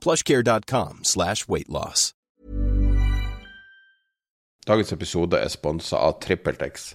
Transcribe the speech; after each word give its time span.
plushcare.com 0.00 1.04
slash 1.04 1.48
weightloss. 1.48 2.10
Dagens 4.68 4.92
episode 4.92 5.38
er 5.40 5.48
sponsa 5.50 5.98
av 6.04 6.18
TrippelTex, 6.20 6.90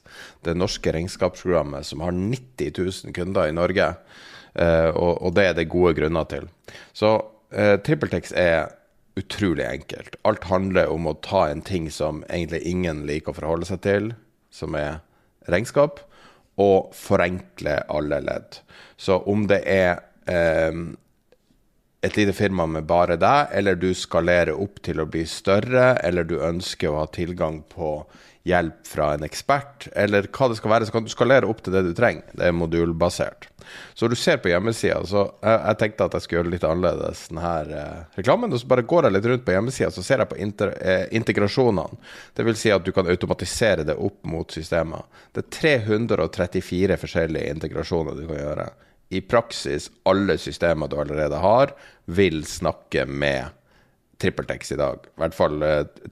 det 0.45 0.53
norske 0.55 0.91
regnskapsprogrammet 0.93 1.87
som 1.87 2.03
har 2.05 2.13
90 2.13 2.71
000 2.77 3.15
kunder 3.17 3.49
i 3.49 3.55
Norge. 3.57 3.87
Eh, 4.53 4.89
og, 4.93 5.31
det 5.35 5.47
er 5.49 5.55
det 5.57 5.71
gode 5.73 5.95
grunner 5.97 6.27
til. 6.29 6.45
Så 6.95 7.17
eh, 7.51 7.75
TrippelTex 7.81 8.35
er 8.37 8.69
utrolig 9.19 9.65
enkelt. 9.65 10.15
Alt 10.27 10.45
handler 10.51 10.93
om 10.93 11.09
å 11.09 11.17
ta 11.25 11.47
en 11.49 11.63
ting 11.65 11.89
som 11.91 12.21
egentlig 12.29 12.61
ingen 12.69 13.03
liker 13.09 13.33
å 13.33 13.39
forholde 13.39 13.67
seg 13.67 13.81
til, 13.83 14.11
som 14.53 14.77
er 14.79 15.01
regnskap, 15.51 15.99
og 16.61 16.93
forenkle 16.95 17.79
alle 17.91 18.21
ledd. 18.23 18.61
Så 18.95 19.19
om 19.27 19.49
det 19.51 19.63
er 19.67 20.05
eh, 20.31 20.71
et 22.05 22.17
lite 22.19 22.35
firma 22.37 22.67
med 22.69 22.85
bare 22.89 23.17
deg, 23.19 23.49
eller 23.57 23.79
du 23.79 23.89
skalerer 23.97 24.53
opp 24.53 24.81
til 24.85 25.01
å 25.01 25.07
bli 25.09 25.25
større, 25.29 25.95
eller 26.05 26.27
du 26.27 26.37
ønsker 26.37 26.91
å 26.91 27.01
ha 27.01 27.09
tilgang 27.11 27.63
på 27.71 27.97
hjelp 28.45 28.85
fra 28.85 29.07
en 29.15 29.25
ekspert, 29.25 29.87
eller 29.97 30.27
hva 30.29 30.51
det 30.51 30.59
skal 30.59 30.71
være, 30.75 30.85
så 30.85 30.93
kan 30.93 31.05
du 31.05 31.09
skalere 31.09 31.49
opp 31.49 31.63
til 31.65 31.73
det 31.73 31.81
du 31.87 31.95
trenger. 31.97 32.27
Det 32.37 32.45
er 32.45 32.53
modulbasert. 32.53 33.47
Så 33.97 34.05
du 34.05 34.13
ser 34.19 34.37
på 34.37 34.51
hjemmesida, 34.51 34.99
så 35.09 35.23
jeg, 35.41 35.55
jeg, 35.55 35.77
tenkte 35.81 36.05
at 36.05 36.17
jeg 36.17 36.25
skulle 36.25 36.43
gjøre 36.43 36.53
litt 36.53 36.67
annerledes 36.69 37.23
denne 37.31 37.53
eh, 37.73 38.03
reklamen. 38.19 38.53
Og 38.53 38.61
så 38.61 38.69
bare 38.69 38.85
går 38.85 39.07
jeg 39.07 39.15
litt 39.15 39.29
rundt 39.31 39.47
på 39.47 39.55
hjemmesida, 39.55 39.89
så 39.89 40.05
ser 40.05 40.21
jeg 40.21 40.29
på 40.29 40.37
inter, 40.45 40.75
eh, 40.77 41.07
integrasjonene. 41.17 41.97
Vil 42.45 42.59
si 42.61 42.69
at 42.69 42.85
du 42.85 42.93
kan 42.93 43.09
automatisere 43.09 43.87
det 43.87 43.97
opp 43.97 44.21
mot 44.29 44.53
systemer. 44.53 45.09
Det 45.33 45.47
er 45.47 45.53
334 45.89 46.99
forskjellige 47.01 47.57
integrasjoner 47.57 48.19
du 48.19 48.27
kan 48.29 48.43
gjøre 48.43 48.69
i 49.09 49.21
praksis 49.21 49.89
alle 50.09 50.37
systemer 50.41 50.89
du 50.89 50.97
allerede 50.99 51.37
har, 51.41 51.75
vil 52.05 52.43
snakke 52.45 53.05
med 53.05 53.53
TrippelTex 54.17 54.71
i 54.71 54.79
dag. 54.79 54.99
I 55.05 55.23
hvert 55.23 55.35
fall 55.35 55.63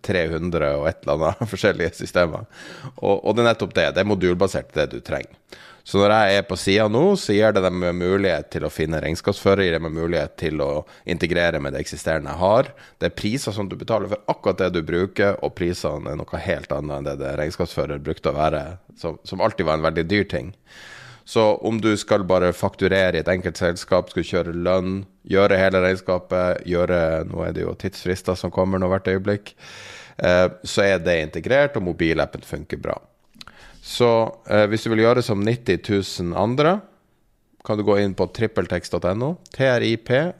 300 0.03 0.65
eh, 0.67 0.79
og 0.79 0.87
et 0.89 1.03
eller 1.03 1.27
annet 1.29 1.51
forskjellige 1.53 1.99
systemer. 2.03 2.47
Og, 2.95 3.19
og, 3.19 3.31
det 3.35 3.43
er 3.43 3.51
nettopp 3.53 3.77
det. 3.77 3.91
Det 3.95 4.03
er 4.03 4.09
modulbasert, 4.09 4.73
det 4.75 4.89
du 4.93 4.99
trenger. 5.05 5.37
Så 5.83 5.99
når 5.99 6.13
jeg 6.13 6.37
er 6.39 6.45
på 6.47 6.55
sida 6.55 6.85
nå, 6.87 7.01
så 7.19 7.33
gir 7.35 7.51
det 7.51 7.59
dem 7.65 7.81
mulighet 7.99 8.47
til 8.55 8.63
å 8.63 8.71
finne 8.71 9.01
regnskapsfører, 9.03 9.65
gir 9.65 9.75
dem 9.75 9.89
mulighet 9.91 10.37
til 10.39 10.61
å 10.63 10.85
integrere 11.11 11.59
med 11.59 11.75
det 11.75 11.81
eksisterende 11.83 12.31
jeg 12.31 12.39
har. 12.39 12.69
Det 13.03 13.09
er 13.09 13.17
priser 13.19 13.55
som 13.55 13.67
du 13.67 13.75
betaler 13.75 14.13
for 14.13 14.31
akkurat 14.31 14.61
det 14.61 14.69
du 14.77 14.79
bruker, 14.87 15.35
og 15.43 15.51
prisene 15.57 16.13
er 16.13 16.21
noe 16.21 16.43
helt 16.45 16.71
annet 16.71 17.01
enn 17.01 17.09
det 17.09 17.17
det 17.19 17.33
regnskapsfører 17.41 17.99
brukte 18.03 18.31
å 18.31 18.37
være, 18.37 18.63
som, 18.99 19.19
som 19.27 19.43
alltid 19.43 19.67
var 19.67 19.81
en 19.81 19.87
veldig 19.89 20.07
dyr 20.07 20.29
ting. 20.31 20.53
Så 21.25 21.43
om 21.63 21.79
du 21.81 21.93
skal 21.97 22.25
bare 22.27 22.51
fakturere 22.53 23.15
i 23.15 23.21
et 23.21 23.31
enkelt 23.31 23.57
selskap, 23.57 24.09
skal 24.11 24.27
kjøre 24.27 24.55
lønn, 24.65 25.03
gjøre 25.23 25.59
hele 25.59 25.79
regnskapet, 25.85 26.65
gjøre 26.67 27.23
Nå 27.29 27.45
er 27.47 27.55
det 27.55 27.63
jo 27.63 27.75
tidsfrister 27.79 28.35
som 28.39 28.51
kommer 28.51 28.81
nå 28.81 28.89
hvert 28.91 29.07
øyeblikk. 29.07 29.53
Eh, 30.17 30.47
så 30.63 30.83
er 30.83 30.99
det 30.99 31.21
integrert, 31.21 31.77
og 31.79 31.87
mobilappen 31.87 32.43
funker 32.45 32.81
bra. 32.83 32.97
Så 33.83 34.09
eh, 34.49 34.67
hvis 34.71 34.83
du 34.83 34.91
vil 34.93 35.05
gjøre 35.05 35.23
som 35.23 35.43
90 35.43 35.79
000 35.87 36.35
andre, 36.39 36.81
kan 37.63 37.79
du 37.79 37.85
gå 37.87 37.97
inn 38.03 38.13
på 38.15 38.27
trippeltex.no, 38.35 39.35
triple, 39.55 40.33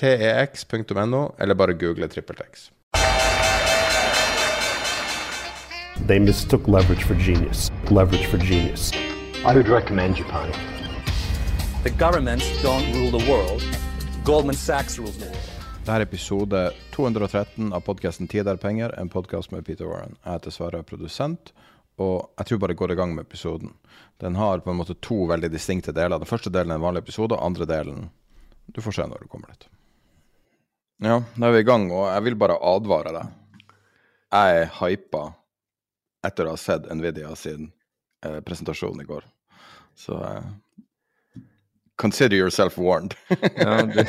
tex.no, 0.00 1.22
eller 1.38 1.54
bare 1.54 1.76
google 1.76 2.08
trippeltex. 2.08 2.70
They 6.08 6.18
mistook 6.18 6.66
leverage 6.66 7.04
for 7.04 7.14
genius. 7.14 7.70
Leverage 7.90 8.26
for 8.26 8.38
genius. 8.38 8.92
I 9.42 9.54
would 9.54 9.68
recommend 9.68 10.16
Japan. 10.16 10.52
The 11.82 11.90
governments 11.90 12.62
don't 12.62 12.92
rule 12.92 13.10
the 13.18 13.30
world. 13.30 13.62
Goldman 14.22 14.54
Sachs 14.54 14.98
rules 14.98 15.16
the 15.16 15.24
world. 15.24 15.46
Dette 15.84 15.94
er 15.96 16.00
episode 16.00 16.72
213 16.92 17.72
av 17.72 17.80
podkasten 17.80 18.28
'Tid 18.28 18.48
er 18.48 18.56
penger', 18.56 18.92
en 19.00 19.08
podkast 19.08 19.50
med 19.50 19.64
Peter 19.64 19.86
Warren. 19.86 20.16
Jeg 20.24 20.32
heter 20.32 20.50
Sverre, 20.50 20.82
produsent, 20.82 21.52
og 21.96 22.28
jeg 22.38 22.46
tror 22.46 22.58
bare 22.58 22.74
går 22.74 22.92
i 22.92 22.94
gang 22.94 23.14
med 23.14 23.24
episoden. 23.24 23.72
Den 24.20 24.34
har 24.34 24.58
på 24.58 24.70
en 24.70 24.76
måte 24.76 25.00
to 25.00 25.24
veldig 25.24 25.50
distinkte 25.50 25.92
deler. 25.92 26.18
Den 26.18 26.28
første 26.28 26.50
delen 26.50 26.70
er 26.70 26.74
en 26.74 26.84
vanlig 26.84 26.98
episode, 26.98 27.32
og 27.32 27.44
andre 27.44 27.66
delen 27.66 28.10
Du 28.72 28.82
får 28.82 28.92
se 28.92 29.02
når 29.02 29.20
du 29.20 29.26
kommer 29.26 29.48
dit. 29.48 29.66
Ja, 31.00 31.22
da 31.36 31.46
er 31.46 31.52
vi 31.52 31.58
i 31.58 31.62
gang, 31.62 31.90
og 31.90 32.14
jeg 32.14 32.22
vil 32.22 32.34
bare 32.34 32.60
advare 32.60 33.12
deg. 33.12 33.26
Jeg 34.32 34.62
er 34.62 34.66
hypa 34.66 35.34
etter 36.24 36.44
å 36.44 36.50
ha 36.50 36.56
sett 36.56 36.86
Nvidia 36.92 37.34
siden 37.34 37.72
eh, 38.26 38.40
presentasjon 38.40 39.00
i 39.00 39.04
går. 39.08 39.24
Så 39.94 40.16
eh, 40.24 40.42
consider 41.96 42.36
yourself 42.36 42.78
warned. 42.78 43.14
ja, 43.56 43.82
du, 43.82 44.04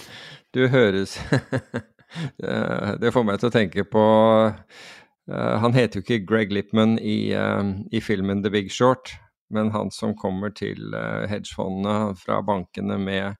du 0.54 0.68
høres 0.68 1.18
Det 3.00 3.12
får 3.14 3.24
meg 3.26 3.38
til 3.38 3.50
å 3.50 3.54
tenke 3.54 3.84
på 3.86 4.04
uh, 4.50 5.56
Han 5.62 5.76
heter 5.76 6.00
jo 6.00 6.04
ikke 6.04 6.24
Greg 6.26 6.54
Lippman 6.54 6.96
i, 6.98 7.32
uh, 7.38 7.62
i, 7.92 8.00
filmen 8.02 8.42
The 8.42 8.50
Big 8.50 8.72
Short, 8.74 9.12
men 9.54 9.70
han 9.74 9.92
som 9.94 10.16
kommer 10.18 10.50
til 10.54 10.90
uh, 10.94 11.26
hedgefondene 11.30 12.16
fra 12.18 12.40
bankene 12.46 12.98
med, 12.98 13.38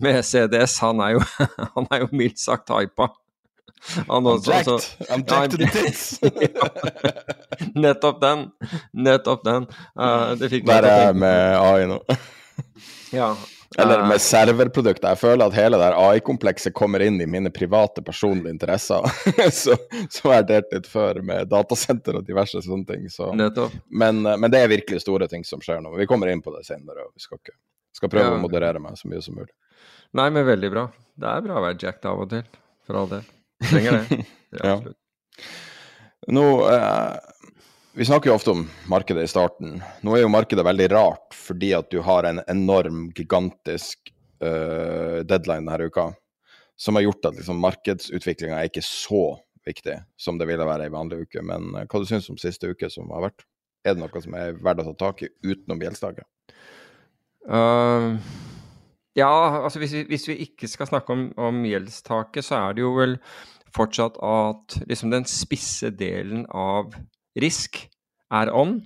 med 0.00 0.22
CDS, 0.24 0.78
han 0.84 1.04
er 1.04 1.18
jo, 1.18 1.22
han 1.76 1.90
er 1.92 2.06
jo 2.06 2.10
mildt 2.16 2.40
sagt 2.40 2.72
hypa. 2.72 3.10
Han 4.08 4.26
også, 4.26 4.50
I'm 4.50 4.56
jacked. 4.56 4.72
Altså, 4.72 5.04
I'm 5.10 5.24
jacked 5.30 5.50
to 5.50 5.56
the 5.56 5.70
tits. 5.72 6.20
Nettopp 7.84 8.20
den. 8.20 8.46
Nettopp 8.92 9.44
den. 9.44 9.68
Uh, 9.98 10.32
det 10.40 10.50
fikk 10.50 10.66
Der 10.66 10.88
er 10.88 11.04
jeg 11.08 11.20
med 11.22 11.58
AI 11.60 11.86
nå. 11.90 12.00
ja. 13.12 13.34
Eller 13.78 14.06
med 14.08 14.20
serverprodukter. 14.22 15.08
Jeg 15.12 15.20
føler 15.20 15.50
at 15.50 15.56
hele 15.56 15.78
det 15.80 15.88
AI-komplekset 15.98 16.74
kommer 16.76 17.02
inn 17.04 17.18
i 17.20 17.26
mine 17.28 17.50
private, 17.52 18.02
personlige 18.04 18.54
interesser. 18.54 19.04
så, 19.52 19.76
så 20.08 20.28
har 20.28 20.38
jeg 20.40 20.48
delt 20.52 20.72
litt 20.76 20.88
før 20.88 21.20
med 21.26 21.50
datasenter 21.52 22.20
og 22.20 22.26
diverse 22.28 22.62
sånne 22.64 22.88
ting. 22.88 23.06
Så. 23.12 23.32
Men, 23.34 24.22
eh, 24.24 24.38
men, 24.38 24.48
det 24.52 24.62
er 24.62 24.72
virkelig 24.72 25.02
store 25.04 25.28
ting 25.28 25.44
som 25.44 25.62
skjer 25.64 25.82
nå. 25.84 25.92
Vi 25.98 26.08
kommer 26.08 26.32
inn 26.32 26.44
på 26.44 26.54
det 26.56 26.64
senere. 26.68 27.08
og 27.08 27.12
Vi 27.14 27.26
skal, 27.26 27.42
ikke, 27.42 27.58
skal 27.98 28.12
prøve 28.12 28.30
ja. 28.30 28.36
å 28.38 28.42
moderere 28.42 28.82
meg 28.82 28.96
så 29.00 29.12
mye 29.12 29.24
som 29.24 29.36
mulig. 29.36 29.52
Nei, 30.16 30.30
men 30.30 30.46
veldig 30.48 30.72
bra. 30.72 30.88
Det 31.16 31.32
er 31.32 31.48
bra 31.48 31.58
å 31.58 31.66
være 31.66 31.80
jacked 31.82 32.08
av 32.08 32.24
og 32.24 32.30
til. 32.32 32.46
For 32.86 33.02
all 33.02 33.10
del. 33.10 33.35
Trenger 33.64 33.92
det. 33.92 34.24
ja. 34.62 34.82
Nå, 36.26 36.44
eh, 36.70 37.12
vi 37.96 38.04
snakker 38.04 38.30
jo 38.30 38.36
ofte 38.36 38.50
om 38.50 38.66
markedet 38.90 39.24
i 39.24 39.30
starten. 39.30 39.80
Nå 40.04 40.16
er 40.16 40.24
jo 40.24 40.32
markedet 40.32 40.66
veldig 40.66 40.90
rart 40.92 41.36
fordi 41.36 41.72
at 41.76 41.90
du 41.92 42.00
har 42.04 42.28
en 42.28 42.42
enorm, 42.50 43.08
gigantisk 43.16 44.12
eh, 44.42 45.22
deadline 45.24 45.64
denne 45.64 45.88
uka, 45.88 46.10
som 46.76 46.98
har 46.98 47.06
gjort 47.06 47.30
at 47.30 47.38
liksom, 47.38 47.60
markedsutviklinga 47.62 48.58
er 48.58 48.70
ikke 48.70 48.84
så 48.84 49.38
viktig 49.66 49.96
som 50.20 50.38
det 50.38 50.48
ville 50.50 50.66
være 50.66 50.86
i 50.86 50.92
vanlig 50.92 51.24
uke. 51.26 51.42
Men 51.46 51.72
eh, 51.74 51.86
hva 51.88 52.02
du 52.02 52.08
syns 52.08 52.28
om 52.32 52.40
siste 52.40 52.70
uke 52.70 52.90
som 52.92 53.10
har 53.14 53.30
vært? 53.30 53.46
Er 53.86 53.94
det 53.94 54.02
noe 54.02 54.22
som 54.22 54.34
er 54.34 54.58
verdt 54.58 54.82
å 54.82 54.90
ta 54.90 54.96
tak 55.06 55.22
i 55.22 55.30
utenom 55.46 55.82
gjeldsdagen? 55.82 56.26
Uh, 57.46 58.18
ja, 59.16 59.30
altså 59.62 59.78
hvis 59.78 59.94
vi, 59.94 60.02
hvis 60.10 60.26
vi, 60.28 60.40
ikke 60.44 60.68
skal 60.68 60.90
snakke 60.90 61.14
om, 61.14 61.28
om, 61.40 61.62
gjeldstaket, 61.64 62.44
så 62.44 62.58
er 62.58 62.76
det 62.76 62.82
jo 62.82 62.90
vel 62.98 63.14
fortsatt 63.76 64.18
at 64.24 64.78
liksom 64.88 65.12
den 65.12 65.26
spisse 65.28 65.92
delen 65.94 66.44
av 66.50 66.96
risk 67.38 67.84
er 68.32 68.52
on. 68.54 68.80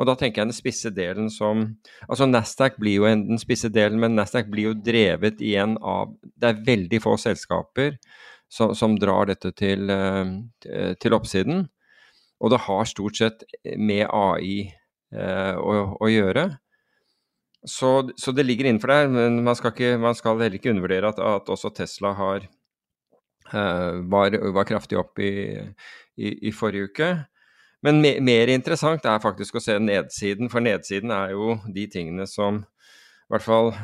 Og 0.00 0.08
da 0.08 0.14
tenker 0.16 0.40
jeg 0.40 0.48
den 0.48 0.56
spisse 0.56 0.90
delen 0.96 1.28
som 1.32 1.66
Altså 2.06 2.24
Nasdaq 2.24 2.78
blir 2.80 3.02
jo 3.02 3.08
en, 3.08 3.26
den 3.28 3.40
spisse 3.40 3.68
delen, 3.72 4.00
men 4.00 4.16
Nasdaq 4.16 4.48
blir 4.52 4.70
jo 4.70 4.78
drevet 4.80 5.42
igjen 5.44 5.76
av 5.84 6.14
Det 6.24 6.48
er 6.48 6.62
veldig 6.66 7.02
få 7.04 7.18
selskaper 7.20 7.98
som, 8.50 8.74
som 8.74 8.96
drar 8.98 9.28
dette 9.30 9.52
til, 9.54 9.90
eh, 9.92 10.94
til, 10.98 11.14
oppsiden. 11.14 11.68
Og 12.40 12.50
det 12.50 12.64
har 12.66 12.88
stort 12.88 13.20
sett 13.20 13.44
med 13.76 14.08
AI 14.08 14.72
eh, 15.14 15.54
å, 15.54 15.76
å, 16.00 16.08
gjøre. 16.10 16.48
Så, 17.62 18.10
så, 18.18 18.34
det 18.34 18.46
ligger 18.48 18.66
innenfor 18.66 18.90
der, 18.90 19.12
men 19.12 19.42
man 19.46 19.54
skal, 19.58 19.74
ikke, 19.76 20.00
man 20.02 20.16
skal 20.18 20.40
heller 20.40 20.58
ikke 20.58 20.72
undervurdere 20.72 21.12
at, 21.12 21.20
at 21.20 21.52
også 21.52 21.70
Tesla 21.76 22.14
har, 22.18 22.48
var, 23.52 24.36
var, 24.54 24.66
kraftig 24.68 24.98
opp 25.00 25.18
i, 25.18 25.32
i, 26.16 26.34
i 26.48 26.52
forrige 26.54 26.90
uke. 26.90 27.10
Men 27.82 28.02
me, 28.04 28.14
mer 28.24 28.52
interessant 28.52 29.06
er 29.08 29.22
faktisk 29.22 29.56
å 29.56 29.64
se 29.64 29.78
nedsiden, 29.80 30.50
for 30.52 30.64
nedsiden 30.64 31.12
er 31.16 31.32
jo 31.32 31.56
de 31.72 31.86
tingene 31.90 32.28
som 32.28 32.62
i 32.62 33.34
hvert 33.34 33.46
fall 33.46 33.74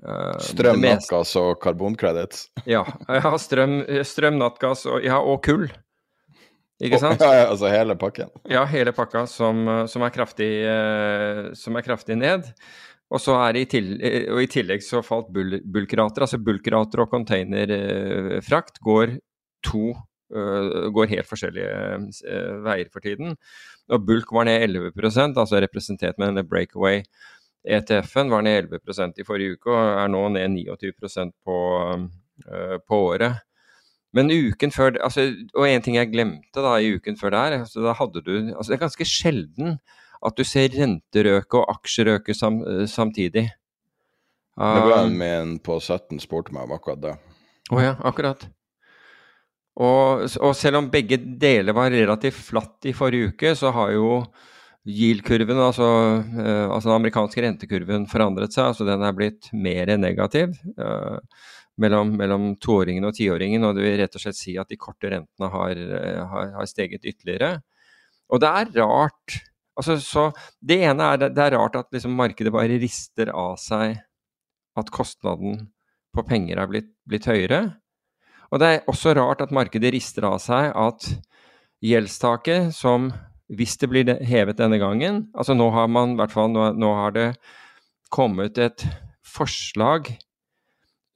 Uh, 0.00 0.38
strøm, 0.40 0.80
nattgass 0.80 1.34
og 1.36 1.58
karbonkredits. 1.62 2.46
ja, 2.74 2.80
ja 3.12 3.32
strøm, 3.38 3.82
strøm, 4.08 4.38
nattgass 4.40 4.86
og, 4.88 5.02
ja, 5.04 5.18
og 5.20 5.42
kull. 5.44 5.66
Ikke 6.82 6.98
sant? 6.98 7.22
Ja, 7.26 7.42
ja, 7.42 7.44
altså 7.52 7.70
hele 7.70 7.94
pakken? 8.00 8.32
Ja, 8.50 8.64
hele 8.66 8.94
pakka 8.96 9.26
som, 9.30 9.66
som, 9.90 10.02
er, 10.02 10.14
kraftig, 10.14 10.50
uh, 10.66 11.52
som 11.58 11.76
er 11.78 11.86
kraftig 11.86 12.16
ned. 12.18 12.48
Og, 13.12 13.26
i, 13.58 13.66
tillegg, 13.68 14.30
og 14.32 14.40
i 14.40 14.48
tillegg 14.48 14.84
så 14.84 15.02
falt 15.04 15.28
bul 15.34 15.58
bulkrater. 15.74 16.24
Altså 16.24 16.40
bulkrater 16.40 17.04
og 17.04 17.12
containerfrakt 17.12 18.80
går 18.80 19.18
to 19.66 19.90
uh, 19.92 20.88
går 20.96 21.12
helt 21.12 21.28
forskjellige 21.28 22.56
veier 22.64 22.88
for 22.88 23.04
tiden. 23.04 23.36
Og 23.92 24.08
bulk 24.08 24.32
var 24.32 24.48
ned 24.48 24.64
11% 24.64 25.36
altså 25.36 25.60
representert 25.60 26.16
med 26.16 26.32
denne 26.32 26.48
breakaway 26.48 27.02
ETF-en 27.62 28.30
var 28.30 28.42
ned 28.42 28.66
11% 28.72 29.20
i 29.22 29.26
forrige 29.26 29.56
uke 29.56 29.70
og 29.70 30.00
er 30.02 30.10
nå 30.10 30.22
ned 30.34 30.56
29% 30.56 31.34
på, 31.46 31.58
på 32.88 33.00
året. 33.12 33.42
Men 34.12 34.28
uken 34.28 34.74
før 34.74 34.98
altså, 35.00 35.30
Og 35.56 35.68
en 35.68 35.84
ting 35.84 35.96
jeg 35.96 36.10
glemte 36.12 36.64
da 36.64 36.74
i 36.76 36.90
uken 36.96 37.16
før 37.16 37.32
der, 37.32 37.58
altså, 37.62 37.80
da 37.80 37.94
hadde 37.96 38.20
du 38.20 38.34
altså 38.52 38.72
Det 38.72 38.76
er 38.76 38.82
ganske 38.86 39.08
sjelden 39.08 39.78
at 40.22 40.38
du 40.38 40.44
ser 40.46 40.72
renterøke 40.74 41.60
og 41.60 41.70
aksjerøke 41.74 42.34
sam, 42.36 42.60
samtidig. 42.88 43.48
Uh, 44.58 44.74
det 44.76 44.88
var 44.88 45.04
en 45.06 45.18
min 45.18 45.54
på 45.64 45.78
17 45.80 46.20
spurte 46.22 46.54
meg 46.54 46.68
om 46.68 46.74
akkurat 46.76 47.00
det. 47.02 47.14
Å 47.72 47.76
oh 47.76 47.82
ja, 47.82 47.94
akkurat. 48.04 48.44
Og, 49.80 50.26
og, 50.28 50.50
selv 50.58 50.82
om 50.82 50.90
begge 50.92 51.16
deler 51.40 51.72
var 51.72 51.94
relativt 51.94 52.36
flatt 52.50 52.90
i 52.90 52.92
forrige 52.96 53.32
uke, 53.32 53.54
så 53.56 53.72
har 53.72 53.94
jo 53.94 54.18
Yield-kurven, 54.82 55.60
altså, 55.62 55.86
uh, 56.18 56.66
altså, 56.66 56.88
den 56.88 56.96
amerikanske 56.96 57.44
rentekurven, 57.44 58.08
forandret 58.10 58.54
seg. 58.54 58.72
altså 58.72 58.86
Den 58.88 59.04
er 59.06 59.14
blitt 59.16 59.48
mer 59.54 59.94
negativ 59.96 60.56
uh, 60.74 61.20
mellom, 61.80 62.16
mellom 62.18 62.48
toåringen 62.60 63.06
og 63.06 63.14
tiåringen. 63.16 63.62
Og 63.64 63.78
det 63.78 63.86
vil 63.86 63.94
rett 64.02 64.18
og 64.18 64.24
slett 64.24 64.40
si 64.40 64.56
at 64.58 64.68
de 64.72 64.80
korte 64.80 65.12
rentene 65.14 65.52
har, 65.54 65.78
uh, 65.78 66.24
har, 66.34 66.50
har 66.58 66.68
steget 66.68 67.06
ytterligere. 67.06 67.60
Og 68.32 68.42
det 68.42 68.50
er 68.50 68.74
rart. 68.82 69.38
Altså, 69.78 69.96
så 70.00 70.30
Det 70.60 70.80
ene 70.84 71.12
er 71.12 71.20
det 71.22 71.38
er 71.38 71.56
rart 71.56 71.76
at 71.76 71.92
liksom 71.92 72.16
markedet 72.16 72.52
bare 72.52 72.80
rister 72.80 73.32
av 73.32 73.56
seg 73.60 73.96
at 74.76 74.90
kostnaden 74.92 75.68
på 76.12 76.24
penger 76.28 76.60
er 76.60 76.68
blitt, 76.68 76.90
blitt 77.08 77.28
høyere. 77.28 77.76
Og 78.52 78.60
det 78.60 78.68
er 78.68 78.88
også 78.90 79.14
rart 79.16 79.40
at 79.40 79.52
markedet 79.52 79.92
rister 79.94 80.26
av 80.28 80.38
seg 80.44 80.72
at 80.76 81.08
gjeldstaket, 81.82 82.72
som 82.76 83.10
hvis 83.52 83.76
det 83.80 83.88
blir 83.90 84.12
hevet 84.24 84.60
denne 84.60 84.78
gangen 84.80 85.26
altså 85.36 85.56
Nå 85.56 85.68
har 85.74 85.88
man, 85.90 86.16
hvert 86.16 86.32
fall 86.32 86.52
nå, 86.52 86.70
nå 86.78 86.92
har 86.96 87.14
det 87.16 87.26
kommet 88.12 88.58
et 88.60 88.84
forslag 89.26 90.08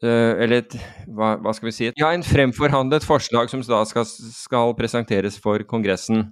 uh, 0.05 0.33
Eller 0.37 0.63
et 0.65 0.77
hva, 1.07 1.37
hva, 1.41 1.55
skal 1.57 1.71
vi 1.71 1.77
si 1.77 1.91
Ja, 1.95 2.11
en 2.11 2.27
fremforhandlet 2.27 3.07
forslag 3.07 3.53
som 3.53 3.65
da 3.65 3.83
skal, 3.89 4.05
skal 4.09 4.75
presenteres 4.77 5.39
for 5.41 5.63
Kongressen. 5.69 6.29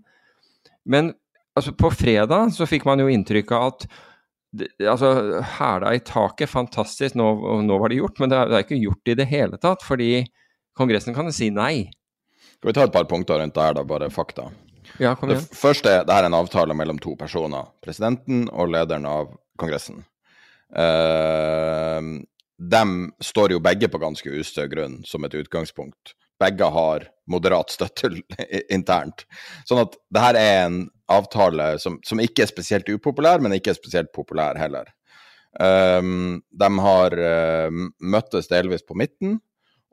Men 0.84 1.14
altså, 1.54 1.74
på 1.78 1.90
fredag 1.94 2.52
så 2.54 2.66
fikk 2.68 2.86
man 2.88 3.02
jo 3.02 3.10
inntrykk 3.10 3.52
av 3.56 3.66
at 3.72 3.86
altså, 4.86 5.40
hæla 5.56 5.94
i 5.96 6.02
taket, 6.06 6.50
fantastisk, 6.50 7.16
nå, 7.18 7.28
nå, 7.66 7.78
var 7.80 7.92
det 7.92 8.00
gjort. 8.00 8.20
Men 8.22 8.32
det 8.32 8.38
er, 8.38 8.50
det 8.50 8.58
er 8.58 8.66
ikke 8.66 8.82
gjort 8.82 9.12
i 9.12 9.18
det 9.20 9.28
hele 9.30 9.60
tatt, 9.62 9.84
fordi 9.86 10.10
Kongressen 10.74 11.14
kan 11.14 11.30
si 11.34 11.50
nei. 11.54 11.88
Skal 12.56 12.70
vi 12.70 12.76
ta 12.76 12.86
et 12.86 12.94
par 12.94 13.06
punkter 13.10 13.40
rundt 13.40 13.54
det 13.56 13.66
her, 13.66 13.76
da, 13.78 13.84
bare 13.86 14.10
fakta? 14.12 14.48
Ja, 14.98 15.14
kom 15.18 15.30
igjen. 15.30 15.42
Det 15.42 15.58
første 15.58 16.00
det 16.06 16.14
er 16.14 16.26
en 16.26 16.36
avtale 16.36 16.74
mellom 16.76 17.00
to 17.02 17.14
personer. 17.18 17.70
Presidenten 17.84 18.46
og 18.52 18.70
lederen 18.74 19.06
av 19.08 19.32
Kongressen. 19.60 20.02
Uh, 20.74 22.22
de 22.58 22.82
står 23.22 23.54
jo 23.54 23.62
begge 23.62 23.90
på 23.90 24.00
ganske 24.02 24.30
ustø 24.40 24.66
grunn 24.70 25.00
som 25.06 25.26
et 25.26 25.34
utgangspunkt. 25.38 26.14
Begge 26.40 26.66
har 26.74 27.08
moderat 27.30 27.72
støtte 27.74 28.10
internt. 28.76 29.26
Sånn 29.68 29.84
at 29.84 29.98
det 30.14 30.24
her 30.24 30.38
er 30.38 30.58
en 30.66 30.80
avtale 31.12 31.74
som, 31.82 31.98
som, 32.06 32.20
ikke 32.22 32.44
er 32.44 32.50
spesielt 32.50 32.88
upopulær, 32.88 33.42
men 33.42 33.56
ikke 33.56 33.74
er 33.74 33.78
spesielt 33.78 34.12
populær 34.14 34.58
heller. 34.60 34.88
Um, 35.54 36.40
de 36.50 36.70
har 36.82 37.14
uh, 37.14 37.82
møttes 38.00 38.50
delvis 38.50 38.82
på 38.82 38.96
midten, 38.98 39.38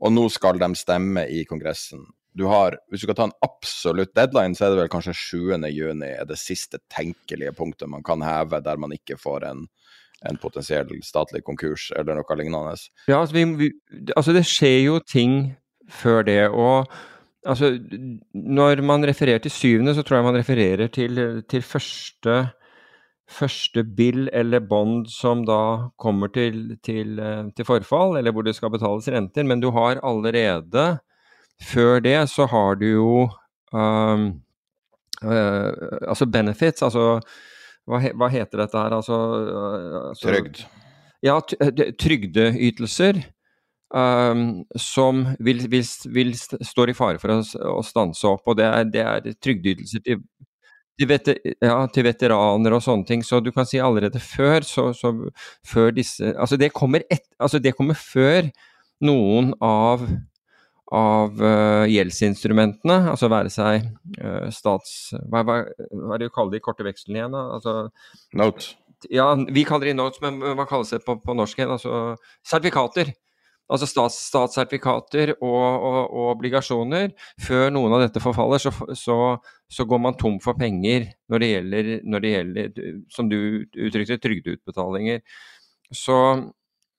og 0.01 0.15
nå 0.15 0.25
skal 0.33 0.57
de 0.61 0.71
stemme 0.79 1.27
i 1.29 1.43
Kongressen 1.45 2.07
du 2.33 2.45
har, 2.47 2.77
Hvis 2.87 3.01
du 3.01 3.07
skal 3.09 3.17
ta 3.17 3.25
en 3.27 3.39
absolutt 3.43 4.13
deadline, 4.15 4.55
så 4.55 4.65
er 4.65 4.73
det 4.73 4.79
vel 4.79 4.91
kanskje 4.91 5.15
7. 5.19 5.39
juni 5.67 6.07
er 6.07 6.27
det 6.27 6.39
siste 6.39 6.79
tenkelige 6.91 7.51
punktet 7.57 7.91
man 7.91 8.03
kan 8.07 8.23
heve 8.23 8.61
der 8.63 8.79
man 8.79 8.93
ikke 8.95 9.17
får 9.19 9.43
en, 9.49 9.65
en 10.29 10.39
potensiell 10.39 10.93
statlig 11.03 11.43
konkurs 11.43 11.89
eller 11.91 12.15
noe 12.15 12.37
lignende. 12.39 12.77
Ja, 13.07 13.19
altså, 13.19 13.35
vi, 13.35 13.43
vi, 13.59 13.71
altså 14.15 14.35
det 14.37 14.45
skjer 14.47 14.79
jo 14.85 14.99
ting 15.03 15.57
før 15.91 16.23
det. 16.23 16.47
og 16.49 16.87
altså, 17.45 17.79
Når 18.33 18.81
man 18.81 19.05
refererer 19.07 19.39
til 19.39 19.51
syvende, 19.51 19.95
så 19.95 20.03
tror 20.03 20.17
jeg 20.17 20.25
man 20.25 20.39
refererer 20.39 20.87
til, 20.87 21.43
til 21.49 21.61
første, 21.61 22.49
første 23.29 23.83
bill 23.83 24.29
eller 24.33 24.59
bond 24.59 25.07
som 25.09 25.45
da 25.45 25.91
kommer 25.97 26.27
til, 26.27 26.77
til, 26.83 27.19
til 27.55 27.65
forfall, 27.65 28.17
eller 28.17 28.31
hvor 28.31 28.41
det 28.41 28.55
skal 28.55 28.71
betales 28.71 29.09
renter. 29.09 29.43
Men 29.43 29.61
du 29.61 29.71
har 29.71 30.01
allerede 30.03 30.99
før 31.61 31.99
det 32.01 32.17
så 32.29 32.47
har 32.49 32.75
du 32.79 32.85
jo 32.87 33.29
um, 33.73 34.27
uh, 35.23 35.71
altså 36.07 36.25
benefits, 36.25 36.81
altså 36.81 37.19
hva, 37.89 38.01
hva, 38.17 38.29
heter 38.31 38.63
dette 38.63 38.77
her, 38.77 38.95
altså, 38.97 39.19
uh, 39.45 40.09
altså 40.09 40.29
Trygd. 40.29 40.63
Ja, 41.21 41.37
trygdeytelser. 42.01 43.21
Um, 43.91 44.63
som 44.79 45.25
vil, 45.43 45.65
vil, 45.67 45.83
vil, 46.15 46.29
står 46.63 46.93
i 46.93 46.95
fare 46.95 47.19
for 47.19 47.33
å, 47.33 47.41
å 47.73 47.81
stanse 47.83 48.23
opp. 48.29 48.45
Og 48.47 48.55
det 48.55 48.67
er, 48.67 48.85
det 48.87 49.01
er 49.03 49.33
trygdeytelser 49.43 50.05
til, 50.05 50.21
til, 50.95 51.09
veter, 51.09 51.39
ja, 51.59 51.75
til, 51.91 52.05
veteraner 52.07 52.77
og 52.77 52.85
sånne 52.85 53.07
ting. 53.09 53.25
Så 53.27 53.41
du 53.43 53.51
kan 53.51 53.67
si 53.67 53.81
allerede 53.83 54.21
før, 54.23 54.63
så, 54.63 54.91
så 54.95 55.11
før 55.67 55.91
disse 55.97 56.31
Altså 56.31 56.59
det 56.61 56.71
kommer, 56.77 57.03
et, 57.11 57.25
altså 57.35 57.59
det 57.59 57.75
kommer 57.75 57.99
før 57.99 58.47
noen 59.03 59.51
av 59.59 60.05
av 60.91 61.37
uh, 61.39 61.87
gjeldsinstrumentene, 61.87 62.97
altså 63.13 63.29
være 63.31 63.51
seg 63.53 63.85
uh, 64.19 64.49
stats... 64.51 65.13
Hva, 65.31 65.39
hva, 65.47 65.61
hva, 65.63 66.17
er 66.17 66.19
det 66.19 66.27
du 66.27 66.33
kaller 66.35 66.57
de 66.57 66.59
korte 66.63 66.83
vekslene 66.83 67.21
igjen? 67.21 67.37
da? 67.37 67.45
Altså, 67.55 67.75
Note. 68.35 68.73
Ja, 69.09 69.31
vi 69.49 69.63
kaller 69.65 69.87
det 69.87 69.95
notes, 69.97 70.19
men 70.21 70.37
hva 70.43 70.67
kalles 70.69 70.91
det 70.93 70.99
på, 71.05 71.15
på 71.23 71.33
norsk 71.33 71.57
igjen? 71.57 71.71
Altså 71.73 72.17
sertifikater. 72.45 73.13
Altså 73.71 73.87
stats, 73.87 74.17
statssertifikater 74.27 75.33
og, 75.37 75.45
og, 75.47 75.99
og, 76.03 76.25
obligasjoner. 76.35 77.13
Før 77.39 77.69
noen 77.71 77.95
av 77.95 78.05
dette 78.05 78.23
forfaller, 78.23 78.59
så, 78.59 78.73
så, 78.99 79.17
så, 79.71 79.87
går 79.87 80.01
man 80.03 80.17
tom 80.19 80.39
for 80.43 80.59
penger 80.59 81.07
når 81.31 81.43
det 81.43 81.51
gjelder, 81.51 81.91
når 82.03 82.25
det 82.25 82.33
gjelder 82.35 82.81
som 83.15 83.31
du 83.31 83.37
uttrykte, 83.63 84.19
trygdeutbetalinger. 84.19 85.23
Så, 85.95 86.17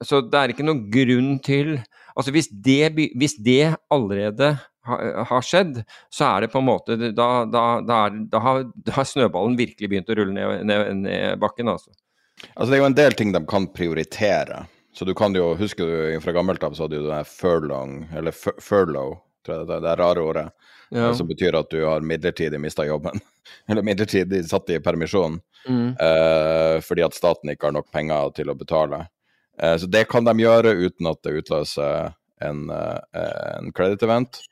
så 0.00 0.22
det 0.24 0.40
er 0.40 0.54
ikke 0.54 0.66
noen 0.66 0.86
grunn 0.92 1.36
til 1.44 1.78
Altså 2.12 2.28
hvis 2.34 2.50
det, 2.52 2.90
hvis 2.92 3.38
det 3.40 3.70
allerede 3.88 4.50
har 4.84 5.44
skjedd, 5.46 5.78
så 6.12 6.26
er 6.26 6.44
det 6.44 6.50
på 6.52 6.60
en 6.60 6.66
måte 6.66 6.96
Da, 7.00 7.28
da, 7.46 7.62
da, 7.80 7.98
er, 8.04 8.18
da 8.28 8.42
har, 8.42 8.64
har, 8.96 9.06
snøballen 9.08 9.56
virkelig 9.58 9.88
begynt 9.88 10.10
å 10.10 10.16
rulle 10.18 10.34
ned, 10.34 10.66
ned, 10.68 10.90
ned, 11.04 11.40
bakken, 11.42 11.70
altså. 11.72 11.92
Altså 12.56 12.68
Det 12.68 12.76
er 12.76 12.82
jo 12.82 12.90
en 12.90 12.98
del 12.98 13.16
ting 13.16 13.32
de 13.32 13.42
kan 13.48 13.68
prioritere. 13.72 14.64
Så 14.92 15.04
du 15.04 15.14
kan 15.14 15.34
jo, 15.34 15.54
Husker 15.56 15.86
du 15.86 16.20
fra 16.20 16.34
gammelt 16.36 16.62
av 16.62 16.74
så 16.76 16.84
hadde 16.84 17.00
du 17.00 17.08
den 17.08 17.24
furlong, 17.24 18.02
eller 18.16 18.34
furlough, 18.60 19.22
tror 19.46 19.56
jeg 19.56 19.68
det 19.70 19.80
det 19.86 19.96
rare 20.00 20.24
ordet. 20.24 20.46
Ja. 20.92 21.14
Som 21.16 21.30
betyr 21.30 21.56
at 21.56 21.70
du 21.72 21.80
har 21.86 22.04
midlertidig 22.04 22.60
mista 22.60 22.84
jobben. 22.84 23.20
eller 23.68 23.82
midlertidig 23.82 24.44
satt 24.48 24.70
i 24.70 24.80
permisjon. 24.80 25.40
Mm. 25.68 25.94
Eh, 25.96 26.76
fordi 26.84 27.04
at 27.06 27.16
staten 27.16 27.52
ikke 27.52 27.70
har 27.70 27.76
nok 27.78 27.88
penger 27.94 28.34
til 28.36 28.52
å 28.52 28.58
betale. 28.58 29.06
Eh, 29.58 29.76
så 29.80 29.88
det 29.88 30.04
kan 30.12 30.28
de 30.28 30.36
gjøre 30.44 30.74
uten 30.84 31.08
at 31.08 31.22
det 31.24 31.38
utløser 31.40 32.12
en, 32.44 32.66
eh, 32.70 32.98
en 33.56 33.72
credit 33.72 34.04
event. 34.04 34.42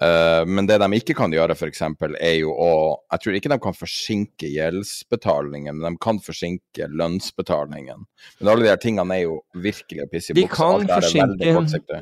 Uh, 0.00 0.46
men 0.48 0.64
det 0.68 0.78
de 0.80 0.86
ikke 0.96 1.16
kan 1.18 1.32
gjøre, 1.34 1.52
f.eks., 1.58 1.82
er 1.84 2.36
jo 2.38 2.54
å 2.54 2.70
Jeg 3.10 3.22
tror 3.22 3.36
ikke 3.36 3.50
de 3.52 3.58
kan 3.60 3.76
forsinke 3.76 4.48
gjeldsbetalingen, 4.48 5.76
men 5.76 5.96
de 5.96 6.00
kan 6.00 6.20
forsinke 6.24 6.88
lønnsbetalingen. 6.88 8.06
Men 8.40 8.52
alle 8.52 8.64
de 8.64 8.72
her 8.72 8.80
tingene 8.80 9.18
er 9.18 9.26
jo 9.26 9.40
virkelig 9.60 10.06
å 10.06 10.08
pisse 10.12 10.32
i 10.32 10.38
buksa. 10.40 11.26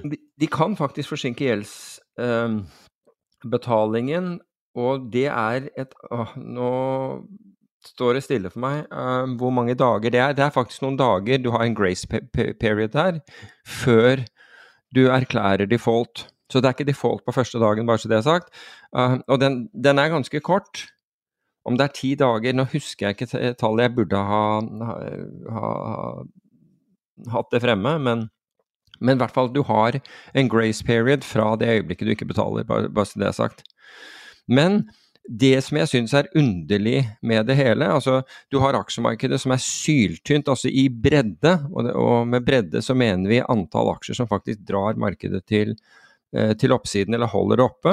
De, 0.05 0.21
de, 0.21 0.51
kan 0.53 0.79
faktisk 0.79 1.17
forsinke 1.17 1.49
gjelds, 1.49 1.75
uh, 2.23 2.61
og 4.79 5.11
det 5.11 5.27
er 5.33 5.69
et 5.81 5.95
uh, 6.13 6.35
Nå 6.39 6.73
står 7.89 8.19
det 8.19 8.25
stille 8.27 8.51
for 8.53 8.63
meg 8.63 8.87
um, 8.93 9.37
hvor 9.41 9.53
mange 9.55 9.77
dager 9.79 10.13
det 10.13 10.21
er. 10.23 10.35
Det 10.37 10.45
er 10.45 10.55
faktisk 10.55 10.85
noen 10.85 10.99
dager 10.99 11.41
du 11.43 11.51
har 11.55 11.65
en 11.65 11.77
grace 11.77 12.07
period 12.07 12.95
der, 12.95 13.21
før 13.67 14.27
du 14.95 15.07
erklærer 15.13 15.69
default. 15.71 16.27
Så 16.49 16.61
det 16.61 16.71
er 16.71 16.77
ikke 16.77 16.89
default 16.89 17.25
på 17.27 17.35
første 17.37 17.61
dagen, 17.61 17.87
bare 17.89 18.01
så 18.01 18.09
det 18.09 18.19
er 18.19 18.27
sagt. 18.27 18.53
Uh, 18.97 19.19
og 19.29 19.41
den, 19.43 19.67
den, 19.75 20.01
er 20.01 20.13
ganske 20.13 20.41
kort. 20.41 20.87
Om 21.69 21.77
det 21.77 21.85
er 21.85 21.97
ti 21.97 22.15
dager 22.17 22.55
Nå 22.57 22.65
husker 22.73 23.09
jeg 23.09 23.17
ikke 23.19 23.55
tallet, 23.61 23.85
jeg 23.85 23.97
burde 23.99 24.21
ha, 24.31 24.45
ha, 24.89 24.93
ha 25.53 25.73
hatt 27.35 27.51
det 27.53 27.61
fremme, 27.65 27.97
men, 28.01 28.29
men, 29.01 29.17
i 29.17 29.21
hvert 29.21 29.35
fall 29.35 29.51
du 29.53 29.61
har 29.69 29.99
en 29.99 30.49
grace 30.49 30.87
period 30.87 31.27
fra 31.27 31.51
det 31.61 31.69
øyeblikket 31.75 32.09
du 32.09 32.15
ikke 32.15 32.31
betaler, 32.31 32.65
bare, 32.69 32.89
bare 32.89 33.11
så 33.11 33.21
det 33.21 33.29
er 33.29 33.37
sagt. 33.37 33.63
Men 34.49 34.87
det 35.29 35.59
som 35.67 35.77
jeg 35.77 35.91
syns 35.91 36.15
er 36.17 36.31
underlig 36.39 37.03
med 37.21 37.47
det 37.51 37.59
hele, 37.59 37.91
altså 37.99 38.23
du 38.53 38.63
har 38.63 38.79
aksjemarkedet 38.79 39.41
som 39.43 39.53
er 39.53 39.61
syltynt, 39.61 40.49
altså 40.49 40.73
i 40.73 40.89
bredde, 40.89 41.59
og, 41.69 41.83
det, 41.85 41.93
og 41.93 42.29
med 42.33 42.47
bredde 42.47 42.81
så 42.85 42.97
mener 42.97 43.29
vi 43.29 43.45
antall 43.45 43.93
aksjer 43.93 44.23
som 44.23 44.31
faktisk 44.31 44.65
drar 44.69 44.97
markedet 45.01 45.45
til, 45.51 45.75
eh, 45.77 46.08
til 46.31 46.75
oppsiden 46.75 47.17
eller 47.17 47.31
holder 47.33 47.57
det 47.57 47.65
oppe, 47.65 47.93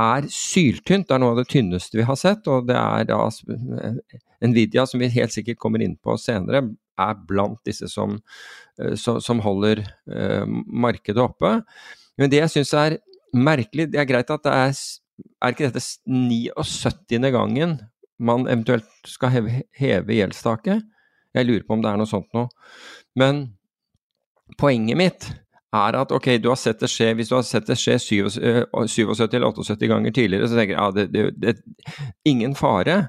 er 0.00 0.28
syltynt. 0.32 1.04
Det 1.08 1.16
er 1.16 1.20
noe 1.20 1.34
av 1.34 1.42
det 1.42 1.50
tynneste 1.52 1.98
vi 1.98 2.06
har 2.08 2.16
sett, 2.16 2.48
og 2.48 2.64
det 2.70 2.78
er 2.78 3.04
da 3.10 3.18
Nvidia, 4.42 4.86
som 4.88 5.02
vi 5.02 5.10
helt 5.12 5.34
sikkert 5.34 5.60
kommer 5.60 5.84
inn 5.84 5.98
på 6.00 6.16
senere, 6.16 6.64
er 6.96 7.20
blant 7.28 7.60
disse 7.68 7.90
som, 7.92 8.16
eh, 8.80 8.96
som 8.96 9.44
holder 9.44 9.84
markedet 10.64 11.20
oppe. 11.20 11.58
Men 12.16 12.32
det 12.32 12.40
jeg 12.40 12.54
syns 12.56 12.72
er 12.76 12.98
merkelig, 13.36 13.90
det 13.92 14.00
er 14.00 14.08
greit 14.08 14.32
at 14.32 14.48
det 14.48 14.56
er 14.56 14.72
er 15.42 15.54
ikke 15.54 15.70
dette 15.70 15.82
79. 16.06 17.32
gangen 17.34 17.76
man 18.22 18.46
eventuelt 18.46 18.88
skal 19.08 19.32
heve, 19.34 19.62
heve 19.76 20.16
gjeldstaket? 20.18 20.84
Jeg 21.32 21.48
lurer 21.48 21.64
på 21.66 21.76
om 21.76 21.82
det 21.82 21.90
er 21.90 22.00
noe 22.00 22.10
sånt 22.10 22.28
nå. 22.36 22.46
Men 23.18 23.44
poenget 24.60 25.00
mitt 25.00 25.28
er 25.72 25.96
at 25.96 26.12
ok, 26.12 26.28
du 26.42 26.50
har 26.52 26.60
sett 26.60 26.82
det 26.82 26.90
skje 26.92 27.12
hvis 27.16 27.30
du 27.30 27.38
har 27.38 27.46
sett 27.48 27.68
det 27.68 27.78
skje 27.80 27.96
77 28.02 28.28
eller 29.32 29.48
78 29.48 29.88
ganger 29.88 30.14
tidligere, 30.14 30.48
så 30.48 30.58
tenker 30.58 30.76
jeg 30.76 30.80
ja, 30.80 30.90
det, 30.96 31.06
det, 31.12 31.24
det, 31.40 31.98
ingen 32.28 32.56
fare. 32.58 33.06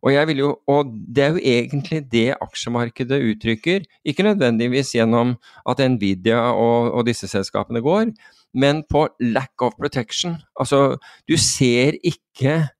Og, 0.00 0.14
jo, 0.32 0.54
og, 0.66 0.92
det 1.12 1.24
er 1.24 1.34
jo 1.34 1.42
egentlig 1.44 2.00
det 2.10 2.34
aksjemarkedet 2.40 3.20
uttrykker, 3.34 3.84
ikke 4.04 4.24
nødvendigvis 4.24 4.94
gjennom 4.96 5.34
at 5.68 5.82
Nvidia 5.92 6.40
og, 6.56 6.92
og 6.96 7.06
disse 7.06 7.28
selskapene 7.28 7.82
går, 7.84 8.14
men 8.56 8.82
på 8.90 9.06
lack 9.20 9.62
of 9.62 9.76
protection. 9.76 10.38
Altså, 10.58 10.96
du 11.28 11.36
ser 11.36 12.00
ikke 12.00 12.70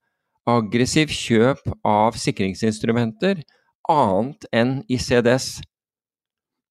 aggressiv 0.49 1.13
kjøp 1.13 1.61
av 1.85 2.17
sikringsinstrumenter 2.19 3.45
annet 3.91 4.47
enn 4.57 4.79
i 4.89 4.99
CDS. 5.01 5.59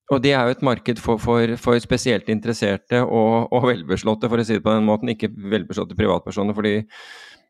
Og 0.09 0.21
det 0.23 0.33
er 0.33 0.47
jo 0.47 0.55
et 0.55 0.63
marked 0.65 1.01
for, 1.01 1.21
for, 1.21 1.55
for 1.61 1.79
spesielt 1.83 2.29
interesserte 2.33 3.01
og, 3.03 3.51
og, 3.53 3.67
velbeslåtte, 3.69 4.29
for 4.31 4.41
å 4.41 4.45
si 4.47 4.57
det 4.57 4.65
på 4.65 4.73
den 4.73 4.87
måten. 4.87 5.11
Ikke 5.13 5.29
velbeslåtte 5.29 5.97
privatpersoner, 5.97 6.57
fordi 6.57 6.79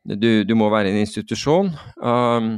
du, 0.04 0.44
du 0.48 0.54
må 0.60 0.68
være 0.72 0.92
en 0.92 1.00
institusjon. 1.00 1.72
Um, 2.04 2.52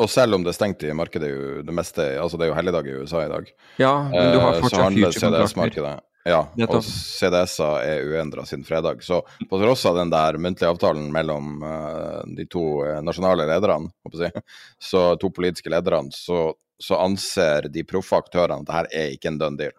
og 0.00 0.08
selv 0.08 0.38
om 0.38 0.44
det 0.44 0.54
er 0.54 0.56
stengt 0.56 0.86
i 0.86 0.94
markedet, 0.96 1.32
det 1.66 1.74
meste, 1.74 2.06
altså 2.20 2.38
det 2.38 2.46
er 2.46 2.52
jo 2.52 2.56
helligdag 2.56 2.88
i 2.88 2.94
USA 3.02 3.26
i 3.26 3.32
dag, 3.32 3.50
ja, 3.82 3.92
men 4.08 4.32
du 4.32 4.38
har 4.40 4.54
eh, 4.54 4.62
fortsatt 4.62 4.78
så 4.78 4.86
handler 4.86 6.00
ja, 6.22 6.38
og 6.68 6.84
CDS-er 6.86 7.80
er 7.82 8.04
uendra 8.12 8.44
siden 8.46 8.62
fredag. 8.66 9.00
Så 9.02 9.18
på 9.50 9.58
tross 9.58 9.82
av 9.90 9.96
den 9.98 10.12
der 10.12 10.38
muntlige 10.38 10.70
avtalen 10.70 11.08
mellom 11.14 11.56
uh, 11.66 12.22
de 12.36 12.46
to 12.50 12.62
uh, 12.86 13.00
nasjonale 13.02 13.46
lederne, 13.50 13.90
si, 14.14 14.30
så 14.90 15.02
to 15.18 15.32
politiske 15.34 15.72
lederne, 15.72 16.14
så, 16.14 16.52
så 16.80 16.98
anser 17.02 17.68
de 17.72 17.84
proffe 17.86 18.16
aktørene 18.18 18.62
at 18.62 18.70
dette 18.70 18.98
er 18.98 19.14
ikke 19.16 19.32
en 19.32 19.40
done 19.40 19.60
deal. 19.60 19.76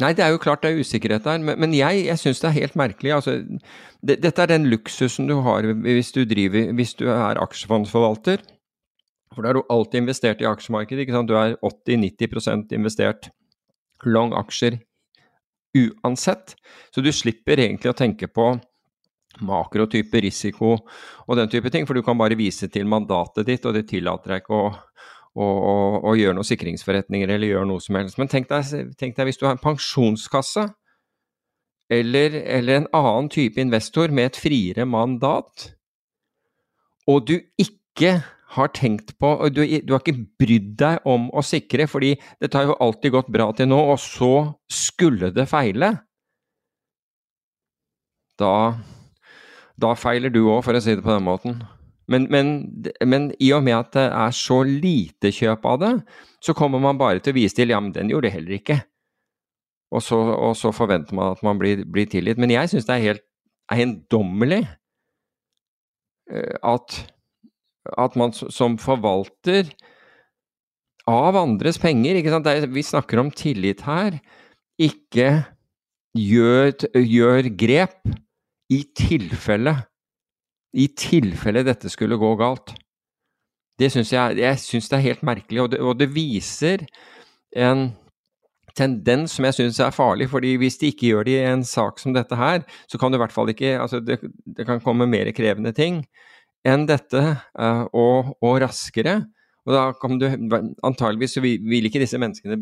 Nei, 0.00 0.14
det 0.16 0.24
er 0.24 0.32
jo 0.32 0.40
klart 0.40 0.62
det 0.64 0.70
er 0.72 0.80
usikkerhet 0.80 1.26
der, 1.26 1.42
men, 1.44 1.58
men 1.60 1.74
jeg, 1.76 2.06
jeg 2.06 2.20
syns 2.20 2.40
det 2.40 2.48
er 2.48 2.58
helt 2.62 2.76
merkelig. 2.80 3.12
Altså, 3.12 3.34
det, 4.00 4.16
dette 4.24 4.42
er 4.42 4.48
den 4.48 4.70
luksusen 4.72 5.28
du 5.28 5.36
har 5.44 5.68
hvis 5.84 6.14
du, 6.16 6.24
driver, 6.28 6.72
hvis 6.78 6.94
du 6.96 7.06
er 7.12 7.40
aksjefondsforvalter. 7.42 8.40
For 9.32 9.44
da 9.44 9.52
er 9.52 9.58
du 9.58 9.68
alltid 9.72 10.02
investert 10.02 10.40
i 10.40 10.48
aksjemarkedet. 10.48 11.04
ikke 11.04 11.16
sant? 11.16 11.28
Du 11.28 11.36
er 11.36 11.58
80-90% 11.60 12.72
investert 12.76 13.30
long 14.04 14.32
aksjer 14.36 14.80
uansett. 15.76 16.56
Så 16.94 17.04
du 17.04 17.12
slipper 17.12 17.60
egentlig 17.60 17.92
å 17.92 17.96
tenke 17.96 18.28
på 18.28 18.54
makrotype 19.40 20.20
risiko 20.20 20.74
og 20.76 21.36
den 21.38 21.48
type 21.52 21.70
ting, 21.72 21.86
for 21.88 21.96
du 21.96 22.04
kan 22.04 22.18
bare 22.20 22.36
vise 22.36 22.68
til 22.68 22.88
mandatet 22.88 23.48
ditt, 23.48 23.64
og 23.64 23.76
det 23.76 23.86
tillater 23.88 24.34
deg 24.34 24.42
ikke 24.42 24.58
å, 24.58 24.66
og 25.32 26.04
å 26.04 26.12
gjøre 26.18 26.36
noen 26.36 26.48
sikringsforretninger 26.48 27.30
eller 27.30 27.54
gjøre 27.54 27.68
noe 27.70 27.80
som 27.80 27.96
helst. 27.96 28.18
Men 28.20 28.28
tenk 28.28 28.50
deg, 28.50 28.92
tenk 29.00 29.16
deg 29.16 29.30
hvis 29.30 29.40
du 29.40 29.46
har 29.46 29.56
en 29.56 29.62
pensjonskasse 29.62 30.66
eller, 31.92 32.36
eller 32.42 32.82
en 32.82 32.90
annen 32.96 33.30
type 33.32 33.60
investor 33.60 34.12
med 34.14 34.30
et 34.30 34.38
friere 34.40 34.86
mandat, 34.88 35.72
og 37.08 37.26
du 37.28 37.34
ikke 37.60 38.20
har 38.52 38.70
tenkt 38.76 39.14
på 39.20 39.30
og 39.32 39.54
du, 39.56 39.62
du, 39.64 39.92
har 39.94 40.02
ikke 40.02 40.26
brydd 40.40 40.72
deg 40.80 41.08
om 41.08 41.28
å 41.32 41.44
sikre, 41.44 41.88
fordi 41.88 42.14
dette 42.40 42.58
har 42.58 42.68
jo 42.70 42.78
alltid 42.84 43.14
gått 43.14 43.30
bra 43.32 43.48
til 43.56 43.70
nå, 43.72 43.80
og 43.92 44.00
så 44.00 44.32
skulle 44.72 45.32
det 45.34 45.48
feile. 45.50 45.94
Da, 48.40 48.74
da 49.80 49.94
feiler 49.96 50.32
du 50.32 50.44
òg, 50.44 50.60
for 50.66 50.76
å 50.76 50.82
si 50.84 50.96
det 50.96 51.04
på 51.04 51.14
den 51.14 51.24
måten. 51.28 51.62
Men, 52.12 52.28
men, 52.32 52.52
men, 53.08 53.30
i 53.40 53.50
og 53.56 53.64
med 53.64 53.78
at 53.78 53.92
det 53.96 54.06
er 54.08 54.36
så 54.36 54.60
lite 54.68 55.32
kjøp 55.32 55.64
av 55.68 55.80
det, 55.82 55.92
så 56.44 56.54
kommer 56.56 56.82
man 56.82 57.00
bare 57.00 57.22
til 57.22 57.32
å 57.32 57.38
vise 57.40 57.56
til 57.56 57.72
ja, 57.72 57.80
men 57.80 57.94
den 57.94 58.12
gjorde 58.12 58.28
det 58.28 58.36
heller 58.36 58.58
ikke. 58.58 58.78
Og 59.92 60.04
så, 60.04 60.18
og 60.18 60.54
så 60.56 60.72
forventer 60.72 61.16
man 61.16 61.34
at 61.36 61.42
man 61.44 61.58
blir, 61.60 61.84
blir 61.84 62.08
tilgitt. 62.08 62.40
Men 62.40 62.52
jeg 62.54 62.70
syns 62.72 62.88
det 62.88 62.96
er 62.96 63.08
helt 63.10 63.26
eiendommelig 63.72 64.62
eh, 66.32 66.56
at 66.62 67.02
at 67.98 68.16
man 68.18 68.32
som 68.32 68.76
forvalter 68.80 69.72
av 71.10 71.36
andres 71.38 71.80
penger 71.82 72.18
ikke 72.18 72.32
sant? 72.34 72.46
Er, 72.46 72.68
Vi 72.70 72.84
snakker 72.86 73.18
om 73.22 73.30
tillit 73.34 73.82
her. 73.86 74.20
Ikke 74.78 75.42
gjør, 76.16 76.74
gjør 76.94 77.48
grep 77.58 78.12
i 78.72 78.82
tilfelle 78.96 79.74
I 80.72 80.88
tilfelle 80.96 81.64
dette 81.66 81.90
skulle 81.92 82.16
gå 82.20 82.34
galt. 82.40 82.74
Det 83.80 83.90
syns 83.92 84.12
jeg, 84.12 84.38
jeg 84.40 84.60
synes 84.60 84.88
det 84.88 84.98
er 84.98 85.08
helt 85.08 85.26
merkelig, 85.26 85.60
og 85.64 85.72
det, 85.72 85.80
og 85.80 85.98
det 85.98 86.08
viser 86.12 86.84
en 87.56 87.90
tendens 88.76 89.34
som 89.36 89.46
jeg 89.48 89.56
syns 89.58 89.80
er 89.84 89.94
farlig. 89.94 90.28
fordi 90.30 90.54
hvis 90.60 90.78
de 90.80 90.92
ikke 90.92 91.12
gjør 91.12 91.28
det 91.28 91.36
i 91.36 91.48
en 91.50 91.64
sak 91.64 91.98
som 92.00 92.14
dette 92.14 92.36
her, 92.36 92.62
så 92.88 92.98
kan 92.98 93.12
det 93.12 93.20
i 93.20 93.24
hvert 93.24 93.34
fall 93.34 93.52
ikke 93.52 93.78
altså 93.80 94.00
det, 94.00 94.20
det 94.44 94.66
kan 94.66 94.80
komme 94.80 95.06
mer 95.06 95.30
krevende 95.36 95.72
ting 95.76 96.02
enn 96.64 96.86
dette, 96.86 97.22
eh, 97.58 97.84
og, 97.92 98.36
og, 98.40 98.60
raskere. 98.62 99.24
Og 99.66 99.74
da 99.74 99.88
kan 99.98 100.18
du 100.18 100.26
Antageligvis 100.86 101.36
vil 101.42 101.86
ikke 101.86 102.02
disse 102.02 102.18
menneskene 102.18 102.60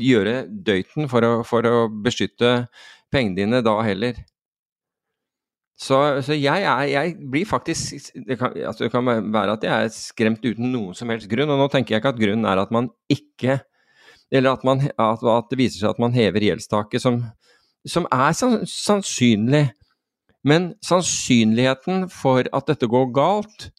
gjøre 0.00 0.46
døyten 0.48 1.08
for 1.08 1.24
å, 1.24 1.32
for 1.44 1.64
å 1.68 1.86
beskytte 1.88 2.66
pengene 3.12 3.36
dine 3.36 3.62
da 3.64 3.76
heller. 3.84 4.18
Så, 5.76 5.96
så 6.24 6.32
jeg, 6.32 6.62
er, 6.64 6.86
jeg, 6.88 7.16
blir 7.30 7.44
faktisk 7.44 8.14
det 8.24 8.38
kan, 8.40 8.54
altså 8.64 8.86
det 8.86 8.92
kan, 8.94 9.08
være 9.32 9.56
at 9.58 9.64
jeg 9.66 9.86
er 9.86 9.90
skremt 9.92 10.44
uten 10.46 10.70
noen 10.72 10.96
som 10.96 11.10
helst 11.12 11.28
grunn. 11.28 11.52
Og 11.52 11.60
nå 11.60 11.66
tenker 11.72 11.94
jeg 11.94 12.00
ikke 12.00 12.14
at 12.14 12.20
grunnen 12.22 12.48
er 12.48 12.62
at 12.62 12.72
man 12.74 12.92
ikke 13.12 13.60
Eller 14.32 14.56
at, 14.56 14.64
man, 14.66 14.80
at, 14.82 15.20
at 15.22 15.50
det 15.52 15.58
viser 15.60 15.84
seg 15.84 15.92
at 15.92 16.00
man 16.02 16.14
hever 16.16 16.42
gjeldstaket, 16.42 16.98
som, 16.98 17.20
som 17.86 18.08
er 18.10 18.32
sannsynlig 18.34 19.68
men 20.46 20.70
sannsynligheten 20.84 22.06
for 22.12 22.46
at 22.54 22.68
dette 22.70 22.86
går 22.90 23.10
galt, 23.14 23.70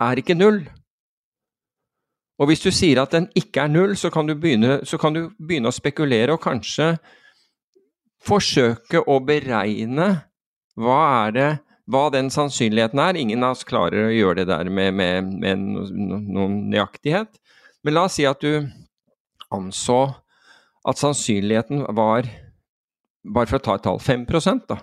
er 0.00 0.20
ikke 0.20 0.38
null. 0.38 0.60
Og 2.38 2.48
hvis 2.50 2.62
du 2.62 2.70
sier 2.74 3.02
at 3.02 3.14
den 3.14 3.28
ikke 3.38 3.64
er 3.64 3.72
null, 3.72 3.96
så 3.98 4.10
kan 4.10 4.26
du 4.26 4.36
begynne, 4.38 4.80
kan 5.00 5.14
du 5.14 5.24
begynne 5.38 5.70
å 5.70 5.74
spekulere 5.74 6.34
og 6.34 6.42
kanskje 6.42 6.94
forsøke 8.22 9.02
å 9.02 9.18
beregne 9.26 10.08
hva, 10.78 11.00
er 11.26 11.34
det, 11.36 11.50
hva 11.90 12.06
den 12.14 12.30
sannsynligheten 12.32 13.00
er. 13.02 13.18
Ingen 13.18 13.44
av 13.44 13.56
oss 13.56 13.66
klarer 13.68 14.08
å 14.08 14.14
gjøre 14.14 14.42
det 14.42 14.48
der 14.52 14.70
med, 14.72 14.94
med, 14.98 15.32
med 15.42 15.66
noen 16.32 16.58
nøyaktighet. 16.72 17.36
Men 17.82 17.96
la 17.96 18.06
oss 18.06 18.16
si 18.18 18.26
at 18.28 18.42
du 18.42 18.68
anså 19.52 20.00
at 20.88 20.98
sannsynligheten 20.98 21.84
var, 21.94 22.26
bare 23.22 23.50
for 23.50 23.60
å 23.60 23.64
ta 23.64 23.76
et 23.76 23.84
tall, 23.86 24.00
5 24.02 24.26
da. 24.70 24.80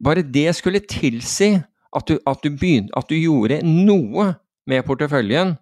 Bare 0.00 0.22
det 0.22 0.52
skulle 0.56 0.80
tilsi 0.80 1.56
at 1.96 2.06
du, 2.06 2.18
at, 2.26 2.42
du 2.42 2.54
begynte, 2.54 2.94
at 2.96 3.10
du, 3.10 3.16
gjorde 3.18 3.60
noe 3.66 4.34
med 4.70 4.86
porteføljen 4.86 5.56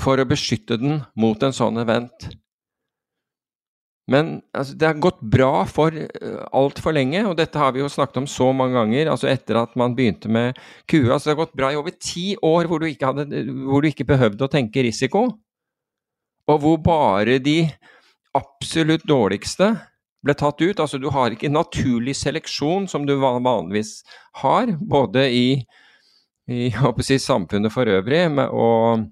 for 0.00 0.20
å 0.20 0.28
beskytte 0.28 0.78
den 0.80 1.02
mot 1.18 1.42
en 1.42 1.54
sånn 1.54 1.80
event. 1.82 2.30
Men 4.10 4.40
altså, 4.50 4.74
det 4.74 4.88
har 4.88 5.02
gått 5.02 5.20
bra 5.20 5.62
for 5.70 5.94
uh, 5.94 6.40
altfor 6.58 6.96
lenge, 6.96 7.22
og 7.28 7.36
dette 7.38 7.58
har 7.60 7.74
vi 7.74 7.84
jo 7.84 7.90
snakket 7.92 8.22
om 8.24 8.26
så 8.30 8.48
mange 8.56 8.74
ganger. 8.80 9.12
altså 9.12 9.30
Etter 9.30 9.60
at 9.62 9.76
man 9.78 9.94
begynte 9.98 10.30
med 10.32 10.58
kua. 10.90 11.18
Så 11.18 11.28
det 11.28 11.34
har 11.36 11.44
gått 11.44 11.56
bra 11.58 11.70
i 11.72 11.78
over 11.78 11.94
ti 11.94 12.32
år 12.42 12.70
hvor 12.70 12.82
du 12.82 12.88
ikke, 12.90 13.12
hadde, 13.12 13.44
hvor 13.68 13.82
du 13.84 13.92
ikke 13.92 14.08
behøvde 14.08 14.48
å 14.48 14.52
tenke 14.52 14.82
risiko. 14.84 15.28
Og 16.50 16.60
hvor 16.64 16.80
bare 16.82 17.38
de 17.38 17.60
absolutt 18.34 19.06
dårligste 19.06 19.70
ble 20.22 20.34
tatt 20.38 20.60
ut. 20.62 20.80
Altså 20.82 20.98
du 20.98 21.08
har 21.14 21.34
ikke 21.34 21.52
naturlig 21.52 22.16
seleksjon 22.18 22.88
som 22.90 23.06
du 23.06 23.14
vanligvis 23.22 24.00
har, 24.42 24.74
både 24.78 25.28
i, 25.30 25.46
i 26.50 26.70
si, 27.06 27.18
samfunnet 27.22 27.74
for 27.74 27.90
øvrig 27.90 28.24
og, 28.48 29.08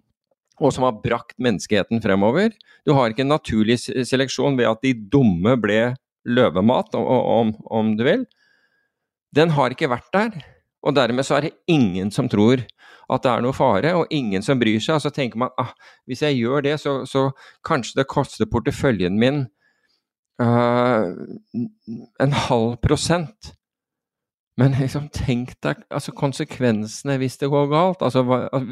og, 0.60 0.74
som 0.76 0.84
har 0.86 1.00
brakt 1.02 1.38
menneskeheten 1.40 2.02
fremover. 2.04 2.52
Du 2.86 2.92
har 2.96 3.10
ikke 3.10 3.24
en 3.24 3.32
naturlig 3.32 3.78
seleksjon 3.80 4.58
ved 4.60 4.68
at 4.68 4.84
de 4.84 4.92
dumme 5.12 5.56
ble 5.60 5.94
løvemat, 6.28 6.94
om, 6.94 7.54
om 7.64 7.94
du 7.96 8.04
vil. 8.04 8.26
Den 9.36 9.54
har 9.56 9.72
ikke 9.72 9.90
vært 9.90 10.10
der. 10.12 10.36
Og 10.84 10.96
dermed 10.96 11.26
så 11.26 11.38
er 11.38 11.48
det 11.48 11.56
ingen 11.70 12.12
som 12.12 12.28
tror 12.30 12.62
at 13.10 13.24
det 13.24 13.30
er 13.30 13.42
noe 13.42 13.56
fare, 13.56 13.94
og 13.98 14.12
ingen 14.14 14.44
som 14.44 14.60
bryr 14.60 14.78
seg. 14.82 14.98
Og 14.98 15.04
så 15.04 15.12
tenker 15.14 15.40
man 15.42 15.54
ah, 15.60 15.72
hvis 16.08 16.22
jeg 16.24 16.38
gjør 16.38 16.64
det, 16.66 16.76
så, 16.82 17.00
så 17.08 17.30
kanskje 17.66 18.00
det 18.02 18.10
koster 18.10 18.48
porteføljen 18.50 19.18
min 19.20 19.42
uh, 20.42 21.10
en 22.22 22.36
halv 22.46 22.76
prosent. 22.84 23.54
Men 24.58 24.74
liksom, 24.76 25.06
tenk 25.14 25.54
deg 25.64 25.84
altså, 25.88 26.12
konsekvensene 26.16 27.16
hvis 27.20 27.38
det 27.40 27.50
går 27.52 27.70
galt. 27.70 28.02
Altså, 28.02 28.24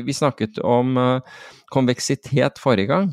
vi 0.02 0.16
snakket 0.16 0.58
om 0.66 0.98
uh, 0.98 1.38
konveksitet 1.72 2.60
forrige 2.60 2.90
gang. 2.90 3.12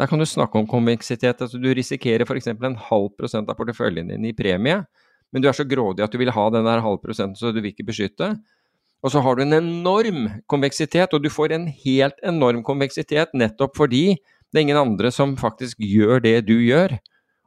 Der 0.00 0.08
kan 0.08 0.22
du 0.22 0.24
snakke 0.24 0.56
om 0.58 0.68
konveksitet. 0.70 1.42
Altså, 1.42 1.58
du 1.60 1.68
risikerer 1.76 2.24
f.eks. 2.24 2.48
en 2.54 2.78
halv 2.88 3.10
prosent 3.18 3.50
av 3.50 3.58
porteføljen 3.58 4.14
din 4.14 4.30
i 4.30 4.36
premie, 4.36 4.80
men 5.30 5.42
du 5.42 5.50
er 5.50 5.56
så 5.56 5.66
grådig 5.68 6.06
at 6.06 6.14
du 6.14 6.18
vil 6.18 6.32
ha 6.32 6.46
den 6.54 6.66
der 6.66 6.82
halv 6.82 7.02
prosenten, 7.02 7.36
så 7.36 7.52
du 7.52 7.60
vil 7.60 7.74
ikke 7.74 7.90
beskytte. 7.90 8.32
Og 9.04 9.12
så 9.12 9.20
har 9.24 9.36
du 9.36 9.44
en 9.44 9.56
enorm 9.56 10.26
konveksitet, 10.50 11.12
og 11.12 11.22
du 11.24 11.30
får 11.32 11.54
en 11.56 11.68
helt 11.84 12.16
enorm 12.26 12.64
konveksitet 12.64 13.32
nettopp 13.36 13.76
fordi 13.78 14.04
det 14.50 14.58
er 14.58 14.66
ingen 14.66 14.80
andre 14.80 15.12
som 15.14 15.36
faktisk 15.40 15.78
gjør 15.80 16.20
det 16.24 16.40
du 16.48 16.56
gjør. 16.58 16.96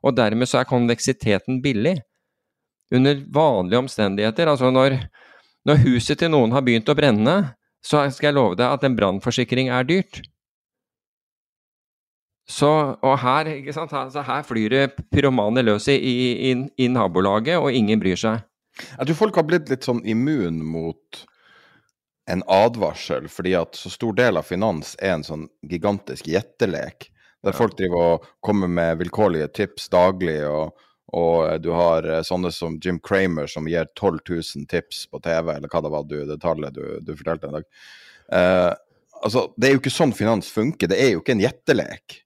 Og 0.04 0.16
dermed 0.18 0.50
så 0.50 0.62
er 0.62 0.70
konveksiteten 0.70 1.62
billig. 1.64 1.98
Under 2.94 3.24
vanlige 3.34 3.82
omstendigheter, 3.82 4.52
altså 4.52 4.70
når, 4.74 5.00
når 5.66 5.82
huset 5.88 6.20
til 6.22 6.30
noen 6.34 6.54
har 6.54 6.62
begynt 6.66 6.92
å 6.92 6.98
brenne, 6.98 7.38
så 7.84 8.04
skal 8.14 8.30
jeg 8.30 8.38
love 8.38 8.60
deg 8.60 8.70
at 8.70 8.86
en 8.86 8.96
brannforsikring 8.96 9.72
er 9.74 9.88
dyrt. 9.88 10.22
Så, 12.50 12.70
og 13.00 13.14
her, 13.24 13.48
ikke 13.56 13.74
sant, 13.76 13.94
her, 13.96 14.12
her 14.28 14.44
flyr 14.44 14.74
det 14.74 14.88
pyromaner 15.14 15.64
løs 15.64 15.88
i, 15.92 15.96
i, 15.96 16.52
i, 16.52 16.88
nabolaget, 16.92 17.56
og 17.60 17.72
ingen 17.72 18.02
bryr 18.04 18.20
seg. 18.20 18.44
Jeg 18.98 19.08
tror 19.08 19.20
folk 19.20 19.40
har 19.40 19.48
blitt 19.48 19.72
litt 19.72 19.88
sånn 19.88 20.02
immun 20.10 20.60
mot 20.66 21.24
en 22.32 22.44
advarsel, 22.52 23.30
fordi 23.32 23.56
at 23.60 23.80
så 23.80 23.92
stor 23.92 24.16
del 24.20 24.40
av 24.40 24.48
finans 24.48 24.94
er 25.00 25.18
en 25.18 25.26
sånn 25.28 25.48
gigantisk 25.70 26.28
gjettelek. 26.32 27.10
Der 27.44 27.56
folk 27.56 27.76
driver 27.80 28.16
og 28.16 28.28
kommer 28.44 28.72
med 28.72 29.00
vilkårlige 29.02 29.50
tips 29.56 29.90
daglig, 29.92 30.40
og, 30.48 30.76
og, 31.14 31.62
du 31.62 31.70
har 31.76 32.08
eh, 32.10 32.24
sånne 32.26 32.50
som 32.54 32.80
Jim 32.82 33.00
Kramer 33.04 33.50
som 33.52 33.68
gir 33.70 33.86
12 33.94 34.20
000 34.30 34.66
tips 34.70 35.06
på 35.12 35.22
TV, 35.24 35.54
eller 35.56 35.70
hva 35.70 35.84
det 35.86 35.94
var 35.94 36.08
du, 36.10 36.18
det 36.30 36.40
tallet 36.42 36.74
du, 36.74 36.84
du 37.06 37.14
fortalte 37.20 37.50
en 37.50 37.60
dag. 37.60 37.68
Uh, 38.34 38.72
altså, 39.22 39.46
Det 39.58 39.68
er 39.68 39.76
jo 39.76 39.82
ikke 39.84 39.94
sånn 39.94 40.16
finans 40.18 40.50
funker, 40.54 40.90
det 40.90 40.98
er 41.02 41.14
jo 41.14 41.22
ikke 41.22 41.36
en 41.36 41.44
gjettelek. 41.44 42.20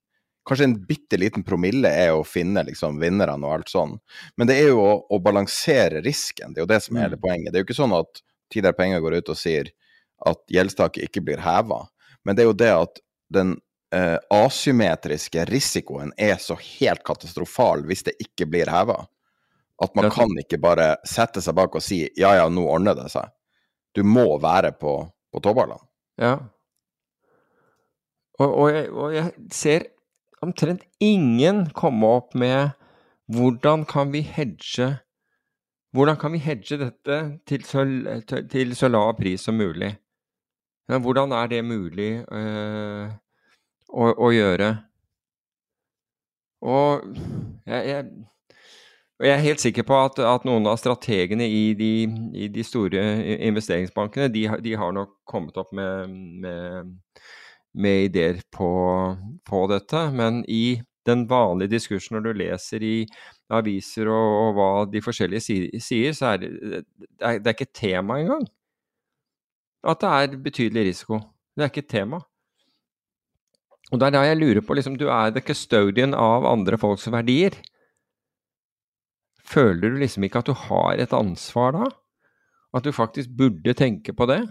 Kanskje 0.48 0.70
en 0.70 0.78
bitte 0.88 1.18
liten 1.20 1.44
promille 1.44 1.90
er 1.92 2.14
å 2.16 2.24
finne 2.24 2.64
liksom, 2.64 2.96
vinnerne 3.02 3.44
og 3.44 3.58
alt 3.58 3.72
sånn. 3.72 3.98
Men 4.40 4.48
det 4.48 4.56
er 4.62 4.70
jo 4.70 4.80
å, 4.80 4.94
å 5.12 5.20
balansere 5.20 6.00
risken, 6.06 6.54
det 6.54 6.62
er 6.62 6.64
jo 6.64 6.72
det 6.72 6.80
som 6.86 6.96
er 6.96 7.10
hele 7.10 7.20
mm. 7.20 7.24
poenget. 7.26 7.52
Det 7.52 7.60
er 7.60 7.66
jo 7.66 7.68
ikke 7.68 7.82
sånn 7.82 7.98
at 7.98 8.24
Tidligere 8.48 8.78
Penger 8.78 9.02
går 9.04 9.18
ut 9.20 9.26
og 9.28 9.36
sier 9.36 9.68
at 10.24 10.38
gjeldstaket 10.48 11.04
ikke 11.04 11.20
blir 11.26 11.42
heva. 11.44 11.82
Men 12.24 12.36
det 12.36 12.46
er 12.46 12.48
jo 12.48 12.56
det 12.56 12.70
at 12.72 13.02
den 13.28 13.58
eh, 13.94 14.16
asymmetriske 14.30 15.44
risikoen 15.48 16.12
er 16.16 16.36
så 16.42 16.56
helt 16.60 17.04
katastrofal 17.06 17.84
hvis 17.88 18.06
det 18.08 18.16
ikke 18.22 18.48
blir 18.50 18.70
heva. 18.72 19.00
At 19.78 19.94
man 19.94 20.10
kan 20.10 20.32
ikke 20.40 20.58
bare 20.58 20.96
sette 21.06 21.42
seg 21.44 21.54
bak 21.54 21.76
og 21.78 21.84
si 21.84 22.02
ja, 22.18 22.32
ja, 22.34 22.48
nå 22.50 22.64
ordner 22.66 22.96
det 22.98 23.08
seg. 23.12 23.30
Du 23.94 24.02
må 24.04 24.26
være 24.42 24.72
på, 24.74 25.00
på 25.32 25.42
tåballene. 25.42 25.84
Ja. 26.18 26.34
Og, 28.38 28.48
og, 28.48 28.66
jeg, 28.74 28.90
og, 28.90 29.14
jeg, 29.14 29.46
ser 29.54 29.86
omtrent 30.42 30.84
ingen 31.02 31.66
komme 31.74 32.10
opp 32.18 32.34
med 32.38 32.74
hvordan 33.34 33.84
kan 33.88 34.12
vi 34.14 34.22
hedge 34.22 34.92
hvordan 35.96 36.18
kan 36.20 36.34
vi 36.34 36.38
hedge 36.42 36.76
dette 36.78 37.16
til 37.48 37.64
så, 37.66 37.82
til 38.50 38.74
så 38.76 38.90
lav 38.92 39.14
pris 39.18 39.46
som 39.46 39.56
mulig? 39.58 39.94
Men 40.88 41.02
hvordan 41.02 41.32
er 41.32 41.48
det 41.50 41.64
mulig 41.64 42.10
øh, 42.28 43.08
å, 43.88 44.10
å, 44.12 44.30
gjøre? 44.34 44.72
Og 46.64 47.04
jeg, 47.68 47.82
jeg, 47.88 48.04
jeg, 49.22 49.32
er 49.32 49.44
helt 49.44 49.62
sikker 49.62 49.86
på 49.86 49.98
at, 50.02 50.18
at 50.22 50.46
noen 50.48 50.66
av 50.70 50.78
strategene 50.80 51.46
i 51.46 51.72
de, 51.78 51.92
i 52.34 52.50
de 52.52 52.66
store 52.66 53.04
investeringsbankene, 53.50 54.30
de, 54.34 54.44
de, 54.64 54.74
har 54.80 54.94
nok 54.96 55.16
kommet 55.28 55.58
opp 55.60 55.72
med, 55.76 56.12
med, 56.44 56.92
med 57.78 58.10
ideer 58.10 58.42
på, 58.54 58.70
på, 59.46 59.64
dette. 59.70 60.04
Men 60.14 60.42
i 60.50 60.80
den 61.08 61.24
vanlige 61.30 61.76
diskursen 61.78 62.18
når 62.18 62.26
du 62.26 62.42
leser 62.42 62.84
i 62.84 62.96
aviser 63.54 64.10
og, 64.12 64.32
og 64.42 64.54
hva 64.58 64.70
de 64.92 65.00
forskjellige 65.00 65.80
sier, 65.80 66.12
så 66.12 66.34
er 66.34 66.42
det, 66.42 66.84
det 67.16 67.46
er 67.46 67.54
ikke 67.54 67.72
tema 67.72 68.18
engang 68.20 68.44
at 69.86 70.00
det 70.00 70.08
er 70.08 70.40
betydelig 70.42 70.84
risiko. 70.90 71.20
Det 71.56 71.64
er 71.64 71.70
ikke 71.70 71.84
et 71.86 71.90
tema. 71.90 72.20
Og 73.88 74.00
det 74.00 74.08
er 74.08 74.14
da 74.14 74.24
jeg 74.26 74.38
lurer 74.38 74.64
på, 74.64 74.76
liksom, 74.76 74.98
du 75.00 75.06
er 75.08 75.32
the 75.32 75.42
custodian 75.44 76.14
av 76.16 76.46
andre 76.48 76.76
folks 76.80 77.08
verdier. 77.12 77.56
Føler 79.48 79.94
du 79.94 80.00
liksom 80.02 80.26
ikke 80.26 80.42
at 80.42 80.50
du 80.50 80.56
har 80.68 81.00
et 81.00 81.14
ansvar 81.16 81.72
da? 81.76 81.86
At 82.76 82.84
du 82.84 82.92
faktisk 82.92 83.32
burde 83.38 83.72
tenke 83.76 84.12
på 84.12 84.28
det? 84.28 84.42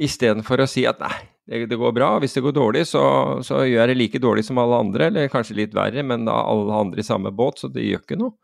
Istedenfor 0.00 0.64
å 0.64 0.68
si 0.70 0.86
at 0.88 1.02
nei, 1.02 1.18
det, 1.48 1.76
går 1.76 1.92
bra, 1.96 2.14
hvis 2.22 2.38
det 2.38 2.44
går 2.46 2.54
dårlig, 2.56 2.86
så, 2.88 3.02
så, 3.44 3.60
gjør 3.66 3.82
jeg 3.82 3.92
det 3.92 3.98
like 3.98 4.22
dårlig 4.24 4.46
som 4.46 4.60
alle 4.62 4.80
andre, 4.86 5.10
eller 5.10 5.32
kanskje 5.32 5.58
litt 5.58 5.76
verre, 5.76 6.04
men 6.06 6.24
da 6.28 6.38
alle 6.48 6.80
andre 6.86 7.04
i 7.04 7.06
samme 7.06 7.32
båt, 7.34 7.60
så 7.60 7.72
det 7.72 7.84
gjør 7.84 8.04
ikke 8.06 8.20
noe. 8.20 8.36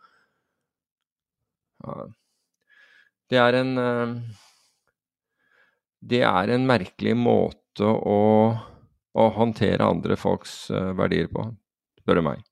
Det 3.33 3.41
er 3.41 3.57
en 3.61 3.73
uh, 3.81 4.17
det 6.05 6.21
er 6.27 6.53
en 6.53 6.67
merkelig 6.69 7.15
måte 7.17 7.89
å, 7.89 8.19
å 9.15 9.29
håndtere 9.37 9.87
andre 9.87 10.17
folks 10.19 10.71
uh, 10.75 10.91
verdier 10.99 11.31
på, 11.31 11.47
spør 12.03 12.21
du 12.21 12.25
meg. 12.27 12.43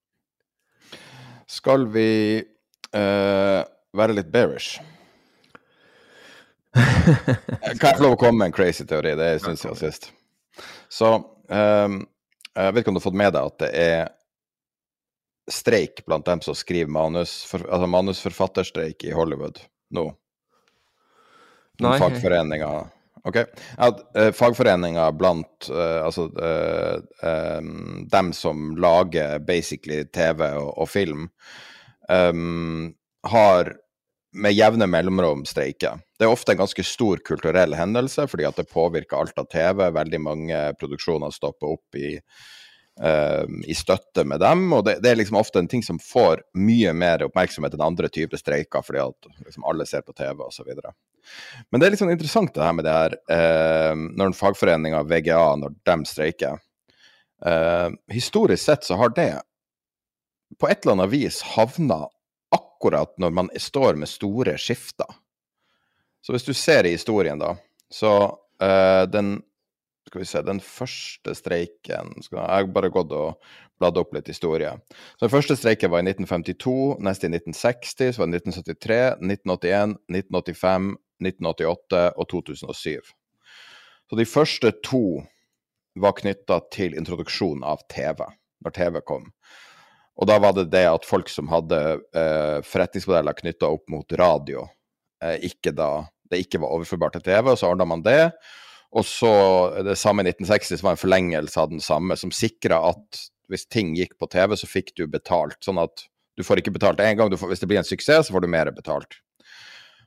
Skal 1.51 1.89
vi 1.93 2.41
uh, 2.95 3.61
være 3.99 4.17
litt 4.17 4.31
bearish? 4.33 4.79
kan 6.73 7.89
jeg 7.91 7.99
få 7.99 8.07
lov 8.07 8.15
å 8.15 8.21
komme 8.21 8.39
med 8.39 8.51
en 8.51 8.57
crazy 8.57 8.87
teori? 8.89 9.13
Det 9.19 9.35
syns 9.43 9.65
jeg 9.65 9.75
var 9.75 9.81
sist. 9.81 10.09
Så 10.93 11.11
um, 11.19 11.99
jeg 12.53 12.75
vet 12.75 12.83
ikke 12.83 12.93
om 12.93 12.97
du 12.97 13.03
har 13.03 13.09
fått 13.09 13.21
med 13.21 13.35
deg 13.35 13.51
at 13.51 13.61
det 13.61 13.71
er 13.83 14.03
streik 15.51 16.05
blant 16.07 16.27
dem 16.29 16.41
som 16.45 16.55
skriver 16.57 16.91
manus, 16.93 17.43
for, 17.49 17.65
altså 17.67 17.89
manusforfatterstreik 17.91 19.05
i 19.09 19.15
Hollywood 19.17 19.59
nå. 19.93 20.07
Nei. 21.83 21.97
Fagforeninga 21.99 22.71
Ok. 23.29 23.37
At 23.79 24.01
uh, 24.19 24.31
fagforeninger 24.35 25.13
blant 25.15 25.69
uh, 25.71 26.01
altså 26.07 26.27
uh, 26.35 26.99
um, 27.23 28.09
dem 28.11 28.33
som 28.35 28.73
lager 28.83 29.39
basically 29.47 30.03
TV 30.11 30.49
og, 30.59 30.73
og 30.83 30.91
film, 30.91 31.29
um, 32.09 32.91
har 33.31 33.77
med 34.33 34.57
jevne 34.57 34.89
mellomrom 34.89 35.45
streiker. 35.47 36.01
Det 36.19 36.25
er 36.27 36.33
ofte 36.33 36.55
en 36.55 36.63
ganske 36.63 36.85
stor 36.87 37.21
kulturell 37.27 37.77
hendelse, 37.77 38.25
fordi 38.31 38.47
at 38.49 38.59
det 38.59 38.71
påvirker 38.73 39.21
alt 39.21 39.39
av 39.39 39.47
TV. 39.53 39.85
Veldig 39.93 40.21
mange 40.25 40.63
produksjoner 40.81 41.35
stopper 41.35 41.75
opp 41.77 42.01
i 42.01 42.17
uh, 43.03 43.45
i 43.69 43.75
støtte 43.77 44.25
med 44.25 44.41
dem. 44.41 44.67
Og 44.73 44.85
det, 44.89 44.99
det, 45.05 45.13
er 45.13 45.21
liksom 45.21 45.39
ofte 45.41 45.63
en 45.63 45.71
ting 45.71 45.85
som 45.85 46.01
får 46.03 46.43
mye 46.59 46.95
mer 46.97 47.27
oppmerksomhet 47.29 47.77
enn 47.77 47.87
andre 47.87 48.11
typer 48.13 48.41
streiker, 48.41 48.85
fordi 48.87 49.05
at 49.05 49.33
liksom 49.47 49.69
alle 49.69 49.87
ser 49.89 50.03
på 50.07 50.17
TV 50.17 50.43
osv. 50.49 50.73
Men 51.71 51.81
det 51.81 51.87
er 51.87 51.95
litt 51.95 52.03
sånn 52.03 52.15
interessant 52.15 52.53
det 52.55 52.65
her 52.65 52.77
med 52.77 52.87
det 52.87 52.97
her 52.97 53.17
eh, 53.37 53.95
når 54.19 54.37
fagforeninga 54.39 55.03
VGA 55.09 55.45
når 55.61 55.77
de 55.89 55.97
streiker. 56.09 56.61
Eh, 57.47 57.89
historisk 58.13 58.63
sett 58.65 58.85
så 58.87 58.99
har 59.01 59.15
det 59.17 59.33
på 60.61 60.69
et 60.69 60.83
eller 60.83 60.99
annet 60.99 61.13
vis 61.15 61.41
havna 61.55 62.05
akkurat 62.53 63.15
når 63.19 63.35
man 63.35 63.51
står 63.59 63.99
med 63.99 64.11
store 64.11 64.59
skifter. 64.61 65.09
Så 66.23 66.35
hvis 66.35 66.47
du 66.47 66.53
ser 66.55 66.87
i 66.87 66.95
historien, 66.95 67.41
da, 67.41 67.57
så 67.91 68.13
eh, 68.63 69.07
den 69.11 69.41
Skal 70.13 70.21
vi 70.21 70.27
se, 70.27 70.41
den 70.45 70.59
første 70.61 71.33
streiken 71.33 72.11
Jeg 72.21 72.37
har 72.37 72.67
bare 72.69 72.91
gått 72.93 73.13
og 73.17 73.39
bladd 73.81 73.99
opp 73.99 74.13
litt 74.15 74.29
historie. 74.29 74.75
Så 75.17 75.27
Den 75.27 75.33
første 75.33 75.57
streiken 75.57 75.91
var 75.91 76.03
i 76.03 76.11
1952, 76.11 76.99
neste 77.01 77.27
i 77.27 77.33
1960, 77.33 78.13
så 78.13 78.23
var 78.23 78.31
det 78.31 78.43
1973, 78.43 78.99
1981, 79.23 79.97
1985, 80.13 80.91
1988 81.25 82.03
og 82.17 82.29
2007. 82.31 83.13
Så 84.11 84.19
de 84.19 84.29
første 84.29 84.73
to 84.85 85.23
var 86.01 86.17
knytta 86.19 86.61
til 86.73 86.97
introduksjonen 86.99 87.65
av 87.65 87.85
TV, 87.93 88.25
når 88.65 88.75
TV 88.77 89.01
kom. 89.09 89.29
Og 90.21 90.29
da 90.29 90.39
var 90.43 90.57
det 90.57 90.71
det 90.73 90.85
at 90.89 91.09
folk 91.09 91.31
som 91.33 91.49
hadde 91.53 91.79
eh, 92.17 92.59
forretningsmodeller 92.69 93.37
knytta 93.39 93.71
opp 93.73 93.89
mot 93.93 94.19
radio, 94.21 94.67
eh, 95.25 95.39
ikke 95.49 95.73
da 95.77 96.05
det 96.33 96.43
ikke 96.45 96.63
var 96.63 96.73
overførbart 96.77 97.17
til 97.19 97.27
TV, 97.27 97.53
og 97.53 97.59
så 97.61 97.71
ordna 97.73 97.87
man 97.89 98.05
det. 98.05 98.31
Og 98.93 99.05
så 99.09 99.33
det 99.85 99.97
samme 100.01 100.25
i 100.25 100.29
1960, 100.29 100.81
som 100.81 100.91
var 100.91 100.97
en 100.97 101.01
forlengelse 101.01 101.61
av 101.61 101.71
den 101.73 101.81
samme, 101.81 102.17
som 102.21 102.33
sikra 102.33 102.81
at 102.91 103.23
hvis 103.53 103.67
ting 103.69 103.95
gikk 103.97 104.19
på 104.21 104.29
TV, 104.33 104.57
så 104.57 104.69
fikk 104.69 104.95
du 104.97 105.07
betalt. 105.09 105.59
Sånn 105.65 105.81
at 105.81 106.07
du 106.37 106.45
får 106.45 106.61
ikke 106.61 106.75
betalt 106.77 107.01
én 107.05 107.17
gang, 107.19 107.33
får, 107.37 107.53
hvis 107.53 107.65
det 107.65 107.69
blir 107.69 107.81
en 107.81 107.89
suksess, 107.89 108.29
så 108.29 108.37
får 108.37 108.45
du 108.45 108.53
mer 108.53 108.71
betalt. 108.73 109.21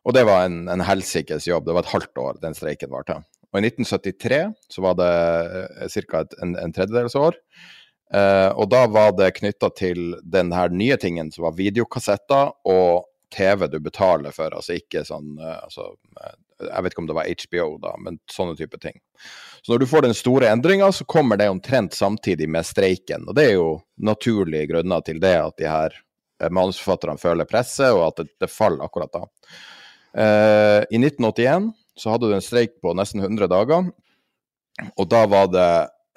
Og 0.06 0.14
det 0.14 0.26
var 0.28 0.46
en, 0.46 0.68
en 0.70 0.84
helsikes 0.86 1.48
jobb. 1.50 1.66
Det 1.66 1.74
var 1.76 1.86
et 1.86 1.96
halvt 1.96 2.22
år 2.22 2.42
den 2.44 2.58
streiken 2.58 2.92
varte. 2.94 3.20
Og 3.52 3.62
i 3.62 3.70
1973 3.72 4.42
så 4.70 4.84
var 4.86 5.00
det 5.00 5.14
eh, 5.88 5.98
ca. 6.12 6.26
en, 6.44 6.54
en 6.62 6.76
tredjedels 6.76 7.16
år. 7.18 7.40
Eh, 8.14 8.52
og 8.54 8.70
da 8.70 8.86
var 8.92 9.16
det 9.18 9.34
knytta 9.40 9.72
til 9.76 10.14
den 10.22 10.54
her 10.54 10.70
nye 10.70 10.98
tingen 11.02 11.32
som 11.34 11.48
var 11.48 11.58
videokassetter 11.58 12.54
og 12.70 13.08
TV 13.34 13.66
du 13.68 13.80
betaler 13.84 14.36
for, 14.36 14.54
altså 14.54 14.78
ikke 14.78 15.02
sånn 15.08 15.40
eh, 15.42 15.58
altså, 15.66 15.90
eh, 16.22 16.36
Jeg 16.70 16.86
vet 16.86 16.94
ikke 16.94 17.04
om 17.04 17.10
det 17.10 17.18
var 17.18 17.32
HBO, 17.32 17.68
da, 17.82 17.96
men 18.00 18.20
sånne 18.32 18.56
type 18.60 18.80
ting. 18.80 19.00
Så 19.66 19.74
når 19.74 19.82
du 19.82 19.90
får 19.90 20.06
den 20.06 20.16
store 20.16 20.52
endringa, 20.54 20.92
så 20.94 21.08
kommer 21.10 21.40
det 21.42 21.50
omtrent 21.52 21.98
samtidig 21.98 22.48
med 22.48 22.68
streiken. 22.68 23.26
Og 23.28 23.36
det 23.36 23.50
er 23.50 23.56
jo 23.58 23.70
naturlige 23.98 24.70
grunner 24.70 25.02
til 25.04 25.20
det, 25.20 25.36
at 25.42 25.58
de 25.60 25.68
her 25.68 25.98
manusforfatterne 26.52 27.20
føler 27.20 27.50
presset, 27.50 27.90
og 27.96 28.06
at 28.12 28.22
det, 28.22 28.30
det 28.46 28.52
faller 28.54 28.86
akkurat 28.86 29.12
da. 29.12 29.26
Eh, 30.16 30.82
I 30.90 31.00
1981 31.02 31.74
så 32.00 32.14
hadde 32.14 32.30
du 32.30 32.36
en 32.38 32.44
streik 32.44 32.78
på 32.84 32.94
nesten 32.96 33.24
100 33.24 33.50
dager, 33.52 33.92
og 34.96 35.10
da 35.12 35.22
var 35.32 35.52
det 35.52 35.70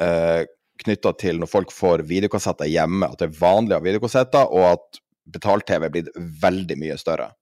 eh, 0.02 0.46
knytta 0.82 1.12
til 1.18 1.40
når 1.42 1.50
folk 1.50 1.74
får 1.74 2.04
videokassetter 2.06 2.70
hjemme, 2.70 3.08
at 3.08 3.18
det 3.20 3.30
er 3.30 3.40
vanlig 3.40 3.74
å 3.74 3.80
ha 3.80 3.86
videokassetter, 3.86 4.54
og 4.54 4.72
at 4.76 5.02
betalt-TV 5.34 5.86
er 5.86 5.94
blitt 5.94 6.10
veldig 6.16 6.78
mye 6.80 6.96
større. 7.00 7.32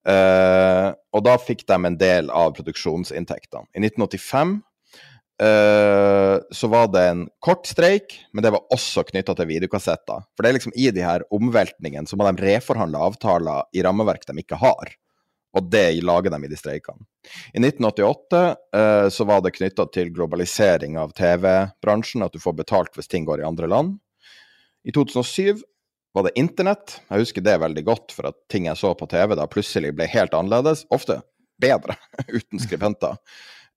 Uh, 0.00 0.96
og 1.12 1.26
da 1.26 1.34
fikk 1.36 1.66
de 1.68 1.76
en 1.76 1.96
del 2.00 2.30
av 2.32 2.54
produksjonsinntektene. 2.56 3.68
I 3.76 3.82
1985 3.82 4.54
uh, 5.44 6.36
så 6.56 6.70
var 6.72 6.88
det 6.94 7.02
en 7.10 7.26
kort 7.44 7.68
streik, 7.68 8.16
men 8.32 8.46
det 8.46 8.54
var 8.54 8.64
også 8.72 9.04
knytta 9.10 9.36
til 9.36 9.50
videokassetter. 9.50 10.24
For 10.32 10.40
det 10.40 10.50
er 10.50 10.56
liksom 10.56 10.72
i 10.72 10.88
de 10.96 11.04
her 11.04 11.26
omveltningene 11.36 12.08
så 12.08 12.16
må 12.16 12.30
de 12.30 12.48
reforhandle 12.48 13.04
avtaler 13.10 13.68
i 13.76 13.84
rammeverk 13.84 14.24
de 14.24 14.40
ikke 14.40 14.60
har. 14.62 14.94
Og 15.58 15.66
det 15.70 16.02
lager 16.06 16.30
de 16.30 16.38
i 16.46 16.50
de 16.50 16.58
streikene. 16.58 17.02
I 17.54 17.58
1988 17.58 18.42
eh, 18.76 19.08
så 19.10 19.26
var 19.26 19.42
det 19.42 19.54
knytta 19.56 19.88
til 19.90 20.12
globalisering 20.14 20.98
av 21.00 21.14
TV-bransjen, 21.18 22.22
at 22.22 22.36
du 22.36 22.42
får 22.42 22.54
betalt 22.60 22.94
hvis 22.94 23.10
ting 23.10 23.26
går 23.26 23.42
i 23.42 23.48
andre 23.48 23.70
land. 23.70 23.96
I 24.86 24.94
2007 24.94 25.62
var 26.14 26.26
det 26.26 26.36
internett. 26.38 27.00
Jeg 27.08 27.24
husker 27.24 27.44
det 27.46 27.58
veldig 27.62 27.84
godt, 27.86 28.14
for 28.14 28.30
at 28.30 28.38
ting 28.50 28.66
jeg 28.70 28.78
så 28.78 28.92
på 28.98 29.08
TV 29.10 29.34
da 29.38 29.48
plutselig 29.50 29.92
ble 29.98 30.06
helt 30.10 30.34
annerledes. 30.34 30.84
Ofte 30.94 31.20
bedre, 31.60 31.98
uten 32.38 32.62
skribenter. 32.62 33.18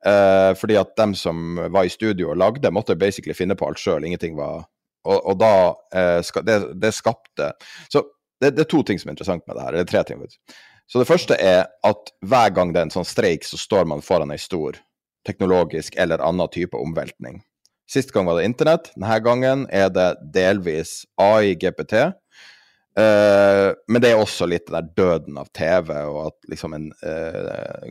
Eh, 0.06 0.52
fordi 0.60 0.78
at 0.78 0.96
dem 1.00 1.16
som 1.16 1.58
var 1.74 1.88
i 1.88 1.94
studio 1.94 2.34
og 2.34 2.38
lagde, 2.42 2.72
måtte 2.72 2.98
basically 3.00 3.36
finne 3.38 3.58
på 3.58 3.70
alt 3.70 3.82
sjøl. 3.82 4.06
Ingenting 4.06 4.38
var 4.40 4.70
Og, 5.04 5.18
og 5.28 5.36
da 5.36 5.56
eh, 5.92 6.22
ska, 6.24 6.42
det, 6.42 6.80
det, 6.80 6.94
skapte 6.96 7.50
Så 7.92 8.06
det, 8.40 8.54
det, 8.56 8.62
er 8.64 8.70
to 8.72 8.80
ting 8.88 9.00
som 9.00 9.10
er 9.10 9.18
interessant 9.18 9.44
med 9.48 9.58
det 9.58 9.66
her. 9.66 9.74
Eller 9.74 9.90
tre 9.90 10.04
ting. 10.08 10.22
Så 10.88 11.02
det 11.02 11.10
første 11.10 11.38
er 11.40 11.66
at 11.88 12.12
hver 12.26 12.54
gang 12.54 12.74
det 12.74 12.82
er 12.82 12.90
en 12.90 12.94
sånn 12.94 13.08
streik, 13.08 13.46
så 13.48 13.58
står 13.60 13.88
man 13.90 14.04
foran 14.06 14.34
ei 14.34 14.42
stor 14.42 14.78
teknologisk 15.28 15.96
eller 15.98 16.22
annen 16.22 16.52
type 16.52 16.78
omveltning. 16.78 17.42
Sist 17.90 18.12
gang 18.12 18.28
var 18.28 18.40
det 18.40 18.48
internett. 18.50 18.92
Denne 18.96 19.20
gangen 19.24 19.66
er 19.72 19.90
det 19.94 20.10
delvis 20.36 21.04
AI, 21.22 21.56
GPT, 21.60 22.12
Uh, 22.94 23.74
men 23.90 24.04
det 24.04 24.12
er 24.14 24.20
også 24.22 24.46
litt 24.46 24.68
den 24.68 24.76
der 24.76 24.90
døden 24.94 25.38
av 25.42 25.48
TV, 25.58 25.90
og 26.06 26.28
at 26.28 26.52
liksom 26.52 26.76
en, 26.78 26.92
uh, 27.02 27.88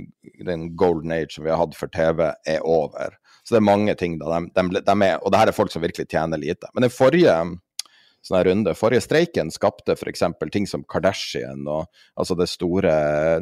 den 0.46 0.68
golden 0.78 1.14
age 1.16 1.34
som 1.34 1.42
vi 1.42 1.50
har 1.50 1.58
hatt 1.58 1.74
for 1.74 1.90
TV, 1.90 2.28
er 2.46 2.62
over. 2.62 3.16
Så 3.42 3.56
det 3.56 3.58
er 3.58 3.66
mange 3.66 3.96
ting 3.98 4.20
da. 4.20 4.38
De, 4.38 4.52
de, 4.54 4.82
de 4.86 4.94
er, 5.08 5.16
og 5.18 5.34
det 5.34 5.40
her 5.40 5.50
er 5.50 5.56
folk 5.56 5.74
som 5.74 5.82
virkelig 5.82 6.06
tjener 6.06 6.38
lite. 6.38 6.70
Men 6.70 6.86
den 6.86 6.94
forrige 6.94 7.34
sånne 8.22 8.42
runde, 8.46 8.74
forrige 8.78 9.02
streiken 9.04 9.50
skapte 9.50 9.96
f.eks. 9.96 10.22
ting 10.54 10.66
som 10.70 10.84
Kardashian, 10.88 11.64
og 11.66 11.88
altså 12.14 12.36
det 12.38 12.48
store 12.50 12.92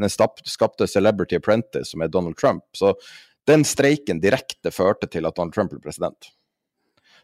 Den 0.01 0.13
skapte 0.13 0.89
Celebrity 0.89 1.37
Apprentice, 1.37 1.91
som 1.93 2.03
er 2.03 2.13
Donald 2.13 2.39
Trump. 2.41 2.65
Så 2.77 2.95
den 3.49 3.65
streiken 3.65 4.21
direkte 4.23 4.73
førte 4.73 5.09
til 5.11 5.29
at 5.29 5.37
Donald 5.37 5.55
Trump 5.57 5.73
ble 5.73 5.83
president. 5.85 6.33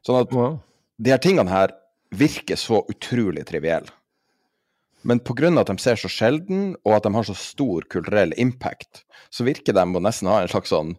Sånn 0.05 0.21
at 0.21 0.35
wow. 0.35 0.59
de 1.01 1.13
her 1.13 1.23
tingene 1.23 1.53
her 1.53 1.75
virker 2.17 2.59
så 2.61 2.83
utrolig 2.91 3.47
trivielle. 3.49 3.93
Men 5.07 5.21
pga. 5.23 5.53
at 5.61 5.69
de 5.71 5.79
ser 5.79 5.99
så 6.01 6.09
sjelden, 6.11 6.75
og 6.85 6.97
at 6.97 7.05
de 7.07 7.15
har 7.15 7.27
så 7.29 7.35
stor 7.39 7.85
kulturell 7.93 8.33
impact, 8.37 9.05
så 9.31 9.47
virker 9.47 9.77
de 9.77 9.85
å 9.85 10.03
nesten 10.03 10.29
ha 10.31 10.43
en 10.43 10.51
slags 10.51 10.75
sånn 10.75 10.97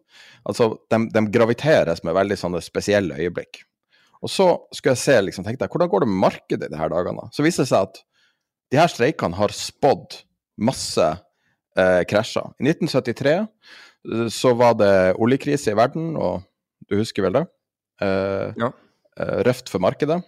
Altså, 0.48 0.78
de, 0.88 1.10
de 1.12 1.22
graviteres 1.28 2.00
med 2.08 2.16
veldig 2.16 2.38
sånne 2.40 2.62
spesielle 2.64 3.18
øyeblikk. 3.20 3.66
Og 4.24 4.32
så 4.32 4.48
skulle 4.74 4.96
jeg 4.96 5.04
se, 5.04 5.18
liksom, 5.28 5.46
tenkte 5.46 5.66
jeg, 5.66 5.74
hvordan 5.74 5.92
går 5.92 6.04
det 6.04 6.10
med 6.12 6.22
markedet 6.26 6.70
i 6.70 6.74
disse 6.74 6.90
dagene? 6.94 7.28
Så 7.36 7.46
viser 7.46 7.66
det 7.66 7.72
seg 7.72 7.90
at 7.90 8.02
de 8.72 8.80
her 8.82 8.92
streikene 8.92 9.38
har 9.38 9.54
spådd 9.56 10.22
masse 10.68 11.06
eh, 11.78 12.02
krasjer. 12.10 12.50
I 12.60 12.72
1973 12.72 13.36
eh, 13.38 14.28
så 14.34 14.54
var 14.58 14.78
det 14.80 14.94
oljekrise 15.22 15.72
i 15.72 15.78
verden, 15.78 16.16
og 16.18 16.42
du 16.90 16.98
husker 17.00 17.28
vel 17.28 17.38
det? 17.38 17.46
Eh, 18.04 18.58
ja. 18.58 18.72
eh, 19.20 19.38
røft 19.48 19.70
for 19.72 19.84
markedet. 19.84 20.20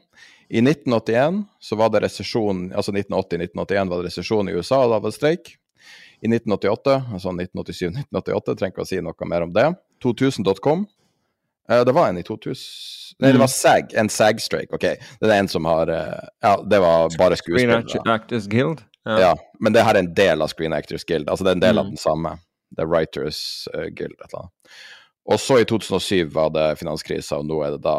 I 0.50 0.62
1981 0.64 1.44
så 1.62 1.78
var 1.78 1.92
det 1.94 2.04
resesjon, 2.06 2.70
altså 2.74 2.94
1980-1981 2.96 3.92
var 3.92 4.00
det 4.00 4.10
resesjon 4.10 4.50
i 4.50 4.56
USA, 4.58 4.84
og 4.84 4.94
da 4.94 5.02
var 5.02 5.12
det 5.12 5.18
streik. 5.18 5.52
I 6.20 6.28
1988, 6.28 6.96
altså 7.16 7.34
1987-1988, 7.36 8.56
trenger 8.58 8.74
ikke 8.74 8.84
å 8.84 8.90
si 8.90 9.02
noe 9.04 9.30
mer 9.30 9.46
om 9.46 9.54
det. 9.56 9.68
2000.com. 10.04 10.88
Eh, 11.70 11.86
det 11.86 11.96
var 11.96 12.10
en 12.10 12.18
i 12.18 12.24
2000 12.24 12.56
Nei, 13.20 13.32
det 13.32 13.40
var 13.42 13.48
SAG, 13.52 13.94
en 14.00 14.10
SAG-strike. 14.10 14.76
OK, 14.76 14.86
det 15.20 15.28
er 15.28 15.34
en 15.42 15.50
som 15.52 15.66
har 15.68 15.90
eh, 15.92 16.28
Ja, 16.42 16.54
det 16.64 16.80
var 16.80 17.10
bare 17.20 17.36
skuespillere. 17.36 17.84
Screen 17.88 18.14
Actors 18.14 18.48
Guild? 18.48 18.86
Ja. 19.04 19.20
ja. 19.20 19.34
men 19.60 19.74
det 19.74 19.84
her 19.84 19.98
er 19.98 20.04
en 20.06 20.14
del 20.16 20.42
av 20.42 20.54
Screen 20.54 20.74
Actors 20.74 21.04
Guild. 21.04 21.28
Altså 21.28 21.44
det 21.44 21.52
er 21.52 21.58
en 21.58 21.66
del 21.66 21.76
mm. 21.76 21.82
av 21.82 21.90
den 21.92 22.00
samme. 22.00 22.38
The 22.78 22.86
Writers 22.86 23.42
uh, 23.74 23.90
Guild, 23.90 24.16
et 24.22 24.30
eller 24.30 24.46
annet. 24.46 24.78
Og 25.30 25.42
så 25.42 25.60
i 25.60 25.66
2007 25.68 26.30
var 26.34 26.54
det 26.56 26.68
finanskrisa, 26.80 27.42
og 27.42 27.50
nå 27.50 27.60
er 27.66 27.76
det 27.76 27.82
da 27.84 27.98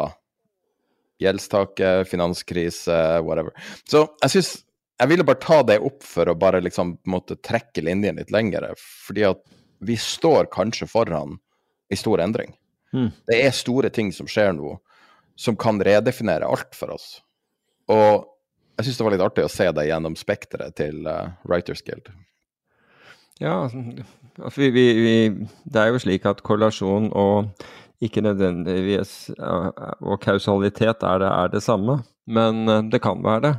gjeldstaket, 1.21 2.09
finanskrise, 2.09 2.97
whatever. 3.21 3.53
Så 3.85 4.07
jeg 4.23 4.37
syns 4.37 4.51
Jeg 5.01 5.09
ville 5.09 5.25
bare 5.25 5.41
ta 5.41 5.63
det 5.65 5.79
opp 5.81 6.03
for 6.05 6.29
å 6.29 6.35
bare 6.37 6.59
liksom 6.61 6.91
måtte 7.09 7.33
trekke 7.41 7.81
linjen 7.81 8.19
litt 8.21 8.29
lengre, 8.29 8.67
fordi 8.77 9.23
at 9.25 9.39
vi 9.81 9.95
står 9.97 10.45
kanskje 10.53 10.85
foran 10.85 11.39
en 11.89 11.97
stor 11.97 12.21
endring. 12.21 12.53
Mm. 12.95 13.09
Det 13.27 13.39
er 13.39 13.55
store 13.55 13.91
ting 13.93 14.11
som 14.15 14.29
skjer 14.29 14.53
nå, 14.57 14.75
som 15.39 15.57
kan 15.59 15.79
redefinere 15.83 16.49
alt 16.49 16.75
for 16.77 16.93
oss. 16.95 17.21
Og 17.91 18.27
jeg 18.77 18.87
syns 18.87 18.99
det 18.99 19.05
var 19.05 19.15
litt 19.15 19.25
artig 19.25 19.45
å 19.45 19.51
se 19.51 19.67
det 19.77 19.87
gjennom 19.87 20.17
spekteret 20.17 20.75
til 20.79 21.07
uh, 21.07 21.33
Writers 21.47 21.83
Guild. 21.85 22.11
Ja, 23.41 23.63
altså 23.65 24.61
vi, 24.61 24.69
vi, 24.73 24.85
vi, 25.01 25.15
det 25.65 25.81
er 25.81 25.91
jo 25.91 26.01
slik 26.01 26.27
at 26.29 26.43
korrelasjon 26.45 27.09
og 27.17 27.49
ikke 28.01 28.21
nødvendigvis 28.25 29.31
Og 29.37 30.15
kausalitet 30.21 31.03
er 31.05 31.19
det, 31.21 31.29
er 31.29 31.51
det 31.53 31.61
samme, 31.61 31.99
men 32.25 32.69
eh, 32.69 32.87
det 32.89 33.01
kan 33.01 33.21
være 33.21 33.43
det. 33.45 33.51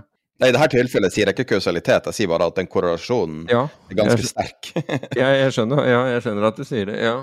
Nei, 0.42 0.49
I 0.51 0.55
dette 0.57 0.73
tilfellet 0.75 1.14
sier 1.14 1.29
jeg 1.29 1.37
ikke 1.37 1.55
kausalitet, 1.55 2.09
jeg 2.11 2.18
sier 2.18 2.31
bare 2.31 2.49
at 2.51 2.59
den 2.59 2.71
korrelasjonen 2.71 3.45
ja, 3.51 3.66
er 3.90 3.99
ganske 3.99 4.18
jeg, 4.18 4.31
sterk. 4.33 4.73
ja, 5.21 5.29
jeg 5.38 5.55
skjønner, 5.55 5.85
ja, 5.87 6.01
jeg 6.14 6.25
skjønner 6.25 6.49
at 6.49 6.59
du 6.59 6.66
sier 6.66 6.90
det, 6.90 6.99
ja. 7.05 7.16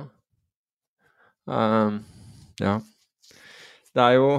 Um, 1.47 2.02
ja. 2.60 2.80
Det 3.95 4.06
er 4.06 4.17
jo 4.17 4.32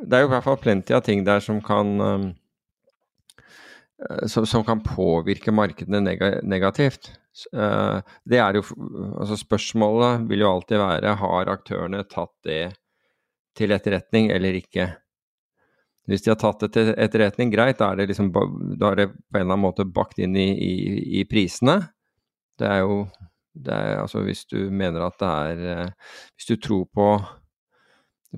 det 0.00 0.16
er 0.16 0.24
jo 0.24 0.30
i 0.30 0.32
hvert 0.32 0.46
fall 0.46 0.60
plenty 0.60 0.94
av 0.96 1.02
ting 1.04 1.24
der 1.26 1.42
som 1.44 1.60
kan 1.64 1.90
um, 2.00 2.28
som, 4.26 4.46
som, 4.48 4.64
kan 4.64 4.80
påvirke 4.80 5.52
markedene 5.52 6.00
negativt. 6.42 7.10
Uh, 7.52 8.00
det 8.24 8.40
er 8.40 8.56
jo, 8.56 8.64
altså 9.20 9.36
Spørsmålet 9.36 10.24
vil 10.30 10.40
jo 10.40 10.54
alltid 10.54 10.80
være 10.80 11.18
har 11.20 11.52
aktørene 11.52 12.00
tatt 12.08 12.32
det 12.48 12.62
til 13.58 13.76
etterretning 13.76 14.30
eller 14.32 14.56
ikke. 14.56 14.88
Hvis 16.08 16.24
de 16.24 16.32
har 16.32 16.40
tatt 16.40 16.64
det 16.64 16.70
til 16.74 16.92
etterretning, 16.96 17.52
greit, 17.52 17.78
da 17.78 17.92
er 17.92 18.00
det, 18.00 18.08
liksom, 18.10 18.32
da 18.80 18.90
er 18.90 19.02
det 19.02 19.08
på 19.12 19.36
en 19.36 19.42
eller 19.44 19.52
annen 19.52 19.66
måte 19.66 19.84
bakt 19.86 20.18
inn 20.18 20.34
i, 20.38 20.48
i, 20.48 20.74
i 21.20 21.26
prisene. 21.28 21.76
Det 22.58 22.66
er 22.66 22.80
jo 22.82 23.04
er, 23.68 24.00
altså 24.00 24.22
Hvis 24.24 24.44
du 24.48 24.70
mener 24.70 25.04
at 25.04 25.18
det 25.20 25.28
er 25.28 25.84
uh, 25.84 26.16
Hvis 26.34 26.48
du 26.48 26.56
tror 26.56 26.86
på 26.94 27.10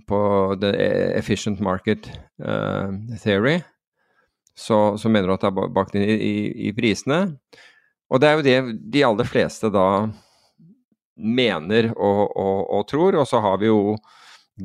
på 0.09 0.19
the 0.57 0.71
efficient 1.19 1.61
market 1.61 2.07
uh, 2.41 2.89
theory, 3.21 3.59
så, 4.57 4.97
så, 4.97 5.09
mener 5.09 5.29
du 5.29 5.35
at 5.35 5.45
det 5.45 5.51
er 5.51 5.75
bakt 5.77 5.97
inn 5.97 6.05
i, 6.07 6.15
i, 6.17 6.35
i, 6.69 6.73
prisene. 6.73 7.19
Og 8.09 8.21
det 8.23 8.29
er 8.29 8.39
jo 8.39 8.47
det 8.47 8.57
de 8.95 9.05
aller 9.05 9.29
fleste 9.29 9.69
da 9.69 10.09
mener 11.17 11.91
og, 11.93 12.33
og, 12.33 12.59
og 12.73 12.87
tror. 12.89 13.21
Og 13.21 13.29
så 13.29 13.41
har 13.45 13.61
vi 13.61 13.69
jo 13.69 13.99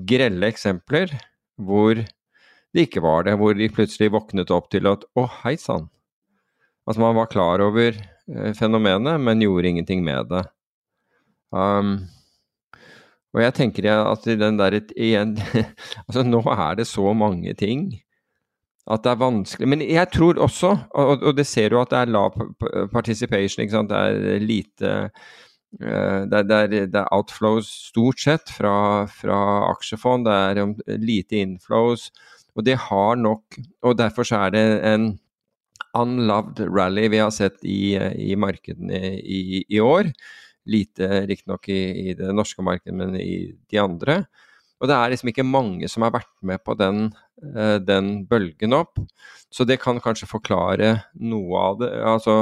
grelle 0.08 0.48
eksempler 0.52 1.12
hvor 1.58 1.98
det 1.98 2.88
ikke 2.88 3.04
var 3.04 3.28
det, 3.28 3.38
hvor 3.39 3.56
de 3.58 3.70
plutselig 3.74 4.12
våknet 4.13 4.52
opp 4.54 4.70
til 4.72 4.88
at 4.89 5.06
å, 5.17 5.26
hei 5.43 5.56
sann. 5.60 5.88
Altså 6.88 7.04
man 7.04 7.17
var 7.17 7.32
klar 7.32 7.63
over 7.63 7.96
eh, 7.96 8.16
fenomenet, 8.57 9.21
men 9.23 9.41
gjorde 9.41 9.69
ingenting 9.71 10.03
med 10.03 10.31
det. 10.31 10.43
Um, 11.51 12.07
og 13.35 13.43
jeg 13.43 13.53
tenker 13.55 13.87
at 13.93 14.25
den 14.25 14.57
der 14.59 14.75
igjen 14.97 15.37
Altså 16.09 16.25
nå 16.25 16.41
er 16.51 16.75
det 16.75 16.87
så 16.89 17.13
mange 17.15 17.53
ting 17.55 17.93
at 18.87 19.03
det 19.03 19.11
er 19.11 19.21
vanskelig 19.21 19.67
Men 19.67 19.83
jeg 19.83 20.11
tror 20.11 20.39
også, 20.43 20.73
og, 20.95 21.23
og 21.23 21.37
det 21.37 21.47
ser 21.47 21.69
du 21.69 21.79
at 21.79 21.91
det 21.91 21.99
er 21.99 22.11
lav 22.11 22.35
participation, 22.91 23.63
ikke 23.63 23.75
sant. 23.75 23.91
Det 23.91 23.97
er 23.99 24.43
lite 24.43 24.91
uh, 25.83 26.23
det, 26.31 26.39
er, 26.39 26.67
det, 26.71 26.95
er, 26.95 27.09
outflows 27.11 27.67
stort 27.89 28.19
sett 28.23 28.51
fra, 28.55 29.05
fra 29.11 29.39
aksjefond. 29.73 30.27
Det 30.27 30.33
er 30.33 30.97
lite 31.03 31.41
inflows. 31.43 32.09
Og 32.55 32.65
det 32.65 32.77
har 32.87 33.15
nok 33.19 33.59
Og 33.83 33.97
derfor 33.97 34.23
så 34.23 34.47
er 34.47 34.55
det 34.55 34.65
en 34.87 35.17
unloved 35.97 36.60
rally 36.67 37.08
vi 37.13 37.21
har 37.21 37.32
sett 37.36 37.63
i, 37.63 37.95
i 37.95 38.36
markedene 38.39 39.13
i, 39.19 39.63
i, 39.67 39.80
år. 39.80 40.12
Lite 40.67 41.26
riktignok 41.30 41.69
i, 41.71 41.82
i 42.10 42.17
det 42.17 42.34
norske 42.36 42.65
markedet, 42.65 42.95
men 42.97 43.15
i 43.19 43.54
de 43.71 43.80
andre. 43.82 44.21
Og 44.78 44.89
det 44.89 44.97
er 44.97 45.13
liksom 45.13 45.32
ikke 45.32 45.47
mange 45.47 45.88
som 45.89 46.06
har 46.06 46.13
vært 46.13 46.34
med 46.45 46.62
på 46.65 46.76
den, 46.78 47.08
eh, 47.56 47.78
den 47.82 48.28
bølgen 48.30 48.76
opp. 48.78 49.00
Så 49.50 49.65
det 49.65 49.80
kan 49.82 50.02
kanskje 50.04 50.30
forklare 50.30 50.91
noe 51.17 51.63
av 51.71 51.80
det. 51.82 51.93
Altså, 52.06 52.38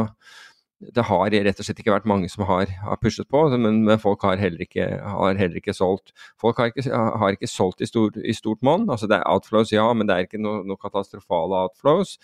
det 0.80 1.06
har 1.08 1.32
rett 1.32 1.60
og 1.62 1.66
slett 1.66 1.80
ikke 1.80 1.94
vært 1.94 2.08
mange 2.10 2.28
som 2.30 2.44
har, 2.50 2.68
har 2.84 3.00
pushet 3.00 3.30
på, 3.32 3.46
men, 3.56 3.80
men 3.88 4.02
folk 4.02 4.26
har 4.28 4.42
heller, 4.42 4.66
ikke, 4.66 4.88
har 5.00 5.40
heller, 5.40 5.62
ikke, 5.62 5.74
solgt. 5.74 6.12
Folk 6.42 6.60
har 6.60 6.74
ikke, 6.74 6.90
har 6.92 7.38
ikke 7.38 7.50
solgt 7.50 7.82
i, 7.82 7.88
stor, 7.90 8.12
i, 8.20 8.36
stort 8.36 8.62
monn. 8.66 8.90
Altså 8.92 9.08
det 9.08 9.22
er 9.22 9.30
outflows, 9.32 9.72
ja, 9.72 9.88
men 9.94 10.10
det 10.10 10.16
er 10.18 10.28
ikke 10.28 10.42
noe, 10.42 10.66
noe 10.68 10.82
katastrofale 10.82 11.64
outflows. 11.66 12.18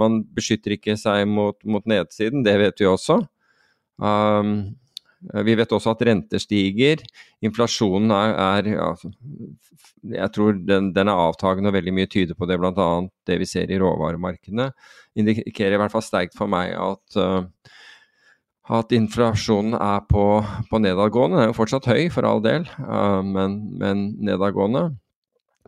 Man 0.00 0.22
beskytter 0.36 0.76
ikke 0.76 0.96
seg 1.00 1.24
mot, 1.30 1.58
mot 1.64 1.86
nedsiden, 1.88 2.44
det 2.46 2.56
vet 2.60 2.82
vi 2.82 2.88
også. 2.90 3.20
Um, 3.96 4.76
vi 5.46 5.54
vet 5.58 5.72
også 5.72 5.94
at 5.94 6.04
renter 6.06 6.42
stiger. 6.42 7.00
Inflasjonen 7.44 8.12
er, 8.12 8.34
er 8.36 8.68
ja, 8.74 8.90
Jeg 10.12 10.32
tror 10.34 10.58
den, 10.60 10.92
den, 10.94 11.08
er 11.08 11.24
avtagende, 11.28 11.72
og 11.72 11.78
veldig 11.78 11.94
mye 11.96 12.10
tyder 12.12 12.36
på 12.38 12.46
det. 12.46 12.60
Bl.a. 12.60 12.90
det 13.26 13.40
vi 13.40 13.48
ser 13.48 13.72
i 13.72 13.80
råvaremarkedene 13.80 14.70
indikerer 15.16 15.74
i 15.74 15.80
hvert 15.80 15.94
fall 15.94 16.04
sterkt 16.04 16.36
for 16.36 16.50
meg 16.52 16.74
at 16.76 17.16
uh, 17.16 17.48
at 18.66 18.90
inflasjonen 18.94 19.76
er 19.78 20.02
på, 20.10 20.24
på, 20.70 20.78
nedadgående. 20.82 21.36
Den 21.36 21.44
er 21.44 21.50
jo 21.52 21.58
fortsatt 21.60 21.86
høy, 21.86 22.08
for 22.10 22.26
all 22.26 22.42
del, 22.42 22.66
uh, 22.82 23.22
men, 23.22 23.60
men, 23.78 24.08
nedadgående. 24.26 24.88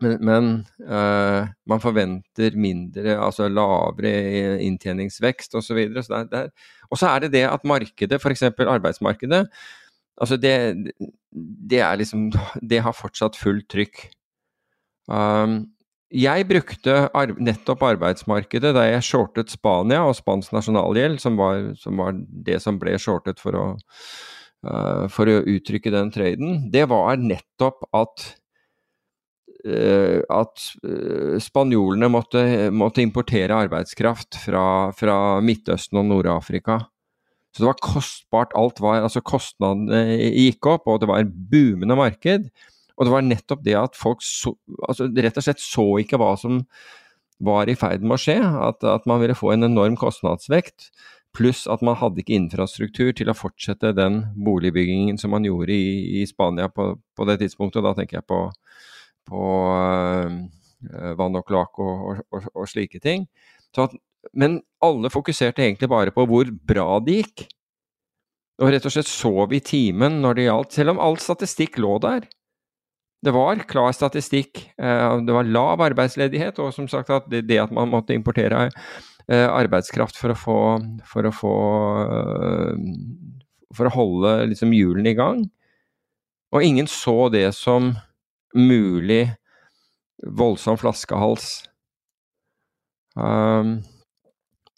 Men, 0.03 0.19
men 0.23 0.51
uh, 0.87 1.49
man 1.69 1.83
forventer 1.83 2.57
mindre, 2.59 3.17
altså 3.19 3.49
lavere 3.51 4.59
inntjeningsvekst 4.65 5.57
osv. 5.59 5.67
Så 5.69 5.79
videre. 5.79 6.05
så 6.07 6.47
og 6.89 7.01
så 7.01 7.11
er 7.11 7.25
det 7.25 7.33
det 7.37 7.45
at 7.49 7.67
markedet, 7.69 8.21
f.eks. 8.21 8.47
arbeidsmarkedet, 8.49 9.43
altså 10.21 10.39
det, 10.41 10.55
det, 11.71 11.81
er 11.81 11.99
liksom 12.01 12.31
Det 12.61 12.81
har 12.83 12.97
fortsatt 12.97 13.37
fullt 13.37 13.69
trykk. 13.71 14.07
Um, 15.09 15.67
jeg 16.09 16.47
brukte 16.49 16.95
ar 17.13 17.35
nettopp 17.37 17.83
arbeidsmarkedet 17.85 18.73
da 18.77 18.87
jeg 18.87 19.05
shortet 19.05 19.53
Spania 19.53 20.01
og 20.09 20.17
spansk 20.17 20.55
nasjonalgjeld, 20.57 21.21
som 21.21 21.37
var, 21.37 21.75
som 21.77 22.01
var 22.01 22.17
det 22.17 22.63
som 22.65 22.81
ble 22.81 22.97
shortet 23.01 23.41
for 23.43 23.57
å, 23.57 23.67
uh, 24.65 25.05
for 25.13 25.29
å 25.29 25.43
uttrykke 25.45 25.93
den 25.93 26.13
traden. 26.15 26.63
Det 26.73 26.87
var 26.89 27.21
nettopp 27.21 27.85
at 27.93 28.31
at 29.69 30.63
uh, 30.85 31.35
spanjolene 31.43 32.09
måtte, 32.13 32.43
måtte, 32.75 33.03
importere 33.05 33.57
arbeidskraft 33.67 34.39
fra, 34.45 34.63
fra 34.97 35.17
Midtøsten 35.45 36.01
og 36.01 36.09
Nord-Afrika. 36.09 36.81
Så 37.53 37.65
det 37.65 37.71
var 37.71 37.83
kostbart. 37.83 38.57
Alt 38.59 38.83
var 38.85 39.03
Altså, 39.03 39.25
kostnadene 39.25 40.19
gikk 40.31 40.69
opp, 40.71 40.89
og 40.89 41.01
det 41.03 41.09
var 41.11 41.25
en 41.25 41.33
boomende 41.51 41.97
marked. 41.99 42.49
Og 42.99 43.07
det 43.07 43.15
var 43.15 43.27
nettopp 43.27 43.63
det 43.67 43.77
at 43.79 43.99
folk 43.99 44.25
så, 44.27 44.57
altså 44.89 45.07
rett 45.15 45.39
og 45.39 45.47
slett 45.47 45.63
så 45.63 45.87
ikke 46.03 46.19
hva 46.19 46.33
som 46.39 46.65
var 47.39 47.71
i 47.71 47.77
ferd 47.79 48.03
med 48.03 48.17
å 48.17 48.21
skje. 48.21 48.41
At, 48.43 48.83
at 48.83 49.07
man 49.11 49.23
ville 49.23 49.39
få 49.39 49.53
en 49.55 49.69
enorm 49.69 49.97
kostnadsvekt. 49.99 50.91
Pluss 51.37 51.67
at 51.71 51.85
man 51.85 51.99
hadde 52.01 52.23
ikke 52.23 52.35
infrastruktur 52.35 53.13
til 53.15 53.31
å 53.31 53.37
fortsette 53.37 53.93
den 53.95 54.23
boligbyggingen 54.35 55.21
som 55.21 55.35
man 55.35 55.47
gjorde 55.47 55.75
i, 55.75 56.23
i 56.23 56.27
Spania 56.27 56.71
på, 56.73 56.95
på, 57.15 57.29
det 57.29 57.39
tidspunktet. 57.45 57.85
Da 57.85 57.95
tenker 57.95 58.19
jeg 58.19 58.29
på, 58.31 58.41
på 59.29 59.45
øh, 59.75 61.13
vann 61.19 61.39
og 61.39 61.47
kloakk 61.49 61.79
og, 61.85 61.93
og, 62.09 62.25
og, 62.33 62.49
og, 62.55 62.67
slike 62.71 63.01
ting. 63.05 63.29
At, 63.79 63.95
men 64.33 64.59
alle 64.85 65.13
fokuserte 65.13 65.63
egentlig 65.65 65.91
bare 65.93 66.15
på 66.15 66.27
hvor 66.29 66.51
bra 66.51 66.99
det 67.05 67.21
gikk. 67.23 67.47
Og 68.59 68.73
rett 68.75 68.89
og 68.89 68.95
slett 68.95 69.11
sov 69.11 69.53
i 69.55 69.63
timen 69.63 70.19
når 70.25 70.35
det 70.35 70.49
gjaldt, 70.49 70.75
selv 70.75 70.95
om 70.95 71.03
all 71.03 71.19
statistikk 71.23 71.79
lå 71.79 71.95
der. 72.03 72.27
Det 73.23 73.35
var 73.35 73.59
klar 73.67 73.95
statistikk. 73.95 74.63
Eh, 74.79 75.21
det 75.27 75.35
var 75.35 75.47
lav 75.47 75.83
arbeidsledighet, 75.83 76.59
og 76.63 76.75
som 76.75 76.89
sagt 76.91 77.11
at 77.11 77.27
det 77.31 77.59
at 77.59 77.75
man 77.75 77.91
måtte 77.91 78.15
importere 78.15 78.69
eh, 78.69 79.47
arbeidskraft 79.47 80.19
for 80.19 80.35
å 80.35 80.39
få 80.39 80.59
For 81.09 81.27
å, 81.27 81.33
få, 81.35 81.55
eh, 82.07 82.83
for 83.75 83.91
å 83.91 83.95
holde 83.95 84.35
liksom 84.53 84.75
hjulene 84.75 85.15
i 85.15 85.19
gang. 85.19 85.47
Og 86.55 86.65
ingen 86.65 86.87
så 86.89 87.29
det 87.33 87.51
som 87.55 87.93
mulig 88.57 89.25
voldsom 90.25 90.79
flaskehals. 90.81 91.51
Um, 93.19 93.79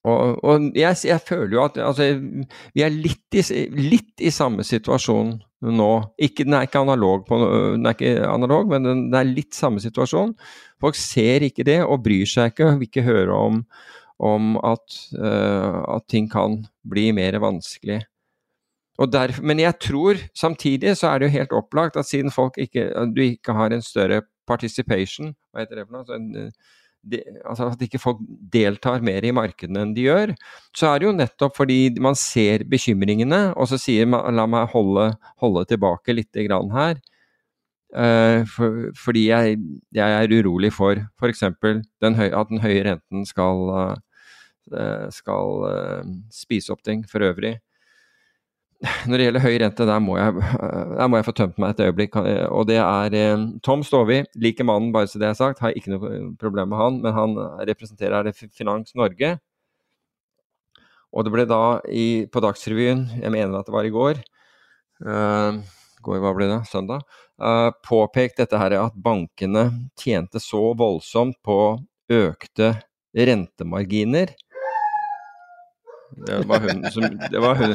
og, 0.09 0.39
og 0.41 0.71
jeg, 0.79 0.97
jeg, 1.05 1.21
føler 1.29 1.55
jo 1.59 1.63
at 1.67 1.77
altså, 1.85 2.07
vi 2.73 2.85
er 2.85 2.93
litt 2.95 3.37
i, 3.37 3.67
litt 3.77 4.23
i 4.25 4.33
samme 4.33 4.65
situasjon 4.65 5.35
nå. 5.69 5.91
Ikke, 6.17 6.47
den 6.49 6.57
er 6.57 6.65
ikke 6.65 6.81
analog, 6.81 7.27
på, 7.29 7.37
den 7.77 7.85
er 7.85 7.97
ikke 7.97 8.15
analog 8.25 8.71
men 8.73 8.89
den, 8.89 9.03
det 9.13 9.21
er 9.21 9.33
litt 9.35 9.57
samme 9.57 9.83
situasjon. 9.85 10.33
Folk 10.81 10.97
ser 10.97 11.45
ikke 11.45 11.67
det 11.69 11.83
og 11.85 12.01
bryr 12.07 12.29
seg 12.29 12.55
ikke, 12.55 12.73
vil 12.81 12.89
ikke 12.89 13.05
høre 13.05 13.37
om, 13.37 13.61
om 14.25 14.55
at, 14.65 15.03
uh, 15.19 15.83
at, 15.99 16.09
ting 16.09 16.31
kan 16.33 16.63
bli 16.89 17.11
mer 17.17 17.37
vanskelig. 17.43 18.01
Derfor, 19.09 19.43
men 19.43 19.63
jeg 19.63 19.79
tror 19.81 20.19
samtidig 20.37 20.93
så 20.99 21.09
er 21.09 21.21
det 21.21 21.31
jo 21.31 21.39
helt 21.39 21.53
opplagt 21.57 21.97
at 21.97 22.05
siden 22.05 22.33
ikke, 22.57 22.91
du 23.15 23.23
ikke 23.23 23.55
har 23.57 23.73
en 23.73 23.83
større 23.83 24.23
participation, 24.47 25.33
hva 25.53 25.63
heter 25.63 25.81
det 25.81 25.87
for 25.87 25.95
noe? 25.95 26.03
Altså 26.05 26.19
en, 26.19 26.51
de, 27.09 27.21
altså 27.49 27.71
at 27.73 27.81
ikke 27.81 28.01
folk 28.01 28.19
deltar 28.53 29.01
mer 29.01 29.25
i 29.25 29.33
markedene 29.33 29.87
enn 29.87 29.95
de 29.97 30.05
gjør, 30.05 30.35
så 30.77 30.91
er 30.91 31.01
det 31.01 31.09
jo 31.09 31.15
nettopp 31.17 31.57
fordi 31.57 31.79
man 32.03 32.19
ser 32.19 32.67
bekymringene, 32.69 33.55
og 33.57 33.71
så 33.71 33.79
sier 33.81 34.11
man 34.11 34.37
la 34.37 34.45
meg 34.51 34.69
holde, 34.75 35.15
holde 35.41 35.65
tilbake 35.71 36.19
litt 36.19 36.43
grann 36.45 36.69
her. 36.75 37.01
Uh, 37.91 38.45
for, 38.47 38.93
fordi 38.95 39.25
jeg, 39.31 39.57
jeg, 39.97 40.13
er 40.15 40.37
urolig 40.37 40.69
for 40.71 41.01
f.eks. 41.19 41.41
at 41.43 41.65
den 42.05 42.21
høye 42.63 42.85
renten 42.87 43.25
skal, 43.27 43.65
uh, 44.77 45.09
skal 45.11 45.65
uh, 45.65 46.13
spise 46.31 46.71
opp 46.71 46.85
ting 46.87 47.03
for 47.11 47.25
øvrig 47.27 47.57
når 48.81 49.19
det 49.19 49.25
gjelder 49.27 49.45
høy 49.45 49.55
rente, 49.61 49.87
der 49.89 50.01
må, 50.01 50.17
jeg, 50.17 50.41
der 50.97 51.09
må 51.11 51.19
jeg 51.19 51.27
få 51.27 51.35
tømt 51.37 51.59
meg 51.61 51.75
et 51.75 51.83
øyeblikk. 51.85 52.17
Og 52.49 52.65
det 52.71 52.79
er 52.81 53.17
eh, 53.19 53.45
Tom 53.67 53.85
Stovi, 53.85 54.23
liker 54.41 54.65
mannen, 54.69 54.89
bare 54.95 55.11
så 55.11 55.21
det 55.21 55.29
er 55.29 55.37
sagt. 55.37 55.61
Har 55.61 55.77
ikke 55.77 55.93
noe 55.93 56.13
problem 56.41 56.73
med 56.73 56.81
han, 56.81 56.99
men 57.05 57.17
han 57.17 57.37
representerer 57.69 58.33
Finans 58.33 58.97
Norge. 58.97 59.37
Og 61.11 61.27
det 61.27 61.33
ble 61.35 61.47
da 61.51 61.63
i, 61.91 62.27
på 62.31 62.43
Dagsrevyen, 62.43 63.07
jeg 63.19 63.35
mener 63.35 63.59
at 63.59 63.69
det 63.69 63.75
var 63.75 63.87
i 63.87 63.93
går, 63.95 64.21
uh, 65.07 65.59
går, 66.07 66.21
hva 66.23 66.35
ble 66.37 66.47
det, 66.53 66.61
søndag, 66.71 67.03
uh, 67.43 67.71
påpekt 67.87 68.39
dette 68.39 68.61
her 68.61 68.77
at 68.79 68.95
bankene 68.95 69.67
tjente 69.99 70.43
så 70.43 70.71
voldsomt 70.79 71.41
på 71.47 71.59
økte 72.15 72.77
rentemarginer 73.11 74.31
det 76.17 76.45
var 76.47 76.61
hun 76.61 76.85
som 76.91 77.03
Det 77.31 77.39
var 77.39 77.55
hun. 77.55 77.75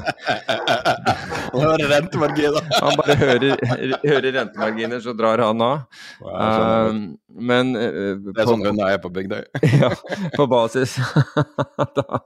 Han 2.81 2.97
bare 2.99 3.15
hører, 3.15 3.55
hører, 4.03 4.31
rentemarginer, 4.39 4.99
så 4.99 5.13
drar 5.13 5.39
han 5.39 5.61
av. 5.61 5.85
Uh, 6.21 7.15
men 7.29 7.75
uh, 7.75 8.15
Det 8.19 8.41
er 8.41 8.49
sånn 8.49 8.65
Gunnar 8.65 8.95
er 8.95 9.03
på 9.03 9.11
Bygdøy. 9.15 9.43
ja, 9.81 9.91
på 10.35 10.47
basis 10.51 10.97
da, 11.97 12.19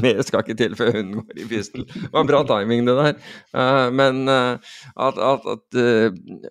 Mer 0.00 0.22
skal 0.26 0.42
ikke 0.42 0.56
til 0.58 0.74
før 0.78 0.94
hunden 0.96 1.22
går 1.22 1.42
i 1.44 1.46
fistel. 1.48 1.84
Det 1.86 2.10
var 2.14 2.26
bra 2.26 2.42
timing, 2.48 2.86
det 2.88 2.96
der. 2.98 3.14
Uh, 3.54 3.86
men 3.94 4.24
uh, 4.26 4.58
at, 4.96 5.22
at, 5.30 5.48
at, 5.54 5.80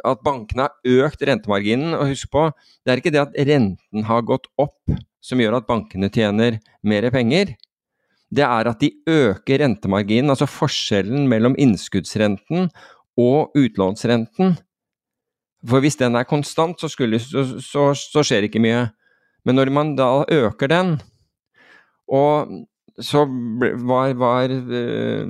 at, 0.06 0.24
bankene 0.24 0.70
har 0.70 1.06
økt 1.08 1.28
rentemarginen. 1.28 1.98
Og 1.98 2.14
husk 2.14 2.32
på, 2.32 2.48
det 2.86 2.94
er 2.94 3.04
ikke 3.04 3.14
det 3.16 3.26
at 3.26 3.38
renten 3.52 4.08
har 4.08 4.26
gått 4.28 4.48
opp 4.62 4.80
som 5.28 5.42
gjør 5.42 5.60
at 5.60 5.68
bankene 5.68 6.10
tjener 6.14 6.62
mer 6.88 7.10
penger. 7.12 7.58
Det 8.34 8.44
er 8.44 8.68
at 8.68 8.82
de 8.84 8.92
øker 9.08 9.62
rentemarginen, 9.64 10.30
altså 10.34 10.50
forskjellen 10.50 11.28
mellom 11.32 11.56
innskuddsrenten 11.58 12.70
og 13.18 13.56
utlånsrenten. 13.56 14.58
For 15.68 15.84
hvis 15.84 15.98
den 16.00 16.16
er 16.16 16.28
konstant, 16.28 16.80
så, 16.82 16.90
skulle, 16.92 17.20
så, 17.24 17.46
så, 17.64 17.92
så 17.98 18.24
skjer 18.24 18.48
ikke 18.48 18.62
mye. 18.64 18.88
Men 19.48 19.58
når 19.58 19.72
man 19.72 19.96
da 19.96 20.26
øker 20.28 20.68
den, 20.68 20.98
og 22.08 22.52
så 23.00 23.24
var, 23.88 24.14
var, 24.18 24.52
eh, 24.52 25.28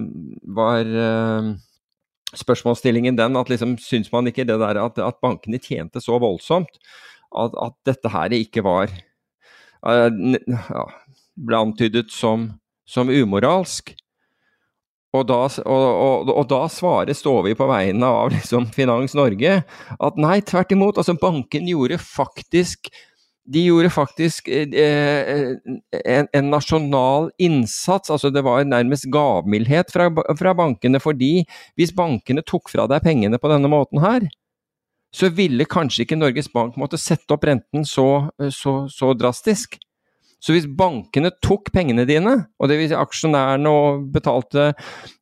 var 0.55 0.87
uh, 0.87 1.49
spørsmålsstillingen 2.35 3.17
den 3.17 3.35
at 3.39 3.49
liksom 3.51 3.75
syns 3.81 4.11
man 4.13 4.29
ikke 4.29 4.45
det 4.47 4.59
der 4.61 4.79
at, 4.79 4.99
at 5.03 5.19
bankene 5.21 5.59
tjente 5.59 6.01
så 6.03 6.19
voldsomt 6.21 6.79
at, 7.35 7.57
at 7.59 7.75
dette 7.87 8.11
her 8.13 8.35
ikke 8.37 8.63
var 8.63 8.93
uh, 9.83 10.07
ja, 10.07 10.85
ble 11.35 11.59
antydet 11.59 12.13
som, 12.13 12.53
som 12.87 13.11
umoralsk. 13.11 13.93
Og 15.15 15.23
da, 15.27 15.39
og, 15.63 15.85
og, 15.87 16.31
og 16.33 16.47
da, 16.51 16.63
svarer 16.71 17.15
Stovi 17.15 17.55
på 17.57 17.67
vegne 17.69 18.07
av 18.07 18.31
liksom 18.33 18.67
Finans 18.75 19.15
Norge 19.17 19.61
at 19.63 20.17
nei, 20.19 20.39
tvert 20.45 20.73
imot. 20.75 20.99
altså 20.99 21.15
Banken 21.19 21.69
gjorde 21.69 21.99
faktisk 22.01 22.91
de 23.47 23.61
gjorde 23.63 23.87
faktisk 23.87 24.49
eh, 24.51 24.67
eh, 24.75 25.53
en, 26.03 26.27
en, 26.35 26.49
nasjonal 26.51 27.29
innsats. 27.39 28.11
altså 28.11 28.29
Det 28.29 28.43
var 28.43 28.65
nærmest 28.67 29.07
gavmildhet 29.07 29.91
fra, 29.93 30.09
fra, 30.11 30.53
bankene. 30.53 30.99
fordi 30.99 31.45
hvis 31.79 31.95
bankene 31.95 32.43
tok 32.43 32.67
fra 32.69 32.89
deg 32.91 33.05
pengene 33.05 33.39
på 33.39 33.47
denne 33.47 33.71
måten 33.71 34.03
her, 34.03 34.27
så 35.15 35.31
ville 35.31 35.63
kanskje 35.63 36.03
ikke 36.03 36.19
Norges 36.19 36.51
Bank 36.51 36.75
måtte 36.75 36.99
sette 36.99 37.31
opp 37.33 37.47
renten 37.47 37.87
så, 37.87 38.27
så, 38.51 38.81
så 38.91 39.13
drastisk. 39.15 39.79
Så 40.43 40.53
hvis 40.53 40.67
bankene 40.69 41.31
tok 41.41 41.71
pengene 41.73 42.05
dine, 42.05 42.35
og 42.61 42.69
det 42.69 42.77
vil 42.77 42.91
si 42.91 42.97
aksjonærene 42.97 43.71
og 43.73 44.03
betalte 44.13 44.69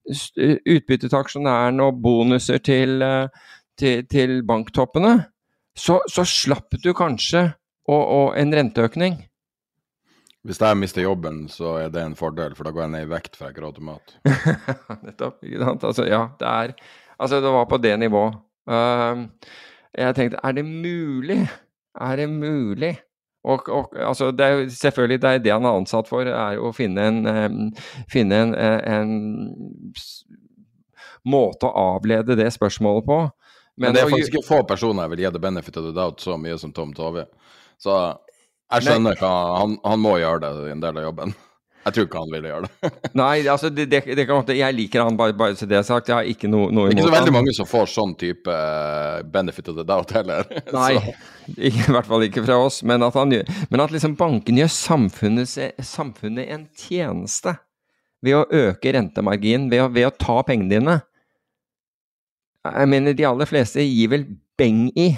utbytte 0.05 1.07
til 1.07 1.19
aksjonærene 1.19 1.85
og 1.87 2.01
bonuser 2.03 2.59
til, 2.63 2.99
eh, 3.05 3.53
til, 3.79 4.03
til 4.11 4.41
banktoppene, 4.47 5.15
så, 5.75 6.01
så 6.11 6.25
slapp 6.27 6.75
du 6.83 6.91
kanskje 6.95 7.47
og, 7.87 8.03
og 8.03 8.27
en 8.39 8.53
renteøkning. 8.55 9.17
Hvis 10.45 10.59
jeg 10.61 10.77
mister 10.77 11.01
jobben, 11.01 11.47
så 11.49 11.79
er 11.81 11.89
det 11.89 12.03
en 12.05 12.17
fordel, 12.17 12.53
for 12.53 12.67
da 12.67 12.73
går 12.75 12.85
jeg 12.85 12.93
ned 12.93 13.07
i 13.07 13.13
vekt 13.15 13.37
for 13.37 13.47
jeg 13.47 13.55
ikke 13.55 13.63
råd 13.65 13.79
til 13.79 13.87
mat. 13.87 14.13
Nettopp. 15.07 15.39
ikke 15.41 15.63
sant? 15.63 15.87
Altså, 15.89 16.05
ja, 16.05 16.27
det 16.39 16.51
er 16.51 16.75
Altså, 17.15 17.39
det 17.39 17.51
var 17.55 17.65
på 17.71 17.77
det 17.79 17.93
nivå. 17.99 18.25
Uh, 18.67 19.23
jeg 19.95 20.15
tenkte, 20.17 20.39
er 20.43 20.51
det 20.51 20.65
mulig? 20.67 21.45
Er 21.95 22.15
det 22.19 22.27
mulig? 22.29 22.97
Og, 23.45 23.69
og 23.69 23.93
altså, 24.01 24.31
det 24.33 24.45
er 24.45 24.55
jo 24.55 24.69
selvfølgelig 24.73 25.21
det, 25.21 25.29
er 25.29 25.43
det 25.43 25.53
han 25.53 25.67
er 25.69 25.77
ansatt 25.77 26.09
for, 26.09 26.25
er 26.25 26.57
å 26.57 26.71
finne 26.73 27.05
en, 27.11 27.19
um, 27.29 27.59
finne 28.09 28.39
en, 28.41 28.53
en, 28.57 28.85
en 28.95 29.11
måte 31.29 31.69
å 31.69 31.89
avlede 31.95 32.37
det 32.39 32.49
spørsmålet 32.55 33.05
på. 33.05 33.19
Men, 33.75 33.89
Men 33.89 33.97
det 33.97 34.01
er 34.01 34.13
faktisk 34.13 34.37
ikke 34.37 34.47
få 34.47 34.61
personer 34.67 35.05
jeg 35.05 35.13
vil 35.13 35.25
gi 35.25 35.33
the 35.35 35.43
benefit 35.43 35.77
of 35.77 35.85
the 35.89 35.93
doubt 35.95 36.23
så 36.23 36.37
mye 36.39 36.57
som 36.57 36.71
Tom 36.73 36.93
Tove. 36.95 37.25
Så 37.81 37.95
jeg 38.71 38.87
skjønner 38.87 39.19
hva 39.19 39.33
han, 39.59 39.75
han, 39.83 40.01
må 40.01 40.15
gjøre 40.21 40.41
det 40.45 40.69
i 40.69 40.73
en 40.73 40.83
del 40.83 41.01
av 41.01 41.09
jobben. 41.09 41.35
Jeg 41.85 41.93
tror 41.93 42.05
ikke 42.07 42.21
han 42.23 42.31
ville 42.33 42.49
gjøre 42.49 42.65
det. 42.65 42.89
Nei, 43.21 43.33
altså 43.45 43.69
det, 43.69 43.83
det, 43.91 43.99
det 44.17 44.23
kan, 44.25 44.47
jeg 44.57 44.73
liker 44.73 45.03
han 45.05 45.17
bare, 45.19 45.35
bare 45.37 45.57
så 45.59 45.67
det 45.69 45.77
er 45.77 45.85
sagt. 45.85 46.09
Jeg 46.09 46.17
har 46.17 46.29
ikke 46.29 46.49
noe, 46.49 46.71
noe 46.73 46.89
imot 46.89 46.97
Det 46.97 47.03
er 47.03 47.03
ikke 47.03 47.11
så 47.11 47.17
veldig 47.19 47.35
mange 47.35 47.53
som 47.53 47.67
får 47.69 47.91
sånn 47.93 48.15
type 48.17 48.55
eh, 48.55 49.19
benefit 49.35 49.69
of 49.69 49.77
the 49.77 49.85
doubt 49.85 50.13
heller. 50.17 50.49
Nei, 50.73 50.95
ikke, 51.53 51.83
i 51.83 51.93
hvert 51.93 52.09
fall 52.09 52.25
ikke 52.25 52.45
fra 52.47 52.57
oss. 52.63 52.79
Men 52.89 53.05
at, 53.05 53.19
han, 53.19 53.35
men 53.69 53.85
at 53.85 53.93
liksom 53.93 54.17
banken 54.17 54.57
gjør 54.63 54.73
samfunnet, 54.73 55.53
samfunnet, 55.85 56.49
en 56.55 56.65
tjeneste 56.73 57.53
ved 58.25 58.39
å 58.39 58.47
øke 58.65 58.95
rentemarginen, 58.95 59.69
ved, 59.69 59.85
ved 59.93 60.09
å 60.09 60.15
ta 60.17 60.39
pengene 60.47 60.73
dine. 60.73 60.97
Jeg 62.65 62.89
mener, 62.89 63.13
de 63.13 63.29
aller 63.29 63.49
fleste 63.49 63.85
gir 63.85 64.09
vel 64.15 64.25
beng 64.57 64.87
i 64.97 65.11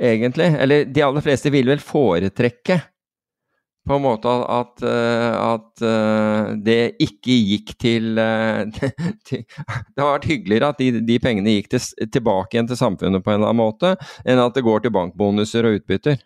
egentlig. 0.00 0.48
Eller 0.56 0.88
de 0.88 1.04
aller 1.04 1.24
fleste 1.28 1.52
vil 1.52 1.68
vel 1.68 1.84
foretrekke 1.84 2.80
på 3.84 3.94
en 3.94 4.02
måte 4.04 4.30
at, 4.30 4.82
at 4.84 5.82
uh, 5.84 6.52
det 6.64 6.96
ikke 7.04 7.36
gikk 7.50 7.74
til, 7.80 8.16
uh, 8.16 8.64
til, 9.28 9.44
Det 9.44 10.00
har 10.00 10.14
vært 10.14 10.28
hyggeligere 10.30 10.70
at 10.72 10.80
de, 10.80 11.02
de 11.04 11.18
pengene 11.20 11.56
gikk 11.58 11.72
til, 11.74 11.82
tilbake 12.14 12.56
igjen 12.56 12.70
til 12.70 12.80
samfunnet 12.80 13.24
på 13.24 13.32
en 13.32 13.42
eller 13.42 13.52
annen 13.52 13.60
måte, 13.60 13.94
enn 14.24 14.40
at 14.40 14.56
det 14.56 14.64
går 14.64 14.84
til 14.84 14.94
bankbonuser 14.94 15.68
og 15.68 15.80
utbytter. 15.80 16.22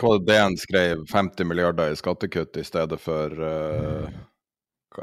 Hva 0.00 0.14
var 0.14 0.20
det 0.20 0.28
DN 0.28 0.58
skrev? 0.60 1.06
50 1.08 1.48
milliarder 1.48 1.92
i 1.92 1.96
skattekutt 1.96 2.60
i 2.60 2.64
stedet 2.66 3.00
for 3.00 3.32
uh, 3.32 4.08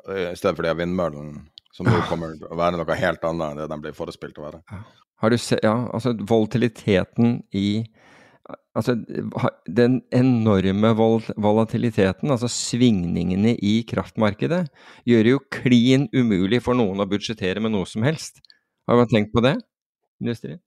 I 0.06 0.36
stedet 0.38 0.56
for 0.56 0.66
de 0.66 0.74
vindmøllene, 0.84 1.46
som 1.74 1.90
nå 1.90 2.02
kommer 2.12 2.38
til 2.38 2.50
å 2.50 2.58
være 2.60 2.78
noe 2.78 3.02
helt 3.02 3.26
annet 3.26 3.52
enn 3.52 3.64
det 3.64 3.70
de 3.74 3.82
blir 3.88 3.98
forespilt 3.98 4.38
å 4.42 4.50
være. 4.52 4.84
Har 5.20 5.34
du 5.34 5.38
sett 5.42 5.66
Ja, 5.66 5.76
altså 5.94 6.14
volatiliteten 6.14 7.42
i 7.58 7.84
Altså 8.80 8.94
den 9.68 9.98
enorme 10.16 10.94
vol 10.96 11.26
volatiliteten, 11.36 12.32
altså 12.32 12.48
svingningene 12.52 13.56
i 13.60 13.82
kraftmarkedet, 13.90 14.62
gjør 15.10 15.26
det 15.26 15.34
jo 15.34 15.42
klin 15.52 16.06
umulig 16.16 16.62
for 16.64 16.80
noen 16.80 17.04
å 17.04 17.08
budsjettere 17.10 17.60
med 17.64 17.74
noe 17.76 17.90
som 17.90 18.06
helst. 18.08 18.40
Har 18.88 19.02
man 19.02 19.12
tenkt 19.12 19.34
på 19.36 19.44
det? 19.44 19.58
Industrien? 20.24 20.62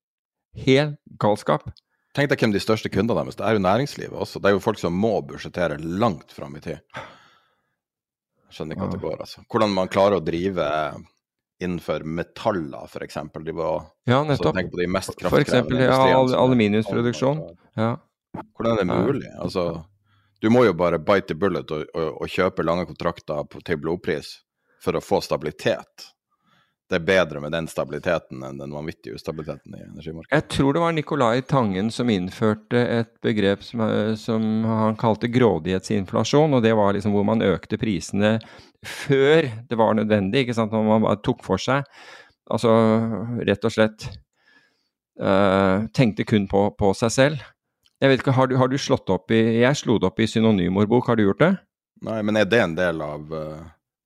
Helt 0.66 0.98
galskap. 1.20 1.64
Tenk 2.12 2.28
deg 2.28 2.42
hvem 2.44 2.52
de 2.52 2.60
største 2.60 2.90
kundene 2.92 3.22
deres 3.22 3.38
Det 3.38 3.46
er 3.48 3.56
jo 3.56 3.64
næringslivet 3.64 4.18
også. 4.20 4.40
Det 4.42 4.50
er 4.50 4.56
jo 4.58 4.64
folk 4.64 4.80
som 4.80 4.92
må 4.92 5.14
budsjettere 5.24 5.80
langt 5.80 6.34
fram 6.36 6.58
i 6.58 6.64
tid. 6.64 6.82
Skjønner 8.52 8.76
ikke 8.76 8.88
at 8.90 8.96
det 8.98 9.00
går, 9.00 9.22
altså. 9.24 9.44
Hvordan 9.48 9.72
man 9.72 9.88
klarer 9.88 10.18
å 10.18 10.24
drive 10.24 10.66
innenfor 11.62 12.04
metaller, 12.04 12.84
f.eks. 12.88 13.18
De 13.44 13.54
var 13.56 13.86
ja, 14.08 14.22
nettopp. 14.26 14.56
Altså, 14.56 14.70
på 14.72 14.80
de 14.80 14.88
mest 14.90 15.14
kraftkrevende 15.20 15.88
ja, 15.88 16.00
al 16.16 16.34
aluminiumsproduksjon. 16.34 17.42
Ja. 17.78 17.94
Hvordan 18.56 18.78
er 18.78 18.84
det 18.84 19.00
mulig? 19.08 19.28
Altså, 19.40 19.84
du 20.42 20.50
må 20.50 20.64
jo 20.66 20.74
bare 20.74 20.98
bite 20.98 21.32
the 21.32 21.38
bullet 21.38 21.70
og, 21.70 21.84
og, 21.94 22.08
og 22.24 22.32
kjøpe 22.32 22.64
lange 22.66 22.88
kontrakter 22.88 23.44
på, 23.46 23.62
til 23.66 23.78
blodpris 23.82 24.34
for 24.82 24.98
å 24.98 25.04
få 25.04 25.20
stabilitet 25.22 26.08
det 26.92 26.98
er 27.00 27.06
bedre 27.08 27.40
med 27.40 27.54
den 27.54 27.66
stabiliteten 27.70 28.42
enn 28.44 28.58
den 28.60 28.72
vanvittige 28.74 29.16
ustabiliteten 29.16 29.76
i 29.78 29.84
energimarkedet. 29.86 30.32
Jeg 30.34 30.48
tror 30.52 30.74
det 30.76 30.82
var 30.82 30.92
Nicolai 30.92 31.44
Tangen 31.48 31.88
som 31.94 32.10
innførte 32.12 32.82
et 32.98 33.14
begrep 33.24 33.64
som, 33.64 33.80
som 34.20 34.44
han 34.68 34.98
kalte 35.00 35.30
grådighetsinflasjon. 35.32 36.58
og 36.58 36.60
Det 36.64 36.74
var 36.76 36.92
liksom 36.92 37.14
hvor 37.16 37.24
man 37.24 37.44
økte 37.46 37.80
prisene 37.80 38.34
før 38.84 39.48
det 39.70 39.78
var 39.78 39.96
nødvendig, 39.96 40.44
ikke 40.44 40.58
sant? 40.58 40.74
når 40.74 40.84
man 40.90 41.06
bare 41.06 41.22
tok 41.24 41.40
for 41.46 41.62
seg. 41.62 41.88
Altså 42.52 42.76
rett 43.40 43.64
og 43.64 43.72
slett 43.72 44.08
øh, 45.22 45.88
tenkte 45.96 46.28
kun 46.28 46.48
på, 46.50 46.66
på, 46.76 46.92
seg 46.98 47.16
selv. 47.16 47.50
Jeg 48.02 48.12
vet 48.12 48.20
ikke, 48.20 48.36
har 48.36 48.52
du, 48.52 48.58
har 48.60 48.68
du, 48.68 48.76
slått 48.76 49.08
opp 49.14 49.30
i 49.32 49.62
Jeg 49.62 49.78
slo 49.78 49.96
det 50.02 50.10
opp 50.10 50.20
i 50.20 50.28
synonymordbok, 50.28 51.08
har 51.08 51.16
du 51.16 51.24
gjort 51.28 51.40
det? 51.40 51.52
Nei, 52.04 52.20
men 52.26 52.36
er 52.36 52.48
det 52.50 52.60
en 52.60 52.74
del 52.74 53.00
av 53.00 53.30
uh, 53.30 53.60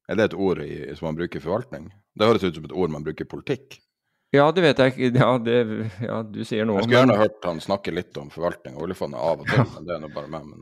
Er 0.07 0.18
det 0.18 0.31
et 0.31 0.35
ord 0.37 0.61
i, 0.62 0.85
som 0.94 1.09
man 1.09 1.16
bruker 1.18 1.40
i 1.40 1.42
forvaltning? 1.42 1.88
Det 2.16 2.31
høres 2.31 2.46
ut 2.46 2.57
som 2.57 2.64
et 2.64 2.72
ord 2.72 2.92
man 2.92 3.05
bruker 3.05 3.26
i 3.26 3.29
politikk. 3.29 3.76
Ja, 4.35 4.50
det 4.52 4.62
vet 4.64 4.79
jeg 4.83 4.92
ikke. 4.92 5.11
Ja, 5.20 5.38
det, 5.38 5.57
ja 6.02 6.22
du 6.24 6.44
sier 6.44 6.64
noe. 6.66 6.81
Jeg 6.81 6.88
skulle 6.88 7.02
gjerne 7.02 7.18
hørt 7.20 7.44
han 7.46 7.61
snakke 7.62 7.94
litt 7.94 8.16
om 8.20 8.31
forvaltning 8.33 8.74
av 8.76 8.83
oljefondet 8.87 9.20
av 9.22 9.42
og 9.42 9.46
til, 9.50 9.64
men 9.74 9.88
det 9.88 9.94
er 9.96 10.00
nå 10.02 10.09
bare 10.14 10.31
meg. 10.33 10.42
Men... 10.50 10.59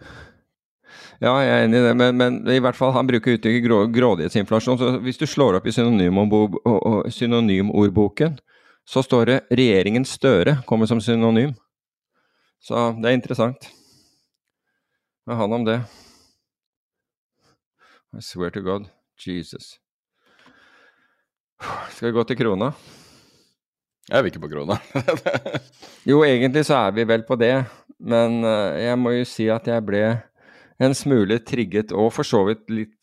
Ja, 1.23 1.33
jeg 1.43 1.53
er 1.53 1.65
enig 1.65 1.79
i 1.79 1.87
det, 1.87 1.95
men, 1.99 2.11
men, 2.21 2.33
i 2.51 2.63
hvert 2.63 2.79
fall 2.79 2.93
han 2.95 3.09
bruker 3.09 3.35
uttrykket 3.39 3.65
grå, 3.65 3.79
grådighetsinflasjon. 3.95 4.79
Så 4.81 4.87
hvis 5.07 5.21
du 5.21 5.27
slår 5.31 5.53
opp 5.61 5.67
i 5.71 5.75
synonymordboken, 5.75 8.33
så 8.85 8.99
står 9.03 9.23
det 9.31 9.39
'regjeringen 9.49 10.05
Støre' 10.05 10.61
kommer 10.69 10.87
som 10.87 11.01
synonym. 11.01 11.53
Så 12.61 12.93
det 13.01 13.09
er 13.09 13.17
interessant 13.17 13.71
med 15.27 15.37
han 15.37 15.53
om 15.53 15.65
det. 15.65 15.81
I 18.17 18.23
swear 18.23 18.51
to 18.51 18.61
God. 18.61 18.87
Jesus. 19.19 19.84
Skal 21.95 22.11
vi 22.11 22.15
gå 22.17 22.25
til 22.29 22.39
krona? 22.39 22.73
Jeg 24.11 24.21
vil 24.21 24.33
ikke 24.33 24.43
på 24.43 24.53
krona. 24.53 24.77
jo, 26.11 26.21
egentlig 26.27 26.65
så 26.69 26.83
er 26.87 26.97
vi 26.97 27.07
vel 27.09 27.25
på 27.25 27.39
det, 27.41 27.55
men 28.05 28.43
eh, 28.45 28.85
jeg 28.85 29.01
må 29.01 29.15
jo 29.17 29.29
si 29.29 29.49
at 29.53 29.69
jeg 29.71 29.85
ble 29.87 30.03
en 30.83 30.97
smule 30.97 31.39
trigget, 31.47 31.95
og 31.95 32.11
for 32.13 32.27
så 32.27 32.43
vidt 32.49 32.67
litt, 32.75 32.97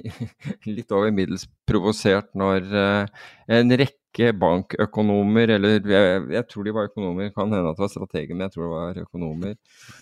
litt 0.76 0.94
over 0.94 1.12
middels 1.14 1.46
provosert, 1.68 2.32
når 2.34 2.66
eh, 2.80 3.28
en 3.60 3.76
rekke 3.78 4.03
rekke 4.14 4.32
bankøkonomer, 4.38 5.50
eller 5.56 5.80
jeg, 5.90 6.22
jeg, 6.30 6.46
tror 6.48 6.64
de 6.64 6.74
var 6.74 6.88
økonomer, 6.88 7.30
kan 7.34 7.50
hende 7.50 7.70
at 7.70 7.76
det 7.76 7.82
var 7.82 7.90
strateger, 7.90 8.34
men 8.34 8.46
jeg 8.46 8.52
tror 8.54 8.64
det 8.64 8.72
var 8.72 9.02
økonomer, 9.02 9.54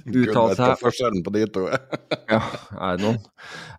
uttalt 0.06 0.56
seg 0.56 0.80
forskjellen 0.80 1.22
på 1.24 1.32
de 1.32 1.46
to. 1.46 1.66
ja, 2.32 2.40
er 2.76 2.96
det 2.96 3.06
noen? 3.06 3.20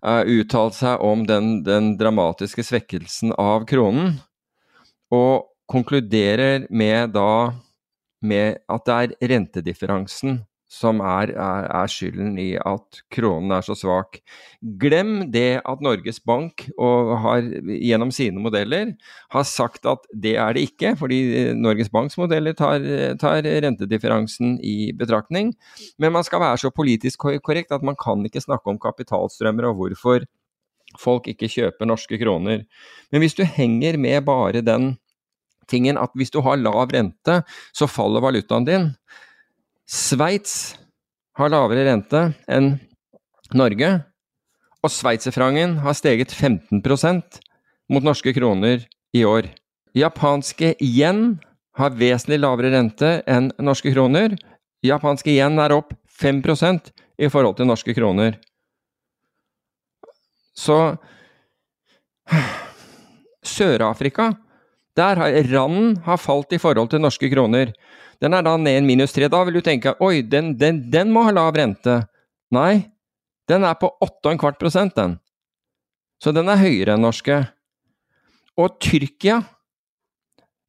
Uh, 0.01 0.23
uttalt 0.39 0.77
seg 0.77 1.01
om 1.01 1.25
den, 1.25 1.63
den, 1.63 1.93
dramatiske 1.97 2.63
svekkelsen 2.65 3.33
av 3.37 3.67
kronen, 3.69 4.17
og 5.13 5.49
konkluderer 5.69 6.65
med 6.69 7.13
da 7.13 7.53
med 8.23 8.63
at 8.71 8.87
det 8.87 8.95
er 8.95 9.29
rentedifferansen 9.33 10.41
som 10.73 11.01
er, 11.05 11.33
er, 11.37 11.67
er, 11.69 11.91
skylden 11.91 12.37
i 12.41 12.53
at 12.57 13.01
kronen 13.13 13.53
er 13.53 13.65
så 13.65 13.75
svak. 13.77 14.17
Glem 14.81 15.29
det 15.33 15.61
at 15.69 15.83
Norges 15.85 16.17
Bank 16.25 16.65
har, 17.23 17.45
gjennom 17.69 18.13
sine 18.15 18.41
modeller 18.41 18.95
har 19.35 19.45
sagt 19.47 19.85
at 19.89 20.07
det 20.13 20.35
er 20.41 20.55
det 20.57 20.65
ikke, 20.71 20.95
fordi 20.99 21.19
Norges 21.59 21.91
Banks 21.93 22.17
modeller 22.17 22.57
tar, 22.57 22.81
tar 23.21 23.45
rentedifferansen 23.45 24.57
i 24.65 24.91
betraktning. 24.97 25.53
Men 26.01 26.15
man 26.17 26.25
skal 26.25 26.41
være 26.41 26.63
så 26.65 26.73
politisk 26.73 27.27
korrekt 27.45 27.73
at 27.75 27.85
man 27.85 27.99
kan 27.99 28.25
ikke 28.25 28.41
snakke 28.43 28.73
om 28.73 28.81
kapitalstrømmer 28.81 29.69
og 29.69 29.77
hvorfor 29.77 30.25
folk 30.99 31.29
ikke 31.29 31.51
kjøper 31.51 31.89
norske 31.89 32.17
kroner. 32.21 32.65
Men 33.13 33.23
hvis 33.23 33.37
du 33.37 33.45
henger 33.45 33.97
med 34.01 34.25
bare 34.25 34.65
den 34.65 34.95
tingen 35.69 35.97
at 36.01 36.11
hvis 36.17 36.33
du 36.33 36.41
har 36.43 36.59
lav 36.59 36.89
rente, 36.91 37.41
så 37.73 37.87
faller 37.89 38.23
valutaen 38.23 38.67
din 38.67 38.89
Sveits 39.89 40.75
har 41.35 41.51
lavere 41.51 41.83
rente 41.87 42.29
enn 42.47 42.77
Norge, 43.53 43.89
og 44.83 44.91
sveitserfrangen 44.91 45.77
har 45.83 45.95
steget 45.97 46.31
15% 46.31 47.39
mot 47.91 48.05
norske 48.05 48.33
kroner 48.35 48.85
i 49.15 49.23
år. 49.27 49.49
Japanske 49.95 50.73
yen 50.81 51.37
har 51.77 51.95
vesentlig 51.99 52.39
lavere 52.41 52.71
rente 52.73 53.11
enn 53.29 53.51
norske 53.59 53.93
kroner. 53.93 54.37
Japanske 54.83 55.35
yen 55.35 55.59
er 55.61 55.75
opp 55.75 55.93
5% 56.21 56.89
i 57.19 57.29
forhold 57.29 57.59
til 57.59 57.69
norske 57.69 57.95
kroner. 57.95 58.39
Så 60.53 60.95
Sør-Afrika, 63.43 64.31
der 64.95 65.19
har 65.19 65.35
randen 65.51 65.97
har 66.05 66.21
falt 66.21 66.53
i 66.53 66.61
forhold 66.61 66.91
til 66.93 67.01
norske 67.03 67.29
kroner. 67.33 67.73
Den 68.21 68.35
er 68.35 68.45
da 68.45 68.55
ned 68.57 68.81
en 68.81 68.87
minus 68.87 69.15
tre. 69.15 69.29
Da 69.31 69.41
vil 69.47 69.59
du 69.59 69.63
tenke 69.65 69.95
oi, 70.03 70.21
den, 70.21 70.53
den, 70.59 70.83
den 70.93 71.11
må 71.13 71.25
ha 71.27 71.33
lav 71.33 71.53
rente. 71.57 72.01
Nei, 72.53 72.85
den 73.49 73.65
er 73.67 73.77
på 73.79 73.89
8,25 74.03 74.59
prosent, 74.59 74.95
den. 74.99 75.17
Så 76.23 76.31
den 76.35 76.51
er 76.51 76.61
høyere 76.61 76.95
enn 76.95 77.03
norske. 77.03 77.41
Og 78.59 78.77
Tyrkia 78.83 79.41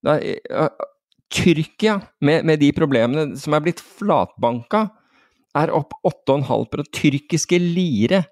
da, 0.04 0.18
uh, 0.20 0.68
Tyrkia, 1.32 1.98
med, 2.20 2.44
med, 2.44 2.60
de 2.60 2.70
problemene 2.76 3.38
som 3.40 3.56
er 3.56 3.64
blitt 3.64 3.80
flatbanka, 3.82 4.86
er 5.56 5.70
opp 5.74 5.94
8,5 6.06 6.82
Tyrkiske 6.94 7.58
lire 7.62 8.24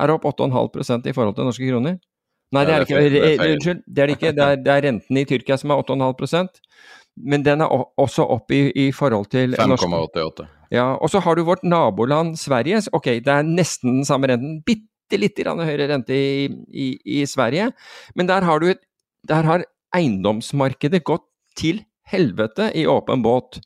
er 0.00 0.12
opp 0.14 0.24
8,5 0.30 1.08
i 1.10 1.14
forhold 1.14 1.36
til 1.36 1.48
norske 1.48 1.66
kroner. 1.66 1.98
Nei, 2.54 2.64
det 2.66 2.74
er 2.74 2.84
ikke, 2.84 3.00
det 3.00 4.02
er 4.02 4.08
det 4.08 4.14
ikke. 4.16 4.32
Det 4.34 4.44
er, 4.44 4.56
det 4.58 4.72
er 4.72 4.84
renten 4.88 5.18
i 5.20 5.26
Tyrkia 5.28 5.58
som 5.60 5.70
er 5.70 5.82
8,5 5.84 6.48
men 7.24 7.44
den 7.46 7.64
er 7.64 7.72
også 8.00 8.24
opp 8.36 8.52
i, 8.54 8.68
i 8.74 8.90
forhold 8.94 9.30
til 9.32 9.56
5,88. 9.58 10.46
Ja, 10.70 10.94
og 10.94 11.10
så 11.10 11.22
har 11.24 11.36
du 11.36 11.44
vårt 11.46 11.64
naboland 11.66 12.36
Sverige. 12.38 12.82
Ok, 12.94 13.10
det 13.24 13.32
er 13.32 13.46
nesten 13.46 14.00
den 14.00 14.06
samme 14.06 14.30
renten. 14.30 14.60
Bitte 14.66 15.18
litt 15.18 15.40
høyere 15.42 15.88
rente 15.90 16.14
i, 16.14 16.46
i, 16.70 16.86
i, 17.04 17.24
Sverige, 17.26 17.72
men 18.14 18.28
der 18.30 18.46
har, 18.46 18.62
et, 18.62 18.78
der 19.26 19.42
har 19.42 19.66
eiendomsmarkedet 19.96 21.02
gått 21.04 21.26
til 21.58 21.82
helvete 22.06 22.70
i 22.78 22.86
åpen 22.86 23.22
båt. 23.22 23.58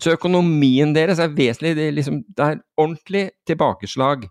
Så 0.00 0.12
økonomien 0.12 0.92
deres 0.92 1.20
er 1.22 1.32
vesentlig 1.32 1.76
Det 1.76 1.86
er, 1.88 1.94
liksom, 1.96 2.18
det 2.36 2.44
er 2.44 2.58
ordentlig 2.76 3.30
tilbakeslag. 3.48 4.26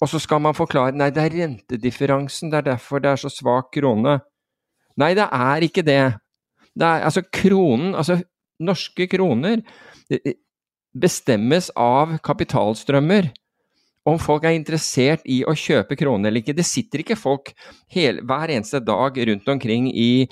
Og 0.00 0.08
så 0.08 0.18
skal 0.22 0.40
man 0.40 0.56
forklare 0.56 0.96
nei, 0.96 1.10
det 1.12 1.22
er 1.22 1.34
rentedifferansen, 1.42 2.50
det 2.50 2.62
er 2.62 2.68
derfor 2.72 3.02
det 3.02 3.12
er 3.12 3.20
så 3.20 3.30
svak 3.30 3.68
krone. 3.74 4.20
Nei, 4.98 5.12
det 5.18 5.26
er 5.26 5.66
ikke 5.66 5.84
det. 5.86 6.02
Det 6.80 6.86
er, 6.88 7.04
altså 7.04 7.22
kronen, 7.28 7.92
altså 7.94 8.20
norske 8.60 9.06
kroner 9.10 9.60
bestemmes 10.96 11.70
av 11.78 12.16
kapitalstrømmer. 12.24 13.30
Om 14.08 14.16
folk 14.18 14.46
er 14.48 14.56
interessert 14.56 15.26
i 15.28 15.42
å 15.44 15.52
kjøpe 15.52 15.98
kroner 16.00 16.30
eller 16.30 16.40
ikke. 16.40 16.56
Det 16.56 16.64
sitter 16.66 17.02
ikke 17.02 17.18
folk 17.20 17.52
hele, 17.92 18.24
hver 18.26 18.52
eneste 18.54 18.80
dag 18.82 19.18
rundt 19.28 19.52
omkring 19.52 19.90
i, 19.92 20.24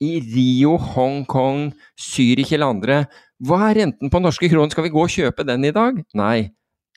i 0.00 0.12
Rio, 0.30 0.76
Hongkong, 0.94 1.72
Zürich 1.98 2.54
eller 2.54 2.70
andre. 2.76 3.00
Hva 3.42 3.64
er 3.70 3.82
renten 3.82 4.12
på 4.12 4.22
norske 4.22 4.48
kroner? 4.52 4.70
Skal 4.72 4.86
vi 4.86 4.94
gå 4.94 5.02
og 5.02 5.12
kjøpe 5.12 5.46
den 5.48 5.66
i 5.66 5.74
dag? 5.74 5.98
Nei. 6.16 6.50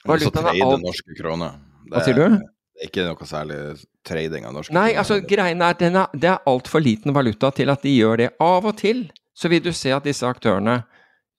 Valutaen 0.06 0.52
er 0.52 0.62
alt 0.68 0.84
norske 0.84 1.18
kroner. 1.18 1.58
Hva 1.90 2.04
sier 2.06 2.20
du? 2.20 2.38
Ikke 2.82 3.04
noe 3.06 3.28
særlig 3.28 3.58
trading 4.06 4.48
av 4.48 4.56
norske 4.56 4.74
Nei, 4.74 4.96
altså 4.98 5.20
greien 5.22 5.62
er 5.62 5.76
at 5.76 6.10
det 6.18 6.30
er 6.32 6.48
altfor 6.50 6.82
liten 6.82 7.14
valuta 7.14 7.52
til 7.54 7.70
at 7.70 7.84
de 7.86 7.92
gjør 7.94 8.24
det. 8.24 8.32
Av 8.42 8.66
og 8.66 8.74
til 8.80 9.06
så 9.34 9.50
vil 9.50 9.62
du 9.62 9.70
se 9.74 9.92
at 9.94 10.06
disse 10.06 10.26
aktørene 10.26 10.80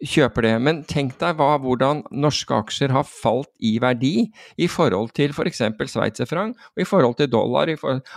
kjøper 0.04 0.46
det. 0.46 0.54
Men 0.64 0.82
tenk 0.88 1.16
deg 1.22 1.38
hva, 1.40 1.56
hvordan 1.62 2.04
norske 2.12 2.56
aksjer 2.56 2.94
har 2.96 3.08
falt 3.08 3.52
i 3.64 3.76
verdi 3.84 4.28
i 4.62 4.68
forhold 4.72 5.14
til 5.16 5.36
f.eks. 5.36 5.64
For 5.78 5.92
sveitserfranc 5.92 6.56
og 6.76 6.84
i 6.84 6.88
forhold 6.88 7.18
til 7.20 7.32
dollar. 7.32 7.72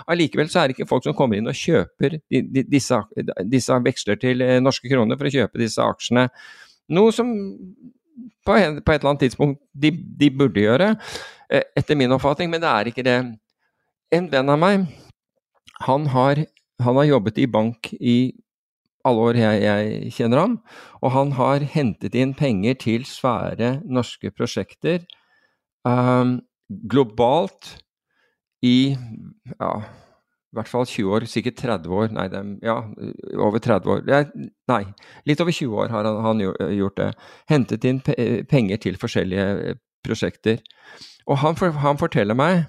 Allikevel 0.07 0.51
så 0.51 0.63
er 0.63 0.69
det 0.71 0.79
ikke 0.79 0.91
folk 0.91 1.07
som 1.07 1.17
kommer 1.19 1.39
inn 1.39 1.51
og 1.51 1.59
kjøper 1.59 2.19
disse, 2.29 3.03
disse 3.47 3.79
veksler 3.85 4.19
til 4.21 4.43
eh, 4.45 4.59
norske 4.63 4.91
kroner 4.91 5.19
for 5.19 5.31
å 5.31 5.35
kjøpe 5.39 5.63
disse 5.63 5.85
aksjene. 5.85 6.29
Noe 6.95 7.15
som 7.15 7.33
på, 8.47 8.55
en, 8.57 8.81
på 8.83 8.93
et 8.93 9.01
eller 9.01 9.13
annet 9.13 9.27
tidspunkt 9.29 9.63
de, 9.75 9.93
de 9.93 10.31
burde 10.35 10.65
gjøre. 10.65 10.95
Eh, 11.49 11.65
etter 11.77 11.97
min 11.97 12.13
oppfatning, 12.13 12.51
men 12.53 12.61
det 12.61 12.69
er 12.69 12.91
ikke 12.91 13.05
det. 13.07 13.19
En 14.13 14.29
venn 14.33 14.53
av 14.53 14.61
meg, 14.61 14.85
han 15.87 16.09
har, 16.13 16.43
han 16.85 17.01
har 17.01 17.09
jobbet 17.09 17.41
i 17.41 17.49
bank 17.49 17.93
i 17.97 18.19
alle 19.09 19.29
år 19.31 19.39
jeg, 19.41 19.61
jeg, 19.63 20.13
kjenner 20.17 20.43
ham, 20.43 20.57
og 21.01 21.15
han 21.15 21.33
har 21.39 21.65
hentet 21.73 22.17
inn 22.19 22.35
penger 22.37 22.77
til 22.83 23.07
svære 23.09 23.79
norske 23.87 24.33
prosjekter 24.35 25.05
um, 25.89 26.39
globalt 26.91 27.79
i 28.67 28.93
ja, 29.55 29.73
i 30.49 30.57
hvert 30.59 30.69
fall 30.69 30.87
20 30.89 31.15
år, 31.15 31.27
sikkert 31.31 31.61
30 31.61 31.95
år, 31.95 32.13
nei, 32.17 32.27
det, 32.33 32.41
ja, 32.65 32.79
over 33.45 33.61
30 33.63 33.93
år. 33.93 34.07
Nei, 34.73 34.81
litt 35.29 35.43
over 35.45 35.55
20 35.55 35.83
år 35.85 35.93
har 35.93 36.09
han, 36.09 36.21
han 36.25 36.41
gjort 36.43 36.97
det. 36.99 37.09
Hentet 37.53 37.85
inn 37.89 38.01
penger 38.49 38.81
til 38.81 38.97
forskjellige 39.01 39.77
prosjekter. 40.09 40.65
Og 41.29 41.39
han, 41.45 41.57
for, 41.59 41.77
han 41.85 42.01
forteller 42.01 42.39
meg 42.39 42.67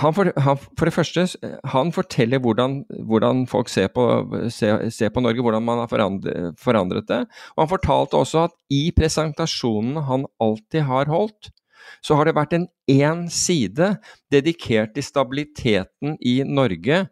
han 0.00 0.14
for, 0.16 0.30
han, 0.40 0.56
for, 0.56 0.88
det 0.88 0.94
første, 0.94 1.26
han 1.68 1.90
forteller 1.92 2.40
hvordan, 2.40 2.78
hvordan 3.04 3.44
folk 3.50 3.68
ser 3.68 3.90
på, 3.92 4.06
ser, 4.48 4.86
ser 4.88 5.10
på, 5.12 5.20
Norge, 5.20 5.44
hvordan 5.44 5.64
man 5.66 5.82
har 5.82 5.90
forandret, 5.90 6.54
forandret, 6.60 7.08
det. 7.10 7.26
Og 7.56 7.66
han 7.66 7.72
fortalte 7.74 8.16
også 8.16 8.46
at 8.46 8.54
i 8.72 8.86
presentasjonen 8.96 10.00
han 10.08 10.24
alltid 10.40 10.86
har 10.88 11.12
holdt, 11.12 11.52
så 12.00 12.16
har 12.16 12.24
det 12.24 12.36
vært 12.38 12.54
en 12.56 12.68
én 12.88 13.26
side 13.28 13.96
dedikert 14.32 14.94
til 14.96 15.04
stabiliteten 15.04 16.16
i 16.24 16.38
Norge. 16.46 17.04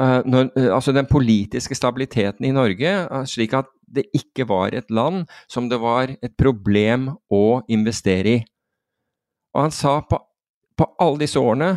Uh, 0.00 0.22
når, 0.24 0.48
uh, 0.56 0.70
altså 0.78 0.94
den 0.96 1.08
politiske 1.10 1.76
stabiliteten 1.76 2.46
i 2.48 2.54
Norge, 2.56 2.94
slik 3.28 3.52
at 3.58 3.68
det 3.90 4.06
ikke 4.16 4.46
var 4.48 4.72
et 4.72 4.88
land 4.88 5.26
som 5.50 5.68
det 5.68 5.80
var 5.82 6.14
et 6.22 6.32
problem 6.40 7.10
å 7.28 7.60
investere 7.68 8.32
i. 8.38 8.40
Og 9.52 9.66
han 9.66 9.74
sa 9.74 9.98
på, 10.06 10.20
på 10.78 10.86
alle 11.02 11.26
disse 11.26 11.42
årene 11.42 11.74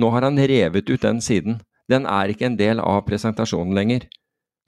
nå 0.00 0.10
har 0.10 0.26
han 0.26 0.38
revet 0.38 0.90
ut 0.90 1.02
den 1.02 1.20
siden. 1.22 1.60
Den 1.90 2.06
er 2.10 2.30
ikke 2.32 2.48
en 2.48 2.58
del 2.58 2.80
av 2.82 3.04
presentasjonen 3.08 3.74
lenger. 3.76 4.08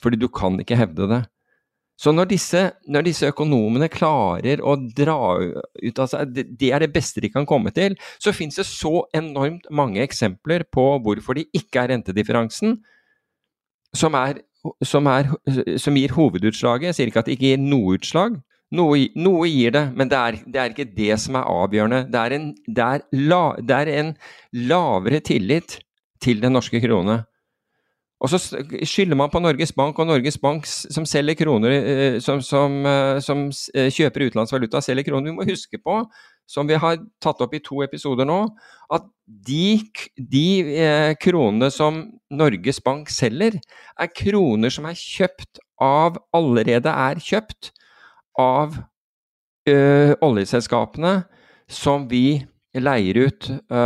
Fordi 0.03 0.19
du 0.21 0.29
kan 0.33 0.59
ikke 0.61 0.79
hevde 0.79 1.09
det. 1.11 1.23
Så 1.97 2.13
når 2.13 2.29
disse, 2.29 2.61
når 2.93 3.07
disse 3.07 3.29
økonomene 3.33 3.89
klarer 3.89 4.61
å 4.61 4.75
dra 4.77 5.17
ut 5.41 6.01
av 6.03 6.11
seg 6.11 6.35
Det 6.37 6.69
er 6.69 6.85
det 6.85 6.91
beste 6.93 7.23
de 7.25 7.31
kan 7.33 7.49
komme 7.49 7.73
til. 7.73 7.97
Så 8.21 8.35
fins 8.37 8.61
det 8.61 8.67
så 8.69 9.07
enormt 9.17 9.65
mange 9.73 10.03
eksempler 10.05 10.67
på 10.69 10.85
hvorfor 11.03 11.41
det 11.41 11.49
ikke 11.57 11.83
er 11.87 11.95
rentedifferansen 11.95 12.77
som, 13.99 14.17
er, 14.19 14.43
som, 14.85 15.09
er, 15.11 15.31
som 15.81 15.97
gir 15.99 16.15
hovedutslaget. 16.17 16.91
Jeg 16.91 16.99
sier 16.99 17.13
ikke 17.13 17.25
at 17.25 17.31
det 17.31 17.37
ikke 17.39 17.53
gir 17.53 17.63
noe 17.63 17.97
utslag, 17.99 18.37
noe, 18.77 19.07
noe, 19.15 19.47
gir 19.47 19.75
det, 19.77 19.85
men 19.95 20.11
det 20.11 20.19
er, 20.19 20.39
det 20.43 20.61
er, 20.61 20.75
ikke 20.75 20.89
det 20.97 21.17
som 21.23 21.39
er 21.39 21.47
avgjørende. 21.47 22.03
Det 22.11 22.21
er, 22.23 22.35
en, 22.37 22.51
det, 22.67 22.91
la, 23.31 23.43
det 23.63 23.79
er, 23.79 23.93
en, 24.01 24.13
lavere 24.67 25.23
tillit 25.25 25.79
til 26.23 26.43
den 26.43 26.57
norske 26.57 26.81
krone. 26.83 27.21
Og 28.25 28.33
så 28.33 28.41
skylder 28.41 29.19
man 29.19 29.31
på 29.31 29.43
Norges 29.45 29.75
Bank, 29.77 29.99
og 30.01 30.09
Norges 30.09 30.39
Bank 30.41 30.65
som 30.67 31.05
selger 31.07 31.37
kroner, 31.37 31.75
eh, 31.77 32.19
som, 32.25 32.41
som, 32.41 32.79
eh, 32.89 33.19
som 33.21 33.51
eh, 33.75 33.91
kjøper 33.93 34.31
utenlandsvaluta, 34.31 34.81
selger 34.81 35.05
kroner. 35.05 35.31
Vi 35.31 35.37
må 35.37 35.45
huske 35.45 35.79
på, 35.85 35.99
som 36.47 36.69
vi 36.69 36.79
har 36.79 36.99
tatt 37.23 37.41
opp 37.43 37.55
i 37.57 37.63
to 37.65 37.83
episoder 37.85 38.29
nå, 38.29 38.41
at 38.95 39.07
de, 39.27 39.79
de 40.17 40.49
eh, 40.79 41.13
kronene 41.19 41.71
som 41.75 42.05
Norges 42.31 42.79
Bank 42.85 43.11
selger, 43.11 43.59
er 43.99 44.13
kroner 44.15 44.73
som 44.73 44.87
er 44.87 44.99
kjøpt 44.99 45.61
av 45.83 46.21
Allerede 46.37 46.93
er 46.93 47.21
kjøpt 47.21 47.73
av 48.41 48.77
ø, 49.69 50.15
oljeselskapene 50.25 51.19
som 51.69 52.07
vi 52.09 52.39
leier 52.77 53.19
ut 53.27 53.49
ø, 53.51 53.83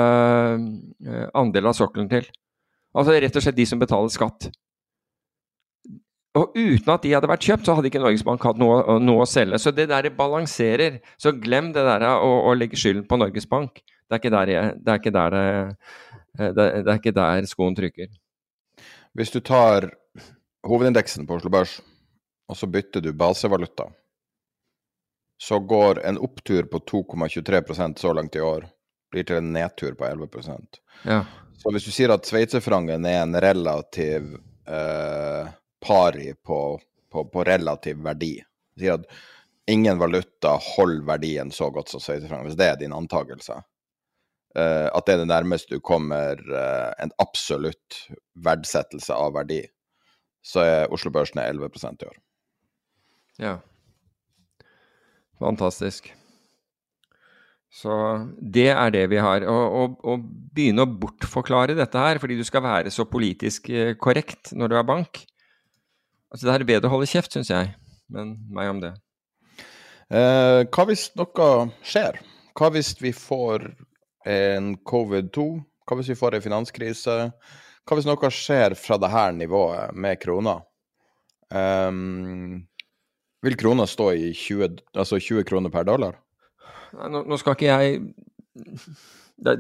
andel 1.38 1.70
av 1.70 1.76
sokkelen 1.78 2.10
til. 2.10 2.26
Altså 2.90 3.14
rett 3.14 3.36
og 3.38 3.44
slett 3.44 3.58
de 3.58 3.66
som 3.68 3.80
betaler 3.80 4.12
skatt. 4.12 4.50
Og 6.38 6.54
uten 6.54 6.92
at 6.94 7.02
de 7.02 7.10
hadde 7.10 7.28
vært 7.30 7.46
kjøpt, 7.46 7.66
så 7.66 7.74
hadde 7.74 7.90
ikke 7.90 8.02
Norges 8.02 8.22
Bank 8.26 8.44
hatt 8.46 8.58
noe, 8.60 8.98
noe 9.02 9.24
å 9.24 9.28
selge. 9.28 9.58
Så 9.58 9.72
det 9.74 9.88
der 9.90 10.06
balanserer. 10.14 11.00
Så 11.18 11.32
glem 11.34 11.72
det 11.74 11.82
der 11.86 12.06
å, 12.12 12.30
å 12.46 12.54
legge 12.54 12.78
skylden 12.78 13.06
på 13.10 13.18
Norges 13.18 13.48
Bank. 13.50 13.82
Det 13.82 14.16
er 14.16 14.22
ikke 14.22 14.34
der, 14.34 14.52
jeg, 14.54 14.74
det, 14.78 14.92
er 14.92 15.00
ikke 15.02 15.14
der 15.14 15.34
det, 15.34 15.46
det, 16.38 16.54
det, 16.54 16.86
er 16.86 16.96
ikke 17.00 17.16
der 17.18 17.48
skoen 17.50 17.78
trykker. 17.78 18.12
Hvis 19.18 19.34
du 19.34 19.40
tar 19.42 19.88
hovedindeksen 20.66 21.26
på 21.26 21.38
Oslo 21.38 21.50
Børs, 21.50 21.80
og 22.50 22.58
så 22.58 22.66
bytter 22.70 23.02
du 23.02 23.12
basevaluta, 23.14 23.88
så 25.40 25.58
går 25.58 26.02
en 26.06 26.18
opptur 26.20 26.66
på 26.70 26.82
2,23% 26.92 28.02
så 28.02 28.12
langt 28.14 28.36
i 28.36 28.42
år 28.44 28.66
blir 29.10 29.26
til 29.26 29.40
en 29.40 29.52
nedtur 29.54 29.94
på 29.98 30.06
11 30.06 30.28
ja. 31.08 31.22
Så 31.58 31.72
hvis 31.72 31.86
du 31.86 31.92
sier 31.92 32.12
at 32.14 32.26
sveitserfrangen 32.28 33.06
er 33.08 33.22
en 33.22 33.34
relativ 33.42 34.36
eh, 34.68 35.48
pari 35.80 36.34
på, 36.34 36.80
på, 37.12 37.24
på, 37.32 37.44
relativ 37.44 38.00
verdi. 38.04 38.36
Si 38.78 38.88
at 38.90 39.06
ingen 39.70 39.98
valuta 40.00 40.56
holder 40.76 41.06
verdien 41.06 41.52
så 41.54 41.70
godt 41.70 41.92
som 41.92 42.02
sveitserfranc, 42.02 42.48
hvis 42.48 42.58
det 42.58 42.68
er 42.68 42.80
din 42.80 42.96
antakelse. 42.96 43.60
Uh, 44.50 44.88
at 44.90 45.06
det 45.06 45.14
er 45.14 45.20
det 45.22 45.30
nærmeste 45.30 45.76
du 45.76 45.82
kommer 45.84 46.40
uh, 46.50 46.90
en 46.98 47.12
absolutt 47.22 48.00
verdsettelse 48.34 49.14
av 49.14 49.36
verdi, 49.36 49.60
så 50.42 50.64
er 50.64 50.94
Oslo-børsen 50.94 51.38
11% 51.42 52.02
i 52.02 52.08
år. 52.08 52.16
Ja. 53.40 53.58
Fantastisk. 55.40 56.10
Så 57.70 57.94
det 58.42 58.72
er 58.72 58.90
det 58.90 59.04
vi 59.12 59.20
har. 59.22 59.46
Å 59.46 60.16
begynne 60.18 60.84
å 60.84 60.90
bortforklare 60.90 61.76
dette 61.78 62.02
her, 62.02 62.18
fordi 62.18 62.40
du 62.40 62.44
skal 62.46 62.64
være 62.66 62.90
så 62.90 63.06
politisk 63.06 63.70
eh, 63.70 63.94
korrekt 63.94 64.50
når 64.58 64.72
du 64.72 64.76
er 64.80 64.88
bank, 64.88 65.22
Altså, 66.30 66.46
det 66.46 66.54
er 66.54 66.66
bedre 66.68 66.90
å 66.90 66.94
holde 66.94 67.08
kjeft, 67.10 67.34
syns 67.34 67.50
jeg. 67.50 67.72
Men 68.14 68.36
meg 68.54 68.70
om 68.70 68.82
det. 68.82 68.92
Eh, 70.10 70.62
hva 70.70 70.86
hvis 70.88 71.08
noe 71.18 71.50
skjer? 71.86 72.20
Hva 72.58 72.70
hvis 72.74 72.94
vi 73.02 73.12
får 73.14 73.68
en 74.30 74.72
covid-2? 74.86 75.46
Hva 75.86 75.98
hvis 75.98 76.10
vi 76.12 76.18
får 76.18 76.38
en 76.38 76.44
finanskrise? 76.44 77.18
Hva 77.86 77.98
hvis 77.98 78.08
noe 78.08 78.32
skjer 78.34 78.76
fra 78.78 78.98
dette 79.02 79.26
nivået 79.38 79.94
med 79.98 80.18
krona? 80.22 80.58
Um, 81.50 82.60
vil 83.42 83.56
krona 83.58 83.86
stå 83.90 84.12
i 84.14 84.28
20, 84.36 84.82
altså 84.94 85.18
20 85.18 85.46
kroner 85.48 85.72
per 85.74 85.86
dollar? 85.88 86.18
Nå, 86.94 87.24
nå 87.26 87.38
skal 87.40 87.56
ikke 87.56 87.70
jeg 87.70 88.02
det, 89.40 89.56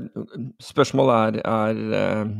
Spørsmålet 0.62 1.40
er, 1.40 1.40
er 1.46 1.94
eh, 1.98 2.32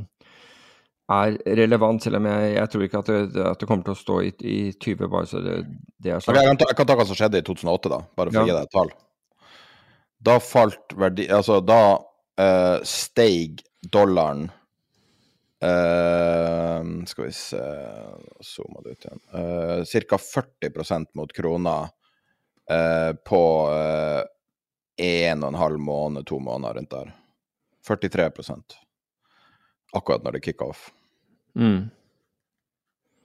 er 1.10 1.36
relevant, 1.58 2.02
selv 2.04 2.20
om 2.20 2.28
jeg, 2.30 2.52
jeg 2.54 2.70
tror 2.72 2.84
ikke 2.86 3.00
at 3.02 3.10
det, 3.10 3.44
at 3.50 3.60
det, 3.62 3.68
kommer 3.68 3.86
til 3.86 3.94
å 3.94 3.98
stå 4.00 4.18
i, 4.26 4.30
i 4.46 4.58
20 4.76 5.10
bare 5.10 5.28
så 5.30 5.42
det, 5.44 5.56
det 5.98 6.14
er 6.14 6.22
sånn. 6.22 6.34
Okay, 6.34 6.44
jeg, 6.44 6.52
kan 6.52 6.60
ta, 6.60 6.68
jeg, 6.70 6.78
kan 6.78 6.90
ta, 6.90 6.96
hva 7.00 7.06
som 7.08 7.18
skjedde 7.18 7.40
i 7.40 7.46
2008, 7.46 7.92
da, 7.92 8.00
bare 8.20 8.32
for 8.32 8.38
ja. 8.38 8.44
å 8.44 8.50
gi 8.50 8.56
deg 8.56 8.68
et 8.68 8.74
tall. 8.76 8.94
Da 10.30 10.36
falt 10.44 10.96
verdi... 11.00 11.26
Altså, 11.32 11.60
da 11.64 11.82
uh, 11.96 12.78
steig 12.86 13.62
dollaren 13.80 14.50
uh, 15.64 16.82
Skal 17.08 17.24
vi 17.24 17.32
se 17.32 17.62
Zooma 18.44 18.84
det 18.84 18.92
ut 18.98 19.06
igjen. 19.08 19.22
Uh, 19.32 20.04
Ca. 20.12 20.20
40% 20.20 21.14
mot 21.16 21.32
krona 21.32 21.78
uh, 21.88 23.12
på 23.24 23.42
uh, 23.72 24.20
en 25.00 25.42
og 25.42 25.48
en 25.54 25.60
halv 25.62 25.80
måned, 25.80 26.28
to 26.28 26.38
måneder 26.44 26.76
rundt 26.76 26.92
der. 26.92 27.12
43 27.88 28.28
akkurat 29.96 30.24
når 30.24 30.32
det 30.36 30.44
kicka 30.44 30.68
off. 30.68 30.90
Mm. 31.58 31.90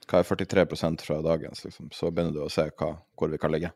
Hva 0.05 0.21
er 0.21 0.29
43% 0.29 1.05
fra 1.05 1.17
dagens, 1.25 1.63
liksom? 1.65 1.89
Så 1.93 2.11
begynner 2.11 2.35
du 2.35 2.43
å 2.45 2.51
se 2.53 2.67
hva, 2.69 2.91
hvor 3.17 3.31
vi 3.31 3.41
kan 3.41 3.53
ligge. 3.53 3.71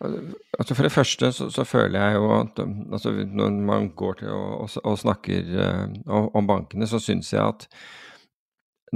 Altså 0.00 0.72
For 0.72 0.86
det 0.86 0.92
første 0.94 1.28
så, 1.36 1.50
så 1.52 1.64
føler 1.68 1.98
jeg 2.00 2.16
jo 2.16 2.28
at 2.32 2.60
altså 2.64 3.12
når 3.12 3.58
man 3.68 3.90
går 3.96 4.22
til 4.22 4.30
og, 4.32 4.52
og, 4.64 4.76
og 4.88 4.96
snakker 5.02 5.50
uh, 5.60 6.22
om 6.32 6.48
bankene, 6.48 6.88
så 6.88 7.00
syns 7.02 7.34
jeg 7.34 7.42
at 7.44 7.66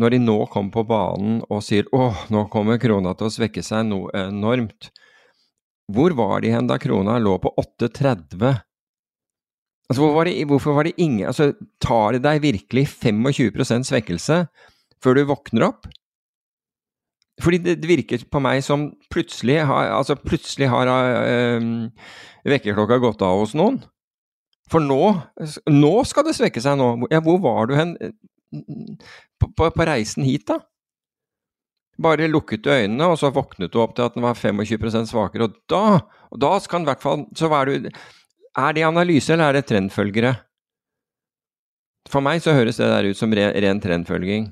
når 0.00 0.16
de 0.16 0.22
nå 0.24 0.38
kommer 0.50 0.72
på 0.74 0.86
banen 0.88 1.42
og 1.52 1.60
sier 1.62 1.86
åh, 1.94 2.24
nå 2.32 2.46
kommer 2.52 2.80
krona 2.82 3.12
til 3.14 3.28
å 3.28 3.34
svekke 3.36 3.62
seg 3.62 3.84
noe 3.90 4.10
enormt, 4.16 4.88
hvor 5.92 6.16
var 6.16 6.40
de 6.42 6.54
hen 6.54 6.70
da 6.70 6.80
krona 6.80 7.18
lå 7.20 7.36
på 7.42 7.52
8,30 7.60 8.64
Altså, 9.90 10.00
hvorfor 10.00 10.16
var, 10.16 10.28
det, 10.28 10.46
hvorfor 10.48 10.76
var 10.78 10.86
det 10.88 10.94
ingen 10.96 11.26
Altså, 11.28 11.52
tar 11.82 12.16
det 12.16 12.22
deg 12.24 12.40
virkelig 12.42 12.86
25% 12.88 13.90
svekkelse 13.90 14.38
før 15.04 15.18
du 15.18 15.26
våkner 15.28 15.66
opp? 15.68 15.88
Fordi 17.42 17.58
det, 17.58 17.80
det 17.82 17.90
virker 17.90 18.22
på 18.30 18.40
meg 18.42 18.62
som 18.64 18.92
plutselig 19.12 19.58
har 19.68 19.90
Altså, 19.98 20.16
plutselig 20.16 20.70
har 20.72 20.88
øh, 20.88 21.66
vekkerklokka 22.48 23.00
gått 23.02 23.24
av 23.26 23.42
hos 23.42 23.56
noen. 23.58 23.82
For 24.72 24.80
nå 24.80 25.00
Nå 25.68 25.94
skal 26.08 26.28
det 26.28 26.36
svekke 26.38 26.62
seg 26.64 26.78
nå! 26.80 26.94
Ja, 27.12 27.20
hvor 27.24 27.42
var 27.44 27.68
du 27.68 27.76
hen 27.76 27.96
på, 28.54 29.50
på, 29.50 29.68
på 29.74 29.86
reisen 29.88 30.24
hit, 30.24 30.46
da? 30.48 30.60
Bare 32.02 32.26
lukket 32.30 32.64
du 32.64 32.70
øynene, 32.72 33.06
og 33.06 33.18
så 33.20 33.30
våknet 33.34 33.72
du 33.74 33.78
opp 33.82 33.94
til 33.94 34.06
at 34.06 34.16
den 34.16 34.24
var 34.24 34.38
25 34.38 35.04
svakere, 35.10 35.46
og 35.46 35.58
da, 35.70 36.00
og 36.30 36.40
da 36.42 36.52
skal 36.62 36.80
den 36.80 36.88
i 36.88 36.90
hvert 36.90 37.04
fall 37.04 37.26
Så 37.38 37.50
er 37.54 37.70
du 37.70 37.90
er 38.56 38.74
det 38.76 38.84
analyse, 38.86 39.32
eller 39.32 39.50
er 39.50 39.58
det 39.58 39.66
trendfølgere? 39.68 40.34
For 42.10 42.24
meg 42.24 42.42
så 42.44 42.54
høres 42.54 42.78
det 42.78 42.90
der 42.90 43.08
ut 43.08 43.18
som 43.18 43.32
ren, 43.34 43.54
ren 43.64 43.80
trendfølging. 43.80 44.50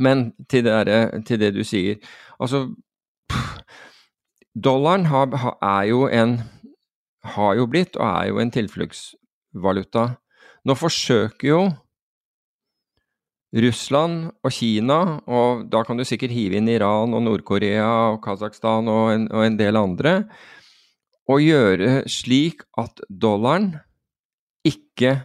Men 0.00 0.30
til 0.48 0.64
det, 0.64 0.72
der, 0.88 1.20
til 1.28 1.40
det, 1.40 1.50
du 1.52 1.60
sier 1.66 1.98
Altså 2.40 2.62
Dollaren 4.56 5.04
har, 5.10 5.28
er 5.60 5.82
jo 5.90 6.06
en 6.08 6.38
Har 7.36 7.54
jo 7.58 7.66
blitt, 7.68 7.98
og 8.00 8.06
er 8.06 8.30
jo 8.30 8.38
en 8.40 8.50
tilfluktsvaluta. 8.50 10.06
Nå 10.64 10.74
forsøker 10.74 11.48
jo 11.48 11.60
Russland 13.52 14.30
og 14.46 14.52
Kina, 14.54 15.20
og 15.26 15.66
da 15.68 15.82
kan 15.84 15.98
du 15.98 16.04
sikkert 16.06 16.32
hive 16.32 16.56
inn 16.56 16.70
Iran 16.70 17.12
og 17.12 17.24
Nord-Korea 17.26 18.14
og 18.14 18.22
Kasakhstan 18.24 18.88
og 18.88 19.26
og 19.28 19.44
en 19.44 19.58
del 19.58 19.76
andre, 19.76 20.14
å 21.30 21.38
gjøre 21.38 22.02
slik 22.10 22.64
at 22.80 23.02
dollaren 23.08 23.74
ikke 24.66 25.20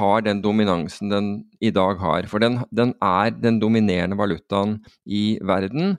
har 0.00 0.22
den 0.24 0.40
dominansen 0.40 1.10
den 1.12 1.28
i 1.60 1.70
dag 1.74 2.00
har. 2.00 2.28
For 2.30 2.40
den, 2.42 2.60
den, 2.72 2.94
er 3.04 3.34
den 3.36 3.60
dominerende 3.60 4.16
valutaen 4.16 4.78
i 5.04 5.38
verden 5.44 5.96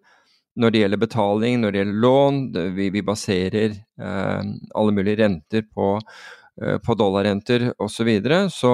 når 0.60 0.74
det 0.74 0.82
gjelder 0.82 1.00
betaling, 1.00 1.60
når 1.62 1.72
det 1.72 1.82
gjelder 1.82 2.02
lån. 2.06 2.40
Vi, 2.76 2.90
vi 2.94 3.04
baserer 3.06 3.76
eh, 3.78 4.42
alle 4.76 4.96
mulige 4.96 5.22
renter 5.22 5.68
på, 5.68 5.94
eh, 6.62 6.78
på 6.84 6.98
dollarrenter 6.98 7.70
osv. 7.78 7.94
Så, 7.94 8.08
videre. 8.08 8.42
så 8.50 8.74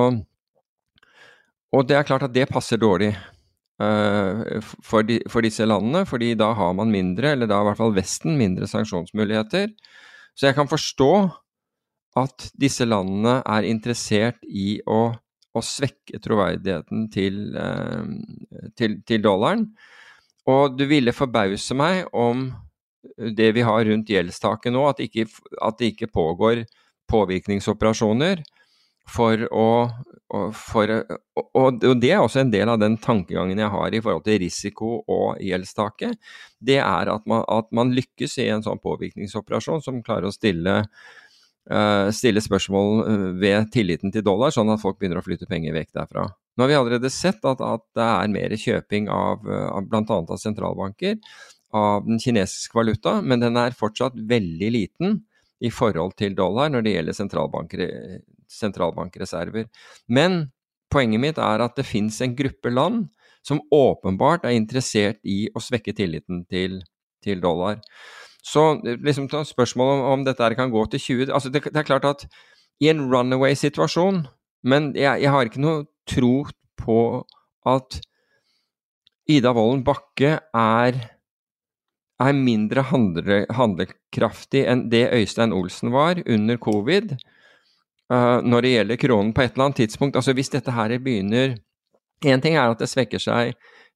Og 1.76 1.88
det 1.88 2.00
er 2.00 2.08
klart 2.08 2.26
at 2.30 2.34
det 2.34 2.48
passer 2.50 2.80
dårlig 2.82 3.12
eh, 3.12 4.58
for, 4.64 5.04
de, 5.04 5.20
for, 5.30 5.46
disse 5.46 5.68
landene, 5.68 6.08
fordi 6.10 6.34
da 6.40 6.54
har 6.58 6.74
man 6.80 6.94
mindre, 6.94 7.36
eller 7.36 7.52
da 7.52 7.62
i 7.62 7.70
hvert 7.70 7.82
fall 7.84 7.96
Vesten 7.98 8.40
mindre 8.40 8.70
sanksjonsmuligheter. 8.72 9.74
Så 10.38 10.50
jeg 10.50 10.58
kan 10.58 10.70
forstå 10.70 11.12
at 12.18 12.50
disse 12.58 12.86
landene 12.86 13.40
er 13.42 13.68
interessert 13.70 14.44
i 14.46 14.78
å, 14.86 15.02
å 15.18 15.64
svekke 15.66 16.22
troverdigheten 16.22 17.08
til, 17.14 17.40
eh, 17.58 18.70
til, 18.78 19.00
til, 19.06 19.24
dollaren. 19.26 19.66
Og 20.50 20.78
du 20.78 20.86
ville 20.90 21.14
forbause 21.16 21.76
meg 21.78 22.06
om 22.16 22.50
det 23.18 23.50
vi 23.58 23.66
har 23.66 23.86
rundt 23.88 24.10
gjeldstaket 24.14 24.74
nå, 24.74 24.86
at 24.90 25.02
ikke, 25.04 25.26
at 25.64 25.80
det 25.80 25.94
ikke 25.94 26.12
pågår 26.14 26.64
påvirkningsoperasjoner 27.10 28.44
for 29.08 29.48
å 29.52 29.70
for, 30.60 30.92
og, 31.56 31.78
det 32.02 32.10
er 32.12 32.20
også 32.20 32.42
en 32.42 32.50
del 32.52 32.68
av 32.68 32.82
den 32.82 32.98
tankegangen 33.00 33.62
jeg 33.62 33.72
har 33.72 33.94
i 33.96 34.02
forhold 34.04 34.26
til 34.26 34.42
risiko 34.42 34.90
og 35.08 35.40
gjeldstaket. 35.40 36.18
Det 36.60 36.82
er 36.84 37.12
at 37.14 37.24
man, 37.32 37.46
at 37.48 37.70
man 37.76 37.94
lykkes 37.96 38.36
i 38.44 38.50
en 38.52 38.66
sånn 38.66 38.82
påvirkningsoperasjon 38.84 39.86
som 39.86 40.02
klarer 40.04 40.28
å 40.28 40.34
stille, 40.36 40.76
uh, 41.72 42.10
stille 42.12 42.44
spørsmål 42.44 42.92
eh, 43.06 43.26
ved 43.40 43.72
tilliten 43.72 44.12
til 44.12 44.26
dollar, 44.28 44.52
sånn 44.52 44.74
at 44.76 44.84
folk 44.84 45.00
begynner 45.00 45.22
å 45.22 45.26
flytte 45.26 45.48
penger 45.48 45.78
vekk 45.80 45.96
derfra. 46.02 46.28
Nå 46.28 46.66
har 46.66 46.74
vi 46.74 46.80
allerede 46.82 47.14
sett 47.14 47.48
at, 47.48 47.64
at 47.64 47.88
det 47.96 48.12
er 48.12 48.36
mer 48.36 48.60
kjøping 48.60 49.08
av, 49.14 49.48
av 49.48 49.88
bl.a. 49.88 50.04
av 50.20 50.40
sentralbanker 50.44 51.22
av 51.78 52.04
den 52.08 52.20
kinesiske 52.20 52.76
valuta, 52.76 53.22
men 53.22 53.44
den 53.44 53.60
er 53.60 53.76
fortsatt 53.76 54.16
veldig 54.28 54.72
liten 54.76 55.22
i 55.64 55.72
forhold 55.74 56.18
til 56.20 56.36
dollar 56.38 56.72
når 56.72 56.84
det 56.86 56.94
gjelder 56.98 57.18
sentralbankreserver. 58.52 59.68
Men 60.08 60.48
poenget 60.94 61.22
mitt 61.22 61.42
er 61.42 61.64
at 61.64 61.76
det 61.78 61.88
fins 61.88 62.20
en 62.24 62.36
gruppe 62.38 62.72
land 62.72 63.08
som 63.48 63.62
åpenbart 63.74 64.46
er 64.48 64.58
interessert 64.58 65.20
i 65.28 65.46
å 65.56 65.64
svekke 65.64 65.94
tilliten 65.96 66.44
til, 66.52 66.82
til 67.24 67.44
dollar. 67.44 67.80
Så 68.48 68.80
liksom, 68.84 69.28
spørsmålet 69.28 69.98
om, 69.98 70.04
om 70.14 70.26
dette 70.28 70.54
kan 70.56 70.72
gå 70.72 70.86
til 70.92 71.04
20 71.04 71.34
altså 71.36 71.52
det, 71.52 71.66
det 71.68 71.82
er 71.82 71.88
klart 71.88 72.08
at 72.08 72.26
i 72.80 72.92
en 72.92 73.08
runaway-situasjon 73.10 74.28
Men 74.68 74.92
jeg, 74.96 75.22
jeg, 75.24 75.32
har 75.32 75.48
ikke 75.48 75.62
noe 75.64 75.86
tro 76.10 76.48
på 76.80 77.00
at 77.68 78.00
Ida 79.30 79.52
Wolden 79.56 79.84
Bakke 79.86 80.38
er, 80.56 80.98
er 82.24 82.34
mindre 82.36 82.84
handle, 82.90 83.44
handlekraftig 83.54 84.64
enn 84.72 84.88
det 84.92 85.06
Øystein 85.14 85.54
Olsen 85.56 85.92
var 85.94 86.22
under 86.26 86.60
covid 86.64 87.16
uh, 88.14 88.40
når 88.44 88.66
det 88.66 88.74
gjelder 88.74 89.02
kronen 89.02 89.34
på 89.34 89.44
et 89.44 89.56
eller 89.56 89.70
annet 89.70 89.82
tidspunkt. 89.84 90.20
Altså 90.20 90.36
Hvis 90.38 90.54
dette 90.54 90.76
her 90.76 90.98
begynner 91.00 91.58
Én 92.26 92.42
ting 92.42 92.56
er 92.58 92.72
at 92.72 92.80
det 92.82 92.90
svekker 92.90 93.22
seg 93.22 93.52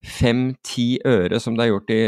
fem-ti 0.05 0.99
øre, 1.09 1.39
som 1.41 1.55
det 1.57 1.64
er 1.64 1.72
gjort 1.72 1.91
i, 1.93 2.01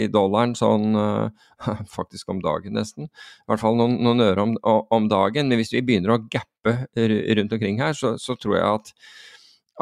dollaren, 0.10 0.56
sånn 0.58 0.96
uh, 0.98 1.30
faktisk 1.96 2.30
om 2.30 2.40
dagen 2.42 2.74
nesten. 2.74 3.06
I 3.06 3.50
hvert 3.50 3.62
fall 3.62 3.78
noen, 3.78 3.94
noen 4.02 4.22
øre 4.24 4.46
om, 4.48 4.56
om, 4.66 5.06
dagen. 5.10 5.46
Men 5.46 5.60
hvis 5.60 5.70
vi 5.74 5.82
begynner 5.86 6.16
å 6.16 6.20
gappe 6.30 6.74
rundt 6.98 7.54
omkring 7.54 7.78
her, 7.82 7.94
så, 7.94 8.16
så 8.18 8.34
tror 8.38 8.56
jeg 8.56 8.66
at, 8.66 8.92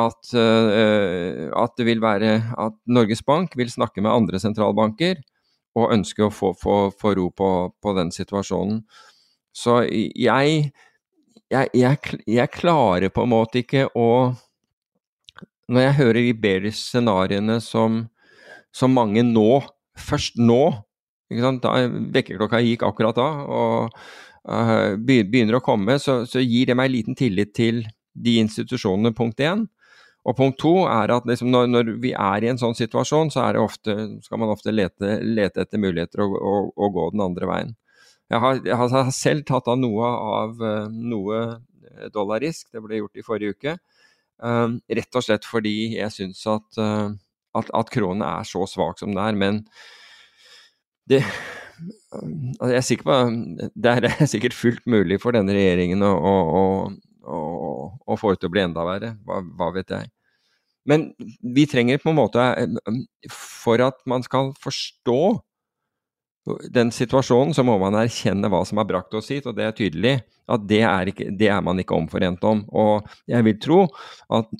at, 0.04 0.32
uh, 0.36 1.48
at, 1.56 1.76
det 1.80 1.88
vil 1.88 2.04
være 2.04 2.34
at 2.56 2.76
Norges 2.84 3.24
Bank 3.24 3.56
vil 3.56 3.72
snakke 3.72 4.04
med 4.04 4.12
andre 4.12 4.40
sentralbanker 4.44 5.20
og 5.78 5.92
ønske 5.94 6.24
å 6.24 6.32
få, 6.32 6.54
få, 6.58 6.78
få 7.00 7.14
ro 7.16 7.28
på, 7.32 7.50
på, 7.80 7.96
den 7.96 8.12
situasjonen. 8.14 8.82
Så 9.56 9.82
jeg, 9.88 10.70
jeg, 11.52 11.70
jeg, 11.76 12.20
jeg 12.28 12.52
klarer 12.54 13.12
på 13.12 13.24
en 13.24 13.32
måte 13.32 13.62
ikke 13.62 13.88
å 13.96 14.08
når 15.68 15.84
jeg 15.84 15.96
hører 15.98 16.20
de 16.24 16.36
Bearish-scenarioene 16.42 17.58
som, 17.60 18.06
som, 18.72 18.94
mange 18.96 19.24
nå, 19.26 19.60
først 20.00 20.38
nå 20.40 20.62
da 21.28 21.72
Vekkerklokka 22.14 22.62
gikk 22.64 22.86
akkurat 22.86 23.18
da, 23.18 23.26
og 23.44 23.98
uh, 24.48 24.94
begynner 24.96 25.58
å 25.58 25.64
komme, 25.64 25.98
så, 26.00 26.22
så, 26.24 26.40
gir 26.40 26.70
det 26.70 26.76
meg 26.78 26.94
liten 26.94 27.18
tillit 27.18 27.52
til 27.56 27.82
de 28.16 28.38
institusjonene, 28.40 29.12
punkt 29.12 29.42
én. 29.44 29.66
Og 30.24 30.36
punkt 30.36 30.58
to 30.60 30.72
er 30.88 31.12
at 31.12 31.28
liksom 31.28 31.52
når, 31.52 31.68
når, 31.68 31.90
vi 32.02 32.14
er 32.16 32.44
i 32.44 32.48
en 32.50 32.60
sånn 32.60 32.76
situasjon, 32.76 33.30
så 33.32 33.44
ofte, 33.60 33.94
skal 34.24 34.40
man 34.40 34.52
ofte 34.52 34.72
lete, 34.72 35.18
lete 35.20 35.66
etter 35.66 35.80
muligheter 35.80 36.24
og, 36.24 36.34
og, 36.40 36.72
og, 36.76 36.96
gå 36.96 37.06
den 37.12 37.24
andre 37.28 37.48
veien. 37.52 37.76
Jeg 38.28 38.42
har, 38.44 38.58
jeg 38.64 38.76
har 38.76 39.12
selv 39.16 39.46
tatt 39.48 39.70
av 39.70 39.78
noe 39.80 40.08
av 40.08 40.58
uh, 40.60 40.88
noe 40.92 41.42
dollarrisk, 42.14 42.68
det 42.72 42.82
ble 42.84 43.00
gjort 43.00 43.18
i 43.18 43.24
forrige 43.26 43.56
uke. 43.56 43.76
Uh, 44.38 44.76
rett 44.94 45.18
og 45.18 45.24
slett 45.24 45.46
fordi 45.48 45.96
jeg 45.96 46.14
syns 46.14 46.44
at, 46.46 46.78
at, 46.78 47.72
at, 47.74 47.88
kronen 47.90 48.22
er 48.26 48.46
så 48.46 48.66
svak 48.70 49.00
som 49.00 49.14
den 49.14 49.22
er. 49.24 49.38
Men 49.38 49.64
det 51.08 51.24
altså 51.78 52.70
jeg 52.72 52.78
er 52.80 52.86
sikker 52.86 53.06
på 53.06 53.16
Det 53.74 53.92
er 53.92 54.30
sikkert 54.30 54.56
fullt 54.56 54.86
mulig 54.90 55.20
for 55.22 55.36
denne 55.36 55.54
regjeringen 55.54 56.02
å, 56.04 56.12
å, 56.12 56.62
å, 57.22 57.40
å 58.06 58.18
få 58.18 58.34
det 58.34 58.42
til 58.42 58.50
å 58.50 58.54
bli 58.54 58.64
enda 58.64 58.86
verre. 58.86 59.12
Hva, 59.26 59.42
hva, 59.58 59.70
vet 59.76 59.92
jeg. 59.94 60.10
Men 60.88 61.10
vi 61.42 61.66
trenger 61.68 62.00
på 62.00 62.12
en 62.12 62.16
måte 62.16 62.42
For 63.34 63.82
at 63.84 63.98
man 64.08 64.24
skal 64.24 64.54
forstå 64.62 65.20
den 66.74 66.90
situasjonen, 66.94 67.54
så 67.54 67.64
må 67.66 67.76
man 67.80 67.96
erkjenne 67.98 68.50
hva 68.52 68.64
som 68.66 68.80
har 68.80 68.88
brakt 68.88 69.14
oss 69.18 69.30
hit, 69.32 69.46
og 69.48 69.56
det 69.58 69.66
er 69.66 69.76
tydelig 69.76 70.18
at 70.48 70.66
det 70.68 70.82
er, 70.86 71.10
ikke, 71.12 71.30
det 71.36 71.48
er 71.52 71.64
man 71.64 71.80
ikke 71.80 71.96
omforent 71.96 72.44
om. 72.48 72.64
Og 72.72 73.08
jeg 73.28 73.44
vil 73.46 73.58
tro 73.60 73.80
at, 74.34 74.52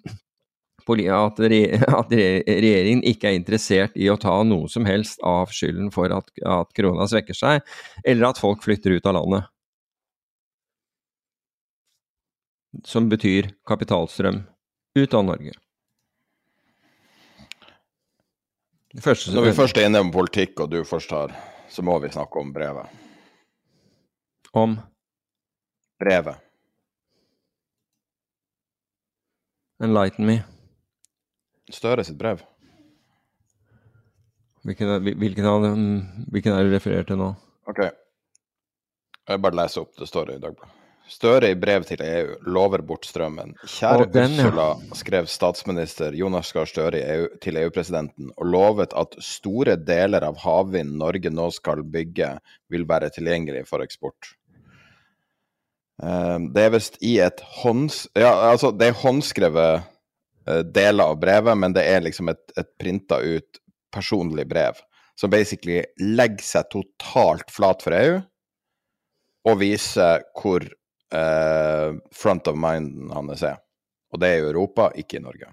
at, 0.89 1.41
at 1.41 2.13
regjeringen 2.15 3.05
ikke 3.09 3.31
er 3.31 3.39
interessert 3.39 3.97
i 3.97 4.09
å 4.13 4.19
ta 4.21 4.37
noe 4.45 4.69
som 4.73 4.89
helst 4.89 5.23
av 5.27 5.53
skylden 5.55 5.93
for 5.95 6.13
at, 6.15 6.29
at 6.45 6.75
krona 6.77 7.09
svekker 7.09 7.37
seg, 7.37 7.65
eller 8.05 8.31
at 8.31 8.41
folk 8.41 8.65
flytter 8.65 8.99
ut 8.99 9.09
av 9.09 9.19
landet. 9.21 9.49
Som 12.85 13.09
betyr 13.09 13.49
kapitalstrøm 13.67 14.43
ut 14.99 15.15
av 15.17 15.25
Norge. 15.25 15.57
Når 18.99 19.45
vi 19.45 19.53
først 19.53 19.77
er 19.77 19.87
inne 19.89 20.01
på 20.09 20.17
politikk, 20.23 20.61
og 20.65 20.73
du 20.73 20.81
først 20.89 21.13
har 21.13 21.33
så 21.69 21.85
må 21.85 21.99
vi 22.03 22.11
snakke 22.13 22.41
om 22.41 22.53
brevet. 22.53 22.87
Om? 24.53 24.79
Brevet. 26.01 26.41
Enlighten 29.83 30.27
me. 30.27 30.41
Støre 31.71 32.05
sitt 32.05 32.19
brev. 32.19 32.43
Hvilken, 34.67 34.99
hvilken, 35.03 35.47
hvilken 36.33 36.53
er 36.53 36.65
det 36.65 36.71
du 36.71 36.75
refererer 36.75 37.07
til 37.09 37.21
nå? 37.21 37.31
Ok. 37.71 37.85
Jeg 39.29 39.43
bare 39.45 39.61
leser 39.61 39.85
opp. 39.85 39.95
Det 39.99 40.09
står 40.09 40.35
i 40.35 40.41
Dagbladet. 40.43 40.75
Støre 41.09 41.49
i 41.53 41.57
brev 41.57 41.87
til 41.89 42.03
EU 42.05 42.35
lover 42.53 42.83
bort 42.85 43.07
strømmen. 43.09 43.55
Kjære 43.65 44.09
den, 44.13 44.35
Ursula, 44.37 44.67
skrev 44.99 45.29
statsminister 45.31 46.17
Jonas 46.17 46.51
Gahr 46.53 46.69
Støre 46.69 47.01
EU, 47.01 47.29
til 47.41 47.57
EU-presidenten 47.61 48.29
og 48.37 48.51
lovet 48.53 48.93
at 48.99 49.17
store 49.25 49.79
deler 49.81 50.27
av 50.29 50.37
havvind 50.43 50.99
Norge 51.01 51.33
nå 51.33 51.49
skal 51.57 51.81
bygge, 51.81 52.35
vil 52.69 52.85
være 52.89 53.09
tilgjengelig 53.15 53.65
for 53.71 53.85
eksport. 53.85 54.35
Ehm, 56.03 56.51
det 56.55 56.67
er 56.67 56.75
visst 56.77 57.01
i 57.01 57.17
et 57.25 57.41
hånds... 57.63 58.05
Ja, 58.19 58.35
altså, 58.51 58.71
det 58.77 58.91
er 58.91 59.01
håndskrevet 59.01 59.89
eh, 60.47 60.63
deler 60.77 61.15
av 61.15 61.21
brevet, 61.23 61.57
men 61.59 61.77
det 61.77 61.87
er 61.89 62.05
liksom 62.05 62.31
et, 62.35 62.45
et 62.61 62.69
printa 62.81 63.23
ut 63.25 63.63
personlig 63.95 64.45
brev. 64.51 64.77
Som 65.19 65.33
basically 65.33 65.81
legger 65.99 66.45
seg 66.45 66.69
totalt 66.75 67.49
flat 67.51 67.81
for 67.83 67.97
EU, 67.97 68.19
og 69.49 69.63
viser 69.63 70.23
hvor 70.37 70.67
uh, 71.15 71.97
front 72.13 72.49
of 72.49 72.57
minden 72.57 73.11
hans 73.13 73.43
er. 73.43 73.57
Og 74.13 74.21
det 74.21 74.29
er 74.29 74.35
i 74.41 74.51
Europa, 74.51 74.91
ikke 74.95 75.17
i 75.17 75.21
Norge. 75.21 75.53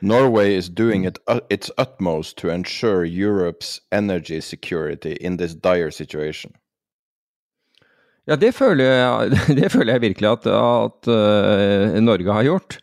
Norway 0.00 0.56
is 0.56 0.68
doing 0.68 1.06
it, 1.06 1.18
uh, 1.28 1.40
its 1.50 1.70
utmost 1.78 2.38
to 2.38 2.48
ensure 2.48 3.04
Europe's 3.04 3.80
energy 3.92 4.40
security 4.40 5.16
in 5.20 5.36
this 5.38 5.54
dire 5.54 5.90
situation. 5.92 6.52
Ja, 8.26 8.36
det 8.36 8.54
føler 8.54 8.84
jeg, 8.84 9.30
det 9.60 9.72
føler 9.72 9.92
jeg 9.92 10.00
virkelig 10.00 10.30
at, 10.30 10.46
at 10.46 11.08
uh, 11.08 12.00
Norge 12.02 12.32
har 12.32 12.42
gjort. 12.42 12.78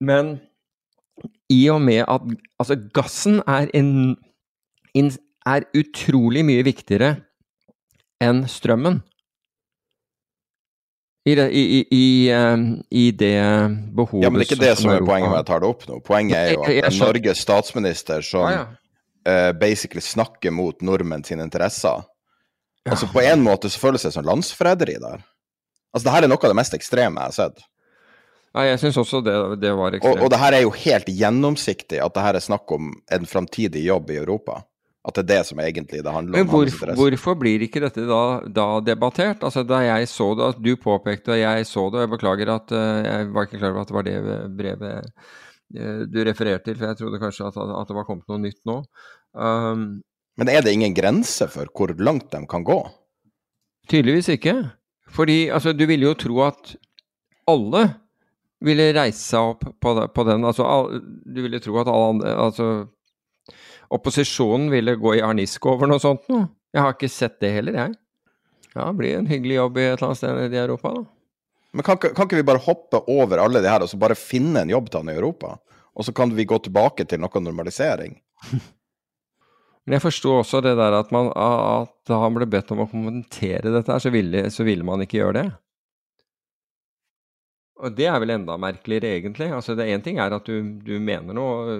Men 0.00 0.38
i 1.50 1.68
og 1.70 1.80
med 1.82 2.04
at 2.08 2.20
altså, 2.58 2.76
gassen 2.94 3.42
er, 3.46 3.68
en, 3.74 4.16
er 5.46 5.66
utrolig 5.76 6.44
mye 6.44 6.64
viktigere 6.64 7.16
enn 8.24 8.44
strømmen. 8.48 9.02
I 11.24 11.34
det, 11.38 11.44
i, 11.56 11.62
i, 11.90 12.06
i 12.90 13.04
det, 13.16 13.36
behovet 13.96 14.26
Ja, 14.26 14.30
Men 14.30 14.42
det 14.42 14.44
er 14.44 14.50
ikke 14.50 14.60
det 14.60 14.74
som 14.76 14.90
er 14.92 15.04
poenget 15.06 15.30
med 15.30 15.38
at 15.38 15.46
jeg 15.46 15.48
tar 15.48 15.62
det 15.62 15.68
opp 15.70 15.86
nå. 15.88 16.00
Poenget 16.04 16.36
er 16.36 16.50
jo 16.52 16.64
at 16.66 16.68
det 16.68 16.82
er 16.84 16.96
Norges 17.00 17.44
statsminister 17.46 18.26
som 18.26 18.44
ah, 18.44 18.56
ja. 18.58 18.64
uh, 19.24 19.52
basically 19.56 20.04
snakker 20.04 20.52
mot 20.52 20.84
nordmenn 20.84 21.24
sine 21.24 21.46
interesser. 21.48 22.04
Ja. 22.84 22.92
Altså 22.92 23.08
På 23.08 23.22
en 23.24 23.40
måte 23.40 23.70
så 23.72 23.80
føles 23.80 24.04
det 24.04 24.12
som 24.12 24.26
landsforræderi 24.28 24.98
der. 25.00 25.24
Altså 25.94 26.10
det 26.10 26.14
her 26.16 26.26
er 26.26 26.32
noe 26.34 26.42
av 26.42 26.52
det 26.52 26.58
mest 26.60 26.76
ekstreme 26.76 27.22
jeg 27.22 27.32
har 27.32 27.38
sett. 27.38 27.64
Nei, 28.54 28.68
jeg 28.68 28.82
syns 28.84 29.00
også 29.00 29.22
det, 29.24 29.34
det 29.64 29.72
var 29.74 29.96
ekstremt. 29.96 30.20
Og, 30.20 30.26
og 30.26 30.30
det 30.30 30.38
her 30.44 30.58
er 30.58 30.62
jo 30.62 30.76
helt 30.76 31.08
gjennomsiktig, 31.10 31.98
at 32.04 32.14
det 32.14 32.22
her 32.22 32.36
er 32.38 32.44
snakk 32.44 32.70
om 32.76 32.92
en 33.16 33.26
framtidig 33.26 33.82
jobb 33.88 34.12
i 34.12 34.20
Europa. 34.20 34.60
At 35.04 35.18
det 35.18 35.24
er 35.24 35.28
det 35.28 35.46
som 35.50 35.60
egentlig 35.60 36.00
det 36.00 36.12
handler 36.12 36.32
om. 36.32 36.38
Men 36.38 36.48
hvorfor, 36.48 36.94
hvorfor 36.96 37.34
blir 37.36 37.62
ikke 37.66 37.82
dette 37.84 38.06
da, 38.08 38.22
da, 38.48 38.68
debattert? 38.80 39.42
Altså 39.44 39.60
Da 39.68 39.82
jeg 39.84 40.08
så 40.08 40.30
det, 40.38 40.46
at 40.54 40.62
du 40.64 40.70
påpekte 40.80 41.34
og 41.34 41.42
jeg 41.42 41.66
så 41.68 41.84
det, 41.92 41.98
og 41.98 42.06
jeg 42.06 42.12
beklager 42.14 42.52
at 42.54 42.72
uh, 42.72 43.00
jeg 43.04 43.26
var 43.34 43.48
ikke 43.48 43.60
klar 43.60 43.74
over 43.74 43.82
at 43.84 43.90
det 43.90 43.98
var 43.98 44.06
det 44.08 44.38
brevet 44.56 45.10
uh, 45.76 46.00
du 46.08 46.18
refererte 46.24 46.70
til, 46.70 46.78
for 46.80 46.88
jeg 46.88 47.00
trodde 47.02 47.20
kanskje 47.20 47.50
at, 47.50 47.60
at, 47.60 47.90
det 47.90 47.98
var 47.98 48.08
kommet 48.08 48.32
noe 48.32 48.40
nytt 48.40 48.62
nå. 48.64 48.78
Um, 49.36 49.84
Men 50.40 50.50
er 50.50 50.64
det 50.64 50.72
ingen 50.72 50.96
grense 50.96 51.50
for 51.52 51.68
hvor 51.76 51.92
langt 52.00 52.32
de 52.32 52.40
kan 52.48 52.64
gå? 52.64 52.80
Tydeligvis 53.90 54.32
ikke. 54.32 54.56
Fordi 55.12 55.50
altså, 55.52 55.76
du 55.76 55.84
ville 55.86 56.08
jo 56.08 56.16
tro 56.16 56.40
at 56.46 56.76
alle 57.50 57.84
ville 58.64 58.92
reise 58.96 59.20
seg 59.20 59.52
opp 59.52 59.66
på, 59.82 59.94
på 60.16 60.24
den. 60.28 60.48
Altså, 60.48 60.64
all, 60.64 61.00
du 61.28 61.42
ville 61.44 61.60
tro 61.60 61.76
at 61.82 61.90
alle 61.92 62.10
andre 62.14 62.34
altså, 62.46 62.68
opposisjonen 63.94 64.70
ville 64.72 64.96
gå 65.00 65.16
i 65.16 65.22
harnisk 65.24 65.66
over 65.70 65.90
noe 65.90 66.02
sånt 66.02 66.26
noe. 66.32 66.48
Jeg 66.74 66.82
har 66.82 66.96
ikke 66.96 67.12
sett 67.12 67.36
det 67.42 67.52
heller, 67.54 67.76
jeg. 67.78 67.94
Ja, 68.74 68.88
det 68.88 68.98
blir 68.98 69.18
en 69.18 69.30
hyggelig 69.30 69.60
jobb 69.60 69.76
i 69.78 69.84
et 69.84 69.92
eller 69.92 70.08
annet 70.08 70.20
sted 70.20 70.56
i 70.56 70.62
Europa, 70.64 70.90
da. 70.96 71.04
Men 71.74 71.86
kan, 71.86 71.98
kan, 71.98 72.26
ikke 72.26 72.38
vi 72.38 72.46
bare 72.46 72.62
hoppe 72.62 73.00
over 73.10 73.40
alle 73.42 73.62
de 73.62 73.70
her 73.70 73.82
og 73.82 73.90
så 73.90 73.98
bare 73.98 74.18
finne 74.18 74.62
en 74.62 74.70
jobb 74.70 74.90
til 74.90 75.02
han 75.02 75.10
i 75.10 75.16
Europa? 75.16 75.56
Og 75.94 76.06
så 76.06 76.14
kan 76.14 76.30
vi 76.34 76.46
gå 76.46 76.58
tilbake 76.62 77.06
til 77.10 77.22
noe 77.22 77.42
normalisering? 77.42 78.16
Men 79.84 79.98
jeg 79.98 80.04
forsto 80.06 80.38
også 80.38 80.62
det 80.64 80.76
der 80.78 80.94
at, 80.96 81.10
man, 81.12 81.28
at 81.36 82.12
han 82.14 82.36
ble 82.36 82.46
bedt 82.48 82.70
om 82.72 82.84
å 82.86 82.88
kommentere 82.88 83.68
dette, 83.68 83.90
her, 83.90 84.00
så 84.00 84.12
ville, 84.14 84.46
så 84.54 84.64
ville 84.64 84.86
man 84.86 85.02
ikke 85.04 85.18
gjøre 85.18 85.36
det. 85.36 85.48
Og 87.82 87.94
det 87.98 88.06
er 88.06 88.20
vel 88.22 88.30
enda 88.36 88.54
merkeligere, 88.60 89.16
egentlig. 89.18 89.48
Altså, 89.52 89.74
det 89.74 89.88
Én 89.90 90.02
ting 90.02 90.20
er 90.22 90.34
at 90.36 90.46
du, 90.46 90.76
du, 90.86 90.94
mener 91.02 91.34
noe, 91.34 91.78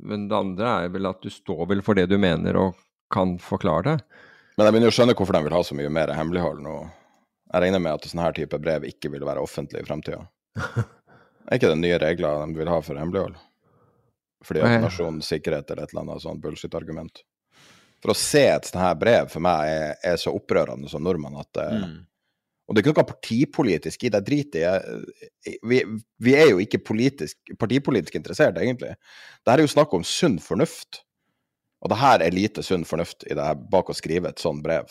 men 0.00 0.28
det 0.30 0.36
andre 0.38 0.70
er 0.84 0.94
vel 0.94 1.10
at 1.10 1.20
du 1.20 1.28
står 1.32 1.66
vel 1.70 1.82
for 1.84 1.98
det 1.98 2.06
du 2.08 2.16
mener 2.18 2.56
og 2.56 2.78
kan 3.12 3.36
forklare 3.42 3.84
det. 3.90 3.96
Men 4.56 4.66
jeg 4.66 4.74
begynner 4.74 4.92
å 4.92 4.96
skjønne 4.96 5.16
hvorfor 5.18 5.36
de 5.36 5.42
vil 5.44 5.56
ha 5.56 5.62
så 5.66 5.76
mye 5.76 5.92
mer 5.92 6.14
hemmelighold 6.16 6.62
nå. 6.64 6.78
Jeg 7.52 7.64
regner 7.66 7.82
med 7.82 7.92
at 7.92 8.08
sånne 8.08 8.24
her 8.24 8.36
type 8.38 8.58
brev 8.62 8.86
ikke 8.88 9.12
vil 9.12 9.26
være 9.26 9.42
offentlig 9.44 9.84
i 9.84 9.88
framtida. 9.88 10.24
Er 11.44 11.58
ikke 11.58 11.68
det 11.74 11.76
nye 11.82 11.98
regler 12.00 12.40
de 12.48 12.56
vil 12.56 12.70
ha 12.72 12.78
for 12.80 12.96
hemmelighold? 12.96 13.36
Fordi 14.44 14.62
at 14.64 14.80
nasjonens 14.80 15.28
sikkerhet 15.28 15.68
eller 15.70 15.84
et 15.84 15.92
eller 15.92 16.06
annet 16.06 16.24
sånn 16.24 16.40
bullshit-argument. 16.40 17.20
For 18.00 18.12
å 18.12 18.16
se 18.16 18.42
et 18.48 18.68
sånt 18.68 18.80
her 18.80 18.96
brev 19.00 19.28
for 19.32 19.44
meg 19.44 19.68
er, 19.68 19.92
er 20.04 20.16
så 20.20 20.32
opprørende 20.36 20.88
som 20.92 21.04
nordmann 21.04 21.36
at 21.40 21.60
mm. 21.60 21.94
Og 22.64 22.72
det 22.72 22.80
er 22.80 22.84
ikke 22.86 22.94
noe 22.94 23.12
partipolitisk 23.12 24.06
i 24.06 24.10
det. 24.12 24.22
Drit 24.24 24.56
i 24.56 24.64
vi, 25.68 25.82
vi, 26.24 26.32
er 26.32 26.48
jo 26.48 26.60
ikke 26.62 26.80
politisk, 26.80 27.36
partipolitisk 27.60 28.16
interessert, 28.16 28.56
egentlig. 28.60 28.94
Det 29.44 29.52
her 29.52 29.60
er 29.60 29.68
jo 29.68 29.74
snakk 29.74 29.92
om 29.96 30.06
sunn 30.08 30.38
fornuft. 30.40 31.02
Og 31.84 31.92
det 31.92 32.00
her 32.00 32.24
er 32.24 32.32
lite 32.32 32.64
sunn 32.64 32.86
fornuft 32.88 33.26
i 33.28 33.36
det 33.36 33.44
her 33.44 33.58
bak 33.72 33.92
å 33.92 33.96
skrive 33.96 34.32
et 34.32 34.40
sånt 34.40 34.64
brev. 34.64 34.88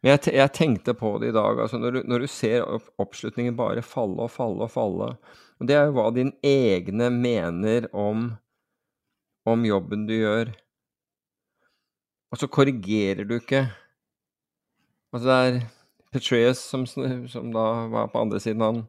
Men 0.00 0.14
jeg, 0.14 0.36
jeg, 0.38 0.52
tenkte 0.54 0.94
på 0.96 1.16
det 1.20 1.32
i 1.32 1.36
dag. 1.36 1.58
altså 1.60 1.80
Når 1.82 1.96
du, 1.96 2.00
når 2.08 2.22
du 2.22 2.30
ser 2.30 2.62
opp, 2.62 2.86
oppslutningen 3.02 3.58
bare 3.58 3.82
falle 3.84 4.22
og 4.24 4.30
falle 4.32 4.64
og 4.68 4.72
falle 4.72 5.10
og 5.60 5.66
Det 5.68 5.76
er 5.76 5.90
jo 5.90 5.96
hva 5.98 6.06
dine 6.14 6.32
egne 6.46 7.10
mener 7.12 7.90
om, 7.92 8.30
om 9.44 9.66
jobben 9.66 10.06
du 10.08 10.14
gjør. 10.14 10.54
Og 12.30 12.40
så 12.40 12.48
korrigerer 12.48 13.26
du 13.28 13.34
ikke. 13.36 13.66
Altså 15.10 15.26
det 15.26 15.36
er 15.36 15.60
Petreus, 16.10 16.58
som, 16.58 16.86
som, 16.86 17.52
da 17.54 17.86
var 17.90 18.10
på 18.10 18.18
andre 18.18 18.40
siden, 18.42 18.62
han, 18.62 18.82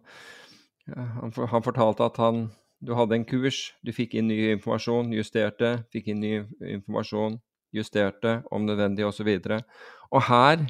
han, 0.95 1.33
han, 1.37 1.63
fortalte 1.63 2.07
at 2.07 2.17
han 2.17 2.49
Du 2.81 2.95
hadde 2.97 3.13
en 3.13 3.25
kurs, 3.29 3.75
du 3.85 3.91
fikk 3.93 4.15
inn 4.17 4.25
ny 4.25 4.39
informasjon, 4.55 5.11
justerte, 5.13 5.83
fikk 5.93 6.07
inn 6.09 6.23
ny 6.23 6.31
informasjon, 6.65 7.35
justerte, 7.77 8.39
om 8.49 8.65
nødvendig, 8.65 9.05
osv. 9.05 9.27
Og, 9.37 9.61
og 10.09 10.23
her, 10.25 10.63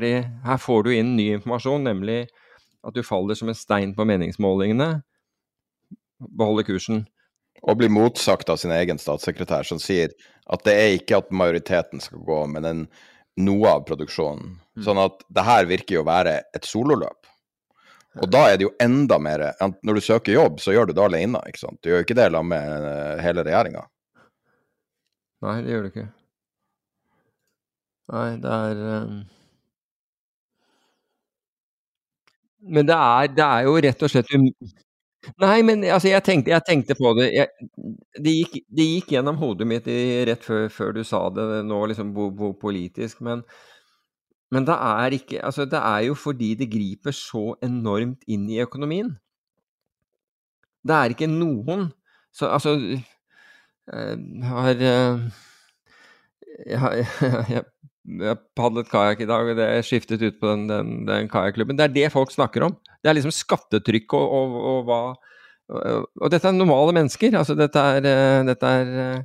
det, 0.00 0.14
her 0.46 0.62
får 0.62 0.86
du 0.86 0.94
inn 0.94 1.12
ny 1.18 1.26
informasjon, 1.34 1.84
nemlig 1.84 2.22
at 2.80 2.96
du 2.96 3.02
faller 3.04 3.36
som 3.36 3.52
en 3.52 3.58
stein 3.58 3.92
på 3.92 4.06
meningsmålingene. 4.08 5.02
Beholder 6.40 6.64
kursen. 6.70 7.04
Og 7.60 7.76
blir 7.76 7.92
motsagt 7.92 8.48
av 8.48 8.56
sin 8.60 8.72
egen 8.72 9.00
statssekretær, 9.00 9.68
som 9.68 9.80
sier 9.82 10.14
at 10.48 10.64
det 10.64 10.72
er 10.72 10.96
ikke 10.96 11.20
at 11.20 11.32
majoriteten 11.36 12.00
skal 12.00 12.24
gå, 12.24 12.40
men 12.54 12.64
en 12.64 12.84
noe 13.38 13.70
av 13.70 13.84
produksjonen. 13.88 14.56
Mm. 14.76 14.84
Sånn 14.86 15.00
at 15.02 15.22
det 15.28 15.44
her 15.46 15.68
virker 15.70 15.98
jo 15.98 16.04
å 16.04 16.08
være 16.08 16.36
et 16.56 16.66
sololøp. 16.66 17.28
Og 18.18 18.26
da 18.26 18.48
er 18.50 18.56
det 18.58 18.64
jo 18.66 18.72
enda 18.82 19.20
mer 19.22 19.44
Når 19.86 19.94
du 19.94 20.00
søker 20.02 20.34
jobb, 20.34 20.58
så 20.58 20.72
gjør 20.74 20.88
du 20.90 20.96
det 20.96 21.04
alene, 21.04 21.42
ikke 21.46 21.62
sant. 21.62 21.78
Du 21.82 21.92
gjør 21.92 22.02
ikke 22.02 22.16
det 22.18 22.26
sammen 22.32 22.50
med 22.50 22.86
eh, 22.90 23.20
hele 23.22 23.44
regjeringa. 23.46 23.84
Nei, 25.46 25.60
det 25.64 25.70
gjør 25.72 25.84
du 25.84 25.90
ikke. 25.92 26.08
Nei, 28.10 28.30
det 28.42 28.56
er 28.56 28.80
um... 29.04 29.20
Men 32.60 32.88
det 32.90 32.96
er, 32.96 33.30
det 33.32 33.44
er, 33.46 33.62
jo 33.64 33.78
rett 33.80 34.02
og 34.04 34.10
slett 34.12 34.34
Nei, 35.40 35.60
men 35.66 35.82
altså, 35.84 36.08
jeg 36.08 36.24
tenkte, 36.24 36.52
jeg 36.54 36.64
tenkte 36.64 36.96
på 36.96 37.12
det. 37.18 37.26
Jeg, 37.34 37.66
det, 38.16 38.32
gikk, 38.38 38.54
det, 38.72 38.86
gikk, 38.94 39.10
gjennom 39.16 39.36
hodet 39.40 39.66
mitt 39.68 39.88
i, 39.90 39.98
rett 40.28 40.44
før, 40.46 40.68
før, 40.72 40.94
du 40.96 41.02
sa 41.04 41.26
det 41.36 41.44
nå, 41.68 41.80
liksom 41.90 42.14
bo, 42.16 42.30
bo 42.36 42.52
politisk. 42.60 43.20
Men, 43.26 43.42
men 44.54 44.68
det 44.68 44.76
er 44.76 45.16
ikke 45.18 45.42
Altså, 45.44 45.66
det 45.68 45.80
er 45.80 46.06
jo 46.08 46.16
fordi 46.18 46.54
det 46.62 46.70
griper 46.72 47.14
så 47.16 47.50
enormt 47.66 48.24
inn 48.32 48.48
i 48.48 48.62
økonomien. 48.64 49.12
Det 50.80 50.96
er 50.96 51.12
ikke 51.12 51.28
noen 51.28 51.90
Så 52.32 52.48
altså 52.48 52.72
Jeg 52.80 53.02
eh, 53.92 54.44
har 54.48 54.70
eh, 54.80 55.18
Jeg 56.70 56.80
har, 56.80 56.94
jeg, 57.54 57.64
jeg 58.08 58.38
padlet 58.56 58.88
kajakk 58.88 59.20
i 59.20 59.28
dag, 59.28 59.50
og 59.52 59.58
det 59.58 59.66
er 59.66 59.84
skiftet 59.84 60.22
ut 60.24 60.38
på 60.40 60.48
den, 60.48 60.68
den, 60.70 60.94
den 61.08 61.28
kajakklubben. 61.30 61.76
Det 61.78 61.88
er 61.88 61.96
det 61.96 62.12
folk 62.14 62.32
snakker 62.32 62.64
om. 62.70 62.76
Det 63.00 63.10
er 63.10 63.18
liksom 63.18 63.34
skattetrykk 63.34 64.16
og, 64.16 64.32
og, 64.38 64.56
og 64.70 64.86
hva 64.88 65.00
og, 65.70 66.06
og, 66.18 66.30
dette 66.32 66.48
er 66.48 66.56
normale 66.56 66.94
mennesker. 66.96 67.36
Altså, 67.38 67.54
dette 67.58 67.78
er, 67.78 68.08
eh, 68.08 68.40
dette 68.48 68.70
er 68.80 68.94
eh, 69.04 69.20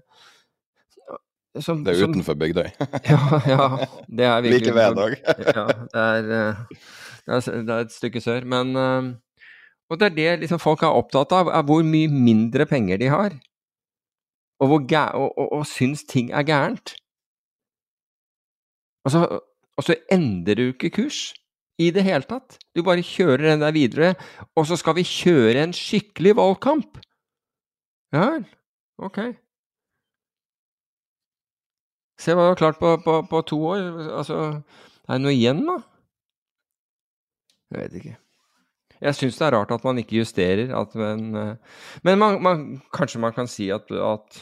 som, 1.63 1.79
det 1.85 1.95
er 1.95 2.09
utenfor 2.09 2.35
Bygdøy. 2.35 2.67
ja, 3.13 3.19
ja, 3.47 3.67
det 4.11 4.27
er 4.27 4.43
virkelig 4.43 4.73
Like 4.73 4.75
ved 4.75 4.99
òg. 5.05 5.15
ja, 5.23 5.65
det 5.93 6.03
er, 6.03 6.29
eh, 6.37 6.81
det, 7.25 7.37
er, 7.39 7.61
det 7.63 7.77
er, 7.77 7.79
et 7.79 7.95
stykke 7.95 8.21
sør. 8.21 8.45
Men 8.45 8.75
Og 9.89 9.99
det 10.01 10.11
er 10.11 10.15
det 10.15 10.39
liksom 10.43 10.59
folk 10.59 10.83
er 10.83 10.97
opptatt 10.97 11.31
av, 11.37 11.49
er 11.53 11.65
hvor 11.65 11.83
mye 11.85 12.11
mindre 12.11 12.65
penger 12.65 12.99
de 12.99 13.09
har. 13.13 13.39
Og, 14.59 14.67
hvor 14.67 14.83
og, 15.13 15.31
og, 15.37 15.51
og 15.51 15.65
syns 15.67 16.03
ting 16.03 16.31
er 16.31 16.43
gærent. 16.43 16.95
Og 19.05 19.13
så, 19.13 19.23
og 19.77 19.85
så 19.85 19.97
endrer 20.11 20.57
du 20.57 20.67
ikke 20.71 20.93
kurs 20.97 21.29
i 21.81 21.91
det 21.93 22.05
hele 22.07 22.25
tatt. 22.27 22.57
Du 22.75 22.83
bare 22.85 23.05
kjører 23.05 23.51
den 23.51 23.63
der 23.63 23.75
videre, 23.75 24.13
og 24.55 24.67
så 24.67 24.77
skal 24.79 24.97
vi 24.97 25.07
kjøre 25.07 25.63
en 25.63 25.75
skikkelig 25.75 26.35
valgkamp. 26.39 27.01
Ja 28.15 28.29
vel, 28.31 28.45
ok. 29.03 29.19
Se 32.21 32.31
hva 32.31 32.45
du 32.45 32.53
har 32.53 32.59
klart 32.59 32.79
på, 32.79 32.95
på, 33.03 33.17
på, 33.27 33.41
to 33.49 33.59
år. 33.67 33.89
Altså, 34.21 34.37
er 35.05 35.17
det 35.17 35.23
noe 35.25 35.35
igjen, 35.35 35.65
da? 35.67 35.81
Jeg 37.73 37.81
vet 37.81 37.97
ikke. 37.99 38.15
Jeg 39.03 39.17
syns 39.17 39.37
det 39.37 39.45
er 39.45 39.57
rart 39.57 39.73
at 39.75 39.83
man 39.83 39.99
ikke 39.99 40.21
justerer, 40.21 40.71
at, 40.79 40.93
men, 40.95 41.25
eh, 41.35 41.81
men 42.07 42.19
man, 42.21 42.37
man, 42.41 42.61
kanskje 42.95 43.19
man 43.19 43.35
kan 43.35 43.49
si 43.51 43.67
at, 43.75 43.91
at 43.91 44.39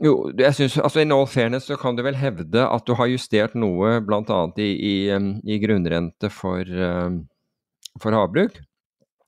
jo, 0.00 0.32
jeg 0.38 0.54
synes, 0.56 0.78
altså 0.78 1.02
In 1.02 1.12
all 1.12 1.26
fairness 1.28 1.66
så 1.68 1.76
kan 1.76 1.96
du 1.96 2.02
vel 2.06 2.16
hevde 2.16 2.64
at 2.64 2.86
du 2.88 2.94
har 2.98 3.10
justert 3.12 3.54
noe 3.58 3.98
bl.a. 4.00 4.40
I, 4.56 4.70
i, 4.72 4.94
i 5.44 5.58
grunnrente 5.62 6.30
for, 6.32 6.64
for 8.00 8.16
havbruk. 8.16 8.56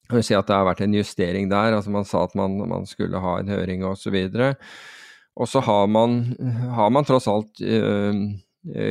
Kan 0.08 0.20
du 0.20 0.26
si 0.26 0.36
at 0.36 0.48
det 0.48 0.56
har 0.56 0.66
vært 0.68 0.82
en 0.84 0.96
justering 0.96 1.50
der. 1.52 1.76
altså 1.76 1.92
Man 1.92 2.08
sa 2.08 2.24
at 2.26 2.34
man, 2.36 2.56
man 2.68 2.88
skulle 2.88 3.20
ha 3.20 3.38
en 3.40 3.52
høring 3.52 3.84
osv. 3.88 4.16
Og 5.34 5.48
så 5.50 5.62
har 5.64 5.86
man, 5.90 6.36
har 6.76 6.90
man 6.92 7.06
tross 7.08 7.28
alt 7.30 7.60
øh, 7.60 8.14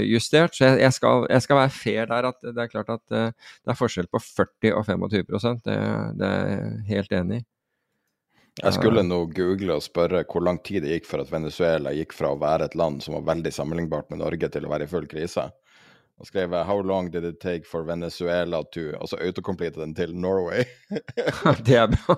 justert. 0.10 0.56
Så 0.56 0.66
jeg, 0.66 0.80
jeg, 0.82 0.94
skal, 0.94 1.28
jeg, 1.30 1.42
skal, 1.46 1.60
være 1.62 1.70
fair 1.70 2.06
der. 2.10 2.30
at 2.32 2.42
Det 2.42 2.58
er 2.58 2.72
klart 2.72 2.90
at 2.90 3.04
det 3.10 3.74
er 3.74 3.78
forskjell 3.78 4.10
på 4.12 4.20
40 4.20 4.74
og 4.74 4.86
25 4.86 5.24
det, 5.66 5.78
det 6.20 6.28
er 6.28 6.48
jeg 6.48 6.84
helt 6.90 7.12
enig 7.12 7.42
i. 7.42 7.46
Jeg 8.62 8.76
skulle 8.76 9.02
nå 9.02 9.24
google 9.34 9.80
og 9.80 9.82
spørre 9.82 10.22
hvor 10.30 10.44
lang 10.46 10.60
tid 10.62 10.84
det 10.86 11.00
gikk 11.00 11.08
for 11.10 11.24
at 11.24 11.32
Venezuela 11.34 11.94
gikk 11.96 12.14
fra 12.14 12.36
å 12.36 12.40
være 12.42 12.70
et 12.70 12.76
land 12.78 13.02
som 13.02 13.16
var 13.18 13.26
veldig 13.34 13.52
sammenlignbart 13.54 14.12
med 14.14 14.22
Norge, 14.22 14.50
til 14.54 14.68
å 14.68 14.74
være 14.74 14.86
i 14.86 14.92
full 14.92 15.08
krise. 15.10 15.48
Og 16.22 16.28
skrev 16.28 16.54
jeg 16.54 16.66
'How 16.66 16.82
long 16.82 17.10
did 17.12 17.26
it 17.26 17.40
take 17.42 17.66
for 17.66 17.84
Venezuela 17.84 18.62
to' 18.76 18.94
Og 19.02 19.10
så 19.10 19.18
autocomplete 19.18 19.82
den 19.82 19.96
til 19.96 20.16
Norway. 20.16 20.64
det 21.66 21.76
er 21.76 21.88
bra. 21.88 22.16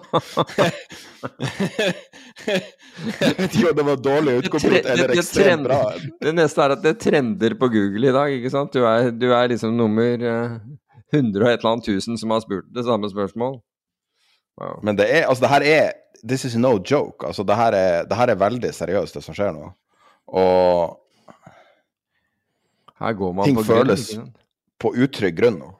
jeg 3.16 3.36
vet 3.38 3.56
ikke 3.56 3.70
om 3.70 3.78
det 3.78 3.86
var 3.86 3.96
dårlig 3.96 4.38
utkomplete 4.42 4.92
eller 4.92 5.16
ekstremt 5.16 5.64
bra. 5.64 5.80
Det 6.22 6.36
neste 6.36 6.62
er 6.62 6.76
at 6.76 6.84
det 6.84 7.00
trender 7.00 7.56
på 7.56 7.72
Google 7.72 8.10
i 8.10 8.12
dag, 8.12 8.36
ikke 8.36 8.52
sant? 8.52 8.74
Du 8.74 8.84
er, 8.84 9.10
du 9.12 9.32
er 9.32 9.48
liksom 9.48 9.78
nummer 9.78 10.20
100 10.20 10.28
eh, 11.16 11.46
og 11.46 11.48
et 11.48 11.60
eller 11.60 11.72
annet 11.72 11.88
tusen 11.88 12.20
som 12.20 12.36
har 12.36 12.44
spurt 12.44 12.68
det 12.76 12.84
samme 12.84 13.10
spørsmål. 13.10 13.62
Wow. 14.60 14.80
Men 14.84 15.00
det 15.00 15.08
er, 15.08 15.26
altså 15.28 15.48
det 15.48 15.54
her 15.56 15.64
er 15.64 15.92
This 16.26 16.45
is 16.45 16.55
no 16.57 16.78
joke. 16.80 17.28
Altså, 17.28 17.43
det 17.43 17.55
her, 17.55 17.71
er, 17.78 18.05
det 18.09 18.17
her 18.17 18.32
er 18.34 18.39
veldig 18.41 18.73
seriøst, 18.73 19.15
det 19.15 19.23
som 19.23 19.38
skjer 19.38 19.53
nå. 19.53 19.69
Og 20.28 21.01
her 22.99 23.13
går 23.13 23.34
man 23.38 23.45
ting 23.45 23.57
på 23.59 23.65
føles 23.67 24.07
grunn, 24.15 24.32
på 24.82 24.93
utrygg 25.05 25.38
grunn 25.38 25.59
nå. 25.61 25.71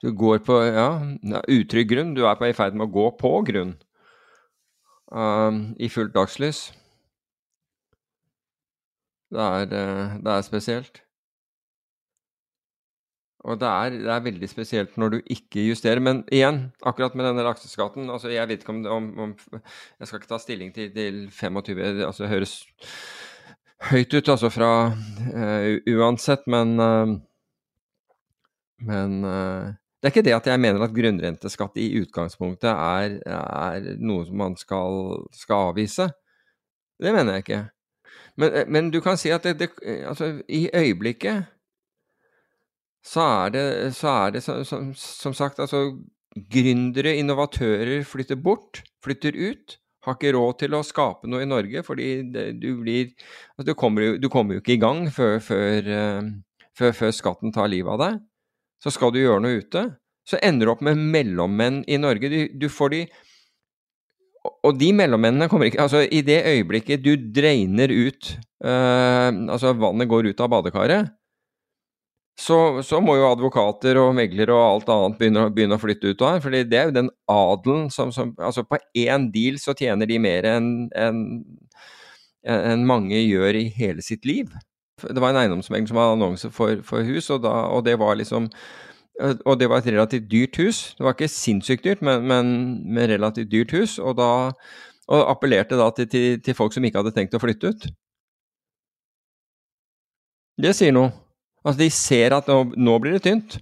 Du 0.00 0.12
går 0.16 0.40
på 0.46 0.56
ja, 0.64 0.88
utrygg 1.44 1.90
grunn. 1.92 2.14
Du 2.16 2.24
er 2.24 2.38
på 2.40 2.48
i 2.48 2.56
ferd 2.56 2.78
med 2.78 2.88
å 2.88 2.94
gå 2.94 3.06
på 3.20 3.32
grunn 3.50 3.74
um, 5.12 5.58
i 5.76 5.90
fullt 5.92 6.14
dagslys. 6.16 6.70
Det 9.30 9.42
er, 9.44 9.66
eh, 9.76 10.16
det 10.24 10.32
er 10.32 10.46
spesielt. 10.46 11.02
Og 13.48 13.56
det 13.60 13.68
er, 13.68 13.94
det 14.04 14.10
er, 14.12 14.24
veldig 14.24 14.48
spesielt 14.50 14.96
når 15.00 15.14
du 15.14 15.18
ikke 15.32 15.64
justerer. 15.64 16.02
Men 16.04 16.22
igjen, 16.32 16.66
akkurat 16.84 17.14
med 17.16 17.24
denne 17.24 17.44
lakseskatten 17.46 18.10
altså 18.12 18.28
Jeg 18.28 18.48
vet 18.48 18.64
ikke 18.64 18.74
om, 18.74 18.84
om, 18.86 19.08
om, 19.18 19.34
Jeg 20.00 20.08
skal 20.08 20.20
ikke 20.20 20.28
ta 20.28 20.38
stilling 20.42 20.74
til, 20.76 20.90
til 20.92 21.22
25 21.32 21.80
altså 22.04 22.24
Det 22.24 22.32
høres 22.34 22.54
høyt 23.90 24.12
ut 24.12 24.28
altså 24.28 24.50
fra 24.52 24.70
uh, 24.92 25.76
uansett, 25.88 26.44
men 26.46 26.76
uh, 26.80 27.16
Men 28.84 29.24
uh, 29.24 29.72
det 30.00 30.08
er 30.08 30.12
ikke 30.14 30.24
det 30.24 30.36
at 30.36 30.46
jeg 30.48 30.60
mener 30.60 30.84
at 30.84 30.94
grunnrenteskatt 30.96 31.76
i 31.76 31.90
utgangspunktet 32.00 32.70
er, 32.72 33.18
er 33.28 33.88
noe 34.00 34.24
som 34.24 34.38
man 34.40 34.54
skal, 34.56 35.26
skal 35.36 35.68
avvise. 35.68 36.06
Det 36.96 37.12
mener 37.12 37.36
jeg 37.36 37.44
ikke. 37.44 37.58
Men, 38.40 38.56
men 38.72 38.88
du 38.94 39.02
kan 39.04 39.20
si 39.20 39.28
at 39.28 39.44
det, 39.44 39.58
det, 39.60 39.68
altså, 40.08 40.30
i 40.48 40.70
øyeblikket 40.72 41.44
så 43.06 43.26
er 43.44 43.52
det, 43.54 43.66
så 43.96 44.12
er 44.12 44.34
det 44.34 44.42
som, 44.44 44.90
som, 44.96 45.36
sagt 45.36 45.60
altså 45.62 45.86
Gründere, 46.30 47.16
innovatører 47.18 48.04
flytter 48.06 48.38
bort, 48.38 48.84
flytter 49.02 49.34
ut. 49.34 49.78
Har 50.06 50.14
ikke 50.16 50.30
råd 50.36 50.60
til 50.60 50.76
å 50.78 50.84
skape 50.86 51.28
noe 51.28 51.42
i 51.42 51.48
Norge, 51.48 51.82
fordi 51.84 52.10
det, 52.32 52.44
du 52.62 52.68
blir 52.78 53.10
altså 53.56 53.66
du, 53.66 53.74
kommer 53.76 54.14
du, 54.20 54.28
kommer 54.32 54.56
jo, 54.56 54.62
ikke 54.62 54.76
i 54.76 54.80
gang 54.80 55.02
før, 55.12 55.40
før, 55.44 55.88
uh, 55.90 56.62
før, 56.78 56.94
før 56.96 57.16
skatten 57.16 57.52
tar 57.52 57.72
livet 57.72 57.96
av 57.96 58.04
deg. 58.04 58.20
Så 58.80 58.94
skal 58.94 59.12
du 59.12 59.18
gjøre 59.20 59.42
noe 59.44 59.58
ute. 59.60 59.82
Så 60.28 60.38
ender 60.44 60.68
du 60.68 60.72
opp 60.72 60.86
med 60.86 61.00
mellommenn 61.00 61.82
i 61.90 61.98
Norge. 62.00 62.30
Du, 62.32 62.38
du 62.62 62.70
får 62.72 62.94
de 62.94 63.02
og 64.40 64.76
de 64.80 64.88
mellommennene 64.96 65.50
kommer 65.52 65.68
ikke 65.68 65.82
Altså, 65.84 66.00
i 66.00 66.22
det 66.24 66.38
øyeblikket 66.48 67.02
du 67.04 67.12
dreiner 67.34 67.92
ut 67.92 68.30
uh, 68.64 69.28
Altså, 69.52 69.74
vannet 69.76 70.08
går 70.08 70.30
ut 70.30 70.40
av 70.40 70.52
badekaret, 70.52 71.10
så, 72.40 72.56
så, 72.86 73.00
må 73.04 73.18
jo 73.18 73.28
advokater 73.28 73.98
og 74.00 74.14
meglere 74.16 74.54
og 74.54 74.62
alt 74.64 74.90
annet 74.94 75.18
begynne, 75.20 75.44
begynne 75.52 75.76
å 75.76 75.82
flytte 75.82 76.12
ut 76.12 76.22
av 76.24 76.36
her. 76.36 76.42
For 76.44 76.56
det 76.56 76.78
er 76.78 76.88
jo 76.88 76.96
den 76.96 77.10
adelen 77.30 77.90
som, 77.92 78.12
som 78.16 78.32
Altså, 78.40 78.64
på 78.64 78.80
én 78.96 79.28
deal 79.34 79.60
så 79.60 79.74
tjener 79.76 80.08
de 80.08 80.16
mer 80.22 80.48
enn 80.48 80.70
en, 80.96 81.20
en 82.48 82.86
mange 82.88 83.20
gjør 83.20 83.60
i 83.60 83.66
hele 83.76 84.04
sitt 84.04 84.24
liv. 84.28 84.48
Det 85.00 85.20
var 85.20 85.34
en 85.34 85.42
eiendomsmegler 85.42 85.90
som 85.90 86.00
hadde 86.00 86.16
annonse 86.16 86.52
for, 86.54 86.80
for 86.86 87.04
hus, 87.04 87.28
og, 87.32 87.42
da, 87.44 87.52
og, 87.72 87.84
det 87.84 87.98
var 88.00 88.16
liksom 88.20 88.48
og 89.20 89.54
det 89.60 89.68
var 89.68 89.82
et 89.82 89.92
relativt 89.92 90.30
dyrt 90.32 90.56
hus. 90.56 90.94
Det 90.96 91.04
var 91.04 91.16
ikke 91.16 91.28
sinnssykt 91.28 91.84
dyrt, 91.84 92.02
men, 92.04 92.24
men, 92.28 92.52
men 92.88 93.10
relativt 93.10 93.50
dyrt 93.52 93.74
hus. 93.76 93.98
Og, 94.00 94.16
da, 94.16 94.52
og 95.12 95.24
appellerte 95.28 95.76
da 95.76 95.90
til, 95.96 96.08
til, 96.08 96.38
til 96.40 96.56
folk 96.56 96.72
som 96.72 96.84
ikke 96.88 97.02
hadde 97.02 97.12
tenkt 97.16 97.36
å 97.36 97.42
flytte 97.42 97.74
ut. 97.74 97.90
Det 100.60 100.72
sier 100.76 100.96
noe. 100.96 101.12
Altså, 101.64 101.78
de 101.82 101.90
ser 101.92 102.36
at 102.36 102.48
nå, 102.48 102.62
nå 102.76 102.96
blir 103.02 103.16
det 103.16 103.24
tynt. 103.26 103.58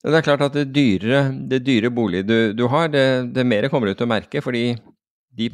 Det 0.00 0.16
er 0.16 0.24
klart 0.24 0.46
at 0.46 0.56
det 0.56 0.70
dyrere, 0.72 1.26
det 1.50 1.60
dyre 1.66 1.90
bolig 1.92 2.22
du, 2.24 2.54
du 2.56 2.64
har, 2.72 2.88
det, 2.88 3.34
det 3.36 3.44
mer 3.44 3.68
kommer 3.68 3.90
du 3.90 3.98
til 3.98 4.08
å 4.08 4.10
merke, 4.10 4.40
fordi 4.40 4.72
de, 5.36 5.50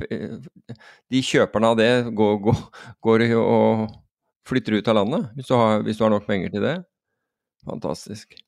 de 1.10 1.22
kjøperne 1.26 1.72
av 1.72 1.78
det 1.80 1.90
går, 2.16 2.36
går, 2.44 2.60
går, 3.02 3.24
og 3.40 3.88
flytter 4.46 4.78
ut 4.78 4.90
av 4.92 5.00
landet, 5.00 5.28
hvis 5.34 5.50
du, 5.50 5.54
har, 5.58 5.82
hvis 5.82 5.98
du 5.98 6.04
har 6.06 6.14
nok 6.14 6.28
penger 6.28 6.54
til 6.54 6.62
det. 6.62 6.76
Fantastisk. 7.66 8.38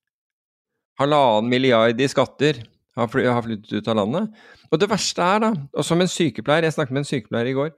Halvannen 1.03 1.51
milliard 1.51 2.01
i 2.01 2.09
skatter 2.11 2.63
har, 2.99 3.11
fly, 3.11 3.27
har 3.27 3.43
flyttet 3.43 3.81
ut 3.81 3.91
av 3.91 3.99
landet. 3.99 4.39
Og 4.71 4.81
det 4.81 4.91
verste 4.91 5.25
er, 5.25 5.43
da, 5.43 5.51
og 5.75 5.87
som 5.87 6.01
en 6.03 6.11
sykepleier 6.11 6.67
Jeg 6.67 6.77
snakket 6.77 6.95
med 6.95 7.03
en 7.05 7.11
sykepleier 7.11 7.51
i 7.51 7.57
går, 7.59 7.75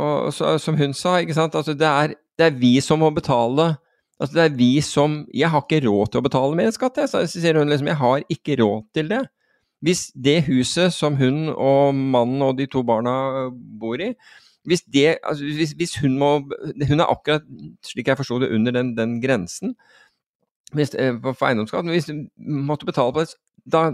og 0.00 0.28
så, 0.34 0.54
som 0.62 0.76
hun 0.78 0.92
sa, 0.94 1.16
ikke 1.18 1.34
sant, 1.34 1.56
altså 1.58 1.74
det 1.74 1.88
er 1.88 2.14
det 2.40 2.48
er 2.48 2.58
vi 2.58 2.74
som 2.84 3.02
må 3.04 3.12
betale 3.14 3.74
Altså, 4.20 4.34
det 4.36 4.42
er 4.44 4.56
vi 4.56 4.72
som 4.84 5.22
Jeg 5.32 5.48
har 5.48 5.62
ikke 5.64 5.80
råd 5.86 6.10
til 6.12 6.20
å 6.20 6.24
betale 6.26 6.56
mer 6.58 6.72
skatt, 6.74 6.98
jeg. 7.00 7.08
Så 7.08 7.22
sier 7.32 7.56
hun 7.56 7.70
liksom 7.72 7.88
Jeg 7.88 8.00
har 8.00 8.24
ikke 8.28 8.58
råd 8.60 8.82
til 8.96 9.08
det. 9.12 9.22
Hvis 9.80 10.10
det 10.12 10.42
huset 10.44 10.92
som 10.92 11.16
hun 11.16 11.48
og 11.54 11.96
mannen 11.96 12.44
og 12.44 12.58
de 12.58 12.66
to 12.68 12.82
barna 12.84 13.48
bor 13.80 14.00
i 14.00 14.12
hvis, 14.68 14.82
det, 14.92 15.16
altså 15.24 15.46
hvis, 15.56 15.70
hvis 15.72 15.94
hun 16.02 16.18
må 16.20 16.34
Hun 16.44 17.00
er 17.00 17.08
akkurat, 17.08 17.46
slik 17.80 18.10
jeg 18.10 18.18
forsto 18.20 18.42
det, 18.42 18.50
under 18.52 18.74
den, 18.76 18.92
den 18.96 19.16
grensen 19.22 19.72
hvis, 20.76 20.92
eh, 20.94 21.16
for 21.24 21.48
eiendomsskatt. 21.48 21.82
Men 21.82 21.96
hvis 21.96 22.06
hun 22.06 22.28
måtte 22.68 22.86
betale 22.86 23.12
på 23.12 23.24
det, 23.24 23.32
da, 23.66 23.88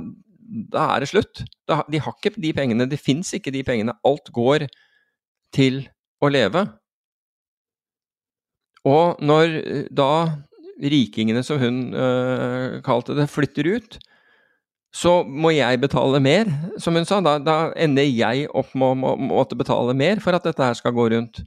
da 0.74 0.88
er 0.94 1.00
det 1.00 1.08
slutt. 1.08 1.44
Da, 1.68 1.78
de 1.88 2.02
har 2.02 2.12
ikke 2.18 2.34
de 2.42 2.52
pengene. 2.52 2.88
Det 2.90 2.98
fins 3.00 3.32
ikke 3.32 3.54
de 3.54 3.62
pengene. 3.64 3.94
Alt 4.04 4.28
går 4.34 4.66
til 5.56 5.86
å 6.20 6.28
leve. 6.28 6.66
Og 8.86 9.22
når 9.24 9.56
eh, 9.60 9.86
da 9.90 10.10
rikingene, 10.82 11.42
som 11.46 11.58
hun 11.60 11.94
øh, 11.96 12.82
kalte 12.86 13.16
det, 13.16 13.30
flytter 13.32 13.68
ut, 13.76 13.98
så 14.96 15.18
må 15.24 15.50
jeg 15.52 15.80
betale 15.80 16.20
mer, 16.24 16.48
som 16.80 16.96
hun 16.96 17.08
sa. 17.08 17.18
Da, 17.24 17.36
da 17.42 17.56
ender 17.76 18.06
jeg 18.06 18.46
opp 18.56 18.72
med 18.76 18.94
å 18.94 18.96
må, 19.00 19.12
måtte 19.32 19.58
betale 19.58 19.96
mer 19.96 20.22
for 20.24 20.36
at 20.36 20.46
dette 20.46 20.64
her 20.64 20.76
skal 20.78 20.94
gå 20.96 21.10
rundt. 21.12 21.42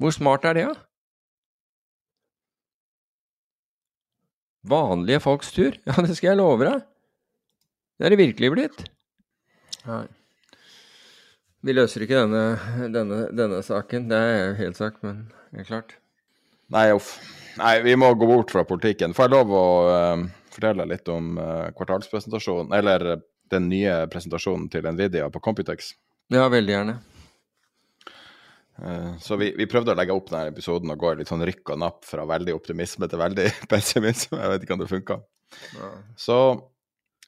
Hvor 0.00 0.14
smart 0.14 0.46
er 0.48 0.56
det, 0.56 0.68
da? 0.68 0.76
Ja? 0.76 0.86
Vanlige 4.70 5.20
folks 5.24 5.52
tur? 5.56 5.76
Ja, 5.88 5.96
det 6.04 6.16
skal 6.18 6.34
jeg 6.34 6.40
love 6.42 6.66
deg. 6.66 6.82
Det 7.96 8.06
er 8.06 8.12
det 8.12 8.20
virkelig 8.20 8.50
blitt. 8.52 8.82
Nei. 9.86 10.04
Vi 11.64 11.74
løser 11.76 12.04
ikke 12.04 12.22
denne, 12.22 12.44
denne, 12.92 13.24
denne 13.36 13.60
saken, 13.64 14.08
det 14.08 14.16
er 14.16 14.54
helt 14.60 14.78
sagt, 14.80 15.02
men 15.04 15.26
det 15.52 15.64
er 15.64 15.68
klart. 15.68 15.96
Nei, 16.70 16.92
uff. 16.94 17.18
Nei, 17.58 17.80
vi 17.82 17.96
må 17.98 18.12
gå 18.14 18.26
bort 18.30 18.52
fra 18.54 18.62
politikken. 18.64 19.14
Får 19.14 19.26
jeg 19.26 19.34
lov 19.34 19.54
å 19.58 19.66
uh, 19.90 20.22
fortelle 20.54 20.86
litt 20.86 21.08
om 21.10 21.34
uh, 21.40 21.66
kvartalspresentasjonen, 21.74 22.70
eller 22.78 23.24
den 23.50 23.66
nye 23.72 24.04
presentasjonen 24.10 24.68
til 24.70 24.86
Nvidia 24.86 25.26
på 25.34 25.42
Computex? 25.42 25.92
Ja, 26.30 26.46
veldig 26.52 26.76
gjerne. 26.76 26.94
Uh, 28.80 29.18
så 29.20 29.36
vi, 29.40 29.50
vi, 29.58 29.66
prøvde 29.68 29.92
å 29.92 29.98
legge 29.98 30.14
opp 30.14 30.30
denne 30.30 30.54
episoden 30.54 30.94
og 30.94 31.02
gå 31.02 31.12
litt 31.18 31.32
sånn 31.32 31.42
rykk 31.48 31.74
og 31.74 31.82
napp 31.82 32.06
fra 32.06 32.24
veldig 32.30 32.54
optimisme 32.54 33.10
til 33.10 33.20
veldig 33.20 33.48
pessimisme. 33.72 34.38
Jeg 34.38 34.54
vet 34.54 34.66
ikke 34.66 34.78
om 34.78 34.84
det 34.84 34.92
funka. 34.92 35.20
Ja. 35.74 35.94
Så 36.18 36.40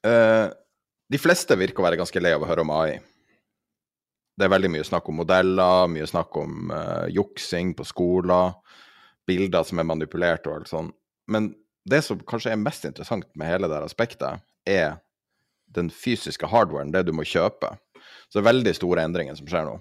de 0.03 1.19
fleste 1.23 1.55
virker 1.55 1.79
å 1.79 1.85
være 1.85 1.99
ganske 2.01 2.19
lei 2.19 2.33
av 2.35 2.43
å 2.43 2.47
høre 2.49 2.65
om 2.65 2.71
AI. 2.75 2.97
Det 4.35 4.47
er 4.47 4.51
veldig 4.51 4.71
mye 4.75 4.87
snakk 4.87 5.07
om 5.11 5.21
modeller, 5.21 5.91
mye 5.93 6.09
snakk 6.11 6.35
om 6.41 6.73
juksing 7.15 7.71
på 7.79 7.87
skoler 7.87 8.57
bilder 9.33 9.65
som 9.67 9.81
er 9.81 9.89
manipulert 9.89 10.47
og 10.49 10.61
alt 10.61 10.73
sånn. 10.73 10.91
Men 11.31 11.53
det 11.89 12.03
som 12.07 12.21
kanskje 12.29 12.53
er 12.55 12.61
mest 12.61 12.85
interessant 12.87 13.29
med 13.39 13.51
hele 13.51 13.71
det 13.71 13.81
aspektet, 13.83 14.43
er 14.69 15.01
den 15.73 15.89
fysiske 15.91 16.47
hardwaren, 16.53 16.93
det 16.95 17.07
du 17.09 17.15
må 17.17 17.25
kjøpe. 17.27 17.73
Så 18.29 18.39
det 18.39 18.43
er 18.43 18.51
veldig 18.51 18.75
store 18.77 19.07
endringer 19.07 19.39
som 19.39 19.49
skjer 19.49 19.67
nå. 19.69 19.79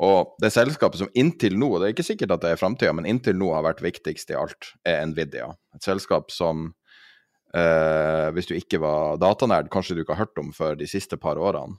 Og 0.00 0.36
det 0.42 0.52
selskapet 0.54 1.00
som 1.00 1.10
inntil 1.18 1.56
nå, 1.58 1.72
det 1.78 1.88
er 1.88 1.94
ikke 1.94 2.06
sikkert 2.06 2.36
at 2.36 2.44
det 2.44 2.52
er 2.54 2.60
framtida, 2.60 2.92
men 2.94 3.08
inntil 3.10 3.38
nå 3.38 3.50
har 3.56 3.64
vært 3.66 3.82
viktigst 3.82 4.30
i 4.30 4.38
alt, 4.38 4.72
er 4.86 5.02
Nvidia. 5.10 5.48
Et 5.74 5.86
selskap 5.86 6.30
som, 6.34 6.72
eh, 7.54 8.30
hvis 8.34 8.46
du 8.46 8.54
ikke 8.54 8.82
var 8.82 9.18
datanerd, 9.18 9.70
kanskje 9.70 9.96
du 9.96 10.04
ikke 10.04 10.14
har 10.14 10.26
hørt 10.26 10.38
om 10.38 10.52
før 10.54 10.78
de 10.78 10.86
siste 10.86 11.18
par 11.18 11.40
årene. 11.40 11.78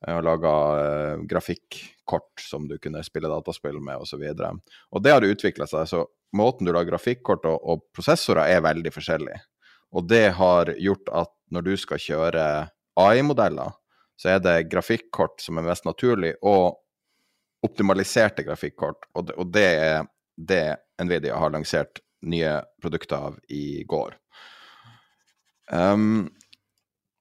Jeg 0.00 0.16
har 0.16 0.24
laga 0.24 0.52
eh, 0.80 1.22
grafikkort 1.28 2.40
som 2.40 2.68
du 2.68 2.78
kunne 2.80 3.02
spille 3.04 3.28
dataspill 3.28 3.80
med, 3.84 4.00
osv. 4.00 4.22
Og, 4.32 4.76
og 4.90 5.04
det 5.04 5.12
har 5.12 5.26
utvikla 5.26 5.68
seg. 5.68 5.88
Så 5.90 6.04
måten 6.36 6.68
du 6.68 6.72
lager 6.72 6.94
grafikkort 6.94 7.44
og, 7.50 7.58
og 7.60 7.84
prosessorer 7.96 8.48
er 8.48 8.64
veldig 8.64 8.92
forskjellig. 8.94 9.36
Og 9.92 10.06
det 10.08 10.30
har 10.38 10.72
gjort 10.78 11.12
at 11.24 11.34
når 11.52 11.66
du 11.66 11.74
skal 11.82 12.00
kjøre 12.00 12.44
AI-modeller, 13.00 13.74
så 14.20 14.36
er 14.36 14.42
det 14.44 14.70
grafikkort 14.70 15.40
som 15.42 15.58
er 15.58 15.66
mest 15.66 15.86
naturlig, 15.88 16.34
og 16.44 16.78
optimaliserte 17.64 18.44
grafikkort. 18.46 19.08
Og 19.16 19.28
det, 19.28 19.36
og 19.40 19.52
det 19.52 19.68
er 19.80 20.08
det 20.40 20.64
Nvidia 21.00 21.36
har 21.40 21.52
lansert 21.52 22.00
nye 22.28 22.58
produkter 22.80 23.30
av 23.30 23.38
i 23.48 23.82
går. 23.88 24.16
Um, 25.72 26.28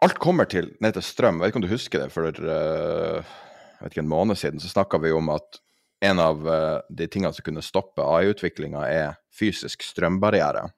alt 0.06 0.20
kommer 0.20 0.47
til 0.50 0.72
ned 0.84 0.95
til 0.95 1.06
strøm. 1.06 1.39
Jeg 1.39 1.41
vet 1.41 1.52
ikke 1.52 1.62
om 1.62 1.66
du 1.66 1.74
husker 1.74 2.04
det, 2.04 2.12
for 2.14 2.30
uh, 2.30 3.32
vet 3.82 3.91
ikke, 3.91 4.04
en 4.04 4.12
måned 4.12 4.39
siden 4.39 4.62
så 4.62 4.72
snakka 4.72 5.02
vi 5.04 5.12
om 5.16 5.32
at 5.34 5.60
en 6.08 6.22
av 6.24 6.45
uh, 6.47 6.80
de 6.89 7.08
tingene 7.12 7.36
som 7.36 7.45
kunne 7.45 7.64
stoppe 7.66 8.04
AI-utviklinga, 8.04 8.86
er 8.88 9.18
fysisk 9.36 9.84
strømbarriere. 9.84 10.70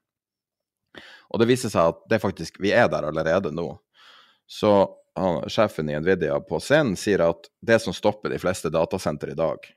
Og 1.31 1.39
det 1.39 1.47
viser 1.51 1.71
seg 1.71 1.93
at 1.93 2.01
det 2.11 2.21
faktisk, 2.23 2.57
vi 2.61 2.73
er 2.75 2.89
der 2.91 3.07
allerede 3.07 3.53
nå. 3.55 3.69
Så 4.49 4.73
han, 5.15 5.43
sjefen 5.51 5.89
i 5.91 5.99
Nvidia 5.99 6.39
på 6.43 6.59
scenen 6.63 6.97
sier 6.99 7.23
at 7.23 7.47
det 7.63 7.77
som 7.83 7.95
stopper 7.95 8.33
de 8.33 8.39
fleste 8.41 8.71
datasentre 8.73 9.35
i 9.35 9.37
dag, 9.37 9.69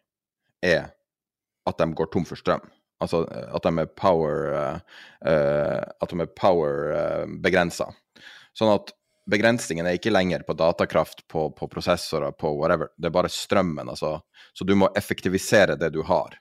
er 0.64 0.88
at 1.68 1.78
de 1.80 1.86
går 1.96 2.10
tom 2.12 2.26
for 2.28 2.40
strøm. 2.40 2.64
Altså 3.02 3.24
at 3.28 3.66
de 3.66 3.82
er 3.82 3.94
power, 3.98 4.50
uh, 4.54 4.98
uh, 5.28 6.08
de 6.08 6.20
er 6.24 6.34
power 6.38 6.92
uh, 6.94 7.24
begrensa. 7.44 7.90
Sånn 8.56 8.72
at 8.72 8.94
begrensningen 9.30 9.86
er 9.86 9.98
ikke 9.98 10.12
lenger 10.12 10.44
på 10.46 10.56
datakraft, 10.58 11.24
på, 11.30 11.48
på, 11.56 11.68
prosessorer, 11.72 12.34
på 12.36 12.54
whatever. 12.58 12.90
Det 12.96 13.08
er 13.08 13.14
bare 13.16 13.32
strømmen, 13.32 13.88
altså. 13.92 14.18
Så 14.52 14.66
du 14.68 14.74
må 14.78 14.90
effektivisere 14.96 15.78
det 15.80 15.92
du 15.94 16.02
har. 16.06 16.36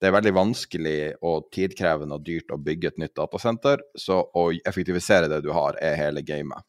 Det 0.00 0.08
er 0.08 0.16
veldig 0.16 0.32
vanskelig 0.32 0.98
og 1.28 1.50
tidkrevende 1.52 2.16
og 2.16 2.24
dyrt 2.24 2.52
å 2.54 2.60
bygge 2.60 2.92
et 2.92 3.00
nytt 3.02 3.16
datasenter, 3.18 3.82
så 3.98 4.22
å 4.24 4.46
effektivisere 4.56 5.28
det 5.28 5.42
du 5.44 5.50
har, 5.52 5.76
er 5.76 5.98
hele 5.98 6.24
gamet. 6.24 6.64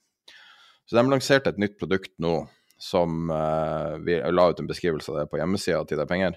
Så 0.84 0.98
de 0.98 1.06
lanserte 1.08 1.54
et 1.54 1.62
nytt 1.62 1.78
produkt 1.80 2.12
nå 2.20 2.42
som 2.82 3.30
uh, 3.30 3.94
Vi 4.02 4.16
la 4.34 4.48
ut 4.50 4.60
en 4.60 4.68
beskrivelse 4.68 5.12
av 5.14 5.20
det 5.20 5.28
på 5.30 5.38
hjemmesida 5.38 5.84
til 5.86 6.00
deg 6.02 6.10
penger, 6.10 6.34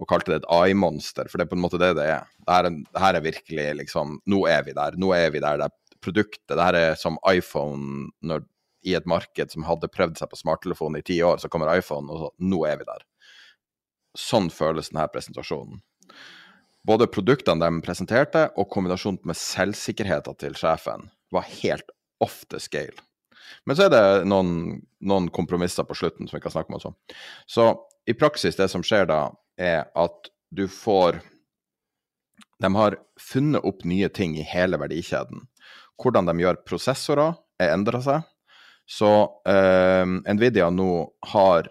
og 0.00 0.08
kalte 0.08 0.30
det 0.30 0.38
et 0.40 0.48
AI-monster, 0.54 1.28
for 1.28 1.36
det 1.36 1.44
er 1.44 1.50
på 1.50 1.58
en 1.58 1.64
måte 1.64 1.80
det 1.82 1.90
det 1.98 2.06
er. 2.14 2.28
Det 2.46 3.00
her, 3.02 3.18
er, 3.18 3.24
virkelig 3.24 3.66
liksom 3.82 4.14
Nå 4.30 4.44
er 4.48 4.62
vi 4.64 4.72
der. 4.76 4.96
Nå 4.96 5.10
er 5.16 5.34
vi 5.34 5.42
der. 5.42 5.60
Det 5.60 5.66
produktet. 6.02 6.48
Det 6.48 6.64
her 6.64 6.78
er 6.78 6.98
som 6.98 7.18
iPhone 7.28 8.10
når, 8.24 8.44
i 8.86 8.96
et 8.96 9.08
marked 9.08 9.52
som 9.52 9.66
hadde 9.68 9.90
prøvd 9.92 10.20
seg 10.20 10.30
på 10.30 10.40
smarttelefon 10.40 10.98
i 10.98 11.04
ti 11.04 11.20
år, 11.24 11.38
så 11.42 11.50
kommer 11.52 11.72
iPhone, 11.76 12.08
og 12.10 12.24
så, 12.24 12.30
nå 12.40 12.64
er 12.68 12.80
vi 12.80 12.88
der. 12.88 13.06
sånn 14.18 14.48
føles 14.50 14.90
denne 14.90 15.06
presentasjonen. 15.12 15.78
Både 16.86 17.06
produktene 17.12 17.62
de 17.62 17.84
presenterte, 17.84 18.48
og 18.58 18.70
kombinasjonen 18.72 19.20
med 19.28 19.38
selvsikkerheten 19.38 20.38
til 20.40 20.56
sjefen 20.58 21.10
var 21.30 21.46
helt 21.60 21.92
off 22.24 22.42
the 22.50 22.58
scale. 22.58 22.96
Men 23.66 23.76
så 23.76 23.86
er 23.86 23.92
det 23.92 24.28
noen, 24.28 24.80
noen 25.04 25.28
kompromisser 25.34 25.86
på 25.86 25.96
slutten 25.98 26.28
som 26.28 26.38
vi 26.38 26.42
kan 26.44 26.54
snakke 26.54 26.72
om 26.72 26.78
også. 26.78 26.92
Så 27.46 27.66
i 28.08 28.16
praksis, 28.16 28.58
det 28.58 28.70
som 28.72 28.84
skjer 28.86 29.08
da, 29.10 29.22
er 29.60 29.90
at 29.98 30.30
du 30.50 30.66
får 30.70 31.20
De 32.60 32.68
har 32.74 32.96
funnet 33.16 33.64
opp 33.64 33.84
nye 33.88 34.08
ting 34.12 34.34
i 34.36 34.44
hele 34.44 34.76
verdikjeden. 34.80 35.46
Hvordan 36.00 36.28
de 36.30 36.36
gjør 36.40 36.60
prosessorer, 36.66 37.34
er 37.60 37.74
endra 37.74 38.00
seg. 38.04 38.28
Så 38.90 39.10
eh, 39.46 40.06
Nvidia 40.34 40.70
nå 40.74 40.90
har 41.30 41.68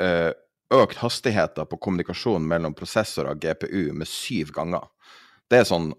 eh, 0.00 0.32
økt 0.74 1.00
hastigheten 1.00 1.68
på 1.70 1.78
kommunikasjon 1.80 2.44
mellom 2.48 2.74
prosessorer 2.76 3.32
og 3.32 3.40
GPU 3.40 3.92
med 3.96 4.10
syv 4.10 4.52
ganger. 4.56 4.84
Det 5.48 5.62
er 5.62 5.68
sånn, 5.68 5.92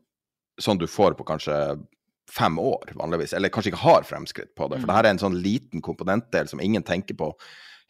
sånn 0.62 0.82
du 0.82 0.88
får 0.92 1.16
på 1.18 1.26
kanskje 1.28 1.58
fem 2.32 2.60
år, 2.60 2.92
vanligvis. 2.98 3.34
Eller 3.38 3.54
kanskje 3.54 3.74
ikke 3.74 3.86
har 3.86 4.06
fremskritt 4.08 4.54
på 4.58 4.68
det. 4.70 4.82
For 4.82 4.90
det 4.90 4.98
her 4.98 5.08
er 5.08 5.16
en 5.16 5.24
sånn 5.24 5.40
liten 5.42 5.84
komponentdel 5.86 6.50
som 6.52 6.62
ingen 6.62 6.86
tenker 6.86 7.18
på 7.18 7.32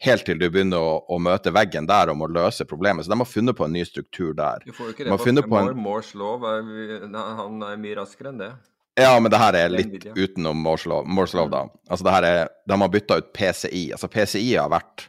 helt 0.04 0.26
til 0.28 0.38
du 0.40 0.48
begynner 0.52 0.82
å, 0.82 0.96
å, 1.08 1.18
møte 1.22 1.52
veggen 1.56 1.88
der 1.88 2.12
og 2.12 2.18
må 2.20 2.28
løse 2.28 2.66
problemet. 2.68 3.06
Så 3.06 3.12
de 3.12 3.20
har 3.20 3.28
funnet 3.28 3.56
på 3.56 3.66
en 3.66 3.76
ny 3.76 3.84
struktur 3.88 4.34
der. 4.36 4.64
Du 4.66 4.74
får 4.76 4.90
jo 4.90 4.96
ikke 4.96 5.06
det 5.08 5.12
på 5.16 5.48
på. 5.48 5.60
En... 5.62 5.76
Moores 5.80 6.12
lov 6.18 6.44
er, 6.48 7.06
han 7.12 7.62
er 7.64 7.80
mye 7.80 8.00
raskere 8.00 8.32
enn 8.32 8.42
det. 8.44 8.52
Ja, 8.96 9.12
men 9.20 9.30
det 9.30 9.38
her 9.40 9.56
er 9.58 9.72
litt 9.72 10.06
utenom 10.16 10.62
Moores 10.64 10.86
Love 10.88 11.36
lov, 11.36 11.50
da. 11.52 11.66
Altså 11.90 12.06
det 12.06 12.14
her 12.14 12.26
er, 12.28 12.48
De 12.64 12.78
har 12.80 12.92
bytta 12.92 13.18
ut 13.20 13.28
PCI. 13.36 13.90
Altså 13.92 14.08
PCI 14.08 14.54
har 14.56 14.70
vært 14.72 15.08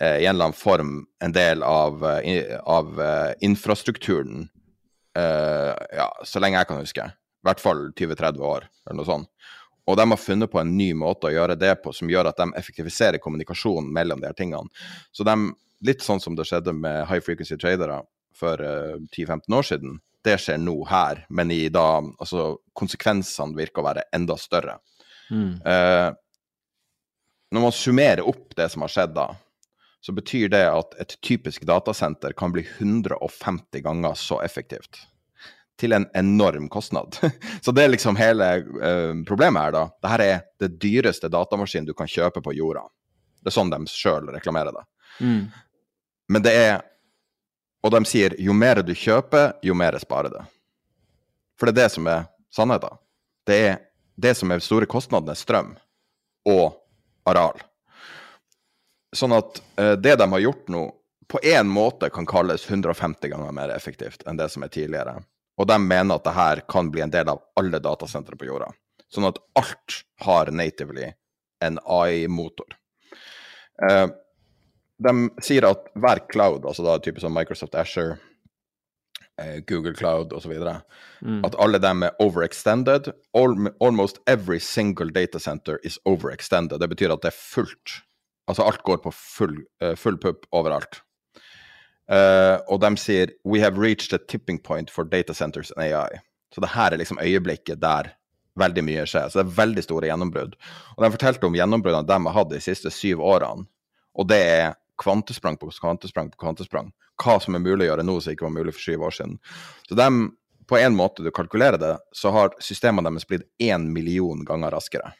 eh, 0.00 0.18
i 0.20 0.26
en 0.26 0.34
eller 0.34 0.50
annen 0.50 0.58
form 0.58 0.98
en 1.24 1.32
del 1.32 1.64
av, 1.64 2.04
uh, 2.04 2.58
av 2.68 2.92
uh, 3.00 3.32
infrastrukturen 3.40 4.50
uh, 5.18 5.72
ja, 5.96 6.08
så 6.24 6.42
lenge 6.42 6.60
jeg 6.60 6.68
kan 6.68 6.82
huske. 6.82 7.08
I 7.08 7.48
hvert 7.48 7.62
fall 7.62 7.88
20-30 7.98 8.44
år, 8.46 8.68
eller 8.86 9.00
noe 9.00 9.08
sånt. 9.08 9.30
Og 9.88 9.96
de 9.98 10.06
har 10.12 10.20
funnet 10.20 10.50
på 10.50 10.60
en 10.60 10.76
ny 10.76 10.92
måte 10.94 11.26
å 11.26 11.34
gjøre 11.34 11.56
det 11.58 11.72
på 11.82 11.90
som 11.96 12.10
gjør 12.10 12.30
at 12.30 12.38
de 12.38 12.52
effektiviserer 12.58 13.18
kommunikasjonen 13.22 13.90
mellom 13.94 14.20
de 14.22 14.28
her 14.28 14.36
tingene. 14.38 14.70
Så 15.10 15.26
de, 15.26 15.34
litt 15.82 16.04
sånn 16.04 16.22
som 16.22 16.36
det 16.38 16.46
skjedde 16.46 16.74
med 16.76 17.02
high 17.08 17.24
frequency 17.24 17.58
tradere 17.58 18.02
for 18.38 18.62
uh, 18.62 18.94
eh, 18.94 19.00
10-15 19.10 19.58
år 19.58 19.66
siden, 19.66 19.98
det 20.24 20.38
skjer 20.40 20.58
nå 20.62 20.76
her, 20.88 21.24
men 21.28 21.50
i 21.50 21.66
da 21.72 22.00
altså 22.00 22.56
konsekvensene 22.78 23.58
virker 23.58 23.82
å 23.82 23.88
være 23.88 24.04
enda 24.14 24.36
større. 24.38 24.78
Mm. 25.32 25.54
Uh, 25.64 26.10
når 27.52 27.66
man 27.66 27.74
summerer 27.76 28.24
opp 28.28 28.54
det 28.56 28.68
som 28.72 28.84
har 28.84 28.92
skjedd 28.92 29.16
da, 29.16 29.28
så 30.02 30.14
betyr 30.14 30.50
det 30.50 30.64
at 30.66 30.94
et 31.02 31.16
typisk 31.22 31.66
datasenter 31.68 32.34
kan 32.38 32.54
bli 32.54 32.64
150 32.66 33.84
ganger 33.84 34.16
så 34.18 34.40
effektivt 34.42 35.04
til 35.78 35.94
en 35.96 36.06
enorm 36.14 36.68
kostnad. 36.70 37.16
Så 37.64 37.72
det 37.74 37.82
er 37.82 37.90
liksom 37.90 38.18
hele 38.18 38.48
uh, 38.62 39.14
problemet 39.26 39.62
her, 39.64 39.72
da. 39.74 39.84
Dette 40.04 40.26
er 40.26 40.42
det 40.62 40.68
dyreste 40.82 41.30
datamaskinen 41.32 41.88
du 41.88 41.94
kan 41.98 42.10
kjøpe 42.10 42.42
på 42.44 42.54
jorda. 42.54 42.84
Det 43.42 43.50
er 43.50 43.56
sånn 43.56 43.72
de 43.72 43.80
sjøl 43.90 44.28
reklamerer 44.30 44.76
det. 44.76 44.84
Mm. 45.24 45.40
Men 46.34 46.44
det 46.44 46.52
er 46.54 46.84
Og 47.82 47.90
de 47.90 48.02
sier 48.06 48.36
jo 48.38 48.54
mer 48.54 48.82
du 48.86 48.94
kjøper, 48.94 49.56
jo 49.62 49.74
mer 49.74 49.98
sparer 49.98 50.30
det. 50.30 50.44
For 51.58 51.68
det 51.68 51.74
er 51.74 51.82
det 51.82 51.94
som 51.94 52.06
er 52.10 52.28
sannheten. 52.54 53.00
Det 53.46 53.58
er 53.58 53.80
det 54.22 54.34
som 54.38 54.52
er 54.54 54.62
store 54.62 54.86
kostnaden, 54.86 55.32
er 55.32 55.38
strøm 55.38 55.74
og 56.48 56.76
areal. 57.28 57.58
Sånn 59.14 59.34
at 59.36 59.60
uh, 59.80 59.94
det 59.98 60.16
de 60.18 60.28
har 60.34 60.44
gjort 60.46 60.70
nå, 60.72 60.86
på 61.32 61.40
én 61.48 61.68
måte 61.68 62.10
kan 62.12 62.26
kalles 62.28 62.64
150 62.68 63.30
ganger 63.32 63.54
mer 63.56 63.72
effektivt 63.72 64.24
enn 64.28 64.36
det 64.36 64.50
som 64.52 64.64
er 64.66 64.72
tidligere. 64.72 65.16
Og 65.60 65.68
de 65.68 65.78
mener 65.80 66.16
at 66.18 66.26
det 66.26 66.34
her 66.36 66.62
kan 66.68 66.90
bli 66.92 67.02
en 67.04 67.12
del 67.12 67.30
av 67.32 67.40
alle 67.58 67.80
datasentre 67.82 68.36
på 68.38 68.48
jorda. 68.48 68.68
Sånn 69.12 69.28
at 69.28 69.38
alt 69.58 69.98
har 70.24 70.50
natively 70.52 71.10
en 71.64 71.78
AI-motor. 71.84 72.76
Uh, 73.80 74.08
de 75.02 75.44
sier 75.44 75.66
at 75.66 75.88
hver 75.98 76.22
cloud, 76.32 76.66
altså 76.66 76.84
da 76.86 76.98
type 77.02 77.20
som 77.22 77.34
Microsoft 77.34 77.74
Asher, 77.78 78.16
uh, 79.40 79.58
Google 79.68 79.94
Cloud 79.96 80.32
osv., 80.36 80.54
mm. 81.20 81.44
at 81.44 81.56
alle 81.58 81.80
dem 81.82 82.06
er 82.06 82.16
overextended. 82.22 83.12
All, 83.34 83.56
almost 83.80 84.20
every 84.26 84.60
single 84.60 85.10
data 85.10 85.40
center 85.40 85.80
is 85.84 85.98
overextended. 86.04 86.80
Det 86.80 86.90
betyr 86.94 87.14
at 87.14 87.22
det 87.22 87.32
er 87.32 87.38
fullt. 87.38 88.02
Altså 88.48 88.66
alt 88.66 88.82
går 88.82 89.02
på 89.04 89.14
full, 89.14 89.62
uh, 89.84 89.94
full 89.96 90.18
pupp 90.18 90.46
overalt. 90.52 91.02
Uh, 92.10 92.58
og 92.68 92.82
de 92.82 92.96
sier 92.98 93.30
We 93.44 93.62
have 93.62 93.78
reached 93.78 94.12
a 94.12 94.18
tipping 94.28 94.58
point 94.58 94.90
for 94.90 95.04
data 95.04 95.32
centers 95.32 95.70
and 95.76 95.86
AI. 95.86 96.20
Så 96.54 96.60
det 96.60 96.74
her 96.74 96.92
er 96.92 97.00
liksom 97.00 97.20
øyeblikket 97.22 97.80
der 97.80 98.12
veldig 98.60 98.84
mye 98.84 99.04
skjer. 99.08 99.30
Så 99.30 99.40
det 99.40 99.46
er 99.46 99.56
veldig 99.56 99.84
store 99.86 100.10
gjennombrudd. 100.10 100.56
Og 100.96 101.04
de 101.04 101.12
fortalte 101.14 101.48
om 101.48 101.56
gjennombruddene 101.56 102.08
de 102.08 102.18
har 102.26 102.36
hatt 102.36 102.50
de 102.50 102.60
siste 102.60 102.92
syv 102.92 103.22
årene. 103.24 103.64
Og 104.12 104.28
det 104.28 104.40
er 104.44 104.74
kvantesprang 105.00 105.56
på 105.60 105.70
kvantesprang 105.80 106.30
på 106.32 106.40
kvantesprang. 106.44 106.92
Hva 107.22 107.38
som 107.40 107.56
er 107.56 107.64
mulig 107.64 107.86
å 107.86 107.92
gjøre 107.92 108.06
nå 108.06 108.18
som 108.20 108.34
ikke 108.34 108.48
var 108.48 108.54
mulig 108.56 108.74
for 108.76 108.84
syv 108.84 109.06
år 109.08 109.16
siden. 109.16 109.38
Så 109.88 109.98
de, 109.98 110.08
på 110.68 110.78
en 110.78 110.96
måte 110.96 111.24
du 111.24 111.30
kalkulerer 111.34 111.80
det, 111.80 111.96
så 112.16 112.32
har 112.34 112.54
systemene 112.60 113.10
deres 113.10 113.28
blitt 113.28 113.48
én 113.62 113.88
million 113.92 114.44
ganger 114.48 114.74
raskere. 114.74 115.14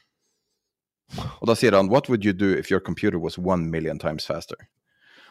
Og 1.40 1.48
da 1.50 1.56
sier 1.58 1.76
han 1.76 1.90
What 1.92 2.08
would 2.08 2.24
you 2.24 2.32
do 2.32 2.52
if 2.56 2.70
your 2.70 2.80
computer 2.80 3.18
was 3.20 3.38
one 3.38 3.70
million 3.70 3.98
times 3.98 4.26
faster? 4.26 4.56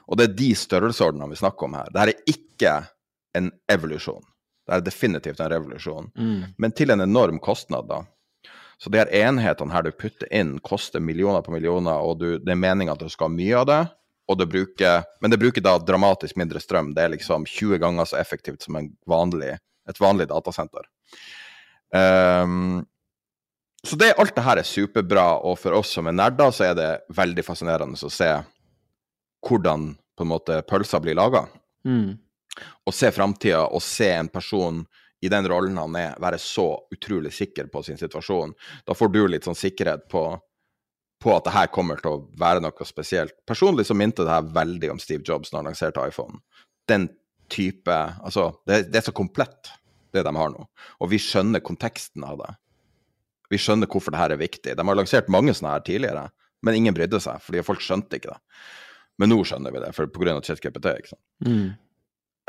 Og 0.08 0.18
det 0.18 0.28
er 0.28 0.38
de 0.38 0.50
størrelsesordenene 0.58 1.30
vi 1.32 1.40
snakker 1.40 1.68
om 1.68 1.78
her. 1.78 1.92
Dette 1.94 2.12
er 2.12 2.34
ikke 2.34 2.74
en 3.38 3.52
evolusjon. 3.72 4.24
Det 4.68 4.78
er 4.78 4.84
definitivt 4.86 5.40
en 5.42 5.50
revolusjon, 5.52 6.10
mm. 6.16 6.42
men 6.62 6.74
til 6.78 6.94
en 6.94 7.02
enorm 7.02 7.40
kostnad, 7.44 7.88
da. 7.90 8.04
Så 8.82 8.90
de 8.90 8.98
her 8.98 9.10
enhetene 9.14 9.74
her 9.74 9.86
du 9.86 9.92
putter 9.94 10.30
inn, 10.34 10.56
koster 10.66 11.02
millioner 11.04 11.44
på 11.46 11.54
millioner, 11.54 12.02
og 12.02 12.22
du, 12.22 12.28
det 12.42 12.54
er 12.54 12.60
meninga 12.62 12.96
at 12.96 13.02
du 13.02 13.10
skal 13.12 13.30
ha 13.30 13.36
mye 13.36 13.58
av 13.60 13.68
det, 13.70 13.82
og 14.32 14.40
det 14.40 14.48
bruker, 14.48 15.04
men 15.22 15.34
det 15.34 15.40
bruker 15.42 15.64
da 15.64 15.76
dramatisk 15.82 16.38
mindre 16.40 16.62
strøm. 16.64 16.94
Det 16.96 17.04
er 17.04 17.14
liksom 17.16 17.46
20 17.50 17.82
ganger 17.84 18.08
så 18.08 18.20
effektivt 18.22 18.64
som 18.64 18.80
vanlig, 19.10 19.58
et 19.90 20.02
vanlig 20.02 20.30
datasenter. 20.32 20.88
Um, 21.92 22.86
så 23.84 23.98
det, 24.00 24.14
alt 24.22 24.36
det 24.36 24.46
her 24.46 24.62
er 24.62 24.68
superbra, 24.68 25.28
og 25.42 25.58
for 25.60 25.76
oss 25.80 25.96
som 25.98 26.08
er 26.08 26.16
nerder, 26.16 26.54
så 26.54 26.70
er 26.70 26.76
det 26.78 26.90
veldig 27.18 27.46
fascinerende 27.46 27.98
å 27.98 28.14
se 28.14 28.30
hvordan 29.48 29.90
på 30.18 30.26
en 30.26 30.30
måte 30.30 30.60
pølsa 30.70 31.02
blir 31.02 31.18
laga. 31.18 31.48
Mm. 31.88 32.14
Og 32.86 32.94
se 32.94 33.10
framtida 33.12 33.64
og 33.66 33.82
se 33.84 34.12
en 34.14 34.30
person 34.30 34.84
i 35.22 35.30
den 35.30 35.48
rollen 35.50 35.78
han 35.78 35.96
er, 35.98 36.14
være 36.22 36.38
så 36.42 36.68
utrolig 36.94 37.34
sikker 37.34 37.70
på 37.74 37.84
sin 37.86 37.98
situasjon. 37.98 38.54
Da 38.86 38.96
får 38.98 39.12
du 39.14 39.22
litt 39.30 39.46
sånn 39.46 39.58
sikkerhet 39.58 40.08
på, 40.10 40.24
på 41.22 41.34
at 41.36 41.46
det 41.46 41.54
her 41.56 41.70
kommer 41.74 42.00
til 42.02 42.16
å 42.16 42.22
være 42.40 42.64
noe 42.64 42.88
spesielt. 42.88 43.36
Personlig 43.48 43.86
så 43.88 43.98
minte 43.98 44.26
det 44.26 44.34
her 44.34 44.48
veldig 44.56 44.94
om 44.96 45.02
Steve 45.02 45.26
Jobs 45.28 45.52
når 45.52 45.62
han 45.62 45.70
lanserte 45.72 46.08
iPhone. 46.08 46.42
Den 46.90 47.10
type 47.52 47.94
Altså, 48.24 48.50
det, 48.68 48.88
det 48.92 49.02
er 49.02 49.08
så 49.10 49.16
komplett, 49.16 49.70
det 50.16 50.24
de 50.26 50.34
har 50.36 50.52
nå. 50.54 50.66
Og 51.04 51.12
vi 51.12 51.20
skjønner 51.22 51.64
konteksten 51.64 52.26
av 52.28 52.40
det. 52.42 52.52
Vi 53.52 53.60
skjønner 53.60 53.90
hvorfor 53.92 54.16
det 54.16 54.22
her 54.22 54.34
er 54.34 54.40
viktig. 54.40 54.76
De 54.78 54.88
har 54.88 54.98
lansert 54.98 55.32
mange 55.32 55.54
sånne 55.56 55.76
her 55.76 55.84
tidligere, 55.86 56.30
men 56.64 56.78
ingen 56.78 56.96
brydde 56.96 57.20
seg, 57.24 57.42
fordi 57.44 57.64
folk 57.68 57.84
skjønte 57.84 58.18
ikke 58.18 58.32
det. 58.32 58.40
Men 59.20 59.34
nå 59.34 59.42
skjønner 59.46 59.74
vi 59.76 59.82
det, 59.84 59.92
for 59.96 60.10
pga. 60.10 60.38
ChatGPT. 60.40 60.94
ikke 61.02 61.12
sant? 61.12 61.26
Mm. 61.46 61.74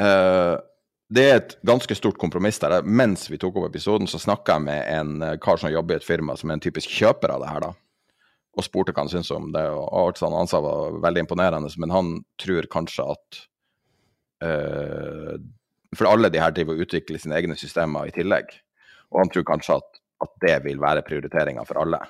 Uh, 0.01 0.57
det 1.13 1.25
er 1.29 1.35
et 1.41 1.57
ganske 1.69 1.97
stort 1.99 2.21
kompromiss 2.23 2.61
der. 2.63 2.79
Mens 2.87 3.27
vi 3.29 3.41
tok 3.41 3.59
opp 3.59 3.69
episoden, 3.69 4.09
så 4.09 4.21
snakka 4.23 4.57
jeg 4.57 4.67
med 4.69 4.83
en 4.95 5.17
uh, 5.25 5.35
kar 5.43 5.61
som 5.61 5.73
jobber 5.73 5.99
i 5.99 6.01
et 6.01 6.07
firma 6.07 6.39
som 6.39 6.51
er 6.53 6.61
en 6.61 6.65
typisk 6.65 6.93
kjøper 6.93 7.35
av 7.35 7.43
det 7.43 7.51
her, 7.51 7.67
da. 7.67 7.73
Og 8.53 8.67
spurte 8.67 8.93
hva 8.93 9.05
han 9.05 9.11
syntes 9.13 9.33
om 9.33 9.49
det. 9.55 9.65
Og 9.73 9.87
alt 9.97 10.21
sånn, 10.21 10.37
han 10.37 10.51
var 10.67 10.99
veldig 11.07 11.25
imponerende, 11.25 11.71
men 11.81 11.95
han 11.95 12.13
tror 12.41 12.69
kanskje 12.73 13.07
at 13.15 13.39
uh, 14.45 15.37
For 15.97 16.09
alle 16.09 16.29
de 16.33 16.41
her 16.41 16.53
driver 16.53 16.77
og 16.77 16.85
utvikler 16.87 17.21
sine 17.21 17.39
egne 17.39 17.57
systemer 17.57 18.09
i 18.09 18.15
tillegg. 18.15 18.53
Og 19.13 19.23
han 19.23 19.33
tror 19.33 19.49
kanskje 19.49 19.79
at, 19.81 20.03
at 20.25 20.37
det 20.45 20.59
vil 20.67 20.81
være 20.81 21.05
prioriteringa 21.07 21.65
for 21.69 21.81
alle. 21.81 22.01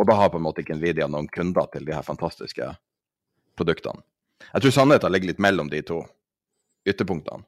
Og 0.00 0.08
da 0.08 0.16
har 0.16 0.30
på 0.32 0.40
en 0.40 0.46
måte 0.46 0.64
ikke 0.64 0.78
Nvidia 0.78 1.08
noen 1.08 1.28
kunder 1.32 1.68
til 1.72 1.84
de 1.84 1.92
her 1.92 2.04
fantastiske 2.04 2.68
produktene. 3.60 4.00
Jeg 4.40 4.64
tror 4.64 4.72
sannheten 4.72 5.12
ligger 5.12 5.32
litt 5.32 5.42
mellom 5.42 5.68
de 5.68 5.82
to 5.84 6.00
ytterpunktene. 6.88 7.44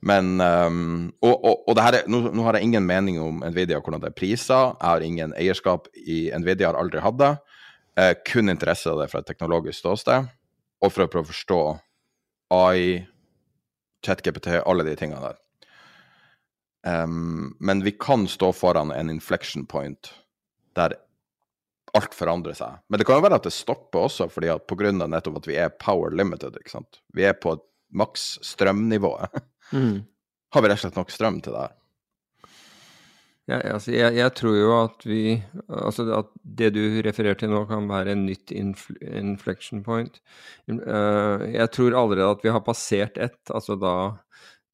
Men 0.00 0.40
um, 0.40 1.12
Og, 1.20 1.32
og, 1.44 1.64
og 1.68 1.80
er, 1.80 2.02
nå, 2.08 2.22
nå, 2.32 2.44
har 2.46 2.56
jeg 2.56 2.68
ingen 2.68 2.86
mening 2.88 3.18
om 3.20 3.42
Nvidia 3.44 3.80
og 3.80 3.84
hvordan 3.84 4.04
det 4.04 4.12
er 4.12 4.16
priser. 4.16 4.72
Jeg 4.78 4.86
har 4.86 5.04
ingen 5.04 5.34
eierskap 5.36 5.90
i 5.96 6.30
Nvidia, 6.40 6.70
har 6.70 6.80
aldri 6.80 7.02
hatt 7.04 7.18
det. 7.20 7.32
Eh, 7.98 8.14
kun 8.26 8.48
interesse 8.48 8.90
av 8.90 9.00
det 9.00 9.08
fra 9.10 9.20
et 9.22 9.28
teknologisk 9.28 9.82
ståsted, 9.82 10.28
og 10.80 10.92
for 10.92 11.04
å 11.04 11.10
prøve 11.10 11.26
å 11.26 11.32
forstå 11.32 11.60
AI, 12.54 13.06
ChatGPT, 14.06 14.52
alle 14.64 14.86
de 14.86 14.96
tingene 14.98 15.22
der. 15.24 15.38
Um, 16.86 17.56
men 17.60 17.82
vi 17.84 17.92
kan 17.92 18.24
stå 18.30 18.54
foran 18.56 18.92
en 18.94 19.10
inflection 19.12 19.66
point 19.68 20.14
der 20.78 20.94
alt 21.98 22.14
forandrer 22.16 22.56
seg. 22.56 22.78
Men 22.88 23.00
det 23.00 23.06
kan 23.08 23.18
jo 23.18 23.24
være 23.26 23.40
at 23.40 23.48
det 23.48 23.52
stopper 23.52 24.06
også, 24.06 24.30
fordi 24.32 24.48
at 24.52 24.64
pga. 24.70 24.92
nettopp 24.94 25.42
at 25.42 25.48
vi 25.50 25.58
er 25.60 25.74
power 25.82 26.14
limited. 26.14 26.56
ikke 26.56 26.72
sant? 26.78 27.02
Vi 27.12 27.26
er 27.26 27.34
på 27.34 27.58
maks 27.90 28.38
strømnivået. 28.46 29.42
Mm. 29.70 30.06
Har 30.54 30.62
vi 30.62 30.70
rett 30.70 30.80
og 30.80 30.82
slett 30.82 30.96
nok 30.98 31.12
strøm 31.14 31.36
til 31.44 31.54
det 31.54 31.66
her? 31.66 31.74
Ja, 33.50 33.58
altså 33.72 33.90
jeg, 33.90 34.14
jeg, 34.14 34.30
tror 34.38 34.54
jo 34.54 34.70
at 34.76 35.04
vi 35.08 35.20
Altså 35.66 36.04
at 36.14 36.28
det 36.58 36.70
du 36.76 36.82
refererer 37.02 37.38
til 37.38 37.50
nå, 37.50 37.64
kan 37.66 37.88
være 37.90 38.14
en 38.14 38.26
nytt 38.28 38.52
infl 38.54 38.98
inflection 39.00 39.82
point. 39.86 40.20
Uh, 40.70 41.42
jeg 41.50 41.70
tror 41.74 41.96
allerede 41.98 42.30
at 42.36 42.44
vi 42.44 42.52
har 42.54 42.62
passert 42.66 43.18
ett, 43.18 43.40
altså 43.50 43.74
da 43.80 43.94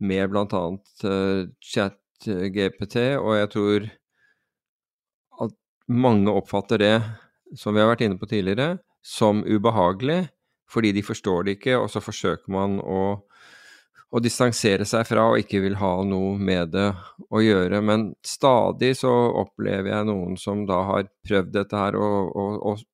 med 0.04 0.28
bl.a. 0.28 0.64
Uh, 1.08 1.46
chat-GPT, 1.64 2.98
og 3.16 3.38
jeg 3.38 3.50
tror 3.54 3.88
at 5.46 5.56
mange 5.88 6.32
oppfatter 6.32 6.82
det, 6.82 6.96
som 7.56 7.76
vi 7.76 7.80
har 7.80 7.94
vært 7.94 8.04
inne 8.04 8.20
på 8.20 8.28
tidligere, 8.28 8.76
som 9.00 9.44
ubehagelig, 9.46 10.26
fordi 10.68 10.92
de 10.92 11.06
forstår 11.06 11.46
det 11.46 11.56
ikke, 11.60 11.78
og 11.78 11.88
så 11.92 12.02
forsøker 12.02 12.52
man 12.52 12.80
å 12.82 13.22
å 14.14 14.22
distansere 14.22 14.86
seg 14.86 15.06
fra 15.08 15.24
og 15.32 15.40
ikke 15.42 15.60
vil 15.64 15.78
ha 15.80 15.92
noe 16.06 16.36
med 16.38 16.72
det 16.74 16.90
å 17.26 17.42
gjøre. 17.42 17.80
Men 17.84 18.10
stadig 18.26 18.94
så 19.00 19.12
opplever 19.42 19.90
jeg 19.92 20.08
noen 20.10 20.36
som 20.40 20.62
da 20.68 20.82
har 20.90 21.08
prøvd 21.26 21.56
dette 21.56 21.80
her, 21.80 21.98
og, 21.98 22.30
og, 22.30 22.60
og 22.62 22.84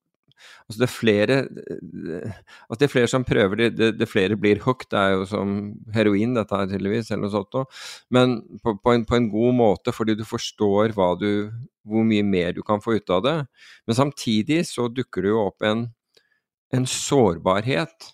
altså 0.66 0.80
det, 0.80 0.86
er 0.86 0.94
flere, 0.94 1.36
altså 2.66 2.78
det 2.80 2.86
er 2.86 2.92
flere 2.94 3.10
som 3.12 3.26
prøver 3.28 3.60
det, 3.60 3.68
det, 3.76 3.90
det 4.00 4.08
flere 4.08 4.38
blir 4.40 4.62
hooked. 4.64 4.88
Det 4.94 5.02
er 5.02 5.14
jo 5.18 5.28
som 5.28 5.52
heroin, 5.94 6.32
dette 6.38 6.62
her 6.62 6.70
tydeligvis, 6.70 7.12
eller 7.12 7.26
noe 7.26 7.34
sånt 7.36 7.58
noe. 7.58 7.68
Men 8.14 8.38
på, 8.64 8.76
på, 8.80 8.96
en, 8.96 9.06
på, 9.08 9.18
en, 9.18 9.28
god 9.32 9.58
måte, 9.60 9.94
fordi 9.94 10.16
du 10.18 10.24
forstår 10.28 10.96
du, 11.20 11.30
hvor 11.84 12.08
mye 12.08 12.24
mer 12.24 12.56
du 12.56 12.62
kan 12.64 12.80
få 12.80 12.96
ut 12.96 13.12
av 13.12 13.22
det. 13.26 13.36
Men 13.86 14.00
samtidig 14.00 14.62
så 14.70 14.88
dukker 14.88 15.22
det 15.22 15.34
jo 15.34 15.44
opp 15.44 15.68
en, 15.68 15.86
en 16.72 16.88
sårbarhet. 16.88 18.12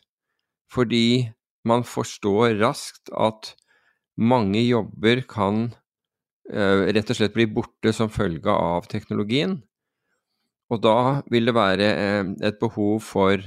Fordi 0.69 1.31
man 1.69 1.85
forstår 1.87 2.57
raskt 2.63 3.13
at 3.15 3.53
mange 4.19 4.61
jobber 4.65 5.23
kan 5.31 5.69
uh, 6.53 6.83
rett 6.91 7.13
og 7.13 7.19
slett 7.21 7.37
bli 7.37 7.47
borte 7.51 7.93
som 7.95 8.11
følge 8.11 8.51
av 8.51 8.89
teknologien. 8.91 9.61
Og 10.69 10.83
da 10.85 10.99
vil 11.31 11.49
det 11.49 11.57
være 11.57 11.89
uh, 11.95 12.35
et 12.45 12.59
behov 12.61 13.01
for, 13.07 13.45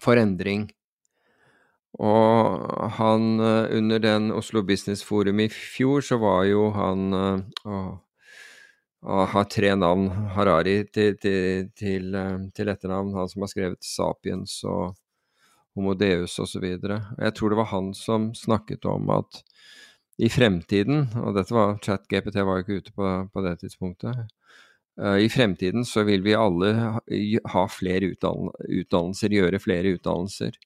for 0.00 0.20
endring. 0.20 0.68
Og 1.98 2.66
han 2.98 3.40
uh, 3.40 3.68
Under 3.74 4.00
den 4.02 4.32
Oslo 4.32 4.62
Business 4.62 5.04
Forum 5.04 5.40
i 5.44 5.48
fjor, 5.52 6.00
så 6.04 6.18
var 6.22 6.44
jo 6.48 6.68
han 6.76 7.10
å, 7.12 7.80
har 9.32 9.44
tre 9.50 9.74
navn, 9.78 10.08
Harari 10.34 10.80
til, 10.90 11.14
til, 11.22 11.68
til, 11.78 12.16
til 12.54 12.72
etternavn, 12.72 13.12
han 13.14 13.28
som 13.30 13.44
har 13.44 13.52
skrevet 13.52 13.84
'Sapiens' 13.86 14.64
og 14.66 14.96
Homo 15.76 15.94
Deus 15.98 16.38
osv. 16.42 16.64
Jeg 16.64 17.34
tror 17.36 17.52
det 17.52 17.58
var 17.60 17.72
han 17.72 17.92
som 17.94 18.32
snakket 18.34 18.86
om 18.88 19.10
at 19.14 19.42
i 20.18 20.28
fremtiden, 20.32 21.04
og 21.22 21.36
dette 21.36 21.54
var 21.54 21.76
chat-GPT 21.84 22.40
var 22.42 22.58
jo 22.58 22.64
ikke 22.64 22.78
ute 22.82 22.94
på, 22.96 23.10
på 23.30 23.42
det 23.44 23.54
tidspunktet, 23.60 24.24
uh, 24.98 25.18
i 25.22 25.28
fremtiden 25.30 25.86
så 25.86 26.02
vil 26.08 26.24
vi 26.26 26.34
alle 26.34 26.72
ha 27.54 27.66
flere 27.70 28.10
utdann 28.10 28.50
utdannelser, 28.66 29.36
gjøre 29.38 29.62
flere 29.62 29.94
utdannelser. 29.94 30.58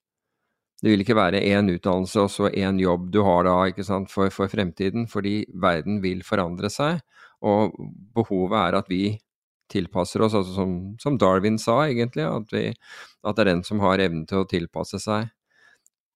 Det 0.83 0.91
vil 0.91 1.05
ikke 1.05 1.19
være 1.19 1.43
én 1.47 1.69
utdannelse 1.71 2.25
og 2.25 2.33
så 2.33 2.49
én 2.49 2.81
jobb 2.81 3.11
du 3.15 3.21
har 3.23 3.45
da 3.47 3.85
sant, 3.85 4.11
for, 4.11 4.33
for 4.35 4.51
fremtiden, 4.51 5.05
fordi 5.07 5.45
verden 5.53 6.01
vil 6.03 6.25
forandre 6.27 6.73
seg, 6.73 7.05
og 7.45 7.77
behovet 8.17 8.59
er 8.59 8.79
at 8.81 8.91
vi 8.91 9.05
tilpasser 9.73 10.25
oss, 10.25 10.37
altså 10.39 10.57
som, 10.57 10.75
som 11.03 11.17
Darwin 11.21 11.59
sa, 11.61 11.83
egentlig, 11.89 12.27
at, 12.29 12.53
vi, 12.55 12.67
at, 13.25 13.37
det 13.37 13.45
er 13.45 13.51
den 13.55 13.65
som 13.67 13.83
har 13.85 14.03
evnen 14.03 14.27
til 14.29 14.43
å 14.43 14.49
tilpasse 14.49 15.01
seg. 15.03 15.31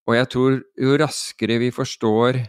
Og 0.07 0.14
jeg 0.14 0.30
tror 0.30 0.61
jo 0.78 0.98
raskere 1.00 1.59
vi 1.59 1.72
forstår 1.74 2.44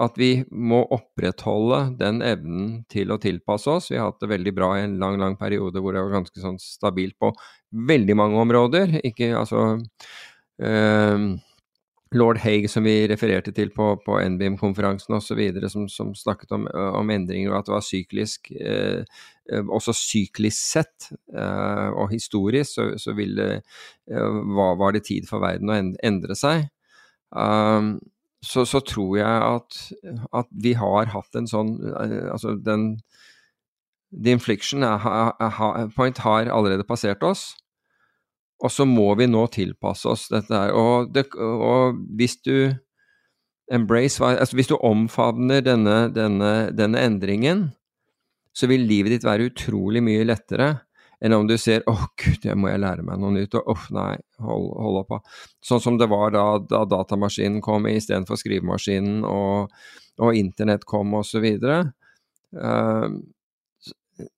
at 0.00 0.16
vi 0.16 0.30
må 0.48 0.80
opprettholde 0.94 1.80
den 2.00 2.22
evnen 2.24 2.70
til 2.88 3.12
å 3.12 3.18
tilpasse 3.20 3.68
oss 3.68 3.90
Vi 3.90 3.98
har 3.98 4.08
hatt 4.08 4.22
det 4.22 4.30
veldig 4.30 4.54
bra 4.56 4.70
i 4.78 4.86
en 4.86 4.96
lang, 5.02 5.18
lang 5.20 5.36
periode 5.36 5.82
hvor 5.82 5.92
det 5.92 6.00
var 6.06 6.14
ganske 6.22 6.40
sånn 6.40 6.56
stabilt 6.62 7.18
på 7.20 7.34
veldig 7.90 8.16
mange 8.16 8.40
områder. 8.40 8.96
Ikke 9.04 9.34
altså 9.36 9.66
øh, 9.76 11.26
lord 12.14 12.40
Haig, 12.42 12.66
som 12.70 12.84
vi 12.86 13.04
refererte 13.10 13.52
til 13.54 13.70
på, 13.74 13.92
på 14.04 14.18
NBIM-konferansen 14.34 15.14
osv., 15.14 15.40
som, 15.70 15.86
som 15.88 16.14
snakket 16.18 16.52
om, 16.56 16.66
om, 16.74 17.10
endringer, 17.10 17.52
og 17.52 17.60
at 17.60 17.68
det 17.68 17.74
var 17.76 17.86
syklisk. 17.86 18.50
Eh, 18.58 19.04
også 19.60 19.94
syklisk 19.96 20.58
sett 20.58 21.10
eh, 21.34 21.88
og 21.90 22.10
historisk 22.10 22.74
så, 22.74 22.88
så 22.98 23.14
ville, 23.18 23.48
eh, 24.10 24.40
var, 24.56 24.76
var, 24.80 24.94
det 24.94 25.04
tid 25.06 25.28
for 25.30 25.42
verden 25.42 25.70
å 25.70 25.78
endre 25.78 26.38
seg. 26.38 26.66
Um, 27.30 27.98
så, 28.42 28.64
så, 28.66 28.80
tror 28.82 29.18
jeg 29.20 29.30
at, 29.46 29.80
at, 30.34 30.48
vi 30.50 30.72
har 30.74 31.12
hatt 31.12 31.36
en 31.38 31.46
sånn 31.46 31.76
Altså 31.92 32.56
den 32.58 32.96
The 34.10 34.32
infliction 34.34 34.82
point 35.94 36.18
har 36.24 36.48
allerede 36.50 36.86
passert 36.88 37.22
oss. 37.22 37.52
Og 38.60 38.72
så 38.72 38.84
må 38.84 39.08
vi 39.16 39.28
nå 39.30 39.46
tilpasse 39.54 40.08
oss 40.10 40.28
dette 40.32 40.52
her. 40.52 40.74
Og, 40.76 41.10
det, 41.14 41.26
og 41.36 41.96
hvis 42.18 42.36
du 42.44 42.72
embrace, 43.72 44.20
altså 44.20 44.58
hvis 44.58 44.70
du 44.70 44.76
omfavner 44.76 45.64
denne, 45.64 46.10
denne, 46.12 46.52
denne, 46.76 47.04
endringen, 47.06 47.70
så 48.52 48.68
vil 48.70 48.84
livet 48.84 49.14
ditt 49.14 49.26
være 49.26 49.48
utrolig 49.52 50.02
mye 50.04 50.26
lettere 50.26 50.72
enn 51.20 51.36
om 51.36 51.44
du 51.46 51.56
ser 51.60 51.82
'Å, 51.84 51.92
oh, 51.92 52.06
gud, 52.16 52.38
det 52.42 52.54
må 52.56 52.70
jeg 52.70 52.80
lære 52.80 53.04
meg 53.04 53.20
noe 53.20 53.34
nytt', 53.34 53.54
og 53.60 53.66
'Uff, 53.68 53.90
oh, 53.90 53.96
nei, 53.96 54.14
hold, 54.40 54.70
hold 54.80 55.00
opp'. 55.02 55.18
Sånn 55.60 55.82
som 55.84 55.98
det 56.00 56.08
var 56.08 56.32
da, 56.32 56.44
da 56.64 56.86
datamaskinen 56.88 57.60
kom 57.60 57.84
istedenfor 57.90 58.40
skrivemaskinen, 58.40 59.20
og, 59.28 59.68
og 60.16 60.38
internett 60.38 60.86
kom, 60.88 61.12
osv. 61.20 61.44
Uh, 62.56 63.20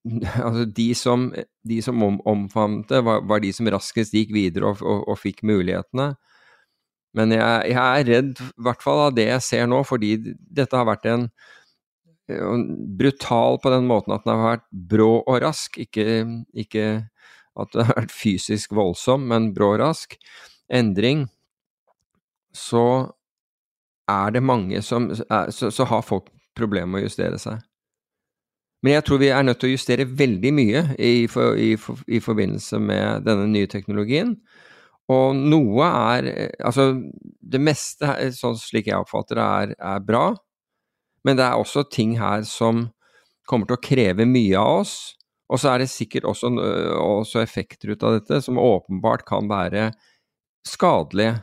altså 0.47 0.67
de 0.67 0.89
som, 0.99 1.31
de 1.69 1.79
som 1.85 2.03
om, 2.05 2.19
omfavnet 2.29 2.91
det, 2.91 3.03
var, 3.07 3.23
var, 3.29 3.43
de 3.43 3.53
som 3.55 3.71
raskest 3.73 4.15
gikk 4.17 4.35
videre 4.35 4.73
og, 4.73 4.83
og, 4.83 5.07
og 5.13 5.21
fikk 5.21 5.43
mulighetene. 5.49 6.13
Men 7.17 7.35
jeg, 7.35 7.73
jeg 7.75 7.81
er 7.83 8.09
redd, 8.09 8.39
i 8.41 8.67
hvert 8.67 8.85
fall 8.85 9.07
av 9.07 9.17
det 9.17 9.29
jeg 9.29 9.45
ser 9.45 9.67
nå, 9.69 9.83
fordi 9.85 10.15
dette 10.33 10.79
har 10.79 10.89
vært 10.89 11.09
en, 11.13 11.27
en 12.33 12.63
brutal 12.97 13.59
på 13.61 13.73
den 13.75 13.89
måten 13.91 14.15
at 14.17 14.25
den 14.25 14.41
har 14.41 14.55
vært 14.55 14.69
brå 14.95 15.11
og 15.21 15.43
rask. 15.45 15.77
Ikke, 15.83 16.25
ikke 16.57 16.87
at 17.61 17.75
den 17.75 17.89
har 17.89 18.01
vært 18.01 18.15
fysisk 18.17 18.73
voldsom, 18.77 19.29
men 19.29 19.53
brå 19.57 19.75
og 19.75 19.83
rask. 19.85 20.17
Endring. 20.73 21.27
Så 22.57 22.85
er 24.09 24.33
det 24.33 24.45
mange 24.45 24.81
som 24.85 25.11
så, 25.13 25.71
så 25.71 25.85
har 25.89 26.05
folk 26.05 26.33
problemer 26.57 26.95
med 26.95 27.03
å 27.03 27.11
justere 27.11 27.39
seg. 27.41 27.61
Men 28.83 28.97
jeg 28.97 29.05
tror 29.07 29.21
vi 29.23 29.31
er 29.31 29.45
nødt 29.47 29.61
til 29.63 29.71
å 29.71 29.77
justere 29.77 30.09
veldig 30.09 30.53
mye 30.55 30.83
i, 30.99 31.27
for, 31.31 31.55
i, 31.55 31.77
i 32.11 32.21
forbindelse 32.23 32.81
med 32.83 33.27
denne 33.29 33.47
nye 33.53 33.71
teknologien. 33.71 34.35
Og 35.13 35.37
noe 35.39 35.87
er 35.87 36.31
Altså, 36.63 36.89
det 37.23 37.61
meste, 37.63 38.11
sånn 38.35 38.59
slik 38.59 38.91
jeg 38.91 38.99
oppfatter 38.99 39.39
det, 39.39 39.47
er, 39.47 39.75
er, 39.95 40.03
bra. 40.07 40.27
Men 41.27 41.39
det 41.39 41.47
er 41.47 41.59
også 41.59 41.87
ting 41.91 42.17
her 42.19 42.43
som 42.49 42.89
kommer 43.47 43.69
til 43.69 43.79
å 43.79 43.85
kreve 43.85 44.27
mye 44.27 44.59
av 44.59 44.83
oss. 44.83 44.97
Og 45.53 45.61
så 45.61 45.73
er 45.73 45.83
det 45.83 45.93
sikkert 45.93 46.27
også, 46.27 46.51
også 47.03 47.43
effekter 47.43 47.93
ut 47.93 48.03
av 48.07 48.17
dette 48.17 48.41
som 48.43 48.59
åpenbart 48.59 49.27
kan 49.29 49.51
være 49.51 49.91
skadelige 50.67 51.43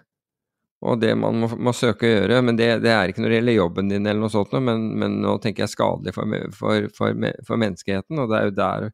og 0.79 0.99
det 1.01 1.11
man 1.19 1.41
må, 1.41 1.49
må, 1.59 1.73
søke 1.75 2.07
å 2.07 2.11
gjøre. 2.11 2.41
Men 2.45 2.59
det, 2.59 2.69
det, 2.85 2.91
er 2.93 3.11
ikke 3.11 3.23
når 3.23 3.33
det 3.33 3.39
gjelder 3.39 3.57
jobben 3.57 3.91
din 3.91 4.05
eller 4.05 4.23
noe 4.23 4.33
sånt, 4.33 4.55
men, 4.63 4.85
men 5.01 5.17
nå 5.23 5.35
tenker 5.43 5.65
jeg 5.65 5.73
skadelig 5.73 6.15
for, 6.15 6.37
for, 6.55 6.87
for, 6.95 7.25
for, 7.47 7.59
menneskeheten, 7.59 8.21
og 8.21 8.31
det 8.31 8.39
er 8.39 8.47
jo 8.47 8.55
der 8.61 8.87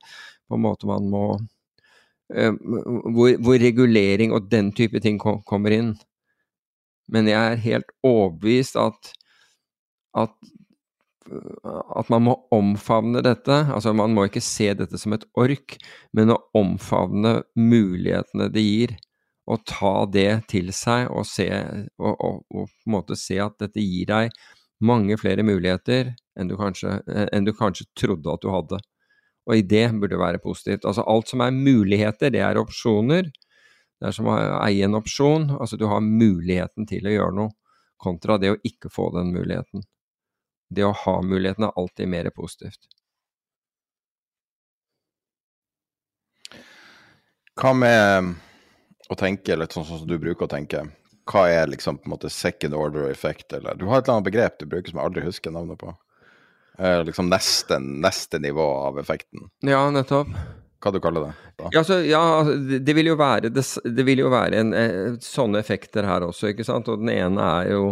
på 0.46 0.58
en 0.58 0.66
måte 0.66 0.90
man 0.90 1.10
må 1.10 1.24
uh, 1.38 2.52
hvor, 2.56 3.38
hvor, 3.38 3.62
regulering 3.62 4.34
og 4.34 4.50
den 4.50 4.74
type 4.78 5.02
ting 5.04 5.22
kom, 5.22 5.44
kommer 5.46 5.76
inn. 5.76 5.94
Men 7.14 7.30
jeg 7.30 7.38
er 7.38 7.66
helt 7.68 7.96
overbevist 8.06 8.80
at, 8.82 9.14
at 10.18 10.34
at 11.26 12.10
man 12.14 12.22
må 12.28 12.36
omfavne 12.54 13.24
dette. 13.26 13.56
Altså, 13.74 13.96
man 13.98 14.14
må 14.14 14.28
ikke 14.28 14.44
se 14.46 14.68
dette 14.78 15.00
som 15.02 15.16
et 15.16 15.26
ork, 15.42 15.74
men 16.14 16.30
å 16.30 16.38
omfavne 16.54 17.40
mulighetene 17.58 18.46
det 18.54 18.62
gir 18.62 18.94
å 19.46 19.58
ta 19.62 19.96
det 20.10 20.48
til 20.50 20.72
seg 20.74 21.10
og, 21.14 21.26
se, 21.30 21.48
og, 22.02 22.14
og, 22.14 22.42
og, 22.50 22.70
på 22.70 22.90
en 22.90 22.96
måte 22.96 23.18
se 23.20 23.38
at 23.42 23.58
dette 23.62 23.84
gir 23.84 24.10
deg 24.10 24.38
mange 24.86 25.18
flere 25.22 25.46
muligheter 25.46 26.14
enn 26.36 26.50
du, 26.50 26.56
kanskje, 26.60 26.98
enn 27.32 27.46
du 27.46 27.54
kanskje 27.56 27.88
trodde 27.98 28.34
at 28.34 28.44
du 28.44 28.50
hadde. 28.52 28.80
Og 29.46 29.60
i 29.60 29.66
det 29.66 29.86
burde 30.02 30.18
være 30.20 30.42
positivt. 30.42 30.88
Altså 30.90 31.06
alt 31.08 31.30
som 31.30 31.44
er 31.46 31.54
muligheter, 31.54 32.34
det 32.34 32.42
er 32.42 32.60
opsjoner. 32.60 33.30
Det 34.02 34.10
er 34.10 34.16
som 34.16 34.28
å 34.28 34.36
eie 34.66 34.88
en 34.88 34.98
opsjon. 34.98 35.52
Altså 35.60 35.78
du 35.80 35.86
har 35.92 36.02
muligheten 36.04 36.90
til 36.90 37.06
å 37.06 37.14
gjøre 37.14 37.38
noe, 37.38 37.54
kontra 38.02 38.40
det 38.42 38.56
å 38.56 38.60
ikke 38.66 38.92
få 38.92 39.12
den 39.16 39.32
muligheten. 39.36 39.86
Det 40.74 40.84
å 40.84 40.96
ha 41.06 41.20
muligheten 41.22 41.70
er 41.70 41.78
alltid 41.78 42.10
mer 42.10 42.32
positivt. 42.36 42.90
Hva 47.56 47.72
med 47.78 48.34
å 49.10 49.18
tenke 49.20 49.58
litt 49.58 49.76
sånn 49.76 49.86
som 49.88 50.06
du 50.08 50.18
bruker 50.22 50.48
å 50.48 50.52
tenke. 50.52 50.88
hva 51.26 51.48
er 51.50 51.68
liksom 51.72 51.98
på 51.98 52.06
en 52.06 52.14
måte 52.14 52.30
second 52.30 52.76
order 52.78 53.10
effect, 53.10 53.54
eller 53.54 53.76
Du 53.76 53.88
har 53.88 53.98
et 53.98 54.06
eller 54.06 54.20
annet 54.20 54.28
begrep 54.28 54.60
du 54.60 54.66
bruker 54.66 54.92
som 54.92 55.00
jeg 55.00 55.10
aldri 55.10 55.24
husker 55.26 55.52
navnet 55.52 55.80
på. 55.80 55.96
Eh, 56.78 57.04
liksom 57.04 57.30
neste, 57.30 57.80
neste 57.80 58.40
nivå 58.40 58.66
av 58.90 59.00
effekten. 59.00 59.50
Ja, 59.66 59.90
nettopp. 59.90 60.30
Hva 60.84 60.92
du 60.92 61.00
kaller 61.02 61.26
det? 61.26 61.70
Ja, 61.74 61.82
så, 61.84 61.98
ja 62.06 62.22
det, 62.46 62.84
det, 62.86 62.94
vil 62.94 63.10
jo 63.10 63.16
være, 63.18 63.50
det, 63.50 63.64
det 63.90 64.06
vil 64.06 64.22
jo 64.22 64.30
være 64.30 64.60
en, 64.62 64.74
eh, 64.78 65.16
sånne 65.24 65.64
effekter 65.64 66.06
her 66.06 66.28
også, 66.28 66.52
ikke 66.52 66.68
sant. 66.68 66.92
Og 66.92 67.02
den 67.02 67.10
ene 67.16 67.50
er 67.62 67.72
jo 67.74 67.88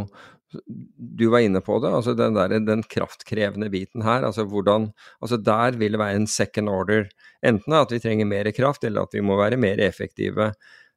du 1.17 1.25
var 1.33 1.41
inne 1.41 1.63
på 1.65 1.79
det, 1.81 1.89
altså 1.89 2.13
den, 2.13 2.35
der, 2.37 2.53
den 2.61 2.83
kraftkrevende 2.85 3.71
biten 3.73 4.03
her. 4.05 4.21
altså 4.21 4.45
hvordan, 4.45 4.91
altså 5.19 5.37
Der 5.41 5.79
vil 5.79 5.95
det 5.95 5.99
være 5.99 6.19
en 6.19 6.27
second 6.27 6.69
order. 6.69 7.07
Enten 7.41 7.73
at 7.73 7.91
vi 7.91 7.99
trenger 8.03 8.29
mer 8.29 8.51
kraft, 8.53 8.83
eller 8.83 9.07
at 9.07 9.17
vi 9.17 9.23
må 9.25 9.39
være 9.39 9.57
mer 9.57 9.81
effektive. 9.81 10.51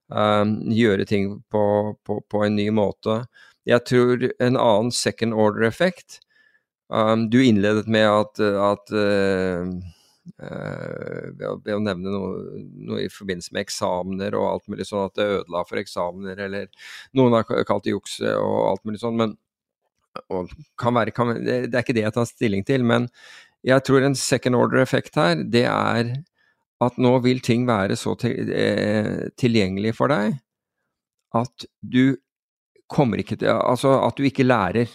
Um, 0.06 0.60
gjøre 0.70 1.04
ting 1.08 1.32
på, 1.50 1.62
på, 2.06 2.20
på, 2.30 2.44
en 2.46 2.54
ny 2.54 2.68
måte. 2.70 3.24
Jeg 3.66 3.82
tror 3.88 4.28
en 4.38 4.54
annen 4.54 4.92
second 4.94 5.34
order-effekt 5.34 6.20
um, 6.86 7.24
Du 7.26 7.40
innledet 7.42 7.88
med 7.90 8.06
at, 8.06 8.42
at 8.70 8.94
uh, 8.94 9.76
Uh, 10.42 11.30
ved, 11.38 11.68
å, 11.70 11.78
nevne 11.78 12.10
noe, 12.10 12.62
noe, 12.82 13.04
i 13.04 13.10
forbindelse 13.14 13.52
med 13.54 13.62
eksamener 13.62 14.34
og 14.34 14.48
alt 14.48 14.64
mulig 14.72 14.82
sånn 14.88 15.04
at 15.06 15.14
det 15.14 15.26
ødela 15.36 15.60
for 15.68 15.78
eksamener, 15.78 16.40
eller 16.48 16.88
noen 17.14 17.36
har 17.36 17.46
kalt 17.68 17.86
det 17.86 17.94
juks 17.94 18.16
og 18.26 18.56
alt 18.72 18.82
mulig 18.88 18.98
sånn. 18.98 19.14
Men 19.20 19.36
kan 20.82 20.98
være, 20.98 21.14
kan, 21.14 21.30
det 21.44 21.70
er 21.70 21.84
ikke 21.84 21.94
det 21.94 22.08
jeg 22.08 22.16
tar 22.16 22.26
stilling 22.26 22.66
til, 22.66 22.82
men 22.82 23.06
jeg 23.66 23.86
tror 23.86 24.02
en 24.02 24.18
second 24.18 24.58
order-effekt 24.58 25.14
her, 25.18 25.38
det 25.46 25.64
er 25.70 26.10
at 26.84 26.98
nå 27.00 27.14
vil 27.24 27.40
ting 27.40 27.64
være 27.68 27.96
så 27.96 28.14
til, 28.20 28.50
eh, 28.52 29.28
tilgjengelig 29.38 29.94
for 29.96 30.12
deg 30.12 30.36
at 31.36 31.66
du 31.80 32.16
kommer 32.88 33.20
ikke 33.20 33.38
til 33.40 33.50
Altså 33.50 33.96
at 34.06 34.16
du 34.16 34.26
ikke 34.26 34.46
lærer. 34.46 34.88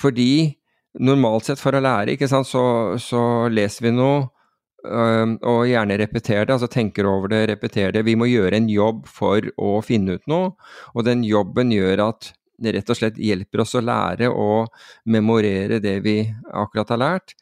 Fordi 0.00 0.56
normalt 1.00 1.46
sett 1.46 1.60
for 1.60 1.76
å 1.76 1.82
lære, 1.82 2.14
ikke 2.14 2.28
sant, 2.30 2.48
så, 2.48 2.96
så 2.98 3.48
leser 3.52 3.86
vi 3.86 3.92
noe 3.94 4.24
øh, 4.86 5.36
og 5.46 5.60
gjerne 5.68 5.98
repeterer 6.00 6.48
det, 6.48 6.56
altså 6.56 6.70
tenker 6.72 7.06
over 7.06 7.30
det, 7.30 7.44
repeterer 7.52 7.94
det. 7.94 8.06
Vi 8.08 8.16
må 8.18 8.26
gjøre 8.30 8.58
en 8.58 8.70
jobb 8.72 9.04
for 9.10 9.44
å 9.60 9.76
finne 9.86 10.18
ut 10.18 10.26
noe, 10.30 10.54
og 10.94 11.06
den 11.06 11.22
jobben 11.26 11.70
gjør 11.74 12.06
at 12.08 12.32
det 12.60 12.74
rett 12.76 12.90
og 12.92 12.98
slett 12.98 13.20
hjelper 13.20 13.62
oss 13.62 13.76
å 13.78 13.84
lære 13.84 14.28
og 14.32 14.72
memorere 15.08 15.78
det 15.80 16.00
vi 16.04 16.16
akkurat 16.50 16.90
har 16.92 17.00
lært. 17.00 17.36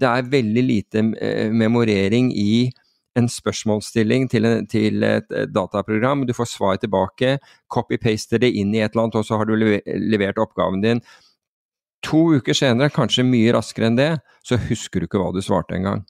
Det 0.00 0.10
er 0.10 0.28
veldig 0.32 0.62
lite 0.64 1.02
eh, 1.20 1.48
memorering 1.52 2.30
i 2.36 2.70
en 3.20 3.30
spørsmålsstilling 3.30 4.28
til, 4.32 4.48
en, 4.48 4.68
til, 4.70 5.04
et 5.06 5.32
dataprogram. 5.52 6.26
Du 6.26 6.34
får 6.36 6.52
svar 6.54 6.80
tilbake, 6.82 7.36
copy-paster 7.72 8.42
det 8.42 8.52
inn 8.56 8.74
i 8.74 8.82
et 8.82 8.94
eller 8.94 9.08
annet, 9.08 9.20
og 9.20 9.28
så 9.28 9.40
har 9.40 9.48
du 9.48 9.56
levert 9.56 10.40
oppgaven 10.42 10.82
din. 10.84 11.04
To 12.08 12.30
uker 12.40 12.56
senere, 12.56 12.92
kanskje 12.94 13.26
mye 13.28 13.52
raskere 13.52 13.90
enn 13.90 13.98
det, 13.98 14.10
så 14.46 14.58
husker 14.70 15.00
du 15.00 15.08
ikke 15.08 15.20
hva 15.20 15.34
du 15.36 15.42
svarte 15.44 15.76
engang. 15.76 16.06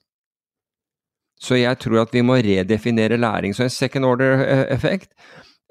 Så 1.41 1.57
jeg 1.57 1.79
tror 1.81 2.03
at 2.03 2.13
vi 2.13 2.21
må 2.23 2.37
redefinere 2.37 3.17
læring. 3.19 3.55
Så 3.57 3.65
en 3.65 3.73
second 3.73 4.05
order-effekt 4.05 5.09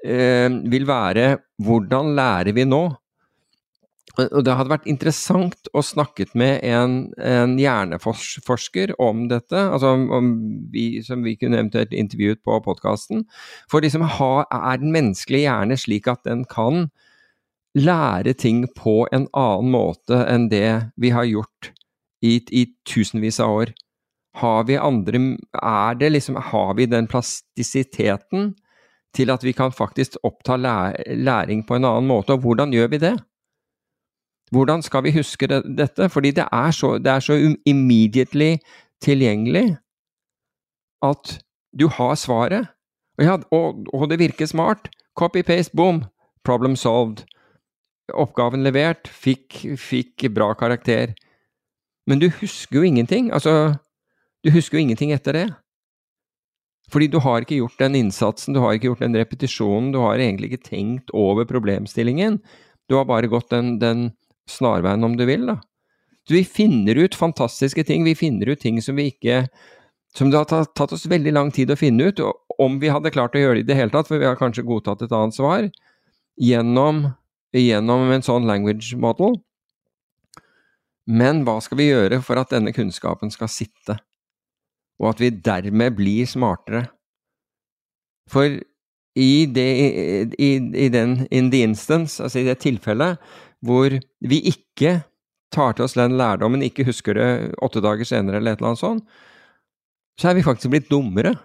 eh, 0.03 0.45
eh, 0.45 0.49
vil 0.71 0.87
være 0.87 1.37
hvordan 1.63 2.11
lærer 2.17 2.51
vi 2.57 2.67
nå? 2.67 2.83
Og 4.19 4.43
Det 4.43 4.55
hadde 4.57 4.71
vært 4.71 4.87
interessant 4.91 5.69
å 5.77 5.83
snakket 5.85 6.33
med 6.37 6.59
en, 6.67 6.95
en 7.15 7.53
hjerneforsker 7.59 8.93
om 9.01 9.27
dette, 9.31 9.55
altså 9.55 9.93
om 9.95 10.31
vi, 10.73 11.01
som 11.05 11.23
vi 11.23 11.37
kunne 11.39 11.61
eventuelt 11.61 11.93
intervjuet 11.95 12.41
på 12.43 12.57
podkasten. 12.65 13.23
For 13.71 13.83
liksom 13.83 14.03
ha, 14.17 14.31
er 14.51 14.81
den 14.81 14.91
menneskelige 14.95 15.47
hjerne 15.47 15.79
slik 15.79 16.09
at 16.11 16.25
den 16.27 16.43
kan 16.49 16.89
lære 17.77 18.33
ting 18.35 18.65
på 18.75 19.05
en 19.15 19.29
annen 19.31 19.71
måte 19.71 20.25
enn 20.27 20.49
det 20.51 20.91
vi 20.99 21.13
har 21.15 21.29
gjort 21.29 21.71
i, 22.19 22.41
i 22.51 22.65
tusenvis 22.87 23.39
av 23.39 23.61
år? 23.61 23.71
Har 24.41 24.63
vi 24.67 24.77
andre 24.79 25.19
Er 25.59 25.95
det 25.99 26.09
liksom 26.13 26.37
Har 26.39 26.75
vi 26.75 26.85
den 26.87 27.07
plastisiteten 27.07 28.53
til 29.15 29.31
at 29.31 29.43
vi 29.43 29.51
kan 29.51 29.71
faktisk 29.71 30.15
oppta 30.23 30.55
læring 30.55 31.65
på 31.67 31.75
en 31.75 31.85
annen 31.85 32.07
måte. 32.07 32.33
Og 32.33 32.45
hvordan 32.45 32.73
gjør 32.73 32.87
vi 32.87 32.97
det? 32.97 33.15
Hvordan 34.51 34.83
skal 34.83 35.03
vi 35.03 35.13
huske 35.15 35.47
det, 35.47 35.63
dette? 35.77 36.09
Fordi 36.09 36.31
det 36.35 36.45
er, 36.51 36.71
så, 36.75 36.97
det 36.97 37.11
er 37.11 37.23
så 37.23 37.37
immediately 37.65 38.57
tilgjengelig 39.01 39.77
at 41.01 41.37
du 41.79 41.87
har 41.87 42.15
svaret. 42.19 42.67
Og, 43.17 43.25
ja, 43.25 43.37
og, 43.51 43.85
og 43.93 44.09
det 44.11 44.19
virker 44.19 44.45
smart. 44.45 44.89
Copy-paste, 45.19 45.75
boom! 45.75 46.03
Problem 46.43 46.75
solved. 46.75 47.23
Oppgaven 48.11 48.63
levert, 48.65 49.07
fikk, 49.07 49.61
fikk 49.79 50.27
bra 50.35 50.51
karakter. 50.57 51.13
Men 52.09 52.19
du 52.19 52.27
husker 52.41 52.81
jo 52.81 52.85
ingenting. 52.87 53.31
Altså, 53.31 53.75
du 54.43 54.51
husker 54.51 54.77
jo 54.77 54.85
ingenting 54.85 55.13
etter 55.15 55.37
det. 55.37 55.47
Fordi 56.91 57.07
du 57.07 57.21
har 57.23 57.45
ikke 57.45 57.61
gjort 57.61 57.79
den 57.79 57.95
innsatsen, 57.95 58.55
du 58.55 58.59
har 58.59 58.75
ikke 58.75 58.89
gjort 58.89 59.03
den 59.05 59.15
repetisjonen, 59.15 59.93
du 59.93 60.01
har 60.03 60.19
egentlig 60.19 60.51
ikke 60.51 60.65
tenkt 60.65 61.13
over 61.15 61.47
problemstillingen. 61.47 62.41
Du 62.91 62.97
har 62.97 63.05
bare 63.07 63.29
gått 63.31 63.47
den, 63.53 63.77
den 63.79 64.09
snarveien, 64.51 65.03
om 65.03 65.17
du 65.17 65.25
vil, 65.29 65.45
da. 65.49 65.57
Så 66.27 66.35
vi 66.37 66.43
finner 66.45 66.99
ut 67.01 67.17
fantastiske 67.17 67.83
ting, 67.87 68.03
vi 68.05 68.15
finner 68.15 68.51
ut 68.53 68.61
ting 68.61 68.77
som 68.81 68.99
vi 68.99 69.09
ikke 69.09 69.47
Som 70.11 70.27
det 70.27 70.41
har 70.41 70.65
tatt, 70.75 70.91
oss 70.91 71.05
veldig 71.07 71.31
lang 71.31 71.53
tid 71.55 71.69
å 71.71 71.77
finne 71.79 72.09
ut, 72.11 72.17
om 72.59 72.73
vi 72.81 72.89
hadde 72.91 73.13
klart 73.15 73.31
å 73.31 73.39
gjøre 73.39 73.61
det 73.61 73.63
i 73.63 73.67
det 73.69 73.77
hele 73.77 73.93
tatt, 73.93 74.09
for 74.09 74.19
vi 74.19 74.27
har 74.27 74.35
kanskje 74.35 74.65
godtatt 74.67 75.05
et 75.05 75.13
annet 75.15 75.37
svar, 75.37 75.69
gjennom, 76.35 76.99
gjennom 77.55 78.11
en 78.11 78.25
sånn 78.25 78.43
language 78.43 78.91
model. 78.99 79.37
Men 81.07 81.45
hva 81.47 81.61
skal 81.63 81.79
vi 81.79 81.87
gjøre 81.87 82.19
for 82.27 82.43
at 82.43 82.51
denne 82.51 82.75
kunnskapen 82.75 83.31
skal 83.31 83.47
sitte? 83.47 84.01
og 85.01 85.15
at 85.15 85.21
vi 85.21 85.31
dermed 85.33 85.95
blir 85.97 86.29
smartere. 86.29 86.85
For 88.29 88.59
i, 89.17 89.45
det, 89.49 89.69
i, 90.39 90.51
i 90.85 90.89
den 90.93 91.25
in 91.31 91.49
the 91.51 91.63
instance, 91.65 92.21
altså 92.23 92.39
i 92.39 92.45
det 92.47 92.61
tilfellet 92.61 93.17
hvor 93.65 93.93
vi 94.25 94.39
ikke 94.51 95.01
tar 95.51 95.75
til 95.75 95.85
oss 95.85 95.97
den 95.97 96.17
lærdommen, 96.17 96.63
ikke 96.65 96.87
husker 96.87 97.17
det 97.17 97.29
åtte 97.61 97.83
dager 97.83 98.07
senere 98.07 98.39
eller 98.39 98.55
et 98.55 98.61
eller 98.61 98.71
annet 98.71 98.81
sånt, 98.81 99.17
så 100.19 100.29
er 100.29 100.37
vi 100.37 100.45
faktisk 100.45 100.71
blitt 100.73 100.89
dummere. 100.91 101.35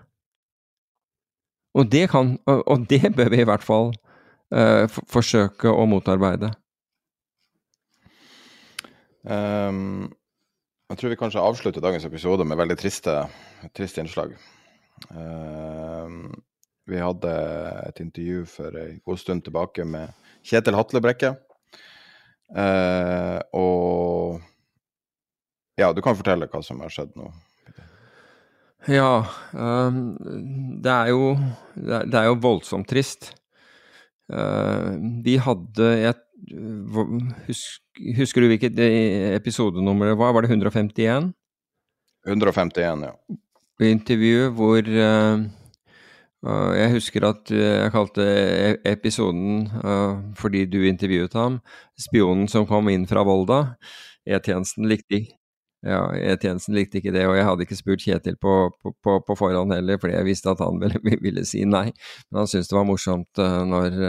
Og 1.77 1.89
det, 1.93 2.07
kan, 2.13 2.37
og 2.47 2.87
det 2.89 3.13
bør 3.19 3.33
vi 3.33 3.43
i 3.43 3.49
hvert 3.49 3.65
fall 3.65 3.93
uh, 4.55 4.87
forsøke 5.11 5.71
å 5.73 5.85
motarbeide. 5.91 6.53
Um, 9.27 10.07
jeg 10.87 11.01
tror 11.01 11.11
vi 11.11 11.19
kanskje 11.19 11.43
avslutter 11.43 11.83
dagens 11.83 12.07
episode 12.07 12.47
med 12.47 12.61
veldig 12.61 12.77
triste, 12.79 13.17
triste 13.75 14.05
innslag. 14.05 14.37
Uh, 15.11 16.31
vi 16.87 17.03
hadde 17.03 17.33
et 17.89 18.01
intervju 18.05 18.45
for 18.47 18.79
en 18.79 19.01
god 19.05 19.19
stund 19.19 19.43
tilbake 19.45 19.85
med 19.85 20.15
Kjetil 20.47 20.79
Hatlebrekke. 20.79 21.35
Uh, 22.53 23.41
og 23.59 24.43
ja, 25.77 25.91
du 25.93 26.01
kan 26.05 26.17
fortelle 26.17 26.49
hva 26.51 26.63
som 26.65 26.81
har 26.85 26.93
skjedd 26.93 27.17
nå. 27.19 27.31
Ja, 28.87 29.27
um, 29.51 30.15
det, 30.79 30.93
er 30.93 31.11
jo, 31.11 31.33
det 31.75 32.15
er 32.15 32.29
jo 32.29 32.39
voldsomt 32.43 32.87
trist. 32.89 33.33
Uh, 34.31 34.95
vi 35.27 35.41
hadde 35.43 35.91
et 36.13 36.23
Husk, 37.47 37.81
husker 38.15 38.45
du 38.45 38.51
hvilket 38.51 38.77
episodenummer 38.79 40.13
det 40.13 40.19
var? 40.21 40.35
Var 40.37 40.45
det 40.45 40.51
151? 40.53 41.31
151, 42.29 43.07
ja. 43.09 43.15
Intervju 43.89 44.51
hvor 44.55 44.85
uh, 44.85 45.47
Jeg 46.77 46.93
husker 46.95 47.25
at 47.29 47.51
jeg 47.51 47.93
kalte 47.95 48.25
e-, 48.27 48.77
episoden, 48.93 49.67
uh, 49.83 50.21
fordi 50.39 50.65
du 50.71 50.81
intervjuet 50.87 51.35
ham, 51.35 51.61
'Spionen 51.99 52.49
som 52.49 52.67
kom 52.69 52.89
inn 52.93 53.07
fra 53.11 53.25
Volda'. 53.27 53.77
E-tjenesten 54.27 54.89
likte, 54.91 55.23
ja, 55.87 56.03
E-tjenesten 56.15 56.75
likte 56.75 56.99
ikke 56.99 57.15
det, 57.15 57.27
og 57.27 57.37
jeg 57.37 57.47
hadde 57.47 57.67
ikke 57.67 57.79
spurt 57.79 58.03
Kjetil 58.03 58.37
på, 58.43 58.55
på, 58.83 59.19
på, 59.27 59.39
forhånd 59.39 59.75
heller, 59.75 59.99
fordi 60.03 60.17
jeg 60.17 60.29
visste 60.29 60.51
at 60.51 60.63
han 60.63 60.81
ville, 60.83 61.01
ville 61.27 61.47
si 61.47 61.65
nei. 61.65 61.91
Men 62.31 62.43
han 62.43 62.51
syntes 62.51 62.71
det 62.73 62.79
var 62.79 62.89
morsomt 62.89 63.43
når 63.73 64.01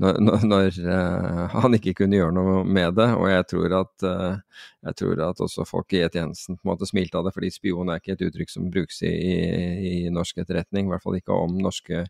når, 0.00 0.44
når 0.48 0.78
uh, 0.86 1.56
han 1.60 1.76
ikke 1.76 1.94
kunne 2.00 2.16
gjøre 2.16 2.34
noe 2.36 2.60
med 2.64 2.96
det. 2.98 3.08
Og 3.16 3.26
jeg 3.30 3.46
tror 3.52 3.74
at, 3.82 4.06
uh, 4.06 4.62
jeg 4.88 4.96
tror 5.00 5.24
at 5.26 5.42
også 5.44 5.66
folk 5.68 5.92
i 5.96 6.02
E-tjenesten 6.06 6.56
på 6.56 6.64
en 6.64 6.72
måte 6.72 6.88
smilte 6.88 7.20
av 7.20 7.26
det, 7.26 7.34
fordi 7.36 7.50
spion 7.52 7.90
er 7.92 8.00
ikke 8.00 8.16
et 8.16 8.24
uttrykk 8.28 8.52
som 8.52 8.70
brukes 8.72 9.02
i, 9.04 9.12
i, 9.12 9.92
i 10.06 10.14
norsk 10.14 10.40
etterretning. 10.40 10.88
I 10.88 10.94
hvert 10.94 11.04
fall 11.04 11.18
ikke 11.20 11.36
om 11.36 11.58
norske, 11.60 12.06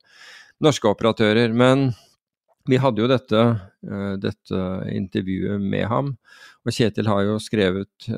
norske 0.62 0.92
operatører. 0.92 1.50
Men 1.56 1.90
vi 2.70 2.78
hadde 2.78 3.02
jo 3.02 3.10
dette, 3.10 3.42
uh, 3.90 4.14
dette, 4.22 4.62
intervjuet 4.94 5.62
med 5.62 5.88
ham, 5.90 6.14
og 6.62 6.76
Kjetil 6.76 7.10
har 7.10 7.24
jo 7.26 7.38
skrevet 7.42 8.10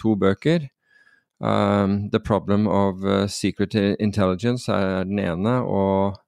to 0.00 0.14
bøker. 0.18 0.64
Um, 1.40 2.10
The 2.12 2.20
Problem 2.20 2.66
of 2.68 3.04
Secret 3.32 3.76
Intelligence 3.76 4.72
er 4.72 5.04
den 5.08 5.20
ene, 5.22 5.54
og 5.64 6.18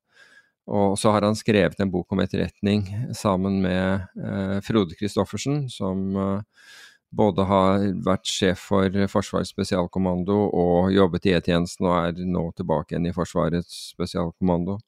Og 0.70 0.94
så 0.98 1.10
har 1.10 1.26
han 1.26 1.36
skrevet 1.36 1.80
en 1.80 1.90
bok 1.90 2.12
om 2.14 2.22
etterretning 2.22 2.84
sammen 3.18 3.58
med 3.64 4.06
eh, 4.14 4.58
Frode 4.62 4.94
Christoffersen, 4.98 5.64
som 5.72 6.04
eh, 6.14 6.68
både 7.12 7.46
har 7.48 7.86
vært 8.06 8.30
sjef 8.30 8.68
for 8.70 8.94
Forsvarets 9.10 9.52
spesialkommando 9.52 10.38
og 10.48 10.92
jobbet 10.94 11.28
i 11.28 11.34
E-tjenesten 11.36 11.88
og 11.90 11.96
er 11.98 12.22
nå 12.24 12.46
tilbake 12.56 12.94
igjen 12.94 13.10
i 13.10 13.14
Forsvarets 13.16 13.74
spesialkommando. 13.92 14.78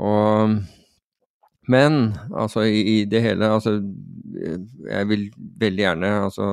Og, 0.00 0.56
men 1.70 2.00
altså 2.30 2.64
i, 2.64 2.80
i, 2.80 2.96
det 3.10 3.24
hele 3.24 3.48
altså 3.50 3.72
Jeg 4.86 5.08
vil 5.10 5.24
veldig 5.58 5.82
gjerne 5.82 6.10
altså 6.28 6.46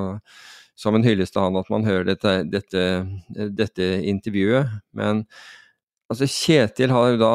som 0.77 0.97
en 0.97 1.05
hyllest 1.05 1.33
til 1.33 1.41
han 1.41 1.57
at 1.57 1.69
man 1.73 1.85
hører 1.85 2.05
dette, 2.11 2.33
dette, 2.53 2.81
dette 3.57 3.85
intervjuet. 4.05 4.75
Men 4.93 5.23
altså 6.11 6.27
Kjetil 6.31 6.93
har 6.95 7.13
jo 7.13 7.19
da 7.21 7.31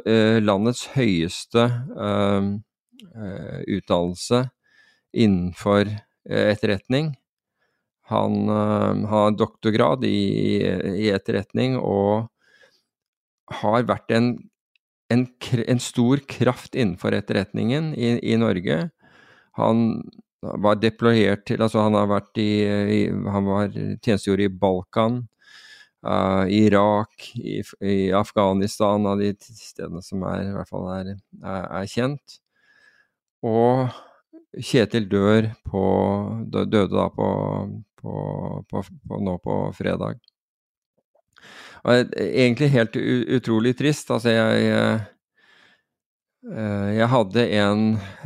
eh, 0.00 0.38
landets 0.42 0.84
høyeste 0.94 1.66
uh, 1.96 2.50
utdannelse 3.66 4.44
innenfor 5.10 5.88
etterretning. 6.30 7.14
Han 8.10 8.50
uh, 8.50 9.08
har 9.10 9.34
doktorgrad 9.38 10.04
i, 10.06 10.60
i, 10.60 11.10
etterretning 11.14 11.76
og 11.78 12.28
har 13.60 13.86
vært 13.88 14.14
en, 14.14 14.32
en, 15.10 15.26
en, 15.66 15.82
stor 15.82 16.22
kraft 16.30 16.78
innenfor 16.78 17.16
etterretningen 17.16 17.92
i, 17.98 18.16
i 18.22 18.38
Norge. 18.38 18.82
Han 19.58 20.02
var 20.40 20.78
deployert 20.80 21.44
til 21.48 21.62
Altså, 21.62 21.82
han 21.84 21.96
har 21.98 22.06
vært 22.08 22.38
i, 22.40 22.50
i 22.64 23.00
Han 23.10 23.48
var 23.48 23.74
tjenestegjorde 23.74 24.46
i 24.46 24.54
Balkan, 24.62 25.22
uh, 26.06 26.44
Irak, 26.50 27.30
i, 27.36 27.60
i, 27.80 28.12
Afghanistan, 28.16 29.06
av 29.06 29.20
de 29.20 29.32
stedene 29.40 30.02
som 30.04 30.24
er, 30.28 30.46
i 30.48 30.54
hvert 30.54 30.70
fall 30.70 30.88
er, 30.94 31.12
er, 31.42 31.66
er 31.80 31.90
kjent. 31.90 32.40
Og 33.46 33.90
Kjetil 34.50 35.04
dør 35.06 35.46
på 35.70 35.80
Døde 36.50 36.88
da 36.90 37.04
på, 37.14 37.26
på, 38.02 38.14
på, 38.66 39.18
nå 39.22 39.36
på 39.44 39.58
fredag. 39.76 40.18
Og 41.86 42.16
egentlig 42.18 42.72
helt 42.74 42.98
utrolig 42.98 43.76
trist. 43.78 44.10
Altså, 44.10 44.34
jeg 44.34 45.04
Eh, 46.40 46.90
jeg 46.96 47.08
hadde 47.12 47.42
en, 47.52 47.82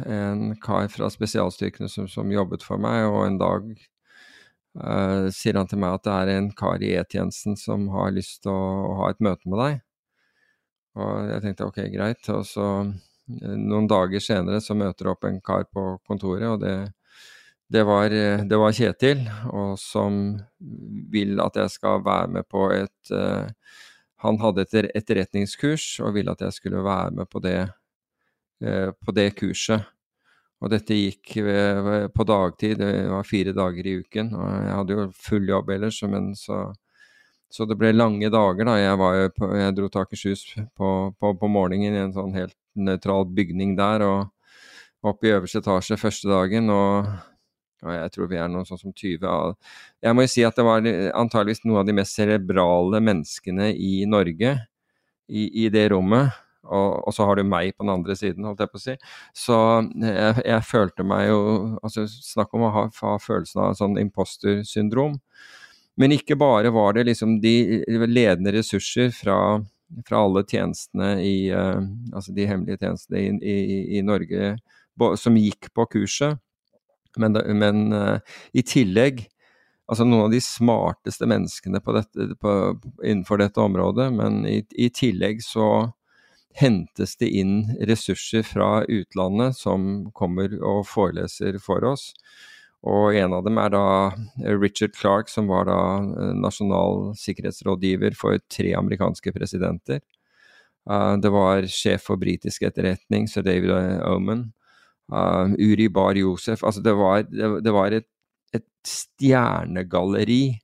en, 0.07 0.43
kar 0.63 0.87
fra 0.93 1.09
spesialstyrkene 1.11 1.89
som, 1.91 2.07
som, 2.07 2.31
jobbet 2.31 2.63
for 2.63 2.79
meg, 2.79 3.09
og 3.11 3.25
en 3.27 3.41
dag 3.41 3.73
uh, 4.79 5.31
sier 5.35 5.59
han 5.59 5.69
til 5.71 5.81
meg 5.83 5.99
at 5.99 6.07
det 6.07 6.15
er 6.15 6.33
en 6.35 6.51
kar 6.57 6.83
i 6.83 6.95
E-tjenesten 6.99 7.59
som 7.61 7.89
har 7.95 8.15
lyst 8.15 8.43
til 8.45 8.53
å, 8.55 8.65
å, 8.89 8.95
ha 9.03 9.11
et 9.13 9.23
møte 9.25 9.51
med 9.51 9.61
deg. 9.63 9.79
Og 11.01 11.31
jeg 11.33 11.45
tenkte 11.45 11.69
ok, 11.69 11.81
greit. 11.95 12.31
Og 12.35 12.45
så 12.49 12.69
uh, 12.83 13.55
noen 13.55 13.89
dager 13.91 14.23
senere 14.23 14.61
så 14.65 14.77
møter 14.79 15.07
det 15.07 15.15
opp 15.15 15.29
en 15.29 15.41
kar 15.45 15.69
på 15.71 15.87
kontoret, 16.07 16.49
og 16.51 16.61
det, 16.65 16.75
det, 17.73 17.87
var, 17.89 18.11
det 18.11 18.61
var, 18.61 18.77
Kjetil, 18.77 19.25
og 19.53 19.79
som 19.81 20.21
vil 21.13 21.41
at 21.43 21.57
jeg 21.59 21.77
skal 21.79 22.05
være 22.05 22.35
med 22.39 22.51
på 22.51 22.69
et 22.75 23.15
uh, 23.15 23.49
Han 24.25 24.39
hadde 24.41 24.63
et 24.65 24.93
etterretningskurs 24.97 25.99
og 26.01 26.15
ville 26.17 26.33
at 26.33 26.41
jeg 26.41 26.55
skulle 26.57 26.85
være 26.85 27.11
med 27.19 27.29
på 27.29 27.43
det 27.45 27.59
Eh, 28.65 28.91
på 29.05 29.13
det 29.13 29.31
kurset. 29.37 29.83
Og 30.63 30.71
dette 30.73 30.97
gikk 30.97 31.37
eh, 31.43 32.07
på 32.15 32.25
dagtid, 32.29 32.79
det 32.81 32.93
var 33.11 33.27
fire 33.29 33.53
dager 33.57 33.87
i 33.87 33.99
uken. 34.01 34.33
Og 34.39 34.49
jeg 34.49 34.79
hadde 34.79 34.97
jo 34.97 35.07
full 35.27 35.51
jobb 35.51 35.73
ellers, 35.75 36.01
men 36.09 36.31
så, 36.39 36.61
så 37.53 37.67
det 37.69 37.77
ble 37.81 37.93
lange 37.95 38.31
dager, 38.33 38.69
da. 38.69 38.79
Jeg, 38.81 39.01
var, 39.01 39.19
jeg 39.61 39.77
dro 39.77 39.91
til 39.91 40.05
Akershus 40.05 40.47
på, 40.77 40.91
på, 41.19 41.35
på, 41.41 41.51
morgenen 41.53 41.99
i 41.99 42.03
en 42.07 42.15
sånn 42.17 42.35
helt 42.39 42.57
nøytral 42.75 43.29
bygning 43.37 43.77
der, 43.79 44.07
og 44.07 44.31
opp 45.05 45.27
i 45.27 45.35
øverste 45.35 45.61
etasje 45.61 46.01
første 46.01 46.31
dagen. 46.31 46.71
og, 46.73 47.11
og 47.85 47.93
jeg 47.93 48.15
tror 48.15 48.31
vi 48.31 48.41
er 48.41 48.49
noen 48.49 48.65
sånn 48.65 48.81
som 48.81 48.95
20 48.97 49.27
av 49.29 49.51
Jeg 50.01 50.17
må 50.17 50.25
jo 50.25 50.33
si 50.33 50.47
at 50.49 50.57
det 50.57 50.65
var 50.65 50.87
antageligvis 51.21 51.67
noen 51.67 51.83
av 51.83 51.91
de 51.91 51.99
mest 51.99 52.17
cerebrale 52.17 53.03
menneskene 53.05 53.69
i 53.77 54.07
Norge 54.09 54.55
i, 55.29 55.45
i 55.65 55.69
det 55.73 55.91
rommet. 55.93 56.33
Og, 56.65 56.91
og, 57.05 57.13
så 57.15 57.27
har 57.29 57.39
du 57.39 57.45
meg 57.47 57.75
på 57.75 57.85
den 57.85 57.93
andre 57.95 58.17
siden, 58.19 58.47
holdt 58.49 58.63
jeg 58.65 58.73
på 58.73 58.81
å 58.81 58.85
si. 58.85 58.95
Så 59.37 59.59
jeg, 60.01 60.45
jeg 60.45 60.69
følte 60.69 61.07
meg 61.07 61.29
jo 61.29 61.41
altså 61.85 62.07
Snakk 62.09 62.55
om 62.57 62.67
å 62.67 62.73
ha, 62.75 62.87
ha 63.03 63.15
følelsen 63.21 63.63
av 63.67 63.77
sånn 63.79 63.99
imposter-syndrom. 64.01 65.19
Men 66.01 66.15
ikke 66.17 66.39
bare 66.41 66.73
var 66.75 66.97
det 66.97 67.07
liksom 67.11 67.39
de 67.43 67.85
ledende 68.09 68.55
ressurser 68.57 69.13
fra, 69.15 69.37
fra 70.09 70.25
alle 70.25 70.43
tjenestene 70.49 71.13
i 71.23 71.37
uh, 71.55 71.79
Altså 72.15 72.35
de 72.35 72.49
hemmelige 72.51 72.81
tjenestene 72.83 73.21
i, 73.21 73.53
i, 73.53 73.79
i 73.99 74.03
Norge 74.07 74.57
som 75.19 75.39
gikk 75.39 75.73
på 75.75 75.87
kurset. 75.91 76.41
Men, 77.19 77.39
men 77.59 77.87
uh, 77.95 78.19
i 78.55 78.63
tillegg 78.67 79.25
altså 79.91 80.07
noen 80.07 80.29
av 80.29 80.33
de 80.33 80.41
smarteste 80.43 81.27
menneskene 81.29 81.81
dette, 81.83 82.29
på, 82.41 82.53
innenfor 83.05 83.41
dette 83.43 83.61
området, 83.61 84.09
men 84.17 84.43
i, 84.49 84.63
i 84.81 84.89
tillegg 84.95 85.43
så 85.45 85.67
hentes 86.55 87.17
det 87.19 87.29
inn 87.35 87.65
ressurser 87.89 88.45
fra 88.47 88.85
utlandet 88.87 89.57
som 89.59 90.07
kommer 90.15 90.55
og 90.63 90.85
foreleser 90.87 91.59
for 91.63 91.85
oss. 91.89 92.13
Og 92.85 93.17
en 93.17 93.33
av 93.33 93.47
dem 93.47 93.59
er 93.59 93.73
da 93.73 93.87
Richard 94.61 94.93
Clark, 94.95 95.31
som 95.33 95.49
var 95.49 95.67
da 95.71 95.79
eh, 96.05 96.35
nasjonal 96.37 97.15
sikkerhetsrådgiver 97.19 98.17
for 98.19 98.43
tre 98.53 98.75
amerikanske 98.77 99.33
presidenter. 99.33 100.03
Uh, 100.85 101.17
det 101.17 101.31
var 101.33 101.65
sjef 101.73 102.11
for 102.11 102.21
britisk 102.21 102.67
etterretning, 102.69 103.25
sir 103.31 103.41
David 103.47 103.73
Oman. 104.05 104.51
Uri 105.09 105.89
Bar 105.93 106.17
Josef. 106.17 106.63
Altså, 106.65 106.81
det 106.85 106.93
var, 106.97 107.25
det 107.29 107.73
var 107.73 107.93
et, 107.93 108.07
et 108.57 108.65
stjernegalleri 108.89 110.59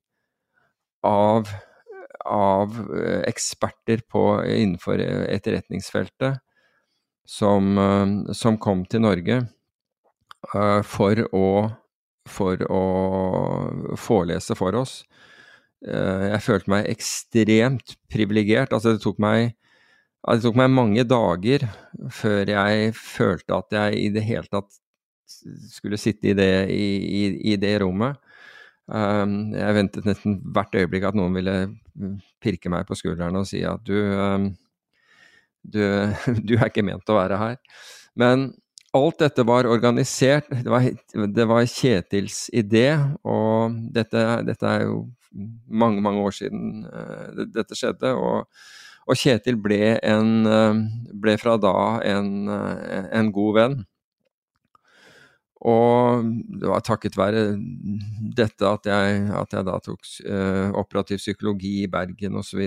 av 1.04 1.48
av 2.30 2.78
eh, 2.94 3.22
eksperter 3.28 4.04
på, 4.08 4.24
innenfor 4.46 5.00
etterretningsfeltet 5.02 6.40
som, 7.28 7.78
eh, 7.78 8.34
som 8.36 8.58
kom 8.58 8.86
til 8.86 9.04
Norge 9.06 9.42
for, 10.88 11.18
å, 11.36 11.48
for 12.32 12.62
å 12.72 12.84
forelese 14.00 14.56
for 14.56 14.78
oss. 14.78 14.94
Jeg 15.84 16.40
følte 16.40 16.72
meg 16.72 16.88
ekstremt 16.88 17.92
privilegert. 18.08 18.72
Altså, 18.72 18.94
det 18.96 19.02
tok 19.04 19.20
meg 19.20 19.50
det 20.24 20.40
tok 20.46 20.56
meg 20.56 20.72
mange 20.72 21.04
dager 21.04 21.66
før 22.12 22.48
jeg 22.54 22.94
følte 22.96 23.60
at 23.60 23.76
jeg 23.76 24.00
i 24.00 24.08
det 24.16 24.24
hele 24.24 24.48
tatt 24.48 24.80
skulle 25.70 26.00
sitte 26.00 26.32
i 26.32 26.34
det, 26.36 26.52
i, 26.72 26.88
i, 27.20 27.22
i 27.52 27.56
det 27.60 27.76
rommet. 27.84 28.16
Um, 28.90 29.52
jeg 29.54 29.76
ventet 29.76 30.06
nesten 30.08 30.40
hvert 30.50 30.74
øyeblikk 30.74 31.04
at 31.06 31.18
noen 31.18 31.36
ville 31.36 31.54
pirke 32.42 32.72
meg 32.72 32.88
på 32.88 32.96
skulderen 32.98 33.38
og 33.38 33.46
si 33.46 33.60
at 33.66 33.84
du, 33.86 33.94
um, 33.94 34.48
du, 35.62 35.78
du 36.46 36.56
er 36.56 36.66
ikke 36.66 36.86
ment 36.86 37.12
å 37.12 37.18
være 37.20 37.38
her. 37.38 37.60
Men 38.18 38.50
alt 38.96 39.20
dette 39.22 39.44
var 39.46 39.68
organisert. 39.70 40.50
Det 40.50 40.70
var, 40.70 40.88
det 41.30 41.46
var 41.46 41.68
Kjetils 41.70 42.48
idé, 42.50 42.88
og 43.22 43.78
dette, 43.94 44.24
dette, 44.48 44.66
er 44.66 44.88
jo 44.88 45.04
mange, 45.70 46.02
mange 46.02 46.24
år 46.26 46.34
siden 46.40 46.86
uh, 46.90 47.46
dette 47.54 47.78
skjedde. 47.78 48.10
Og, 48.18 48.50
og 49.06 49.20
Kjetil 49.20 49.60
ble, 49.62 49.94
en, 50.02 50.34
uh, 50.46 50.82
ble, 51.22 51.36
fra 51.38 51.54
da 51.62 51.76
en, 52.10 52.34
uh, 52.50 53.06
en 53.14 53.30
god 53.34 53.58
venn. 53.60 53.78
Og 55.60 56.28
det 56.60 56.68
var 56.70 56.84
takket 56.84 57.18
være 57.20 57.44
dette 58.36 58.64
at 58.64 58.86
jeg, 58.88 59.24
at 59.36 59.56
jeg 59.56 59.66
da 59.68 59.78
tok 59.84 60.12
eh, 60.24 60.68
operativ 60.80 61.20
psykologi 61.20 61.82
i 61.82 61.90
Bergen 61.90 62.38
osv. 62.40 62.62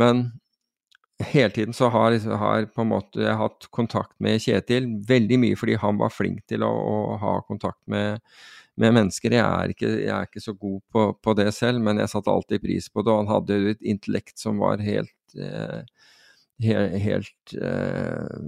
Men 0.00 0.30
hele 1.20 1.50
tiden 1.50 1.74
så 1.76 1.90
har, 1.92 2.16
har 2.40 2.68
på 2.72 2.84
en 2.84 2.92
måte 2.92 3.20
jeg 3.24 3.40
hatt 3.40 3.68
kontakt 3.74 4.14
med 4.22 4.40
Kjetil 4.40 4.86
veldig 5.08 5.40
mye 5.42 5.58
fordi 5.58 5.76
han 5.82 5.98
var 6.00 6.14
flink 6.14 6.46
til 6.48 6.64
å, 6.64 6.70
å 6.70 7.18
ha 7.20 7.34
kontakt 7.48 7.80
med, 7.90 8.22
med 8.80 8.94
mennesker. 8.96 9.36
Jeg 9.36 9.44
er, 9.44 9.74
ikke, 9.74 9.90
jeg 9.98 10.14
er, 10.14 10.28
ikke, 10.30 10.44
så 10.44 10.54
god 10.54 10.80
på, 10.94 11.08
på, 11.20 11.34
det 11.36 11.50
selv, 11.56 11.82
men 11.84 12.00
jeg 12.00 12.12
satte 12.14 12.32
alltid 12.32 12.64
pris 12.64 12.88
på 12.88 13.04
det. 13.04 13.12
Og 13.12 13.24
han 13.24 13.32
hadde 13.34 13.60
et 13.74 13.84
intellekt 13.94 14.38
som 14.40 14.62
var 14.62 14.80
helt 14.84 15.36
uh, 15.36 15.82
helt, 16.64 16.96
helt 17.02 17.54
eh, 17.54 18.38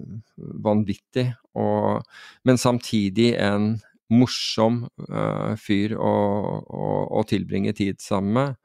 vanvittig. 0.64 1.26
Og, 1.58 2.02
men 2.44 2.58
samtidig 2.60 3.34
en 3.38 3.76
morsom 4.10 4.84
eh, 5.06 5.54
fyr 5.60 5.94
å, 5.98 6.14
å, 6.60 6.88
å, 7.20 7.22
tilbringe 7.30 7.74
tid 7.76 8.02
sammen 8.02 8.34
med. 8.38 8.58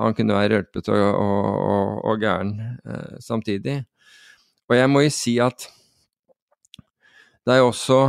Han 0.00 0.14
kunne 0.18 0.36
være 0.36 0.58
rølpete 0.58 0.92
og, 0.92 1.16
og, 1.22 2.04
og, 2.04 2.22
gæren 2.22 2.54
eh, 2.84 3.16
samtidig. 3.22 3.80
Og 4.68 4.76
jeg 4.76 4.90
må 4.90 5.04
jo 5.04 5.14
si 5.14 5.38
at 5.42 5.68
det 7.44 7.56
er 7.56 7.64
jo 7.64 7.72
også 7.72 8.04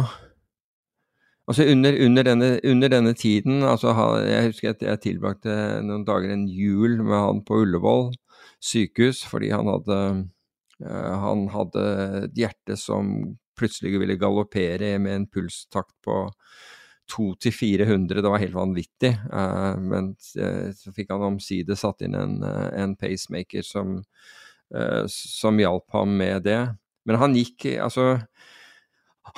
Altså 1.45 1.61
under, 1.69 1.93
under, 2.01 2.23
denne, 2.25 2.47
under, 2.65 2.89
denne, 2.89 3.11
tiden 3.13 3.61
altså 3.69 3.91
Jeg 4.25 4.47
husker 4.47 4.71
at 4.71 4.79
jeg 4.81 5.01
tilbrakte 5.03 5.53
noen 5.85 6.01
dager 6.07 6.31
en 6.33 6.47
jul 6.49 6.95
med 7.05 7.19
han 7.21 7.43
på 7.45 7.59
Ullevål 7.61 8.07
sykehus 8.65 9.19
fordi 9.29 9.51
han 9.53 9.69
hadde 9.69 9.99
han 10.83 11.45
hadde 11.53 11.83
et 12.25 12.39
hjerte 12.39 12.75
som 12.79 13.35
plutselig 13.55 13.93
ville 14.01 14.17
galoppere 14.19 14.97
med 14.99 15.15
en 15.15 15.27
pulstakt 15.31 15.95
på 16.03 16.25
200-400, 17.13 18.21
det 18.21 18.31
var 18.33 18.41
helt 18.41 18.57
vanvittig. 18.57 19.11
men 19.79 20.09
så 20.19 20.93
fikk 20.95 21.13
han 21.13 21.27
omsider 21.29 21.77
satt 21.79 22.01
inn 22.03 22.17
en, 22.17 22.39
en 22.43 22.95
pacemaker 22.99 23.63
som, 23.63 23.99
som 25.07 25.61
hjalp 25.61 25.85
ham 25.93 26.17
med 26.17 26.43
det. 26.49 26.59
Men 27.05 27.21
han 27.21 27.37
gikk 27.37 27.67
altså 27.77 28.17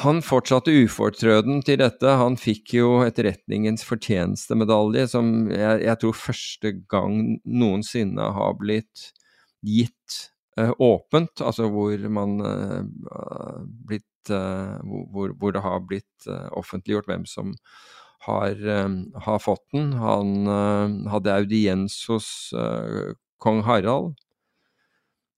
han 0.03 0.19
fortsatte 0.25 0.73
ufortrøden 0.83 1.61
til 1.65 1.79
dette. 1.79 2.17
Han 2.19 2.35
fikk 2.39 2.75
jo 2.75 2.89
etterretningens 3.05 3.85
fortjenestemedalje, 3.87 5.05
som 5.09 5.47
jeg, 5.51 5.83
jeg, 5.85 5.99
tror 6.01 6.17
første 6.19 6.73
gang 6.91 7.37
noensinne 7.47 8.27
har 8.35 8.57
blitt 8.59 9.07
gitt 9.65 10.17
åpent. 10.57 11.43
Altså 11.45 11.69
hvor 11.73 12.07
man 12.09 12.39
uh, 12.41 13.59
blitt 13.87 14.31
uh, 14.31 14.77
hvor, 15.13 15.35
hvor, 15.37 15.53
det 15.55 15.63
har 15.65 15.83
blitt 15.85 16.29
offentliggjort 16.51 17.07
hvem 17.07 17.25
som 17.29 17.53
har, 18.27 18.57
har 19.23 19.37
fått 19.39 19.63
den. 19.71 19.93
Han 20.01 20.49
hadde 21.07 21.31
audiens 21.31 21.93
hos 22.09 22.25
kong 23.39 23.61
Harald. 23.63 24.17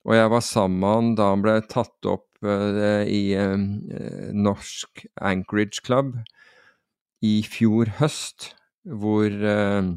Og 0.08 0.16
jeg 0.16 0.32
var 0.32 0.42
sammen 0.42 0.80
med 0.80 0.96
han 0.96 1.12
da 1.20 1.28
han 1.36 1.44
ble 1.44 1.54
tatt 1.70 2.10
opp 2.10 2.30
Eh, 2.40 3.04
i 3.12 3.34
eh, 3.36 4.32
Norsk 4.32 5.04
Anchorage 5.20 5.84
Club 5.84 6.14
i 7.20 7.42
fjor 7.44 7.92
høst, 7.98 8.54
hvor, 8.88 9.28
eh, 9.28 9.90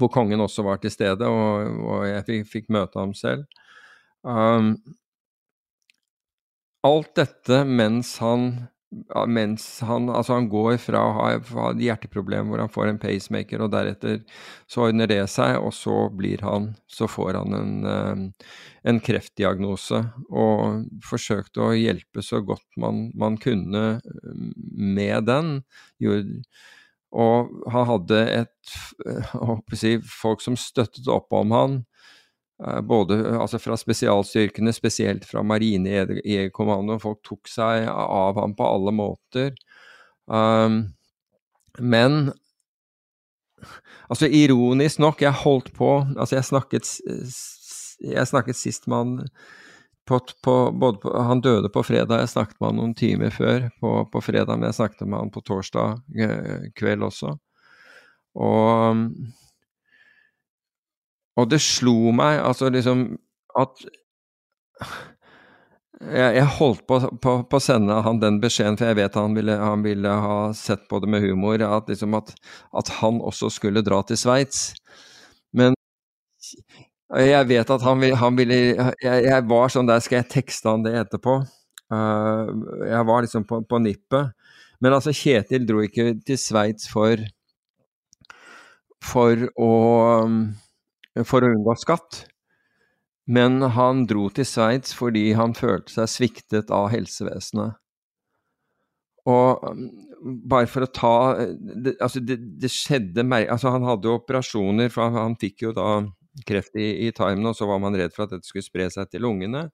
hvor 0.00 0.08
kongen 0.12 0.40
også 0.40 0.64
var 0.64 0.80
til 0.80 0.94
stede, 0.94 1.28
og, 1.28 1.82
og 1.84 2.06
jeg 2.08 2.24
fikk, 2.30 2.48
fikk, 2.54 2.70
møte 2.72 2.98
ham 2.98 3.12
selv. 3.12 3.44
Um, 4.26 4.74
alt 6.86 7.12
dette 7.18 7.62
mens 7.66 8.16
han 8.22 8.50
mens 9.28 9.64
han, 9.84 10.06
altså 10.08 10.36
han 10.36 10.46
går 10.48 10.76
fra 10.80 11.00
å 11.02 11.14
ha, 11.16 11.24
et 11.34 11.80
hjerteproblem 11.82 12.48
hvor 12.48 12.62
han 12.62 12.70
får 12.72 12.92
en 12.92 13.00
pacemaker, 13.02 13.64
og 13.64 13.72
deretter 13.74 14.20
så 14.70 14.86
ordner 14.86 15.10
det 15.10 15.24
seg, 15.32 15.56
og 15.58 15.74
så 15.74 16.06
blir 16.14 16.44
han 16.46 16.70
Så 16.86 17.08
får 17.10 17.34
han 17.40 17.54
en, 17.54 17.74
eh, 17.84 18.46
en 18.88 19.00
kreftdiagnose, 19.00 20.00
og 20.30 20.86
forsøkte 21.04 21.60
å 21.60 21.74
hjelpe 21.76 22.22
så 22.22 22.40
godt 22.40 22.66
man, 22.76 23.10
man 23.14 23.36
kunne 23.42 23.84
eh, 23.98 24.40
med 24.62 25.26
den. 25.26 25.52
Og 27.16 27.52
han 27.72 27.86
hadde 27.90 28.22
et 28.30 28.76
si, 29.74 29.98
folk 30.00 30.40
som 30.44 30.56
støttet 30.56 31.10
opp 31.10 31.32
om 31.34 31.52
han, 31.52 31.78
Eh, 31.80 31.95
både 32.58 33.18
altså 33.36 33.58
fra 33.60 33.76
spesialstyrkene, 33.76 34.72
spesielt 34.72 35.26
fra 35.28 35.42
Marinejegerkommandoen. 35.44 37.02
Folk 37.02 37.20
tok 37.26 37.50
seg 37.52 37.88
av 37.90 38.38
ham 38.40 38.56
på 38.56 38.68
alle 38.68 38.94
måter. 38.96 39.52
Um, 40.26 40.80
men 41.78 42.32
altså 44.08 44.30
ironisk 44.32 45.00
nok, 45.02 45.22
jeg 45.22 45.42
holdt 45.44 45.68
på 45.76 45.90
Altså, 46.16 46.36
jeg 46.36 46.48
snakket, 46.48 46.88
jeg 48.02 48.26
snakket 48.26 48.58
sist 48.58 48.88
med 48.90 49.28
på, 50.06 50.20
på, 50.42 50.56
på, 51.02 51.12
Han 51.28 51.40
døde 51.44 51.70
på 51.72 51.82
fredag, 51.86 52.24
jeg 52.24 52.32
snakket 52.34 52.60
med 52.60 52.70
han 52.70 52.80
noen 52.80 52.94
timer 52.98 53.32
før 53.34 53.68
på, 53.80 53.94
på 54.12 54.22
fredag, 54.22 54.56
men 54.56 54.70
jeg 54.70 54.78
snakket 54.80 55.06
med 55.06 55.18
han 55.18 55.32
på 55.34 55.42
torsdag 55.46 56.20
eh, 56.22 56.68
kveld 56.78 57.06
også. 57.08 57.36
Og 58.36 59.06
og 61.36 61.50
det 61.52 61.60
slo 61.64 62.12
meg 62.16 62.40
altså 62.40 62.70
liksom 62.72 63.08
at 63.56 63.86
jeg, 65.96 66.36
jeg 66.36 66.48
holdt 66.58 66.82
på, 66.88 66.98
å 67.56 67.60
sende 67.62 67.96
han 68.04 68.20
den 68.20 68.38
beskjeden, 68.42 68.76
for 68.76 68.90
jeg 68.90 68.98
vet 68.98 69.16
han 69.16 69.36
ville, 69.36 69.56
han 69.56 69.84
ville 69.84 70.12
ha 70.22 70.38
sett 70.56 70.84
på 70.90 71.00
det 71.00 71.08
med 71.12 71.24
humor, 71.24 71.62
at, 71.64 71.88
liksom 71.88 72.16
at, 72.18 72.34
at 72.76 72.92
han 73.00 73.22
også 73.24 73.48
skulle 73.54 73.84
dra 73.84 74.02
til 74.04 74.20
Sveits. 74.20 74.74
Men 75.56 75.76
jeg 77.16 77.48
vet 77.48 77.70
at 77.72 77.86
han, 77.86 78.02
han 78.20 78.36
ville 78.38 78.58
jeg, 78.58 78.92
jeg, 79.00 79.46
var 79.48 79.72
sånn 79.72 79.88
der, 79.88 80.02
skal 80.04 80.20
jeg 80.20 80.30
tekste 80.34 80.74
han 80.74 80.84
det 80.84 80.96
etterpå? 81.00 81.38
Uh, 81.92 82.50
jeg 82.82 83.08
var 83.08 83.24
liksom 83.24 83.46
på, 83.48 83.62
på, 83.64 83.80
nippet. 83.80 84.34
Men 84.82 84.98
altså, 84.98 85.14
Kjetil 85.16 85.64
dro 85.68 85.80
ikke 85.86 86.10
til 86.26 86.40
Sveits 86.40 86.90
for 86.92 87.22
for 89.06 89.46
å 89.62 89.72
for 91.24 91.44
å 91.44 91.52
unngå 91.54 91.76
skatt. 91.80 92.24
Men 93.26 93.58
han 93.74 94.04
dro 94.06 94.28
til 94.30 94.46
Sveits 94.46 94.94
fordi 94.94 95.32
han 95.38 95.56
følte 95.56 95.94
seg 95.96 96.12
sviktet 96.12 96.70
av 96.74 96.90
helsevesenet. 96.92 97.80
Og 99.26 99.64
um, 99.66 99.86
bare 100.46 100.68
for 100.70 100.86
å 100.86 100.90
ta 100.94 101.16
det, 101.50 101.96
Altså, 101.98 102.22
det, 102.22 102.38
det 102.62 102.70
skjedde 102.70 103.24
Altså, 103.42 103.72
han 103.74 103.86
hadde 103.86 104.06
jo 104.06 104.20
operasjoner, 104.20 104.92
for 104.94 105.08
han, 105.08 105.18
han 105.18 105.40
fikk 105.40 105.66
jo 105.66 105.74
da 105.74 106.04
kreft 106.46 106.76
i, 106.76 107.06
i 107.06 107.12
tarmen, 107.16 107.48
og 107.48 107.56
så 107.56 107.66
var 107.66 107.80
man 107.80 107.96
redd 107.96 108.12
for 108.14 108.26
at 108.26 108.34
dette 108.34 108.46
skulle 108.46 108.66
spre 108.66 108.90
seg 108.92 109.08
til 109.08 109.24
lungene. 109.24 109.70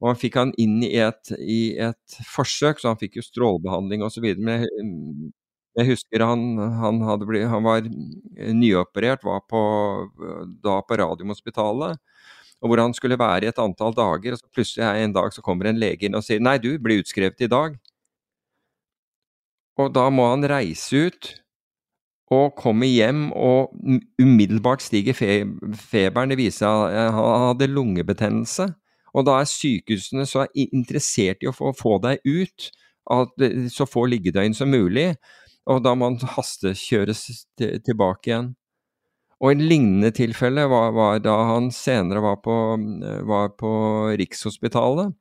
Og 0.00 0.10
han 0.10 0.18
fikk 0.18 0.38
han 0.40 0.52
inn 0.60 0.80
i 0.82 0.96
et, 0.98 1.30
i 1.38 1.78
et 1.78 2.16
forsøk, 2.26 2.82
så 2.82 2.90
han 2.90 2.98
fikk 3.00 3.20
jo 3.20 3.24
strålebehandling 3.26 4.02
osv. 4.02 4.26
Men 4.42 4.66
jeg 5.78 5.88
husker 5.88 6.24
han, 6.26 6.42
han, 6.80 7.00
blitt, 7.24 7.46
han 7.48 7.64
var 7.64 7.86
nyoperert, 8.52 9.24
var 9.24 9.40
på, 9.48 9.62
da 10.64 10.80
på 10.84 10.98
Radiumhospitalet. 11.00 12.00
Og 12.62 12.70
hvor 12.70 12.82
han 12.82 12.94
skulle 12.94 13.18
være 13.18 13.46
i 13.46 13.50
et 13.50 13.58
antall 13.58 13.94
dager. 13.96 14.34
og 14.34 14.38
så 14.38 14.50
Plutselig 14.54 14.84
en 15.04 15.14
dag 15.16 15.32
så 15.34 15.42
kommer 15.42 15.70
en 15.70 15.80
lege 15.80 16.06
inn 16.06 16.18
og 16.18 16.24
sier 16.26 16.42
nei, 16.42 16.58
du 16.62 16.76
blir 16.78 17.02
utskrevet 17.02 17.40
i 17.42 17.50
dag. 17.50 17.78
Og 19.80 19.88
da 19.94 20.06
må 20.12 20.28
han 20.30 20.44
reise 20.46 21.08
ut 21.08 21.32
og 22.32 22.54
komme 22.56 22.86
hjem, 22.88 23.26
og 23.36 23.72
umiddelbart 24.20 24.80
stiger 24.84 25.16
fe 25.16 25.42
feberen. 25.90 26.32
Det 26.32 26.38
viser 26.40 26.62
seg 26.62 26.94
at 26.96 27.16
han 27.16 27.48
hadde 27.48 27.68
lungebetennelse. 27.72 28.70
Og 29.12 29.26
da 29.28 29.40
er 29.40 29.48
sykehusene 29.48 30.24
så 30.28 30.46
interessert 30.56 31.44
i 31.44 31.50
å 31.50 31.56
få, 31.56 31.74
få 31.76 31.98
deg 32.04 32.22
ut, 32.24 32.70
at 33.12 33.44
så 33.74 33.84
få 33.88 34.06
liggedøgn 34.08 34.54
som 34.56 34.70
mulig 34.72 35.10
og 35.70 35.82
da 35.84 35.94
må 35.94 36.10
han 36.10 36.34
hastekjøres 36.34 37.26
tilbake 37.86 38.30
igjen. 38.30 38.52
Og 39.42 39.50
en 39.50 39.64
lignende 39.66 40.12
tilfelle 40.14 40.68
var, 40.70 40.92
var, 40.94 41.18
da 41.22 41.34
han 41.48 41.72
senere 41.74 42.22
var 42.22 42.38
på, 42.44 42.54
var 43.26 43.50
på, 43.58 43.72
Rikshospitalet. 44.20 45.16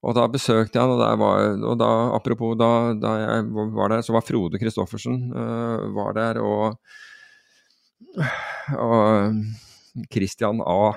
Og 0.00 0.16
da 0.16 0.24
besøkte 0.32 0.78
jeg 0.78 0.82
han, 0.82 0.96
og, 0.96 1.20
var, 1.20 1.52
og 1.70 1.76
da, 1.78 1.90
apropos 2.16 2.56
da, 2.58 2.70
da, 2.98 3.12
jeg 3.20 3.68
var 3.76 3.92
der, 3.92 4.02
så 4.02 4.16
var 4.16 4.24
Frode 4.26 4.58
Christoffersen 4.58 5.20
uh, 5.30 5.90
var 5.94 6.16
der, 6.16 6.40
og, 6.40 6.80
og 8.74 10.08
Christian 10.10 10.64
A. 10.64 10.94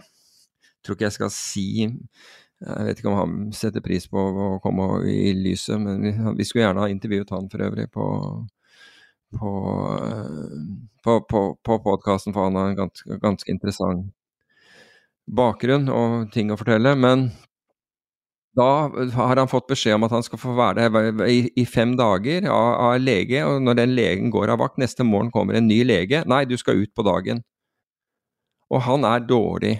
Tror 0.83 0.97
ikke 0.97 1.09
jeg 1.09 1.17
skal 1.19 1.33
si 1.35 1.67
jeg 2.63 2.87
vet 2.87 2.99
ikke 2.99 3.11
om 3.11 3.19
han 3.19 3.37
setter 3.55 3.83
pris 3.83 4.07
på 4.07 4.19
å 4.19 4.49
komme 4.63 4.87
i 5.09 5.33
lyset, 5.35 5.75
men 5.81 6.03
vi, 6.05 6.13
vi 6.39 6.47
skulle 6.47 6.67
gjerne 6.67 6.85
ha 6.85 6.91
intervjuet 6.91 7.33
han 7.35 7.49
for 7.51 7.65
øvrig 7.67 7.89
på 7.93 8.07
på, 9.39 9.51
på, 11.03 11.21
på, 11.29 11.41
på 11.63 11.79
podkasten, 11.83 12.33
for 12.33 12.47
han 12.47 12.55
har 12.55 12.71
en 12.71 12.81
ganske, 12.83 13.17
ganske, 13.21 13.51
interessant 13.51 14.11
bakgrunn 15.23 15.87
og 15.89 16.27
ting 16.33 16.51
å 16.51 16.57
fortelle. 16.59 16.93
Men 16.99 17.29
da 18.57 18.89
har 19.15 19.39
han 19.39 19.49
fått 19.49 19.71
beskjed 19.71 19.97
om 19.97 20.05
at 20.07 20.13
han 20.13 20.25
skal 20.25 20.41
få 20.41 20.53
være 20.57 20.89
der 20.93 21.23
i, 21.25 21.39
i 21.57 21.65
fem 21.65 21.95
dager 21.99 22.45
av, 22.51 22.69
av 22.89 22.99
lege, 23.01 23.41
og 23.47 23.63
når 23.65 23.79
den 23.81 23.95
legen 23.97 24.33
går 24.33 24.53
av 24.53 24.61
vakt, 24.61 24.77
neste 24.81 25.05
morgen 25.07 25.31
kommer 25.33 25.57
en 25.57 25.69
ny 25.69 25.81
lege. 25.87 26.23
Nei, 26.29 26.43
du 26.45 26.57
skal 26.59 26.83
ut 26.83 26.93
på 26.93 27.07
dagen. 27.07 27.41
Og 28.73 28.83
han 28.85 29.05
er 29.07 29.25
dårlig. 29.25 29.79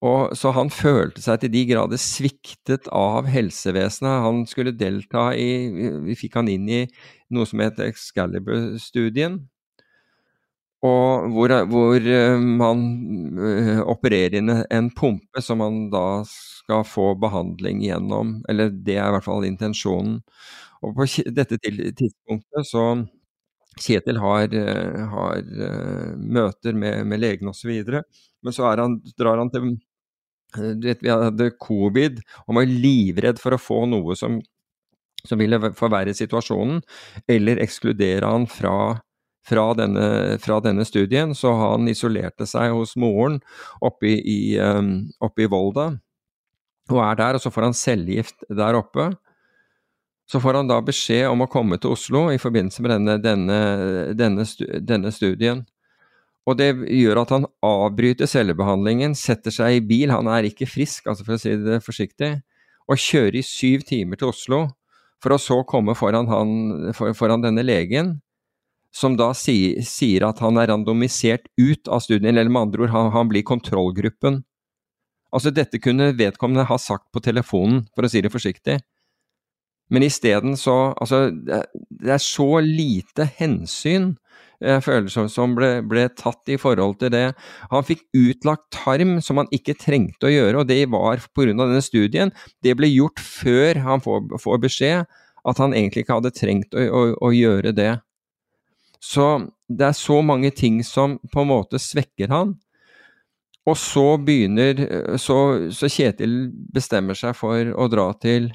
Og, 0.00 0.32
så 0.36 0.48
han 0.56 0.70
følte 0.72 1.20
seg 1.20 1.42
til 1.42 1.52
de 1.52 1.62
grader 1.68 2.00
sviktet 2.00 2.88
av 2.96 3.26
helsevesenet. 3.28 4.22
Han 4.24 4.44
skulle 4.48 4.72
delta 4.72 5.28
i 5.36 5.48
Vi 6.06 6.16
fikk 6.16 6.38
han 6.40 6.48
inn 6.48 6.68
i 6.72 6.84
noe 7.36 7.48
som 7.48 7.60
het 7.60 7.82
Excalibur-studien. 7.84 9.42
Og 10.88 11.26
hvor, 11.34 11.52
hvor 11.68 12.06
man 12.40 12.86
uh, 13.36 13.82
opererer 13.92 14.38
inn 14.38 14.48
en 14.48 14.88
pumpe 14.96 15.42
som 15.44 15.60
man 15.60 15.82
da 15.92 16.22
skal 16.24 16.86
få 16.88 17.10
behandling 17.20 17.84
gjennom. 17.84 18.38
Eller 18.48 18.72
det 18.72 18.96
er 18.96 19.10
i 19.10 19.16
hvert 19.18 19.28
fall 19.28 19.44
intensjonen. 19.44 20.22
Og 20.80 20.96
på 20.96 21.10
dette 21.28 21.60
tidspunktet 21.60 22.72
så 22.72 22.92
Kjetil 23.80 24.18
har, 24.18 24.50
uh, 24.50 25.04
har 25.12 25.44
møter 26.18 26.74
med, 26.74 27.04
med 27.06 27.20
legen 27.20 27.52
osv. 27.52 27.70
Men 28.40 28.56
så 28.56 28.72
han, 28.80 28.96
drar 29.20 29.38
han 29.38 29.52
til 29.52 29.68
Eh, 29.68 29.89
du 30.56 30.88
vet, 30.88 31.02
vi 31.02 31.10
hadde 31.12 31.52
covid 31.62 32.20
og 32.46 32.56
var 32.58 32.70
livredd 32.70 33.40
for 33.42 33.54
å 33.54 33.60
få 33.60 33.84
noe 33.90 34.16
som, 34.18 34.40
som 35.26 35.40
ville 35.40 35.60
forverre 35.78 36.14
situasjonen, 36.16 36.82
eller 37.30 37.62
ekskludere 37.62 38.26
han 38.26 38.46
fra, 38.50 38.98
fra, 39.46 39.70
denne, 39.78 40.04
fra, 40.42 40.60
denne, 40.64 40.86
studien. 40.88 41.34
Så 41.36 41.54
han 41.58 41.88
isolerte 41.90 42.48
seg 42.50 42.74
hos 42.76 42.96
moren 43.00 43.40
oppe 43.84 44.14
i, 44.18 44.56
um, 44.58 45.10
oppe 45.22 45.46
i 45.46 45.50
Volda. 45.50 45.92
og 46.90 47.02
er 47.04 47.18
der, 47.20 47.36
og 47.38 47.42
så 47.42 47.52
får 47.54 47.68
han 47.68 47.76
cellegift 47.76 48.46
der 48.48 48.78
oppe. 48.78 49.12
Så 50.30 50.38
får 50.42 50.60
han 50.60 50.68
da 50.70 50.78
beskjed 50.82 51.26
om 51.26 51.42
å 51.42 51.50
komme 51.50 51.78
til 51.78 51.94
Oslo 51.94 52.28
i 52.30 52.38
forbindelse 52.38 52.82
med 52.82 52.92
denne, 52.94 53.16
denne, 53.22 53.60
denne, 54.14 54.46
denne 54.86 55.10
studien. 55.14 55.64
Og 56.48 56.56
det 56.56 56.70
gjør 56.88 57.20
at 57.22 57.32
han 57.34 57.46
avbryter 57.64 58.28
cellebehandlingen, 58.30 59.14
setter 59.18 59.52
seg 59.54 59.76
i 59.76 59.84
bil, 59.84 60.12
han 60.12 60.30
er 60.32 60.48
ikke 60.48 60.68
frisk, 60.68 61.06
altså 61.10 61.26
for 61.26 61.36
å 61.36 61.42
si 61.42 61.52
det 61.60 61.82
forsiktig, 61.84 62.30
og 62.90 62.98
kjører 62.98 63.38
i 63.38 63.46
syv 63.46 63.84
timer 63.88 64.18
til 64.18 64.32
Oslo, 64.32 64.60
for 65.20 65.36
å 65.36 65.40
så 65.40 65.60
komme 65.68 65.94
foran, 65.98 66.30
han, 66.30 66.52
for, 66.96 67.12
foran 67.16 67.44
denne 67.44 67.64
legen, 67.66 68.16
som 68.90 69.14
da 69.18 69.30
sier, 69.36 69.84
sier, 69.86 70.24
at 70.26 70.40
han 70.42 70.58
er 70.58 70.72
randomisert 70.72 71.44
ut 71.60 71.90
av 71.92 72.02
studien, 72.02 72.32
eller 72.32 72.50
med 72.50 72.68
andre 72.68 72.86
ord, 72.86 72.94
han, 72.94 73.10
han 73.14 73.28
blir 73.30 73.46
kontrollgruppen. 73.46 74.40
Altså, 75.30 75.52
dette 75.54 75.78
kunne 75.78 76.10
vedkommende 76.18 76.66
ha 76.66 76.78
sagt 76.80 77.06
på 77.14 77.22
telefonen, 77.22 77.84
for 77.94 78.06
å 78.06 78.10
si 78.10 78.24
det 78.24 78.32
forsiktig. 78.34 78.80
Men 79.90 80.06
isteden 80.06 80.56
så 80.58 80.94
Altså, 81.02 81.28
det 81.34 82.12
er 82.14 82.22
så 82.22 82.60
lite 82.62 83.26
hensyn 83.38 84.12
jeg 84.60 84.82
føler 84.84 85.08
som, 85.08 85.28
som 85.32 85.54
ble, 85.56 85.70
ble, 85.88 86.04
tatt 86.12 86.50
i 86.52 86.58
forhold 86.60 86.98
til 87.00 87.12
det. 87.14 87.24
Han 87.72 87.86
fikk 87.86 88.04
utlagt 88.16 88.68
tarm 88.74 89.16
som 89.24 89.40
han 89.40 89.48
ikke 89.56 89.78
trengte 89.80 90.28
å 90.28 90.32
gjøre, 90.32 90.60
og 90.60 90.68
det 90.68 90.82
var 90.92 91.22
pga. 91.32 91.54
denne 91.54 91.80
studien. 91.84 92.32
Det 92.60 92.76
ble 92.76 92.90
gjort 92.92 93.22
før 93.24 93.80
han 93.86 94.04
får, 94.04 94.28
får, 94.42 94.60
beskjed 94.60 95.04
at 95.48 95.62
han 95.62 95.72
egentlig 95.72 96.04
ikke 96.04 96.18
hadde 96.18 96.34
trengt 96.36 96.76
å, 96.76 96.84
å, 96.84 97.02
å, 97.24 97.32
gjøre 97.32 97.72
det. 97.72 97.94
Så 99.00 99.46
det 99.64 99.86
er 99.88 99.96
så 99.96 100.20
mange 100.20 100.50
ting 100.52 100.82
som 100.84 101.16
på 101.32 101.40
en 101.40 101.52
måte 101.54 101.80
svekker 101.80 102.28
han. 102.28 102.58
Og 103.68 103.76
så 103.76 104.16
begynner 104.16 104.78
Så, 105.20 105.36
så 105.76 105.88
Kjetil 105.88 106.48
bestemmer 106.72 107.16
seg 107.16 107.36
for 107.36 107.72
å 107.76 107.88
dra 107.92 108.08
til 108.20 108.48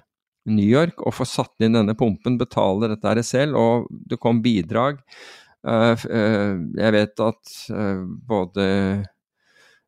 New 0.50 0.66
York 0.66 1.02
og 1.02 1.16
få 1.18 1.26
satt 1.30 1.66
inn 1.66 1.78
denne 1.78 1.96
pumpen, 1.98 2.38
betale 2.38 2.92
dette 2.92 3.10
her 3.10 3.22
selv, 3.26 3.58
og 3.58 3.88
det 3.90 4.20
kom 4.22 4.44
bidrag. 4.46 5.00
Uh, 5.66 5.98
uh, 6.06 6.56
jeg 6.78 6.94
vet 6.94 7.26
at 7.26 7.58
uh, 7.74 8.06
både 8.30 8.70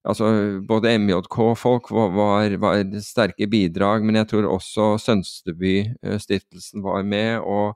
Altså, 0.08 0.28
både 0.64 0.94
MJK-folk 1.04 1.90
var, 1.92 2.54
var, 2.62 2.84
sterke 3.04 3.44
bidrag, 3.52 4.06
men 4.08 4.16
jeg 4.16 4.30
tror 4.32 4.46
også 4.48 4.94
Sønsteby-stiftelsen 5.04 6.80
var 6.86 7.04
med. 7.04 7.42
og 7.44 7.76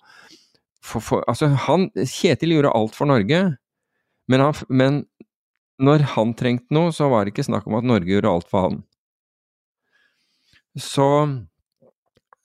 for, 0.79 1.03
for, 1.03 1.25
altså, 1.27 1.49
han, 1.67 1.89
Kjetil 1.91 2.55
gjorde 2.55 2.71
alt 2.77 2.95
for 2.95 3.09
Norge, 3.11 3.41
men, 4.31 4.39
han, 4.45 4.55
men 4.69 5.01
når 5.81 6.05
han 6.13 6.31
trengte 6.39 6.71
noe, 6.71 6.93
så 6.95 7.09
var 7.11 7.25
det 7.25 7.35
ikke 7.35 7.49
snakk 7.49 7.67
om 7.67 7.75
at 7.81 7.89
Norge 7.89 8.07
gjorde 8.07 8.31
alt 8.31 8.47
for 8.47 8.69
han. 8.69 8.79
Så 10.79 11.07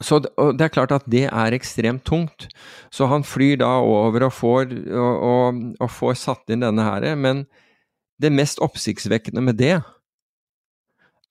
så 0.04 0.18
det, 0.20 0.30
det, 0.58 0.66
er 0.66 0.72
klart 0.72 0.92
at 0.92 1.06
det 1.08 1.24
er 1.30 1.54
ekstremt 1.56 2.04
tungt. 2.04 2.50
Så 2.92 3.08
han 3.08 3.24
flyr 3.24 3.62
da 3.62 3.78
over 3.80 4.26
og 4.28 4.34
får, 4.36 4.74
og, 4.92 5.22
og, 5.24 5.62
og 5.80 5.92
får 5.92 6.18
satt 6.20 6.52
inn 6.52 6.64
denne 6.64 6.84
her. 6.84 7.06
Men 7.16 7.46
det 8.20 8.32
mest 8.32 8.60
oppsiktsvekkende 8.64 9.44
med 9.44 9.60
det 9.60 9.78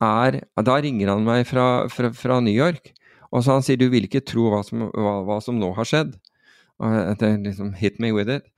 er 0.04 0.40
Da 0.66 0.76
ringer 0.82 1.14
han 1.14 1.24
meg 1.26 1.46
fra, 1.50 1.88
fra, 1.90 2.12
fra 2.14 2.42
New 2.44 2.54
York, 2.54 2.92
og 3.32 3.46
så 3.46 3.56
han 3.56 3.64
sier 3.66 3.80
du 3.80 3.88
vil 3.90 4.06
ikke 4.06 4.26
tro 4.28 4.50
hva 4.52 4.60
som, 4.66 4.90
hva, 4.92 5.16
hva 5.26 5.38
som 5.42 5.58
nå 5.60 5.72
har 5.78 5.88
skjedd. 5.88 6.18
Og 6.84 6.98
jeg 7.22 7.40
liksom 7.46 7.74
Hit 7.80 8.02
me 8.04 8.12
with 8.16 8.34
it. 8.34 8.50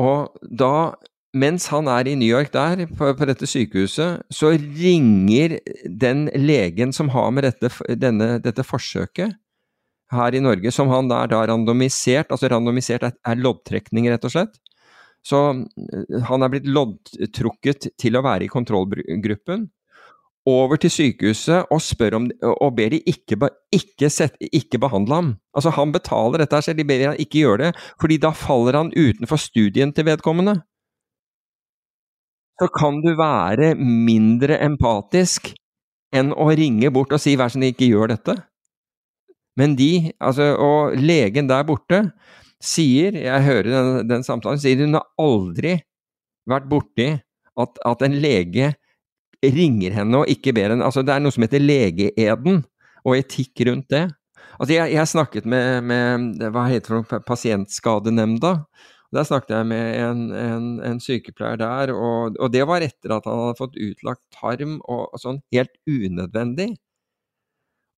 Og 0.00 0.32
da 0.42 0.94
mens 1.34 1.66
han 1.72 1.88
er 1.90 2.08
i 2.08 2.14
New 2.18 2.30
York 2.30 2.52
der, 2.54 2.84
på, 2.86 3.10
på, 3.18 3.26
dette 3.28 3.48
sykehuset, 3.50 4.22
så 4.30 4.52
ringer 4.54 5.58
den 5.84 6.28
legen 6.38 6.94
som 6.94 7.10
har 7.14 7.32
med 7.34 7.48
dette, 7.48 7.70
denne, 7.98 8.36
dette 8.44 8.64
forsøket 8.66 9.34
her 10.14 10.36
i 10.36 10.42
Norge, 10.42 10.70
som 10.74 10.90
han 10.92 11.08
der 11.10 11.30
da 11.32 11.40
randomisert 11.48 12.30
Altså 12.32 12.50
randomisert 12.52 13.06
er, 13.08 13.40
loddtrekning, 13.40 14.06
rett 14.12 14.26
og 14.26 14.34
slett. 14.34 14.58
Så 15.24 15.40
eh, 15.50 16.20
han 16.28 16.44
er 16.44 16.52
blitt 16.52 16.68
loddtrukket 16.68 17.90
til 18.00 18.18
å 18.18 18.22
være 18.24 18.46
i 18.46 18.52
kontrollgruppen. 18.52 19.70
Over 20.44 20.76
til 20.76 20.92
sykehuset 20.92 21.72
og, 21.72 21.80
spør 21.80 22.18
om, 22.18 22.28
og 22.52 22.74
ber 22.76 22.92
de 22.92 23.00
ikke, 23.08 23.48
ikke, 23.72 24.10
set, 24.12 24.36
ikke 24.52 24.78
behandle 24.82 25.16
ham. 25.16 25.30
Altså 25.56 25.72
Han 25.72 25.94
betaler 25.94 26.44
dette 26.44 26.60
selv, 26.66 26.78
de 26.78 26.84
ber 26.84 27.06
han 27.08 27.18
ikke 27.18 27.40
gjøre 27.40 27.62
det, 27.62 27.72
fordi 28.02 28.20
da 28.20 28.34
faller 28.36 28.76
han 28.76 28.92
utenfor 28.92 29.40
studien 29.40 29.94
til 29.96 30.06
vedkommende 30.12 30.58
så 32.60 32.68
kan 32.70 33.00
du 33.02 33.12
være 33.18 33.74
mindre 33.78 34.58
empatisk 34.62 35.50
enn 36.14 36.30
å 36.30 36.50
ringe 36.54 36.90
bort 36.94 37.12
og 37.12 37.22
si 37.22 37.34
'vær 37.34 37.50
så 37.50 37.58
snill, 37.58 37.74
ikke 37.74 37.90
gjør 37.90 38.14
dette'. 38.14 38.38
Men 39.58 39.74
de, 39.78 40.12
altså, 40.20 40.54
og 40.58 40.94
legen 40.98 41.48
der 41.50 41.66
borte 41.66 42.00
sier, 42.62 43.14
jeg 43.14 43.46
hører 43.46 43.70
den, 43.70 44.08
den 44.08 44.26
samtalen, 44.26 44.58
sier 44.58 44.82
hun 44.82 44.98
har 44.98 45.06
aldri 45.20 45.76
vært 46.50 46.66
borti 46.70 47.08
at, 47.60 47.78
at, 47.86 48.02
en 48.02 48.18
lege 48.22 48.72
ringer 49.44 49.94
henne 49.94 50.22
og 50.22 50.30
ikke 50.30 50.54
ber 50.56 50.72
henne 50.72 50.86
Altså, 50.86 51.04
det 51.04 51.14
er 51.14 51.22
noe 51.22 51.34
som 51.34 51.44
heter 51.44 51.62
legeeden, 51.62 52.62
og 53.04 53.16
etikk 53.18 53.66
rundt 53.68 53.90
det. 53.92 54.08
Altså, 54.58 54.72
jeg, 54.74 54.94
jeg 54.94 55.10
snakket 55.10 55.46
med, 55.50 55.84
med 55.84 56.44
hva 56.54 56.66
heter 56.70 57.02
det, 57.02 57.20
Pasientskadenemnda, 57.28 58.56
der 59.14 59.26
snakket 59.28 59.52
jeg 59.56 59.68
med 59.70 59.84
en, 60.02 60.22
en, 60.34 60.70
en 60.84 61.02
sykepleier 61.02 61.60
der, 61.60 61.92
og, 61.94 62.38
og, 62.38 62.48
det 62.54 62.64
var 62.68 62.84
etter 62.84 63.14
at 63.16 63.28
han 63.28 63.42
hadde 63.44 63.60
fått 63.60 63.78
utlagt 63.80 64.24
tarm 64.34 64.80
og, 64.82 65.06
og 65.10 65.22
sånn 65.22 65.42
helt 65.54 65.74
unødvendig. 65.86 66.74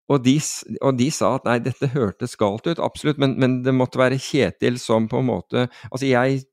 Og 0.07 0.23
de, 0.23 0.37
og 0.87 0.99
de, 1.01 1.09
sa 1.11 1.33
at 1.35 1.47
nei, 1.49 1.57
dette 1.65 1.89
hørtes 1.91 2.37
galt 2.39 2.69
ut, 2.69 2.83
absolutt, 2.83 3.19
men, 3.19 3.35
men, 3.43 3.57
det 3.67 3.75
måtte 3.75 3.99
være 3.99 4.21
Kjetil 4.23 4.79
som 4.79 5.09
på 5.11 5.19
en 5.19 5.27
måte 5.33 5.65
Altså, 5.91 6.07
jeg 6.07 6.45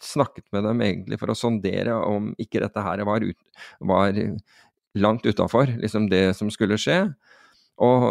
snakket 0.00 0.46
med 0.54 0.64
dem 0.64 0.80
egentlig 0.80 1.18
for 1.20 1.32
å 1.32 1.36
sondere 1.36 1.98
om 2.08 2.32
ikke 2.40 2.62
dette 2.62 2.80
her 2.80 3.02
var, 3.04 3.20
ut, 3.20 3.66
var 3.84 4.16
langt 4.96 5.26
utafor 5.26 5.74
liksom 5.76 6.08
det 6.08 6.30
som 6.38 6.48
skulle 6.52 6.78
skje. 6.80 7.02
Og 7.82 8.02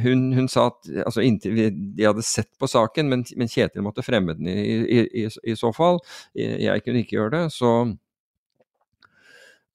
hun, 0.00 0.20
hun, 0.32 0.46
sa 0.48 0.70
at 0.70 0.86
altså 1.04 1.20
inntil 1.24 1.52
vi, 1.52 1.66
de 1.98 2.06
hadde 2.08 2.24
sett 2.24 2.48
på 2.60 2.68
saken, 2.70 3.10
men, 3.12 3.24
men 3.36 3.50
Kjetil 3.52 3.84
måtte 3.84 4.04
fremme 4.04 4.32
den 4.38 4.48
i, 4.48 4.60
i, 4.80 5.02
i, 5.22 5.26
i, 5.28 5.56
så 5.58 5.72
fall. 5.76 6.00
Jeg 6.34 6.84
kunne 6.84 7.02
ikke 7.02 7.18
gjøre 7.18 7.34
det. 7.34 7.42
Så, 7.52 7.72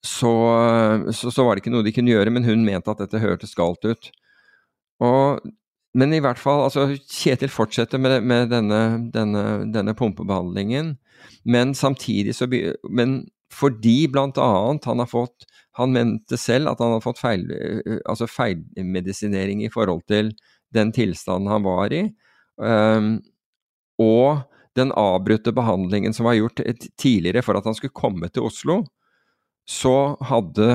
så, 0.02 0.32
så, 1.12 1.30
så, 1.30 1.44
var 1.44 1.54
det 1.54 1.62
ikke 1.62 1.74
noe 1.76 1.86
de 1.86 1.94
kunne 1.94 2.10
gjøre, 2.10 2.34
men 2.34 2.48
hun 2.48 2.66
mente 2.66 2.90
at 2.90 3.04
dette 3.04 3.22
hørtes 3.22 3.54
galt 3.58 3.86
ut. 3.86 4.10
Og, 5.06 5.46
men 5.96 6.14
i 6.16 6.20
hvert 6.24 6.40
fall, 6.40 6.64
altså 6.66 6.88
Kjetil 7.06 7.52
fortsetter 7.52 8.02
med, 8.02 8.18
med 8.26 8.50
denne, 8.50 8.82
denne, 9.14 9.46
denne, 9.72 9.94
pumpebehandlingen, 9.96 10.96
men 11.46 11.74
samtidig 11.74 12.34
så 12.36 12.46
Men 12.90 13.22
fordi 13.52 14.04
annet 14.12 14.84
han 14.84 14.98
har 14.98 15.08
fått 15.08 15.46
han 15.76 15.92
mente 15.92 16.38
selv 16.40 16.72
at 16.72 16.80
han 16.80 16.94
hadde 16.94 17.04
fått 17.04 17.20
feil, 17.20 17.46
altså 18.08 18.28
feilmedisinering 18.30 19.64
i 19.66 19.72
forhold 19.72 20.06
til 20.08 20.32
den 20.74 20.92
tilstanden 20.96 21.50
han 21.52 21.64
var 21.66 21.92
i. 21.92 22.06
Um, 22.56 23.18
og 24.00 24.46
den 24.76 24.92
avbrutte 24.96 25.52
behandlingen 25.56 26.16
som 26.16 26.28
var 26.28 26.36
gjort 26.36 26.60
tidligere 27.00 27.44
for 27.44 27.58
at 27.58 27.68
han 27.68 27.76
skulle 27.76 27.96
komme 27.96 28.28
til 28.32 28.48
Oslo, 28.48 28.82
så 29.66 30.14
hadde, 30.22 30.66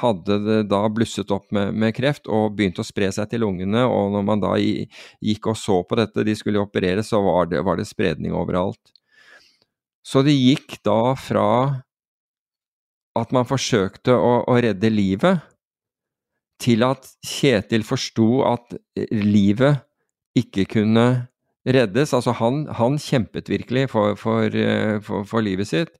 hadde 0.00 0.36
det 0.42 0.62
da 0.72 0.80
blusset 0.90 1.30
opp 1.30 1.52
med, 1.54 1.70
med, 1.76 1.94
kreft 1.94 2.26
og 2.26 2.56
begynt 2.58 2.80
å 2.82 2.86
spre 2.86 3.12
seg 3.14 3.28
til 3.30 3.44
lungene. 3.44 3.84
Og 3.86 4.10
når 4.16 4.24
man 4.26 4.42
da 4.42 4.56
gikk 4.58 5.52
og 5.52 5.58
så 5.60 5.76
på 5.86 5.98
dette, 6.00 6.24
de 6.26 6.34
skulle 6.34 6.62
operere, 6.62 7.04
så 7.06 7.20
var 7.22 7.52
det, 7.52 7.62
var 7.66 7.78
det 7.78 7.86
spredning 7.86 8.34
overalt. 8.34 8.80
Så 10.02 10.24
det 10.26 10.34
gikk 10.34 10.80
da 10.82 11.14
fra 11.20 11.46
at 13.20 13.32
man 13.36 13.48
forsøkte 13.48 14.14
å, 14.16 14.40
å 14.48 14.58
redde 14.60 14.90
livet, 14.92 15.46
til 16.60 16.84
at 16.84 17.06
Kjetil 17.24 17.86
forsto 17.88 18.42
at 18.44 18.74
livet 19.14 19.80
ikke 20.36 20.66
kunne 20.68 21.06
reddes. 21.64 22.12
Altså, 22.16 22.34
han, 22.36 22.66
han 22.76 22.98
kjempet 23.00 23.48
virkelig 23.50 23.88
for, 23.94 24.16
for, 24.20 24.52
eh, 24.52 24.98
for, 25.04 25.24
for, 25.28 25.44
livet 25.44 25.70
sitt. 25.70 25.96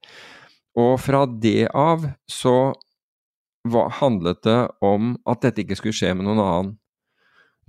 Og 0.78 0.98
fra 1.02 1.24
det 1.26 1.70
av 1.76 2.06
så 2.30 2.72
var, 3.68 3.90
handlet 4.00 4.42
det 4.46 4.60
om 4.84 5.14
at 5.28 5.42
dette 5.44 5.64
ikke 5.64 5.78
skulle 5.80 5.96
skje 5.96 6.14
med 6.16 6.28
noen 6.28 6.44
annen. 6.44 6.70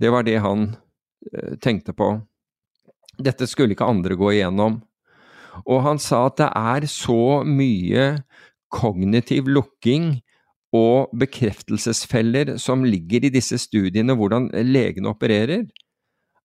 Det 0.00 0.12
var 0.12 0.26
det 0.26 0.38
han 0.44 0.70
eh, 1.32 1.56
tenkte 1.62 1.94
på. 1.96 2.14
Dette 3.22 3.48
skulle 3.48 3.76
ikke 3.76 3.88
andre 3.88 4.16
gå 4.18 4.32
igjennom. 4.36 4.80
Og 5.68 5.82
han 5.84 6.00
sa 6.00 6.26
at 6.30 6.38
det 6.40 6.48
er 6.56 6.88
så 6.88 7.42
mye 7.44 8.06
kognitiv 8.72 9.50
lukking 9.50 10.16
og 10.72 11.12
bekreftelsesfeller 11.20 12.56
som 12.62 12.84
ligger 12.86 13.26
i 13.26 13.32
disse 13.34 13.58
studiene, 13.60 14.16
hvordan 14.16 14.48
legene 14.64 15.12
opererer. 15.12 15.66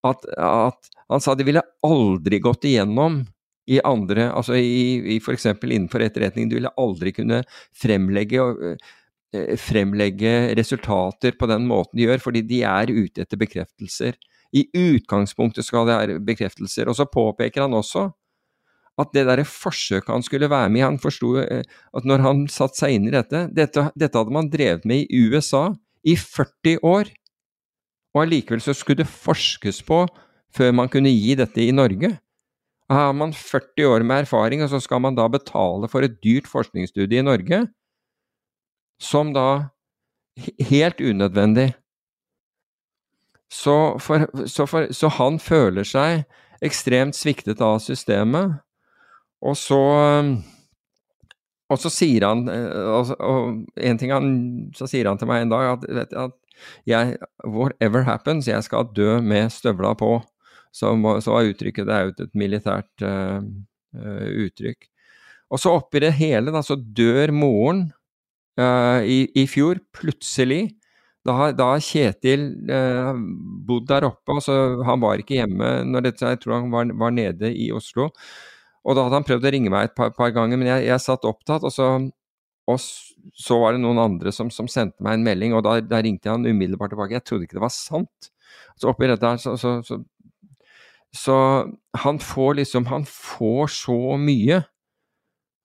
At, 0.05 0.27
at 0.35 0.91
han 1.07 1.23
sa 1.23 1.35
de 1.35 1.47
ville 1.47 1.63
aldri 1.87 2.41
gått 2.43 2.67
igjennom 2.67 3.23
i 3.67 3.81
andre, 3.83 4.29
altså 4.31 4.55
i, 4.55 5.15
i 5.15 5.17
f.eks. 5.19 5.49
innenfor 5.55 6.03
etterretning, 6.05 6.47
du 6.47 6.55
ville 6.59 6.71
aldri 6.79 7.11
kunne 7.15 7.41
fremlegge 7.75 8.77
fremlegge 9.59 10.55
resultater 10.55 11.35
på 11.39 11.49
den 11.51 11.65
måten 11.67 11.99
de 11.99 12.05
gjør, 12.07 12.21
fordi 12.23 12.43
de 12.47 12.61
er 12.63 12.91
ute 12.91 13.23
etter 13.23 13.39
bekreftelser. 13.39 14.15
I 14.55 14.63
utgangspunktet 14.71 15.65
skal 15.67 15.87
det 15.87 15.97
være 15.97 16.19
bekreftelser. 16.23 16.87
Og 16.87 16.95
så 16.95 17.07
påpeker 17.11 17.65
han 17.65 17.75
også 17.75 18.07
at 18.97 19.13
det 19.13 19.27
derre 19.27 19.45
forsøket 19.45 20.09
han 20.09 20.25
skulle 20.25 20.49
være 20.49 20.71
med 20.73 20.81
i 20.81 20.85
Han 20.85 20.99
forsto 21.01 21.35
at 21.37 22.07
når 22.07 22.23
han 22.25 22.45
satte 22.49 22.79
seg 22.79 22.95
inn 22.97 23.09
i 23.09 23.13
dette, 23.13 23.45
dette 23.53 23.89
Dette 23.95 24.17
hadde 24.17 24.33
man 24.33 24.49
drevet 24.49 24.87
med 24.89 25.05
i 25.05 25.21
USA 25.29 25.69
i 26.07 26.15
40 26.17 26.79
år. 26.87 27.11
Og 28.15 28.23
allikevel 28.23 28.63
så 28.63 28.73
skulle 28.73 29.03
det 29.03 29.11
forskes 29.11 29.83
på 29.85 30.05
før 30.55 30.73
man 30.73 30.89
kunne 30.89 31.11
gi 31.11 31.35
dette 31.37 31.61
i 31.61 31.75
Norge. 31.75 32.15
Her 32.87 33.09
har 33.09 33.15
man 33.19 33.33
40 33.35 33.85
år 33.85 34.05
med 34.07 34.23
erfaring, 34.23 34.63
og 34.63 34.69
så 34.71 34.79
skal 34.79 35.01
man 35.03 35.15
da 35.17 35.27
betale 35.27 35.89
for 35.91 36.05
et 36.05 36.21
dyrt 36.23 36.47
forskningsstudie 36.47 37.19
i 37.19 37.25
Norge, 37.25 37.65
som 39.01 39.33
da 39.35 39.67
Helt 40.61 41.01
unødvendig. 41.01 41.71
Så, 43.49 43.97
for, 43.97 44.27
så, 44.45 44.65
for, 44.69 44.91
så 44.93 45.09
han 45.15 45.39
føler 45.41 45.87
seg 45.87 46.27
ekstremt 46.61 47.17
sviktet 47.17 47.61
av 47.63 47.79
systemet, 47.81 48.59
og 49.41 49.57
så 49.59 49.81
og 51.67 51.79
så 51.81 51.89
sier 51.91 52.23
han 52.23 52.45
og, 52.47 53.09
og 53.19 53.81
en 53.83 53.97
ting 53.99 54.13
han, 54.15 54.27
Så 54.75 54.87
sier 54.87 55.09
han 55.09 55.19
til 55.19 55.27
meg 55.27 55.43
en 55.43 55.51
dag 55.51 55.73
at, 55.73 55.87
vet, 55.99 56.13
at 56.15 56.35
jeg, 56.87 57.17
whatever 57.45 58.05
happens, 58.07 58.47
jeg 58.49 58.63
skal 58.65 58.89
dø 58.95 59.19
med 59.21 59.51
støvla 59.53 59.93
på. 59.97 60.17
Så, 60.73 60.93
var 61.01 61.49
uttrykket 61.49 61.87
Det 61.87 61.95
er 61.95 62.05
jo 62.05 62.13
et 62.15 62.37
militært 62.37 63.05
uh, 63.05 63.43
uh, 63.97 64.27
uttrykk. 64.45 64.89
Og 65.53 65.61
så 65.61 65.77
oppi 65.77 66.01
det 66.03 66.15
hele, 66.17 66.51
da, 66.51 66.63
så 66.65 66.75
dør 66.75 67.31
moren 67.35 67.87
uh, 68.59 68.99
i, 69.05 69.25
i, 69.37 69.45
fjor, 69.49 69.79
plutselig. 69.95 70.65
Da 71.27 71.35
har 71.35 71.81
Kjetil 71.83 72.49
bodd 73.67 73.87
der 73.89 74.05
oppe, 74.07 74.37
altså 74.37 74.83
han 74.87 75.01
var 75.03 75.19
ikke 75.19 75.41
hjemme 75.41 75.71
når 75.83 76.05
dette, 76.05 76.29
jeg 76.31 76.39
tror 76.39 76.61
han 76.61 76.69
var, 76.71 76.93
var, 76.95 77.11
nede 77.11 77.51
i 77.51 77.67
Oslo. 77.75 78.13
Og 78.87 78.95
da 78.95 79.03
hadde 79.03 79.19
han 79.19 79.27
prøvd 79.27 79.47
å 79.47 79.51
ringe 79.51 79.71
meg 79.71 79.89
et 79.89 79.97
par, 79.97 80.13
par 80.15 80.31
ganger, 80.35 80.59
men 80.59 80.69
jeg, 80.69 80.85
jeg 80.87 81.03
satt 81.03 81.27
opptatt, 81.27 81.65
og 81.67 81.73
så, 81.75 81.89
og 82.71 82.79
så 83.35 83.57
var 83.59 83.75
det 83.75 83.83
noen 83.83 83.99
andre 83.99 84.31
som, 84.31 84.51
som 84.53 84.69
sendte 84.71 85.03
meg 85.03 85.17
en 85.17 85.25
melding, 85.25 85.55
og 85.57 85.65
da, 85.65 85.77
da, 85.83 85.99
ringte 86.03 86.29
jeg 86.29 86.37
han 86.37 86.47
umiddelbart 86.47 86.93
tilbake. 86.93 87.17
Jeg 87.17 87.25
trodde 87.27 87.47
ikke 87.47 87.57
det 87.59 87.65
var 87.65 87.73
sant. 87.75 88.29
Så 88.79 88.91
oppi 88.91 89.09
dette 89.09 89.27
her 89.27 89.41
så, 89.41 89.57
så, 89.59 89.99
så, 91.15 91.35
han 91.99 92.21
får 92.23 92.57
liksom 92.61 92.87
Han 92.89 93.03
får 93.09 93.73
så 93.73 93.97
mye 94.21 94.61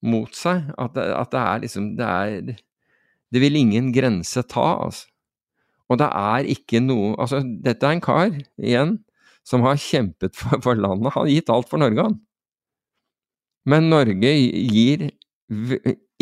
mot 0.03 0.35
seg 0.35 0.73
at 0.81 0.97
det, 0.97 1.05
at 1.15 1.31
det 1.31 1.41
er 1.41 1.63
liksom 1.63 1.87
Det 1.99 2.09
er 2.09 2.53
Det 3.33 3.43
vil 3.43 3.59
ingen 3.61 3.93
grense 3.95 4.43
ta, 4.51 4.67
altså. 4.89 5.07
Og 5.93 6.01
det 6.01 6.09
er 6.09 6.49
ikke 6.57 6.83
noe 6.83 7.15
Altså, 7.21 7.43
dette 7.45 7.87
er 7.87 7.97
en 7.97 8.05
kar, 8.05 8.35
igjen, 8.59 8.97
som 9.47 9.65
har 9.67 9.81
kjempet 9.81 10.37
for, 10.39 10.59
for 10.65 10.79
landet. 10.79 11.13
Han 11.15 11.27
har 11.27 11.33
gitt 11.33 11.53
alt 11.53 11.71
for 11.71 11.83
Norge, 11.83 12.09
han. 12.09 12.19
Men 13.69 13.91
Norge 13.93 14.33
gir 14.33 15.09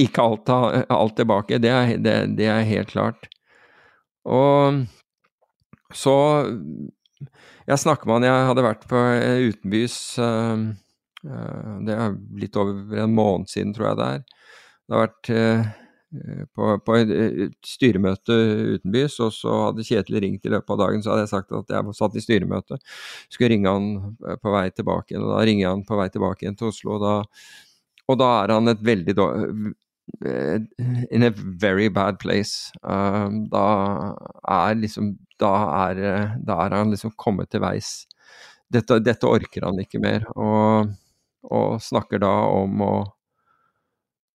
ikke 0.00 0.24
alt, 0.24 0.50
alt 0.50 1.16
tilbake. 1.16 1.60
Det 1.62 1.70
er, 1.72 1.92
det, 2.02 2.16
det 2.38 2.48
er 2.50 2.68
helt 2.68 2.92
klart. 2.92 3.28
Og 4.28 4.82
så 5.96 6.16
jeg 7.70 7.78
snakker 7.78 8.08
med 8.08 8.20
han 8.20 8.28
Jeg 8.28 8.46
hadde 8.48 8.64
vært 8.64 8.86
på 8.90 9.00
utenbys 9.50 9.96
uh, 10.20 10.62
uh, 11.26 11.74
Det 11.86 11.96
er 11.96 12.16
litt 12.42 12.58
over 12.60 13.04
en 13.04 13.14
måned 13.16 13.50
siden, 13.52 13.74
tror 13.76 13.90
jeg 13.90 14.00
det 14.00 14.08
er. 14.16 14.24
Det 14.84 14.96
har 14.96 15.06
vært 15.06 15.32
på, 16.56 16.68
på, 16.84 16.96
et 16.98 17.54
styremøte 17.66 18.36
utenbys, 18.76 19.18
og 19.22 19.32
så 19.36 19.56
hadde 19.66 19.86
Kjetil 19.86 20.18
ringt 20.24 20.46
i 20.46 20.52
løpet 20.52 20.74
av 20.74 20.80
dagen. 20.82 21.04
Så 21.04 21.12
hadde 21.12 21.26
jeg 21.26 21.32
sagt 21.34 21.54
at 21.56 21.74
jeg 21.74 21.96
satt 21.98 22.18
i 22.18 22.24
styremøte. 22.24 22.80
Skulle 23.30 23.52
ringe 23.54 23.74
han 23.74 24.16
på 24.42 24.54
vei 24.54 24.66
tilbake. 24.74 25.18
Og 25.20 25.30
da 25.30 25.44
ringer 25.46 25.74
han 25.74 25.86
på 25.86 25.98
vei 26.00 26.08
tilbake 26.10 26.46
igjen 26.46 26.58
til 26.58 26.72
Oslo. 26.72 26.98
Og 26.98 27.04
da, 27.04 27.14
og 28.10 28.20
da 28.20 28.30
er 28.42 28.54
han 28.56 28.74
et 28.74 28.84
veldig 28.84 29.16
In 31.14 31.22
a 31.22 31.30
very 31.36 31.88
bad 31.88 32.18
place. 32.18 32.72
da 32.82 33.66
er 34.50 34.80
liksom 34.80 35.14
da 35.40 35.52
er, 35.88 36.00
eh, 36.04 36.34
da 36.44 36.58
er, 36.64 36.76
han 36.76 36.92
liksom 36.92 37.14
kommet 37.16 37.50
til 37.52 37.62
veis. 37.64 38.04
Dette, 38.70 39.00
dette 39.02 39.28
orker 39.28 39.66
han 39.66 39.80
ikke 39.82 40.00
mer, 40.02 40.26
og, 40.36 40.92
og 41.50 41.80
snakker 41.82 42.22
da 42.22 42.32
om 42.54 42.84
å, 42.86 42.92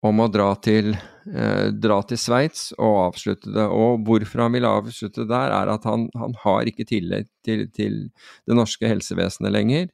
om 0.02 0.18
å 0.22 0.28
dra 0.32 0.48
til, 0.58 0.96
eh, 1.30 1.70
til 1.70 2.18
Sveits 2.18 2.72
og 2.78 3.12
avslutte 3.12 3.52
det. 3.54 3.66
Og 3.70 4.02
hvorfor 4.06 4.42
han 4.42 4.52
vil 4.56 4.66
avslutte 4.66 5.28
der, 5.28 5.52
er 5.54 5.68
at 5.70 5.84
han, 5.84 6.08
han 6.18 6.34
har 6.42 6.66
ikke 6.66 6.88
tillit 6.88 7.28
til, 7.44 7.68
til, 7.70 8.10
det 8.46 8.56
norske 8.58 8.88
helsevesenet 8.88 9.52
lenger. 9.52 9.88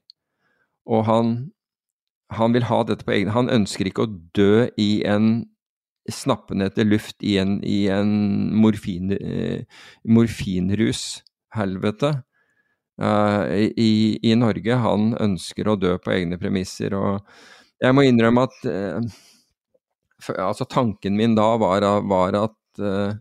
Og 0.89 1.05
han, 1.05 1.53
han 2.33 2.53
vil 2.57 2.65
ha 2.71 2.83
dette 2.89 3.05
på 3.05 3.13
egen 3.13 3.35
Han 3.37 3.53
ønsker 3.53 3.87
ikke 3.87 4.07
å 4.07 4.15
dø 4.35 4.69
i 4.81 5.05
en 5.05 5.45
snappende 6.09 6.65
etter 6.71 6.85
luft 6.89 7.21
i 7.21 7.37
en, 7.37 7.61
i 7.65 7.89
en 7.93 8.09
morfin, 8.57 9.13
eh, 9.13 9.65
morfinrus-helvete 10.09 12.23
uh, 13.03 13.45
i, 13.53 14.17
i, 14.23 14.35
Norge. 14.41 14.75
Han 14.81 15.13
ønsker 15.21 15.69
å 15.69 15.77
dø 15.77 15.99
på 16.01 16.11
egne 16.17 16.41
premisser. 16.41 16.97
Og 16.97 17.21
jeg 17.85 17.93
må 17.93 18.09
innrømme 18.09 18.49
at 18.49 18.57
uh, 18.73 19.05
altså 20.35 20.67
tanken 20.69 21.17
min 21.17 21.37
da 21.39 21.53
var, 21.61 21.87
var 22.09 22.39
at, 22.45 22.59
uh, 22.83 23.13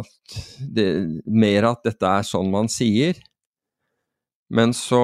at 0.00 0.38
det, 0.76 0.86
mer 1.26 1.68
at 1.72 1.84
dette 1.84 2.14
er 2.20 2.26
sånn 2.26 2.50
man 2.52 2.70
sier. 2.72 3.20
Men 4.50 4.72
så, 4.74 5.00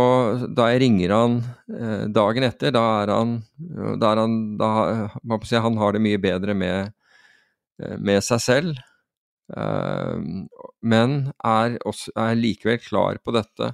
da 0.51 0.73
jeg 0.73 0.83
ringer 0.83 1.13
han 1.15 1.37
eh, 1.71 2.07
dagen 2.11 2.49
etter, 2.49 2.73
da 2.75 2.83
er 3.05 3.13
han, 3.15 3.37
da 4.03 4.11
er 4.11 4.21
han 4.25 4.37
da, 4.59 4.71
si, 5.47 5.55
Han 5.63 5.79
har 5.79 5.95
det 5.95 6.03
mye 6.03 6.19
bedre 6.19 6.57
med, 6.59 6.91
eh, 7.79 7.95
med 7.95 8.25
seg 8.27 8.43
selv, 8.43 8.81
eh, 9.55 10.17
men 10.83 11.17
er, 11.39 11.77
også, 11.87 12.11
er, 12.19 12.35
likevel 12.41 12.81
klar 12.83 13.23
på 13.23 13.37
dette. 13.39 13.71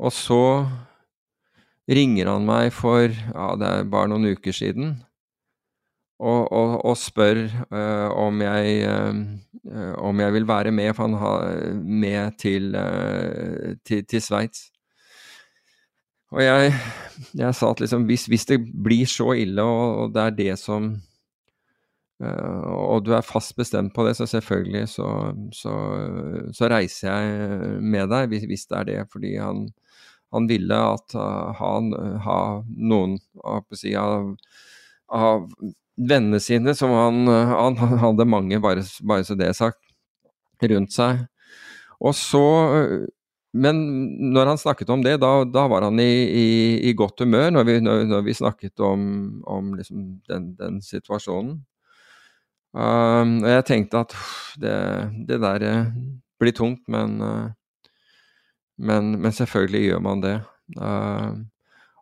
Og 0.00 0.14
så 0.16 0.42
ringer 1.88 2.32
han 2.32 2.48
meg 2.48 2.72
for 2.72 3.10
ja, 3.12 3.52
det 3.60 3.68
er 3.68 3.92
bare 3.92 4.08
noen 4.14 4.32
uker 4.32 4.56
siden, 4.56 4.96
og, 6.18 6.52
og, 6.52 6.72
og 6.84 6.96
spør 6.98 7.44
uh, 7.70 8.10
om, 8.18 8.42
jeg, 8.42 8.88
uh, 8.90 9.92
om 10.02 10.20
jeg 10.20 10.34
vil 10.34 10.48
være 10.48 10.72
med, 10.74 10.90
for 10.94 11.06
han 11.06 11.18
har 11.20 11.76
med 11.78 12.38
til, 12.42 12.74
uh, 12.74 13.76
til, 13.86 14.04
til 14.06 14.22
Sveits. 14.22 14.66
Og 16.34 16.42
jeg, 16.44 16.72
jeg, 17.38 17.54
sa 17.54 17.70
at 17.70 17.80
liksom, 17.80 18.04
hvis, 18.04 18.26
hvis, 18.28 18.44
det 18.50 18.58
blir 18.84 19.06
så 19.08 19.32
ille, 19.32 19.62
og, 19.62 20.02
og 20.02 20.10
det 20.14 20.22
er 20.22 20.34
det 20.42 20.58
som 20.60 20.96
Og 22.18 23.04
du 23.06 23.12
er 23.14 23.22
fast 23.22 23.54
bestemt 23.56 23.92
på 23.94 24.02
det, 24.04 24.16
så 24.18 24.26
selvfølgelig 24.26 24.88
så, 24.90 25.06
så, 25.54 25.72
så 26.52 26.68
reiser 26.68 27.12
jeg 27.12 27.80
med 27.80 28.10
deg, 28.10 28.26
hvis, 28.28 28.44
hvis, 28.50 28.66
det 28.66 28.78
er 28.78 28.88
det. 28.88 28.96
Fordi 29.12 29.36
han, 29.38 29.68
han 30.34 30.48
ville 30.50 30.80
at 30.96 31.14
han 31.60 31.92
ha 32.26 32.40
noen 32.74 33.14
å 33.38 33.60
si, 33.70 33.94
av, 33.94 34.34
av 35.14 35.46
vennene 35.98 36.40
sine, 36.42 36.74
som 36.78 36.92
han, 36.94 37.26
han, 37.28 37.78
hadde 38.02 38.26
mange, 38.28 38.60
bare, 38.62 38.84
bare, 39.02 39.26
så 39.26 39.36
det 39.38 39.50
er 39.50 39.56
sagt, 39.56 39.80
rundt 40.62 40.94
seg. 40.94 41.26
Og 41.98 42.14
så 42.14 42.42
Men 43.58 43.78
når 44.34 44.50
han 44.52 44.58
snakket 44.60 44.90
om 44.92 45.00
det, 45.02 45.16
da, 45.22 45.30
da 45.48 45.62
var 45.70 45.86
han 45.86 45.98
i, 45.98 46.04
i, 46.04 46.48
i, 46.90 46.92
godt 46.92 47.22
humør 47.24 47.48
når 47.50 47.64
vi, 47.64 47.76
når, 47.80 48.02
når 48.10 48.26
vi 48.26 48.34
snakket 48.36 48.82
om, 48.84 49.00
om 49.48 49.72
liksom 49.74 50.02
den, 50.28 50.50
den, 50.58 50.82
situasjonen. 50.84 51.54
Um, 52.76 53.38
og 53.40 53.48
jeg 53.48 53.64
tenkte 53.70 54.02
at 54.04 54.12
det, 54.60 54.76
det 55.30 55.40
der 55.40 55.64
eh, 55.64 55.88
blir 56.38 56.54
tungt, 56.54 56.84
men, 56.92 57.16
men, 58.76 59.10
men, 59.16 59.32
selvfølgelig 59.32 59.82
gjør 59.86 60.04
man 60.04 60.22
det. 60.22 60.36
Uh, 60.76 61.40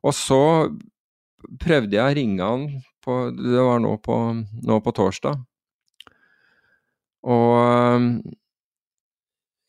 og 0.02 0.18
så 0.18 0.42
prøvde 1.62 1.94
jeg 1.94 2.02
å 2.02 2.18
ringe 2.18 2.50
han 2.50 2.66
på, 3.06 3.20
det 3.36 3.62
var 3.62 3.80
nå 3.82 3.94
på, 4.02 4.16
nå 4.66 4.80
på 4.82 4.94
torsdag. 4.96 5.38
Og, 7.26 8.22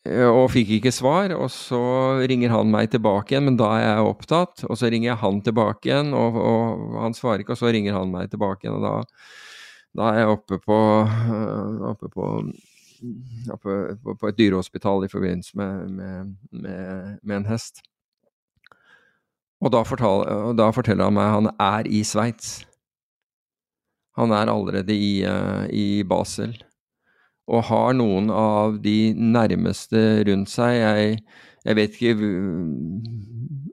eh, 0.05 0.27
og 0.27 0.45
fikk 0.53 0.75
ikke 0.77 0.93
svar, 0.93 1.33
og 1.37 1.49
så 1.53 1.81
ringer 2.29 2.53
han 2.53 2.71
meg 2.73 2.91
tilbake 2.93 3.33
igjen, 3.33 3.49
men 3.49 3.59
da 3.59 3.73
er 3.77 3.85
jeg 3.85 4.13
opptatt. 4.13 4.65
Og 4.69 4.77
så 4.79 4.91
ringer 4.93 5.11
jeg 5.13 5.21
han 5.23 5.43
tilbake 5.45 5.91
igjen, 5.91 6.13
og, 6.17 6.37
og 6.41 6.97
han 7.03 7.17
svarer 7.17 7.45
ikke, 7.45 7.57
og 7.57 7.61
så 7.61 7.73
ringer 7.73 7.97
han 7.97 8.13
meg 8.13 8.33
tilbake 8.33 8.65
igjen. 8.65 8.79
Og 8.79 8.85
da, 8.85 8.95
da 9.97 10.09
er 10.11 10.23
jeg 10.23 10.33
oppe 10.37 10.61
på, 10.65 10.81
eh, 11.05 11.85
oppe 11.93 12.11
på 12.13 12.31
på 12.97 14.27
et 14.27 14.37
dyrehospital 14.39 15.03
i 15.05 15.09
forbindelse 15.11 15.57
med, 15.57 15.89
med, 15.89 16.31
med, 16.49 17.19
med 17.21 17.35
en 17.37 17.45
hest. 17.45 17.83
Og 19.61 19.71
da, 19.73 19.81
fortal, 19.85 20.23
og 20.25 20.57
da, 20.57 20.69
forteller 20.73 21.09
han 21.09 21.17
meg 21.17 21.31
han 21.33 21.49
er 21.61 21.89
i 21.89 22.03
Sveits. 22.05 22.59
Han 24.17 24.33
er 24.33 24.49
allerede 24.51 24.93
i, 24.93 25.21
i 25.69 25.87
Basel 26.07 26.57
og 27.47 27.63
har 27.69 27.95
noen 27.95 28.29
av 28.33 28.79
de 28.83 29.13
nærmeste 29.15 30.01
rundt 30.27 30.51
seg. 30.51 30.73
Jeg, 30.81 31.19
jeg 31.63 31.79
vet 31.79 31.95
ikke 31.95 32.15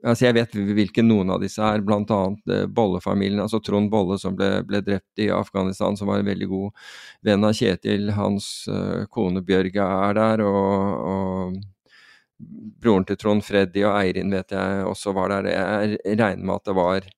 Altså, 0.04 0.26
jeg 0.26 0.34
vet 0.36 0.56
hvilke 0.76 1.00
noen 1.00 1.30
av 1.32 1.38
disse 1.40 1.64
er, 1.64 1.80
annet 1.80 2.50
eh, 2.52 2.66
Bolle-familien. 2.68 3.40
Altså 3.40 3.56
Trond 3.64 3.88
Bolle 3.88 4.18
som 4.20 4.34
ble, 4.36 4.58
ble, 4.68 4.82
drept 4.84 5.22
i 5.24 5.30
Afghanistan, 5.32 5.96
som 5.96 6.10
var 6.10 6.20
en 6.20 6.28
veldig 6.28 6.48
god 6.50 6.82
venn 7.24 7.48
av 7.48 7.54
Kjetil. 7.56 8.10
Hans 8.12 8.68
uh, 8.68 9.08
kone 9.08 9.40
Bjørge 9.40 9.80
er 9.80 10.18
der, 10.18 10.44
og, 10.44 11.08
og 11.08 12.44
broren 12.84 13.08
til 13.08 13.16
Trond 13.16 13.46
Freddy 13.48 13.86
og 13.86 13.96
Eirin 13.96 14.36
vet 14.36 14.52
jeg 14.52 14.84
også 14.90 15.16
var 15.16 15.32
der. 15.38 15.48
Jeg 15.54 16.18
regner 16.20 16.44
med 16.44 16.56
at 16.58 16.68
det 16.68 16.76
var 16.76 17.08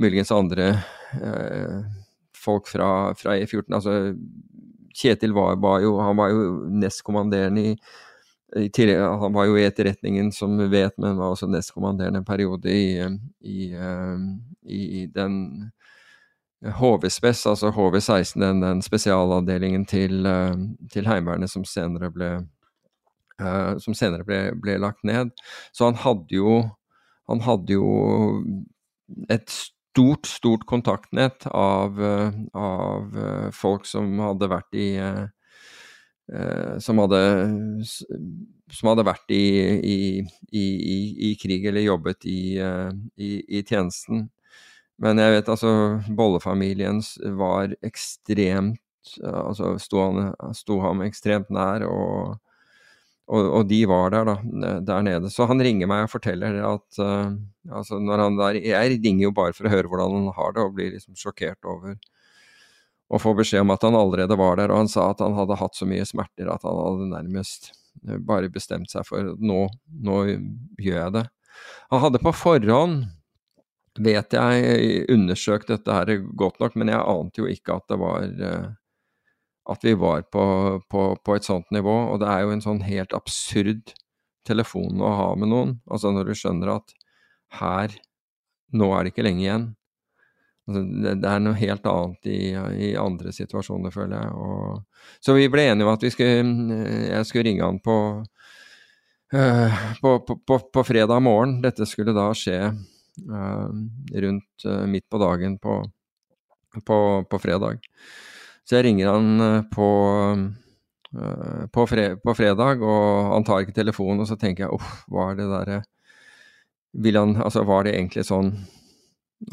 muligens 0.00 0.32
andre 0.32 0.70
uh, 1.20 1.99
folk 2.40 2.68
fra, 2.68 3.14
fra 3.18 3.36
E14. 3.38 3.74
Altså 3.74 3.96
Kjetil 5.00 5.34
var, 5.36 5.56
var, 5.62 5.80
jo, 5.84 5.96
han 6.02 6.16
var 6.18 6.32
jo 6.32 6.46
nestkommanderende 6.82 7.62
i, 7.62 7.74
i 8.58 8.68
tillegg, 8.74 8.98
Han 9.22 9.34
var 9.36 9.46
jo 9.46 9.58
i 9.58 9.64
etterretningen, 9.64 10.32
som 10.34 10.56
vi 10.58 10.66
vet, 10.72 10.96
men 10.98 11.18
var 11.20 11.34
også 11.34 11.46
nestkommanderende 11.50 12.24
en 12.24 12.26
periode 12.26 12.72
i, 12.72 12.96
i, 13.40 13.68
i, 14.66 14.80
i 15.02 15.04
den 15.14 15.36
HV-spes, 16.60 17.46
altså 17.46 17.70
HV-16, 17.72 18.40
den, 18.42 18.64
den, 18.64 18.82
spesialavdelingen 18.82 19.86
til, 19.86 20.26
til 20.92 21.06
Heimevernet 21.08 21.50
som 21.50 21.64
senere 21.64 22.10
ble 22.12 22.32
som 23.80 23.94
senere 23.96 24.26
ble, 24.28 24.50
ble, 24.60 24.74
lagt 24.76 25.00
ned. 25.08 25.30
Så 25.72 25.86
han 25.86 25.96
hadde 26.02 26.34
jo 26.34 26.58
han 27.30 27.40
hadde 27.46 27.76
jo 27.76 27.86
et 29.30 29.54
stort, 29.90 30.26
stort 30.26 30.66
kontaktnett 30.66 31.46
av, 31.46 32.04
eh, 32.04 32.30
av 32.52 33.18
eh, 33.18 33.50
folk 33.50 33.86
som 33.86 34.18
hadde 34.22 34.48
vært 34.50 34.74
i 34.78 34.88
eh, 34.96 35.26
som 36.78 37.00
hadde, 37.02 37.18
som 38.70 38.88
hadde 38.92 39.02
vært 39.02 39.32
i, 39.34 39.46
i, 39.82 39.96
i, 40.54 40.66
i, 41.26 41.30
krig 41.34 41.64
eller 41.66 41.82
jobbet 41.82 42.22
i, 42.30 43.62
tjenesten. 43.66 44.28
Men 45.02 45.18
jeg 45.18 45.34
vet 45.34 45.50
altså 45.50 45.72
Bolle-familien 46.14 47.02
var 47.40 47.74
ekstremt 47.82 48.78
Altså 49.24 49.72
sto, 49.80 50.02
han, 50.04 50.34
sto 50.54 50.76
ham 50.84 51.00
ekstremt 51.02 51.48
nær, 51.50 51.82
og 51.88 52.36
og, 53.30 53.48
og, 53.60 53.66
de 53.70 53.80
var 53.86 54.10
der, 54.10 54.26
da, 54.26 54.70
der 54.82 55.04
nede. 55.06 55.30
Så 55.30 55.46
han 55.46 55.62
ringer 55.62 55.86
meg 55.90 56.06
og 56.06 56.14
forteller 56.16 56.56
at 56.66 56.98
uh, 56.98 57.30
altså 57.70 58.00
når 58.02 58.24
han 58.24 58.38
der, 58.40 58.58
Jeg 58.58 58.96
ringer 58.96 59.28
jo 59.28 59.34
bare 59.36 59.54
for 59.54 59.68
å 59.68 59.72
høre 59.72 59.90
hvordan 59.90 60.16
han 60.16 60.32
har 60.34 60.56
det, 60.56 60.64
og 60.64 60.74
blir 60.78 60.90
liksom 60.96 61.18
sjokkert 61.18 61.68
over 61.68 61.94
å 63.10 63.18
få 63.18 63.34
beskjed 63.38 63.64
om 63.64 63.72
at 63.74 63.86
han 63.86 63.98
allerede 63.98 64.38
var 64.38 64.58
der. 64.58 64.72
Og 64.72 64.84
han 64.84 64.90
sa 64.90 65.10
at 65.10 65.22
han 65.22 65.36
hadde 65.38 65.58
hatt 65.60 65.78
så 65.78 65.86
mye 65.88 66.06
smerter 66.06 66.50
at 66.50 66.66
han 66.66 66.78
hadde 66.78 67.08
nærmest 67.12 67.72
eh, 68.06 68.18
bare 68.18 68.50
bestemt 68.52 68.90
seg 68.92 69.06
for 69.06 69.32
nå, 69.38 69.64
nå 70.02 70.18
gjør 70.78 71.00
jeg 71.04 71.16
det. 71.18 71.24
Han 71.94 72.04
hadde 72.04 72.22
på 72.22 72.34
forhånd, 72.34 73.08
vet 74.00 74.34
jeg, 74.34 75.06
undersøkt 75.10 75.70
dette 75.70 75.94
her 75.94 76.12
godt 76.38 76.60
nok, 76.62 76.76
men 76.78 76.92
jeg 76.92 77.02
ante 77.02 77.42
jo 77.42 77.50
ikke 77.50 77.78
at 77.78 77.90
det 77.90 77.98
var 78.00 78.28
uh, 78.42 78.68
at 79.70 79.84
vi 79.86 79.94
var 79.98 80.24
på, 80.32 80.44
på, 80.90 81.02
på, 81.24 81.36
et 81.36 81.46
sånt 81.46 81.68
nivå. 81.74 81.96
Og 82.12 82.20
det 82.22 82.30
er 82.30 82.44
jo 82.44 82.54
en 82.54 82.64
sånn 82.64 82.82
helt 82.86 83.14
absurd 83.16 83.94
telefon 84.48 85.02
å 85.02 85.12
ha 85.14 85.28
med 85.38 85.52
noen. 85.52 85.76
Altså 85.90 86.12
når 86.14 86.30
du 86.30 86.38
skjønner 86.38 86.74
at 86.78 86.94
her, 87.60 87.94
nå 88.74 88.90
er 88.94 89.04
det 89.04 89.14
ikke 89.14 89.26
lenge 89.26 89.44
igjen. 89.44 89.68
Altså, 90.68 90.82
det, 90.86 91.14
det, 91.22 91.30
er 91.30 91.42
noe 91.42 91.58
helt 91.58 91.86
annet 91.90 92.30
i, 92.30 92.40
i 92.90 92.90
andre 92.98 93.34
situasjoner, 93.34 93.94
føler 93.94 94.16
jeg. 94.20 94.34
Og, 94.38 95.08
så 95.24 95.34
vi 95.34 95.48
ble 95.50 95.66
enige 95.70 95.86
om 95.88 95.92
at 95.94 96.06
vi 96.06 96.12
skulle, 96.14 96.80
jeg 97.08 97.28
skulle 97.28 97.46
ringe 97.48 97.66
han 97.66 97.80
på, 97.82 97.96
øh, 99.34 99.84
på, 100.02 100.58
på, 100.62 100.84
fredag 100.86 101.22
morgen. 101.26 101.58
Dette 101.64 101.88
skulle 101.90 102.14
da 102.16 102.28
skje 102.38 102.60
øh, 102.70 103.68
rundt 104.26 104.66
øh, 104.66 104.84
midt 104.90 105.08
på 105.10 105.22
dagen 105.22 105.58
på, 105.62 105.80
på 106.86 107.42
fredag. 107.42 107.82
Så 108.66 108.78
jeg 108.78 108.86
ringer 108.88 109.10
han 109.10 109.44
eh, 109.44 109.62
på, 109.72 109.86
uh, 111.16 111.62
på, 111.72 111.86
fre 111.90 112.04
på, 112.22 112.34
fredag, 112.38 112.84
og 112.84 113.32
han 113.34 113.46
tar 113.46 113.64
ikke 113.64 113.76
telefonen, 113.76 114.22
og 114.24 114.30
så 114.30 114.38
tenker 114.40 114.66
jeg 114.66 114.76
uff, 114.76 115.00
er 115.10 115.40
det 115.40 115.48
derre 115.50 115.80
Altså, 116.90 117.62
var 117.62 117.84
det 117.86 117.92
egentlig 117.94 118.24
sånn 118.26 118.48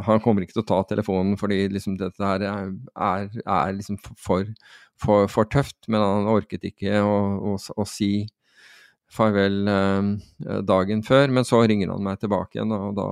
Han 0.07 0.21
kommer 0.23 0.41
ikke 0.41 0.55
til 0.55 0.63
å 0.63 0.69
ta 0.71 0.79
telefonen 0.89 1.35
fordi 1.37 1.67
liksom 1.69 1.99
dette 1.99 2.17
her 2.17 2.41
er, 2.41 2.71
er, 2.97 3.27
er 3.45 3.75
liksom 3.77 3.99
for, 4.01 4.47
for, 4.97 5.27
for, 5.29 5.45
tøft, 5.45 5.85
men 5.87 6.01
han 6.01 6.27
orket 6.31 6.65
ikke 6.65 6.97
å, 7.05 7.53
å, 7.53 7.53
å 7.55 7.85
si 7.85 8.25
farvel 9.07 9.67
eh, 9.71 10.09
dagen 10.67 11.03
før. 11.07 11.31
Men 11.31 11.47
så 11.47 11.61
ringer 11.63 11.93
han 11.93 12.03
meg 12.03 12.19
tilbake 12.19 12.57
igjen, 12.57 12.73
og 12.75 12.97
da, 12.97 13.07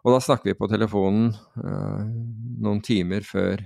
og 0.00 0.16
da 0.16 0.20
snakker 0.24 0.50
vi 0.50 0.58
på 0.58 0.70
telefonen 0.72 1.30
eh, 1.60 2.02
noen 2.64 2.82
timer 2.84 3.26
før 3.26 3.62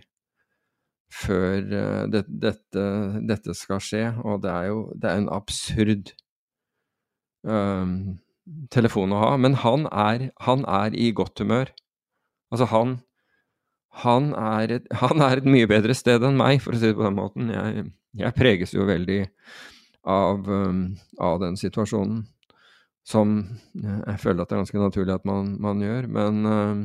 før 1.15 1.63
uh, 1.63 2.03
det, 2.11 2.25
dette, 2.29 2.85
dette, 3.29 3.57
skal 3.57 3.83
skje, 3.83 4.05
og 4.25 4.43
det 4.45 4.53
er 4.53 4.69
jo 4.71 4.85
det 4.99 5.11
er 5.11 5.23
en 5.23 5.33
absurd 5.33 6.13
um, 7.47 7.97
telefon 8.75 9.15
å 9.15 9.23
ha. 9.23 9.33
Men 9.41 9.59
han 9.63 9.89
er, 9.91 10.29
han 10.45 10.65
er 10.69 10.97
i 10.97 11.11
godt 11.17 11.43
humør. 11.43 11.73
Altså, 12.53 12.69
han, 12.73 12.99
han, 14.05 14.33
er 14.39 14.79
et, 14.79 14.91
han 15.05 15.25
er 15.25 15.41
et 15.41 15.49
mye 15.49 15.71
bedre 15.71 15.97
sted 15.97 16.25
enn 16.27 16.41
meg, 16.41 16.61
for 16.65 16.75
å 16.75 16.81
si 16.81 16.91
det 16.91 16.99
på 16.99 17.07
den 17.07 17.19
måten. 17.19 17.53
Jeg, 17.55 17.89
jeg 18.21 18.39
preges 18.39 18.75
jo 18.77 18.89
veldig 18.89 19.23
av, 20.11 20.49
um, 20.49 20.87
av, 21.19 21.39
den 21.43 21.57
situasjonen, 21.61 22.25
som 23.05 23.41
jeg 23.77 24.21
føler 24.21 24.43
at 24.43 24.49
det 24.49 24.57
er 24.57 24.63
ganske 24.63 24.81
naturlig 24.81 25.13
at 25.13 25.27
man, 25.29 25.57
man 25.61 25.83
gjør. 25.85 26.09
Men 26.13 26.45
uh, 26.49 26.85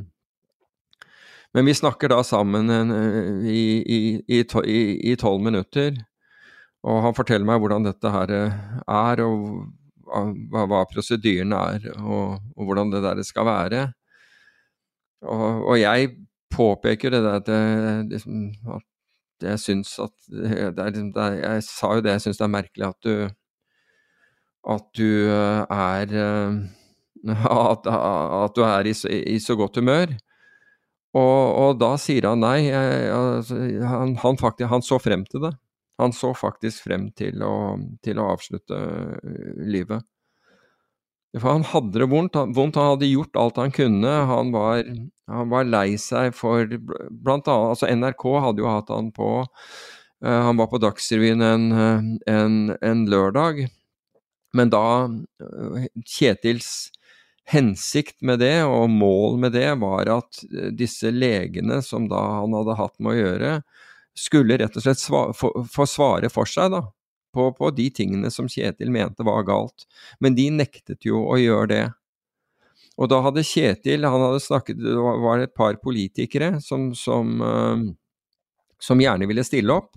men 1.54 1.66
vi 1.66 1.74
snakker 1.74 2.12
da 2.12 2.22
sammen 2.26 2.70
eh, 2.70 3.50
i 3.50 5.16
tolv 5.20 5.42
minutter, 5.42 5.98
og 6.86 7.02
han 7.08 7.16
forteller 7.18 7.48
meg 7.48 7.62
hvordan 7.62 7.88
dette 7.88 8.12
her 8.14 8.34
eh, 8.36 8.60
er, 8.86 9.24
og 9.26 9.66
hva, 10.54 10.66
hva 10.70 10.84
prosedyren 10.90 11.56
er, 11.58 11.90
og, 11.98 12.38
og, 12.56 12.62
hvordan 12.66 12.94
det 12.94 13.02
der 13.06 13.24
skal 13.26 13.50
være. 13.50 13.82
Og, 15.26 15.66
og 15.74 15.76
jeg 15.80 16.14
påpeker 16.54 17.14
det 17.14 17.24
der 17.26 17.42
at, 17.42 17.50
det, 17.50 18.14
liksom, 18.14 18.46
at 18.78 19.50
jeg 19.50 19.60
syns 19.62 19.92
at 20.02 20.16
det 20.32 20.54
er, 20.56 20.94
det 20.96 21.04
er, 21.24 21.36
Jeg 21.44 21.66
sa 21.68 21.92
jo 21.96 22.04
det, 22.06 22.16
jeg 22.16 22.24
syns 22.24 22.40
det 22.40 22.46
er 22.48 22.56
merkelig 22.56 22.88
at 22.88 23.06
du 23.06 23.14
at 24.70 24.88
du 24.98 25.12
eh, 25.32 25.62
er 25.72 26.16
at, 27.74 27.88
at 27.90 28.56
du 28.56 28.64
er 28.64 28.88
i, 28.88 28.96
i 29.36 29.40
så 29.44 29.56
godt 29.60 29.80
humør. 29.82 30.16
Og, 31.18 31.42
og, 31.58 31.72
da 31.82 31.96
sier 31.98 32.28
han 32.30 32.44
nei. 32.44 32.68
Jeg, 32.68 33.10
altså, 33.16 33.58
han, 33.82 34.14
han, 34.22 34.38
faktisk, 34.38 34.70
han, 34.70 34.86
så 34.86 35.00
frem 35.02 35.26
til 35.30 35.48
det. 35.48 35.56
Han 36.00 36.14
så 36.16 36.32
faktisk 36.38 36.86
frem 36.86 37.10
til 37.18 37.42
å, 37.44 37.54
til 38.06 38.22
å 38.22 38.30
avslutte 38.36 38.78
øh, 38.78 39.64
livet. 39.68 40.06
For 41.38 41.50
han 41.52 41.66
hadde 41.70 42.02
det 42.02 42.10
vondt. 42.10 42.38
Han, 42.38 42.54
vondt. 42.58 42.78
han 42.80 42.94
hadde 42.94 43.10
gjort 43.10 43.38
alt 43.42 43.60
han 43.62 43.74
kunne. 43.74 44.14
Han 44.30 44.54
var, 44.54 44.84
han 45.30 45.52
var 45.52 45.68
lei 45.70 45.98
seg 46.02 46.34
for 46.38 46.66
blant 46.70 47.50
annet 47.50 47.74
altså 47.74 47.90
NRK 47.90 48.26
hadde 48.46 48.64
jo 48.64 48.70
hatt 48.70 48.90
han 48.94 49.12
på 49.14 49.28
uh, 49.44 50.40
Han 50.48 50.58
var 50.58 50.72
på 50.72 50.82
Dagsrevyen 50.82 51.46
en, 51.46 51.68
en, 52.30 52.56
en, 52.74 53.04
lørdag. 53.10 53.68
Men 54.58 54.74
da 54.74 54.86
Kjetils 56.02 56.90
hensikt 57.50 58.22
med 58.22 58.40
det, 58.44 58.64
og 58.64 58.90
mål 58.94 59.40
med 59.42 59.56
det, 59.58 59.70
var 59.82 60.10
at 60.20 60.42
eh, 60.50 60.72
disse 60.76 61.12
legene 61.12 61.82
som 61.86 62.08
da 62.12 62.22
han 62.40 62.56
hadde 62.58 62.78
hatt 62.78 62.96
med 63.02 63.16
å 63.16 63.20
gjøre, 63.20 63.54
skulle 64.20 64.58
rett 64.60 64.76
og 64.78 64.84
slett 64.84 65.02
få 65.72 65.86
svare 65.88 66.30
for 66.34 66.50
seg, 66.50 66.74
da. 66.76 66.84
På, 67.34 67.52
på, 67.54 67.70
de 67.78 67.86
tingene 67.94 68.32
som 68.34 68.48
Kjetil 68.50 68.90
mente 68.92 69.24
var 69.26 69.46
galt. 69.46 69.86
Men 70.20 70.34
de 70.36 70.48
nektet 70.50 71.06
jo 71.06 71.22
å 71.30 71.38
gjøre 71.38 71.70
det. 71.70 71.84
Og 72.98 73.12
da 73.12 73.20
hadde 73.22 73.46
Kjetil 73.46 74.08
han 74.08 74.24
hadde 74.26 74.42
snakket, 74.42 74.82
Det 74.82 74.96
var 74.98 75.44
et 75.44 75.54
par 75.54 75.78
politikere 75.78 76.56
som, 76.66 76.90
som, 76.98 77.38
uh, 77.38 77.86
som 78.82 79.02
gjerne 79.02 79.30
ville 79.30 79.46
stille 79.46 79.78
opp. 79.78 79.94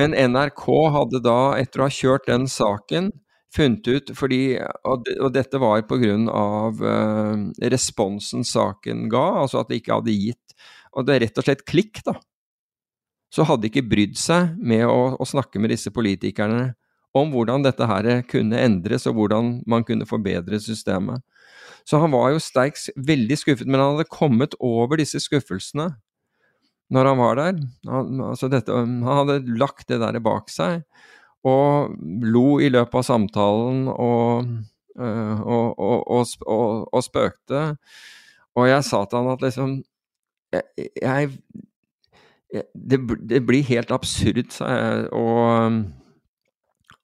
Men 0.00 0.16
NRK 0.16 0.64
hadde 0.96 1.20
da, 1.22 1.38
etter 1.60 1.84
å 1.84 1.86
ha 1.86 1.92
kjørt 1.92 2.26
den 2.32 2.48
saken, 2.50 3.12
funnet 3.54 3.88
ut 3.88 4.12
fordi, 4.18 4.56
og, 4.86 5.08
og 5.18 5.32
dette 5.34 5.60
var 5.62 5.84
pga. 5.88 6.14
Uh, 6.74 7.50
responsen 7.72 8.44
saken 8.46 9.08
ga, 9.12 9.24
altså 9.44 9.62
at 9.62 9.70
det 9.70 9.82
ikke 9.82 9.98
hadde 10.00 10.16
gitt 10.16 10.56
Og 10.94 11.06
det 11.06 11.14
er 11.14 11.24
rett 11.26 11.38
og 11.40 11.46
slett 11.46 11.64
klikk, 11.66 12.00
da. 12.06 12.16
Så 13.34 13.46
hadde 13.48 13.66
ikke 13.66 13.82
brydd 13.90 14.14
seg 14.18 14.54
med 14.62 14.84
å, 14.86 15.16
å, 15.18 15.26
snakke 15.26 15.58
med 15.58 15.72
disse 15.74 15.90
politikerne 15.90 16.74
om 17.14 17.32
hvordan 17.34 17.64
dette 17.66 17.86
her 17.86 18.06
kunne 18.30 18.60
endres, 18.62 19.08
og 19.10 19.18
hvordan 19.18 19.56
man 19.70 19.86
kunne 19.86 20.06
forbedre 20.06 20.58
systemet. 20.62 21.22
Så 21.86 21.98
han 22.02 22.14
var 22.14 22.32
jo 22.32 22.42
sterkt 22.42 22.88
veldig 22.94 23.38
skuffet, 23.38 23.68
men 23.68 23.82
han 23.82 23.96
hadde 23.96 24.10
kommet 24.10 24.54
over 24.62 24.98
disse 25.02 25.20
skuffelsene. 25.22 25.92
når 26.94 27.08
han 27.10 27.18
var 27.18 27.36
der. 27.40 27.60
Han, 27.90 28.20
altså 28.20 28.48
dette, 28.52 28.70
han 28.70 29.02
hadde 29.02 29.56
lagt 29.58 29.88
det 29.88 29.98
der 30.02 30.20
bak 30.22 30.50
seg, 30.52 30.84
og 31.44 31.96
lo 32.24 32.58
i 32.62 32.70
løpet 32.72 33.00
av 33.00 33.06
samtalen 33.06 33.86
og, 33.92 34.48
øh, 34.96 35.40
og, 35.44 35.80
og, 36.08 36.88
og 36.88 37.04
spøkte. 37.04 37.66
Og 38.54 38.68
jeg 38.70 38.86
sa 38.86 39.04
til 39.04 39.20
han 39.20 39.34
at 39.34 39.44
liksom 39.44 39.82
Jeg, 40.54 40.90
jeg 41.02 41.30
det, 42.74 43.00
det, 43.18 43.40
blir 43.42 43.64
helt 43.66 43.90
absurd, 43.90 44.52
sa 44.54 44.68
jeg, 44.70 45.06
å, 45.10 45.24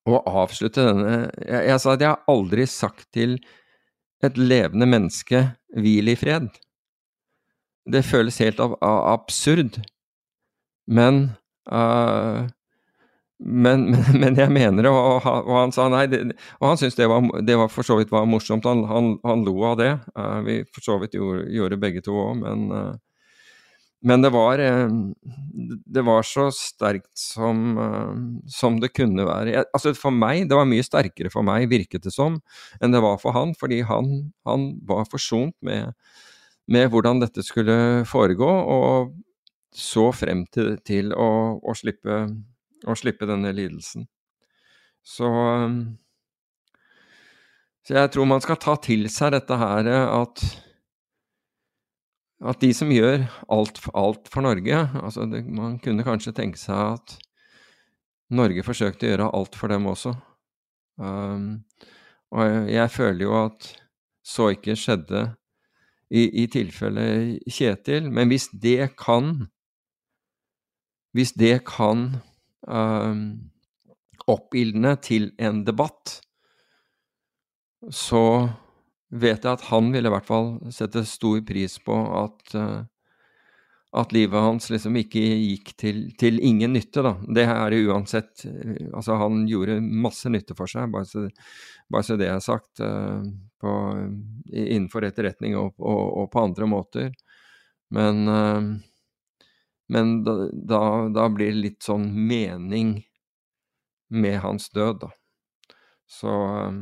å 0.07 0.21
avslutte 0.45 0.85
denne 0.87 1.15
jeg, 1.43 1.65
jeg 1.67 1.81
sa 1.83 1.97
at 1.97 2.05
jeg 2.05 2.13
har 2.13 2.31
aldri 2.31 2.67
sagt 2.71 3.09
til 3.17 3.35
et 4.23 4.39
levende 4.39 4.87
menneske 4.87 5.41
'hvil 5.75 6.13
i 6.13 6.15
fred'. 6.15 6.61
Det 7.91 8.05
føles 8.05 8.39
helt 8.39 8.61
ab 8.61 8.77
absurd. 8.83 9.81
Men, 10.87 11.33
uh, 11.73 12.47
men, 13.41 13.87
men, 13.91 14.17
men 14.23 14.39
jeg 14.39 14.53
mener 14.53 14.85
det, 14.85 14.93
og, 14.93 15.25
og, 15.25 15.53
han 15.57 15.75
sa 15.75 15.89
nei, 15.93 16.05
det, 16.13 16.23
og 16.61 16.73
han 16.73 16.81
syntes 16.81 16.99
det, 16.99 17.09
det, 17.49 17.57
var 17.61 17.71
for 17.73 17.87
så 17.87 17.97
vidt 18.01 18.13
var 18.13 18.29
morsomt. 18.29 18.69
Han, 18.69 18.85
han, 18.91 19.15
han 19.27 19.45
lo 19.47 19.57
av 19.71 19.79
det. 19.81 19.93
Uh, 20.17 20.41
vi 20.47 20.59
for 20.69 20.85
så 20.85 20.99
vidt 21.01 21.17
gjorde, 21.17 21.47
gjorde 21.55 21.81
begge 21.81 22.05
to 22.05 22.17
òg, 22.21 22.35
men, 22.43 22.67
uh, 22.75 22.99
men 24.07 24.25
det 24.25 24.31
var, 24.33 24.57
det 24.57 26.03
var 26.07 26.25
så 26.25 26.47
sterkt 26.57 27.11
som, 27.21 27.77
som 28.49 28.79
det 28.81 28.95
kunne 28.97 29.27
være. 29.29 29.53
Jeg, 29.53 29.67
altså 29.77 29.93
For 29.93 30.15
meg, 30.17 30.47
det 30.49 30.57
var 30.57 30.69
mye 30.69 30.87
sterkere 30.87 31.29
for 31.29 31.45
meg, 31.45 31.67
virket 31.69 32.07
det 32.07 32.15
som, 32.15 32.39
enn 32.81 32.97
det 32.97 33.03
var 33.05 33.21
for 33.21 33.37
han. 33.37 33.53
Fordi 33.61 33.83
han, 33.85 34.09
han 34.49 34.71
var 34.89 35.05
forsont 35.13 35.53
med, 35.61 35.93
med 36.65 36.89
hvordan 36.89 37.21
dette 37.21 37.45
skulle 37.45 37.77
foregå, 38.09 38.49
og 38.49 39.13
så 39.77 40.09
frem 40.15 40.45
til, 40.51 40.75
til 40.87 41.13
å, 41.15 41.59
å, 41.63 41.75
slippe, 41.79 42.23
å, 42.87 42.97
slippe, 42.99 43.29
denne 43.29 43.53
lidelsen. 43.57 44.07
Så, 45.07 45.29
så 47.87 47.97
jeg 47.97 48.13
tror 48.13 48.29
man 48.29 48.43
skal 48.45 48.61
ta 48.61 48.77
til 48.83 49.09
seg 49.13 49.33
dette 49.37 49.57
her 49.61 49.89
at 50.09 50.45
at 52.41 52.61
de 52.63 52.71
som 52.73 52.89
gjør 52.89 53.27
alt, 53.53 53.83
alt 53.93 54.29
for 54.33 54.45
Norge 54.45 54.77
altså 55.03 55.27
det, 55.29 55.43
Man 55.45 55.77
kunne 55.85 56.07
kanskje 56.07 56.33
tenke 56.37 56.61
seg 56.61 56.97
at 56.97 57.19
Norge 58.33 58.65
forsøkte 58.65 59.09
å 59.09 59.11
gjøre 59.11 59.31
alt 59.35 59.57
for 59.59 59.73
dem 59.73 59.89
også. 59.91 60.13
Um, 61.03 61.65
og 62.31 62.45
jeg, 62.47 62.61
jeg, 62.77 62.93
føler 62.95 63.25
jo 63.25 63.33
at 63.41 63.67
så 64.23 64.51
ikke 64.55 64.77
skjedde 64.79 65.25
i, 66.15 66.29
i 66.43 66.45
tilfelle 66.53 67.07
Kjetil. 67.51 68.07
Men 68.13 68.31
hvis 68.31 68.47
det 68.55 68.93
kan 69.01 69.49
Hvis 71.11 71.33
det 71.35 71.65
kan 71.67 72.21
oppildne 74.31 74.95
til 75.03 75.31
en 75.41 75.63
debatt, 75.65 76.19
så 77.91 78.23
vet 79.11 79.45
jeg 79.45 79.53
at 79.57 79.69
han 79.71 79.89
ville 79.95 80.11
i 80.11 80.15
hvert 80.15 80.29
fall 80.29 80.53
sette 80.75 81.03
stor 81.09 81.41
pris 81.49 81.79
på 81.83 81.97
at 82.21 82.55
uh, 82.55 82.83
at 83.91 84.13
livet 84.15 84.39
hans 84.39 84.69
liksom 84.71 84.95
ikke 85.01 85.19
gikk 85.19 85.73
til, 85.81 85.97
til, 86.19 86.37
ingen 86.47 86.77
nytte, 86.77 87.03
da. 87.03 87.17
Det 87.27 87.43
er 87.43 87.73
det 87.73 87.81
uansett. 87.89 88.45
Altså, 88.95 89.17
han 89.19 89.43
gjorde 89.51 89.81
masse 89.83 90.31
nytte 90.31 90.55
for 90.55 90.71
seg, 90.71 90.93
bare 90.93 91.09
så, 91.11 91.25
bare 91.91 92.07
så 92.07 92.19
det 92.21 92.29
er 92.31 92.45
sagt. 92.45 92.79
Uh, 92.79 93.27
på, 93.61 93.73
innenfor 94.55 95.05
etterretning 95.09 95.57
og, 95.59 95.75
og, 95.83 96.05
og, 96.23 96.31
på 96.31 96.45
andre 96.47 96.71
måter. 96.71 97.11
Men, 97.91 98.23
men 99.91 100.21
da, 100.25 100.37
da, 100.53 100.83
da, 101.15 101.27
blir 101.35 101.53
det 101.53 101.65
litt 101.65 101.83
sånn 101.87 102.07
mening 102.15 102.95
med 104.11 104.41
hans 104.45 104.71
død, 104.75 105.03
da. 105.05 105.11
Så 106.11 106.31
uh, 106.31 106.81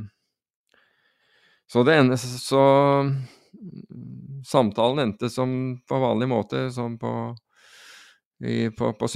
Så 1.68 1.82
det 1.85 1.98
ene 2.01 2.16
Så 2.16 2.62
samtalen 4.48 5.02
endte 5.02 5.28
som 5.30 5.51
på 5.89 5.98
vanlig 6.01 6.28
måte, 6.30 6.70
som 6.72 6.94
på, 6.98 7.10
i, 8.40 8.70
på, 8.70 8.93
på 8.97 9.09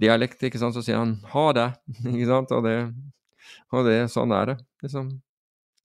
dialekt, 0.00 0.42
ikke 0.42 0.58
sant, 0.58 0.74
så 0.74 0.82
sier 0.82 0.98
han 0.98 1.20
'ha 1.30 1.52
det', 1.52 1.74
ikke 2.14 2.30
sant, 2.30 2.50
og 2.56 2.64
det, 2.64 2.78
og 3.70 3.86
det 3.86 4.00
sånn 4.10 4.32
er 4.32 4.46
det, 4.46 4.58
liksom. 4.82 5.12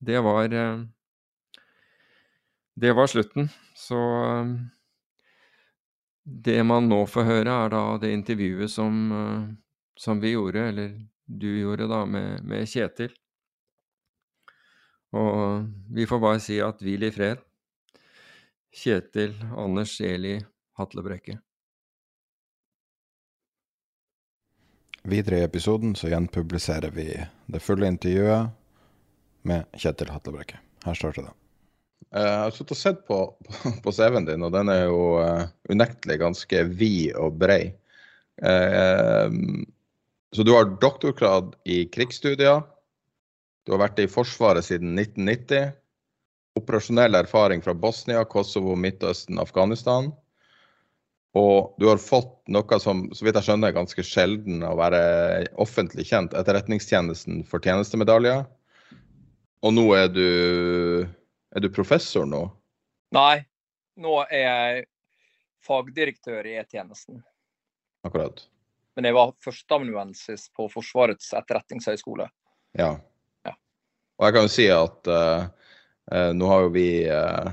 Det 0.00 0.20
var 0.24 0.52
eh, 0.52 0.80
Det 2.74 2.92
var 2.92 3.06
slutten. 3.06 3.48
Så 3.76 3.96
eh, 3.96 4.46
det 6.24 6.62
man 6.64 6.88
nå 6.88 7.04
får 7.08 7.26
høre, 7.26 7.56
er 7.64 7.72
da 7.72 7.82
det 8.02 8.12
intervjuet 8.12 8.70
som, 8.70 9.00
eh, 9.12 9.44
som 9.98 10.20
vi 10.20 10.34
gjorde, 10.34 10.68
eller 10.68 10.94
du 11.26 11.48
gjorde, 11.60 11.88
da, 11.88 12.04
med, 12.06 12.44
med 12.44 12.68
Kjetil. 12.68 13.12
Og 15.16 15.66
vi 15.90 16.06
får 16.06 16.20
bare 16.22 16.40
si 16.42 16.60
at 16.62 16.82
hvil 16.82 17.06
i 17.06 17.12
fred. 17.14 17.40
Kjetil 18.70 19.34
Anders 19.58 19.96
Eli 20.00 20.36
Hatlebrekke. 20.78 21.40
Videre 25.10 25.40
i 25.40 25.46
episoden 25.46 25.96
så 25.96 26.10
gjenpubliserer 26.12 26.92
vi 26.94 27.08
det 27.46 27.62
fulle 27.64 27.88
intervjuet 27.88 28.52
med 29.48 29.66
Kjetil 29.74 30.12
Hatlebrekke. 30.12 30.60
Her 30.84 30.94
starter 30.94 31.26
det. 31.26 31.34
Eh, 32.10 32.26
jeg 32.26 32.44
har 32.44 32.54
sittet 32.56 32.76
og 32.76 32.80
sett 32.80 33.02
på, 33.08 33.18
på, 33.84 33.94
CV-en 33.94 34.28
din, 34.28 34.46
og 34.46 34.54
den 34.54 34.72
er 34.72 34.86
jo 34.88 35.02
uh, 35.22 35.44
unektelig 35.70 36.20
ganske 36.22 36.64
vid 36.72 37.14
og 37.20 37.36
brei. 37.42 37.62
Uh, 38.40 39.28
så 40.34 40.46
du 40.46 40.54
har 40.54 40.72
doktorgrad 40.82 41.54
i 41.68 41.84
krigsstudier. 41.92 42.62
Du 43.66 43.74
har 43.74 43.84
vært 43.84 44.00
i 44.02 44.10
Forsvaret 44.10 44.66
siden 44.66 44.96
1990 44.98 45.76
operasjonell 46.58 47.14
erfaring 47.14 47.62
fra 47.62 47.74
Bosnia, 47.74 48.24
Kosovo, 48.24 48.74
Midtøsten, 48.76 49.38
Afghanistan. 49.38 50.10
Og 51.38 51.76
du 51.78 51.86
har 51.86 52.00
fått 52.02 52.32
noe 52.50 52.78
som 52.82 53.04
så 53.14 53.26
vidt 53.26 53.38
jeg 53.38 53.46
skjønner 53.46 53.70
er 53.70 53.76
ganske 53.76 54.02
sjelden 54.02 54.64
å 54.66 54.74
være 54.78 55.00
offentlig 55.62 56.08
kjent, 56.10 56.34
Etterretningstjenesten 56.34 57.44
for 57.46 57.62
tjenestemedaljer. 57.62 58.42
Og 59.62 59.76
nå 59.76 59.86
er 59.94 60.08
du 60.10 60.26
Er 61.56 61.64
du 61.64 61.70
professor 61.74 62.26
nå? 62.28 62.44
Nei, 63.14 63.42
nå 63.98 64.20
er 64.28 64.42
jeg 64.44 64.84
fagdirektør 65.66 66.46
i 66.46 66.56
E-tjenesten. 66.60 67.22
Akkurat. 68.06 68.44
Men 68.96 69.08
jeg 69.08 69.16
var 69.16 69.32
førsteamanuensis 69.44 70.48
på 70.56 70.68
Forsvarets 70.72 71.32
etterretningshøgskole. 71.36 72.28
Ja. 72.78 72.92
ja. 73.46 73.54
Og 74.18 74.26
jeg 74.26 74.36
kan 74.36 74.46
jo 74.46 74.52
si 74.52 74.68
at 74.72 75.10
uh, 75.10 75.48
nå 76.36 76.50
har 76.50 76.64
jo 76.64 76.70
vi 76.74 76.88
eh, 77.06 77.50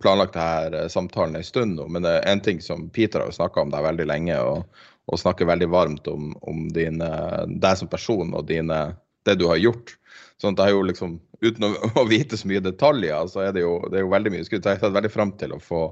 planlagt 0.00 0.34
denne 0.36 0.82
samtalen 0.92 1.38
en 1.38 1.44
stund 1.46 1.78
nå, 1.78 1.86
men 1.88 2.04
det 2.04 2.18
er 2.18 2.26
en 2.28 2.42
ting 2.44 2.60
som 2.60 2.88
Peter 2.92 3.22
har 3.24 3.32
snakka 3.32 3.62
om 3.64 3.72
deg 3.72 3.84
veldig 3.86 4.06
lenge, 4.10 4.36
og, 4.44 4.82
og 5.08 5.20
snakker 5.20 5.48
veldig 5.48 5.68
varmt 5.72 6.10
om, 6.12 6.34
om 6.44 6.66
dine, 6.74 7.08
deg 7.48 7.80
som 7.80 7.88
person 7.88 8.34
og 8.36 8.44
dine, 8.50 8.78
det 9.24 9.38
du 9.40 9.46
har 9.48 9.60
gjort. 9.62 9.94
Sånn 10.38 10.54
at 10.54 10.68
jeg 10.68 10.76
jo 10.76 10.84
liksom, 10.86 11.18
Uten 11.42 11.68
å, 11.68 11.72
å, 12.00 12.04
vite 12.10 12.38
så 12.38 12.48
mye 12.50 12.62
detaljer, 12.62 13.28
så 13.30 13.44
er 13.46 13.52
det 13.54 13.62
jo, 13.62 13.76
det 13.90 14.00
er 14.00 14.06
jo 14.06 14.14
veldig 14.14 14.34
mye 14.34 14.46
skudd. 14.46 14.64
Så 14.64 14.74
jeg 14.74 14.82
har 14.82 14.94
veldig 14.94 15.12
frem 15.12 15.34
til 15.38 15.54
å 15.54 15.60
få 15.62 15.82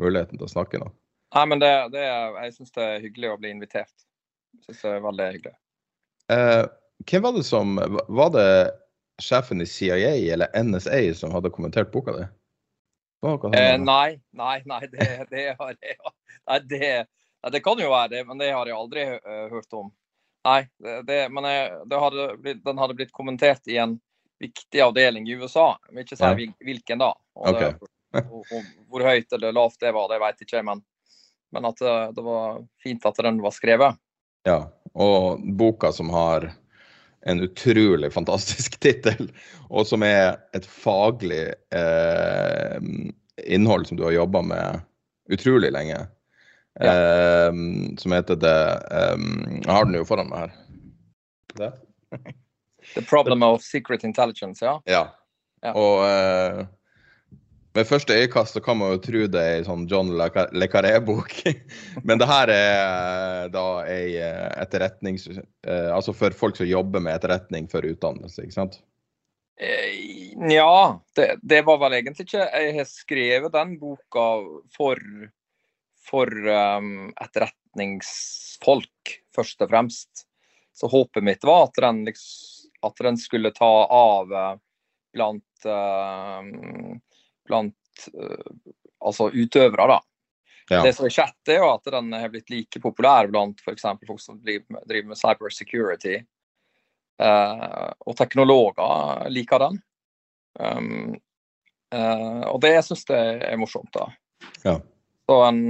muligheten 0.00 0.40
til 0.40 0.48
å 0.48 0.52
snakke 0.52 0.80
nå. 0.82 0.90
Nei, 1.36 1.46
men 1.46 1.62
det, 1.62 1.70
det 1.94 2.02
Jeg 2.02 2.54
syns 2.56 2.74
det 2.74 2.84
er 2.84 3.02
hyggelig 3.04 3.32
å 3.32 3.38
bli 3.40 3.52
invitert. 3.54 3.94
Jeg 4.56 4.66
synes 4.66 4.82
det 4.82 4.92
er 4.92 5.04
veldig 5.04 5.28
hyggelig. 5.36 5.56
Eh, 6.30 6.64
hvem 7.08 7.24
var 7.24 7.34
det 7.36 7.44
som 7.48 7.78
Var 7.80 8.32
det 8.34 8.50
sjefen 9.22 9.62
i 9.62 9.66
CIA 9.68 10.12
eller 10.34 10.52
NSA 10.56 11.00
som 11.14 11.32
hadde 11.34 11.52
kommentert 11.54 11.92
boka 11.92 12.16
di? 12.16 12.26
Eh, 13.22 13.76
nei, 13.76 14.20
nei, 14.32 14.62
nei, 14.64 14.80
det, 14.88 15.06
det 15.30 15.46
har 15.58 15.74
jeg 15.76 15.96
nei, 16.48 16.58
det, 16.70 16.92
det, 17.52 17.60
kan 17.60 17.80
jo 17.80 17.90
være 17.92 18.14
det, 18.14 18.22
men 18.28 18.40
det 18.40 18.48
har 18.56 18.68
jeg 18.68 18.76
aldri 18.78 19.04
uh, 19.12 19.44
hørt 19.52 19.76
om. 19.76 19.90
Nei, 20.44 20.60
det, 21.04 21.18
men 21.28 21.44
jeg, 21.44 21.72
hadde 21.92 22.26
blitt, 22.40 22.62
den 22.64 22.78
hadde 22.80 22.96
blitt 22.96 23.12
kommentert 23.12 23.68
i 23.68 23.76
en 23.80 23.98
viktig 24.40 24.80
avdeling 24.80 25.28
i 25.28 25.36
USA. 25.36 25.74
Jeg 25.88 25.96
vil 25.96 26.06
ikke 26.06 26.16
si 26.16 26.30
ja. 26.30 26.52
hvilken 26.64 27.02
da. 27.02 27.10
Okay. 27.36 27.74
og, 28.22 28.40
og, 28.40 28.70
hvor 28.88 29.04
høyt 29.04 29.36
eller 29.36 29.52
lavt 29.52 29.82
det 29.84 29.92
var, 29.96 30.08
det 30.08 30.20
vet 30.22 30.40
jeg 30.40 30.48
ikke. 30.48 30.64
Men, 30.70 30.80
men 31.52 31.68
at 31.68 31.82
det, 31.82 31.96
det 32.16 32.24
var 32.24 32.62
fint 32.82 33.04
at 33.06 33.20
den 33.28 33.42
var 33.44 33.54
skrevet. 33.56 34.00
Ja, 34.48 34.62
og 34.96 35.44
boka 35.60 35.92
som 35.92 36.08
har 36.14 36.48
en 37.28 37.40
utrolig 37.44 38.12
fantastisk 38.12 38.80
tittel, 38.84 39.28
og 39.68 39.86
som 39.86 40.04
er 40.06 40.38
et 40.56 40.66
faglig 40.66 41.50
eh, 41.76 42.78
innhold 43.44 43.86
som 43.88 44.00
du 44.00 44.06
har 44.08 44.16
jobba 44.16 44.42
med 44.42 44.80
utrolig 45.30 45.72
lenge. 45.72 46.00
Ja. 46.78 46.92
Eh, 46.92 47.52
som 47.98 48.12
heter 48.14 48.38
det 48.38 48.58
um, 49.14 49.24
Jeg 49.58 49.72
har 49.72 49.88
den 49.88 49.98
jo 49.98 50.06
foran 50.06 50.30
meg 50.30 50.44
her. 50.44 50.52
Det. 51.58 51.72
The 52.94 53.02
Problem 53.02 53.42
of 53.42 53.62
Secret 53.62 54.04
Intelligence, 54.06 54.64
ja. 54.64 54.78
ja. 54.86 55.02
ja. 55.62 55.72
Og, 55.74 56.04
eh, 56.06 56.62
ved 57.76 57.86
første 57.86 58.14
øyekast 58.18 58.56
så 58.56 58.60
kan 58.64 58.78
man 58.80 58.96
jo 58.96 59.02
tro 59.02 59.26
det 59.30 59.40
er 59.40 59.60
en 59.60 59.66
sånn 59.68 59.82
John 59.90 60.10
Le 60.18 60.68
Carré-bok. 60.70 61.36
Men 62.06 62.18
det 62.18 62.26
her 62.26 62.50
er 62.50 62.70
eh, 62.76 63.50
da 63.54 63.66
ei 63.86 64.16
eh, 64.18 64.46
etterretnings... 64.58 65.28
Eh, 65.30 65.90
altså 65.94 66.14
for 66.16 66.34
folk 66.34 66.58
som 66.58 66.66
jobber 66.66 67.04
med 67.04 67.14
etterretning 67.14 67.68
for 67.70 67.86
utdannelse, 67.86 68.42
ikke 68.46 68.58
sant? 68.58 68.80
Ja, 69.60 71.00
det, 71.18 71.34
det 71.44 71.58
var 71.66 71.76
vel 71.82 71.98
egentlig 71.98 72.24
ikke 72.24 72.46
Jeg 72.48 72.76
har 72.78 72.86
skrevet 72.88 73.52
den 73.52 73.74
boka 73.76 74.26
for, 74.72 75.02
for 76.10 76.48
um, 76.48 77.12
etterretningsfolk, 77.14 79.14
først 79.36 79.62
og 79.62 79.70
fremst. 79.70 80.24
Så 80.74 80.90
håpet 80.90 81.26
mitt 81.26 81.46
var 81.46 81.68
at 81.68 81.78
den, 81.82 82.02
at 82.08 83.06
den 83.06 83.20
skulle 83.20 83.54
ta 83.54 83.70
av 83.94 84.34
blant 85.14 85.66
uh, 85.66 86.42
blant 87.50 88.08
uh, 88.14 88.50
altså 89.00 89.30
utøvere. 89.30 89.86
da. 89.86 90.00
Ja. 90.70 90.82
Det 90.82 90.92
som 90.94 91.08
har 91.08 91.14
skjedd, 91.14 91.40
er 91.50 91.64
jo 91.64 91.70
at 91.72 91.88
den 91.90 92.12
har 92.14 92.30
blitt 92.30 92.52
like 92.52 92.82
populær 92.82 93.30
blant 93.30 93.62
f.eks. 93.64 93.88
folk 94.06 94.22
som 94.22 94.38
driver 94.44 95.08
med 95.08 95.18
cyber 95.18 95.54
security. 95.54 96.20
Uh, 97.20 97.90
og 98.06 98.16
teknologer 98.16 99.26
liker 99.34 99.66
den. 99.66 99.80
Um, 100.60 101.16
uh, 101.94 102.46
og 102.52 102.60
det 102.62 102.76
syns 102.86 103.02
jeg 103.10 103.40
er 103.50 103.58
morsomt, 103.60 103.90
da. 103.96 104.06
Ja. 104.64 104.78
Så 105.28 105.40
en 105.44 105.64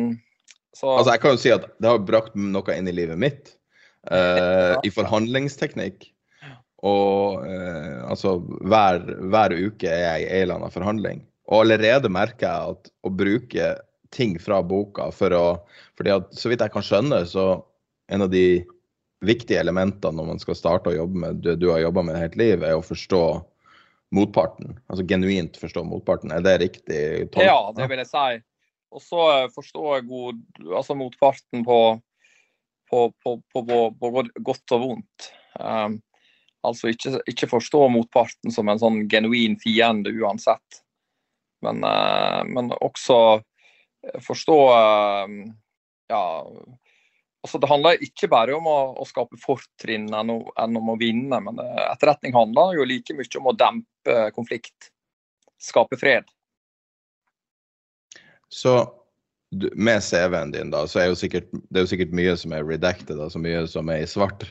så... 0.81 0.95
Altså, 0.97 1.13
jeg 1.13 1.23
kan 1.23 1.35
jo 1.35 1.43
si 1.43 1.53
at 1.55 1.67
det 1.79 1.91
har 1.91 2.01
brakt 2.09 2.39
noe 2.39 2.77
inn 2.77 2.89
i 2.89 2.97
livet 2.97 3.21
mitt. 3.21 3.53
Uh, 4.09 4.81
I 4.87 4.93
forhandlingsteknikk. 4.95 6.09
Og 6.81 7.43
altså 8.09 8.39
hver, 8.65 9.03
hver, 9.29 9.53
uke 9.53 9.85
er 9.85 9.99
jeg 10.01 10.23
i 10.23 10.29
en 10.31 10.45
eller 10.47 10.55
annen 10.57 10.73
forhandling. 10.73 11.19
Og 11.53 11.67
allerede 11.67 12.09
merker 12.09 12.47
jeg 12.47 12.73
at 12.73 12.89
å 13.05 13.13
bruke 13.13 13.67
ting 14.17 14.39
fra 14.41 14.63
boka 14.65 15.11
for 15.13 15.37
å 15.37 15.45
fordi 15.99 16.15
at 16.15 16.31
så 16.33 16.49
vidt 16.49 16.65
jeg 16.65 16.73
kan 16.73 16.87
skjønne, 16.87 17.19
så 17.29 17.61
en 18.09 18.25
av 18.25 18.31
de 18.33 18.63
viktige 19.21 19.61
elementene 19.61 20.17
når 20.17 20.31
man 20.33 20.41
skal 20.41 20.57
starte 20.57 20.89
å 20.89 20.97
jobbe 20.97 21.25
med 21.27 21.43
det 21.45 21.59
du 21.61 21.69
har 21.69 21.83
jobba 21.83 22.07
med 22.09 22.17
helt 22.17 22.39
liv, 22.41 22.65
er 22.65 22.79
å 22.79 22.85
forstå 22.85 23.25
motparten. 24.17 24.79
Altså 24.91 25.05
genuint 25.07 25.59
forstå 25.61 25.85
motparten. 25.87 26.33
Er 26.35 26.41
det 26.47 26.57
riktig 26.65 27.03
tolk? 27.35 27.45
Ja, 27.45 27.59
det 27.77 27.91
vil 27.91 28.01
jeg 28.01 28.09
si. 28.11 28.41
Og 28.91 29.03
så 29.05 29.25
jeg 29.95 30.07
god, 30.09 30.39
altså 30.67 30.97
motparten 30.99 31.65
på, 31.67 31.81
på, 32.91 33.09
på, 33.23 33.63
på, 33.63 34.13
godt 34.43 34.77
og 34.77 34.85
vondt. 34.85 35.31
Um, 35.61 36.01
altså 36.67 36.91
ikke, 36.91 37.21
ikke 37.31 37.51
forstå 37.51 37.87
motparten 37.95 38.55
som 38.55 38.69
en 38.69 38.81
sånn 38.83 39.05
genuin 39.11 39.57
fiende 39.63 40.13
uansett 40.15 40.83
men, 41.61 41.85
uh, 41.85 42.43
men 42.45 42.73
også 42.81 43.19
forstå 44.25 44.59
uh, 44.73 45.33
ja, 46.11 46.23
altså 47.43 47.59
Det 47.59 47.69
handler 47.71 48.05
ikke 48.05 48.29
bare 48.33 48.57
om 48.57 48.67
å, 48.69 48.79
å 49.01 49.07
skape 49.09 49.39
fortrinn 49.41 50.09
enn, 50.17 50.33
enn, 50.33 50.79
om 50.81 50.93
å 50.93 50.97
vinne, 50.99 51.39
men 51.45 51.61
eh, 51.63 51.85
etterretning 51.87 52.35
handler 52.35 52.75
jo 52.75 52.87
like 52.89 53.15
mye 53.15 53.39
om 53.39 53.47
å 53.47 53.55
dempe 53.55 54.17
konflikt, 54.35 54.91
skape 55.63 55.97
fred. 56.01 56.27
Så 58.53 58.75
med 59.51 60.03
CV-en 60.03 60.53
din, 60.55 60.71
da, 60.71 60.85
så 60.87 61.03
er 61.03 61.11
jo 61.11 61.19
sikkert, 61.19 61.49
det 61.51 61.81
er 61.81 61.87
jo 61.87 61.91
sikkert 61.91 62.15
mye 62.15 62.37
som 62.39 62.55
er 62.55 62.67
redacted, 62.67 63.19
altså 63.19 63.43
mye 63.43 63.65
som 63.71 63.91
er 63.91 64.05
i 64.05 64.11
svart. 64.11 64.47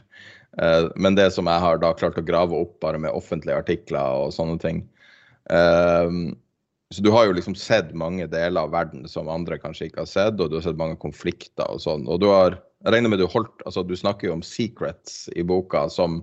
Men 0.99 1.15
det 1.15 1.29
som 1.31 1.47
jeg 1.47 1.63
har 1.63 1.79
da 1.79 1.93
klart 1.95 2.17
å 2.19 2.25
grave 2.25 2.57
opp 2.57 2.73
bare 2.83 2.99
med 2.99 3.15
offentlige 3.15 3.55
artikler 3.61 4.25
og 4.25 4.33
sånne 4.35 4.57
ting, 4.59 4.81
så 6.89 7.03
du 7.05 7.11
har 7.13 7.27
jo 7.27 7.35
liksom 7.37 7.53
sett 7.55 7.91
mange 7.93 8.25
deler 8.31 8.65
av 8.65 8.71
verden 8.73 9.05
som 9.07 9.29
andre 9.29 9.59
kanskje 9.61 9.89
ikke 9.89 10.03
har 10.03 10.09
sett, 10.09 10.39
og 10.41 10.49
du 10.49 10.57
har 10.57 10.65
sett 10.65 10.79
mange 10.79 10.97
konflikter 11.01 11.69
og 11.69 11.81
sånn. 11.83 12.07
Og 12.09 12.21
du 12.21 12.29
har 12.31 12.57
Jeg 12.79 12.93
regner 12.93 13.11
med 13.11 13.19
du 13.19 13.27
holdt 13.27 13.59
Altså, 13.67 13.83
du 13.83 13.91
snakker 13.99 14.29
jo 14.29 14.37
om 14.37 14.41
secrets 14.45 15.27
i 15.35 15.43
boka 15.43 15.89
som, 15.91 16.21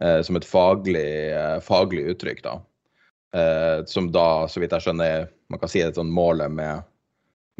eh, 0.00 0.20
som 0.20 0.36
et 0.36 0.44
faglig, 0.44 1.32
eh, 1.32 1.56
faglig, 1.64 2.04
uttrykk, 2.12 2.42
da. 2.44 2.60
Eh, 3.32 3.84
som 3.86 4.10
da, 4.12 4.46
så 4.46 4.60
vidt 4.60 4.72
jeg 4.76 4.84
skjønner, 4.84 5.30
man 5.48 5.58
kan 5.58 5.72
si 5.72 5.80
et 5.80 5.96
sånn 5.96 6.12
målet 6.12 6.52
med, 6.52 6.84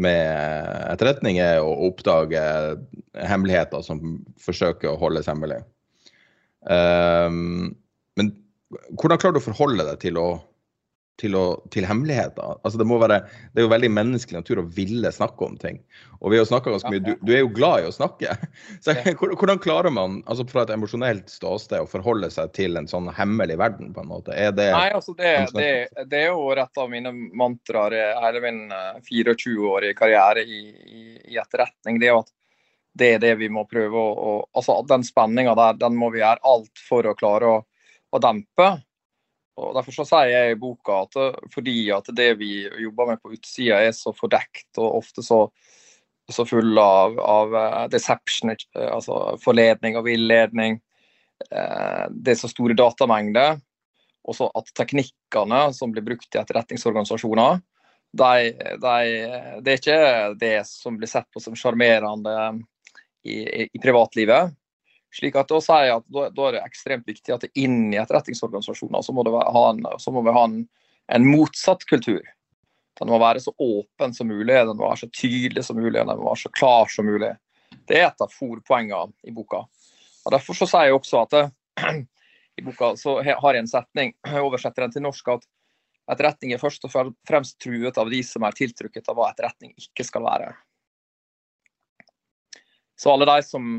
med 0.02 0.90
etterretning 0.90 1.40
er 1.42 1.60
å 1.62 1.72
oppdage 1.88 2.42
hemmeligheter 3.16 3.84
som 3.84 4.20
forsøker 4.40 4.92
å 4.92 5.00
holdes 5.00 5.28
hemmelig. 5.30 5.60
Um, 6.68 7.72
men 8.20 8.32
hvordan 9.00 9.20
klarer 9.20 9.36
du 9.36 9.40
å 9.40 9.48
forholde 9.48 9.86
deg 9.88 10.00
til 10.02 10.20
å 10.20 10.28
til, 11.20 11.36
å, 11.36 11.44
til 11.72 11.84
hemmeligheter. 11.86 12.56
Altså 12.64 12.80
det, 12.80 12.86
må 12.88 12.98
være, 13.02 13.20
det 13.52 13.62
er 13.62 13.66
jo 13.66 13.72
veldig 13.72 13.90
menneskelig 13.92 14.40
natur 14.40 14.62
å 14.62 14.66
ville 14.76 15.12
snakke 15.12 15.46
om 15.46 15.58
ting. 15.60 15.80
Og 16.20 16.32
vi 16.32 16.40
har 16.40 16.48
snakka 16.48 16.72
ganske 16.72 16.92
mye. 16.92 17.02
Du, 17.04 17.12
du, 17.20 17.32
er 17.34 17.42
jo 17.42 17.52
glad 17.52 17.84
i 17.84 17.88
å 17.88 17.94
snakke. 17.94 18.34
Så 18.84 18.94
Hvordan 19.20 19.60
klarer 19.62 19.92
man 19.94 20.20
altså 20.26 20.46
fra 20.48 20.64
et 20.64 20.74
emosjonelt 20.74 21.32
ståsted 21.32 21.84
å 21.84 21.88
forholde 21.90 22.30
seg 22.32 22.52
til 22.56 22.80
en 22.80 22.88
sånn 22.90 23.10
hemmelig 23.16 23.58
verden? 23.60 23.94
på 23.94 24.04
en 24.04 24.10
måte? 24.10 24.34
Er 24.36 24.52
det, 24.56 24.70
Nei, 24.74 24.90
altså 24.96 25.14
det, 25.18 25.32
det, 25.56 25.70
det 26.10 26.24
er 26.24 26.34
jo 26.34 26.50
rett 26.56 26.80
av 26.80 26.90
mine 26.92 27.12
mantraer 27.12 27.96
hele 28.24 28.44
min 28.44 28.60
24-årige 29.06 29.94
eh, 29.94 29.98
karriere 29.98 30.44
i, 30.44 30.60
i, 30.70 31.02
i, 31.32 31.40
etterretning. 31.40 32.00
det 32.00 32.10
er 32.10 32.14
jo 32.14 32.22
at 32.24 32.36
det 33.00 33.14
er 33.14 33.20
det 33.22 33.34
vi 33.38 33.48
må 33.52 33.62
prøve 33.70 34.00
å, 34.02 34.32
altså 34.56 34.80
Den 34.88 35.04
spenninga 35.06 35.54
der, 35.54 35.76
den 35.78 35.94
må 35.98 36.10
vi 36.10 36.24
gjøre 36.24 36.42
alt 36.50 36.80
for 36.88 37.06
å 37.06 37.14
klare 37.18 37.52
å, 37.52 37.60
å 38.10 38.20
dempe. 38.22 38.72
Og 39.60 39.74
Derfor 39.76 39.94
så 39.94 40.06
sier 40.08 40.30
jeg 40.32 40.54
i 40.54 40.60
boka 40.60 41.02
at 41.04 41.16
fordi 41.52 41.76
at 41.94 42.08
det 42.16 42.30
vi 42.40 42.64
jobber 42.84 43.12
med 43.12 43.22
på 43.22 43.34
utsida 43.36 43.80
er 43.84 43.92
så 43.96 44.14
fordekt 44.16 44.80
og 44.80 45.00
ofte 45.02 45.24
så, 45.26 45.42
så 46.32 46.46
full 46.48 46.78
av, 46.80 47.18
av, 47.20 47.56
eh, 47.60 47.88
deception, 47.92 48.54
eh, 48.54 48.88
altså 48.88 49.36
forledning 49.42 49.98
og 50.00 50.06
villedning, 50.08 50.78
eh, 51.50 52.06
det 52.10 52.34
er 52.34 52.40
så 52.40 52.50
store 52.50 52.76
datamengder, 52.78 53.60
og 54.24 54.36
så 54.36 54.48
at 54.56 54.72
teknikkene 54.76 55.66
som 55.76 55.92
blir 55.92 56.06
brukt 56.06 56.34
i 56.34 56.40
etterretningsorganisasjoner, 56.40 57.60
de, 58.10 58.50
de, 58.82 58.94
det 59.62 59.72
er 59.72 59.78
ikke 59.78 60.00
det 60.40 60.56
som 60.66 60.96
blir 60.98 61.10
sett 61.10 61.28
på 61.30 61.42
som 61.42 61.54
sjarmerende 61.54 62.34
i, 63.22 63.68
i 63.70 63.82
privatlivet. 63.82 64.56
Slik 65.10 65.36
at 65.38 65.50
Da 65.50 65.58
sier 65.62 65.96
at 65.96 66.06
da, 66.06 66.28
da, 66.30 66.48
er 66.48 66.58
det 66.58 66.66
ekstremt 66.66 67.08
viktig 67.08 67.34
at 67.34 67.46
det 67.46 67.50
inn 67.58 67.90
i 67.90 67.98
etterretningsorganisasjoner 67.98 69.02
så 69.02 69.14
må, 69.14 69.24
ha 69.26 69.64
en, 69.72 69.82
så 69.98 70.14
må 70.14 70.22
vi 70.26 70.34
ha 70.36 70.44
en, 70.46 70.60
en, 71.10 71.26
motsatt 71.26 71.86
kultur. 71.90 72.22
Den 73.00 73.10
må 73.10 73.18
være 73.22 73.42
så 73.42 73.54
åpen 73.58 74.14
som 74.14 74.30
mulig, 74.30 74.54
den 74.54 74.76
må 74.76 74.86
være 74.86 75.02
så 75.02 75.10
tydelig 75.10 75.64
som 75.66 75.80
mulig, 75.80 75.98
den 75.98 76.12
må 76.12 76.28
være 76.28 76.44
så 76.44 76.52
klar 76.54 76.90
som 76.92 77.08
mulig. 77.10 77.32
Det 77.88 77.98
er 77.98 78.08
et 78.10 78.22
av 78.22 78.30
forpoengene 78.30 79.14
i 79.26 79.34
boka. 79.34 79.64
Og 80.24 80.34
Derfor 80.34 80.58
så 80.58 80.68
sier 80.68 80.90
jeg 80.90 80.98
også 80.98 81.24
at 81.24 81.34
det, 81.34 81.44
i 82.60 82.66
boka 82.66 82.92
så 83.00 83.18
har 83.24 83.56
jeg 83.56 83.64
en 83.64 83.72
setning, 83.72 84.14
jeg 84.26 84.46
oversetter 84.48 84.86
den 84.86 84.94
til 84.94 85.06
norsk, 85.06 85.34
at 85.34 85.48
etterretning 86.10 86.54
er 86.54 86.62
først 86.62 86.86
og 86.86 87.14
fremst 87.26 87.58
truet 87.62 87.98
av 87.98 88.10
de 88.10 88.22
som 88.26 88.46
er 88.46 88.56
tiltrukket 88.58 89.10
av 89.10 89.18
hva 89.18 89.30
etterretning 89.32 89.74
ikke 89.78 90.06
skal 90.06 90.26
være. 90.26 90.52
Så 93.00 93.10
alle 93.10 93.26
de 93.26 93.42
som 93.46 93.78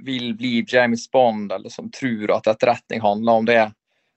vil 0.00 0.34
bli 0.38 0.64
James 0.68 1.10
Bond, 1.10 1.52
eller 1.52 1.72
som 1.72 1.90
tror 1.90 2.30
at 2.36 2.46
etterretning 2.46 3.02
handler 3.04 3.32
om 3.32 3.48
det, 3.48 3.62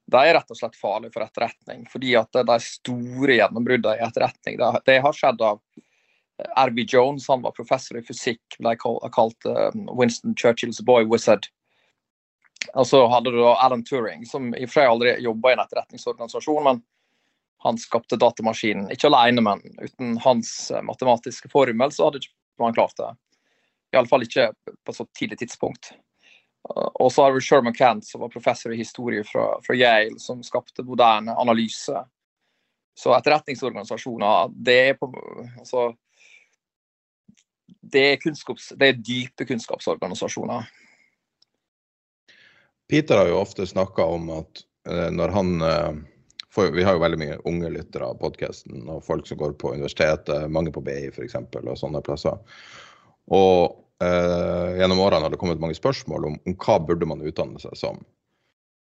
de 0.07 0.19
er 0.23 0.37
rett 0.37 0.51
og 0.51 0.59
slett 0.59 0.77
farlige 0.79 1.13
for 1.15 1.25
etterretning. 1.25 1.83
Fordi 1.91 2.15
at 2.19 2.39
de 2.47 2.57
store 2.63 3.39
gjennombruddene 3.41 3.97
i 3.99 4.05
etterretning, 4.05 4.57
det, 4.61 4.71
det 4.87 5.01
har 5.03 5.15
skjedd 5.15 5.43
av 5.43 5.59
eh, 5.75 6.63
R.B. 6.63 6.85
Jones, 6.87 7.27
han 7.27 7.43
var 7.43 7.55
professor 7.57 7.99
i 7.99 8.05
fysikk, 8.07 8.59
ble 8.59 8.77
kalt 8.79 9.49
uh, 9.49 9.69
Winston 9.91 10.35
Churchills 10.39 10.79
boy 10.81 11.07
wizard. 11.11 11.49
Og 12.73 12.87
så 12.87 13.03
hadde 13.11 13.35
du 13.35 13.41
Alan 13.47 13.83
Turing, 13.83 14.23
som 14.25 14.53
i 14.55 14.63
og 14.63 14.71
for 14.71 14.79
seg 14.79 14.93
aldri 14.93 15.17
jobba 15.23 15.51
i 15.51 15.57
en 15.57 15.65
etterretningsorganisasjon, 15.65 16.63
men 16.63 16.81
han 17.65 17.79
skapte 17.81 18.19
datamaskinen. 18.21 18.89
Ikke 18.93 19.09
alene, 19.11 19.43
men 19.43 19.63
uten 19.81 20.15
hans 20.23 20.71
eh, 20.71 20.83
matematiske 20.85 21.51
formel 21.51 21.91
så 21.91 22.07
hadde 22.07 22.23
ikke 22.23 22.35
man 22.63 22.75
klart 22.77 22.95
det. 22.99 23.11
Iallfall 23.97 24.25
ikke 24.27 24.51
på 24.85 24.95
så 24.95 25.05
tidlig 25.17 25.41
tidspunkt. 25.41 25.91
Og 26.73 27.11
så 27.13 27.23
har 27.23 27.31
vi 27.35 27.41
Sherman 27.41 27.75
Kent, 27.75 28.05
som 28.05 28.21
var 28.21 28.33
professor 28.33 28.73
i 28.73 28.79
historie 28.79 29.23
fra, 29.23 29.49
fra 29.63 29.75
Yale, 29.75 30.19
som 30.19 30.43
skapte 30.43 30.83
moderne 30.83 31.35
analyse. 31.39 32.01
Så 32.97 33.13
etterretningsorganisasjoner, 33.13 34.51
det 34.51 34.77
er 34.89 34.97
på 34.99 35.11
altså, 35.59 35.91
det 37.67 38.03
er, 38.11 38.19
kunnskaps, 38.19 38.73
det 38.75 38.89
er 38.89 38.99
dype 38.99 39.45
kunnskapsorganisasjoner. 39.47 40.67
Peter 42.89 43.21
har 43.21 43.31
jo 43.31 43.39
ofte 43.39 43.67
snakka 43.67 44.03
om 44.17 44.29
at 44.39 44.63
eh, 44.89 45.09
når 45.13 45.35
han 45.35 45.61
eh, 45.61 45.97
for, 46.57 46.71
Vi 46.73 46.83
har 46.83 46.95
jo 46.95 47.03
veldig 47.03 47.19
mye 47.21 47.41
unge 47.45 47.69
lyttere 47.69 48.07
av 48.07 48.17
podkasten, 48.17 48.87
og 48.89 49.03
folk 49.05 49.27
som 49.29 49.37
går 49.37 49.53
på 49.61 49.75
universitetet, 49.75 50.47
mange 50.49 50.71
på 50.73 50.81
BI 50.81 51.11
f.eks., 51.11 51.35
og 51.37 51.75
sånne 51.77 52.01
plasser. 52.01 52.39
Og 53.29 53.75
eh, 54.03 54.77
gjennom 54.79 55.01
årene 55.03 55.25
har 55.25 55.33
det 55.33 55.39
kommet 55.41 55.61
mange 55.63 55.77
spørsmål 55.77 56.29
om, 56.29 56.39
om, 56.45 56.55
hva 56.63 56.79
burde 56.83 57.09
man 57.09 57.23
utdanne 57.25 57.61
seg 57.61 57.75
som. 57.79 58.01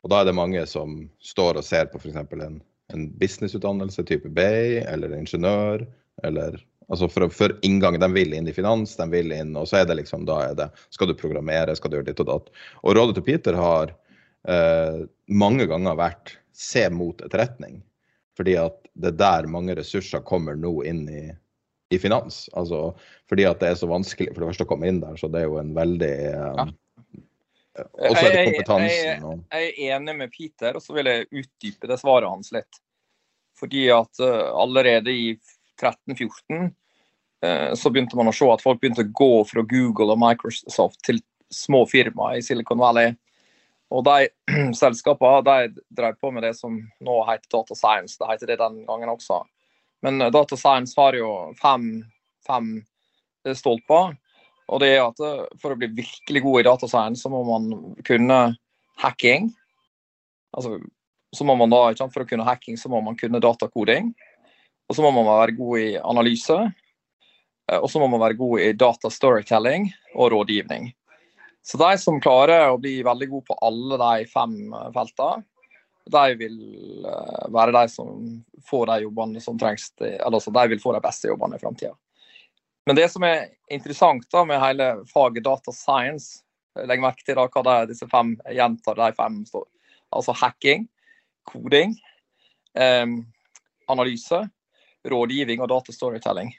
Og 0.05 0.13
da 0.13 0.21
er 0.21 0.29
det 0.29 0.37
mange 0.37 0.63
som 0.69 1.03
står 1.25 1.61
og 1.61 1.67
ser 1.67 1.89
på 1.93 2.01
f.eks. 2.01 2.21
en, 2.37 2.61
en 2.93 3.09
businessutdannelse 3.21 4.05
type 4.09 4.31
B 4.37 4.45
eller 4.85 5.17
ingeniør, 5.17 5.87
eller 6.27 6.61
Altså 6.89 7.09
for, 7.09 7.29
for, 7.33 7.55
inngang, 7.65 7.99
De 8.01 8.09
vil 8.13 8.35
inn 8.37 8.49
i 8.49 8.53
finans, 8.53 8.97
de 8.97 9.07
vil 9.11 9.33
inn, 9.33 9.55
og 9.57 9.69
så 9.69 9.81
er 9.81 9.89
det 9.89 9.99
liksom, 10.03 10.27
da 10.29 10.41
er 10.51 10.57
det 10.59 10.69
Skal 10.93 11.09
du 11.09 11.15
programmere, 11.19 11.77
skal 11.77 11.91
du 11.91 11.99
gjøre 11.99 12.11
ditt 12.11 12.23
og 12.25 12.31
datt. 12.31 12.51
Og 12.83 12.97
rådet 12.99 13.17
til 13.19 13.27
Peter 13.29 13.57
har 13.59 13.95
eh, 14.49 15.05
mange 15.33 15.69
ganger 15.71 15.97
vært 15.99 16.35
se 16.55 16.85
mot 16.93 17.21
etterretning. 17.25 17.81
Fordi 18.39 18.57
at 18.61 18.77
det 18.95 19.15
er 19.15 19.19
der 19.23 19.51
mange 19.51 19.77
ressurser 19.79 20.23
kommer 20.27 20.59
nå 20.59 20.77
inn 20.87 21.05
i, 21.09 21.25
i 21.95 22.01
finans. 22.03 22.45
Altså 22.53 22.93
fordi 23.31 23.47
at 23.49 23.61
det 23.63 23.73
er 23.73 23.79
så 23.81 23.89
vanskelig 23.91 24.33
for 24.33 24.43
det 24.43 24.53
første 24.53 24.67
å 24.67 24.71
komme 24.71 24.91
inn 24.91 25.03
der, 25.03 25.17
så 25.21 25.31
det 25.33 25.43
er 25.43 25.49
jo 25.49 25.61
en 25.63 25.75
veldig 25.77 26.15
eh, 26.31 26.63
ja. 26.63 26.71
Også 27.75 28.29
er 28.29 28.37
det 28.37 28.43
kompetansen. 28.53 28.87
Jeg, 28.87 29.19
jeg, 29.19 29.41
jeg, 29.51 29.71
er 29.75 29.97
enig 29.97 30.15
med 30.21 30.31
Peter, 30.31 30.77
og 30.79 30.83
så 30.85 30.95
vil 30.95 31.11
jeg 31.11 31.27
utdype 31.43 31.91
det 31.91 31.99
svaret 31.99 32.31
hans 32.31 32.53
litt. 32.55 32.79
Fordi 33.59 33.89
at 33.95 34.23
uh, 34.23 34.53
allerede 34.63 35.11
i 35.11 35.33
13-14 35.81 36.69
uh, 36.69 37.73
så 37.75 37.91
begynte 37.91 38.19
man 38.19 38.31
å 38.31 38.35
se 38.35 38.47
at 38.51 38.63
folk 38.63 38.79
begynte 38.83 39.03
å 39.03 39.11
gå 39.11 39.33
fra 39.51 39.65
Google 39.67 40.15
og 40.15 40.23
Microsoft 40.23 41.03
til 41.07 41.19
små 41.55 41.83
firmaer 41.91 42.39
i 42.39 42.47
Silicon 42.47 42.79
Valley. 42.83 43.15
Og 43.95 44.07
de 44.07 44.31
selskapene 44.83 45.43
de 45.47 45.83
drev 45.99 46.19
på 46.21 46.31
med 46.35 46.47
det 46.47 46.55
som 46.59 46.79
nå 46.79 47.19
heter 47.29 47.51
Data 47.59 47.79
Science. 47.79 48.19
Det 48.21 48.31
heter 48.31 48.55
det 48.55 48.61
den 48.63 48.85
gangen 48.87 49.13
også. 49.13 49.43
Men 50.05 50.21
uh, 50.23 50.31
Data 50.35 50.57
Science 50.61 50.99
har 51.01 51.17
jo 51.19 51.31
fem, 51.61 51.89
fem 52.47 52.77
stolper. 53.57 54.15
Og 54.73 54.81
det 54.81 54.95
er 54.95 55.03
at 55.05 55.21
eh, 55.21 55.45
For 55.61 55.75
å 55.75 55.79
bli 55.79 55.91
virkelig 55.93 56.45
god 56.45 56.61
i 56.61 56.67
data 56.69 56.89
science, 56.89 57.25
så 57.25 57.33
må 57.33 57.43
man 57.45 57.97
kunne 58.07 58.39
hacking. 59.03 59.51
Altså, 60.57 60.79
så 61.35 61.47
må 61.47 61.57
man 61.59 61.73
da, 61.73 61.91
For 62.07 62.25
å 62.25 62.29
kunne 62.29 62.47
hacking 62.47 62.79
så 62.81 62.89
må 62.93 63.03
man 63.05 63.19
kunne 63.21 63.43
datakoding. 63.45 64.15
Og 64.89 64.97
så 64.97 65.05
må 65.05 65.13
man 65.17 65.29
være 65.29 65.57
god 65.59 65.81
i 65.83 65.89
analyse. 66.01 66.59
Eh, 67.71 67.81
og 67.81 67.89
så 67.93 68.01
må 68.01 68.09
man 68.13 68.23
være 68.25 68.41
god 68.41 68.65
i 68.65 68.75
data 68.77 69.13
storytelling 69.13 69.91
og 70.15 70.33
rådgivning. 70.35 70.93
Så 71.65 71.81
de 71.81 71.95
som 72.01 72.21
klarer 72.21 72.69
å 72.69 72.81
bli 72.81 72.99
veldig 73.05 73.31
god 73.31 73.45
på 73.49 73.59
alle 73.65 74.01
de 74.01 74.29
fem 74.33 74.57
eh, 74.69 74.91
feltene, 74.97 75.45
de 76.11 76.35
vil 76.37 76.57
være 77.53 77.73
de 77.73 77.89
som 77.89 78.25
får 78.69 78.87
de 78.91 78.97
jobbene 79.07 79.41
som 79.41 79.59
trengs. 79.59 79.89
Eller 80.01 80.27
altså, 80.29 80.53
de 80.53 80.65
vil 80.73 80.83
få 80.83 80.93
de 80.93 81.03
beste 81.05 81.31
jobbene 81.31 81.57
i 81.57 81.63
framtida. 81.63 81.95
Men 82.87 82.99
det 82.99 83.09
som 83.13 83.25
er 83.25 83.47
interessant 83.73 84.27
da 84.33 84.43
med 84.45 84.61
hele 84.61 84.89
faget 85.09 85.45
data 85.45 85.73
science, 85.73 86.43
legg 86.85 87.01
merke 87.01 87.25
til 87.25 87.39
da 87.39 87.47
hva 87.49 87.63
det 87.65 87.77
er 87.77 87.89
disse 87.93 88.09
fem 88.11 88.35
gjentar 88.53 88.99
de 88.99 89.09
fem 89.17 89.39
står. 89.49 89.65
Altså 90.15 90.35
hacking, 90.37 90.85
koding, 91.49 91.95
eh, 92.77 93.07
analyse, 93.89 94.43
rådgivning 95.09 95.65
og 95.65 95.73
data 95.73 95.93
storytelling. 95.93 96.53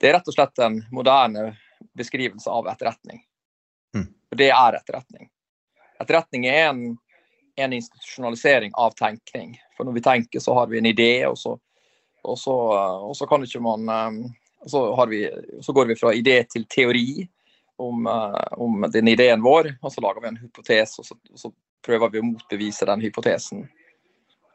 Det 0.00 0.08
er 0.08 0.16
rett 0.16 0.30
og 0.30 0.36
slett 0.36 0.62
en 0.64 0.80
moderne 0.94 1.50
beskrivelse 1.98 2.50
av 2.50 2.70
etterretning. 2.70 3.20
Mm. 3.96 4.06
Det 4.36 4.48
er 4.54 4.78
etterretning. 4.78 5.28
Etterretning 6.00 6.46
er 6.48 6.70
en, 6.70 6.84
en, 7.60 7.72
institusjonalisering 7.72 8.72
av 8.74 8.94
tenkning. 8.98 9.54
For 9.76 9.88
når 9.88 9.98
vi 9.98 10.04
tenker, 10.04 10.42
så 10.42 10.54
har 10.58 10.70
vi 10.70 10.78
en 10.78 10.88
idé, 10.90 11.26
og 11.28 11.38
så, 11.38 11.56
og 12.22 12.38
så, 12.38 12.56
og 13.10 13.16
så 13.16 13.28
kan 13.30 13.44
ikke 13.46 13.62
man 13.64 13.88
um, 13.88 14.22
så, 14.66 14.82
vi, 15.08 15.24
så, 15.62 15.72
går 15.72 15.92
vi 15.92 15.96
fra 15.96 16.12
idé 16.14 16.42
til 16.50 16.66
teori 16.68 17.28
om, 17.80 18.06
uh, 18.06 18.60
om, 18.60 18.84
den 18.92 19.08
ideen 19.08 19.42
vår, 19.42 19.72
og 19.80 19.92
så 19.92 20.04
lager 20.04 20.24
vi 20.24 20.32
en 20.32 20.40
hypotese, 20.42 21.00
og 21.00 21.32
og 21.32 21.44
så, 21.44 21.52
prøver 21.80 22.10
vi 22.12 22.20
å 22.20 22.26
motbevise 22.28 22.84
den 22.84 23.00
hypotesen. 23.00 23.62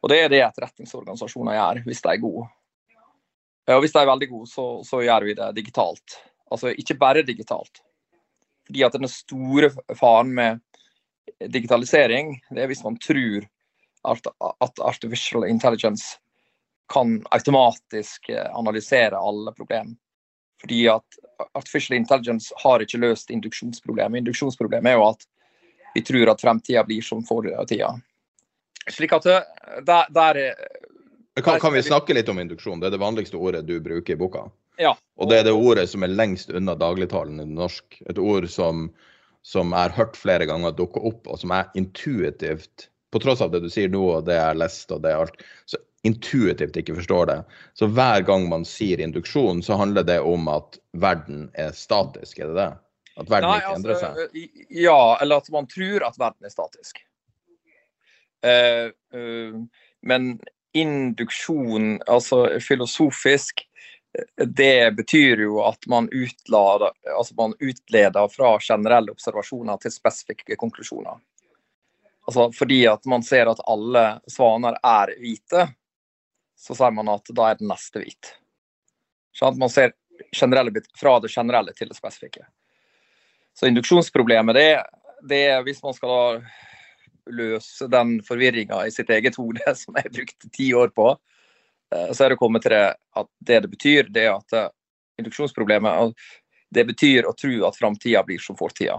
Og 0.03 0.11
Det 0.11 0.19
er 0.21 0.29
det 0.29 0.43
etterretningsorganisasjoner 0.45 1.55
gjør, 1.57 1.79
hvis 1.87 2.03
de 2.05 2.11
er 2.11 2.21
gode. 2.21 2.43
Og 3.73 3.81
Hvis 3.81 3.95
de 3.95 4.01
er 4.03 4.11
veldig 4.11 4.27
gode, 4.29 4.49
så, 4.51 4.65
så 4.85 4.99
gjør 5.01 5.25
vi 5.25 5.33
det 5.39 5.47
digitalt. 5.57 6.19
Altså 6.53 6.69
ikke 6.69 6.99
bare 7.01 7.25
digitalt. 7.25 7.81
Fordi 8.65 8.83
at 8.85 8.97
den 8.97 9.09
store 9.09 9.71
faren 9.97 10.33
med 10.37 10.61
digitalisering, 11.51 12.35
det 12.51 12.63
er 12.63 12.71
hvis 12.71 12.83
man 12.85 12.97
tror 13.01 13.45
at, 14.05 14.79
artificial 14.79 15.45
intelligence 15.49 16.17
kan 16.93 17.23
automatisk 17.31 18.29
eh, 18.29 18.57
analysere 18.57 19.17
alle 19.17 19.53
problemer. 19.53 19.95
Fordi 20.61 20.87
at 20.87 21.17
artificial 21.53 21.97
intelligence 21.97 22.53
har 22.63 22.79
ikke 22.79 23.01
løst 23.01 23.29
induksjonsproblemet. 23.33 24.21
Induksjonsproblemet 24.21 24.91
er 24.91 24.99
jo 24.99 25.07
at 25.09 25.25
vi 25.95 26.03
tror 26.05 26.31
at 26.31 26.41
fremtida 26.41 26.83
blir 26.85 27.01
som 27.01 27.23
fortida. 27.25 27.89
Slik 28.91 29.15
at 29.17 29.25
eh, 29.25 29.41
der, 29.87 30.11
der, 30.13 30.41
kan, 31.41 31.59
kan, 31.59 31.73
vi 31.73 31.83
snakke 31.83 32.13
litt 32.13 32.29
om 32.29 32.39
induksjon? 32.39 32.79
Det 32.79 32.91
er 32.91 32.95
det 32.95 33.01
vanligste 33.01 33.41
ordet 33.41 33.65
du 33.67 33.79
bruker 33.83 34.13
i 34.13 34.19
boka. 34.19 34.45
Ja. 34.77 34.93
Og 35.17 35.29
det 35.31 35.39
er 35.39 35.47
det 35.47 35.55
ordet 35.55 35.87
som 35.89 36.03
er 36.03 36.13
lengst 36.13 36.51
unna 36.51 36.75
dagligtalen 36.77 37.39
i 37.41 37.47
norsk. 37.47 38.01
Et 38.09 38.19
ord 38.19 38.47
som, 38.51 38.89
som 39.45 39.73
er 39.77 39.93
hørt 39.93 40.17
flere 40.17 40.47
ganger 40.49 40.73
dukke 40.73 41.01
opp, 41.05 41.27
og 41.29 41.37
som 41.41 41.53
er 41.53 41.69
intuitivt 41.77 42.89
På 43.13 43.19
tross 43.21 43.39
av 43.39 43.51
det 43.53 43.61
du 43.63 43.69
sier 43.71 43.87
nå, 43.87 44.01
og 44.17 44.25
det 44.27 44.33
jeg 44.35 44.43
har 44.43 44.57
lest, 44.59 44.89
og 44.91 45.03
det 45.05 45.11
er 45.13 45.21
alt, 45.23 45.43
så 45.69 45.77
intuitivt 46.03 46.75
ikke 46.75 46.97
forstår 46.97 47.29
det. 47.29 47.37
Så 47.79 47.87
hver 47.87 48.25
gang 48.27 48.49
man 48.51 48.65
sier 48.67 48.99
induksjon, 48.99 49.61
så 49.63 49.77
handler 49.79 50.03
det 50.03 50.17
om 50.19 50.49
at 50.51 50.75
verden 50.99 51.45
er 51.55 51.71
statisk, 51.77 52.41
er 52.41 52.51
det 52.51 52.57
det? 52.57 52.67
At 53.15 53.31
verden 53.31 53.47
Nei, 53.47 53.61
ikke 53.61 53.77
endrer 53.77 53.95
altså, 53.95 54.09
seg? 54.25 54.65
Ja, 54.81 54.99
eller 55.23 55.39
at 55.39 55.47
man 55.55 55.69
tror 55.71 56.07
at 56.09 56.19
verden 56.19 56.49
er 56.49 56.51
statisk. 56.51 56.99
Uh, 58.43 58.91
uh, 59.15 59.63
men 60.03 60.27
induksjon, 60.75 61.95
altså 62.11 62.43
filosofisk, 62.59 63.63
det 64.37 64.95
betyr 64.95 65.41
jo 65.45 65.59
at 65.65 65.87
man, 65.87 66.09
utlader, 66.11 66.91
altså 67.17 67.35
man 67.37 67.53
utleder 67.59 68.27
fra 68.31 68.57
generelle 68.61 69.11
observasjoner 69.11 69.79
til 69.81 69.93
spesifikke 69.93 70.57
konklusjoner. 70.59 71.19
Altså 72.27 72.49
fordi 72.55 72.85
at 72.89 73.05
man 73.05 73.23
ser 73.23 73.51
at 73.51 73.61
alle 73.69 74.05
svaner 74.31 74.77
er 74.81 75.13
hvite, 75.19 75.67
så 76.57 76.75
sier 76.77 76.93
man 76.95 77.11
at 77.13 77.29
da 77.35 77.51
er 77.51 77.59
den 77.59 77.69
neste 77.69 78.01
hvit. 78.01 78.31
Sånn 79.35 79.59
man 79.59 79.71
ser 79.71 79.93
fra 80.99 81.17
det 81.19 81.31
generelle 81.33 81.73
til 81.75 81.91
det 81.91 81.97
spesifikke. 81.97 82.45
Så 83.55 83.67
induksjonsproblemet 83.67 84.55
det, 84.55 84.69
det 85.27 85.41
er 85.51 85.63
hvis 85.67 85.83
man 85.83 85.95
skal 85.95 86.41
løse 87.31 87.87
den 87.91 88.17
forvirringa 88.25 88.83
i 88.85 88.93
sitt 88.93 89.09
eget 89.09 89.37
hode, 89.39 89.61
som 89.81 89.97
jeg 89.99 90.13
brukte 90.13 90.51
ti 90.53 90.71
år 90.73 90.93
på, 90.95 91.13
så 92.13 92.25
er 92.25 92.33
det 92.33 92.39
kommet 92.39 92.65
til 92.65 92.75
det 92.75 92.85
at 93.19 93.29
det 93.47 93.61
det 93.65 93.71
betyr, 93.71 94.09
det 94.13 94.25
er 94.27 94.35
at 94.35 94.57
eh, 94.57 94.71
induksjonsproblemet 95.21 96.13
det 96.75 96.85
betyr 96.87 97.27
å 97.27 97.35
tro 97.37 97.53
at 97.67 97.77
framtida 97.77 98.23
blir 98.27 98.41
som 98.41 98.57
fortida. 98.59 98.97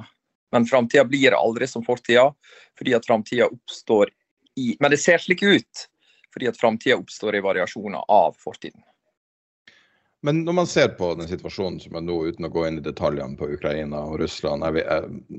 Men 0.54 0.66
framtida 0.68 1.04
blir 1.04 1.34
aldri 1.36 1.66
som 1.68 1.84
fortida, 1.84 2.30
fordi 2.78 2.94
at 2.96 3.06
framtida 3.06 3.48
oppstår 3.50 4.12
i 4.56 4.76
Men 4.80 4.90
det 4.90 5.02
ser 5.02 5.20
slik 5.20 5.42
ut 5.42 5.88
fordi 6.32 6.50
at 6.50 6.58
framtida 6.60 6.98
oppstår 7.00 7.36
i 7.36 7.40
variasjoner 7.40 8.02
av 8.12 8.34
fortiden. 8.40 8.82
Men 10.26 10.42
når 10.44 10.52
man 10.52 10.66
ser 10.66 10.88
på 10.98 11.14
den 11.16 11.28
situasjonen 11.28 11.78
som 11.80 11.96
er 11.96 12.02
nå, 12.04 12.16
uten 12.28 12.48
å 12.48 12.50
gå 12.52 12.66
inn 12.68 12.76
i 12.80 12.84
detaljene 12.84 13.38
på 13.38 13.48
Ukraina 13.54 14.02
og 14.10 14.18
Russland 14.20 14.64
vi, 14.74 14.82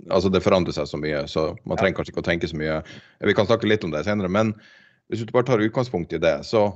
altså 0.10 0.32
Det 0.34 0.42
forandrer 0.42 0.74
seg 0.74 0.90
så 0.90 0.98
mye, 1.02 1.20
så 1.30 1.50
man 1.70 1.78
trenger 1.78 2.00
kanskje 2.00 2.14
ikke 2.14 2.24
å 2.24 2.28
tenke 2.30 2.50
så 2.50 2.58
mye. 2.58 2.80
Vi 3.20 3.36
kan 3.38 3.50
snakke 3.50 3.70
litt 3.70 3.86
om 3.86 3.94
det 3.94 4.06
senere. 4.08 4.32
Men 4.32 4.54
hvis 5.12 5.26
du 5.26 5.34
bare 5.36 5.46
tar 5.50 5.62
utgangspunkt 5.62 6.14
i 6.18 6.22
det, 6.24 6.38
så, 6.48 6.70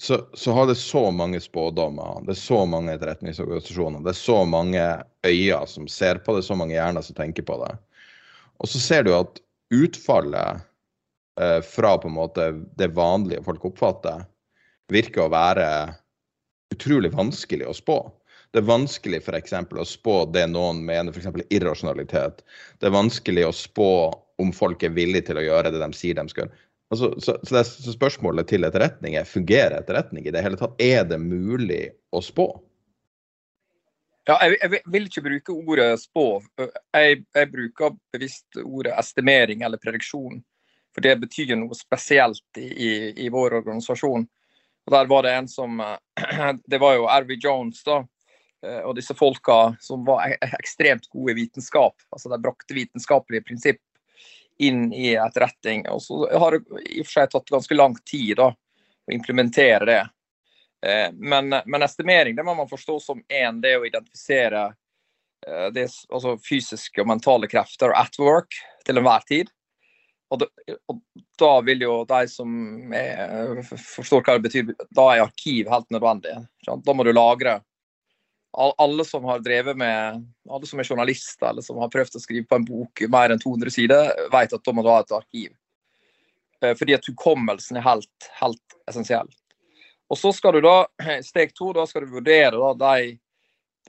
så, 0.00 0.18
så 0.34 0.52
har 0.56 0.66
det 0.66 0.74
så 0.80 1.06
mange 1.14 1.40
spådommer. 1.40 2.22
Det 2.26 2.34
er 2.34 2.40
så 2.40 2.64
mange 2.66 2.94
etterretningsorganisasjoner. 2.96 4.02
Det 4.04 4.14
er 4.14 4.18
så 4.18 4.40
mange 4.48 4.84
øyne 5.26 5.64
som 5.70 5.88
ser 5.88 6.18
på 6.24 6.34
det, 6.36 6.42
så 6.46 6.56
mange 6.58 6.74
hjerner 6.74 7.04
som 7.06 7.16
tenker 7.18 7.46
på 7.46 7.58
det. 7.62 7.72
Og 8.58 8.70
så 8.70 8.80
ser 8.82 9.06
du 9.06 9.12
at 9.14 9.38
utfallet 9.74 10.64
Eh, 11.40 11.60
fra 11.60 11.98
på 11.98 12.08
en 12.08 12.14
måte 12.14 12.52
det 12.76 12.88
vanlige 12.88 13.42
folk 13.42 13.64
oppfatter, 13.64 14.22
virker 14.92 15.24
å 15.24 15.32
være 15.32 15.66
utrolig 16.74 17.10
vanskelig 17.14 17.66
å 17.66 17.74
spå. 17.74 17.98
Det 18.54 18.62
er 18.62 18.68
vanskelig 18.68 19.18
f.eks. 19.24 19.54
å 19.74 19.86
spå 19.88 20.14
det 20.30 20.44
noen 20.52 20.84
mener, 20.86 21.10
f.eks. 21.10 21.42
irrasjonalitet. 21.50 22.44
Det 22.78 22.86
er 22.86 22.94
vanskelig 22.94 23.48
å 23.48 23.56
spå 23.56 23.90
om 24.38 24.52
folk 24.54 24.82
er 24.86 24.94
villige 24.94 25.30
til 25.30 25.40
å 25.40 25.46
gjøre 25.46 25.74
det 25.74 25.82
de 25.82 25.90
sier 25.96 26.14
de 26.18 26.26
skal. 26.30 26.52
Altså, 26.94 27.10
så, 27.18 27.34
så, 27.42 27.54
det, 27.56 27.64
så, 27.66 27.92
spørsmålet 27.92 28.46
til 28.52 28.66
etterretning 28.66 29.16
er 29.18 29.26
fungerer 29.26 29.80
etterretning 29.80 30.28
i 30.28 30.32
det 30.34 30.44
hele 30.44 30.58
tatt? 30.60 30.76
Er 30.78 31.02
det 31.10 31.18
mulig 31.18 31.88
å 32.14 32.22
spå? 32.22 32.46
Ja, 34.28 34.38
jeg, 34.46 34.56
jeg, 34.62 34.80
vil 34.94 35.08
ikke 35.10 35.24
bruke 35.24 35.56
ordet 35.58 35.88
spå. 36.00 36.26
Jeg, 36.94 37.24
jeg 37.34 37.50
bruker 37.50 37.96
bevisst 38.14 38.60
ordet 38.62 38.94
estimering 39.00 39.66
eller 39.66 39.82
prediksjon. 39.82 40.38
For 40.94 41.02
det 41.02 41.16
betyr 41.24 41.56
noe 41.58 41.74
spesielt 41.74 42.62
i, 42.62 42.68
i, 42.70 42.90
i 43.26 43.28
vår 43.34 43.58
organisasjon. 43.58 44.24
Og 44.84 44.94
Der 44.94 45.10
var 45.10 45.26
det 45.26 45.34
en 45.34 45.50
som 45.50 45.82
Det 46.70 46.78
var 46.80 46.94
jo 46.94 47.08
Ervi 47.10 47.40
Jones, 47.42 47.82
da. 47.82 48.04
Eh, 48.64 48.80
og 48.86 48.94
disse 48.96 49.16
folka 49.18 49.74
som 49.82 50.06
var 50.06 50.36
ekstremt 50.46 51.10
gode 51.10 51.34
i 51.34 51.40
vitenskap. 51.42 51.98
Altså 52.14 52.30
De 52.30 52.38
brakte 52.40 52.78
vitenskapelige 52.78 53.48
prinsipp 53.50 53.82
inn 54.58 54.92
i 54.92 55.14
etterretning. 55.14 55.88
Og 55.88 56.02
så 56.02 56.38
har 56.38 56.56
det 56.56 56.82
i 56.90 57.00
og 57.02 57.08
for 57.08 57.16
seg 57.16 57.32
tatt 57.32 57.52
ganske 57.56 57.78
lang 57.78 57.96
tid 58.06 58.36
da, 58.40 58.50
å 58.54 59.14
implementere 59.14 59.88
det. 59.88 60.00
Eh, 60.86 61.10
men, 61.12 61.50
men, 61.64 61.82
estimering 61.82 62.36
det 62.36 62.44
må 62.46 62.54
man 62.54 62.70
forstå 62.70 63.00
som 63.00 63.22
én, 63.28 63.60
det 63.60 63.76
å 63.78 63.86
identifisere 63.86 64.66
eh, 65.46 65.68
det, 65.74 65.88
altså 66.10 66.36
fysiske 66.44 67.02
og 67.02 67.10
mentale 67.10 67.50
krefter 67.50 67.94
at 67.96 68.18
work 68.20 68.56
til 68.86 69.00
enhver 69.00 69.26
tid. 69.28 69.52
Og 70.32 70.40
da, 70.40 70.48
og 70.90 71.00
da, 71.38 71.52
vil 71.62 71.84
jo 71.84 71.98
de 72.08 72.24
som 72.30 72.50
er, 72.96 73.60
forstår 73.62 74.24
hva 74.24 74.36
det 74.38 74.46
betyr, 74.48 74.72
da 74.90 75.04
er 75.12 75.24
arkiv 75.26 75.70
helt 75.70 75.90
nødvendig. 75.94 76.34
Da 76.66 76.96
må 76.96 77.06
du 77.06 77.12
lagre. 77.12 77.60
Alle 78.54 79.04
som 79.04 79.24
har 79.26 79.40
drevet 79.42 79.76
med, 79.76 80.20
alle 80.50 80.66
som 80.66 80.78
er 80.78 80.86
journalister 80.86 81.48
eller 81.48 81.64
som 81.66 81.80
har 81.82 81.90
prøvd 81.90 82.18
å 82.18 82.22
skrive 82.22 82.46
på 82.46 82.58
en 82.60 82.66
bok 82.68 83.02
mer 83.10 83.34
enn 83.34 83.42
200 83.42 83.74
sider, 83.74 84.12
vet 84.30 84.54
at 84.54 84.62
da 84.62 84.74
må 84.74 84.84
du 84.84 84.90
ha 84.92 85.00
et 85.02 85.14
arkiv. 85.16 85.50
Eh, 86.62 86.74
fordi 86.78 86.94
at 86.94 87.08
hukommelsen 87.10 87.80
er 87.80 87.86
helt, 87.86 88.30
helt 88.38 88.78
essensiell. 88.90 89.30
Og 90.10 90.20
så 90.20 90.32
skal 90.36 90.54
du 90.54 90.62
da, 90.64 90.76
Steg 91.26 91.54
to, 91.58 91.72
da 91.74 91.86
skal 91.90 92.06
du 92.06 92.14
vurdere 92.14 92.54
da, 92.54 92.72
de, 92.94 93.16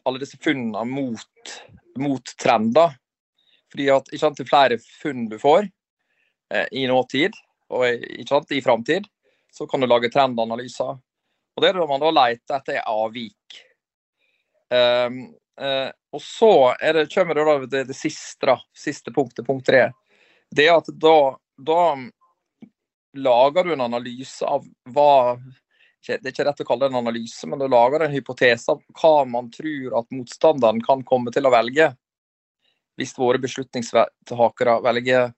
alle 0.05 0.21
disse 0.21 0.39
funnene 0.41 0.85
mot, 0.89 1.55
mot 2.01 2.35
trender. 2.41 2.97
Fordi 3.73 3.89
at 3.93 4.09
ikke 4.09 4.23
sant, 4.23 4.39
til 4.39 4.49
flere 4.49 4.79
funn 4.81 5.27
du 5.29 5.37
får 5.41 5.67
eh, 5.67 6.65
i 6.73 6.87
nåtid 6.89 7.37
og 7.75 7.85
ikke 7.89 8.29
sant, 8.29 8.53
i 8.53 8.61
framtid, 8.61 9.07
så 9.53 9.65
kan 9.67 9.81
du 9.81 9.87
lage 9.89 10.11
trendanalyser. 10.13 10.97
Og 11.55 11.63
Det 11.63 11.69
er 11.69 11.79
da 11.79 11.87
man 11.87 12.03
da 12.03 12.11
leter 12.13 12.59
etter 12.59 12.81
avvik. 12.83 13.61
Um, 14.73 15.19
uh, 15.61 15.91
og 16.15 16.21
så 16.23 16.51
er 16.79 16.99
det, 16.99 17.09
kommer 17.13 17.37
det, 17.37 17.45
da, 17.45 17.57
det, 17.65 17.83
det 17.91 17.97
siste, 17.97 18.47
da, 18.49 18.57
siste 18.77 19.13
punktet, 19.13 19.45
punkt 19.47 19.67
tre. 19.67 19.89
Det 20.51 20.67
er 20.67 20.79
at 20.79 20.89
da, 21.01 21.35
da 21.57 21.81
lager 23.15 23.63
du 23.63 23.73
en 23.73 23.85
analyse 23.85 24.45
av 24.45 24.65
hva 24.91 25.37
Det 26.05 26.19
er 26.19 26.33
ikke 26.33 26.45
rett 26.45 26.59
å 26.61 26.67
kalle 26.67 26.85
det 26.85 26.93
en 26.93 27.01
analyse, 27.01 27.47
men 27.49 27.59
du 27.59 27.67
lager 27.71 28.05
en 28.05 28.13
hypotese 28.13 28.75
av 28.75 28.81
hva 28.99 29.25
man 29.25 29.47
tror 29.53 29.95
at 30.01 30.11
motstanderen 30.13 30.83
kan 30.85 31.01
komme 31.07 31.33
til 31.33 31.47
å 31.47 31.53
velge 31.53 31.93
hvis 32.95 33.15
våre 33.17 33.41
beslutningstakere 33.43 34.77
velger 34.85 35.33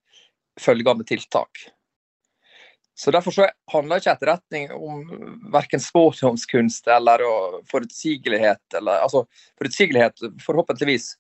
følgende 0.62 1.06
tiltak. 1.08 1.64
Så 2.98 3.12
Derfor 3.14 3.32
så 3.32 3.46
handler 3.72 4.02
ikke 4.02 4.14
etterretning 4.16 4.72
om 4.74 5.04
verken 5.54 5.82
spådomskunst 5.82 6.88
eller 6.90 7.22
forutsigelighet. 7.70 8.64
Eller, 8.80 9.04
altså, 9.06 9.28
forutsigelighet, 9.60 10.24
forhåpentligvis. 10.42 11.12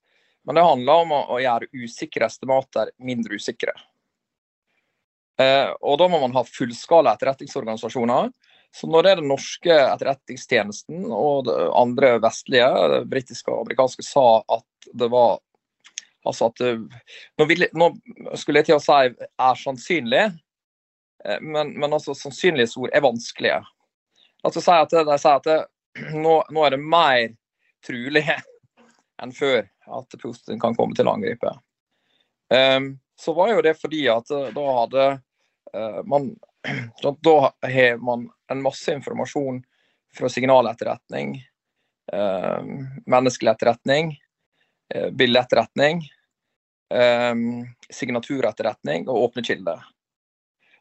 Men 0.47 0.57
det 0.57 0.63
handler 0.65 1.03
om 1.03 1.13
å, 1.13 1.19
å 1.35 1.37
gjøre 1.43 1.69
usikre 1.77 2.25
estimater 2.25 2.89
mindre 2.97 3.37
usikre. 3.37 3.75
Eh, 5.37 5.69
og 5.85 5.99
da 6.01 6.07
må 6.09 6.17
man 6.23 6.33
ha 6.39 6.43
fullskala 6.49 7.13
etterretningsorganisasjoner. 7.13 8.33
Så 8.73 8.89
når 8.89 9.05
det 9.05 9.11
er 9.11 9.21
den 9.21 9.29
norske 9.29 9.77
etterretningstjenesten 9.83 11.05
og 11.13 11.51
andre 11.77 12.15
vestlige, 12.25 12.71
det 12.95 13.03
britiske 13.13 13.53
og 13.53 13.67
amerikanske, 13.67 14.07
sa 14.07 14.41
at 14.41 14.89
det 14.97 15.11
var 15.13 15.43
Altså 16.27 16.49
at 16.49 16.59
Nå, 16.59 17.45
vil, 17.47 17.63
nå 17.77 17.85
skulle 18.35 18.59
jeg 18.59 18.67
til 18.67 18.75
å 18.75 18.81
si 18.83 18.95
er 19.15 19.59
sannsynlig, 19.61 20.25
eh, 20.25 20.33
men, 21.41 21.73
men 21.79 21.93
altså 21.93 22.13
sannsynlighetsord 22.15 22.93
er 22.93 23.03
vanskelige. 23.03 23.61
Altså 24.45 24.61
si 24.61 24.73
at 24.73 24.93
De 24.93 25.17
sier 25.17 25.39
at 25.39 25.47
det, 25.47 25.57
nå, 26.23 26.35
nå, 26.53 26.65
er 26.65 26.75
det 26.75 26.81
mer 26.81 27.23
trulig 27.85 28.23
enn 29.21 29.33
før 29.33 29.63
at 29.97 30.19
Putin 30.21 30.61
kan 30.61 30.75
komme 30.77 30.97
til 30.97 31.09
å 31.09 31.15
angripe. 31.17 31.53
Um, 32.53 32.97
så 33.17 33.33
var 33.33 33.55
jo 33.55 33.63
det 33.65 33.73
fordi 33.79 34.05
at 34.11 34.29
da 34.29 34.65
hadde 34.81 35.07
uh, 35.73 36.01
man, 36.07 36.29
da 37.25 37.37
har 37.65 37.97
man 38.03 38.27
en 38.51 38.63
masse 38.63 38.93
informasjon 38.93 39.63
fra 40.17 40.29
signaletterretning, 40.31 41.35
eh, 42.13 42.63
menneskelig 43.05 43.51
etterretning, 43.51 44.13
eh, 44.95 45.09
bildeetterretning, 45.11 45.99
signaturetterretning 47.91 49.09
og 49.11 49.25
åpne 49.25 49.43
kilder. 49.43 49.83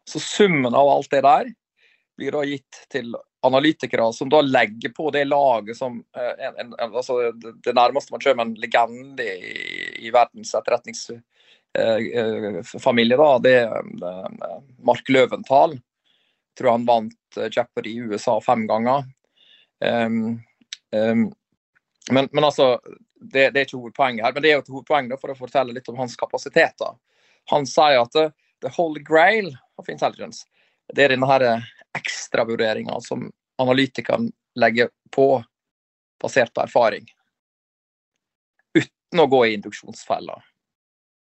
Så 0.06 0.22
summen 0.22 0.74
av 0.74 0.88
alt 0.88 1.10
det 1.10 1.22
der 1.26 1.50
blir 2.16 2.32
da 2.32 2.44
gitt 2.48 2.84
til 2.92 3.14
analytikere 3.46 4.06
som 4.16 4.30
da 4.32 4.40
legger 4.42 4.92
på 4.96 5.10
det 5.14 5.26
laget 5.28 5.76
som 5.78 5.98
en, 6.16 6.54
en, 6.62 6.72
altså 6.88 7.30
det 7.36 7.74
nærmeste 7.76 8.14
man 8.14 8.22
kommer 8.24 8.46
en 8.46 8.54
legende 8.58 9.26
i, 9.26 10.06
i 10.08 10.12
verdens 10.14 10.54
etterretnings 10.56 11.04
Eh, 11.78 11.96
eh, 11.96 13.16
da, 13.16 13.38
det 13.38 13.54
er 13.54 13.78
eh, 13.78 14.60
Mark 14.78 15.08
Løventhal. 15.08 15.76
Jeg 15.76 16.60
tror 16.60 16.72
han 16.72 16.86
vant 16.88 17.40
Jeopardy 17.52 17.90
i 17.90 18.06
USA 18.08 18.38
fem 18.40 18.64
ganger. 18.68 19.04
Um, 19.84 20.38
um, 20.96 21.26
men, 22.10 22.28
men, 22.32 22.44
altså, 22.44 22.78
det, 23.20 23.50
det, 23.50 23.60
er 23.60 23.66
ikke 23.66 23.76
hovedpoenget 23.76 24.24
her. 24.24 24.32
Men 24.32 24.44
det 24.44 24.50
er 24.50 24.56
jo 24.56 24.62
et 24.64 24.72
hovedpoeng 24.72 25.10
for 25.20 25.34
å 25.34 25.36
fortelle 25.36 25.76
litt 25.76 25.90
om 25.92 26.00
hans 26.00 26.16
kapasitet. 26.16 26.78
Da. 26.80 26.94
Han 27.52 27.68
sier 27.68 28.00
at 28.06 28.16
the, 28.62 28.68
holy 28.68 29.00
grail 29.00 29.50
of 29.76 29.88
intelligence, 29.88 30.46
det 30.94 31.04
er 31.04 31.14
denne 31.14 31.28
her 31.28 31.44
ekstravurderinga 31.96 32.98
som 33.04 33.28
analytikeren 33.58 34.30
legger 34.56 34.90
på 35.12 35.44
basert 36.22 36.52
på 36.54 36.64
erfaring. 36.64 37.06
Uten 38.76 39.22
å 39.22 39.28
gå 39.30 39.42
i 39.46 39.54
induksjonsfella. 39.56 40.36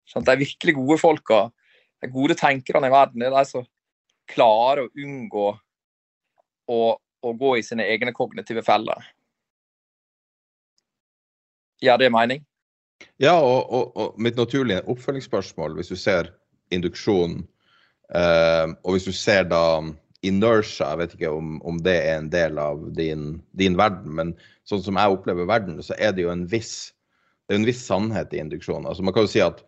Sånn, 0.10 0.26
de 0.28 0.36
virkelig 0.44 0.76
gode 0.76 1.00
folka, 1.00 1.40
de 2.04 2.12
gode 2.12 2.36
tenkerne 2.40 2.90
i 2.90 2.94
verden, 2.94 3.24
det 3.24 3.30
er 3.30 3.38
de 3.38 3.46
som 3.48 3.68
klarer 4.30 4.86
å 4.86 4.92
unngå 5.00 5.48
å, 6.68 6.80
å 6.98 7.34
gå 7.40 7.58
i 7.60 7.64
sine 7.66 7.86
egne 7.88 8.14
kognitive 8.16 8.64
feller. 8.66 9.04
Ja, 11.84 11.98
det 12.00 12.12
mening? 12.12 12.44
Ja, 13.20 13.36
og, 13.40 13.68
og, 13.68 13.98
og, 14.00 14.20
mitt 14.22 14.38
naturlige 14.40 14.86
oppfølgingsspørsmål, 14.92 15.76
hvis 15.80 15.92
du 15.92 15.98
ser 16.00 16.32
induksjon, 16.74 17.42
Uh, 18.14 18.76
og 18.86 18.94
hvis 18.94 19.08
du 19.08 19.14
ser 19.16 19.48
da 19.50 19.82
inertia, 20.24 20.92
jeg 20.92 21.00
vet 21.00 21.14
ikke 21.18 21.32
om, 21.34 21.56
om 21.66 21.80
det 21.84 21.96
er 21.98 22.20
en 22.20 22.32
del 22.32 22.60
av 22.62 22.84
din, 22.96 23.40
din, 23.58 23.78
verden, 23.80 24.14
men 24.20 24.34
sånn 24.70 24.84
som 24.86 25.00
jeg 25.00 25.16
opplever 25.16 25.50
verden, 25.50 25.80
så 25.84 25.98
er 25.98 26.14
det 26.14 26.28
jo 26.28 26.34
en 26.34 26.46
viss, 26.52 26.94
det 27.48 27.56
er 27.56 27.62
en 27.62 27.68
viss 27.68 27.82
sannhet 27.88 28.36
i 28.36 28.42
induksjon. 28.44 28.86
Altså 28.88 29.04
Man 29.04 29.16
kan 29.16 29.26
jo 29.26 29.32
si 29.34 29.42
at 29.44 29.64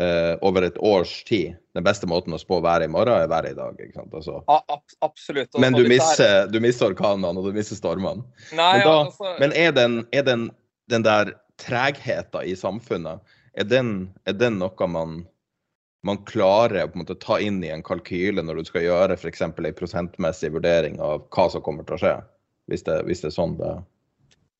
uh, 0.00 0.32
over 0.46 0.64
et 0.66 0.80
års 0.80 1.12
tid. 1.28 1.58
Den 1.76 1.84
beste 1.86 2.08
måten 2.10 2.34
å 2.34 2.40
spå 2.40 2.62
været 2.64 2.88
i 2.88 2.90
morgen 2.94 3.20
er 3.20 3.30
været 3.30 3.52
i 3.52 3.58
dag. 3.58 3.76
ikke 3.76 4.00
sant? 4.00 4.16
Altså. 4.16 4.40
Ab 4.48 4.96
absolutt. 5.04 5.60
men 5.60 5.76
du 5.76 5.84
misser, 5.90 6.48
du 6.50 6.58
misser 6.64 6.88
orkanene 6.88 7.36
og 7.36 7.50
du 7.50 7.54
misser 7.54 7.78
stormene. 7.78 8.24
Nei, 8.56 8.72
men, 8.80 8.86
da, 8.86 8.96
altså... 9.04 9.36
men 9.42 9.54
er, 9.58 9.76
den, 9.76 10.00
er 10.16 10.26
den, 10.26 10.48
den 10.90 11.06
der 11.06 11.36
tregheten 11.60 12.48
i 12.48 12.56
samfunnet, 12.58 13.20
er 13.54 13.68
den, 13.68 13.94
er 14.26 14.34
den 14.34 14.58
noe 14.58 14.90
man, 14.90 15.22
man 16.04 16.20
klarer 16.28 16.84
å 16.84 16.98
måte 17.00 17.16
ta 17.20 17.38
inn 17.40 17.62
i 17.64 17.72
en 17.72 17.82
kalkyle 17.84 18.42
når 18.44 18.60
du 18.60 18.68
skal 18.68 18.84
gjøre 18.84 19.16
f.eks. 19.16 19.42
en 19.46 19.54
prosentmessig 19.56 20.52
vurdering 20.52 21.00
av 21.00 21.26
hva 21.32 21.48
som 21.52 21.64
kommer 21.64 21.86
til 21.88 21.96
å 21.96 22.02
skje? 22.02 22.14
Hvis 22.68 22.84
det, 22.84 22.98
hvis 23.08 23.24
det 23.24 23.30
er 23.30 23.36
sånn 23.36 23.58
det 23.58 23.72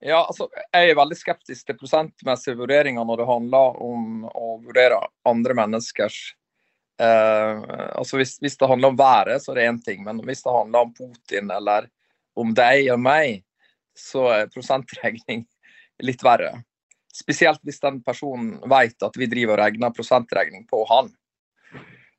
ja, 0.04 0.18
altså, 0.20 0.50
Jeg 0.74 0.90
er 0.90 0.98
veldig 0.98 1.16
skeptisk 1.16 1.68
til 1.68 1.78
prosentmessige 1.80 2.58
vurderinger 2.58 3.06
når 3.08 3.22
det 3.22 3.28
handler 3.28 3.78
om 3.80 4.26
å 4.28 4.58
vurdere 4.64 4.98
andre 5.28 5.56
menneskers 5.56 6.18
eh, 7.00 7.62
altså 7.96 8.20
hvis, 8.20 8.36
hvis, 8.44 8.58
det 8.60 8.68
handler 8.68 8.92
om 8.92 9.00
været, 9.00 9.40
så 9.42 9.52
er 9.52 9.60
det 9.60 9.68
én 9.70 9.80
ting. 9.84 10.04
Men 10.04 10.20
hvis 10.26 10.44
det 10.44 10.52
handler 10.52 10.84
om 10.86 10.94
Putin 10.96 11.52
eller 11.54 11.88
om 12.36 12.52
deg 12.56 12.90
og 12.92 13.00
meg, 13.00 13.42
så 13.96 14.26
er 14.34 14.52
prosentregning 14.52 15.44
litt 16.08 16.24
verre. 16.26 16.52
Spesielt 17.14 17.62
hvis 17.62 17.80
den 17.80 18.00
personen 18.04 18.58
vet 18.70 19.04
at 19.06 19.16
vi 19.16 19.30
driver 19.30 19.56
og 19.56 19.62
regner 19.62 19.94
prosentregning 19.94 20.66
på 20.68 20.82
han. 20.90 21.12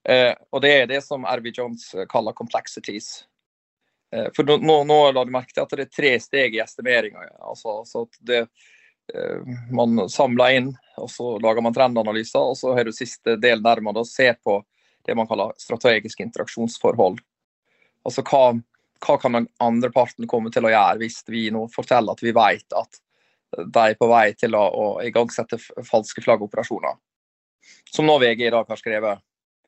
Eh, 0.09 0.33
og 0.51 0.61
det 0.61 0.73
er 0.81 0.89
det 0.89 1.01
som 1.03 1.25
RV 1.25 1.51
Jones 1.53 1.95
kaller 2.09 2.33
'complexities'. 2.33 3.25
Eh, 4.13 4.27
for 4.35 4.43
nå, 4.43 4.83
nå, 4.83 4.99
la 5.11 5.25
du 5.25 5.31
merke 5.33 5.53
til 5.53 5.63
at 5.63 5.73
det 5.73 5.87
er 5.87 5.95
tre 5.95 6.13
steg 6.21 6.55
i 6.55 6.61
estimeringa. 6.63 7.25
Altså, 7.41 7.81
så 7.85 8.05
det, 8.19 8.47
eh, 9.13 9.55
man 9.71 10.09
samler 10.09 10.59
inn, 10.59 10.69
og 10.97 11.09
så 11.09 11.35
lager 11.41 11.61
man 11.61 11.73
trendanalyser. 11.73 12.39
Og 12.39 12.57
så 12.57 12.75
har 12.77 12.85
du 12.85 12.93
siste 12.93 13.35
del 13.41 13.63
der 13.63 13.81
man 13.81 13.97
da 13.97 14.05
ser 14.05 14.37
på 14.43 14.61
det 15.05 15.15
man 15.15 15.27
kaller 15.27 15.53
strategiske 15.57 16.23
interaksjonsforhold. 16.23 17.19
Altså 18.05 18.21
hva, 18.25 18.53
hva 19.05 19.17
kan 19.21 19.37
den 19.37 19.47
andre 19.59 19.91
parten 19.93 20.27
komme 20.27 20.51
til 20.53 20.65
å 20.65 20.71
gjøre 20.73 21.01
hvis 21.01 21.23
vi 21.29 21.49
nå 21.53 21.67
forteller 21.73 22.13
at 22.13 22.23
vi 22.23 22.33
vet 22.33 22.77
at 22.77 23.01
de 23.55 23.83
er 23.91 23.97
på 23.97 24.07
vei 24.09 24.33
til 24.37 24.55
å, 24.57 24.63
å 24.65 24.87
igangsette 25.05 25.59
falske 25.85 26.21
flaggoperasjoner. 26.25 26.97
Som 27.93 28.09
nå 28.09 28.17
VG 28.21 28.47
i 28.47 28.53
dag 28.53 28.69
har 28.69 28.81
skrevet. 28.81 29.21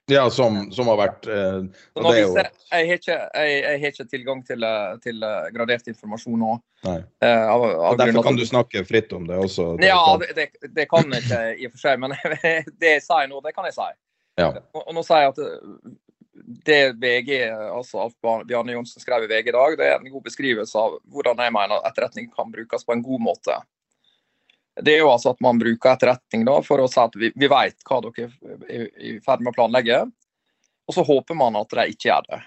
Ja, 0.09 0.29
som, 0.31 0.71
som, 0.71 0.87
har 0.87 0.97
vært 1.01 1.25
eh, 1.27 1.65
jo... 1.99 2.11
jeg, 2.15 2.27
jeg, 2.31 2.51
har 2.71 2.93
ikke, 2.95 3.15
jeg, 3.17 3.55
jeg, 3.57 3.79
har 3.81 3.89
ikke, 3.91 4.05
tilgang 4.07 4.43
til, 4.47 4.63
eh, 4.63 4.93
til 5.03 5.25
eh, 5.27 5.49
gradert 5.51 5.89
informasjon 5.91 6.39
nå. 6.39 6.53
Eh, 6.87 7.01
av, 7.27 7.65
av 7.89 7.97
derfor 7.99 8.23
kan 8.29 8.39
du 8.39 8.45
snakke 8.47 8.85
fritt 8.87 9.11
om 9.17 9.27
det 9.27 9.35
også? 9.43 9.73
Ja, 9.83 9.99
det, 10.21 10.31
det, 10.37 10.47
det, 10.63 10.87
kan 10.87 11.11
jeg 11.11 11.25
ikke 11.25 11.41
i 11.57 11.67
og 11.67 11.75
for 11.75 11.83
seg. 11.83 11.99
Men 11.99 12.15
det 12.79 12.93
jeg 12.93 13.03
sier 13.03 13.27
nå, 13.27 13.43
det 13.43 13.51
kan 13.57 13.67
jeg 13.67 13.75
si. 13.75 13.89
Ja. 14.39 14.53
Og, 14.71 14.79
og, 14.85 14.93
nå 14.95 15.03
sier 15.03 15.25
jeg 15.25 15.33
at 15.33 15.43
eh, 15.43 15.93
det 16.71 16.81
VG, 17.03 17.33
altså 17.51 18.07
Bjarne 18.47 18.77
Johnsen 18.77 19.03
skrev 19.03 19.25
i 19.25 19.31
VG 19.33 19.51
i 19.51 19.57
dag, 19.57 19.75
det 19.75 19.91
er 19.91 19.97
en 19.99 20.13
god 20.13 20.23
beskrivelse 20.29 20.87
av 20.87 21.01
hvordan 21.11 21.43
jeg 21.43 21.51
mener 21.51 21.83
etterretning 21.89 22.31
kan 22.31 22.53
brukes 22.53 22.87
på 22.87 22.95
en 22.95 23.03
god 23.03 23.27
måte. 23.27 23.59
Det 24.83 24.93
er 24.93 25.01
jo 25.01 25.11
altså 25.11 25.33
at 25.33 25.41
man 25.41 25.59
bruker 25.59 25.93
etterretning 25.93 26.43
da, 26.45 26.59
for 26.65 26.83
å 26.83 26.89
si 26.91 26.99
at 27.01 27.15
vi, 27.17 27.31
vi 27.35 27.49
vet 27.49 27.81
hva 27.87 28.01
dere 28.05 28.27
er 28.69 28.89
i 29.01 29.15
ferd 29.25 29.41
med 29.41 29.51
å 29.53 29.57
planlegge, 29.57 30.03
og 30.87 30.95
så 30.95 31.03
håper 31.07 31.37
man 31.37 31.57
at 31.59 31.73
de 31.73 31.87
ikke 31.91 32.09
gjør 32.11 32.27
det. 32.29 32.41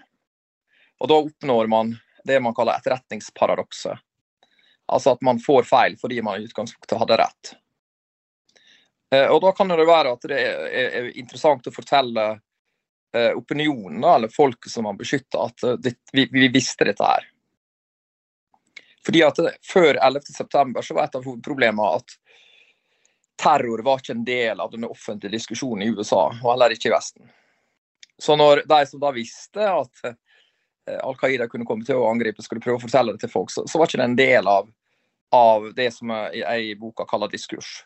Og 1.00 1.10
Da 1.10 1.16
oppnår 1.16 1.70
man 1.72 1.96
det 2.24 2.38
man 2.44 2.54
kaller 2.54 2.78
etterretningsparadokset. 2.78 3.98
Altså 4.90 5.14
at 5.14 5.24
man 5.24 5.40
får 5.40 5.66
feil 5.68 5.96
fordi 6.00 6.20
man 6.22 6.40
i 6.40 6.46
utgangspunktet 6.48 6.98
hadde 6.98 7.18
rett. 7.20 7.52
Eh, 9.14 9.26
og 9.26 9.40
Da 9.42 9.52
kan 9.56 9.68
det 9.70 9.88
være 9.88 10.14
at 10.14 10.28
det 10.30 10.38
er 10.40 11.10
interessant 11.18 11.66
å 11.66 11.74
fortelle 11.74 12.26
eh, 13.14 13.32
opinionen, 13.36 14.04
eller 14.04 14.32
folket 14.32 14.72
som 14.72 14.86
man 14.88 14.98
beskytter, 14.98 15.50
at 15.50 15.66
eh, 15.66 15.98
vi, 16.12 16.28
vi 16.32 16.50
visste 16.52 16.86
dette 16.88 17.06
her. 17.06 17.28
Fordi 19.10 19.22
at 19.26 19.38
Før 19.66 19.96
11.9 19.98 20.82
så 20.86 20.94
var 20.94 21.08
et 21.08 21.16
av 21.18 21.24
hovedproblemene 21.26 21.86
at 21.98 22.12
terror 23.42 23.82
var 23.82 23.98
ikke 23.98 24.14
en 24.14 24.22
del 24.22 24.60
av 24.62 24.70
den 24.70 24.86
offentlige 24.86 25.32
diskusjonen 25.32 25.82
i 25.82 25.88
USA, 25.90 26.28
og 26.30 26.46
heller 26.52 26.70
ikke 26.70 26.92
i 26.92 26.92
Vesten. 26.92 27.24
Så 28.22 28.36
når 28.38 28.62
de 28.70 28.78
som 28.86 29.02
da 29.02 29.10
visste 29.16 29.66
at 29.66 30.04
Al 31.00 31.18
Qaida 31.18 31.48
kunne 31.50 31.66
komme 31.66 31.82
til 31.88 31.98
å 31.98 32.06
angripe, 32.06 32.44
skulle 32.46 32.62
prøve 32.62 32.78
å 32.78 32.84
fortelle 32.84 33.16
det 33.16 33.24
til 33.24 33.32
folk, 33.32 33.50
så, 33.50 33.66
så 33.66 33.80
var 33.80 33.90
ikke 33.90 33.98
det 33.98 34.08
en 34.12 34.16
del 34.20 34.52
av, 34.54 34.70
av 35.34 35.66
det 35.74 35.90
som 35.96 36.14
jeg 36.14 36.70
i 36.70 36.78
boka 36.78 37.08
kaller 37.10 37.34
diskurs. 37.34 37.80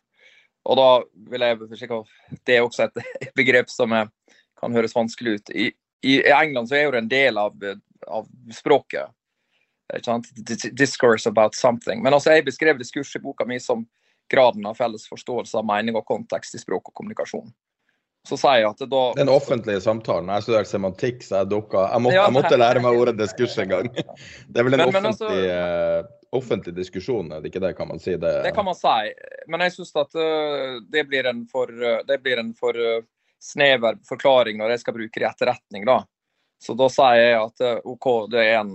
Og 0.69 0.77
da 0.77 0.89
vil 1.33 1.49
jeg 1.49 1.61
forsikre 1.65 2.05
Det 2.45 2.59
er 2.59 2.69
også 2.69 2.91
et 2.91 3.05
begrep 3.41 3.73
som 3.73 3.97
kan 4.61 4.77
høres 4.77 4.97
vanskelig 4.97 5.39
ut. 5.39 5.57
I, 5.57 5.71
i 6.05 6.21
England 6.29 6.69
så 6.69 6.83
er 6.83 6.91
jo 6.91 6.97
det 6.99 7.07
en 7.07 7.15
del 7.17 7.41
av, 7.41 7.71
av 8.05 8.29
språket. 8.53 9.09
Discourse 10.73 11.29
about 11.29 11.55
something. 11.55 12.03
Men 12.03 12.15
altså, 12.15 12.33
jeg 12.33 12.45
beskrev 12.45 12.79
diskurs 12.79 13.17
i 13.17 13.21
boka 13.21 13.45
mi 13.45 13.61
som 13.61 13.85
graden 14.33 14.67
av 14.67 14.79
felles 14.79 15.05
forståelse 15.09 15.59
av 15.61 15.67
mening 15.69 15.97
og 15.99 16.07
kontekst 16.09 16.57
i 16.57 16.63
språk 16.63 16.89
og 16.89 16.95
kommunikasjon. 16.97 17.53
Så 18.25 18.39
sier 18.41 18.63
jeg 18.63 18.71
at 18.71 18.79
det 18.81 18.89
da 18.89 19.03
Den 19.19 19.29
offentlige 19.29 19.83
samtalen. 19.85 20.31
Jeg 20.33 20.47
studerte 20.47 20.71
semantikk, 20.71 21.21
så 21.27 21.43
jeg 21.43 21.51
dukka 21.53 21.83
jeg, 21.91 22.05
måtte, 22.07 22.17
jeg 22.17 22.37
måtte 22.39 22.61
lære 22.61 22.81
meg 22.81 22.97
ordet 22.97 23.19
diskurs 23.19 23.57
en 23.61 23.69
gang. 23.69 23.91
Det 24.49 24.63
er 24.63 24.65
vel 24.65 24.79
en 24.79 24.85
altså- 24.87 25.11
offentlig 25.11 25.51
altså, 25.53 26.21
offentlig 26.35 26.73
diskusjon, 26.75 27.29
er 27.31 27.43
det 27.43 27.53
ikke 27.53 27.61
det, 27.63 27.75
kan 27.79 27.87
man 27.87 28.01
si? 28.03 28.17
Det, 28.19 28.31
det 28.43 28.51
kan 28.57 28.65
man 28.67 28.75
si, 28.75 29.13
men 29.47 29.63
jeg 29.63 29.75
syns 29.77 29.93
at 30.01 30.17
uh, 30.19 30.81
det 30.91 31.05
blir 31.07 31.29
en 31.31 31.45
for, 31.47 31.71
det 32.09 32.17
blir 32.25 32.41
en 32.43 32.51
for 32.59 32.75
snever 33.39 34.01
forklaring 34.09 34.59
når 34.59 34.73
jeg 34.75 34.83
skal 34.83 34.97
bruke 34.97 35.21
det 35.21 35.23
i 35.23 35.29
etterretning. 35.29 35.85
da. 35.87 36.01
Så 36.59 36.75
da 36.75 36.89
sier 36.91 37.21
jeg 37.21 37.39
at 37.39 37.87
OK, 37.87 38.09
det 38.33 38.43
er 38.49 38.59
en 38.65 38.73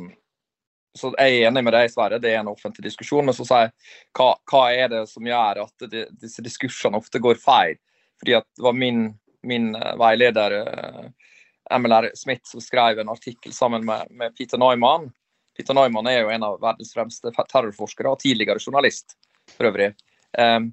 så 0.98 1.12
Jeg 1.18 1.36
er 1.36 1.48
enig 1.48 1.64
med 1.64 1.74
deg, 1.76 1.92
Sverre, 1.94 2.18
det 2.20 2.32
er 2.34 2.40
en 2.40 2.50
offentlig 2.50 2.88
diskusjon. 2.88 3.26
Men 3.26 3.36
så 3.38 3.46
sier 3.46 3.68
jeg 3.68 3.74
hva, 4.18 4.32
hva 4.50 4.64
er 4.74 4.90
det 4.90 5.04
som 5.12 5.28
gjør 5.28 5.62
at 5.64 5.86
de, 5.92 6.08
disse 6.22 6.42
diskursene 6.42 6.98
ofte 6.98 7.22
går 7.22 7.38
feil? 7.40 7.78
Fordi 8.20 8.36
at 8.40 8.48
det 8.58 8.66
var 8.66 8.76
min, 8.76 9.06
min 9.48 9.70
veileder 10.02 10.58
MLR 11.70 12.10
Smith 12.18 12.50
som 12.50 12.64
skrev 12.64 13.00
en 13.00 13.14
artikkel 13.14 13.54
sammen 13.54 13.86
med, 13.86 14.10
med 14.10 14.36
Peter 14.36 14.58
Neumann 14.58 15.12
Peter 15.60 15.74
Neumann 15.74 16.08
er 16.08 16.22
jo 16.22 16.30
en 16.32 16.44
av 16.48 16.62
verdens 16.64 16.94
fremste 16.96 17.34
terrorforskere 17.36 18.14
og 18.14 18.22
tidligere 18.22 18.62
journalist, 18.64 19.18
for 19.58 19.68
øvrig. 19.68 19.90
Um, 20.32 20.70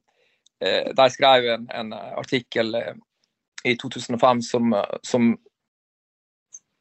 eh, 0.62 0.92
de 0.94 1.06
skrev 1.10 1.48
en, 1.56 1.64
en 1.74 1.90
artikkel 1.96 2.70
eh, 2.78 2.92
i 3.66 3.74
2005 3.82 4.44
som, 4.46 4.76
som 5.02 5.32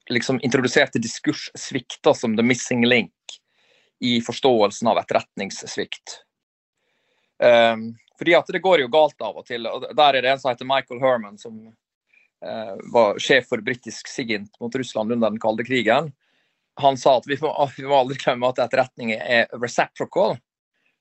liksom 0.09 0.39
introduserte 0.43 1.01
diskurssvikta 1.01 2.13
som 2.13 2.35
the 2.37 2.43
missing 2.43 2.85
link 2.85 3.13
i 4.03 4.19
forståelsen 4.21 4.87
av 4.91 4.99
etterretningssvikt. 5.01 6.19
Um, 7.43 7.95
fordi 8.19 8.35
at 8.37 8.51
det 8.51 8.63
går 8.63 8.83
jo 8.83 8.91
galt 8.91 9.21
av 9.23 9.41
og 9.41 9.47
til. 9.47 9.67
og 9.67 9.87
Der 9.95 10.17
er 10.17 10.21
det 10.21 10.31
en 10.31 10.39
som 10.39 10.51
heter 10.51 10.67
Michael 10.67 11.01
Herman, 11.01 11.39
som 11.39 11.57
uh, 11.67 12.75
var 12.93 13.19
sjef 13.19 13.49
for 13.49 13.63
britisk 13.63 14.07
SIGINT 14.11 14.59
mot 14.61 14.75
Russland 14.75 15.15
under 15.15 15.33
den 15.33 15.41
kalde 15.41 15.65
krigen 15.67 16.13
han 16.75 16.97
sa 16.97 17.17
at 17.17 17.27
vi 17.27 17.37
må, 17.41 17.51
vi 17.77 17.87
må 17.87 17.99
aldri 17.99 18.19
glemme 18.21 18.51
at 18.51 18.61
etterretning 18.65 19.15
er 19.15 19.47
reciprocal. 19.61 20.37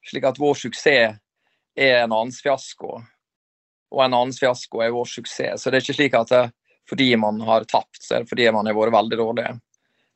Slik 0.04 0.26
at 0.28 0.40
vår 0.40 0.58
suksess 0.60 1.16
er 1.74 2.02
en 2.04 2.12
annens 2.12 2.42
fiasko, 2.44 2.98
og 3.94 4.02
en 4.04 4.14
annens 4.14 4.38
fiasko 4.38 4.82
er 4.84 4.92
vår 4.94 5.08
suksess. 5.10 5.62
Så 5.62 5.70
det 5.70 5.80
er 5.80 5.86
ikke 5.86 5.96
slik 5.96 6.18
at 6.18 6.30
det, 6.30 6.44
fordi 6.88 7.10
man 7.16 7.40
har 7.46 7.64
tapt, 7.68 8.02
så 8.02 8.16
er 8.16 8.24
det 8.24 8.32
fordi 8.32 8.50
man 8.52 8.66
har 8.68 8.76
vært 8.76 8.94
veldig 8.94 9.20
dårlig. 9.20 9.46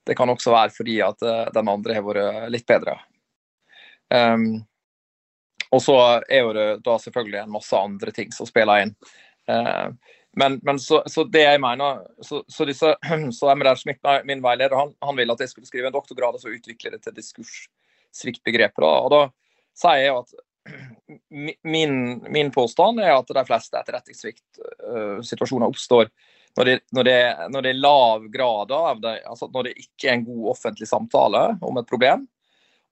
Det 0.06 0.16
kan 0.16 0.30
også 0.32 0.52
være 0.52 0.72
fordi 0.72 0.98
at 1.04 1.22
eh, 1.24 1.46
den 1.54 1.68
andre 1.68 1.96
har 1.96 2.04
vært 2.06 2.50
litt 2.52 2.66
bedre. 2.68 2.96
Um, 4.08 4.62
og 5.68 5.82
så 5.84 5.96
er 6.24 6.46
jo 6.46 6.52
det 6.56 6.68
da 6.84 6.94
selvfølgelig 7.00 7.42
en 7.42 7.52
masse 7.52 7.76
andre 7.76 8.12
ting 8.16 8.32
som 8.32 8.48
spiller 8.48 8.86
inn. 8.86 8.94
Uh, 9.48 9.92
men, 10.38 10.58
men 10.62 10.78
så, 10.80 11.02
så, 11.08 11.24
det 11.24 11.42
jeg 11.42 11.60
mener 11.60 12.02
Så, 12.22 12.42
så, 12.48 12.64
disse, 12.68 12.94
så 13.36 13.54
Schmidt, 13.76 14.00
min 14.24 14.42
veileder, 14.44 14.76
han, 14.76 14.94
han, 15.00 15.16
ville 15.16 15.32
at 15.32 15.40
jeg 15.40 15.52
skulle 15.52 15.66
skrive 15.66 15.88
en 15.88 15.96
doktorgrad 15.96 16.36
og 16.36 16.40
så 16.40 16.52
utvikle 16.52 16.90
det 16.94 17.02
til 17.04 17.16
diskurssviktbegrepet. 17.16 18.84
Og 18.84 19.10
da 19.12 19.22
sier 19.76 20.04
jeg 20.04 20.16
at 20.16 20.34
min, 21.74 21.94
min, 22.28 22.52
påstand 22.54 23.00
er 23.00 23.16
at 23.16 23.28
de 23.34 23.44
fleste 23.48 23.80
etterretningssviktsituasjoner 23.80 25.66
uh, 25.66 25.72
oppstår 25.72 26.12
når 26.56 26.64
det, 26.64 26.74
når, 26.96 27.04
det, 27.04 27.18
når 27.52 27.62
det, 27.64 27.70
er 27.70 27.82
lav 27.82 28.24
grad 28.32 28.72
av 28.74 29.02
det, 29.02 29.14
altså 29.28 29.48
når 29.52 29.68
det 29.68 29.74
ikke 29.84 30.08
er 30.08 30.16
en 30.16 30.24
god 30.26 30.48
offentlig 30.54 30.88
samtale 30.88 31.42
om 31.62 31.78
et 31.80 31.88
problem. 31.88 32.24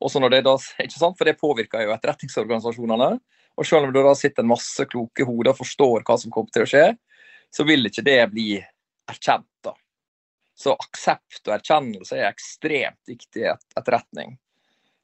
Også 0.03 0.21
når 0.21 0.35
det 0.35 0.43
da, 0.47 0.55
ikke 0.85 0.99
sant, 0.99 1.17
For 1.19 1.29
det 1.29 1.39
påvirker 1.41 1.87
jo 1.87 1.95
etterretningsorganisasjonene. 1.95 3.11
Og 3.57 3.67
selv 3.67 3.89
om 3.89 3.93
det 3.95 4.05
da 4.05 4.15
sitter 4.19 4.45
en 4.45 4.53
masse 4.53 4.85
kloke 4.91 5.25
hoder 5.25 5.55
og 5.55 5.61
forstår 5.63 6.05
hva 6.05 6.19
som 6.21 6.33
kommer 6.33 6.53
til 6.53 6.67
å 6.67 6.71
skje, 6.71 6.87
så 7.53 7.65
vil 7.65 7.89
ikke 7.89 8.05
det 8.05 8.21
bli 8.35 8.51
erkjent. 9.09 9.49
da. 9.65 9.73
Så 10.57 10.75
aksept 10.77 11.47
og 11.47 11.55
erkjennelse 11.57 12.19
er 12.19 12.29
ekstremt 12.29 13.01
viktig 13.09 13.47
i 13.47 13.53
etterretning. 13.53 14.37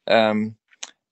Um, 0.04 0.46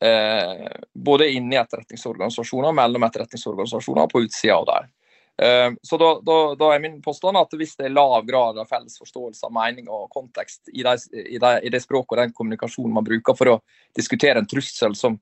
uh, 0.04 0.68
både 0.92 1.30
inni 1.32 1.56
etterretningsorganisasjoner, 1.60 2.76
mellom 2.76 3.08
etterretningsorganisasjoner 3.08 4.04
og 4.04 4.12
på 4.12 4.24
utsida 4.26 4.58
av 4.58 4.68
dem. 4.68 4.92
Uh, 5.40 5.72
så 5.82 5.96
da, 5.96 6.10
da, 6.26 6.36
da, 6.58 6.66
er 6.74 6.82
min 6.82 6.98
påstand 7.00 7.38
at 7.40 7.54
hvis 7.56 7.72
det 7.78 7.86
er 7.88 7.94
lav 7.94 8.26
grad 8.28 8.58
av 8.60 8.68
felles 8.68 8.98
forståelse 9.00 9.46
av 9.48 9.54
mening 9.56 9.86
og 9.88 10.10
kontekst 10.12 10.68
i, 10.68 10.82
det, 10.84 10.96
i, 11.16 11.38
det, 11.40 11.52
i 11.64 11.72
det 11.72 11.80
språket 11.80 12.12
og 12.12 12.20
den 12.20 12.34
kommunikasjonen 12.36 12.92
man 12.92 13.06
bruker 13.06 13.38
for 13.38 13.54
å 13.54 13.60
diskutere 13.96 14.42
en 14.42 14.50
trussel 14.50 14.96
som 14.98 15.16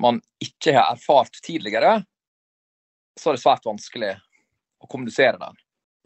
man 0.00 0.18
ikke 0.42 0.74
har 0.74 0.90
erfart 0.94 1.38
tidligere, 1.44 2.00
så 3.20 3.30
er 3.30 3.36
det 3.36 3.42
svært 3.44 3.68
vanskelig 3.68 4.14
å 4.80 4.88
kommunisere 4.88 5.38
den. 5.38 5.58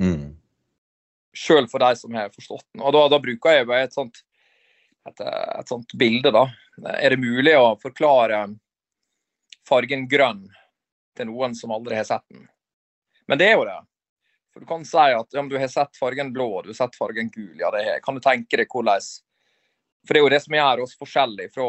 Mm. 0.02 0.30
Sjøl 1.34 1.68
for 1.70 1.82
de 1.82 1.94
som 1.96 2.14
har 2.18 2.32
forstått 2.34 2.66
den. 2.72 2.82
Og 2.82 2.94
da, 2.96 3.04
da 3.14 3.20
bruker 3.22 3.54
jeg 3.54 3.68
et 3.78 3.94
sånt, 3.96 4.20
et, 5.08 5.22
et 5.22 5.70
sånt 5.70 5.94
bilde, 5.98 6.34
da. 6.34 6.48
Er 6.98 7.14
det 7.14 7.22
mulig 7.22 7.54
å 7.58 7.76
forklare 7.80 8.44
fargen 9.68 10.08
grønn 10.10 10.48
til 11.14 11.30
noen 11.30 11.54
som 11.56 11.72
aldri 11.74 12.00
har 12.00 12.08
sett 12.08 12.26
den? 12.28 12.48
Men 13.28 13.40
det 13.40 13.50
er 13.50 13.58
jo 13.58 13.66
det. 13.68 13.80
For 14.52 14.60
Du 14.60 14.66
kan 14.66 14.84
si 14.86 14.96
at 14.96 15.34
ja, 15.34 15.42
du 15.42 15.56
har 15.58 15.68
sett 15.68 15.96
fargen 15.98 16.32
blå, 16.32 16.62
du 16.62 16.70
har 16.70 16.78
sett 16.78 16.96
fargen 16.96 17.30
gul. 17.34 17.56
ja 17.58 17.70
det 17.74 17.82
er. 17.84 18.00
Kan 18.04 18.14
du 18.14 18.22
tenke 18.22 18.60
deg 18.60 18.70
hvordan 18.70 19.02
For 20.06 20.14
det 20.14 20.20
er 20.20 20.26
jo 20.26 20.34
det 20.34 20.42
som 20.44 20.54
gjør 20.54 20.84
oss 20.84 20.98
forskjellige 21.00 21.54
fra 21.54 21.68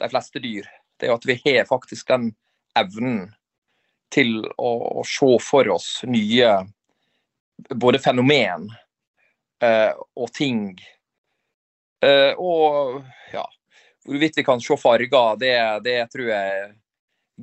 de 0.00 0.08
fleste 0.10 0.42
dyr. 0.42 0.68
Det 0.98 1.06
er 1.06 1.12
jo 1.12 1.18
at 1.20 1.26
vi 1.28 1.40
har 1.44 1.68
faktisk 1.68 2.08
den 2.08 2.30
evnen 2.78 3.28
til 4.14 4.40
å, 4.46 4.70
å 5.00 5.04
se 5.06 5.30
for 5.42 5.68
oss 5.74 5.88
nye 6.06 6.50
både 7.70 8.00
fenomen 8.02 8.68
eh, 9.62 9.92
og 10.16 10.32
ting. 10.34 10.74
Eh, 12.04 12.32
og 12.38 13.04
ja, 13.32 13.44
hvorvidt 14.06 14.38
vi 14.40 14.46
kan 14.46 14.62
se 14.62 14.76
farger, 14.80 15.36
det, 15.40 15.54
det, 15.86 15.98
tror 16.12 16.30
jeg 16.30 16.72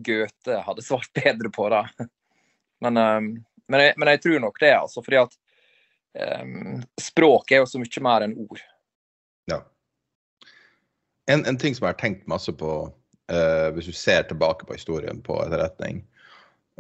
Goethe 0.08 0.60
hadde 0.66 0.86
svart 0.86 1.12
bedre 1.16 1.52
på. 1.54 1.70
da. 1.72 1.86
Men, 2.82 2.98
eh, 2.98 3.22
men, 3.68 3.80
jeg, 3.80 3.94
men 3.98 4.12
jeg, 4.12 4.22
tror 4.22 4.40
nok 4.40 4.60
det, 4.60 4.74
altså. 4.76 5.04
fordi 5.06 5.22
at 5.22 5.38
um, 6.42 6.82
språk 7.02 7.52
er 7.52 7.62
jo 7.62 7.70
så 7.70 7.82
mye 7.82 8.04
mer 8.04 8.26
enn 8.26 8.38
ord. 8.42 8.64
Ja. 9.52 9.62
En, 11.32 11.46
en 11.46 11.60
ting 11.62 11.78
som 11.78 11.88
jeg 11.88 11.96
har 11.96 12.02
tenkt 12.02 12.28
masse 12.32 12.54
på, 12.58 12.74
uh, 13.32 13.68
hvis 13.76 13.92
du 13.92 13.96
ser 13.96 14.26
tilbake 14.28 14.68
på 14.68 14.76
historien 14.76 15.22
på 15.24 15.38
etterretning, 15.46 16.04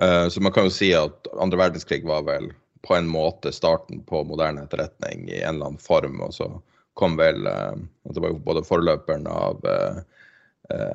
uh, 0.01 0.27
så 0.27 0.43
man 0.43 0.55
kan 0.55 0.67
jo 0.67 0.73
si 0.73 0.91
at 0.97 1.31
andre 1.37 1.61
verdenskrig 1.67 2.03
var 2.07 2.25
vel 2.27 2.51
på 2.81 2.97
en 2.97 3.07
måte 3.07 3.53
starten 3.53 4.01
på 4.09 4.23
moderne 4.25 4.65
etterretning 4.65 5.29
i 5.29 5.43
en 5.43 5.55
eller 5.55 5.71
annen 5.71 5.81
form. 5.81 6.17
Og 6.25 6.33
så 6.33 6.49
kom 6.97 7.13
vel 7.19 7.45
uh, 7.45 7.77
Det 8.09 8.19
var 8.19 8.33
jo 8.33 8.41
både 8.41 8.65
forløperen 8.67 9.29
av 9.29 9.61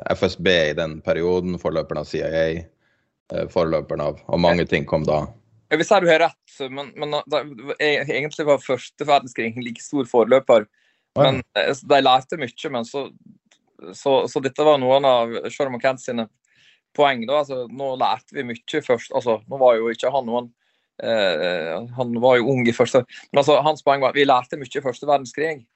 FSB 0.08 0.46
i 0.48 0.76
den 0.76 0.94
perioden, 1.04 1.58
forløperen 1.60 2.00
av 2.00 2.06
CIA, 2.08 2.62
forløperen 3.52 4.04
av, 4.04 4.20
og 4.30 4.40
mange 4.40 4.66
ting 4.70 4.86
kom 4.88 5.06
da. 5.06 5.24
Jeg 5.70 5.80
vil 5.80 5.88
si 5.88 5.98
du 6.02 6.08
har 6.08 6.22
rett, 6.22 6.58
men, 6.70 6.92
men 6.94 7.16
da, 7.26 7.40
egentlig 7.82 8.46
var 8.46 8.62
første 8.62 9.06
verdenskrig 9.06 9.50
en 9.50 9.64
like 9.66 9.82
stor 9.82 10.06
forløper. 10.06 10.68
Men 11.18 11.40
ja. 11.56 11.72
De 11.74 11.98
lærte 12.04 12.38
mye, 12.38 12.70
men 12.70 12.86
så, 12.86 13.08
så, 13.96 14.18
så 14.30 14.42
dette 14.44 14.66
var 14.66 14.78
noen 14.78 15.08
av 15.08 15.34
Sean 15.50 15.78
Kent 15.82 16.04
sine 16.04 16.28
poeng. 16.96 17.24
da, 17.26 17.40
altså 17.42 17.64
Nå 17.72 17.94
lærte 18.00 18.36
vi 18.36 18.46
mye 18.46 18.82
først. 18.84 19.12
altså 19.16 19.40
Nå 19.48 19.60
var 19.60 19.80
jo 19.80 19.90
ikke 19.92 20.12
han 20.12 20.28
noen 20.28 20.48
eh, 21.02 21.74
Han 21.98 22.14
var 22.22 22.38
jo 22.38 22.48
ung 22.54 22.62
i 22.68 22.76
første 22.76 23.02
Men 23.32 23.42
altså 23.42 23.58
hans 23.64 23.84
poeng 23.86 24.04
var 24.04 24.14
at 24.14 24.20
vi 24.20 24.28
lærte 24.28 24.60
mye 24.60 24.70
i 24.70 24.84
første 24.84 25.08
verdenskrig, 25.08 25.66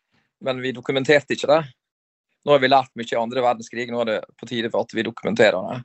men 0.40 0.62
vi 0.62 0.76
dokumenterte 0.76 1.36
ikke 1.36 1.50
det. 1.50 1.62
Nå 2.46 2.54
har 2.54 2.62
vi 2.62 2.70
lært 2.70 2.94
mye 2.96 3.10
i 3.10 3.20
andre 3.20 3.42
verdenskrig, 3.44 3.90
nå 3.90 4.04
er 4.04 4.14
det 4.14 4.20
på 4.40 4.48
tide 4.48 4.70
for 4.72 4.86
at 4.86 4.94
vi 4.96 5.04
dokumenterer 5.04 5.58
det. 5.66 5.82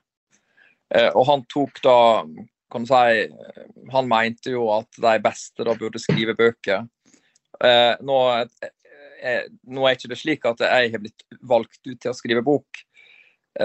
Eh, 0.93 1.09
og 1.13 1.25
han 1.29 1.45
tok 1.49 1.81
da 1.83 1.97
kan 2.71 2.83
du 2.83 2.89
si, 2.89 3.27
Han 3.93 4.09
mente 4.09 4.51
jo 4.53 4.67
at 4.73 4.97
de 5.01 5.13
beste 5.23 5.65
da 5.65 5.75
burde 5.77 6.01
skrive 6.01 6.35
bøker. 6.37 6.87
Eh, 7.63 7.93
nå, 8.03 8.17
eh, 8.65 9.45
nå, 9.63 9.85
er 9.85 9.95
ikke 9.95 10.11
det 10.11 10.19
slik 10.19 10.47
at 10.49 10.63
jeg 10.65 10.91
har 10.93 11.03
blitt 11.03 11.25
valgt 11.41 11.81
ut 11.85 11.99
til 11.99 12.11
å 12.11 12.17
skrive 12.17 12.43
bok, 12.45 12.83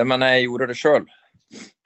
men 0.06 0.22
jeg 0.22 0.44
gjorde 0.46 0.68
det 0.70 0.78
sjøl. 0.78 1.08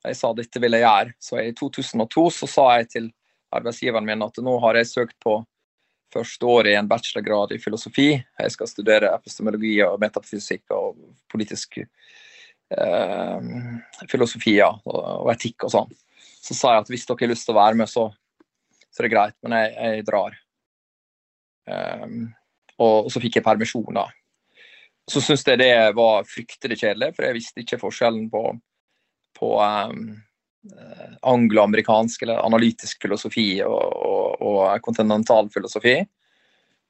Jeg 0.04 0.18
sa 0.18 0.34
dette 0.36 0.60
vil 0.60 0.76
jeg 0.76 0.84
gjøre. 0.84 1.14
Så 1.22 1.40
i 1.40 1.54
2002 1.56 2.26
så 2.36 2.48
sa 2.50 2.66
jeg 2.76 2.90
til 2.92 3.06
arbeidsgiveren 3.54 4.04
min 4.04 4.26
at 4.26 4.42
nå 4.44 4.58
har 4.66 4.76
jeg 4.76 4.90
søkt 4.90 5.16
på 5.24 5.38
første 6.14 6.46
året 6.46 6.74
i 6.74 6.78
en 6.78 6.90
bachelorgrad 6.90 7.54
i 7.54 7.60
filosofi. 7.62 8.10
Jeg 8.20 8.52
skal 8.52 8.70
studere 8.70 9.14
epistemologi 9.16 9.78
og 9.86 9.96
metafysikk 10.02 10.74
og 10.76 11.00
politisk 11.32 11.80
filosofi 14.10 14.56
ja, 14.56 14.70
og, 14.88 15.28
etikk 15.34 15.66
og 15.66 15.74
sånn. 15.74 15.92
Så 16.44 16.56
sa 16.56 16.74
jeg 16.74 16.84
at 16.84 16.92
hvis 16.92 17.06
dere 17.08 17.24
har 17.24 17.32
lyst 17.32 17.48
til 17.48 17.54
å 17.54 17.60
være 17.60 17.78
med, 17.80 17.90
så, 17.90 18.08
så 18.90 19.00
er 19.00 19.08
det 19.08 19.14
greit, 19.14 19.36
men 19.44 19.56
jeg, 19.58 19.72
jeg 19.74 20.06
drar. 20.08 20.36
Um, 21.64 22.18
og, 22.76 23.06
og, 23.06 23.10
så 23.12 23.22
fikk 23.22 23.38
jeg 23.38 23.46
permisjon, 23.46 23.96
da. 23.96 24.08
Så 25.08 25.20
syntes 25.20 25.44
jeg 25.48 25.60
det 25.60 25.72
var 25.96 26.28
fryktelig 26.28 26.80
kjedelig, 26.80 27.12
for 27.16 27.26
jeg 27.26 27.36
visste 27.36 27.64
ikke 27.64 27.80
forskjellen 27.80 28.28
på, 28.32 28.42
på 29.36 29.50
um, 29.60 30.14
angloamerikansk 31.28 32.24
eller 32.24 32.40
analytisk 32.40 33.04
filosofi 33.04 33.48
og, 33.66 33.82
og, 34.08 34.44
og 34.44 34.84
kontinental 34.84 35.50
filosofi. 35.52 35.98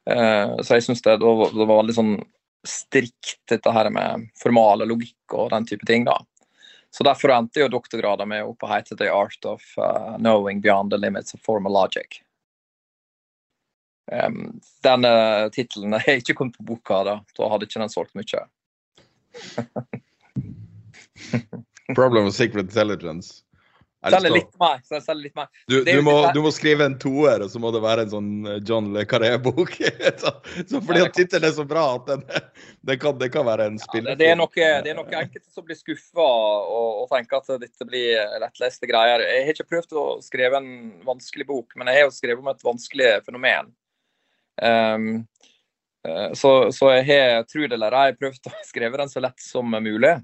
Uh, 0.06 0.60
så 0.62 0.78
jeg 0.78 0.86
syns 0.86 1.02
det, 1.02 1.18
det, 1.22 1.64
var 1.64 1.78
veldig 1.80 1.96
sånn 1.96 2.14
strikt, 2.68 3.40
dette 3.48 3.72
her 3.72 3.90
med 3.92 4.28
formal 4.40 4.84
logikk 4.88 5.34
og 5.36 5.50
den 5.52 5.66
type 5.68 5.86
ting. 5.86 6.04
da. 6.08 6.18
Så 6.94 7.04
Derfor 7.04 7.32
endte 7.34 7.60
jo 7.60 7.68
doktorgraden 7.68 8.28
med 8.30 8.44
opp 8.46 8.62
og 8.62 8.70
hete 8.70 8.96
'The 8.96 9.10
Art 9.10 9.44
of 9.50 9.62
uh, 9.78 10.16
Knowing 10.16 10.60
Beyond 10.62 10.92
the 10.94 10.98
Limits 10.98 11.34
of 11.34 11.40
Formal 11.42 11.72
Logic'. 11.74 12.20
Um, 14.12 14.60
den 14.84 15.04
uh, 15.04 15.48
tittelen 15.50 15.92
har 15.92 16.08
ikke 16.20 16.34
kommet 16.34 16.58
på 16.58 16.62
boka, 16.62 17.02
da. 17.04 17.16
Da 17.36 17.48
hadde 17.50 17.66
ikke 17.66 17.80
den 17.82 17.92
solgt 17.92 18.14
mye. 18.14 18.44
Problem 21.94 22.26
of 22.26 22.34
secret 22.34 22.64
intelligence. 22.64 23.42
Selger 24.10 24.34
litt 24.34 24.58
mer. 24.60 24.80
Selger 24.84 25.20
litt 25.22 25.36
mer. 25.38 25.48
Du, 25.70 25.76
du, 25.84 25.92
må, 26.04 26.14
du, 26.34 26.40
må, 26.44 26.50
skrive 26.54 26.86
en 26.88 26.96
toer, 27.00 27.44
og 27.44 27.50
så 27.52 27.60
må 27.62 27.70
det 27.74 27.80
være 27.84 28.04
en 28.04 28.12
sånn 28.12 28.30
eh, 28.50 28.58
John 28.66 28.90
Le 28.94 29.04
Carré-bok. 29.08 29.76
fordi 30.86 31.00
at 31.00 31.16
tittelen 31.16 31.48
er 31.48 31.54
så 31.56 31.64
bra 31.68 31.84
at 31.94 32.10
den, 32.10 32.24
det, 32.88 32.98
kan, 33.02 33.16
det 33.20 33.30
kan 33.34 33.46
være 33.48 33.70
en 33.70 33.78
spiller. 33.80 34.12
Ja, 34.12 34.20
det, 34.20 34.30
er 34.32 34.40
noe, 34.40 34.50
det 34.84 34.92
er 34.92 34.98
noe 34.98 35.22
enkelte 35.22 35.48
som 35.48 35.66
blir 35.66 35.78
skuffa 35.78 36.26
og, 36.26 36.90
og, 37.04 37.06
tenker 37.14 37.40
at 37.40 37.64
dette 37.64 37.88
blir 37.88 38.20
lettleste 38.42 38.90
greier. 38.90 39.24
Jeg 39.24 39.46
har 39.48 39.56
ikke 39.56 39.70
prøvd 39.76 39.96
å 40.00 40.06
skrive 40.24 40.60
en 40.60 40.74
vanskelig 41.06 41.48
bok, 41.48 41.78
men 41.78 41.90
jeg 41.90 42.02
har 42.02 42.08
jo 42.08 42.18
skrevet 42.18 42.44
om 42.44 42.52
et 42.52 42.68
vanskelig 42.68 43.10
fenomen. 43.26 43.72
Um, 44.62 45.24
så, 46.36 46.50
så, 46.72 46.90
jeg 46.98 47.06
har, 47.08 47.42
tro 47.48 47.64
det 47.64 47.74
eller 47.78 47.96
ei, 47.96 48.12
prøvd 48.18 48.50
å 48.50 48.56
skrive 48.70 49.00
den 49.00 49.12
så 49.12 49.24
lett 49.24 49.40
som 49.40 49.72
mulig. 49.72 50.18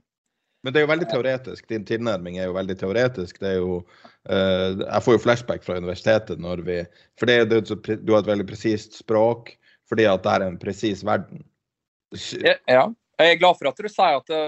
Men 0.63 0.73
det 0.73 0.81
er 0.81 0.85
jo 0.85 0.91
veldig 0.91 1.09
teoretisk. 1.09 1.69
Din 1.71 1.87
tilnærming 1.89 2.37
er 2.39 2.51
jo 2.51 2.57
veldig 2.57 2.77
teoretisk. 2.83 3.39
Det 3.41 3.55
er 3.55 3.59
jo, 3.63 3.79
uh, 4.29 4.83
jeg 4.83 5.05
får 5.07 5.17
jo 5.17 5.23
flashback 5.25 5.65
fra 5.65 5.79
universitetet 5.81 6.43
når 6.43 6.65
vi 6.67 6.83
For 7.19 7.31
det, 7.31 7.39
det, 7.53 7.63
du 8.05 8.13
har 8.13 8.21
et 8.21 8.33
veldig 8.33 8.49
presist 8.49 9.01
språk 9.01 9.55
fordi 9.91 10.05
at 10.07 10.23
det 10.23 10.33
er 10.37 10.45
en 10.47 10.61
presis 10.61 11.01
verden. 11.03 11.41
Ja. 12.39 12.85
Jeg 13.19 13.33
er 13.33 13.41
glad 13.41 13.57
for 13.59 13.67
at 13.73 13.81
du 13.81 13.89
sier 13.91 14.21
at 14.21 14.29
det, 14.31 14.45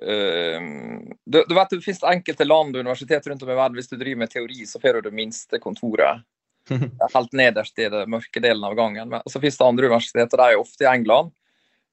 uh, 0.00 1.10
du, 1.26 1.42
du, 1.44 1.52
vet 1.52 1.74
Det 1.74 1.82
finnes 1.84 2.06
enkelte 2.14 2.46
land 2.46 2.72
og 2.72 2.80
universitet 2.80 3.28
rundt 3.28 3.44
om 3.44 3.52
i 3.52 3.58
verden 3.58 3.76
hvis 3.76 3.90
du 3.90 3.98
driver 3.98 4.22
med 4.22 4.32
teori, 4.32 4.62
så 4.68 4.80
får 4.80 5.00
du 5.00 5.10
det 5.10 5.16
minste 5.18 5.60
kontoret. 5.60 6.24
Helt 7.16 7.36
nederst 7.36 7.78
i 7.82 7.90
den 7.90 8.10
mørke 8.14 8.40
delen 8.40 8.64
av 8.64 8.78
gangen. 8.78 9.10
Men 9.10 9.26
så 9.26 9.42
finnes 9.42 9.58
det 9.58 9.66
andre 9.66 9.90
universiteter, 9.90 10.38
de 10.38 10.54
er 10.54 10.62
ofte 10.62 10.86
i 10.86 10.92
England. 10.94 11.34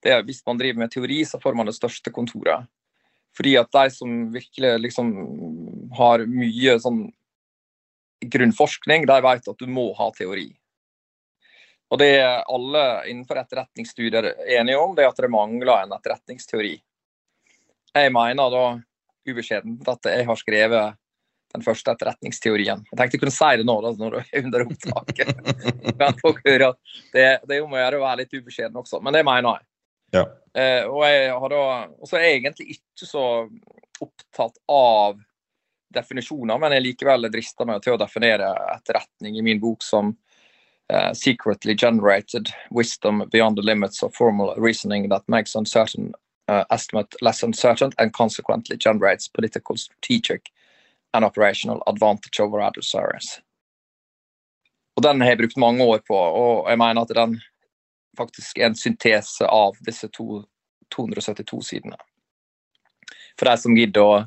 Det 0.05 0.21
hvis 0.29 0.45
man 0.47 0.61
driver 0.61 0.85
med 0.85 0.93
teori, 0.93 1.23
så 1.27 1.41
får 1.41 1.57
man 1.57 1.67
det 1.67 1.75
største 1.75 2.13
kontoret. 2.15 2.69
Fordi 3.39 3.55
at 3.55 3.71
de 3.71 3.85
som 3.95 4.15
virkelig 4.33 4.73
liksom 4.83 5.11
har 5.95 6.25
mye 6.27 6.73
sånn 6.83 7.05
grunnforskning, 8.19 9.05
de 9.07 9.19
vet 9.23 9.47
at 9.47 9.61
du 9.61 9.69
må 9.71 9.93
ha 9.95 10.09
teori. 10.11 10.49
Og 11.89 12.01
det 12.01 12.09
er 12.19 12.43
alle 12.51 12.83
innenfor 13.09 13.39
etterretningsstudier 13.41 14.27
er 14.33 14.57
enige 14.59 14.81
om, 14.81 14.91
det 14.95 15.05
er 15.05 15.13
at 15.13 15.21
det 15.23 15.31
mangler 15.31 15.85
en 15.85 15.95
etterretningsteori. 15.95 16.75
Jeg 17.95 18.11
mener 18.13 18.51
da 18.53 18.65
ubeskjedent 19.29 19.87
at 19.89 20.11
jeg 20.11 20.27
har 20.27 20.37
skrevet 20.37 20.99
den 21.55 21.65
første 21.65 21.95
etterretningsteorien. 21.95 22.83
Jeg 22.91 22.97
tenkte 22.97 23.17
jeg 23.17 23.23
kunne 23.23 23.33
si 23.33 23.49
det 23.57 23.65
nå 23.65 23.75
da, 23.81 23.93
når 23.97 24.15
du 24.15 24.19
er 24.21 24.43
under 24.43 24.65
opptaket. 24.67 25.31
Men 26.01 26.19
folk 26.21 26.43
hører 26.45 26.67
at 26.67 26.79
det, 27.15 27.25
det 27.47 27.57
er 27.57 27.65
om 27.65 27.73
å 27.73 27.81
gjøre 27.81 27.97
å 27.97 28.05
være 28.05 28.21
litt 28.21 28.35
ubeskjeden 28.37 28.77
også, 28.83 29.01
men 29.01 29.15
det 29.15 29.25
mener 29.25 29.57
jeg. 29.57 29.65
Ja. 30.11 30.25
Eh, 30.53 30.85
og 30.89 31.03
jeg 31.05 31.33
har 31.39 31.51
da 31.53 31.63
Og 31.99 32.13
er 32.13 32.31
egentlig 32.31 32.77
ikke 32.77 33.05
så 33.05 33.25
opptatt 33.99 34.57
av 34.71 35.19
definisjoner, 35.93 36.57
men 36.61 36.73
jeg 36.75 36.85
likevel 36.85 37.29
drister 37.33 37.67
meg 37.67 37.83
til 37.83 37.95
å 37.95 37.99
definere 37.99 38.53
etterretning 38.75 39.37
i 39.39 39.43
min 39.45 39.59
bok 39.59 39.81
som 39.83 40.13
uh, 40.93 41.11
secretly 41.17 41.73
generated 41.75 42.51
wisdom 42.69 43.23
beyond 43.31 43.57
the 43.57 43.65
limits 43.65 44.03
of 44.05 44.13
formal 44.15 44.53
reasoning 44.55 45.09
that 45.09 45.25
makes 45.27 45.55
uncertain 45.55 46.13
uh, 46.47 46.63
estimate 46.69 47.15
less 47.21 47.43
uncertain 47.43 47.91
and 47.97 48.13
consequently 48.13 48.77
generates 48.77 49.27
political, 49.27 49.77
strategic 49.77 50.51
and 51.13 51.25
operational 51.25 51.83
advantage 51.87 52.39
over 52.39 52.61
adversaries. 52.61 53.41
Og 54.95 55.03
Den 55.03 55.21
har 55.21 55.29
jeg 55.29 55.37
brukt 55.37 55.57
mange 55.57 55.83
år 55.83 56.01
på, 56.07 56.15
og 56.15 56.69
jeg 56.69 56.77
mener 56.77 57.01
at 57.01 57.15
den 57.15 57.41
faktisk 58.17 58.57
en 58.57 58.75
syntese 58.75 59.45
av 59.45 59.75
disse 59.85 60.09
to, 60.13 60.43
272 60.95 61.61
sidene. 61.61 61.97
For 63.39 63.49
de 63.49 63.57
som 63.57 63.77
gidder 63.77 64.03
å 64.03 64.19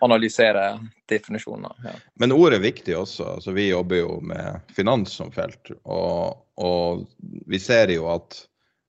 analysere 0.00 0.88
definisjoner. 1.08 1.72
Ja. 1.84 1.94
Men 2.14 2.32
ord 2.32 2.54
er 2.54 2.62
viktig 2.62 2.96
også. 2.96 3.24
Altså, 3.36 3.52
vi 3.56 3.68
jobber 3.68 4.02
jo 4.02 4.18
med 4.20 4.60
finans 4.76 5.14
som 5.16 5.32
felt. 5.32 5.70
Og, 5.82 6.36
og, 6.60 7.06
vi 7.46 7.60
ser 7.62 7.92
jo 7.94 8.08
at 8.12 8.42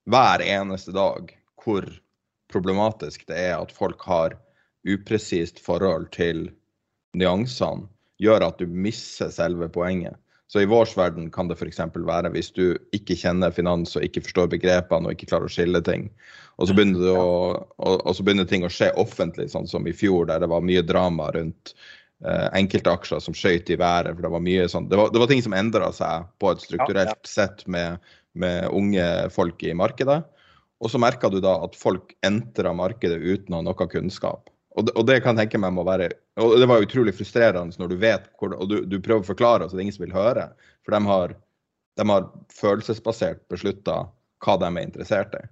hver 0.08 0.44
eneste 0.44 0.92
dag 0.96 1.32
hvor 1.64 1.88
problematisk 2.52 3.26
det 3.28 3.40
er 3.50 3.56
at 3.58 3.72
folk 3.74 4.02
har 4.08 4.36
upresist 4.88 5.60
forhold 5.60 6.08
til 6.16 6.48
nyansene, 7.18 7.88
gjør 8.18 8.46
at 8.48 8.60
du 8.60 8.66
mister 8.66 9.30
selve 9.32 9.68
poenget. 9.72 10.16
Så 10.48 10.62
i 10.62 10.68
vår 10.68 10.88
verden 10.96 11.28
kan 11.30 11.48
det 11.48 11.58
f.eks. 11.58 11.80
være 11.92 12.30
hvis 12.32 12.48
du 12.56 12.78
ikke 12.96 13.18
kjenner 13.20 13.52
finans 13.52 13.92
og 13.98 14.04
ikke 14.06 14.22
forstår 14.24 14.48
begrepene 14.54 15.10
og 15.10 15.16
ikke 15.16 15.28
klarer 15.28 15.50
å 15.50 15.52
skille 15.52 15.82
ting. 15.84 16.06
Og 16.56 16.70
så 16.70 16.76
begynner, 16.76 17.04
å, 17.12 17.26
og, 17.76 18.00
og 18.00 18.16
så 18.16 18.24
begynner 18.24 18.48
ting 18.48 18.64
å 18.64 18.72
skje 18.72 18.88
offentlig, 18.96 19.50
sånn 19.52 19.68
som 19.68 19.84
i 19.86 19.92
fjor, 19.92 20.24
der 20.30 20.40
det 20.40 20.48
var 20.48 20.64
mye 20.64 20.82
drama 20.88 21.28
rundt 21.36 21.74
eh, 22.24 22.48
enkeltaksjer 22.56 23.20
som 23.22 23.36
skøyt 23.36 23.68
i 23.74 23.78
været. 23.78 24.14
for 24.14 24.24
Det 24.24 24.32
var 24.38 24.44
mye 24.46 24.64
sånn, 24.72 24.88
det 24.88 24.98
var, 24.98 25.12
det 25.12 25.20
var 25.20 25.30
ting 25.30 25.44
som 25.44 25.56
endra 25.58 25.92
seg 25.92 26.32
på 26.40 26.54
et 26.54 26.64
strukturelt 26.64 27.28
sett 27.28 27.66
med, 27.68 28.00
med 28.32 28.72
unge 28.72 29.06
folk 29.36 29.62
i 29.68 29.76
markedet. 29.76 30.22
Og 30.80 30.94
så 30.94 31.00
merka 31.02 31.28
du 31.28 31.42
da 31.44 31.58
at 31.66 31.76
folk 31.76 32.16
entra 32.24 32.72
markedet 32.72 33.20
uten 33.20 33.52
å 33.52 33.60
ha 33.60 33.68
noe 33.68 33.90
kunnskap. 33.92 34.48
Og 34.78 34.90
og 34.94 35.06
det, 35.08 35.18
kan 35.24 35.38
tenke 35.38 35.58
meg 35.58 35.74
må 35.74 35.82
være 35.86 36.12
og 36.38 36.54
Det 36.60 36.68
var 36.70 36.84
utrolig 36.84 37.14
frustrerende 37.18 37.80
når 37.80 37.90
du 37.90 37.98
vet 37.98 38.28
hvor, 38.38 38.54
og 38.54 38.70
du, 38.70 38.80
du 38.86 39.00
prøver 39.02 39.24
å 39.24 39.30
forklare, 39.32 39.66
så 39.66 39.74
det 39.74 39.82
er 39.82 39.88
ingen 39.88 39.96
som 39.96 40.06
vil 40.06 40.14
høre. 40.14 40.44
For 40.86 40.94
de 40.94 41.00
har, 41.10 41.34
de 41.98 42.08
har 42.12 42.28
følelsesbasert 42.54 43.42
beslutta 43.50 44.04
hva 44.44 44.54
de 44.62 44.68
er 44.70 44.84
interessert 44.86 45.34
i. 45.34 45.42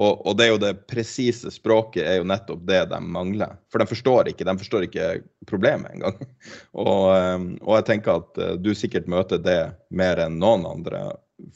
Og, 0.00 0.22
og, 0.24 0.36
det 0.38 0.46
er 0.46 0.52
jo 0.54 0.60
det 0.62 0.70
presise 0.88 1.50
språket 1.52 2.06
er 2.08 2.16
jo 2.16 2.28
nettopp 2.28 2.62
det 2.68 2.80
de 2.88 3.00
mangler. 3.04 3.58
For 3.68 3.82
de 3.82 3.86
forstår 3.90 4.30
ikke, 4.30 4.46
de 4.48 4.54
forstår 4.62 4.86
ikke 4.86 5.08
problemet 5.50 5.92
engang. 5.92 6.16
Og, 6.84 7.10
ehm, 7.12 7.50
og 7.60 7.76
jeg 7.76 7.86
tenker 7.90 8.22
at 8.22 8.40
eh, 8.40 8.54
du 8.56 8.72
sikkert 8.78 9.10
møter 9.10 9.42
det 9.42 9.60
mer 9.92 10.22
enn 10.24 10.38
noen 10.40 10.64
andre 10.70 11.02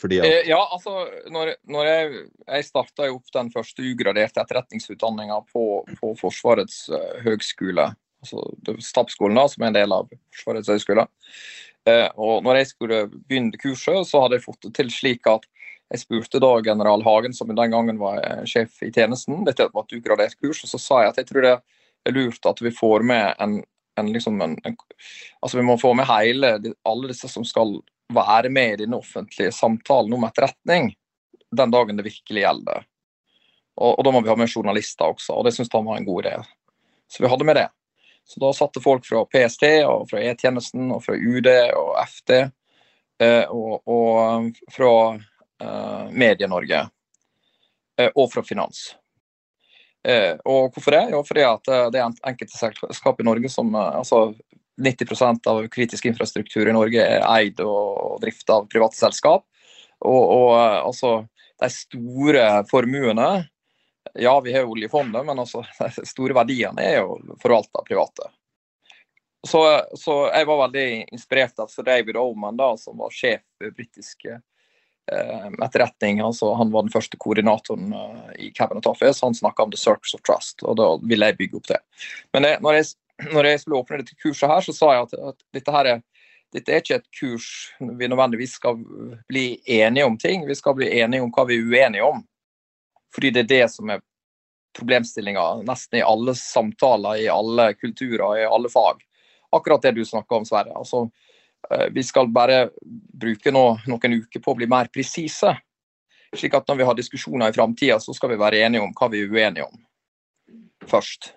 fordi 0.01 0.21
at... 0.23 0.29
Eh, 0.29 0.49
ja, 0.51 0.61
altså, 0.61 1.07
når, 1.33 1.55
når 1.71 1.91
jeg, 1.91 2.25
jeg 2.47 2.67
starta 2.69 3.11
opp 3.13 3.31
den 3.37 3.53
første 3.55 3.85
ugraderte 3.87 4.43
etterretningsutdanninga 4.43 5.43
på, 5.53 5.67
på, 6.01 6.15
Forsvarets 6.21 6.87
uh, 6.93 7.15
høgskole, 7.27 7.91
altså 8.25 8.81
Stabsskolen, 8.83 9.39
da, 9.39 9.47
som 9.53 9.65
er 9.65 9.73
en 9.73 9.79
del 9.79 9.97
av 9.97 10.11
Forsvarets 10.35 10.73
høgskole, 10.73 11.07
Eh, 11.87 12.09
og 12.19 12.43
når 12.43 12.61
jeg 12.61 12.71
skulle 12.73 13.05
begynne 13.15 13.61
kurset, 13.63 14.09
så 14.09 14.25
hadde 14.25 14.41
jeg 14.41 14.47
fått 14.47 14.67
det 14.67 14.73
til 14.79 14.91
slik 14.91 15.29
at 15.31 15.47
jeg 15.93 16.03
spurte 16.03 16.41
da 16.43 16.51
general 16.67 17.05
Hagen, 17.07 17.35
som 17.37 17.53
den 17.53 17.75
gangen 17.75 18.01
var 18.01 18.19
sjef 18.49 18.81
i 18.83 18.91
tjenesten, 18.91 19.45
dette 19.47 19.69
var 19.71 19.87
et 19.87 19.95
ugradert 20.01 20.35
kurs, 20.43 20.65
og 20.65 20.73
så 20.73 20.81
sa 20.83 21.03
jeg 21.05 21.13
at 21.13 21.21
jeg 21.23 21.29
tror 21.29 21.47
det 21.47 21.53
er 21.55 22.17
lurt 22.17 22.49
at 22.51 22.63
vi 22.63 22.73
får 22.75 23.07
med 23.07 23.39
en, 23.43 23.61
en, 24.01 24.11
liksom 24.11 24.41
en, 24.43 24.57
en 24.67 24.75
Altså 25.39 25.61
vi 25.61 25.67
må 25.69 25.79
få 25.79 25.93
med 25.95 26.09
hele, 26.11 26.57
alle 26.83 27.13
disse 27.13 27.31
som 27.31 27.47
skal 27.47 27.79
være 28.15 28.51
med 28.53 28.73
i 28.73 28.83
denne 28.85 29.01
offentlige 29.01 29.53
samtalen 29.53 30.15
om 30.15 30.27
etterretning 30.28 30.93
den 31.57 31.70
dagen 31.70 31.97
det 31.97 32.07
virkelig 32.07 32.43
gjelder. 32.43 32.85
Og, 33.77 33.99
og 33.99 34.05
da 34.05 34.12
må 34.15 34.23
vi 34.24 34.31
ha 34.31 34.37
med 34.39 34.51
journalister 34.51 35.12
også, 35.12 35.35
og 35.37 35.47
det 35.47 35.55
syns 35.57 35.73
han 35.73 35.87
var 35.87 36.01
en 36.01 36.09
god 36.09 36.24
idé. 36.24 36.37
Så 37.12 37.23
vi 37.23 37.31
hadde 37.31 37.47
med 37.47 37.59
det. 37.59 37.69
Så 38.27 38.41
da 38.43 38.51
satte 38.57 38.83
folk 38.83 39.07
fra 39.07 39.23
PST 39.31 39.65
og 39.87 40.09
fra 40.11 40.23
E-tjenesten 40.27 40.91
og 40.91 41.05
fra 41.05 41.15
UD 41.15 41.47
og 41.78 41.93
FD 42.03 42.33
eh, 43.23 43.45
og, 43.55 43.87
og, 43.87 44.57
fra 44.74 44.93
eh, 45.15 46.09
Medie-Norge 46.11 46.81
eh, 48.01 48.11
og 48.11 48.33
fra 48.33 48.43
finans. 48.43 48.89
Eh, 50.07 50.35
og 50.43 50.74
hvorfor 50.74 50.97
det? 50.97 51.05
Jo, 51.15 51.23
fordi 51.27 51.47
at 51.47 51.70
eh, 51.70 51.87
det 51.95 52.03
er 52.03 52.19
enkelte 52.33 52.59
selskap 52.59 53.23
i 53.23 53.28
Norge 53.28 53.53
som 53.53 53.70
eh, 53.74 53.95
altså 54.01 54.33
90% 54.82 55.48
av 55.51 55.62
kritisk 55.73 56.09
infrastruktur 56.11 56.69
i 56.69 56.74
Norge 56.77 57.03
er 57.03 57.24
eid 57.31 57.61
og 57.65 58.19
drifta 58.23 58.61
av 58.61 58.70
private 58.73 58.98
selskap. 58.98 59.47
Og, 60.05 60.23
og 60.23 60.51
altså, 60.61 61.12
de 61.62 61.70
store 61.73 62.48
formuene 62.70 63.47
ja, 64.15 64.40
vi 64.40 64.53
har 64.53 64.65
oljefondet, 64.65 65.27
men 65.27 65.39
altså, 65.39 65.65
de 65.97 66.07
store 66.07 66.36
verdiene 66.36 66.85
er 66.85 67.01
jo 67.01 67.19
forvalta 67.43 67.81
av 67.81 67.89
private. 67.89 68.31
Så, 69.47 69.62
så, 69.94 70.15
jeg 70.35 70.47
var 70.48 70.62
veldig 70.65 70.89
inspirert 71.15 71.59
av 71.62 71.70
David 71.85 72.16
Oman, 72.19 72.57
da, 72.59 72.73
som 72.81 72.98
var 72.98 73.12
sjef 73.15 73.44
for 73.59 73.74
britisk 73.77 74.27
eh, 74.27 75.48
etterretning. 75.62 76.20
Altså, 76.24 76.51
han 76.59 76.73
var 76.74 76.86
den 76.86 76.94
første 76.94 77.19
koordinatoren 77.20 77.93
eh, 77.94 78.32
i 78.48 78.51
Cabinet 78.57 78.89
Office. 78.90 79.23
Han 79.23 79.36
snakka 79.39 79.62
om 79.62 79.70
the 79.70 79.78
circus 79.78 80.16
of 80.19 80.24
trust, 80.27 80.65
og 80.65 80.81
da 80.81 80.89
ville 81.05 81.31
jeg 81.31 81.39
bygge 81.39 81.61
opp 81.61 81.70
det. 81.70 81.78
Men 82.35 82.48
det, 82.48 82.57
når, 82.65 82.81
jeg, 82.81 82.90
når, 83.24 83.48
jeg, 83.51 83.60
skulle 83.62 83.80
åpne 83.80 84.02
dette 84.02 84.18
kurset 84.22 84.51
her, 84.51 84.64
så 84.64 84.74
sa 84.76 84.93
jeg 84.94 85.06
at, 85.06 85.18
at 85.32 85.44
dette 85.56 85.74
her 85.74 85.93
er 85.97 86.05
dette 86.55 86.72
er 86.72 86.80
ikke 86.80 86.97
et 87.01 87.09
kurs 87.18 87.47
vi 87.80 88.09
nødvendigvis 88.09 88.55
skal 88.56 88.78
bli 89.28 89.59
enige 89.66 90.06
om 90.06 90.14
ting, 90.18 90.47
vi 90.47 90.55
skal 90.55 90.76
bli 90.78 90.88
enige 91.01 91.24
om 91.24 91.32
hva 91.34 91.44
vi 91.48 91.59
er 91.59 91.66
uenige 91.66 92.06
om. 92.06 92.20
Fordi 93.14 93.32
det 93.34 93.43
er 93.43 93.51
det 93.51 93.66
som 93.72 93.90
er 93.90 94.05
problemstillinga 94.76 95.43
nesten 95.66 96.01
i 96.01 96.05
alle 96.06 96.36
samtaler, 96.38 97.22
i 97.24 97.28
alle 97.32 97.72
kulturer, 97.74 98.40
i 98.40 98.47
alle 98.47 98.70
fag. 98.72 99.02
Akkurat 99.56 99.82
det 99.82 99.97
du 99.97 100.05
snakka 100.05 100.38
om, 100.38 100.47
Sverre. 100.48 100.74
Altså, 100.76 101.06
eh, 101.70 101.88
vi 101.93 102.05
skal 102.06 102.30
bare 102.32 102.68
bruke 102.86 103.52
noe, 103.55 103.78
noen 103.88 104.18
uker 104.20 104.43
på 104.43 104.52
å 104.52 104.59
bli 104.59 104.68
mer 104.70 104.90
presise. 104.93 105.55
Slik 106.36 106.55
at 106.59 106.68
når 106.68 106.80
vi 106.80 106.88
har 106.88 106.98
diskusjoner 106.98 107.51
i 107.51 107.56
framtida, 107.56 107.98
så 108.01 108.14
skal 108.14 108.34
vi 108.34 108.40
være 108.40 108.60
enige 108.66 108.84
om 108.84 108.94
hva 108.97 109.10
vi 109.12 109.24
er 109.24 109.32
uenige 109.32 109.66
om 109.66 109.82
først. 110.86 111.32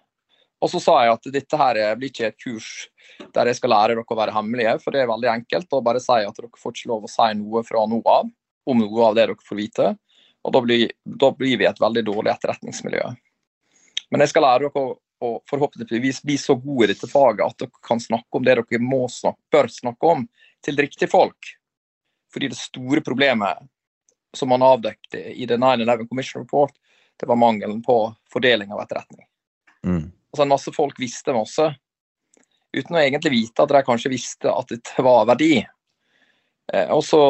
Og 0.59 0.71
så 0.71 0.81
sa 0.83 0.97
jeg 1.05 1.15
at 1.15 1.29
dette 1.33 1.59
her 1.59 1.79
blir 1.99 2.11
ikke 2.11 2.31
et 2.31 2.39
kurs 2.41 2.89
der 3.35 3.49
jeg 3.49 3.59
skal 3.59 3.71
lære 3.73 3.95
dere 3.95 4.03
å 4.03 4.17
være 4.19 4.35
hemmelige, 4.35 4.75
for 4.83 4.95
det 4.95 5.03
er 5.03 5.11
veldig 5.11 5.29
enkelt 5.31 5.75
å 5.75 5.81
bare 5.83 6.01
si 6.03 6.17
at 6.19 6.35
dere 6.35 6.59
får 6.59 6.75
ikke 6.75 6.91
lov 6.91 7.07
å 7.07 7.11
si 7.11 7.27
noe 7.39 7.63
fra 7.67 7.83
noe 7.89 8.15
av, 8.15 8.29
om 8.69 8.79
noe 8.79 9.05
av 9.07 9.15
det 9.15 9.25
dere 9.27 9.47
får 9.47 9.59
vite. 9.59 9.89
Og 10.43 10.55
da 10.55 10.61
blir, 10.63 10.91
da 11.03 11.31
blir 11.35 11.59
vi 11.59 11.67
et 11.67 11.81
veldig 11.81 12.03
dårlig 12.07 12.31
etterretningsmiljø. 12.33 13.05
Men 14.11 14.23
jeg 14.23 14.31
skal 14.31 14.45
lære 14.47 14.67
dere 14.67 14.83
å, 14.83 14.93
å 15.25 15.31
forhåpentligvis 15.49 16.21
bli 16.27 16.37
så 16.39 16.55
gode 16.59 16.89
i 16.89 16.93
dette 16.93 17.09
faget 17.11 17.45
at 17.45 17.65
dere 17.65 17.83
kan 17.85 18.03
snakke 18.03 18.39
om 18.39 18.47
det 18.47 18.59
dere 18.59 18.83
må 18.83 19.05
snakke, 19.11 19.41
bør 19.51 19.71
snakke 19.71 20.13
om, 20.15 20.27
til 20.65 20.79
riktige 20.79 21.11
folk. 21.11 21.55
Fordi 22.33 22.51
det 22.51 22.59
store 22.59 23.03
problemet 23.05 23.63
som 24.35 24.51
man 24.51 24.63
avdekte 24.63 25.21
i 25.33 25.47
The 25.47 25.57
9-11 25.57 26.07
Commission 26.07 26.43
Report, 26.43 26.73
det 27.19 27.27
var 27.27 27.39
mangelen 27.39 27.81
på 27.83 27.97
fordeling 28.31 28.71
av 28.71 28.83
etterretning. 28.83 29.25
Mm. 29.87 30.11
Altså 30.29 30.45
En 30.45 30.51
masse 30.51 30.73
folk 30.75 30.99
visste 31.01 31.33
masse, 31.33 31.65
uten 32.75 32.95
å 32.95 33.01
egentlig 33.01 33.31
vite 33.33 33.63
at 33.63 33.71
de 33.73 33.81
kanskje 33.85 34.11
visste 34.13 34.51
at 34.53 34.71
det 34.71 35.05
var 35.09 35.25
verdi. 35.29 35.55
Eh, 36.73 36.89
og, 36.93 37.01
så, 37.05 37.21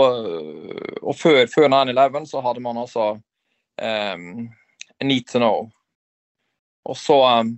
og 0.99 1.15
før, 1.15 1.45
før 1.51 1.69
9-11 1.71 2.27
så 2.27 2.43
hadde 2.43 2.63
man 2.63 2.81
altså 2.81 3.13
um, 3.79 4.49
need 5.03 5.27
to 5.31 5.39
know. 5.39 5.69
Og 6.89 6.97
så 6.99 7.19
um, 7.39 7.53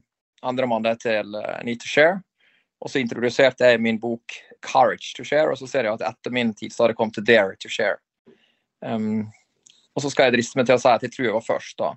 endra 0.45 0.69
man 0.69 0.85
det 0.85 0.99
til 1.07 1.35
uh, 1.37 1.57
need 1.65 1.81
to 1.81 1.89
share. 1.89 2.21
Og 2.81 2.89
så 2.89 3.01
introduserte 3.01 3.65
jeg 3.65 3.81
min 3.81 3.99
bok 4.01 4.33
'Courage 4.61 5.15
to 5.17 5.23
share', 5.23 5.49
og 5.49 5.57
så 5.57 5.67
ser 5.67 5.85
jeg 5.85 5.93
at 5.93 6.05
etter 6.05 6.33
min 6.33 6.53
tid 6.53 6.73
så 6.73 6.83
har 6.83 6.91
det 6.91 6.97
kommet 6.97 7.13
til 7.17 7.25
'Dare 7.25 7.57
to 7.57 7.69
share'. 7.69 8.01
Um, 8.81 9.29
og 9.95 10.01
så 10.01 10.09
skal 10.09 10.29
jeg 10.29 10.37
driste 10.37 10.57
meg 10.57 10.65
til 10.65 10.77
å 10.77 10.81
si 10.81 10.89
at 10.89 11.03
jeg 11.05 11.13
tror 11.13 11.25
jeg 11.25 11.35
var 11.35 11.45
først, 11.45 11.77
da. 11.77 11.91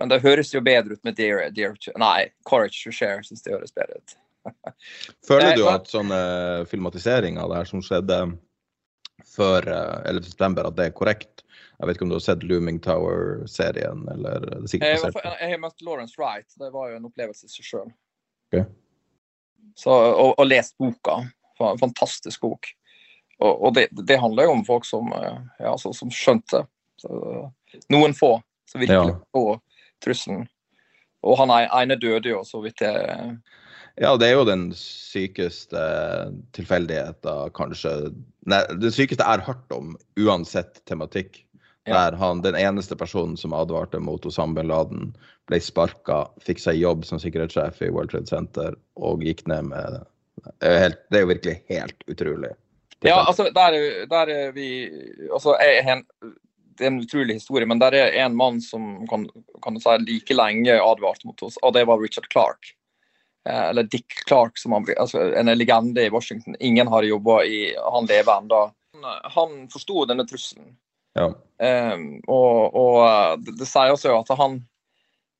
Men 0.00 0.08
det 0.08 0.22
høres 0.24 0.52
jo 0.54 0.62
bedre 0.64 0.96
ut 0.96 1.04
med 1.04 1.16
Dear, 1.18 1.50
dear 1.54 1.76
to, 1.76 1.92
Nei, 2.00 2.32
'Courage 2.48 2.80
to 2.84 2.92
share' 2.94 3.22
syns 3.26 3.44
det 3.44 3.54
høres 3.54 3.74
bedre 3.76 4.00
ut. 4.00 4.16
Føler 5.28 5.56
du 5.56 5.66
at 5.70 5.86
sånne 5.90 6.16
filmatiseringer 6.66 6.70
filmatisering 6.70 7.38
av 7.38 7.52
det 7.52 7.60
her 7.60 7.70
som 7.70 7.84
skjedde 7.84 8.18
før 9.32 9.68
11.9, 10.08 10.66
at 10.66 10.78
det 10.78 10.88
er 10.88 10.96
korrekt? 10.96 11.44
Jeg 11.78 11.88
vet 11.88 11.96
ikke 11.96 12.06
om 12.06 12.12
du 12.12 12.16
har 12.16 12.24
sett 12.24 12.44
Looming 12.46 12.78
Tower-serien? 12.82 14.04
eller 14.10 14.44
det 14.46 14.78
er 14.78 14.92
jeg, 14.92 15.00
jeg, 15.02 15.34
jeg 15.40 15.50
har 15.50 15.60
møtt 15.62 15.82
Lawrence 15.82 16.14
Wright. 16.18 16.46
Det 16.58 16.70
var 16.74 16.92
jo 16.92 16.98
en 16.98 17.08
opplevelse 17.08 17.48
i 17.48 17.50
seg 17.50 17.66
sjøl. 17.66 17.88
Okay. 18.52 18.68
Og, 19.86 20.34
og, 20.38 20.44
lest 20.46 20.76
boka. 20.78 21.22
Fantastisk 21.58 22.44
bok. 22.44 22.70
Og, 23.42 23.50
og 23.50 23.74
det, 23.74 23.88
det, 24.06 24.20
handler 24.20 24.46
jo 24.46 24.54
om 24.58 24.64
folk 24.66 24.86
som, 24.86 25.10
ja, 25.14 25.72
altså, 25.72 25.90
som 25.96 26.10
skjønte. 26.14 26.64
Så, 27.02 27.10
noen 27.90 28.14
få 28.14 28.36
som 28.70 28.82
virkelig 28.82 29.16
ja. 29.16 29.18
Trusselen. 30.02 30.46
Og 31.22 31.38
han 31.38 31.52
ene 31.54 31.96
døde 32.00 32.32
jo, 32.32 32.42
så 32.46 32.62
vidt 32.64 32.82
jeg 32.82 33.36
ja, 34.00 34.14
det 34.16 34.30
er 34.30 34.38
jo 34.38 34.44
den 34.48 34.70
sykeste 34.76 35.80
tilfeldigheten, 36.56 37.50
kanskje. 37.56 37.90
Nei, 38.48 38.62
den 38.80 38.94
sykeste 38.94 39.20
jeg 39.20 39.28
har 39.28 39.44
hørt 39.44 39.74
om, 39.74 39.96
uansett 40.16 40.80
tematikk. 40.88 41.42
Ja. 41.84 41.96
Der 41.96 42.16
han, 42.16 42.44
den 42.44 42.54
eneste 42.54 42.94
personen 42.96 43.34
som 43.36 43.52
advarte 43.58 43.98
mot 44.00 44.24
Osama 44.26 44.60
bin 44.60 44.70
Laden, 44.70 45.10
ble 45.50 45.58
sparka, 45.60 46.24
fikk 46.46 46.62
seg 46.62 46.78
jobb 46.78 47.02
som 47.04 47.18
sikkerhetssjef 47.20 47.82
i 47.82 47.90
World 47.90 48.12
Trade 48.12 48.30
Center 48.30 48.76
og 48.94 49.24
gikk 49.26 49.44
ned 49.50 49.72
med 49.72 50.00
Det 50.42 50.68
er, 50.68 50.78
helt, 50.80 51.00
det 51.10 51.18
er 51.18 51.24
jo 51.24 51.32
virkelig 51.32 51.56
helt 51.68 52.06
utrolig. 52.08 52.52
Ja, 53.02 53.18
altså, 53.26 53.48
der, 53.54 53.74
der 54.08 54.30
er 54.30 54.52
vi 54.54 54.68
Altså, 55.28 55.56
jeg, 55.60 55.82
det 56.78 56.84
er 56.84 56.90
en 56.92 57.02
utrolig 57.02 57.38
historie, 57.38 57.66
men 57.68 57.80
der 57.82 57.94
er 57.96 58.14
en 58.24 58.36
mann 58.36 58.60
som 58.64 59.06
kan, 59.10 59.26
kan 59.64 59.80
si 59.80 59.96
like 60.06 60.36
lenge 60.36 60.76
advart 60.80 61.24
mot 61.28 61.42
oss, 61.42 61.58
og 61.62 61.74
det 61.76 61.84
var 61.88 62.00
Richard 62.00 62.28
Clark. 62.32 62.72
Eh, 63.48 63.64
eller 63.70 63.82
Dick 63.82 64.26
Clark, 64.28 64.58
som 64.58 64.72
han, 64.72 64.86
altså 64.96 65.22
en 65.34 65.50
legende 65.58 66.06
i 66.06 66.10
Washington. 66.10 66.56
Ingen 66.60 66.88
har 66.88 67.02
jobba 67.02 67.42
i 67.44 67.74
Han 67.92 68.06
lever 68.06 68.38
ennå. 68.38 68.62
Han 69.34 69.68
forsto 69.72 70.04
denne 70.06 70.26
trusselen. 70.28 70.76
Ja. 71.18 71.28
Eh, 71.58 71.96
og, 72.26 72.74
og 72.74 73.42
det, 73.42 73.56
det, 73.58 73.68
sier 73.68 73.92
også 73.92 74.14
at 74.16 74.30
han 74.38 74.60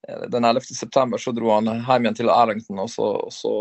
eh, 0.08 0.24
den 0.32 0.44
11. 0.44 0.66
september 0.74 1.20
så 1.22 1.32
dro 1.32 1.52
han 1.54 1.70
hjem 1.70 2.08
igjen 2.08 2.18
til 2.22 2.32
Arlington, 2.32 2.82
og 2.82 2.90
så, 2.90 3.12
så 3.32 3.54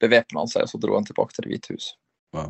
bevæpna 0.00 0.42
han 0.42 0.50
seg 0.50 0.66
og 0.66 0.72
så 0.72 0.80
dro 0.80 0.96
han 0.96 1.06
tilbake 1.06 1.36
til 1.36 1.46
Det 1.46 1.52
hvite 1.52 1.76
hus. 1.76 1.90
Ja. 2.36 2.48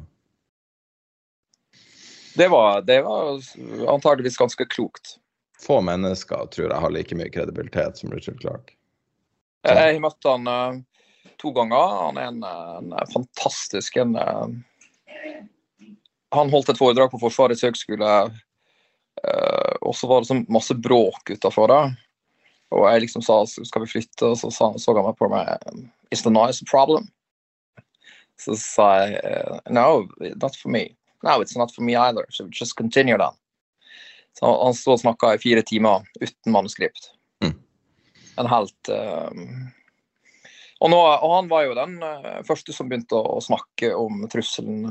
Det, 2.37 2.49
var, 2.53 2.83
det 2.85 3.01
var 3.03 3.41
antageligvis 3.89 4.37
ganske 4.41 4.67
klokt. 4.73 5.17
Få 5.63 5.81
mennesker 5.81 6.47
tror 6.53 6.69
jeg 6.69 6.83
har 6.85 6.93
like 6.93 7.17
mye 7.17 7.33
kredibilitet 7.33 7.99
som 7.99 8.13
Richard 8.13 8.41
Clark. 8.41 8.75
Så. 9.67 9.73
Jeg 9.73 9.97
har 9.97 10.03
møtt 10.05 10.29
han 10.29 10.85
to 11.41 11.53
ganger. 11.57 11.95
Han 12.07 12.19
er 12.21 12.29
en, 12.29 12.43
en 12.45 13.13
fantastisk 13.13 13.97
en, 13.97 14.17
Han 16.35 16.51
holdt 16.53 16.69
et 16.69 16.79
foredrag 16.79 17.11
på 17.11 17.21
Forsvarets 17.23 17.65
høgskole, 17.65 18.13
eh, 19.25 19.75
og 19.81 19.95
så 19.97 20.09
var 20.11 20.21
det 20.21 20.29
så 20.29 20.37
masse 20.53 20.75
bråk 20.75 21.31
utafor 21.31 21.71
det. 21.73 21.83
Og 22.75 22.87
jeg 22.91 23.07
liksom 23.07 23.23
sa 23.23 23.39
skal 23.47 23.85
vi 23.85 23.93
flytte, 23.95 24.33
og 24.33 24.39
så 24.39 24.51
så, 24.51 24.73
så 24.79 24.95
han 24.97 25.07
meg 25.07 25.19
på 25.19 25.31
meg 25.33 25.55
Is 26.11 26.23
the 26.23 26.31
noise 26.31 26.63
a 26.63 26.71
problem? 26.71 27.09
Så 28.39 28.59
sa 28.61 28.89
jeg 29.07 29.61
no, 29.73 30.07
not 30.37 30.59
for 30.59 30.71
me. 30.75 30.91
No, 31.23 31.41
it's 31.41 31.57
not 31.57 31.75
for 31.75 31.83
me 31.83 31.97
either. 31.97 32.27
So 32.29 32.49
just 32.51 32.77
continue 32.77 33.19
then. 33.19 33.35
Så 34.39 34.65
han 34.65 34.75
sto 34.75 34.93
og 34.93 35.01
snakka 35.01 35.35
i 35.35 35.41
fire 35.41 35.63
timer 35.65 36.05
uten 36.21 36.53
manuskript. 36.53 37.11
Mm. 37.45 37.55
En 38.37 38.49
helt 38.51 38.91
um, 38.93 39.71
og, 40.79 40.91
nå, 40.93 40.99
og, 40.99 41.31
han 41.33 41.49
var 41.49 41.65
jo 41.65 41.77
den 41.77 41.97
uh, 42.05 42.43
første 42.45 42.75
som 42.77 42.91
begynte 42.91 43.17
å, 43.17 43.41
snakke 43.41 43.95
om 43.97 44.27
trusselen 44.33 44.91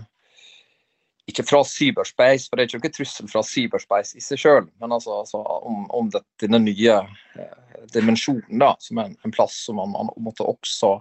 Ikke 1.30 1.46
fra 1.46 1.62
cyberspace, 1.66 2.50
for 2.50 2.58
det 2.58 2.66
er 2.66 2.70
ikke 2.70 2.80
noen 2.82 2.96
trussel 2.98 3.30
fra 3.30 3.42
cyberspace 3.46 4.18
i 4.18 4.22
seg 4.22 4.42
sjøl, 4.42 4.68
men 4.82 4.94
altså, 4.94 5.22
altså 5.24 5.42
om, 5.42 5.88
om 5.90 6.12
det, 6.14 6.22
denne 6.42 6.60
nye 6.62 7.00
eh, 7.02 7.56
dimensjonen, 7.94 8.60
da, 8.62 8.76
som 8.78 9.02
en, 9.02 9.16
en 9.26 9.34
plass 9.34 9.56
som 9.66 9.80
man, 9.82 9.96
man, 9.96 10.12
måtte 10.22 10.46
også 10.46 10.92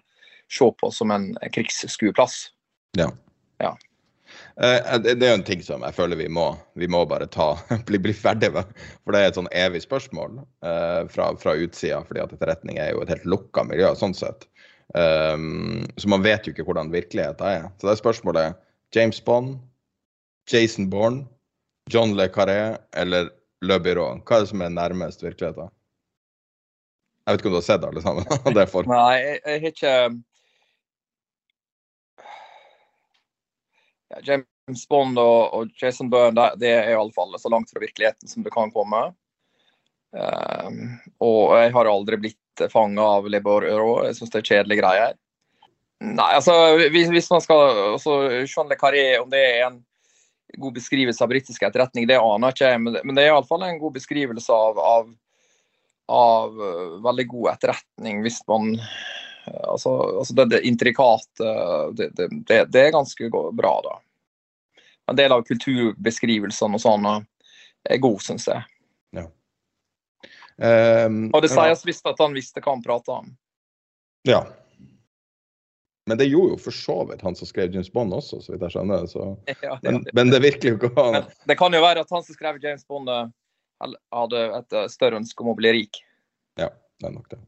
se 0.49 0.71
på 0.81 0.91
som 0.97 1.13
en 1.13 1.27
krigsskueplass. 1.53 2.39
Ja. 2.97 3.11
ja. 3.61 3.75
Uh, 4.55 5.01
det, 5.03 5.17
det 5.19 5.27
er 5.27 5.33
jo 5.33 5.39
en 5.41 5.47
ting 5.47 5.63
som 5.67 5.83
jeg 5.83 5.97
føler 5.97 6.19
vi 6.21 6.29
må, 6.31 6.53
vi 6.79 6.87
må 6.91 7.01
bare 7.11 7.27
ta, 7.27 7.55
bli, 7.89 7.99
bli 7.99 8.15
ferdig 8.15 8.53
med. 8.55 8.71
For 9.03 9.15
det 9.15 9.23
er 9.23 9.33
et 9.33 9.39
sånn 9.41 9.51
evig 9.51 9.83
spørsmål 9.83 10.41
uh, 10.43 11.03
fra, 11.11 11.33
fra 11.41 11.57
utsida, 11.59 12.03
fordi 12.07 12.23
at 12.23 12.35
etterretning 12.37 12.79
er 12.83 12.93
jo 12.95 13.03
et 13.03 13.13
helt 13.15 13.27
lukka 13.29 13.67
miljø 13.67 13.93
sånn 13.99 14.15
sett. 14.17 14.47
Um, 14.95 15.83
så 15.97 16.11
man 16.13 16.23
vet 16.23 16.47
jo 16.47 16.55
ikke 16.55 16.67
hvordan 16.69 16.93
virkeligheten 16.95 17.47
er. 17.51 17.71
Så 17.79 17.89
det 17.89 17.95
er 17.95 18.03
spørsmålet 18.03 18.61
James 18.95 19.19
Bond, 19.25 19.57
Jason 20.51 20.91
Bourne, 20.93 21.25
John 21.91 22.15
Le 22.17 22.29
Carré 22.33 22.77
eller 22.97 23.33
Le 23.65 23.81
Byrå. 23.81 24.07
Hva 24.23 24.39
er 24.39 24.45
det 24.45 24.53
som 24.53 24.63
er 24.63 24.77
nærmest 24.77 25.25
virkeligheten? 25.25 25.73
Jeg 27.25 27.33
vet 27.33 27.41
ikke 27.41 27.49
om 27.49 27.57
du 27.57 27.61
har 27.63 27.67
sett 27.67 27.85
alle 27.89 28.05
sammen? 28.05 28.29
Nei, 28.93 29.17
jeg, 29.19 29.41
jeg 29.41 29.61
har 29.65 29.71
ikke 29.73 29.95
James 34.23 34.87
Bond 34.89 35.19
og, 35.21 35.55
og 35.55 35.83
Jason 35.83 36.11
Byrne 36.13 36.51
det 36.61 36.71
er 36.71 36.93
i 36.93 36.97
alle 36.97 37.13
fall 37.15 37.35
så 37.41 37.51
langt 37.53 37.73
fra 37.73 37.83
virkeligheten 37.83 38.31
som 38.31 38.47
det 38.47 38.53
kan 38.55 38.73
komme. 38.75 39.07
Um, 40.15 41.01
og 41.25 41.57
jeg 41.59 41.73
har 41.75 41.91
aldri 41.91 42.21
blitt 42.23 42.67
fanga 42.71 43.07
av 43.19 43.27
Le 43.27 43.41
Euro. 43.43 44.05
Jeg 44.07 44.19
syns 44.19 44.31
det 44.31 44.43
er 44.43 44.51
kjedelige 44.53 44.83
greier. 44.85 45.17
Nei, 46.05 46.31
altså 46.37 46.55
hvis, 46.93 47.11
hvis 47.11 47.31
man 47.33 47.43
skal 47.43 47.83
altså, 47.95 48.21
Le 48.69 48.79
Carré, 48.79 49.05
om 49.21 49.31
det 49.33 49.41
er 49.41 49.67
en 49.69 49.81
god 50.61 50.77
beskrivelse 50.77 51.23
av 51.25 51.33
britisk 51.33 51.63
etterretning, 51.67 52.07
det 52.07 52.21
aner 52.21 52.53
jeg 52.53 52.59
ikke. 52.59 52.81
Men, 52.85 52.99
men 53.03 53.19
det 53.19 53.25
er 53.25 53.33
iallfall 53.33 53.67
en 53.67 53.81
god 53.81 53.97
beskrivelse 53.97 54.55
av, 54.55 54.79
av, 54.79 55.13
av 56.15 56.59
uh, 56.61 56.97
veldig 57.05 57.29
god 57.33 57.53
etterretning 57.57 58.23
hvis 58.27 58.41
man 58.51 58.75
Altså, 59.47 59.93
altså 60.23 60.35
det, 60.39 60.45
det 60.55 60.61
intrikate 60.65 61.49
det, 61.93 62.11
det, 62.17 62.29
det, 62.73 62.81
er 62.81 62.95
ganske 62.95 63.29
bra, 63.29 63.75
da 63.85 63.99
en 65.07 65.17
del 65.17 65.33
av 65.33 65.45
kulturbeskrivelsene 65.45 66.79
og 66.79 66.83
sånn 66.83 67.09
er 67.11 68.01
god, 68.01 68.21
syns 68.25 68.49
jeg. 68.49 68.65
Ja. 69.17 69.29
Um, 70.57 71.27
og 71.35 71.43
det 71.45 71.51
sies 71.53 71.85
visst 71.85 72.07
at 72.09 72.21
han 72.23 72.37
visste 72.37 72.63
hva 72.63 72.77
han 72.77 72.85
prata 72.85 73.19
om. 73.21 73.33
Ja. 74.29 74.45
Men 76.09 76.21
det 76.21 76.29
gjorde 76.29 76.55
jo 76.55 76.61
for 76.67 76.77
så 76.77 76.99
vidt 77.09 77.25
han 77.25 77.37
som 77.37 77.49
skrev 77.49 77.73
James 77.73 77.91
Bond 77.93 78.13
også, 78.17 78.41
så 78.45 78.53
vidt 78.53 78.65
jeg 78.67 78.77
skjønner. 78.77 79.07
Så. 79.09 79.31
Ja, 79.65 79.79
men, 79.83 80.03
men, 80.13 80.33
det 80.33 80.41
virker 80.45 80.73
jo 80.73 80.81
ikke 80.81 80.93
han. 80.97 81.25
Det 81.49 81.57
kan 81.61 81.77
jo 81.77 81.85
være 81.85 82.05
at 82.05 82.13
han 82.13 82.25
som 82.25 82.37
skrev 82.37 82.61
James 82.65 82.85
Bond, 82.89 83.13
eh, 83.13 83.91
hadde 84.13 84.45
et 84.61 84.77
eh, 84.77 84.91
større 84.93 85.21
ønske 85.21 85.45
om 85.45 85.53
å 85.53 85.59
bli 85.59 85.73
rik. 85.81 86.01
Ja, 86.61 86.71
det 87.01 87.11
er 87.11 87.17
nok 87.17 87.29
det. 87.33 87.41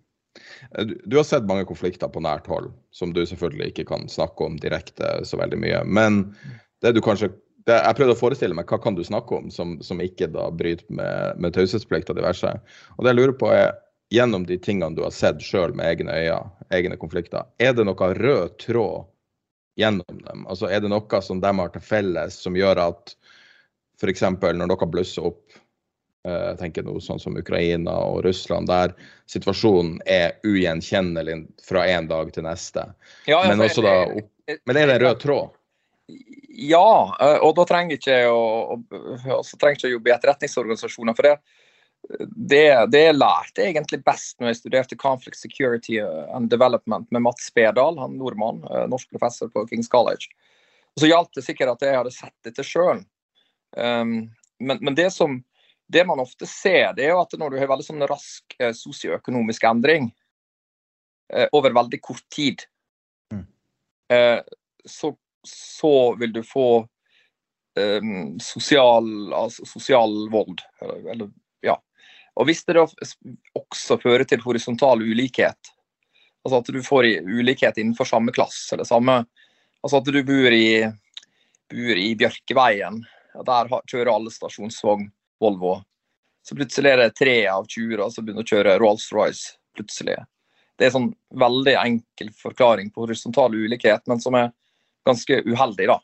Eh, 0.79 0.93
du 1.05 1.17
har 1.17 1.27
sett 1.27 1.49
mange 1.49 1.67
konflikter 1.69 2.11
på 2.13 2.23
nært 2.25 2.47
hold, 2.51 2.71
som 2.95 3.13
du 3.17 3.25
selvfølgelig 3.27 3.73
ikke 3.73 3.89
kan 3.93 4.07
snakke 4.13 4.47
om 4.47 4.61
direkte 4.63 5.19
så 5.27 5.41
veldig 5.41 5.59
mye. 5.63 5.83
Men 5.85 6.23
det 6.85 6.97
du 6.97 7.03
kanskje 7.05 7.33
det, 7.67 7.81
jeg 7.83 7.99
prøvde 7.99 8.15
å 8.15 8.19
forestille 8.21 8.55
meg 8.55 8.71
hva 8.71 8.79
kan 8.79 8.95
du 8.95 9.03
snakke 9.05 9.41
om 9.41 9.49
som, 9.51 9.75
som 9.83 9.99
ikke 10.03 10.29
da 10.31 10.47
bryter 10.55 10.87
med, 10.87 11.41
med 11.43 11.55
taushetsplikt 11.57 12.13
og 12.13 12.21
diverse. 12.21 12.53
Og 12.95 13.03
det 13.03 13.11
jeg 13.11 13.19
lurer 13.19 13.35
på 13.41 13.51
er, 13.51 13.75
gjennom 14.15 14.45
de 14.47 14.55
tingene 14.63 14.95
du 14.95 15.03
har 15.03 15.15
sett 15.15 15.43
sjøl 15.43 15.75
med 15.75 15.89
egne 15.89 16.15
øyne, 16.15 16.53
egne 16.71 16.99
konflikter, 17.01 17.49
er 17.59 17.75
det 17.75 17.87
noe 17.89 18.11
rød 18.15 18.55
tråd 18.63 19.09
gjennom 19.81 20.21
dem? 20.23 20.45
Altså 20.47 20.71
Er 20.71 20.85
det 20.85 20.93
noe 20.93 21.23
som 21.23 21.43
de 21.43 21.53
har 21.59 21.73
til 21.75 21.83
felles 21.83 22.39
som 22.39 22.55
gjør 22.55 22.85
at 22.85 23.17
f.eks. 23.99 24.23
når 24.23 24.69
noe 24.71 24.91
blusser 24.93 25.27
opp, 25.27 25.43
jeg 26.27 26.59
tenker 26.61 26.87
noe 26.87 27.03
sånn 27.03 27.21
som 27.23 27.37
Ukraina 27.39 27.95
og 28.07 28.23
Russland, 28.27 28.71
der 28.71 28.95
situasjonen 29.31 30.01
er 30.07 30.39
ugjenkjennelig 30.47 31.43
fra 31.67 31.87
en 31.93 32.09
dag 32.11 32.33
til 32.35 32.47
neste, 32.47 32.89
ja, 33.27 33.43
ja, 33.43 33.45
men 33.51 33.65
også 33.67 33.85
da 33.87 33.95
Men 34.47 34.77
er 34.77 34.87
det 34.87 34.99
en 34.99 35.03
rød 35.03 35.23
tråd? 35.23 35.55
Ja, 36.57 36.91
eh, 37.21 37.39
og 37.43 37.57
da 37.59 37.65
trenger 37.69 37.99
ikke 37.99 38.19
å, 38.31 38.77
altså, 39.39 39.59
trenger 39.59 39.81
ikke 39.81 39.89
å 39.89 39.97
jobbe 39.97 40.13
i 40.13 40.15
etterretningsorganisasjoner. 40.15 41.17
for 41.19 41.27
det 41.27 41.39
det, 42.29 42.87
det 42.93 43.03
jeg 43.03 43.17
lærte 43.17 43.65
egentlig 43.67 43.99
best 44.07 44.39
når 44.39 44.53
jeg 44.53 44.61
studerte 44.61 44.99
Conflict 45.01 45.39
Security 45.39 45.99
and 46.01 46.51
Development 46.51 47.09
med 47.11 47.25
Mats 47.25 47.49
Spedal, 47.51 47.99
han 47.99 48.17
nordmann, 48.19 48.63
eh, 48.71 48.87
norsk 48.91 49.11
professor 49.11 49.51
på 49.53 49.67
Kings 49.71 49.89
College. 49.89 50.31
Og 50.95 51.03
Så 51.03 51.11
gjaldt 51.11 51.35
det 51.37 51.45
sikkert 51.45 51.75
at 51.75 51.85
jeg 51.85 51.99
hadde 51.99 52.15
sett 52.15 52.35
dette 52.47 52.65
sjøl. 52.65 53.03
Um, 53.77 54.31
men, 54.63 54.79
men 54.81 54.95
det, 54.97 55.11
som, 55.13 55.43
det 55.89 56.05
man 56.09 56.21
ofte 56.21 56.47
ser, 56.51 56.93
det 56.97 57.07
er 57.07 57.15
jo 57.15 57.23
at 57.23 57.35
når 57.39 57.53
du 57.53 57.59
har 57.61 57.71
veldig 57.71 57.87
sånn 57.87 58.07
rask 58.11 58.57
eh, 58.59 58.73
sosioøkonomisk 58.75 59.67
endring 59.69 60.09
eh, 61.33 61.47
over 61.55 61.75
veldig 61.77 62.01
kort 62.03 62.25
tid, 62.35 62.65
mm. 63.33 63.45
eh, 64.15 64.41
så 64.87 65.15
så 65.47 66.17
vil 66.17 66.33
du 66.33 66.43
få 66.43 66.89
um, 67.79 68.41
sosial, 68.41 69.33
altså, 69.33 69.67
sosial 69.67 70.29
vold. 70.31 70.61
Eller, 70.83 71.11
eller, 71.11 71.31
ja. 71.61 71.77
Og 72.35 72.49
hvis 72.49 72.65
det 72.65 72.77
da 72.79 72.87
også 73.55 73.99
fører 74.03 74.27
til 74.29 74.43
horisontal 74.45 75.03
ulikhet, 75.03 75.73
altså 76.45 76.61
at 76.61 76.71
du 76.75 76.81
får 76.85 77.09
ulikhet 77.27 77.79
innenfor 77.79 78.09
samme 78.09 78.35
klasse, 78.35 78.75
eller 78.75 78.89
samme 78.89 79.25
Altså 79.85 80.01
at 80.01 80.09
du 80.11 80.17
bor 80.27 80.51
i, 80.51 80.83
bor 81.71 81.99
i 82.01 82.09
Bjørkeveien, 82.19 82.97
der 83.47 83.69
kjører 83.87 84.09
alle 84.11 84.33
stasjonsvogn 84.35 85.05
Volvo. 85.43 85.79
Så 86.47 86.57
plutselig 86.57 86.93
er 86.93 87.03
det 87.03 87.17
tre 87.19 87.37
av 87.51 87.67
20 87.67 88.11
som 88.15 88.25
begynner 88.25 88.47
å 88.47 88.51
kjøre 88.51 88.79
Rolls-Royce. 88.83 89.57
plutselig. 89.77 90.15
Det 90.79 90.87
er 90.87 90.89
en 90.89 90.95
sånn 90.95 91.11
veldig 91.37 91.75
enkel 91.77 92.31
forklaring 92.33 92.89
på 92.93 93.03
horisontal 93.05 93.53
ulikhet, 93.53 94.01
men 94.09 94.21
som 94.21 94.37
er 94.39 94.55
ganske 95.05 95.43
uheldig 95.45 95.89
da, 95.91 95.97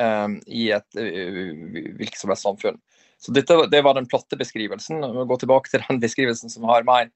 um, 0.00 0.38
i 0.46 0.70
et 0.72 0.96
hvilket 0.96 2.16
som 2.16 2.32
helst 2.32 2.46
samfunn. 2.46 2.80
Så 3.20 3.32
dette, 3.36 3.58
Det 3.68 3.82
var 3.84 3.94
den 3.94 4.08
platte 4.08 4.36
beskrivelsen. 4.40 5.04
Vi 5.04 5.28
Gå 5.28 5.36
tilbake 5.36 5.70
til 5.70 5.84
den 5.88 6.00
beskrivelsen 6.00 6.52
som 6.52 6.64
har 6.64 6.84
mer 6.88 7.10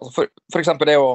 altså 0.00 0.26
for 0.50 0.86
det 0.88 0.96
å, 0.98 1.10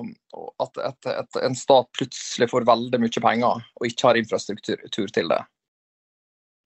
at 0.64 0.78
et, 0.80 1.08
et, 1.12 1.40
en 1.44 1.56
stat 1.58 1.90
plutselig 1.98 2.50
får 2.52 2.68
veldig 2.68 3.02
mye 3.02 3.24
penger 3.24 3.64
og 3.64 3.88
ikke 3.88 4.08
har 4.08 4.20
infrastruktur 4.20 5.12
til 5.12 5.32
det. 5.32 5.40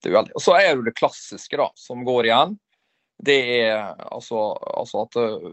Uheldig. 0.10 0.36
Og 0.36 0.42
Så 0.42 0.56
er 0.60 0.76
det 0.76 0.90
det 0.90 0.98
klassiske 0.98 1.60
da, 1.60 1.70
som 1.80 2.04
går 2.06 2.30
igjen. 2.30 2.58
Det 3.24 3.40
er 3.62 3.94
altså, 4.12 4.50
altså 4.74 5.06
at 5.06 5.20
uh, 5.20 5.52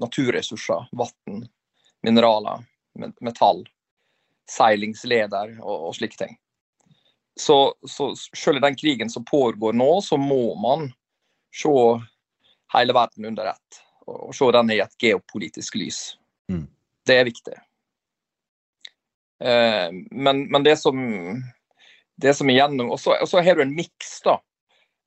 naturressurser, 0.00 0.86
vann, 0.96 1.42
mineraler, 2.06 2.62
metall, 3.20 3.64
seilingsleder 4.50 5.58
og, 5.60 5.90
og 5.90 5.98
slike 5.98 6.18
ting. 6.20 6.38
Så, 7.40 7.74
så 7.88 8.10
selv 8.36 8.60
i 8.60 8.64
den 8.64 8.76
krigen 8.76 9.10
som 9.10 9.24
pågår 9.24 9.76
nå, 9.76 9.90
så 10.04 10.16
må 10.20 10.54
man 10.60 10.90
se 11.54 11.72
hele 12.72 12.92
verden 12.96 13.24
under 13.24 13.52
ett. 13.54 13.82
Og, 14.06 14.34
se 14.34 14.50
den 14.52 14.72
i 14.74 14.80
et 14.82 14.96
geopolitisk 14.98 15.78
lys. 15.78 16.00
Mm. 16.50 16.66
Det 17.06 17.16
er 17.16 17.28
viktig. 17.28 17.56
Eh, 19.44 19.88
men, 20.10 20.44
men, 20.50 20.64
det 20.66 20.76
som 20.76 20.98
det 22.20 22.34
som 22.36 22.50
igjennom, 22.50 22.90
Og 22.90 23.00
så 23.00 23.42
har 23.42 23.56
du 23.56 23.62
en 23.62 23.74
miks, 23.74 24.20
da. 24.24 24.38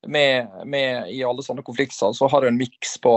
Med, 0.06 0.50
med, 0.68 1.08
I 1.08 1.22
alle 1.24 1.42
sånne 1.42 1.64
konflikter 1.64 2.12
så 2.12 2.28
har 2.28 2.42
du 2.42 2.50
en 2.50 2.58
miks 2.60 2.98
på 3.00 3.14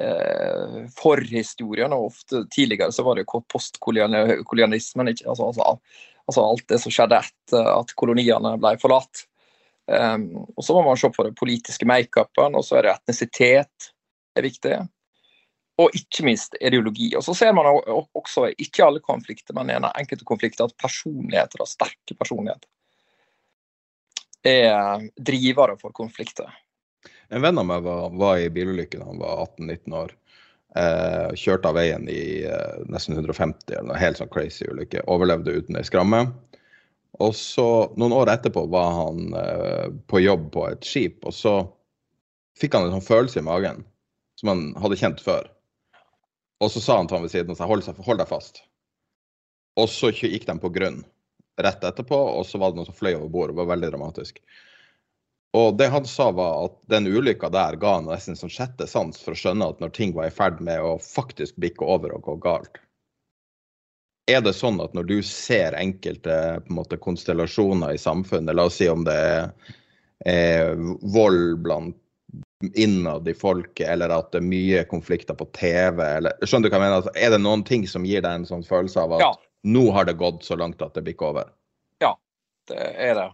eh, 0.00 0.80
forhistorien. 0.96 1.92
og 1.92 2.10
ofte 2.12 2.44
Tidligere 2.54 2.92
så 2.92 3.04
var 3.04 3.18
det 3.18 3.26
postkolonialismen. 3.28 5.12
Altså, 5.12 5.50
altså, 5.50 5.78
altså, 6.26 6.40
alt 6.40 6.66
det 6.68 6.80
som 6.82 6.94
skjedde 6.94 7.20
etter 7.20 7.70
at 7.74 7.94
koloniene 7.98 8.56
ble 8.60 8.76
forlatt. 8.82 9.26
Um, 9.84 10.46
og 10.56 10.64
Så 10.64 10.72
må 10.72 10.82
man 10.86 10.96
se 10.96 11.10
på 11.12 11.26
den 11.26 11.34
politiske 11.36 11.86
makeupen, 11.86 12.54
og 12.56 12.64
så 12.64 12.78
er 12.78 12.86
det 12.86 12.94
etnisitet 12.94 13.90
er 14.34 14.46
viktig. 14.46 14.78
Og 15.82 15.96
ikke 15.98 16.24
minst 16.24 16.54
ideologi. 16.60 17.10
Og 17.18 17.24
Så 17.26 17.34
ser 17.36 17.52
man 17.52 17.68
også, 17.68 18.48
ikke 18.56 18.86
alle 18.86 19.02
konflikter, 19.04 19.54
men 19.54 19.70
enkelte 19.74 20.24
konflikter, 20.24 20.64
at 20.64 20.78
personligheter, 20.80 21.60
og 21.60 21.68
sterke 21.68 22.16
personligheter, 22.16 22.68
er 24.48 25.08
drivere 25.16 25.78
for 25.80 25.94
konflikter. 25.96 26.50
En 27.32 27.42
venn 27.42 27.58
av 27.58 27.66
meg 27.66 27.84
var, 27.86 28.12
var 28.14 28.38
i 28.38 28.50
bilulykke 28.52 29.00
da 29.00 29.08
han 29.08 29.22
var 29.22 29.46
18-19 29.46 29.96
år. 29.98 30.12
Eh, 30.74 31.30
kjørte 31.38 31.70
av 31.70 31.78
veien 31.78 32.08
i 32.10 32.42
eh, 32.50 32.82
nesten 32.90 33.14
150, 33.14 33.70
eller 33.76 33.92
noe 33.92 34.00
helt 34.00 34.18
sånn 34.18 34.32
crazy 34.34 34.66
ulykke. 34.66 35.04
Overlevde 35.10 35.54
uten 35.54 35.78
ei 35.78 35.86
skramme. 35.86 36.24
Og 37.22 37.34
så, 37.38 37.66
noen 38.00 38.14
år 38.16 38.32
etterpå, 38.32 38.66
var 38.72 38.90
han 38.96 39.34
eh, 39.38 39.88
på 40.10 40.22
jobb 40.24 40.50
på 40.56 40.66
et 40.72 40.86
skip, 40.86 41.20
og 41.22 41.34
så 41.36 41.56
fikk 42.58 42.74
han 42.74 42.88
en 42.88 42.96
sånn 42.96 43.06
følelse 43.06 43.40
i 43.40 43.46
magen 43.46 43.84
som 44.40 44.50
han 44.50 44.64
hadde 44.82 44.98
kjent 44.98 45.22
før. 45.22 45.46
Og 46.62 46.70
så 46.74 46.82
sa 46.82 46.98
han 46.98 47.10
til 47.10 47.18
han 47.18 47.26
ved 47.26 47.34
siden 47.34 47.54
av 47.54 47.60
seg 47.60 47.70
hold, 47.70 48.18
deg 48.18 48.30
fast. 48.30 48.64
Og 49.78 49.88
så 49.90 50.10
gikk 50.14 50.46
de 50.48 50.58
på 50.58 50.70
grunn 50.74 51.02
rett 51.62 51.84
etterpå, 51.84 52.16
og 52.38 52.46
så 52.46 52.58
var 52.58 52.72
det 52.72 52.80
noen 52.80 52.88
som 52.88 52.96
fløy 52.96 53.14
over 53.14 53.28
bordet. 53.28 53.54
Det 53.54 53.60
var 53.62 53.72
veldig 53.74 53.90
dramatisk. 53.92 54.40
Og 55.54 55.76
det 55.78 55.86
han 55.92 56.06
sa 56.10 56.30
var 56.34 56.64
at 56.66 56.78
den 56.90 57.06
ulykka 57.06 57.48
der 57.54 57.76
ga 57.78 57.98
han 58.00 58.08
nesten 58.10 58.38
sånn 58.38 58.50
sjette 58.50 58.88
sans 58.90 59.20
for 59.22 59.36
å 59.36 59.38
skjønne 59.38 59.68
at 59.70 59.82
når 59.82 59.92
ting 59.94 60.14
var 60.16 60.26
i 60.26 60.34
ferd 60.34 60.58
med 60.64 60.82
å 60.82 60.96
faktisk 60.98 61.60
bikke 61.62 61.86
over 61.86 62.16
og 62.16 62.26
gå 62.26 62.34
galt, 62.42 62.80
er 64.26 64.40
det 64.42 64.54
sånn 64.56 64.80
at 64.82 64.94
når 64.96 65.06
du 65.06 65.18
ser 65.26 65.76
enkelte 65.78 66.36
måte, 66.72 66.98
konstellasjoner 66.98 67.94
i 67.94 68.00
samfunnet, 68.00 68.56
la 68.56 68.66
oss 68.70 68.80
si 68.80 68.88
om 68.88 69.04
det 69.06 69.14
er, 69.14 69.52
er 70.26 70.80
vold 71.14 71.60
blant 71.62 72.00
innad 72.80 73.28
i 73.28 73.34
folket, 73.36 73.86
eller 73.92 74.10
at 74.14 74.30
det 74.32 74.40
er 74.40 74.48
mye 74.48 74.84
konflikter 74.88 75.36
på 75.36 75.46
TV, 75.54 76.00
eller 76.16 76.38
Skjønner 76.42 76.70
du 76.70 76.72
hva 76.72 76.78
jeg 76.80 76.84
mener? 76.86 77.00
Altså, 77.02 77.12
er 77.14 77.34
det 77.34 77.42
noen 77.44 77.64
ting 77.68 77.84
som 77.90 78.06
gir 78.08 78.24
deg 78.24 78.40
en 78.40 78.48
sånn 78.48 78.64
følelse 78.64 79.04
av 79.04 79.18
at 79.18 79.26
ja. 79.26 79.32
Nå 79.64 79.86
har 79.96 80.04
det 80.04 80.16
gått 80.20 80.44
så 80.44 80.56
langt 80.60 80.82
at 80.84 80.94
det 80.94 81.02
bikker 81.06 81.32
over? 81.32 81.48
Ja, 82.02 82.12
det 82.68 82.84
er 83.08 83.16
det. 83.18 83.30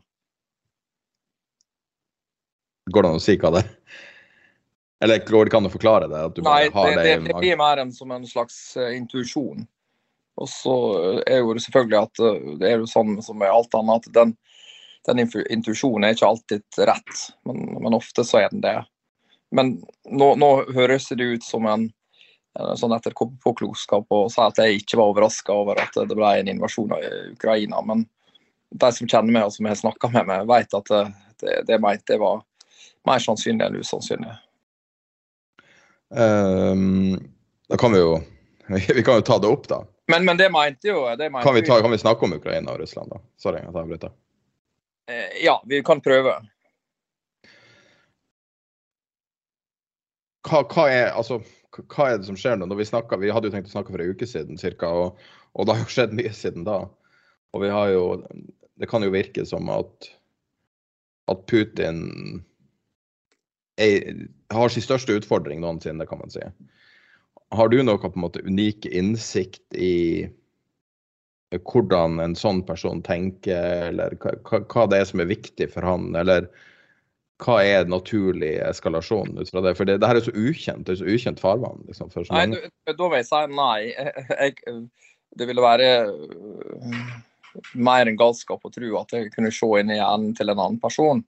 Går 2.91 3.03
det 3.03 3.11
an 3.11 3.21
å 3.21 3.23
si 3.23 3.37
hva 3.39 3.53
det 3.55 3.65
er? 3.65 3.75
Eller 5.05 5.23
går 5.27 5.49
det 5.49 5.57
an 5.57 5.69
å 5.69 5.73
forklare 5.73 6.09
det? 6.11 6.23
Nei, 6.45 6.65
det, 6.69 6.95
det, 7.03 7.15
det, 7.25 7.37
blir 7.39 7.57
mer 7.57 7.81
enn 7.81 7.93
som 7.93 8.11
en 8.13 8.27
slags 8.29 8.57
uh, 8.77 8.91
intuisjon. 8.93 9.65
Og 10.41 10.49
så 10.49 10.75
er 11.25 11.41
jo 11.41 11.55
det 11.57 11.65
selvfølgelig 11.65 12.01
at 12.01 12.23
uh, 12.23 12.51
det 12.61 12.69
er 12.69 12.83
jo 12.83 12.91
sånn 12.91 13.17
som 13.25 13.41
med 13.41 13.49
alt 13.49 13.75
annet, 13.79 14.07
at 14.11 14.19
den, 14.19 14.35
den 15.09 15.23
intuisjonen 15.25 16.05
er 16.05 16.17
ikke 16.17 16.29
alltid 16.29 16.83
rett, 16.91 17.23
men, 17.49 17.65
men, 17.81 17.97
ofte 17.97 18.27
så 18.29 18.43
er 18.43 18.53
den 18.53 18.65
det. 18.65 18.77
Men 19.57 19.79
nå, 20.05 20.35
nå 20.39 20.51
høres 20.77 21.09
det 21.11 21.25
ut 21.25 21.49
som 21.49 21.67
en, 21.67 21.89
en 22.59 22.79
sånn 22.79 22.95
etterpåklokskap 22.97 24.11
å 24.11 24.25
si 24.33 24.41
at 24.43 24.59
jeg 24.59 24.81
ikke 24.81 24.99
var 24.99 25.13
overraska 25.13 25.55
over 25.55 25.79
at 25.83 25.95
det 25.95 26.17
ble 26.17 26.33
en 26.41 26.51
invasjon 26.51 26.95
av 26.97 27.05
Ukraina. 27.31 27.83
Men 27.87 28.05
de 28.71 28.93
som 28.95 29.09
kjenner 29.09 29.35
meg 29.35 29.49
og 29.49 29.55
som 29.55 29.69
har 29.71 29.79
snakka 29.79 30.11
med 30.15 30.31
meg, 30.31 30.49
vet 30.51 30.75
at 30.79 30.91
det, 30.91 31.03
det, 31.43 31.61
det 31.69 31.79
jeg 32.11 32.23
var 32.23 32.43
mer 33.09 33.23
sannsynlig 33.23 33.67
enn 33.67 33.79
usannsynlig. 33.81 34.35
Um, 36.11 37.15
da 37.71 37.79
kan 37.79 37.95
vi 37.95 38.03
jo 38.03 38.19
vi 38.97 39.03
kan 39.07 39.21
jo 39.21 39.27
ta 39.27 39.39
det 39.39 39.51
opp, 39.51 39.69
da. 39.71 39.85
Men, 40.11 40.25
men 40.27 40.37
det 40.37 40.51
mente 40.51 40.91
jo 40.91 41.05
det 41.19 41.31
mente 41.31 41.47
kan, 41.47 41.55
vi 41.55 41.63
ta, 41.63 41.79
kan, 41.81 41.91
vi 41.91 41.99
snakke 41.99 42.27
om 42.27 42.35
Ukraina 42.35 42.75
og 42.75 42.83
Russland, 42.83 43.13
da? 43.15 43.23
Sorry, 43.39 43.63
jeg 43.63 43.71
avbryter. 43.71 44.11
Eh, 45.11 45.45
ja, 45.45 45.57
vi 45.67 45.83
kan 45.87 46.03
prøve. 46.03 46.35
Hva, 50.47 50.63
hva, 50.65 50.87
er, 50.91 51.11
altså, 51.15 51.41
hva, 51.89 52.07
er, 52.11 52.21
det 52.21 52.29
som 52.29 52.39
skjer 52.39 52.59
nå? 52.59 52.69
Når 52.71 52.81
vi, 52.81 52.89
snakket, 52.89 53.23
vi 53.23 53.33
hadde 53.35 53.51
jo 53.51 53.55
tenkt 53.55 53.71
å 53.71 53.75
snakke 53.75 53.95
for 53.95 54.03
en 54.03 54.15
uke 54.15 54.29
siden 54.29 54.61
ca., 54.61 54.91
og, 54.91 55.21
og, 55.55 55.67
det 55.67 55.77
har 55.77 55.85
jo 55.85 55.95
skjedd 55.95 56.17
mye 56.19 56.33
siden 56.37 56.67
da. 56.69 56.81
Og 57.55 57.65
vi 57.65 57.71
har 57.75 57.91
jo 57.95 58.05
Det 58.81 58.89
kan 58.89 59.05
jo 59.05 59.13
virke 59.13 59.45
som 59.45 59.69
at, 59.69 60.09
at 61.29 61.41
Putin 61.51 61.99
er, 63.77 64.27
har 64.53 64.73
sin 64.73 64.85
største 64.85 65.19
utfordring 65.19 65.61
noensinne, 65.61 66.07
kan 66.09 66.23
man 66.23 66.33
si. 66.33 66.41
Har 67.53 67.69
du 67.69 67.83
noe 67.83 68.01
på 68.01 68.13
en 68.15 68.25
måte 68.25 68.45
unik 68.47 68.87
innsikt 68.89 69.77
i 69.77 70.31
hvordan 71.59 72.21
en 72.23 72.37
sånn 72.39 72.63
person 72.65 73.03
tenker, 73.03 73.91
eller 73.91 74.15
hva, 74.23 74.63
hva 74.71 74.87
det 74.89 75.01
er 75.01 75.09
som 75.11 75.21
er 75.21 75.31
viktig 75.33 75.67
for 75.73 75.85
han, 75.85 76.13
eller 76.17 76.47
hva 77.41 77.61
er 77.65 77.89
naturlig 77.89 78.55
eskalasjon 78.69 79.39
ut 79.39 79.51
fra 79.51 79.63
det? 79.65 79.75
For 79.79 79.89
det, 79.89 79.99
det 80.03 80.11
her 80.11 80.21
er 80.21 80.27
så 80.27 80.35
ukjent, 80.37 80.85
det 80.87 80.95
er 80.95 81.01
så 81.01 81.09
ukjent 81.15 81.41
farvann. 81.43 81.83
Liksom, 81.89 82.13
for 82.13 82.27
så 82.27 82.37
nei, 82.37 82.47
du, 82.53 82.93
da 82.93 83.09
vil 83.09 83.21
jeg 83.21 83.29
si 83.31 83.43
nei. 83.57 83.79
Jeg, 83.91 84.77
det 85.39 85.47
ville 85.49 85.65
være 85.65 85.91
mer 87.79 88.09
enn 88.09 88.19
galskap 88.19 88.65
å 88.67 88.73
tro 88.73 88.93
at 89.01 89.15
jeg 89.15 89.33
kunne 89.35 89.53
se 89.55 89.69
inn 89.81 89.93
i 89.93 89.99
hjernen 89.99 90.35
til 90.39 90.53
en 90.53 90.59
annen 90.59 90.81
person. 90.83 91.23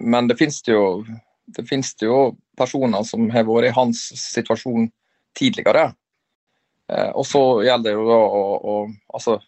Men 0.00 0.28
det 0.30 0.38
finnes 0.40 0.60
jo, 0.66 1.04
det 1.56 1.66
finnes 1.68 1.94
jo 2.02 2.32
personer 2.58 3.04
som 3.06 3.28
har 3.32 3.46
vært 3.48 3.70
i 3.70 3.76
hans 3.76 4.02
situasjon 4.20 4.88
tidligere. 5.38 5.90
Eh, 6.88 7.10
og 7.12 7.26
så 7.28 7.42
gjelder 7.66 7.90
det 7.90 7.96
jo 7.98 8.06
da 8.08 8.18
å, 8.18 8.42
å, 8.56 8.76
altså, 9.14 9.38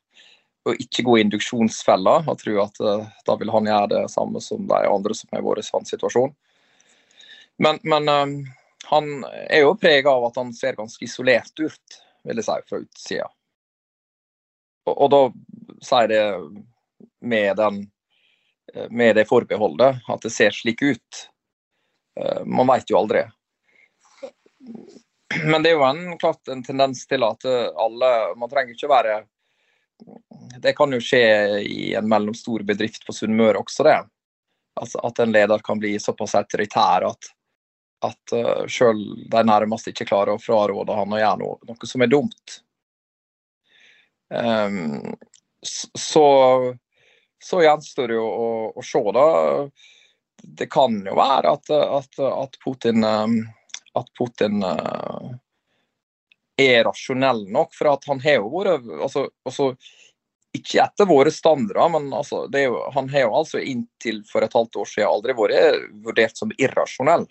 å 0.69 0.75
ikke 0.77 1.05
gå 1.07 1.17
i 1.17 1.25
induksjonsfella 1.25 2.21
og 2.29 2.39
tro 2.41 2.59
at 2.63 2.81
uh, 2.85 3.05
da 3.27 3.37
vil 3.41 3.53
han 3.55 3.69
gjøre 3.71 3.91
det 3.95 4.05
samme 4.13 4.43
som 4.45 4.67
de 4.69 4.81
andre 4.87 5.17
som 5.17 5.33
har 5.33 5.45
vært 5.47 5.65
i 5.65 5.69
sånn 5.69 5.89
situasjon. 5.89 6.33
Men, 7.61 7.81
men 7.89 8.09
um, 8.09 8.35
han 8.91 9.11
er 9.47 9.65
jo 9.65 9.77
prega 9.81 10.13
av 10.13 10.29
at 10.31 10.41
han 10.41 10.53
ser 10.57 10.79
ganske 10.79 11.05
isolert 11.05 11.53
ut, 11.61 12.01
vil 12.29 12.41
jeg 12.41 12.49
si, 12.49 12.59
fra 12.69 12.83
utsida. 12.83 13.29
Og, 14.89 14.95
og 14.95 15.11
da 15.13 15.23
sier 15.85 16.09
det 16.11 16.23
med, 17.21 17.51
den, 17.61 17.83
med 18.89 19.17
det 19.21 19.27
forbeholdet 19.29 20.01
at 20.09 20.25
det 20.25 20.33
ser 20.33 20.57
slik 20.57 20.81
ut. 20.83 21.21
Man 22.49 22.69
veit 22.69 22.91
jo 22.91 22.99
aldri. 22.99 23.23
Men 25.45 25.63
det 25.63 25.71
er 25.71 25.79
jo 25.79 25.87
en, 25.87 26.19
klart 26.19 26.49
en 26.51 26.63
tendens 26.65 27.05
til 27.07 27.25
at 27.25 27.45
eh, 27.49 27.69
alle 27.79 28.11
Man 28.39 28.51
trenger 28.51 28.75
ikke 28.75 28.91
være 28.91 29.21
Det 30.63 30.73
kan 30.77 30.93
jo 30.93 31.01
skje 31.03 31.25
i 31.65 31.93
en 31.95 32.09
mellomstor 32.09 32.65
bedrift 32.67 33.07
på 33.07 33.15
Sunnmøre 33.17 33.61
også, 33.61 33.87
det. 33.87 33.99
Altså 34.81 35.01
at 35.07 35.21
en 35.23 35.33
leder 35.33 35.63
kan 35.65 35.81
bli 35.81 35.95
såpass 36.01 36.35
autoritær 36.39 37.07
at, 37.09 37.31
at 38.07 38.35
eh, 38.37 38.67
sjøl 38.71 39.01
de 39.33 39.45
nærmeste 39.45 39.93
ikke 39.93 40.09
klarer 40.13 40.37
å 40.37 40.43
fraråde 40.43 40.97
han 40.97 41.17
å 41.17 41.21
gjøre 41.21 41.41
noe, 41.43 41.59
noe 41.69 41.91
som 41.91 42.05
er 42.05 42.13
dumt. 42.13 42.59
Um, 44.31 45.17
så, 45.63 46.27
så 47.43 47.63
gjenstår 47.65 48.13
det 48.13 48.19
jo 48.21 48.27
å, 48.27 48.51
å, 48.79 48.85
se, 48.87 49.03
da. 49.17 49.27
Det 50.61 50.71
kan 50.73 51.01
jo 51.05 51.17
være 51.19 51.57
at, 51.57 51.73
at, 51.75 52.21
at 52.31 52.61
Putin 52.63 53.05
um, 53.05 53.41
at 53.93 54.07
Putin 54.19 54.63
uh, 54.63 55.35
er 56.63 56.85
rasjonell 56.89 57.47
nok. 57.53 57.75
For 57.77 57.93
at 57.93 58.07
han 58.11 58.21
har 58.25 58.41
jo 58.41 58.53
vært 58.53 58.87
altså, 59.01 59.27
altså, 59.49 59.73
Ikke 60.57 60.83
etter 60.83 61.07
våre 61.07 61.31
standarder, 61.31 61.93
men 61.95 62.13
altså, 62.17 62.45
jo, 62.51 62.81
han 62.95 63.11
har 63.13 63.29
jo 63.29 63.35
altså 63.43 63.61
inntil 63.63 64.25
for 64.27 64.43
et 64.43 64.55
halvt 64.57 64.81
år 64.83 64.89
siden 64.93 65.11
aldri 65.11 65.37
vært 65.39 65.85
vurdert 66.05 66.41
som 66.41 66.55
irrasjonell. 66.59 67.29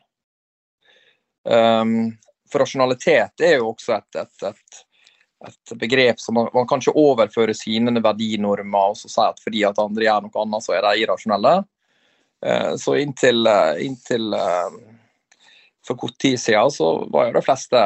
Um, 1.43 2.13
for 2.51 2.63
rasjonalitet 2.63 3.43
er 3.43 3.57
jo 3.57 3.71
også 3.71 3.95
et, 3.95 4.19
et, 4.21 4.45
et, 4.49 4.79
et 5.47 5.73
begrep 5.79 6.19
som 6.19 6.35
man, 6.35 6.49
man 6.53 6.67
kan 6.67 6.81
ikke 6.81 6.95
overføre 6.99 7.55
sine 7.55 7.93
verdinormer 8.03 8.93
og 8.93 8.97
så 8.99 9.11
si 9.11 9.21
at 9.23 9.39
fordi 9.43 9.63
at 9.67 9.79
andre 9.81 10.07
gjør 10.07 10.25
noe 10.25 10.43
annet, 10.43 10.65
så 10.65 10.75
er 10.75 10.87
de 10.87 11.03
irrasjonelle. 11.03 11.53
Uh, 12.39 12.73
så 12.79 12.95
inntil, 13.01 13.43
uh, 13.47 13.75
inntil 13.83 14.31
uh, 14.35 14.79
for 15.87 15.99
kort 15.99 16.17
tid 16.17 16.39
siden 16.39 16.71
så 16.71 16.93
var 17.11 17.29
jo 17.29 17.39
de 17.39 17.43
fleste 17.43 17.83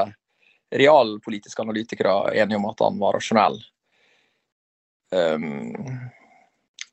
realpolitiske 0.73 1.61
analytikere 1.61 2.33
enige 2.33 2.57
om 2.57 2.65
at 2.71 2.81
han 2.83 2.99
var 2.99 3.17
rasjonell. 3.17 3.59
Um, 5.13 5.75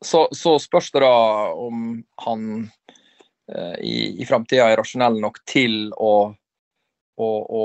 så, 0.00 0.28
så, 0.33 0.59
spørs 0.59 0.91
det 0.92 1.00
da 1.05 1.15
om 1.57 2.02
han 2.25 2.44
uh, 3.52 3.76
i, 3.81 4.20
i 4.20 4.26
framtida 4.28 4.68
er 4.68 4.81
rasjonell 4.81 5.20
nok 5.20 5.41
til 5.49 5.92
å, 5.97 6.12
å, 7.17 7.31
å 7.60 7.65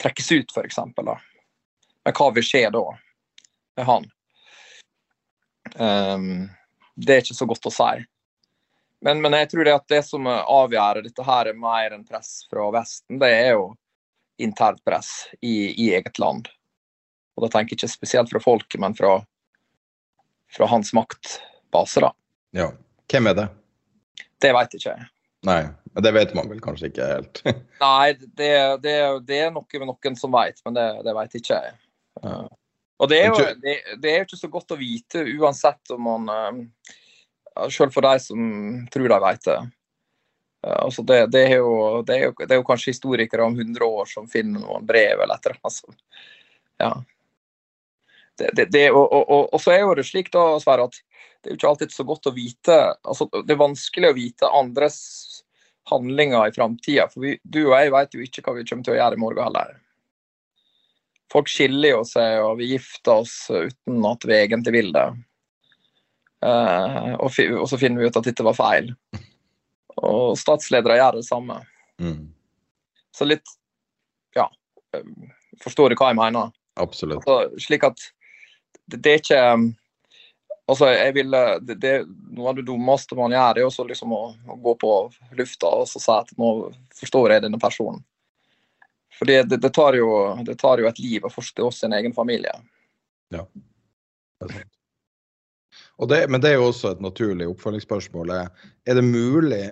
trekkes 0.00 0.32
ut, 0.32 0.56
f.eks. 0.56 0.80
Men 0.96 2.16
hva 2.16 2.32
vil 2.36 2.46
skje 2.46 2.66
da 2.72 2.84
med 3.76 3.88
han? 3.88 4.10
Um, 5.74 6.28
det 6.96 7.14
er 7.14 7.24
ikke 7.24 7.36
så 7.36 7.48
godt 7.48 7.68
å 7.68 7.72
si. 7.74 8.04
Men, 9.04 9.20
men, 9.20 9.36
jeg 9.36 9.50
tror 9.52 9.66
det 9.66 9.76
at 9.76 9.88
det 9.92 10.02
som 10.06 10.28
avgjør 10.28 11.02
dette 11.04 11.24
her 11.26 11.50
er 11.50 11.56
mer 11.60 11.92
enn 11.92 12.06
press 12.08 12.44
fra 12.48 12.70
Vesten, 12.72 13.18
det 13.20 13.28
er 13.36 13.50
jo 13.58 13.66
internt 14.42 14.84
press 14.84 15.10
i, 15.40 15.70
i 15.70 15.90
eget 15.94 16.18
land. 16.18 16.48
Og 17.34 17.46
da 17.46 17.50
tenker 17.50 17.74
jeg 17.74 17.82
ikke 17.82 17.92
spesielt 17.94 18.30
fra 18.30 18.42
folket, 18.42 18.80
men 18.82 18.94
fra, 18.98 19.16
fra 20.54 20.68
hans 20.70 20.92
maktbase, 20.96 22.04
da. 22.04 22.12
Ja. 22.54 22.70
Hvem 23.10 23.28
er 23.30 23.36
det? 23.36 23.48
Det 24.42 24.50
veit 24.56 24.74
ikke 24.76 24.90
jeg. 24.90 25.08
Nei, 25.44 25.60
det 26.00 26.12
vet 26.16 26.32
man 26.36 26.48
vel 26.48 26.60
kanskje 26.64 26.88
ikke 26.88 27.06
helt? 27.10 27.40
Nei, 27.84 28.14
det, 28.16 28.50
det, 28.84 28.94
det, 29.28 29.40
er 29.44 29.52
noe 29.52 29.80
med 29.80 29.90
noen 29.90 30.18
som 30.18 30.32
veit, 30.34 30.60
men 30.64 30.76
det, 30.78 30.86
det 31.04 31.16
veit 31.16 31.36
ikke 31.36 31.58
jeg. 31.58 31.74
Ja. 32.24 32.38
Og 33.02 33.10
det 33.10 33.18
er, 33.20 33.26
jo, 33.28 33.46
det, 33.60 33.74
det 34.00 34.10
er 34.10 34.20
jo 34.20 34.26
ikke 34.28 34.40
så 34.40 34.50
godt 34.52 34.72
å 34.72 34.78
vite, 34.78 35.24
uansett 35.34 35.92
om 35.92 36.06
man 36.06 36.30
uh, 36.30 37.68
Sjøl 37.70 37.90
for 37.92 38.06
de 38.06 38.18
som 38.22 38.46
tror 38.90 39.10
de 39.10 39.18
vet 39.26 39.48
det. 39.50 39.58
Altså 40.64 41.02
det, 41.02 41.18
det, 41.34 41.42
er 41.50 41.58
jo, 41.60 42.02
det, 42.06 42.14
er 42.16 42.22
jo, 42.28 42.34
det, 42.38 42.50
er 42.52 42.60
jo, 42.60 42.66
kanskje 42.66 42.94
historikere 42.94 43.44
om 43.44 43.58
100 43.58 43.84
år 43.84 44.08
som 44.08 44.28
finner 44.30 44.62
noen 44.62 44.86
brev 44.88 45.20
eller 45.20 45.36
et 45.36 45.50
eller 45.50 45.58
annet. 45.60 45.98
Ja. 46.80 46.92
Og, 48.90 49.04
og, 49.04 49.32
og, 49.44 49.58
så 49.62 49.74
er 49.74 49.84
jo 49.84 49.94
det 49.98 50.06
slik 50.08 50.32
da, 50.34 50.46
Sverre, 50.62 50.88
at 50.88 50.96
det 51.44 51.50
er 51.50 51.54
jo 51.54 51.60
ikke 51.60 51.70
alltid 51.74 51.92
så 51.94 52.06
godt 52.08 52.26
å 52.26 52.32
vite 52.34 52.76
altså 53.04 53.28
Det 53.36 53.52
er 53.52 53.60
vanskelig 53.60 54.08
å 54.10 54.16
vite 54.16 54.48
andres 54.48 54.98
handlinger 55.90 56.48
i 56.48 56.54
framtida. 56.56 57.06
For 57.12 57.26
vi, 57.26 57.36
du 57.42 57.66
og 57.66 57.76
jeg 57.76 57.92
vet 57.92 58.16
jo 58.16 58.24
ikke 58.24 58.46
hva 58.46 58.56
vi 58.56 58.64
kommer 58.68 58.86
til 58.86 58.94
å 58.94 58.98
gjøre 58.98 59.18
i 59.18 59.20
morgen 59.20 59.44
heller. 59.44 59.76
Folk 61.32 61.50
skiller 61.50 61.96
jo 61.96 62.00
seg, 62.08 62.38
og 62.46 62.56
vi 62.60 62.70
gifter 62.72 63.20
oss 63.20 63.36
uten 63.50 64.08
at 64.08 64.24
vi 64.24 64.38
egentlig 64.38 64.74
vil 64.78 64.90
det. 64.94 65.04
Uh, 66.44 67.14
og, 67.18 67.28
og, 67.28 67.64
så 67.68 67.80
finner 67.80 68.00
vi 68.00 68.08
ut 68.08 68.18
at 68.20 68.28
dette 68.28 68.46
var 68.46 68.56
feil. 68.56 68.92
Og 70.02 70.34
statsledere 70.38 70.98
gjør 70.98 71.20
det 71.20 71.26
samme. 71.26 71.60
Mm. 72.02 72.32
Så 73.14 73.28
litt 73.28 73.56
Ja. 74.34 74.48
Eh, 74.96 75.06
forstår 75.62 75.92
du 75.92 75.98
hva 76.00 76.10
jeg 76.10 76.18
mener? 76.18 76.50
Absolutt. 76.80 77.22
Altså, 77.22 77.62
slik 77.62 77.86
at 77.86 78.00
det, 78.90 78.98
det, 78.98 79.10
er 79.12 79.22
ikke 79.22 79.42
Altså, 80.64 80.88
jeg 80.88 81.12
vil, 81.14 81.36
det, 81.60 81.76
det, 81.80 81.92
Noe 82.32 82.50
av 82.50 82.56
det 82.56 82.64
dummeste 82.64 83.16
man 83.18 83.34
gjør, 83.34 83.60
er 83.60 83.68
også 83.68 83.84
liksom 83.84 84.14
å, 84.16 84.22
å, 84.48 84.56
gå 84.64 84.74
på 84.80 84.92
lufta 85.38 85.70
og 85.82 85.88
så 85.90 86.00
si 86.00 86.12
at 86.14 86.32
nå 86.40 86.50
forstår 86.96 87.34
jeg 87.34 87.44
denne 87.44 87.60
personen. 87.60 88.00
For 89.14 89.28
det, 89.28 89.44
det, 89.52 89.70
tar 89.76 89.94
jo, 89.94 90.08
det 90.42 90.56
tar 90.58 90.80
jo 90.80 90.88
et 90.88 90.98
liv 90.98 91.26
å 91.26 91.30
forstå 91.30 91.68
sin 91.70 91.92
egen 91.94 92.16
familie. 92.16 92.54
Ja, 93.34 93.44
det 94.40 94.48
er 94.48 94.56
sant. 94.56 94.72
Det, 96.08 96.24
men 96.28 96.42
det 96.42 96.50
er 96.50 96.58
jo 96.58 96.70
også 96.72 96.94
et 96.94 97.02
naturlig 97.04 97.46
oppfølgingsspørsmål. 97.52 98.32
Er 98.34 98.96
det 98.98 99.04
mulig 99.06 99.68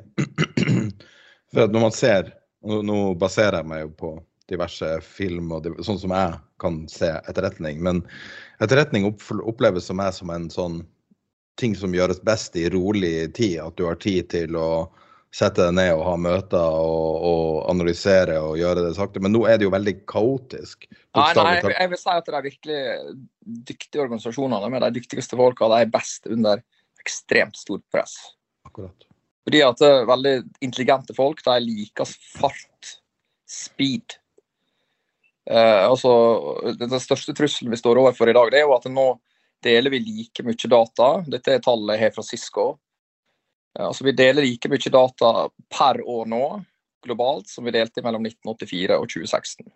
For 1.53 1.69
når 1.69 1.81
man 1.81 1.93
ser 1.97 2.31
Nå, 2.63 3.15
baserer 3.19 3.59
jeg 3.59 3.67
meg 3.67 3.81
jo 3.83 3.89
på 3.99 4.09
diverse 4.47 4.87
film 5.03 5.49
og 5.51 5.65
sånn 5.83 5.99
som 5.99 6.13
jeg 6.15 6.37
kan 6.63 6.77
se 6.87 7.09
etterretning. 7.27 7.81
Men 7.83 8.05
etterretning 8.63 9.09
oppleves 9.11 9.89
som 9.91 9.99
meg 9.99 10.13
som 10.15 10.31
en 10.31 10.47
sånn 10.53 10.77
ting 11.59 11.75
som 11.75 11.95
gjøres 11.97 12.23
best 12.23 12.55
i 12.55 12.69
rolig 12.71 13.33
tid. 13.35 13.59
At 13.65 13.75
du 13.81 13.89
har 13.89 13.99
tid 13.99 14.31
til 14.31 14.55
å 14.55 14.69
sette 15.33 15.65
deg 15.65 15.77
ned 15.79 15.95
og 15.97 16.03
ha 16.05 16.17
møter 16.21 16.61
og, 16.61 17.23
og 17.25 17.71
analysere 17.73 18.37
og 18.45 18.59
gjøre 18.61 18.85
det 18.85 18.97
sakte. 18.99 19.23
Men 19.25 19.33
nå 19.33 19.47
er 19.49 19.59
det 19.59 19.67
jo 19.67 19.73
veldig 19.73 19.95
kaotisk. 20.11 20.85
Nei, 21.17 21.29
nei, 21.39 21.55
jeg, 21.57 21.73
jeg 21.73 21.93
vil 21.93 22.01
si 22.01 22.13
at 22.13 22.29
det 22.29 22.37
er 22.37 22.47
virkelig 22.47 22.83
dyktige 23.73 24.05
organisasjonene 24.05 24.73
med 24.73 24.85
de 24.85 24.93
dyktigste 24.99 25.39
folka, 25.41 25.71
de 25.73 25.81
er 25.87 25.93
best 25.93 26.29
under 26.29 26.61
ekstremt 27.01 27.57
stort 27.59 27.85
press. 27.93 28.19
Akkurat. 28.69 29.09
Fordi 29.43 29.63
at 29.67 29.81
det 29.81 29.89
er 29.91 30.11
veldig 30.11 30.35
intelligente 30.63 31.17
folk 31.17 31.43
de 31.47 31.57
liker 31.65 32.07
fart, 32.37 32.93
speed. 33.49 34.19
Eh, 35.51 35.83
altså, 35.89 36.13
Den 36.79 36.93
største 37.03 37.35
trusselen 37.37 37.73
vi 37.73 37.81
står 37.81 37.99
overfor 38.05 38.31
i 38.31 38.37
dag, 38.37 38.53
det 38.53 38.61
er 38.61 38.69
jo 38.69 38.77
at 38.77 38.87
nå 38.93 39.09
deler 39.63 39.95
vi 39.95 40.03
like 40.05 40.45
mye 40.47 40.71
data. 40.71 41.11
Dette 41.27 41.57
er 41.57 41.65
tallet 41.65 41.97
jeg 41.97 42.05
har 42.05 42.15
fra 42.15 42.25
Cisco. 42.27 42.67
Altså, 43.81 44.05
vi 44.05 44.13
deler 44.13 44.45
like 44.45 44.69
mye 44.69 44.93
data 44.93 45.33
per 45.73 46.03
år 46.05 46.29
nå 46.29 46.45
globalt 47.03 47.49
som 47.49 47.65
vi 47.65 47.75
delte 47.75 48.03
mellom 48.05 48.27
1984 48.27 48.99
og 48.99 49.09
2016. 49.11 49.73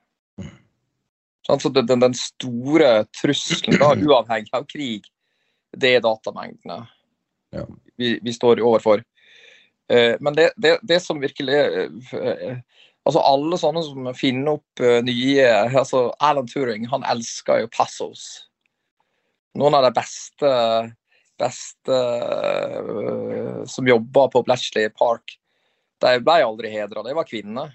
Altså, 1.49 1.69
Så 1.69 1.73
den, 1.75 2.01
den, 2.01 2.15
store 2.15 3.05
trusselen, 3.21 3.79
da, 3.81 3.95
uavhengig 4.07 4.53
av 4.55 4.67
krig, 4.71 5.07
det 5.77 5.97
er 5.97 6.05
datamengdene 6.05 6.85
ja. 7.55 7.67
vi, 7.97 8.17
vi, 8.23 8.33
står 8.33 8.63
overfor. 8.65 9.03
Eh, 9.89 10.17
men 10.21 10.35
det, 10.35 10.51
det, 10.57 10.79
det 10.83 11.01
som 11.03 11.21
virkelig 11.23 11.55
eh, 11.55 12.59
Altså 13.07 13.21
Alle 13.23 13.55
sånne 13.55 13.83
som 13.87 14.09
finner 14.19 14.57
opp 14.57 14.81
eh, 14.83 14.99
nye 15.07 15.45
altså 15.69 16.09
Alan 16.19 16.49
Turing 16.51 16.89
han 16.91 17.05
elsker 17.07 17.61
jo 17.63 17.69
passos. 17.71 18.25
Noen 19.55 19.77
av 19.79 19.87
de 19.87 19.93
beste 19.95 20.51
beste 21.41 21.97
uh, 21.97 23.65
som 23.69 23.89
jobba 23.89 24.29
på 24.33 24.43
Blatchley 24.47 24.91
Park, 24.95 25.37
de 26.03 26.17
ble 26.25 26.41
aldri 26.45 26.73
hedra. 26.73 27.05
De 27.05 27.15
var 27.17 27.29
kvinner. 27.29 27.73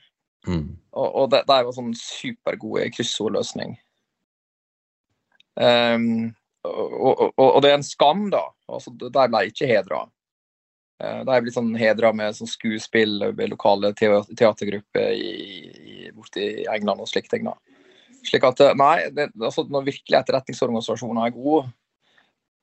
Mm. 0.47 0.77
Og, 0.91 1.07
og 1.07 1.31
de, 1.31 1.41
de, 1.47 1.57
var 1.65 1.73
sånn 1.75 1.93
supergode 1.97 2.89
kryssordløsning. 2.95 3.75
Um, 5.55 6.31
og, 6.65 7.11
og, 7.11 7.37
og, 7.37 7.59
det 7.63 7.71
er 7.71 7.79
en 7.79 7.85
skam, 7.85 8.27
da. 8.33 8.43
Altså, 8.71 8.93
de 8.93 9.09
ble 9.11 9.43
ikke 9.49 9.69
hedra. 9.69 10.05
Uh, 11.01 11.21
de 11.25 11.33
er 11.33 11.43
blitt 11.43 11.57
sånn 11.57 11.73
hedra 11.77 12.13
med 12.15 12.37
sånn 12.37 12.49
skuespill 12.49 13.31
ved 13.33 13.53
lokale 13.53 13.93
teatergrupper 13.97 15.11
borte 16.15 16.41
i 16.45 16.65
England 16.69 17.01
og 17.01 17.09
slikt. 17.09 17.33
Slik 18.27 18.45
at, 18.45 18.61
nei, 18.77 19.09
det, 19.15 19.31
altså, 19.41 19.65
Når 19.69 19.87
virkelig 19.89 20.19
etterretningsorganisasjoner 20.19 21.25
er 21.25 21.37
gode, 21.37 21.65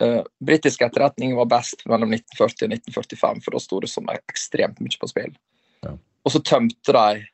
Uh, 0.03 0.23
Britisk 0.39 0.83
etterretning 0.87 1.35
var 1.37 1.49
best 1.51 1.83
mellom 1.91 2.13
1940 2.15 2.69
og 2.69 2.77
1945, 2.77 3.43
for 3.45 3.57
da 3.57 3.63
sto 3.63 3.81
det 3.83 3.91
som 3.91 4.13
ekstremt 4.15 4.79
mye 4.85 5.01
på 5.01 5.11
spill. 5.11 5.35
Ja. 5.83 5.97
Og 6.27 6.35
så 6.35 6.43
tømte 6.45 6.95
de 6.95 7.27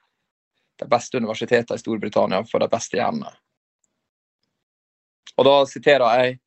de 0.77 0.89
beste 0.91 1.19
universitetene 1.19 1.79
i 1.79 1.83
Storbritannia 1.83 2.43
for 2.51 2.63
de 2.63 2.69
beste 2.71 2.99
hjernene. 2.99 3.31
Og 5.39 5.47
da 5.49 5.55
siterer 5.69 6.19
jeg 6.19 6.39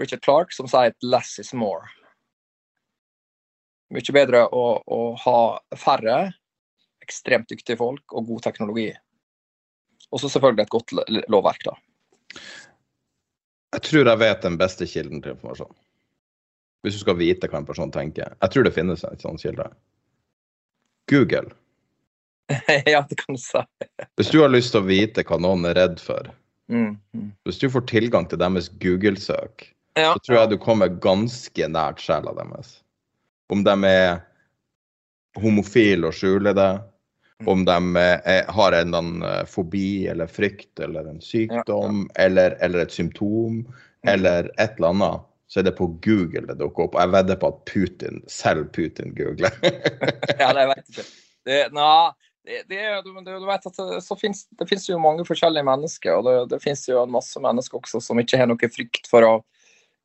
Richard 0.00 0.22
Clark, 0.24 0.54
som 0.54 0.68
sier 0.70 0.92
at 0.92 1.02
'less 1.02 1.38
is 1.38 1.52
more'. 1.52 1.90
Mye 3.92 4.14
bedre 4.14 4.46
å, 4.48 4.82
å 4.86 5.00
ha 5.20 5.40
færre 5.76 6.32
ekstremt 7.02 7.50
dyktige 7.50 7.76
folk 7.76 8.12
og 8.12 8.26
god 8.26 8.42
teknologi. 8.42 8.92
Og 10.10 10.20
så 10.20 10.30
selvfølgelig 10.32 10.62
et 10.62 10.76
godt 10.76 10.94
lovverk, 11.28 11.64
da. 11.64 11.74
Jeg 13.72 13.86
tror 13.86 14.08
jeg 14.10 14.20
vet 14.20 14.44
den 14.44 14.58
beste 14.60 14.86
kilden 14.88 15.22
til 15.24 15.34
informasjon. 15.34 15.72
Hvis 16.82 16.98
du 16.98 17.04
skal 17.04 17.16
vite 17.20 17.48
hva 17.48 17.60
en 17.60 17.68
person 17.68 17.92
tenker. 17.94 18.34
Jeg 18.42 18.52
tror 18.52 18.66
det 18.66 18.74
finnes 18.74 19.04
en 19.06 19.20
sånn 19.22 19.40
kilde. 19.40 19.68
Google. 21.10 21.52
ja, 22.92 23.04
det 23.08 23.18
kan 23.22 23.36
du 23.36 23.40
si. 23.40 23.62
Hvis 24.18 24.32
du 24.32 24.40
har 24.42 24.52
lyst 24.52 24.74
til 24.74 24.82
å 24.82 24.88
vite 24.88 25.24
hva 25.26 25.38
noen 25.40 25.68
er 25.70 25.78
redd 25.78 26.02
for, 26.02 26.28
mm, 26.72 26.90
mm. 27.14 27.30
hvis 27.46 27.62
du 27.62 27.68
får 27.72 27.86
tilgang 27.90 28.26
til 28.28 28.40
deres 28.42 28.68
Google-søk, 28.82 29.68
ja. 29.96 30.12
så 30.12 30.18
tror 30.26 30.38
jeg 30.40 30.52
du 30.52 30.58
kommer 30.60 30.92
ganske 31.02 31.68
nært 31.70 32.02
sjela 32.02 32.34
deres. 32.36 32.76
Om 33.52 33.64
de 33.64 33.76
er 33.88 34.20
homofile 35.40 36.10
og 36.10 36.16
skjuler 36.16 36.56
det, 36.56 36.72
om 37.48 37.64
de 37.64 37.76
er, 37.98 38.50
har 38.50 38.76
en 38.76 38.94
eller 38.94 39.46
fobi 39.50 40.06
eller 40.10 40.30
frykt 40.30 40.80
eller 40.80 41.08
en 41.10 41.20
sykdom 41.20 42.02
ja, 42.04 42.08
ja. 42.08 42.24
Eller, 42.26 42.56
eller, 42.60 42.86
et 42.86 42.92
symptom 42.92 43.62
mm. 43.62 44.08
eller 44.14 44.50
et 44.56 44.76
eller 44.76 44.88
annet, 44.88 45.28
så 45.48 45.60
er 45.60 45.68
det 45.68 45.76
på 45.78 45.86
Google 46.04 46.46
det 46.48 46.58
dukker 46.60 46.88
opp. 46.88 46.96
Og 46.96 47.02
jeg 47.02 47.12
vedder 47.12 47.40
på 47.40 47.52
at 47.52 47.62
Putin, 47.68 48.20
selv 48.30 48.70
Putin 48.72 49.14
googler. 49.16 49.52
ja, 50.40 50.52
det 50.56 50.68
vet 50.70 50.84
jeg 50.84 50.94
ikke. 50.96 51.08
Det, 51.42 51.58
na, 51.74 51.88
det, 52.46 52.62
det, 52.70 52.82
du, 53.04 53.10
du, 53.26 53.46
vet 53.46 53.66
at 53.68 53.80
det, 53.80 54.18
finnes, 54.20 54.44
det 54.58 54.68
finnes 54.70 54.86
jo 54.88 55.00
mange 55.02 55.26
forskjellige 55.26 55.66
mennesker, 55.66 56.14
og 56.18 56.26
det, 56.26 56.36
det 56.54 56.62
finnes 56.62 56.86
jo 56.88 57.02
en 57.02 57.12
masse 57.14 57.42
mennesker 57.42 57.82
også 57.82 58.00
som 58.02 58.22
ikke 58.22 58.40
har 58.40 58.50
noe 58.50 58.70
frykt 58.70 59.10
for 59.10 59.26
å 59.26 59.34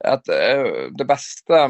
at, 0.06 0.28
eh, 0.30 0.92
Det 0.94 1.06
beste 1.10 1.62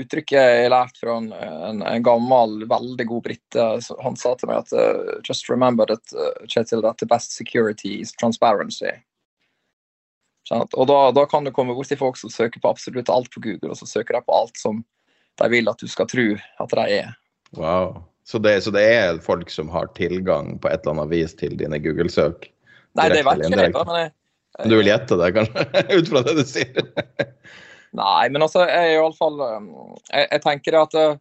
uttrykket 0.00 0.36
jeg 0.36 0.64
har 0.64 0.72
lært 0.72 0.98
fra 1.00 1.16
en, 1.20 1.30
en, 1.32 1.84
en 1.86 2.04
gammel, 2.06 2.64
veldig 2.70 3.06
god 3.08 3.24
brite. 3.26 3.68
Han 4.04 4.18
sa 4.18 4.34
til 4.38 4.50
meg 4.50 4.64
at 4.64 4.74
uh, 4.76 5.20
just 5.26 5.48
remember 5.52 5.88
that, 5.90 6.04
uh, 6.16 6.44
Kjetil, 6.46 6.82
that 6.86 6.98
the 6.98 7.08
best 7.08 7.36
security 7.36 8.00
is 8.00 8.12
transparency. 8.12 8.92
Og 10.50 10.86
da, 10.88 10.98
da, 11.14 11.24
kan 11.30 11.46
du 11.46 11.52
komme 11.54 11.76
borti 11.76 11.94
folk 11.98 12.16
som 12.18 12.30
søker 12.32 12.62
på 12.62 12.70
absolutt 12.72 13.10
alt 13.12 13.30
på 13.30 13.42
Google, 13.44 13.70
og 13.70 13.78
så 13.78 13.86
søker 13.86 14.16
de 14.18 14.24
på 14.26 14.34
alt 14.34 14.58
som 14.58 14.80
de 15.38 15.50
vil 15.52 15.70
at 15.70 15.78
du 15.78 15.86
skal 15.88 16.08
tro 16.10 16.26
at 16.34 16.74
de 16.74 16.86
er. 17.00 17.12
Wow. 17.56 18.00
Så 18.26 18.38
det, 18.42 18.60
så 18.64 18.72
det 18.74 18.82
er 18.82 19.20
folk 19.22 19.50
som 19.50 19.70
har 19.72 19.90
tilgang 19.96 20.56
på 20.60 20.70
et 20.70 20.82
eller 20.82 20.98
annet 20.98 21.12
vis 21.14 21.34
til 21.38 21.56
dine 21.58 21.78
Google-søk? 21.82 22.50
Nei, 22.98 23.08
det 23.10 23.22
vet 23.26 23.44
ikke 23.46 23.62
jeg. 23.62 23.72
Men 23.74 24.00
jeg, 24.00 24.12
du 24.66 24.76
vil 24.76 24.90
gjette 24.90 25.18
det, 25.18 25.30
kanskje? 25.38 25.64
Ut 25.98 26.10
fra 26.10 26.22
det 26.26 26.34
du 26.38 26.44
sier? 26.46 26.90
Nei, 27.96 28.28
men 28.30 28.44
altså, 28.44 28.62
jeg 28.68 28.92
er 28.92 29.00
iallfall 29.00 29.40
um, 29.42 29.70
jeg, 30.12 30.28
jeg 30.28 30.42
tenker 30.44 30.76
at 30.78 30.94
uh, 31.00 31.16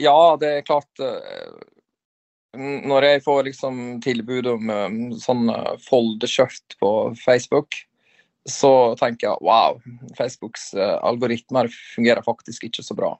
Ja, 0.00 0.16
det 0.40 0.50
er 0.56 0.66
klart 0.66 1.02
uh, 1.02 1.54
Når 2.58 3.06
jeg 3.06 3.22
får 3.22 3.44
liksom 3.46 3.78
tilbud 4.02 4.48
om 4.50 4.72
um, 4.74 4.98
sånn 5.22 5.46
uh, 5.52 5.76
foldeskjørt 5.86 6.76
på 6.82 6.90
Facebook, 7.20 7.78
så 8.48 8.92
tenker 8.98 9.28
jeg 9.30 9.46
wow, 9.46 9.78
Facebooks 10.18 10.72
uh, 10.74 10.98
algoritmer 11.06 11.70
fungerer 11.94 12.26
faktisk 12.26 12.66
ikke 12.66 12.84
så 12.84 12.98
bra. 12.98 13.14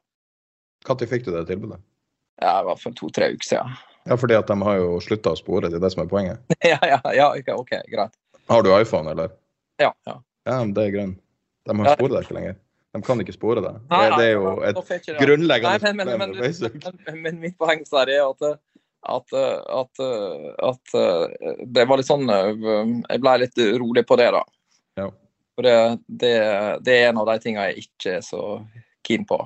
Når 0.89 1.07
fikk 1.07 1.29
du 1.29 1.33
det 1.37 1.47
tilbudet? 1.49 1.79
Ja, 2.43 2.59
I 2.59 2.67
hvert 2.67 2.83
fall 2.83 2.99
to-tre 2.99 3.31
uker 3.37 3.47
siden. 3.47 3.81
Ja, 4.11 4.19
fordi 4.19 4.35
at 4.35 4.51
de 4.51 4.59
har 4.67 4.81
jo 4.81 4.99
slutta 5.03 5.33
å 5.33 5.39
spore, 5.39 5.71
det 5.71 5.79
er 5.79 5.85
det 5.85 5.93
som 5.95 6.03
er 6.03 6.11
poenget? 6.11 6.43
ja, 6.73 6.81
ja, 6.83 6.99
ja, 7.15 7.29
ok, 7.55 7.77
greit. 7.93 8.19
Har 8.51 8.67
du 8.67 8.73
iPhone, 8.75 9.15
eller? 9.15 9.31
Ja. 9.79 9.93
ja. 10.09 10.19
Ja, 10.49 10.59
det 10.67 10.89
er 10.89 10.97
greit. 10.97 11.22
De 11.69 11.79
har 11.79 11.97
sporet 11.97 12.17
deg 12.17 12.27
ikke 12.27 12.39
lenger. 12.39 12.59
De 12.93 13.01
kan 13.07 13.23
ikke 13.23 13.35
spore 13.35 13.63
deg. 13.65 13.79
Det, 13.89 14.03
det 14.19 14.27
er 14.27 14.35
jo 14.35 14.53
et 14.69 15.09
grunnleggende 15.23 15.79
nei, 15.81 15.93
men, 15.97 16.13
men, 16.21 16.35
men, 16.37 17.23
men, 17.25 17.39
mitt 17.41 17.57
poeng 17.61 17.85
er 18.03 18.13
at, 18.21 18.45
at, 19.15 19.37
at, 19.79 20.03
at, 20.69 20.93
det 21.73 21.87
var 21.89 22.01
litt 22.01 22.11
sånn 22.11 22.29
Jeg 22.29 23.23
ble 23.23 23.37
litt 23.47 23.63
rolig 23.81 24.05
på 24.09 24.19
det, 24.21 24.29
da. 24.37 24.43
Ja. 25.01 25.09
For 25.57 25.69
det, 25.69 25.77
det, 26.07 26.35
det, 26.85 26.99
er 26.99 27.11
en 27.11 27.23
av 27.23 27.33
de 27.33 27.39
tingene 27.41 27.71
jeg 27.71 27.87
ikke 27.87 28.19
er 28.19 28.27
så 28.27 28.43
keen 29.09 29.25
på. 29.29 29.41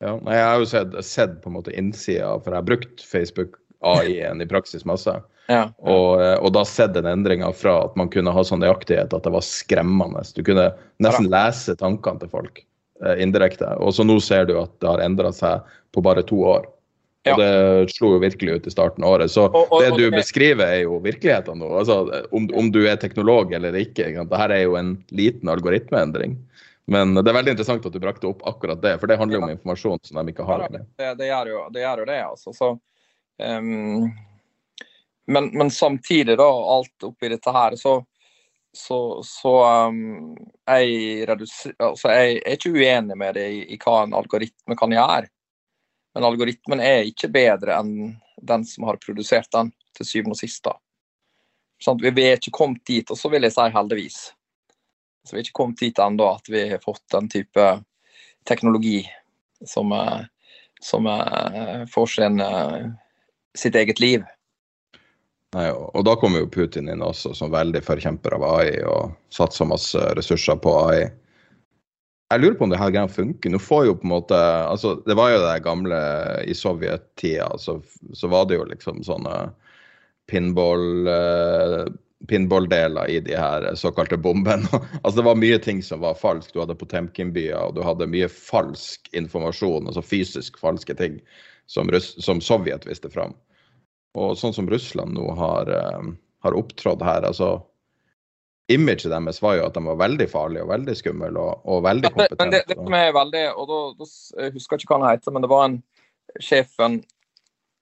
Ja, 0.00 0.14
jeg 0.16 0.44
har 0.46 0.62
jo 0.62 0.68
sett, 0.68 0.96
sett 1.04 1.36
på 1.42 1.50
en 1.50 1.58
måte 1.58 1.76
innsida, 1.76 2.32
for 2.40 2.54
jeg 2.54 2.62
har 2.62 2.68
brukt 2.68 3.04
Facebook 3.04 3.60
AI-en 3.84 4.40
i 4.40 4.48
praksis 4.48 4.86
masse. 4.88 5.12
Ja. 5.50 5.64
Og, 5.82 6.20
eh, 6.22 6.36
og, 6.38 6.52
da 6.54 6.62
sett 6.68 6.94
den 6.94 7.08
endringa 7.10 7.50
fra 7.56 7.80
at 7.88 7.96
man 7.98 8.10
kunne 8.12 8.30
ha 8.34 8.42
sånn 8.46 8.62
nøyaktighet 8.62 9.14
at 9.16 9.24
det 9.26 9.32
var 9.34 9.42
skremmende. 9.42 10.22
Du 10.36 10.44
kunne 10.46 10.68
nesten 11.02 11.26
ja. 11.26 11.32
lese 11.34 11.74
tankene 11.80 12.22
til 12.22 12.30
folk 12.30 12.62
eh, 13.02 13.16
indirekte. 13.24 13.72
Og 13.82 13.96
så 13.96 14.06
nå 14.06 14.20
ser 14.22 14.46
du 14.50 14.54
at 14.60 14.76
det 14.78 14.90
har 14.92 15.02
endra 15.02 15.32
seg 15.34 15.66
på 15.90 16.04
bare 16.06 16.22
to 16.26 16.38
år. 16.52 16.68
Ja. 17.26 17.34
Og 17.34 17.42
det 17.42 17.96
slo 17.96 18.14
jo 18.14 18.20
virkelig 18.22 18.60
ut 18.60 18.68
i 18.70 18.72
starten 18.72 19.04
av 19.04 19.16
året. 19.16 19.32
Så 19.32 19.48
og, 19.50 19.66
og, 19.66 19.82
det 19.82 19.90
du 19.98 20.06
det, 20.06 20.20
beskriver, 20.20 20.70
er 20.70 20.84
jo 20.86 21.00
virkeligheten 21.04 21.58
nå. 21.60 21.72
Altså, 21.82 21.98
om, 22.30 22.46
om, 22.56 22.70
du 22.72 22.80
er 22.86 23.00
teknolog 23.02 23.52
eller 23.58 23.76
ikke. 23.76 24.06
Dette 24.14 24.46
er 24.46 24.62
jo 24.62 24.78
en 24.78 24.94
liten 25.12 25.50
algoritmeendring. 25.52 26.38
Men 26.90 27.12
det 27.18 27.26
er 27.28 27.36
veldig 27.36 27.52
interessant 27.58 27.84
at 27.86 27.94
du 27.94 28.00
brakte 28.02 28.30
opp 28.30 28.40
akkurat 28.48 28.80
det, 28.82 28.96
for 28.98 29.10
det 29.10 29.18
handler 29.20 29.38
jo 29.38 29.44
om 29.44 29.52
informasjon 29.52 30.00
som 30.06 30.22
de 30.22 30.32
ikke 30.32 30.46
har. 30.48 30.64
Det, 30.72 31.12
det, 31.18 31.28
gjør 31.28 31.52
jo 31.52 31.60
det, 31.74 31.84
gjør 31.84 32.02
jo 32.02 32.08
det 32.08 32.16
altså. 32.24 32.54
Så, 32.56 32.70
um, 33.44 34.08
men, 35.30 35.50
men, 35.58 35.70
samtidig, 35.70 36.36
da, 36.38 36.48
alt 36.74 37.06
oppi 37.06 37.30
dette 37.32 37.52
her, 37.54 37.76
så, 37.78 37.94
så, 38.76 38.98
så 39.26 39.54
um, 39.88 40.34
jeg, 40.66 41.26
altså, 41.30 42.10
jeg, 42.10 42.40
er 42.40 42.56
ikke 42.56 42.72
uenig 42.74 43.18
med 43.18 43.36
det 43.38 43.46
i, 43.50 43.60
i 43.74 43.78
hva 43.80 44.02
en 44.04 44.16
algoritme 44.18 44.76
kan 44.78 44.94
gjøre. 44.94 45.30
Men 46.14 46.26
algoritmen 46.26 46.82
er 46.82 47.06
ikke 47.06 47.30
bedre 47.30 47.78
enn 47.78 48.16
den 48.42 48.64
som 48.66 48.88
har 48.88 48.98
produsert 49.02 49.50
den, 49.54 49.70
til 49.96 50.08
syvende 50.08 50.34
og 50.34 50.40
sist. 50.40 50.66
Sånn, 51.80 52.00
vi 52.02 52.26
er 52.26 52.38
ikke 52.38 52.54
kommet 52.56 52.82
dit, 52.88 53.06
og 53.10 53.18
så 53.18 53.30
vil 53.32 53.46
jeg 53.46 53.54
si 53.54 53.68
heldigvis. 53.74 54.18
Så 55.24 55.34
vi 55.34 55.40
er 55.40 55.46
ikke 55.46 55.60
kommet 55.60 55.80
dit 55.82 55.98
ennå 56.00 56.26
at 56.32 56.50
vi 56.50 56.64
har 56.72 56.82
fått 56.82 57.04
den 57.12 57.28
type 57.30 57.70
teknologi 58.48 59.04
som, 59.66 59.92
eh, 59.92 60.20
som 60.80 61.06
eh, 61.06 61.86
får 61.86 62.06
sin, 62.06 62.40
eh, 62.40 62.90
sitt 63.54 63.74
eget 63.74 64.00
liv. 64.00 64.24
Nei, 65.56 65.66
og 65.74 66.04
da 66.06 66.14
kommer 66.14 66.44
jo 66.44 66.52
Putin 66.52 66.88
inn 66.92 67.02
også 67.02 67.32
som 67.34 67.50
veldig 67.50 67.80
forkjemper 67.82 68.36
av 68.36 68.44
AI 68.46 68.76
og 68.86 69.16
satser 69.34 69.66
masse 69.66 69.98
ressurser 70.14 70.60
på 70.62 70.76
AI 70.84 71.08
jeg 72.30 72.44
lurer 72.44 72.58
på 72.58 72.66
om 72.66 72.70
det 72.70 72.78
her 72.78 72.92
greia 72.94 73.10
funker. 73.10 73.50
Nå 73.50 73.58
får 73.58 73.86
jo 73.88 73.96
på 73.98 74.06
en 74.06 74.12
måte, 74.12 74.36
altså 74.38 74.94
Det 75.06 75.16
var 75.18 75.32
jo 75.32 75.40
det 75.42 75.56
gamle 75.64 75.98
i 76.46 76.54
sovjettida, 76.54 77.48
så, 77.58 77.80
så 78.14 78.30
var 78.30 78.46
det 78.46 78.60
jo 78.60 78.68
liksom 78.70 79.02
sånne 79.06 79.50
pinball 80.30 81.10
uh, 81.10 81.90
pinballdeler 82.30 83.10
i 83.10 83.18
de 83.24 83.34
her 83.34 83.66
såkalte 83.74 84.20
bombene. 84.20 84.68
altså 85.02 85.16
Det 85.18 85.26
var 85.26 85.42
mye 85.42 85.58
ting 85.58 85.82
som 85.82 86.04
var 86.04 86.18
falsk. 86.20 86.52
Du 86.54 86.62
hadde 86.62 86.78
Potemkin-byer, 86.78 87.58
og 87.58 87.74
du 87.74 87.82
hadde 87.82 88.10
mye 88.12 88.30
falsk 88.30 89.10
informasjon, 89.16 89.90
altså 89.90 90.04
fysisk 90.04 90.60
falske 90.62 90.94
ting, 90.94 91.18
som, 91.66 91.90
som 91.98 92.38
Sovjet 92.44 92.86
viste 92.86 93.10
fram. 93.10 93.34
Og 94.18 94.38
sånn 94.38 94.54
som 94.56 94.70
Russland 94.70 95.14
nå 95.14 95.26
har, 95.38 95.70
uh, 95.70 96.02
har 96.42 96.56
opptrådt 96.58 97.02
her, 97.06 97.22
altså 97.28 97.60
imaget 98.70 99.10
deres 99.10 99.42
var 99.42 99.56
jo 99.58 99.64
at 99.66 99.74
de 99.74 99.82
var 99.82 99.96
veldig 99.98 100.28
farlige 100.30 100.62
og 100.62 100.70
veldig 100.70 100.94
skumle 100.98 101.30
og, 101.34 101.64
og, 101.64 101.82
veldig 101.86 102.10
kompetente. 102.14 102.44
Men 102.44 102.52
det, 102.54 102.60
det, 102.70 102.76
som 102.78 102.94
er 102.94 103.10
veldig, 103.16 103.44
og 103.56 103.64
da, 103.70 103.78
da, 103.98 104.04
Jeg 104.44 104.54
husker 104.58 104.76
ikke 104.78 104.90
hva 104.92 104.98
han 105.00 105.10
heter, 105.10 105.30
men 105.34 105.42
det 105.44 105.50
var 105.50 105.62
en 105.66 105.78
sjefen 106.38 106.92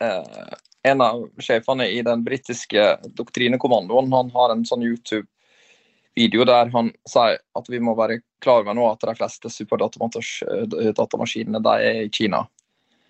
eh, 0.04 0.48
En 0.88 1.00
av 1.04 1.16
sjefene 1.42 1.84
i 1.92 2.02
den 2.06 2.20
britiske 2.24 2.82
doktrinekommandoen. 3.18 4.12
Han 4.14 4.30
har 4.32 4.48
en 4.54 4.64
sånn 4.64 4.86
YouTube-video 4.86 6.44
der 6.48 6.70
han 6.72 6.92
sier 7.10 7.36
at 7.58 7.66
vi 7.68 7.78
må 7.82 7.92
være 7.98 8.22
klar 8.40 8.62
over 8.62 8.74
nå 8.78 8.84
at 8.88 9.02
de 9.04 9.14
fleste 9.18 9.48
superdatamaskinene 9.52 11.60
er 11.74 12.06
i 12.06 12.12
Kina. 12.14 12.40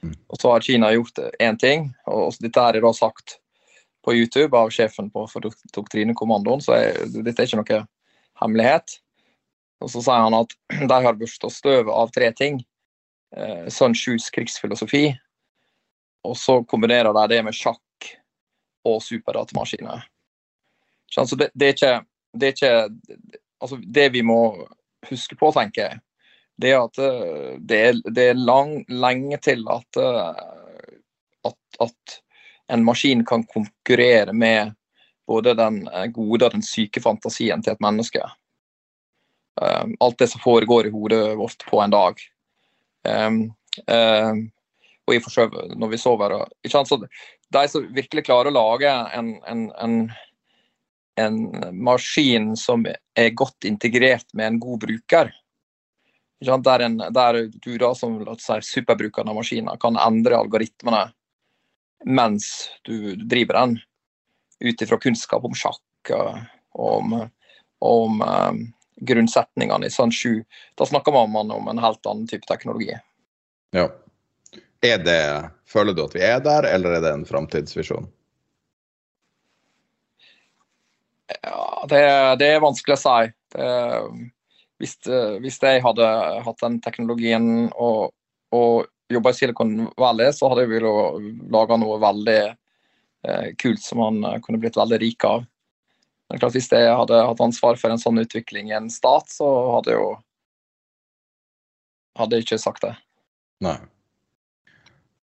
Og 0.06 0.38
så 0.38 0.52
har 0.52 0.64
Kina 0.64 0.92
gjort 0.94 1.18
én 1.42 1.58
ting, 1.58 1.88
og 2.06 2.36
dette 2.42 2.62
er 2.62 2.80
da 2.82 2.92
sagt 2.94 3.38
på 4.06 4.14
YouTube 4.14 4.56
av 4.56 4.70
sjefen 4.72 5.10
på, 5.10 5.24
for 5.30 5.44
doktrinekommandoen, 5.74 6.62
så 6.64 6.76
er, 6.78 7.00
dette 7.12 7.42
er 7.42 7.48
ikke 7.48 7.60
noe 7.60 7.80
hemmelighet. 8.40 8.98
Og 9.82 9.90
så 9.92 10.02
sier 10.02 10.24
han 10.24 10.36
at 10.38 10.54
de 10.92 11.00
har 11.06 11.18
børsta 11.18 11.50
støvet 11.52 11.90
av 11.92 12.12
tre 12.14 12.30
ting. 12.38 12.60
Eh, 13.36 13.66
Sun 13.74 13.96
Shoes 13.98 14.30
krigsfilosofi. 14.34 15.10
Og 16.26 16.38
så 16.38 16.60
kombinerer 16.68 17.12
de 17.14 17.26
det 17.34 17.42
med 17.46 17.56
sjakk 17.56 18.08
og 18.88 19.02
superdatamaskiner. 19.04 20.06
Så 21.10 21.24
det, 21.36 21.50
det, 21.54 21.68
er 21.68 21.76
ikke, 21.76 21.94
det 22.36 22.48
er 22.48 22.56
ikke 22.56 22.74
Altså, 23.58 23.74
det 23.82 24.12
vi 24.14 24.20
må 24.22 24.52
huske 25.08 25.34
på, 25.34 25.48
tenker 25.50 25.82
jeg, 25.82 25.98
det 26.58 26.72
er 26.72 26.80
at 26.82 26.98
eh, 27.02 27.54
det 27.60 27.78
er, 27.88 28.00
det 28.10 28.24
er 28.32 28.40
lang, 28.40 28.80
lenge 28.90 29.38
til 29.44 29.62
at, 29.70 30.00
eh, 30.02 30.40
at, 31.50 31.60
at 31.86 32.18
en 32.74 32.84
maskin 32.84 33.24
kan 33.26 33.46
konkurrere 33.48 34.34
med 34.34 34.74
både 35.28 35.54
den 35.58 35.84
eh, 35.88 36.08
gode 36.14 36.48
og 36.48 36.56
den 36.56 36.64
syke 36.66 37.02
fantasien 37.04 37.62
til 37.62 37.76
et 37.76 37.84
menneske. 37.84 38.22
Um, 39.58 39.96
alt 40.00 40.20
det 40.20 40.28
som 40.30 40.42
foregår 40.42 40.86
i 40.86 40.92
hodet 40.94 41.34
vårt 41.38 41.64
på 41.66 41.80
en 41.82 41.90
dag. 41.90 42.20
Um, 43.08 43.40
um, 43.90 44.44
og 45.08 45.14
i 45.16 45.20
forsøv 45.24 45.56
når 45.80 45.90
vi 45.90 45.98
sover. 45.98 46.36
Så 46.68 46.98
de 47.00 47.64
som 47.72 47.88
virkelig 47.96 48.26
klarer 48.28 48.52
å 48.52 48.54
lage 48.54 48.92
en, 49.16 49.32
en, 49.50 49.64
en, 49.82 49.96
en, 51.18 51.38
maskin 51.74 52.52
som 52.60 52.86
er 52.86 53.34
godt 53.34 53.66
integrert 53.66 54.28
med 54.32 54.52
en 54.52 54.60
god 54.62 54.84
bruker, 54.84 55.32
der, 56.40 57.10
der, 57.10 57.38
du 57.50 57.78
da 57.78 57.94
som 57.94 58.18
si, 58.38 58.58
superbrukeren 58.62 59.28
av 59.28 59.38
maskiner 59.40 59.78
kan 59.80 59.98
endre 59.98 60.38
algoritmene 60.38 61.08
mens 62.06 62.68
du 62.86 63.16
driver 63.16 63.58
den, 63.58 63.78
ut 64.60 64.82
ifra 64.82 64.98
kunnskap 65.02 65.44
om 65.44 65.54
sjakk 65.54 66.12
og 66.14 66.36
om, 66.78 67.14
om 67.82 68.20
um, 68.22 68.60
grunnsetningene 69.02 69.86
i 69.86 69.94
sånn 69.94 70.14
sju. 70.14 70.44
Da 70.78 70.86
snakker 70.86 71.14
man 71.14 71.50
om 71.50 71.70
en 71.70 71.82
helt 71.82 72.06
annen 72.06 72.28
type 72.30 72.46
teknologi. 72.46 72.94
Ja. 73.74 73.88
Er 74.82 75.02
det, 75.02 75.50
Føler 75.66 75.92
du 75.92 76.04
at 76.06 76.14
vi 76.14 76.22
er 76.24 76.38
der, 76.40 76.64
eller 76.70 76.96
er 76.96 77.02
det 77.04 77.10
en 77.12 77.26
framtidsvisjon? 77.28 78.06
Ja, 81.42 81.84
det, 81.90 82.00
det, 82.40 82.46
er 82.54 82.62
vanskelig 82.64 82.94
å 82.94 83.00
si. 83.02 83.32
Det, 83.52 83.66
hvis, 84.78 84.94
hvis, 85.42 85.58
jeg 85.62 85.82
hadde 85.82 86.06
hatt 86.46 86.62
den 86.62 86.78
teknologien 86.84 87.68
og, 87.74 88.12
og 88.54 88.86
jobba 89.08 89.30
i 89.30 89.34
Silicon 89.34 89.88
Valley, 89.96 90.32
så 90.32 90.48
hadde 90.50 90.64
jeg 90.64 90.72
villet 90.76 91.50
lage 91.52 91.78
noe 91.80 91.98
veldig 92.02 92.40
eh, 92.48 93.46
kult 93.60 93.82
som 93.82 94.02
han 94.04 94.22
eh, 94.24 94.40
kunne 94.44 94.60
blitt 94.62 94.78
veldig 94.78 95.00
rik 95.00 95.24
av. 95.24 95.44
Men 96.28 96.40
klart, 96.42 96.56
Hvis 96.56 96.70
jeg 96.72 96.92
hadde 96.92 97.22
hatt 97.24 97.40
ansvar 97.40 97.78
for 97.80 97.92
en 97.92 98.00
sånn 98.00 98.20
utvikling 98.20 98.68
i 98.68 98.76
en 98.76 98.90
stat, 98.92 99.30
så 99.32 99.48
hadde 99.78 99.94
jeg 99.94 100.02
jo 100.02 100.10
hadde 102.18 102.36
jeg 102.36 102.48
ikke 102.48 102.58
sagt 102.60 102.82
det. 102.82 102.96
Nei. 103.64 103.78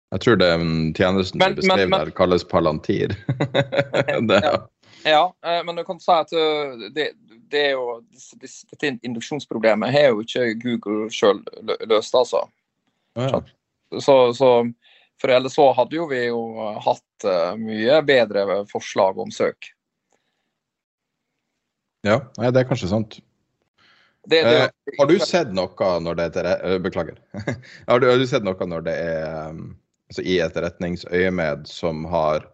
Jeg 0.09 0.24
tror 0.24 0.38
det 0.40 0.50
tjenesten 0.98 1.42
du 1.43 1.59
beskrev 1.59 1.92
der, 1.93 2.11
kalles 2.18 2.45
Palantir. 2.48 3.14
det, 4.32 4.40
ja. 4.42 4.56
ja, 5.06 5.24
eh, 5.45 5.59
men 5.68 5.77
du 5.77 5.84
kan 5.85 6.00
si 6.01 6.16
at 6.16 6.34
det, 6.95 7.11
det 7.50 7.61
er 7.68 7.72
jo 7.74 8.00
Dette 8.42 8.92
induksjonsproblemet 9.06 9.94
har 9.94 10.11
jo 10.11 10.24
ikke 10.24 10.52
Google 10.61 11.10
sjøl 11.14 11.42
løst, 11.90 12.16
altså. 12.16 12.45
Ja 13.19 13.42
så, 13.98 14.34
så 14.34 14.74
for 15.22 15.30
ellers 15.30 15.53
så 15.53 15.72
hadde 15.74 15.95
jo 15.95 16.06
vi 16.08 16.22
jo 16.28 16.42
hatt 16.84 17.26
uh, 17.28 17.56
mye 17.60 18.02
bedre 18.08 18.64
forslag 18.69 19.19
om 19.19 19.32
søk. 19.34 19.72
Ja, 22.08 22.22
nei, 22.40 22.52
det 22.56 22.61
er 22.61 22.69
kanskje 22.69 22.92
sant. 22.94 23.18
Det, 24.30 24.44
det, 24.45 24.56
eh, 24.61 24.95
har 25.00 25.10
du 25.10 25.18
sett 25.24 25.52
noe 25.56 25.90
når 26.03 26.19
det 26.19 26.30
er 26.40 26.50
uh, 26.64 26.78
Beklager. 26.84 27.18
har, 27.90 28.00
du, 28.00 28.08
har, 28.08 28.19
du, 28.19 28.28
sett 28.30 28.45
noe 28.48 28.69
når 28.72 28.86
det 28.88 28.95
er 28.95 29.52
um, 29.52 29.74
altså 30.11 30.24
i 30.24 30.40
etterretningsøyemed 30.44 31.68
som 31.68 32.06
har 32.11 32.48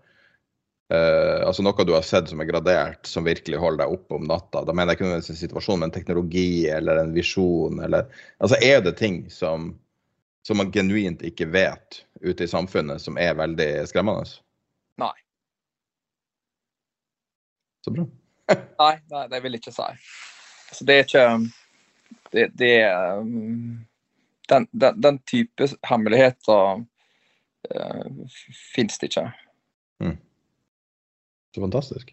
uh, 0.93 1.45
Altså 1.47 1.63
noe 1.65 1.85
du 1.87 1.93
har 1.95 2.05
sett 2.05 2.29
som 2.29 2.41
er 2.43 2.49
gradert, 2.49 3.07
som 3.07 3.25
virkelig 3.27 3.61
holder 3.61 3.85
deg 3.85 3.95
oppe 3.97 4.19
om 4.19 4.27
natta? 4.29 4.65
Da 4.65 4.73
mener 4.73 4.93
jeg 4.93 4.99
ikke 4.99 5.07
nødvendigvis 5.07 5.35
en 5.35 5.41
situasjon, 5.41 5.81
men 5.81 5.95
teknologi 5.95 6.67
eller 6.71 7.03
en 7.03 7.15
visjon 7.15 7.81
eller 7.85 8.11
Altså 8.39 8.59
er 8.61 8.85
det 8.85 8.97
ting 9.01 9.25
som 9.33 9.73
som 10.45 10.57
man 10.57 10.69
genuint 10.71 11.23
ikke 11.25 11.47
vet 11.49 12.03
ute 12.21 12.45
i 12.45 12.47
samfunnet, 12.47 13.01
som 13.01 13.17
er 13.17 13.33
veldig 13.33 13.87
skremmende? 13.89 14.27
Nei. 15.01 15.13
Så 17.81 17.93
bra. 17.95 18.05
nei, 18.83 18.91
nei, 19.09 19.23
det 19.31 19.39
vil 19.41 19.57
jeg 19.57 19.63
ikke 19.63 19.73
si. 19.73 19.87
Altså, 20.69 20.85
det 20.85 20.97
er 20.99 21.07
ikke 21.07 21.25
Det, 22.35 22.45
det 22.59 22.75
um, 22.91 23.87
den, 24.49 24.67
den, 24.71 25.01
den, 25.01 25.17
type 25.25 25.67
hemmeligheter 25.87 26.83
uh, 27.71 28.37
fins 28.75 28.99
det 28.99 29.09
ikke. 29.09 29.25
Mm. 30.03 30.17
Så 31.55 31.61
fantastisk. 31.61 32.09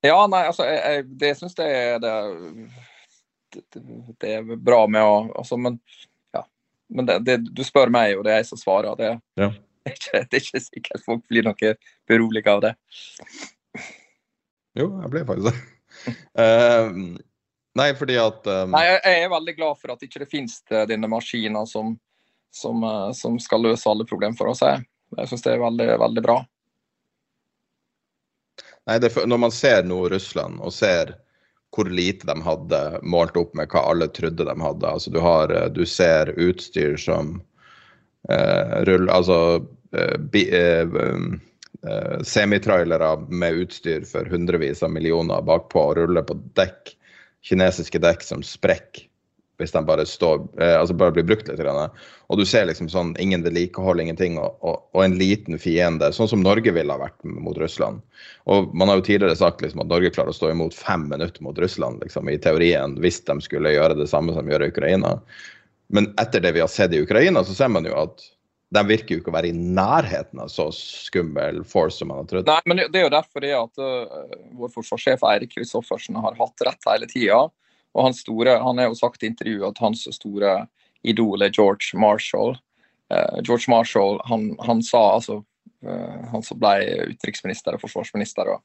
Ja, 0.00 0.22
nei, 0.24 0.46
altså, 0.48 0.64
jeg, 0.64 0.80
jeg, 0.80 1.04
det 1.20 1.30
syns 1.36 1.56
jeg 1.58 1.98
det, 2.00 2.12
det, 3.52 3.82
det, 4.20 4.30
er 4.30 4.56
bra 4.56 4.86
med 4.88 5.04
å 5.04 5.18
altså, 5.36 5.58
Men 5.60 5.76
ja, 6.32 6.46
men 6.88 7.08
det, 7.10 7.18
det, 7.26 7.34
du 7.52 7.60
spør 7.64 7.92
meg, 7.92 8.14
og 8.16 8.24
det 8.24 8.32
er 8.32 8.40
jeg 8.40 8.48
som 8.54 8.60
svarer. 8.62 8.96
Det, 8.96 9.10
ja. 9.40 9.50
er, 9.84 9.98
ikke, 9.98 10.22
det 10.22 10.40
er 10.40 10.46
ikke 10.46 10.62
sikkert 10.64 11.04
folk 11.04 11.26
blir 11.28 11.44
noe 11.44 11.74
beroliget 12.08 12.48
av 12.54 12.64
det. 12.64 12.72
Jo, 14.80 14.88
jeg 15.02 15.12
ble 15.12 15.26
faktisk 15.28 15.50
det. 15.50 16.16
uh, 16.40 16.88
nei, 17.82 17.90
fordi 18.00 18.16
at 18.24 18.48
um... 18.48 18.72
Nei, 18.78 18.86
jeg, 18.94 19.20
er 19.26 19.36
veldig 19.36 19.56
glad 19.60 19.82
for 19.82 19.92
at 19.92 20.08
ikke 20.08 20.24
det 20.24 20.30
finnes 20.32 20.56
denne 20.88 21.12
maskiner 21.12 21.68
som, 21.68 21.98
som, 22.48 22.80
uh, 22.80 23.12
som, 23.12 23.36
skal 23.36 23.68
løse 23.68 23.92
alle 23.92 24.08
problemer 24.08 24.40
for 24.40 24.56
oss. 24.56 24.64
Jeg. 24.64 24.88
Jeg 25.20 25.34
syns 25.34 25.44
det 25.44 25.52
er 25.52 25.64
veldig, 25.68 25.92
veldig 26.00 26.24
bra. 26.24 26.40
Nei, 28.86 28.98
det, 29.00 29.12
Når 29.26 29.38
man 29.38 29.54
ser 29.54 29.86
nå 29.88 30.02
Russland 30.12 30.60
og 30.60 30.72
ser 30.76 31.14
hvor 31.74 31.88
lite 31.90 32.26
de 32.28 32.36
hadde 32.46 32.80
målt 33.02 33.36
opp 33.36 33.54
med 33.58 33.72
hva 33.72 33.82
alle 33.90 34.06
trodde 34.14 34.46
de 34.46 34.54
hadde. 34.62 34.86
Altså, 34.86 35.10
du, 35.10 35.18
har, 35.24 35.50
eh, 35.50 35.70
du 35.74 35.82
ser 35.88 36.30
utstyr 36.38 36.94
som 37.00 37.40
eh, 38.30 38.76
rull, 38.86 39.08
altså, 39.10 39.38
eh, 39.96 40.44
eh, 40.44 40.94
eh, 40.94 42.20
semitrailere 42.22 43.10
med 43.28 43.64
utstyr 43.64 44.06
for 44.06 44.30
hundrevis 44.30 44.84
av 44.86 44.94
millioner 44.94 45.42
bakpå 45.42 45.88
og 45.88 45.98
ruller 45.98 46.26
på 46.28 46.38
dekk, 46.60 46.94
kinesiske 47.44 47.98
dekk 48.06 48.22
som 48.22 48.46
sprekker 48.46 49.08
hvis 49.60 49.72
de 49.74 49.82
bare, 49.86 50.06
står, 50.06 50.42
eh, 50.60 50.74
altså 50.80 50.96
bare 50.98 51.14
blir 51.14 51.26
brukt 51.28 51.48
litt. 51.48 51.60
Og 51.62 52.40
du 52.40 52.44
ser 52.48 52.66
liksom 52.66 52.88
sånn 52.90 53.12
ingen 53.22 53.44
vedlikehold, 53.46 54.02
ingenting, 54.02 54.38
og, 54.40 54.56
og, 54.66 54.82
og, 54.92 55.00
en 55.04 55.16
liten 55.20 55.58
fiende, 55.62 56.10
sånn 56.14 56.30
som 56.30 56.42
Norge 56.42 56.74
ville 56.74 56.90
ha 56.90 57.00
vært 57.04 57.22
mot 57.22 57.58
Russland. 57.60 58.02
Og 58.50 58.74
man 58.74 58.90
har 58.90 58.98
jo 58.98 59.06
tidligere 59.10 59.38
sagt 59.38 59.62
liksom, 59.62 59.84
at 59.84 59.92
Norge 59.92 60.12
klarer 60.14 60.34
å 60.34 60.36
stå 60.36 60.50
imot 60.50 60.76
fem 60.76 61.06
minutter 61.10 61.46
mot 61.46 61.58
Russland, 61.62 62.02
liksom, 62.02 62.30
i 62.32 62.38
teorien, 62.42 62.98
hvis 63.04 63.22
de 63.28 63.38
skulle 63.44 63.76
gjøre 63.76 63.98
det 64.00 64.10
samme 64.10 64.34
som 64.34 64.46
de 64.46 64.56
gjør 64.56 64.66
i 64.66 64.72
Ukraina. 64.74 65.16
Men 65.94 66.10
etter 66.20 66.42
det 66.42 66.54
vi 66.56 66.64
har 66.64 66.72
sett 66.72 66.94
i 66.96 67.02
Ukraina, 67.04 67.44
så 67.46 67.54
ser 67.54 67.70
man 67.70 67.86
jo 67.86 67.94
at 68.00 68.24
de 68.74 68.82
virker 68.88 69.14
jo 69.14 69.22
ikke 69.22 69.30
å 69.30 69.36
være 69.36 69.50
i 69.52 69.54
nærheten 69.54 70.40
av 70.42 70.48
så 70.50 70.66
skummel 70.74 71.60
force 71.68 72.00
som 72.00 72.10
man 72.10 72.22
har 72.22 72.30
trodd. 72.30 72.48
Nei, 72.50 72.62
men 72.70 72.82
Det 72.90 73.00
er 73.00 73.06
jo 73.06 73.12
derfor 73.14 73.44
det 73.44 73.52
at 73.54 73.82
uh, 73.82 74.38
vår 74.58 74.72
forsvarssjef 74.74 75.22
Eirik 75.30 75.54
Kristoffersen 75.54 76.18
har 76.18 76.34
hatt 76.40 76.66
rett 76.66 76.88
hele 76.90 77.08
tida. 77.10 77.44
Og 77.94 78.08
hans 78.08 78.20
store, 78.24 78.58
Han 78.58 78.78
har 78.78 78.90
jo 78.90 78.98
sagt 78.98 79.22
i 79.22 79.30
intervjuet 79.30 79.70
at 79.70 79.82
hans 79.82 80.06
store 80.16 80.66
idol 81.04 81.42
er 81.42 81.52
George 81.54 81.94
Marshall. 81.94 82.56
Uh, 83.12 83.40
George 83.44 83.68
Marshall 83.68 84.18
han, 84.24 84.54
han 84.64 84.82
sa 84.82 85.02
altså 85.14 85.42
uh, 85.84 86.20
Han 86.32 86.42
som 86.42 86.58
ble 86.58 86.78
utenriksminister 87.12 87.76
og 87.76 87.84
forsvarsminister. 87.84 88.48
Og 88.48 88.62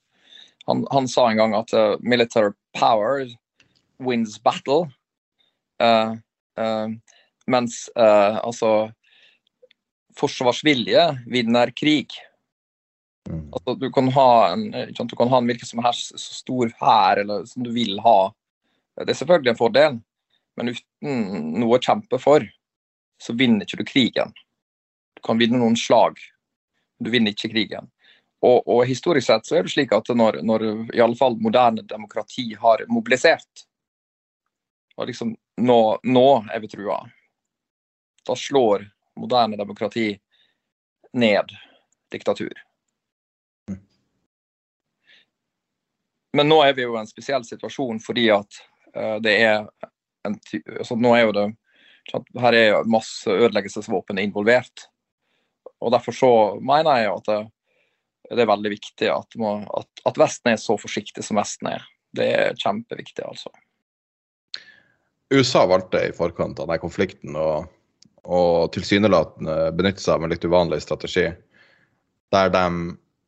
han, 0.70 0.86
han, 0.92 1.10
sa 1.12 1.30
en 1.30 1.42
gang 1.42 1.58
at 1.58 1.74
uh, 1.76 1.98
military 2.02 2.56
power 2.78 3.28
wins 4.00 4.40
battle. 4.40 4.88
mens 7.48 7.76
altså 7.96 8.92
forsvarsvilje 10.20 11.04
vinner 11.32 11.72
krig. 11.72 12.12
Mm. 13.30 13.46
Altså, 13.54 13.76
du 13.80 13.88
kan 13.96 14.12
ha 14.12 14.28
en, 14.52 14.66
du 14.92 15.16
kan 15.16 15.32
ha 15.32 15.40
en 15.40 15.48
hvilken 15.48 15.70
som 15.70 15.80
helst 15.86 16.12
så 16.20 16.36
stor 16.36 16.74
hær 16.82 17.24
som 17.48 17.64
du 17.64 17.72
vil 17.72 17.96
ha 18.04 18.18
det 19.06 19.14
er 19.14 19.20
selvfølgelig 19.22 19.54
en 19.54 19.60
fordel, 19.60 20.00
men 20.60 20.74
uten 20.74 21.54
noe 21.62 21.78
å 21.78 21.84
kjempe 21.84 22.20
for, 22.20 22.44
så 23.20 23.36
vinner 23.38 23.68
ikke 23.68 23.80
du 23.80 23.88
krigen. 23.88 24.34
Du 25.16 25.24
kan 25.24 25.40
vinne 25.40 25.60
noen 25.60 25.78
slag, 25.80 26.20
men 26.98 27.08
du 27.08 27.12
vinner 27.14 27.36
ikke 27.36 27.52
krigen. 27.54 27.90
Og, 28.40 28.64
og 28.68 28.86
historisk 28.88 29.28
sett 29.28 29.48
så 29.48 29.58
er 29.60 29.66
det 29.68 29.74
slik 29.74 29.92
at 29.96 30.12
når, 30.16 30.40
når 30.48 30.66
i 30.96 31.02
alle 31.04 31.18
fall 31.20 31.36
moderne 31.44 31.84
demokrati 31.88 32.54
har 32.60 32.86
mobilisert, 32.92 33.66
og 35.00 35.08
liksom 35.08 35.34
nå, 35.64 35.82
nå 36.04 36.28
er 36.52 36.64
vi 36.64 36.72
trua, 36.72 37.02
da 38.28 38.36
slår 38.36 38.84
moderne 39.20 39.60
demokrati 39.60 40.12
ned 41.20 41.52
diktatur. 42.12 42.52
Mm. 43.72 43.80
Men 46.34 46.52
nå 46.52 46.60
er 46.64 46.76
vi 46.76 46.88
jo 46.88 46.96
i 46.96 47.00
en 47.00 47.12
spesiell 47.12 47.48
situasjon 47.48 48.00
fordi 48.04 48.28
at 48.36 48.60
det 49.24 49.34
er 49.44 49.68
en 50.28 50.36
altså 50.80 50.98
Nå 51.00 51.14
er 51.16 51.24
jo 51.28 51.34
det 51.36 51.46
Her 52.42 52.58
er 52.58 52.90
masse 52.90 53.30
ødeleggelsesvåpen 53.30 54.20
involvert. 54.22 54.88
Og 55.80 55.94
Derfor 55.94 56.16
så 56.16 56.32
mener 56.62 57.04
jeg 57.04 57.12
at 57.14 57.28
det, 57.30 57.40
det 58.34 58.44
er 58.44 58.50
veldig 58.50 58.72
viktig 58.74 59.10
at, 59.14 59.38
må, 59.40 59.60
at, 59.78 59.90
at, 60.06 60.20
Vesten 60.20 60.54
er 60.54 60.62
så 60.62 60.76
forsiktig 60.80 61.24
som 61.26 61.40
Vesten 61.40 61.72
er. 61.72 61.86
Det 62.16 62.28
er 62.34 62.58
kjempeviktig, 62.58 63.24
altså. 63.26 63.52
USA 65.30 65.68
valgte 65.70 66.02
i 66.08 66.16
forkant 66.16 66.58
av 66.58 66.66
denne 66.66 66.82
konflikten 66.82 67.38
å 67.38 68.42
tilsynelatende 68.74 69.70
benytte 69.78 70.02
seg 70.02 70.18
av 70.18 70.26
en 70.26 70.34
litt 70.34 70.46
uvanlig 70.46 70.82
strategi. 70.84 71.28
Der 72.34 72.50
de 72.54 72.66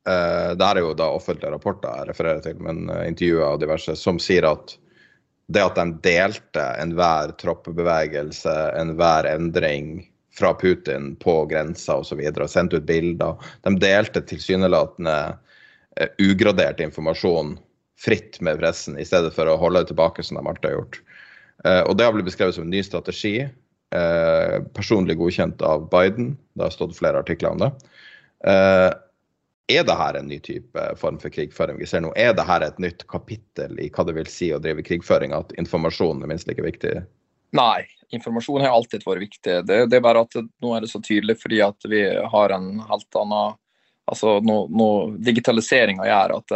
eh, 0.09 0.51
Det 0.57 0.67
er 0.67 0.81
jo 0.81 0.95
da 0.97 1.11
offentlige 1.13 1.53
rapporter 1.53 2.01
jeg 2.01 2.09
refererer 2.09 2.41
til, 2.45 2.57
men 2.61 2.89
eh, 2.89 3.07
intervjuer 3.09 3.53
og 3.53 3.61
diverse, 3.61 3.95
som 3.97 4.19
sier 4.21 4.49
at 4.49 4.75
det 5.53 5.63
at 5.63 5.77
de 5.77 5.85
delte 6.05 6.63
enhver 6.81 7.33
troppebevegelse, 7.41 8.53
enhver 8.79 9.27
endring 9.29 10.01
fra 10.37 10.53
Putin 10.53 11.15
på 11.19 11.45
grensa 11.45 11.97
osv. 12.01 12.19
Og, 12.19 12.41
og 12.41 12.51
sendte 12.51 12.79
ut 12.79 12.87
bilder. 12.87 13.51
De 13.67 13.73
delte 13.81 14.23
tilsynelatende 14.27 15.17
uh, 15.33 16.09
ugradert 16.23 16.81
informasjon 16.83 17.57
fritt 18.01 18.39
med 18.41 18.57
pressen, 18.61 18.97
i 18.97 19.05
stedet 19.05 19.33
for 19.35 19.49
å 19.49 19.59
holde 19.61 19.83
det 19.83 19.91
tilbake 19.91 20.23
som 20.25 20.39
de 20.39 20.45
alltid 20.47 20.71
har 20.71 20.77
gjort. 20.79 21.01
Uh, 21.65 21.83
og 21.83 21.97
det 21.97 22.07
har 22.07 22.15
blitt 22.15 22.29
beskrevet 22.31 22.57
som 22.57 22.65
en 22.65 22.73
ny 22.73 22.81
strategi, 22.85 23.35
uh, 23.93 24.57
personlig 24.77 25.19
godkjent 25.19 25.61
av 25.67 25.85
Biden. 25.91 26.33
Det 26.55 26.65
har 26.65 26.73
stått 26.73 26.97
flere 26.97 27.21
artikler 27.21 27.53
om 27.53 27.65
det. 27.65 27.71
Er 29.71 29.85
dette 29.87 30.19
en 30.19 30.27
ny 30.27 30.39
type 30.43 30.83
form 30.99 31.17
for 31.21 31.31
krigføring 31.33 31.79
vi 31.79 31.87
ser 31.87 32.03
nå? 32.03 32.11
Er 32.19 32.35
dette 32.35 32.59
et 32.67 32.79
nytt 32.83 33.07
kapittel 33.11 33.79
i 33.79 33.89
hva 33.93 34.05
det 34.07 34.17
vil 34.17 34.29
si 34.29 34.51
å 34.51 34.59
drive 34.59 34.83
krigføring, 34.83 35.35
at 35.37 35.53
informasjon 35.61 36.23
er 36.23 36.31
minst 36.31 36.49
like 36.49 36.63
viktig? 36.65 36.99
Nei, 37.55 37.83
informasjon 38.15 38.63
har 38.63 38.75
alltid 38.75 39.05
vært 39.05 39.25
viktig. 39.25 39.55
Det, 39.67 39.79
det, 39.91 39.97
er 39.97 40.03
bare 40.03 40.23
at 40.25 40.37
nå 40.39 40.75
er 40.75 40.83
det 40.83 40.91
så 40.91 41.01
tydelig 41.03 41.37
fordi 41.41 41.61
at 41.63 41.87
vi 41.91 42.03
har 42.35 42.55
en 42.55 42.77
helt 42.91 43.19
annen 43.23 43.57
Altså 44.11 44.39
nå, 44.43 44.55
nå 44.67 44.85
digitaliseringa 45.23 46.03
gjør 46.03 46.31
at, 46.35 46.53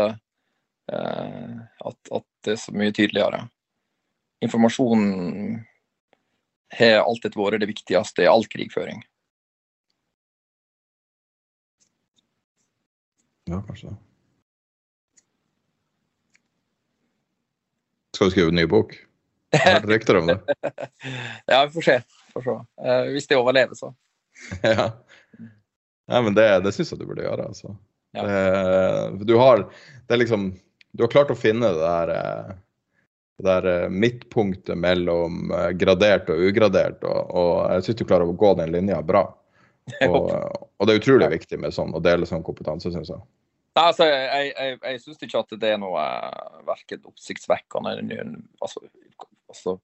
eh, 0.91 1.51
at, 1.87 1.99
at, 2.17 2.25
det 2.43 2.55
er 2.55 2.57
så 2.59 2.73
mye 2.75 2.91
tydeligere. 2.91 3.45
Informasjon 4.43 5.05
har 6.75 7.05
alltid 7.05 7.37
vært 7.39 7.61
det 7.63 7.69
viktigste 7.69 8.25
i 8.25 8.27
all 8.27 8.43
krigføring. 8.51 8.99
Ja, 13.45 13.61
kanskje 13.67 13.89
det. 13.89 13.95
Skal 18.15 18.27
du 18.27 18.31
skrive 18.31 18.49
en 18.49 18.55
ny 18.55 18.65
bok? 18.65 18.95
Jeg 19.51 19.61
har 19.61 19.79
hørt 19.79 19.89
rykter 19.89 20.17
om 20.17 20.29
det. 20.29 20.37
ja, 21.51 21.65
vi 21.65 21.71
får 21.75 21.85
se. 21.85 21.97
Får 22.33 22.45
se. 22.45 22.55
Uh, 22.81 23.11
hvis 23.13 23.27
det 23.27 23.37
overlever, 23.37 23.77
så. 23.77 23.91
ja. 24.63 24.87
ja. 26.07 26.21
men 26.21 26.33
det, 26.33 26.47
det 26.65 26.73
syns 26.75 26.93
jeg 26.93 27.01
du 27.01 27.05
burde 27.09 27.25
gjøre, 27.27 27.49
altså. 27.51 27.75
Ja. 28.15 28.25
Det, 28.25 29.27
du 29.27 29.35
har 29.37 29.65
det 30.07 30.13
er 30.15 30.21
liksom 30.21 30.53
Du 30.95 31.03
har 31.03 31.11
klart 31.11 31.33
å 31.33 31.35
finne 31.35 31.67
det 31.75 31.81
der, 31.81 32.11
eh, 32.15 32.51
det 33.35 33.45
der 33.49 33.65
eh, 33.67 33.89
midtpunktet 33.91 34.79
mellom 34.79 35.51
gradert 35.75 36.29
og 36.31 36.39
ugradert, 36.39 37.03
og, 37.03 37.33
og 37.35 37.49
jeg 37.73 37.89
syns 37.89 37.99
du 37.99 38.05
klarer 38.07 38.31
å 38.31 38.37
gå 38.39 38.53
den 38.55 38.71
linja 38.71 39.01
bra. 39.03 39.25
Og, 40.09 40.31
og, 40.33 40.87
det 40.87 40.95
er 40.95 40.99
utrolig 40.99 41.27
viktig 41.35 41.59
med 41.61 41.73
sånn, 41.75 41.91
å 41.93 42.01
dele 42.01 42.25
sånn 42.25 42.43
kompetanse, 42.45 42.89
syns 42.89 43.11
jeg. 43.11 43.19
Nei, 43.75 43.83
altså, 43.83 44.07
Jeg, 44.07 44.53
jeg, 44.55 44.77
jeg 44.81 45.01
syns 45.03 45.25
ikke 45.27 45.41
at 45.43 45.57
det 45.61 45.73
er 45.75 45.81
noe 45.81 45.99
uh, 46.01 46.61
verken 46.65 47.03
oppsiktsvekkende 47.05 47.91
altså, 48.63 48.81
altså, 49.51 49.75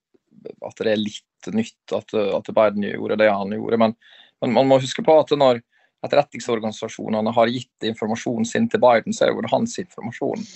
At 0.66 0.82
det 0.82 0.94
er 0.94 1.04
litt 1.04 1.52
nytt 1.54 1.96
at, 1.98 2.16
at, 2.16 2.50
Biden 2.56 2.88
gjorde 2.88 3.20
det 3.22 3.30
han 3.30 3.54
gjorde. 3.54 3.82
Men, 3.84 3.96
men, 4.42 4.56
man 4.58 4.72
må 4.72 4.80
huske 4.82 5.06
på 5.06 5.20
at 5.22 5.34
når 5.38 5.62
etterretningsorganisasjonene 6.02 7.34
har 7.36 7.54
gitt 7.54 7.90
informasjonen 7.92 8.48
sin 8.48 8.66
til 8.72 8.82
Biden, 8.82 9.14
så 9.14 9.28
er 9.28 9.36
det 9.36 9.38
jo 9.38 9.54
hans 9.54 9.78
informasjon. 9.84 10.48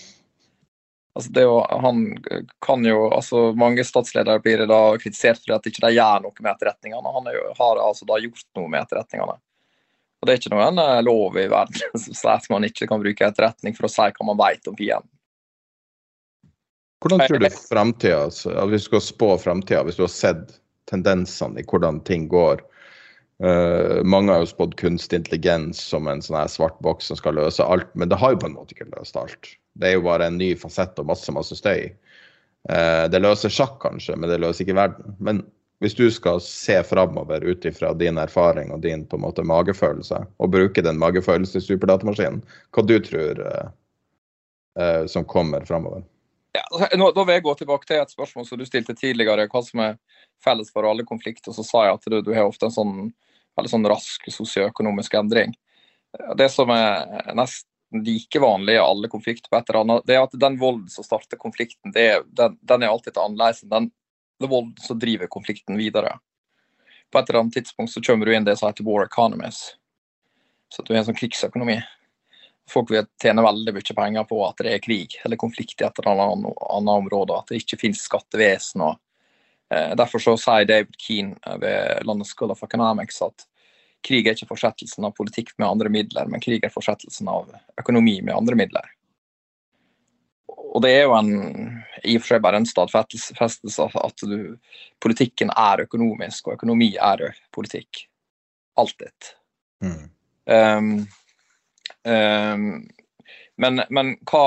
Altså 1.16 1.32
det 1.32 1.46
jo, 1.46 1.60
han 1.64 2.00
kan 2.60 2.84
jo, 2.84 3.06
altså 3.16 3.54
Mange 3.56 3.86
statsledere 3.88 4.42
blir 4.44 4.66
da 4.68 4.80
kritisert 5.00 5.40
for 5.46 5.56
at 5.56 5.68
ikke 5.70 5.86
de 5.86 5.96
gjør 5.96 6.26
noe 6.26 6.36
med 6.42 6.52
etterretningene. 6.52 7.14
Han 7.18 7.30
jo, 7.32 7.44
har 7.56 7.80
altså 7.80 8.08
da 8.10 8.20
gjort 8.20 8.48
noe 8.60 8.72
med 8.72 8.84
etterretningene. 8.84 9.38
Og 10.20 10.28
Det 10.28 10.34
er 10.34 10.42
ikke 10.42 10.56
noen 10.56 10.82
eh, 10.82 11.02
lov 11.06 11.40
i 11.40 11.48
verden 11.52 12.00
som 12.04 12.20
sier 12.20 12.34
at 12.36 12.52
man 12.52 12.68
ikke 12.68 12.90
kan 12.92 13.04
bruke 13.04 13.30
etterretning 13.30 13.78
for 13.78 13.88
å 13.88 13.94
si 13.96 14.10
hva 14.12 14.28
man 14.28 14.42
vet 14.44 14.68
om 14.72 14.76
fienden. 14.76 15.12
Hvordan 17.04 17.22
tror 17.28 17.44
du 17.44 17.50
fremtida, 17.54 18.22
altså, 18.26 18.54
hvis 18.72 18.88
du 18.88 18.90
skal 18.90 19.04
spå 19.06 19.28
framtida, 19.38 19.84
hvis 19.86 20.00
du 20.00 20.06
har 20.08 20.12
sett 20.12 20.56
tendensene 20.90 21.62
i 21.62 21.68
hvordan 21.70 22.00
ting 22.08 22.26
går? 22.32 22.64
Uh, 23.44 24.00
mange 24.08 24.32
har 24.32 24.42
jo 24.42 24.48
spådd 24.50 24.74
kunstig 24.80 25.20
intelligens 25.20 25.82
som 25.92 26.08
en 26.08 26.24
sånn 26.24 26.40
her 26.40 26.50
svart 26.50 26.80
boks 26.84 27.12
som 27.12 27.20
skal 27.20 27.36
løse 27.38 27.64
alt, 27.64 27.92
men 27.94 28.10
det 28.10 28.18
har 28.18 28.34
jo 28.34 28.40
på 28.42 28.50
en 28.50 28.56
måte 28.58 28.74
ikke 28.74 28.90
løst 28.96 29.20
alt. 29.20 29.52
Det 29.76 29.90
er 29.90 29.98
jo 29.98 30.06
bare 30.06 30.30
en 30.30 30.40
ny 30.40 30.54
fasett 30.60 30.98
og 31.02 31.10
masse, 31.10 31.32
masse 31.36 31.58
støy. 31.60 31.92
Uh, 32.70 33.06
det 33.12 33.22
løser 33.22 33.54
sjakk, 33.54 33.78
kanskje, 33.84 34.16
men 34.18 34.32
det 34.32 34.40
løser 34.42 34.66
ikke 34.66 34.78
verden. 34.80 35.16
Men 35.20 35.44
hvis 35.84 35.98
du 35.98 36.08
skal 36.12 36.40
se 36.42 36.80
framover 36.88 37.44
ut 37.44 37.66
ifra 37.68 37.92
din 37.94 38.18
erfaring 38.18 38.72
og 38.72 38.82
din 38.86 39.04
på 39.08 39.20
en 39.20 39.26
måte 39.26 39.44
magefølelse, 39.46 40.22
og 40.40 40.52
bruke 40.54 40.82
den 40.82 41.00
magefølelsen 41.02 41.60
i 41.60 41.66
superdatamaskinen, 41.66 42.42
hva 42.72 42.86
du 42.88 42.96
tror 43.04 43.42
eh, 43.44 45.04
som 45.12 45.28
kommer 45.28 45.68
framover? 45.68 46.06
Ja, 46.56 46.64
altså, 46.72 46.88
nå, 46.98 47.12
da 47.12 47.28
vil 47.28 47.36
jeg 47.36 47.44
gå 47.44 47.54
tilbake 47.60 47.90
til 47.90 48.00
et 48.00 48.16
spørsmål 48.16 48.48
som 48.48 48.60
du 48.62 48.66
stilte 48.66 48.96
tidligere, 48.96 49.50
hva 49.52 49.62
som 49.68 49.84
er 49.84 50.00
felles 50.44 50.72
for 50.72 50.88
alle 50.88 51.04
konflikter. 51.08 51.52
Så 51.52 51.68
sa 51.68 51.84
jeg 51.90 52.00
at 52.00 52.08
du, 52.12 52.22
du 52.24 52.32
har 52.32 52.48
ofte 52.48 52.70
en 52.70 52.76
sånn 52.76 52.96
veldig 53.56 53.72
sånn 53.72 53.88
rask 53.88 54.28
sosioøkonomisk 54.32 55.14
endring. 55.20 55.56
det 56.40 56.48
som 56.52 56.72
er 56.72 57.06
nesten 57.36 57.70
like 58.04 58.40
vanlig 58.40 58.76
i 58.76 58.82
alle 58.82 59.08
konflikter 59.08 59.50
på 59.50 59.58
et 59.58 59.70
eller 59.70 59.82
annet, 59.82 60.06
det 60.08 60.16
er 60.16 60.24
at 60.26 60.38
den 60.40 60.58
volden 60.60 60.90
som 60.92 61.06
starter 61.06 61.40
konflikten, 61.40 61.94
det, 61.96 62.24
den, 62.38 62.58
den, 62.62 62.84
er 62.84 62.92
alltid 62.92 63.18
annerledes 63.18 63.64
enn 63.64 63.72
den, 63.72 63.90
den 64.42 64.52
volden 64.52 64.76
som 64.82 65.00
driver 65.00 65.30
konflikten 65.32 65.78
videre. 65.80 66.18
På 67.12 67.20
et 67.20 67.30
eller 67.30 67.46
annet 67.46 67.60
tidspunkt 67.60 67.94
så 67.94 68.04
kommer 68.04 68.26
du 68.26 68.36
inn 68.36 68.48
det 68.48 68.58
som 68.60 68.70
heter 68.70 68.88
war 68.88 69.06
economies. 69.06 69.76
Så 70.74 70.82
at 70.82 70.90
du 70.90 70.96
er 70.96 71.00
en 71.02 71.08
sånn 71.08 71.18
krigsøkonomi. 71.18 71.78
Folk 72.70 72.90
vil 72.92 73.06
tjene 73.22 73.46
veldig 73.46 73.76
mye 73.76 73.96
penger 73.96 74.28
på 74.28 74.40
at 74.48 74.62
det 74.66 74.74
er 74.74 74.84
krig 74.84 75.20
eller 75.24 75.40
konflikt 75.40 75.82
i 75.82 75.86
et 75.86 76.00
eller 76.02 76.24
annet, 76.24 76.56
annet 76.66 77.02
område. 77.06 77.38
At 77.38 77.52
det 77.52 77.62
ikke 77.62 77.80
finnes 77.84 78.02
skattevesen. 78.08 78.82
og 78.88 78.98
eh, 79.70 79.94
Derfor 79.96 80.24
så 80.24 80.34
sier 80.42 80.66
David 80.68 80.98
Keane 81.00 81.60
ved 81.62 82.08
London 82.10 82.28
School 82.28 82.52
of 82.56 82.64
Economics 82.66 83.22
at 83.24 83.46
krig 84.06 84.28
er 84.28 84.38
ikke 84.38 84.50
fortsettelsen 84.52 85.08
av 85.08 85.16
politikk 85.18 85.54
med 85.58 85.68
andre 85.68 85.92
midler, 85.94 86.30
men 86.32 86.44
krig 86.44 86.64
er 86.64 86.74
fortsettelsen 86.74 87.30
av 87.32 87.50
økonomi 87.82 88.20
med 88.22 88.36
andre 88.36 88.58
midler. 88.60 88.92
Og 90.76 90.82
det 90.84 90.92
er 90.92 91.06
jo 91.06 91.16
en, 91.16 91.30
i 92.04 92.18
og 92.18 92.24
for 92.24 92.34
seg 92.34 92.44
bare 92.44 92.60
en 92.60 92.68
stadfestelse 92.68 93.86
av 93.86 93.96
at 94.02 94.26
du, 94.28 94.58
politikken 95.04 95.54
er 95.56 95.86
økonomisk, 95.86 96.50
og 96.50 96.58
økonomi 96.58 96.92
er 97.00 97.30
politikk. 97.56 98.04
Alltid. 98.76 99.32
Mm. 99.86 100.04
Um, 100.52 100.90
um, 102.04 102.68
men, 103.56 103.82
men, 103.88 104.12
hva 104.28 104.44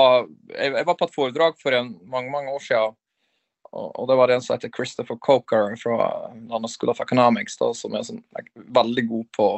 jeg, 0.53 0.69
jeg, 0.69 0.85
var 0.85 0.97
på 0.99 1.09
et 1.09 1.15
foredrag 1.15 1.57
for 1.61 1.73
en, 1.75 1.95
mange 2.11 2.29
mange 2.33 2.53
år 2.53 2.61
siden 2.61 2.97
og 3.71 4.07
det 4.09 4.15
var 4.17 4.31
en 4.33 4.41
som 4.41 4.55
heter 4.55 4.71
Christopher 4.75 5.17
Coker 5.21 5.75
fra 5.77 5.97
London 6.33 6.69
School 6.69 6.89
of 6.93 7.01
Economics, 7.01 7.57
da, 7.57 7.69
som 7.77 7.93
er 7.93 8.05
sånn, 8.07 8.23
veldig 8.73 9.05
god 9.09 9.27
på 9.37 9.49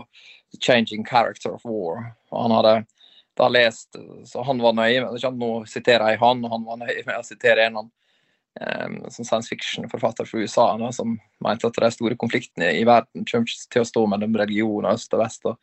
the 0.52 0.60
changing 0.60 1.06
character 1.08 1.56
of 1.56 1.64
war. 1.66 2.12
Og 2.32 2.44
han 2.44 2.56
hadde 2.58 2.76
da 3.40 3.48
lest, 3.48 3.96
så 4.28 4.44
han 4.44 4.60
var 4.60 4.76
nøye 4.76 5.06
med 5.06 5.40
Nå 5.40 5.52
siterer 5.70 6.12
jeg 6.12 6.22
han, 6.22 6.44
og 6.46 6.52
han 6.52 6.68
var 6.68 6.82
nøye 6.84 7.06
med 7.08 7.16
å 7.16 7.24
sitere 7.26 7.70
en 7.70 7.80
um, 7.80 8.98
science 9.10 9.48
fiction-forfatter 9.50 10.28
fra 10.28 10.44
USA 10.44 10.68
da, 10.78 10.92
som 10.92 11.16
mente 11.44 11.72
at 11.72 11.80
de 11.80 11.92
store 11.96 12.20
konfliktene 12.20 12.74
i 12.76 12.84
verden 12.88 13.26
kommer 13.26 13.48
ikke 13.48 13.74
til 13.78 13.86
å 13.86 13.90
stå 13.94 14.06
mellom 14.12 14.38
religioner 14.44 14.92
øst 14.98 15.16
og 15.16 15.24
vest. 15.24 15.48
Og 15.48 15.58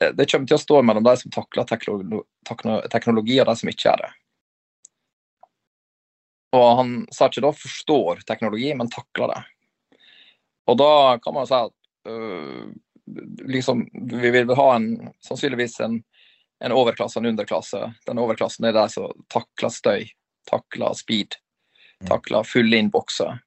eh, 0.00 0.14
det 0.16 0.28
kommer 0.30 0.48
til 0.48 0.58
å 0.58 0.64
stå 0.64 0.82
mellom 0.82 1.06
de 1.06 1.16
som 1.20 1.36
takler 1.36 1.68
teknologi, 1.68 3.40
og 3.40 3.50
de 3.50 3.58
som 3.60 3.74
ikke 3.74 3.92
er 3.92 4.06
det. 4.06 4.12
Og 6.54 6.64
han 6.78 6.94
sa 7.12 7.26
ikke 7.28 7.42
da 7.44 7.52
forstår 7.56 8.22
teknologi, 8.28 8.70
men 8.78 8.90
takler 8.92 9.32
det. 9.32 9.42
Og 10.70 10.78
da 10.80 11.18
kan 11.22 11.34
man 11.34 11.44
jo 11.44 11.50
si 11.50 11.58
at 11.58 11.74
øh, 12.08 12.66
liksom, 13.50 13.88
vi 13.92 14.30
vil 14.30 14.54
ha 14.56 14.68
en, 14.76 15.08
sannsynligvis 15.24 15.80
en, 15.84 15.98
en 16.64 16.72
overklasse 16.72 17.18
og 17.18 17.24
en 17.24 17.32
underklasse. 17.34 17.80
Den 18.06 18.20
overklassen 18.22 18.68
er 18.68 18.76
de 18.76 18.86
som 18.92 19.26
takler 19.32 19.72
støy, 19.74 20.06
takler 20.50 20.94
speed, 20.96 21.36
mm. 22.00 22.08
takler 22.12 22.48
fulle 22.48 22.80
innbokser. 22.80 23.40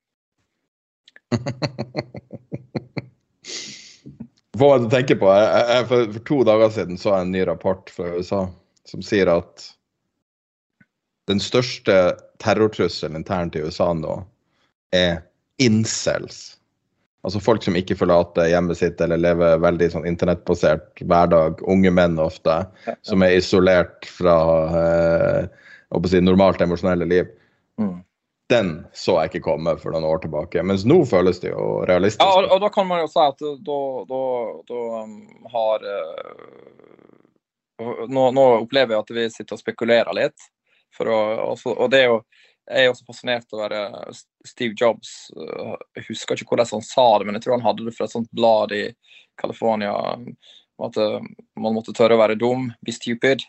Hva 4.57 4.77
du 4.81 4.87
tenker 4.89 5.15
på? 5.21 5.29
Jeg, 5.31 5.65
jeg, 5.69 5.87
for, 5.89 6.11
for 6.13 6.21
to 6.29 6.37
dager 6.47 6.69
siden 6.73 6.97
så 7.01 7.15
jeg 7.15 7.27
en 7.27 7.33
ny 7.35 7.41
rapport 7.49 7.89
fra 7.93 8.13
USA 8.17 8.41
som 8.87 9.03
sier 9.05 9.29
at 9.29 9.76
den 11.27 11.41
største 11.43 12.15
terrortrusselen 12.43 13.19
internt 13.19 13.55
i 13.55 13.63
USA 13.65 13.91
nå 13.93 14.21
er 14.95 15.21
incels. 15.61 16.57
Altså 17.27 17.41
folk 17.43 17.63
som 17.65 17.75
ikke 17.75 17.97
forlater 17.99 18.47
hjemmet 18.47 18.79
sitt 18.79 19.01
eller 19.03 19.19
lever 19.19 19.57
veldig 19.59 19.89
sånn 19.91 20.05
internettbasert 20.07 21.01
hverdag. 21.03 21.59
Unge 21.67 21.91
menn 21.91 22.19
ofte, 22.23 22.61
som 23.03 23.25
er 23.25 23.35
isolert 23.35 24.07
fra 24.07 24.37
eh, 24.79 25.49
si, 26.07 26.21
normalt 26.23 26.61
emosjonelle 26.63 27.07
liv. 27.09 27.25
Mm. 27.81 27.97
Den 28.47 28.69
så 28.95 29.17
jeg 29.19 29.33
ikke 29.33 29.47
komme 29.49 29.73
for 29.81 29.91
noen 29.91 30.07
år 30.07 30.21
tilbake, 30.23 30.63
mens 30.63 30.85
nå 30.87 31.01
føles 31.09 31.41
det 31.43 31.51
jo 31.51 31.83
realistisk. 31.89 32.23
Ja, 32.23 32.31
og, 32.39 32.47
og 32.55 32.63
da 32.63 32.69
kan 32.71 32.87
man 32.87 33.03
jo 33.03 33.09
si 33.11 33.19
at 33.19 33.43
da, 33.43 33.79
da, 34.07 34.21
da 34.71 34.83
um, 35.01 35.17
har 35.51 35.83
uh, 35.83 36.77
nå, 38.07 38.29
nå, 38.31 38.45
opplever 38.61 38.95
jeg 38.95 39.03
at 39.03 39.11
vi 39.17 39.27
sitter 39.33 39.57
og 39.57 39.65
spekulerer 39.65 40.15
litt. 40.15 40.47
Å, 41.05 41.17
også, 41.53 41.75
og 41.75 41.91
det 41.93 42.03
er 42.03 42.13
jo 42.13 42.21
jeg 42.67 42.83
er 42.83 42.89
også 42.91 43.05
fascinert 43.07 43.53
over 43.55 43.71
Steve 44.43 44.75
Jobs. 44.75 45.29
Jeg 45.95 46.03
husker 46.09 46.35
ikke 46.35 46.51
hvordan 46.51 46.67
han 46.73 46.83
sa 46.83 47.05
det, 47.15 47.27
men 47.27 47.37
jeg 47.37 47.45
tror 47.45 47.55
han 47.55 47.63
hadde 47.63 47.85
det 47.87 47.93
fra 47.95 48.07
et 48.09 48.11
sånt 48.11 48.27
blad 48.35 48.73
i 48.75 48.81
California. 49.39 49.93
At 50.83 50.97
eh, 50.99 51.21
man 51.59 51.77
måtte 51.77 51.95
tørre 51.95 52.17
å 52.17 52.21
være 52.21 52.35
dum, 52.35 52.67
be 52.83 52.91
stupid. 52.91 53.45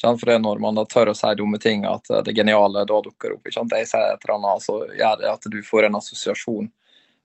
For 0.00 0.24
det 0.26 0.38
er 0.38 0.42
når 0.42 0.62
man 0.64 0.78
da 0.78 0.86
tør 0.88 1.12
å 1.12 1.14
si 1.14 1.28
dumme 1.38 1.60
ting, 1.62 1.84
at 1.86 2.08
eh, 2.10 2.22
det 2.24 2.34
geniale 2.38 2.86
da 2.88 3.02
dukker 3.04 3.36
opp. 3.36 3.50
Jeg 3.52 3.68
sier 3.68 4.14
et 4.14 4.24
eller 4.24 4.38
annet, 4.38 4.64
så 4.64 4.78
gjør 4.88 5.20
det 5.20 5.28
at 5.34 5.50
du 5.52 5.60
får 5.66 5.90
en 5.90 6.00
assosiasjon. 6.00 6.72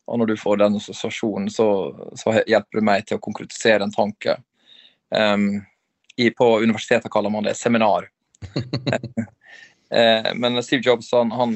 Og 0.08 0.20
når 0.20 0.34
du 0.34 0.36
får 0.40 0.60
den 0.60 0.78
assosiasjonen, 0.80 1.48
så, 1.52 1.70
så 2.20 2.36
hjelper 2.48 2.80
det 2.80 2.86
meg 2.88 3.08
til 3.08 3.20
å 3.20 3.24
konkretisere 3.24 3.84
en 3.84 3.96
tanke. 3.96 4.38
Um, 5.12 5.64
i, 6.20 6.30
på 6.36 6.48
universitetet 6.60 7.12
kaller 7.12 7.32
man 7.32 7.48
det 7.48 7.58
seminar. 7.60 8.08
Eh, 9.90 10.34
men 10.36 10.64
Steve 10.64 10.82
Jobs 10.84 11.12
han, 11.16 11.32
han 11.32 11.54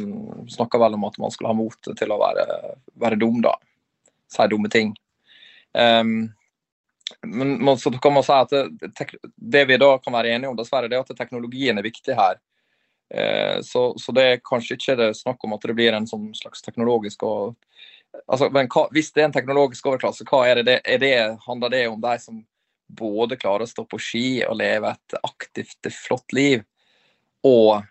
snakka 0.49 0.79
vel 0.79 0.93
om 0.93 1.03
at 1.03 1.17
man 1.17 1.31
skulle 1.31 1.49
ha 1.51 1.55
mot 1.57 1.89
til 1.99 2.13
å 2.13 2.19
være, 2.21 2.45
være 3.03 3.17
dum, 3.19 3.41
da. 3.43 3.57
Si 4.31 4.45
dumme 4.47 4.71
ting. 4.71 4.93
Um, 5.75 6.29
men 7.27 7.77
så 7.77 7.91
kan 7.91 8.13
man 8.15 8.23
si 8.23 8.31
at 8.31 8.53
det, 8.53 9.07
det, 9.35 9.65
vi 9.65 9.77
da 9.77 9.97
kan 9.99 10.15
være 10.15 10.31
enige 10.31 10.51
om, 10.51 10.55
dessverre, 10.55 10.87
det 10.87 10.97
er 10.97 11.03
at 11.03 11.17
teknologien 11.17 11.77
er 11.77 11.85
viktig 11.85 12.15
her. 12.15 12.39
Uh, 13.11 13.59
så, 13.67 13.89
så, 13.99 14.15
det 14.15 14.27
er 14.27 14.45
kanskje 14.47 14.79
ikke 14.79 14.95
det 15.01 15.11
snakk 15.19 15.43
om 15.43 15.57
at 15.57 15.67
det 15.67 15.75
blir 15.75 15.95
en 15.95 16.07
sånn 16.07 16.31
slags 16.37 16.63
teknologisk 16.63 17.27
og, 17.27 17.57
altså, 18.25 18.47
hva, 18.47 18.87
Hvis 18.95 19.11
det 19.11 19.25
er 19.25 19.29
en 19.29 19.35
teknologisk 19.35 19.91
overklasse, 19.91 20.27
hva 20.31 20.45
er 20.47 20.63
det, 20.63 20.79
er 20.87 21.03
det, 21.03 21.15
handler 21.43 21.75
det 21.75 21.85
om 21.91 21.99
de 21.99 22.15
som 22.23 22.39
både 22.91 23.37
klarer 23.39 23.67
å 23.67 23.71
stå 23.71 23.85
på 23.87 23.99
ski 23.99 24.27
og 24.47 24.57
leve 24.59 24.91
et 24.91 25.19
aktivt, 25.23 25.91
flott 25.95 26.35
liv, 26.35 26.63
og 27.47 27.81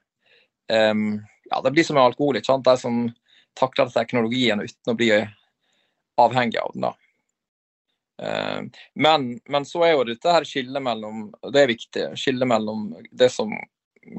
um, 0.73 1.05
ja, 1.51 1.61
Det 1.65 1.71
blir 1.75 1.85
som 1.85 1.95
med 1.99 2.05
alkohol. 2.05 2.39
ikke 2.39 2.53
sant? 2.53 2.65
De 2.65 2.77
som 2.79 3.03
takler 3.59 3.91
teknologien 3.91 4.61
uten 4.63 4.93
å 4.93 4.97
bli 4.97 5.11
avhengig 6.21 6.61
av 6.61 6.75
den. 6.75 6.87
da. 6.87 6.95
Uh, 8.21 8.83
men, 8.95 9.31
men, 9.49 9.65
så 9.65 9.83
er 9.87 9.95
jo 9.95 10.07
dette 10.07 10.33
her 10.33 10.45
skillet 10.45 10.85
mellom 10.85 11.31
Det 11.53 11.63
er 11.63 11.73
viktig. 11.73 12.07
Skillet 12.21 12.49
mellom 12.49 12.91
det 13.11 13.31
som 13.35 13.53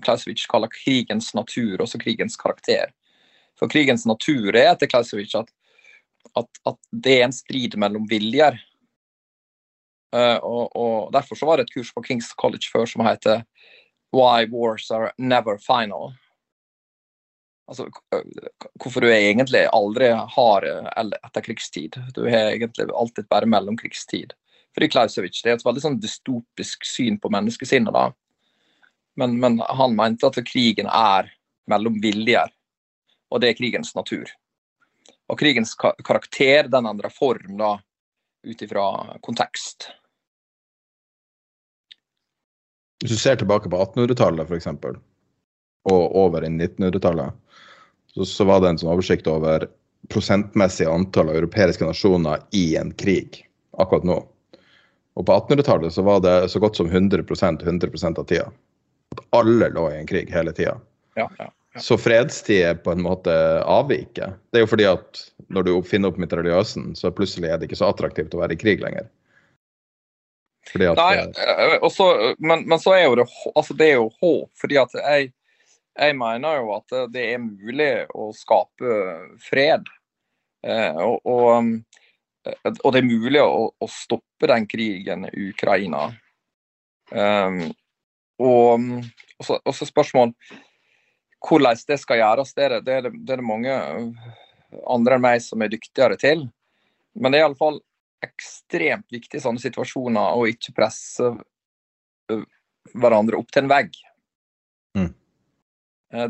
Klausowicz 0.05 0.45
kaller 0.49 0.69
krigens 0.73 1.31
natur, 1.33 1.81
og 1.81 2.03
krigens 2.03 2.37
karakter. 2.37 2.91
For 3.59 3.71
krigens 3.71 4.05
natur 4.09 4.55
er 4.55 4.71
etter 4.71 4.89
Klausowicz 4.89 5.35
at, 5.37 5.49
at, 6.37 6.49
at, 6.69 6.77
det 6.91 7.17
er 7.19 7.27
en 7.27 7.35
strid 7.35 7.77
mellom 7.81 8.05
viljer. 8.09 8.59
Uh, 10.11 10.37
og, 10.43 10.75
og, 10.75 10.95
Derfor 11.13 11.39
så 11.39 11.47
var 11.47 11.57
det 11.57 11.69
et 11.69 11.75
kurs 11.75 11.93
på 11.95 12.03
Kings 12.03 12.33
College 12.37 12.67
før 12.71 12.89
som 12.89 13.05
heter 13.07 13.45
Why 14.11 14.45
Wars 14.51 14.91
Are 14.91 15.11
Never 15.17 15.57
Final. 15.57 16.13
Altså, 17.67 17.87
hvorfor 18.83 19.01
du 19.01 19.07
egentlig 19.13 19.63
aldri 19.71 20.09
har 20.11 20.65
etterkrigstid. 20.67 21.95
Du 22.15 22.25
har 22.25 22.51
egentlig 22.51 22.89
alltid 22.91 23.29
bare 23.31 23.47
mellomkrigstid. 23.47 24.33
Fordi 24.75 24.89
Clausewitz 24.89 25.43
det 25.43 25.51
er 25.51 25.59
et 25.59 25.65
veldig 25.65 25.83
sånn 25.83 25.99
dystopisk 26.03 26.85
syn 26.87 27.19
på 27.19 27.31
menneskesinnet. 27.31 27.93
da. 27.95 28.11
Men, 29.19 29.39
men, 29.39 29.59
han 29.59 29.95
mente 29.95 30.27
at 30.27 30.39
krigen 30.47 30.87
er 30.87 31.31
mellom 31.71 31.99
viljer, 32.03 32.51
og 33.31 33.41
det 33.41 33.51
er 33.51 33.59
krigens 33.59 33.93
natur. 33.95 34.27
Og 35.31 35.39
krigens 35.39 35.75
karakter 35.75 36.67
den 36.71 36.87
endrer 36.87 37.13
form 37.13 37.57
da, 37.59 37.75
ut 38.47 38.63
ifra 38.65 38.85
kontekst. 39.23 39.91
Hvis 43.01 43.15
du 43.15 43.17
ser 43.17 43.39
tilbake 43.39 43.69
på 43.69 43.79
1800-tallet 43.81 44.49
f.eks., 44.49 44.67
og 45.89 46.15
over 46.15 46.43
i 46.45 46.49
1900-tallet, 46.51 47.33
så, 48.13 48.25
så, 48.27 48.45
var 48.45 48.61
det 48.61 48.69
en 48.69 48.81
sånn 48.81 48.91
oversikt 48.93 49.29
over 49.31 49.65
prosentmessig 50.13 50.85
antall 50.89 51.31
av 51.31 51.39
europeiske 51.39 51.87
nasjoner 51.87 52.43
i 52.57 52.75
en 52.77 52.91
krig 52.93 53.39
akkurat 53.81 54.05
nå. 54.05 54.19
Og 55.17 55.25
på 55.25 55.33
1800-tallet 55.33 55.95
så 55.95 56.05
var 56.05 56.21
det 56.21 56.35
så 56.53 56.61
godt 56.61 56.77
som 56.77 56.91
100% 56.91 57.65
100 57.65 58.11
av 58.11 58.27
tida. 58.29 58.51
At 59.15 59.23
alle 59.41 59.71
lå 59.73 59.87
i 59.89 59.97
en 59.99 60.09
krig 60.09 60.29
hele 60.33 60.53
tida. 60.55 60.77
Ja, 61.17 61.25
ja, 61.39 61.49
ja. 61.71 61.81
Så 61.81 61.95
fredstid 61.97 62.83
på 62.83 62.91
en 62.91 63.03
måte 63.05 63.33
avviker. 63.63 64.33
Det 64.51 64.59
er 64.59 64.65
jo 64.65 64.71
fordi 64.73 64.87
at 64.89 65.21
når 65.55 65.67
du 65.67 65.71
finner 65.87 66.11
opp 66.11 66.19
mitraljøsen, 66.19 66.91
så 66.99 67.13
plutselig 67.15 67.47
er 67.47 67.59
det 67.59 67.69
ikke 67.69 67.79
så 67.79 67.91
attraktivt 67.93 68.35
å 68.35 68.41
være 68.41 68.57
i 68.57 68.59
krig 68.59 68.83
lenger. 68.83 69.07
At, 70.71 70.99
Nei, 70.99 71.15
eh, 71.25 71.77
også, 71.83 72.05
men, 72.39 72.63
men, 72.63 72.79
så 72.79 72.95
er 72.95 73.05
jo 73.05 73.15
det, 73.19 73.27
altså 73.55 73.75
det 73.75 73.89
er 73.91 73.97
jo 73.99 74.09
håp. 74.21 74.49
fordi 74.61 74.77
at 74.79 74.93
jeg 74.97 75.31
jeg 75.99 76.15
mener 76.15 76.61
jo 76.61 76.71
at 76.77 76.93
det 77.11 77.25
er 77.33 77.41
mulig 77.43 77.91
å 78.15 78.29
skape 78.35 78.95
fred. 79.43 79.89
Eh, 80.63 80.97
og, 81.03 81.19
og, 81.27 81.71
og 82.71 82.93
det 82.93 83.01
er 83.01 83.07
mulig 83.07 83.41
å, 83.43 83.67
å, 83.75 83.89
stoppe 83.91 84.49
den 84.51 84.67
krigen 84.71 85.27
i 85.27 85.49
Ukraina. 85.51 86.07
Um, 87.11 87.65
og, 88.39 88.85
og 89.41 89.73
så 89.75 89.87
spørsmål 89.89 90.31
hvordan 91.41 91.79
det 91.89 91.97
skal 91.99 92.21
gjøres, 92.21 92.53
det 92.55 92.63
er 92.63 92.73
det, 92.77 92.81
det, 92.85 92.95
er 92.95 93.05
det, 93.07 93.11
det 93.27 93.35
er 93.35 93.43
mange 93.43 93.73
andre 94.87 95.17
enn 95.17 95.23
meg 95.25 95.41
som 95.43 95.61
er 95.65 95.71
dyktigere 95.73 96.17
til. 96.21 96.45
Men 97.17 97.33
det 97.33 97.41
er 97.41 97.47
iallfall 97.47 97.81
ekstremt 98.21 99.07
viktig 99.11 99.39
i 99.39 99.43
sånne 99.43 99.61
situasjoner 99.61 100.37
å 100.37 100.45
ikke 100.49 100.75
presse 100.77 101.31
hverandre 102.97 103.39
opp 103.39 103.51
til 103.51 103.65
en 103.65 103.71
vegg. 103.71 103.97
Mm. 104.97 105.11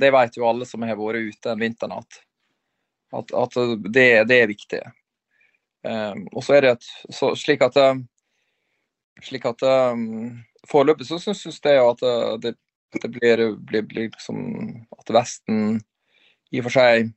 Det 0.02 0.12
vet 0.14 0.38
jo 0.38 0.48
alle 0.48 0.68
som 0.70 0.84
har 0.86 1.00
vært 1.00 1.32
ute 1.32 1.52
en 1.52 1.62
vinternatt. 1.62 2.22
At, 3.12 3.34
at 3.36 3.58
det, 3.92 4.08
det, 4.30 4.38
er 4.38 4.50
viktig. 4.50 4.82
Um, 5.84 6.28
og 6.32 6.46
så 6.46 6.56
er 6.56 6.64
det 6.64 6.74
et, 6.78 6.90
så, 7.12 7.34
slik 7.36 7.64
at 7.66 7.78
slik 9.26 9.48
at 9.50 9.64
um, 9.66 10.38
Foreløpig 10.70 11.08
så 11.10 11.18
syns 11.18 11.58
jeg 11.58 11.82
at 11.82 12.04
det, 12.44 12.54
det 12.94 13.10
blir, 13.16 13.42
blir, 13.58 13.82
blir 13.90 14.12
liksom 14.12 14.38
At 14.94 15.10
Vesten 15.10 15.80
i 16.54 16.60
og 16.62 16.68
for 16.68 16.76
seg 16.76 17.10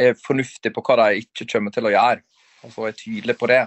er 0.00 0.14
fornuftig 0.20 0.72
på 0.74 0.84
hva 0.86 0.98
de 1.00 1.22
ikke 1.24 1.48
kommer 1.50 1.74
til 1.74 1.88
å 1.88 1.92
gjøre, 1.92 2.22
og 2.62 2.72
så 2.74 2.88
er 2.88 2.96
tydelig 2.96 3.36
på 3.38 3.48
det. 3.50 3.64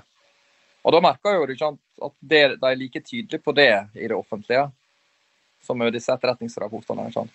Og 0.85 0.93
da 0.93 1.01
merker 1.01 1.39
jo 1.39 1.45
at 1.45 2.13
det, 2.19 2.43
de 2.61 2.69
er 2.69 2.77
like 2.79 3.01
tydelige 3.01 3.41
på 3.41 3.53
det 3.57 3.71
i 3.95 4.07
det 4.07 4.15
offentlige 4.15 4.67
som 5.65 5.77
med 5.77 5.93
disse 5.95 6.13
etterretningsrapportene. 6.13 7.07
Ikke 7.09 7.25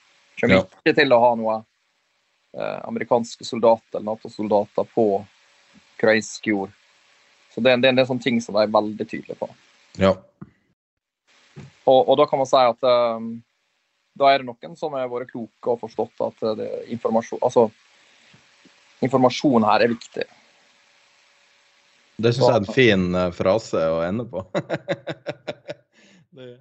Kommer 0.40 0.54
ja. 0.54 0.64
ikke 0.80 0.94
til 0.96 1.12
å 1.12 1.20
ha 1.24 1.30
noe 1.36 1.56
eh, 1.58 2.78
amerikanske 2.86 3.44
soldater 3.44 3.98
eller 3.98 4.12
Nato-soldater 4.12 4.86
på 4.94 5.06
ukrainsk 5.96 6.46
jord. 6.46 6.72
Så 7.50 7.60
det, 7.60 7.74
det 7.82 7.90
er 7.90 7.92
en 7.92 7.98
del 7.98 8.08
sånne 8.08 8.24
ting 8.24 8.38
som 8.40 8.56
de 8.56 8.62
er 8.62 8.72
veldig 8.72 9.06
tydelige 9.06 9.38
på. 9.40 9.50
Ja. 9.98 10.14
Og, 11.90 12.00
og, 12.00 12.14
da 12.20 12.26
kan 12.30 12.38
man 12.38 12.48
si 12.48 12.60
at 12.62 12.86
um, 12.86 13.30
da 14.16 14.30
er 14.30 14.40
det 14.40 14.48
noen 14.48 14.76
som 14.78 14.94
har 14.94 15.10
vært 15.10 15.32
kloke 15.32 15.72
og 15.72 15.80
forstått 15.82 16.22
at 16.28 16.44
det, 16.60 16.68
informasjon, 16.94 17.42
altså, 17.42 17.66
informasjon 19.02 19.66
her 19.66 19.84
er 19.84 19.92
viktig. 19.96 20.26
Det 22.20 22.34
syns 22.36 22.46
jeg 22.46 22.56
er 22.56 22.64
en 22.64 22.74
fin 22.76 23.06
uh, 23.16 23.28
frase 23.34 23.84
å 23.94 24.02
ende 24.04 24.26
på. 24.28 24.44
det... 26.36 26.52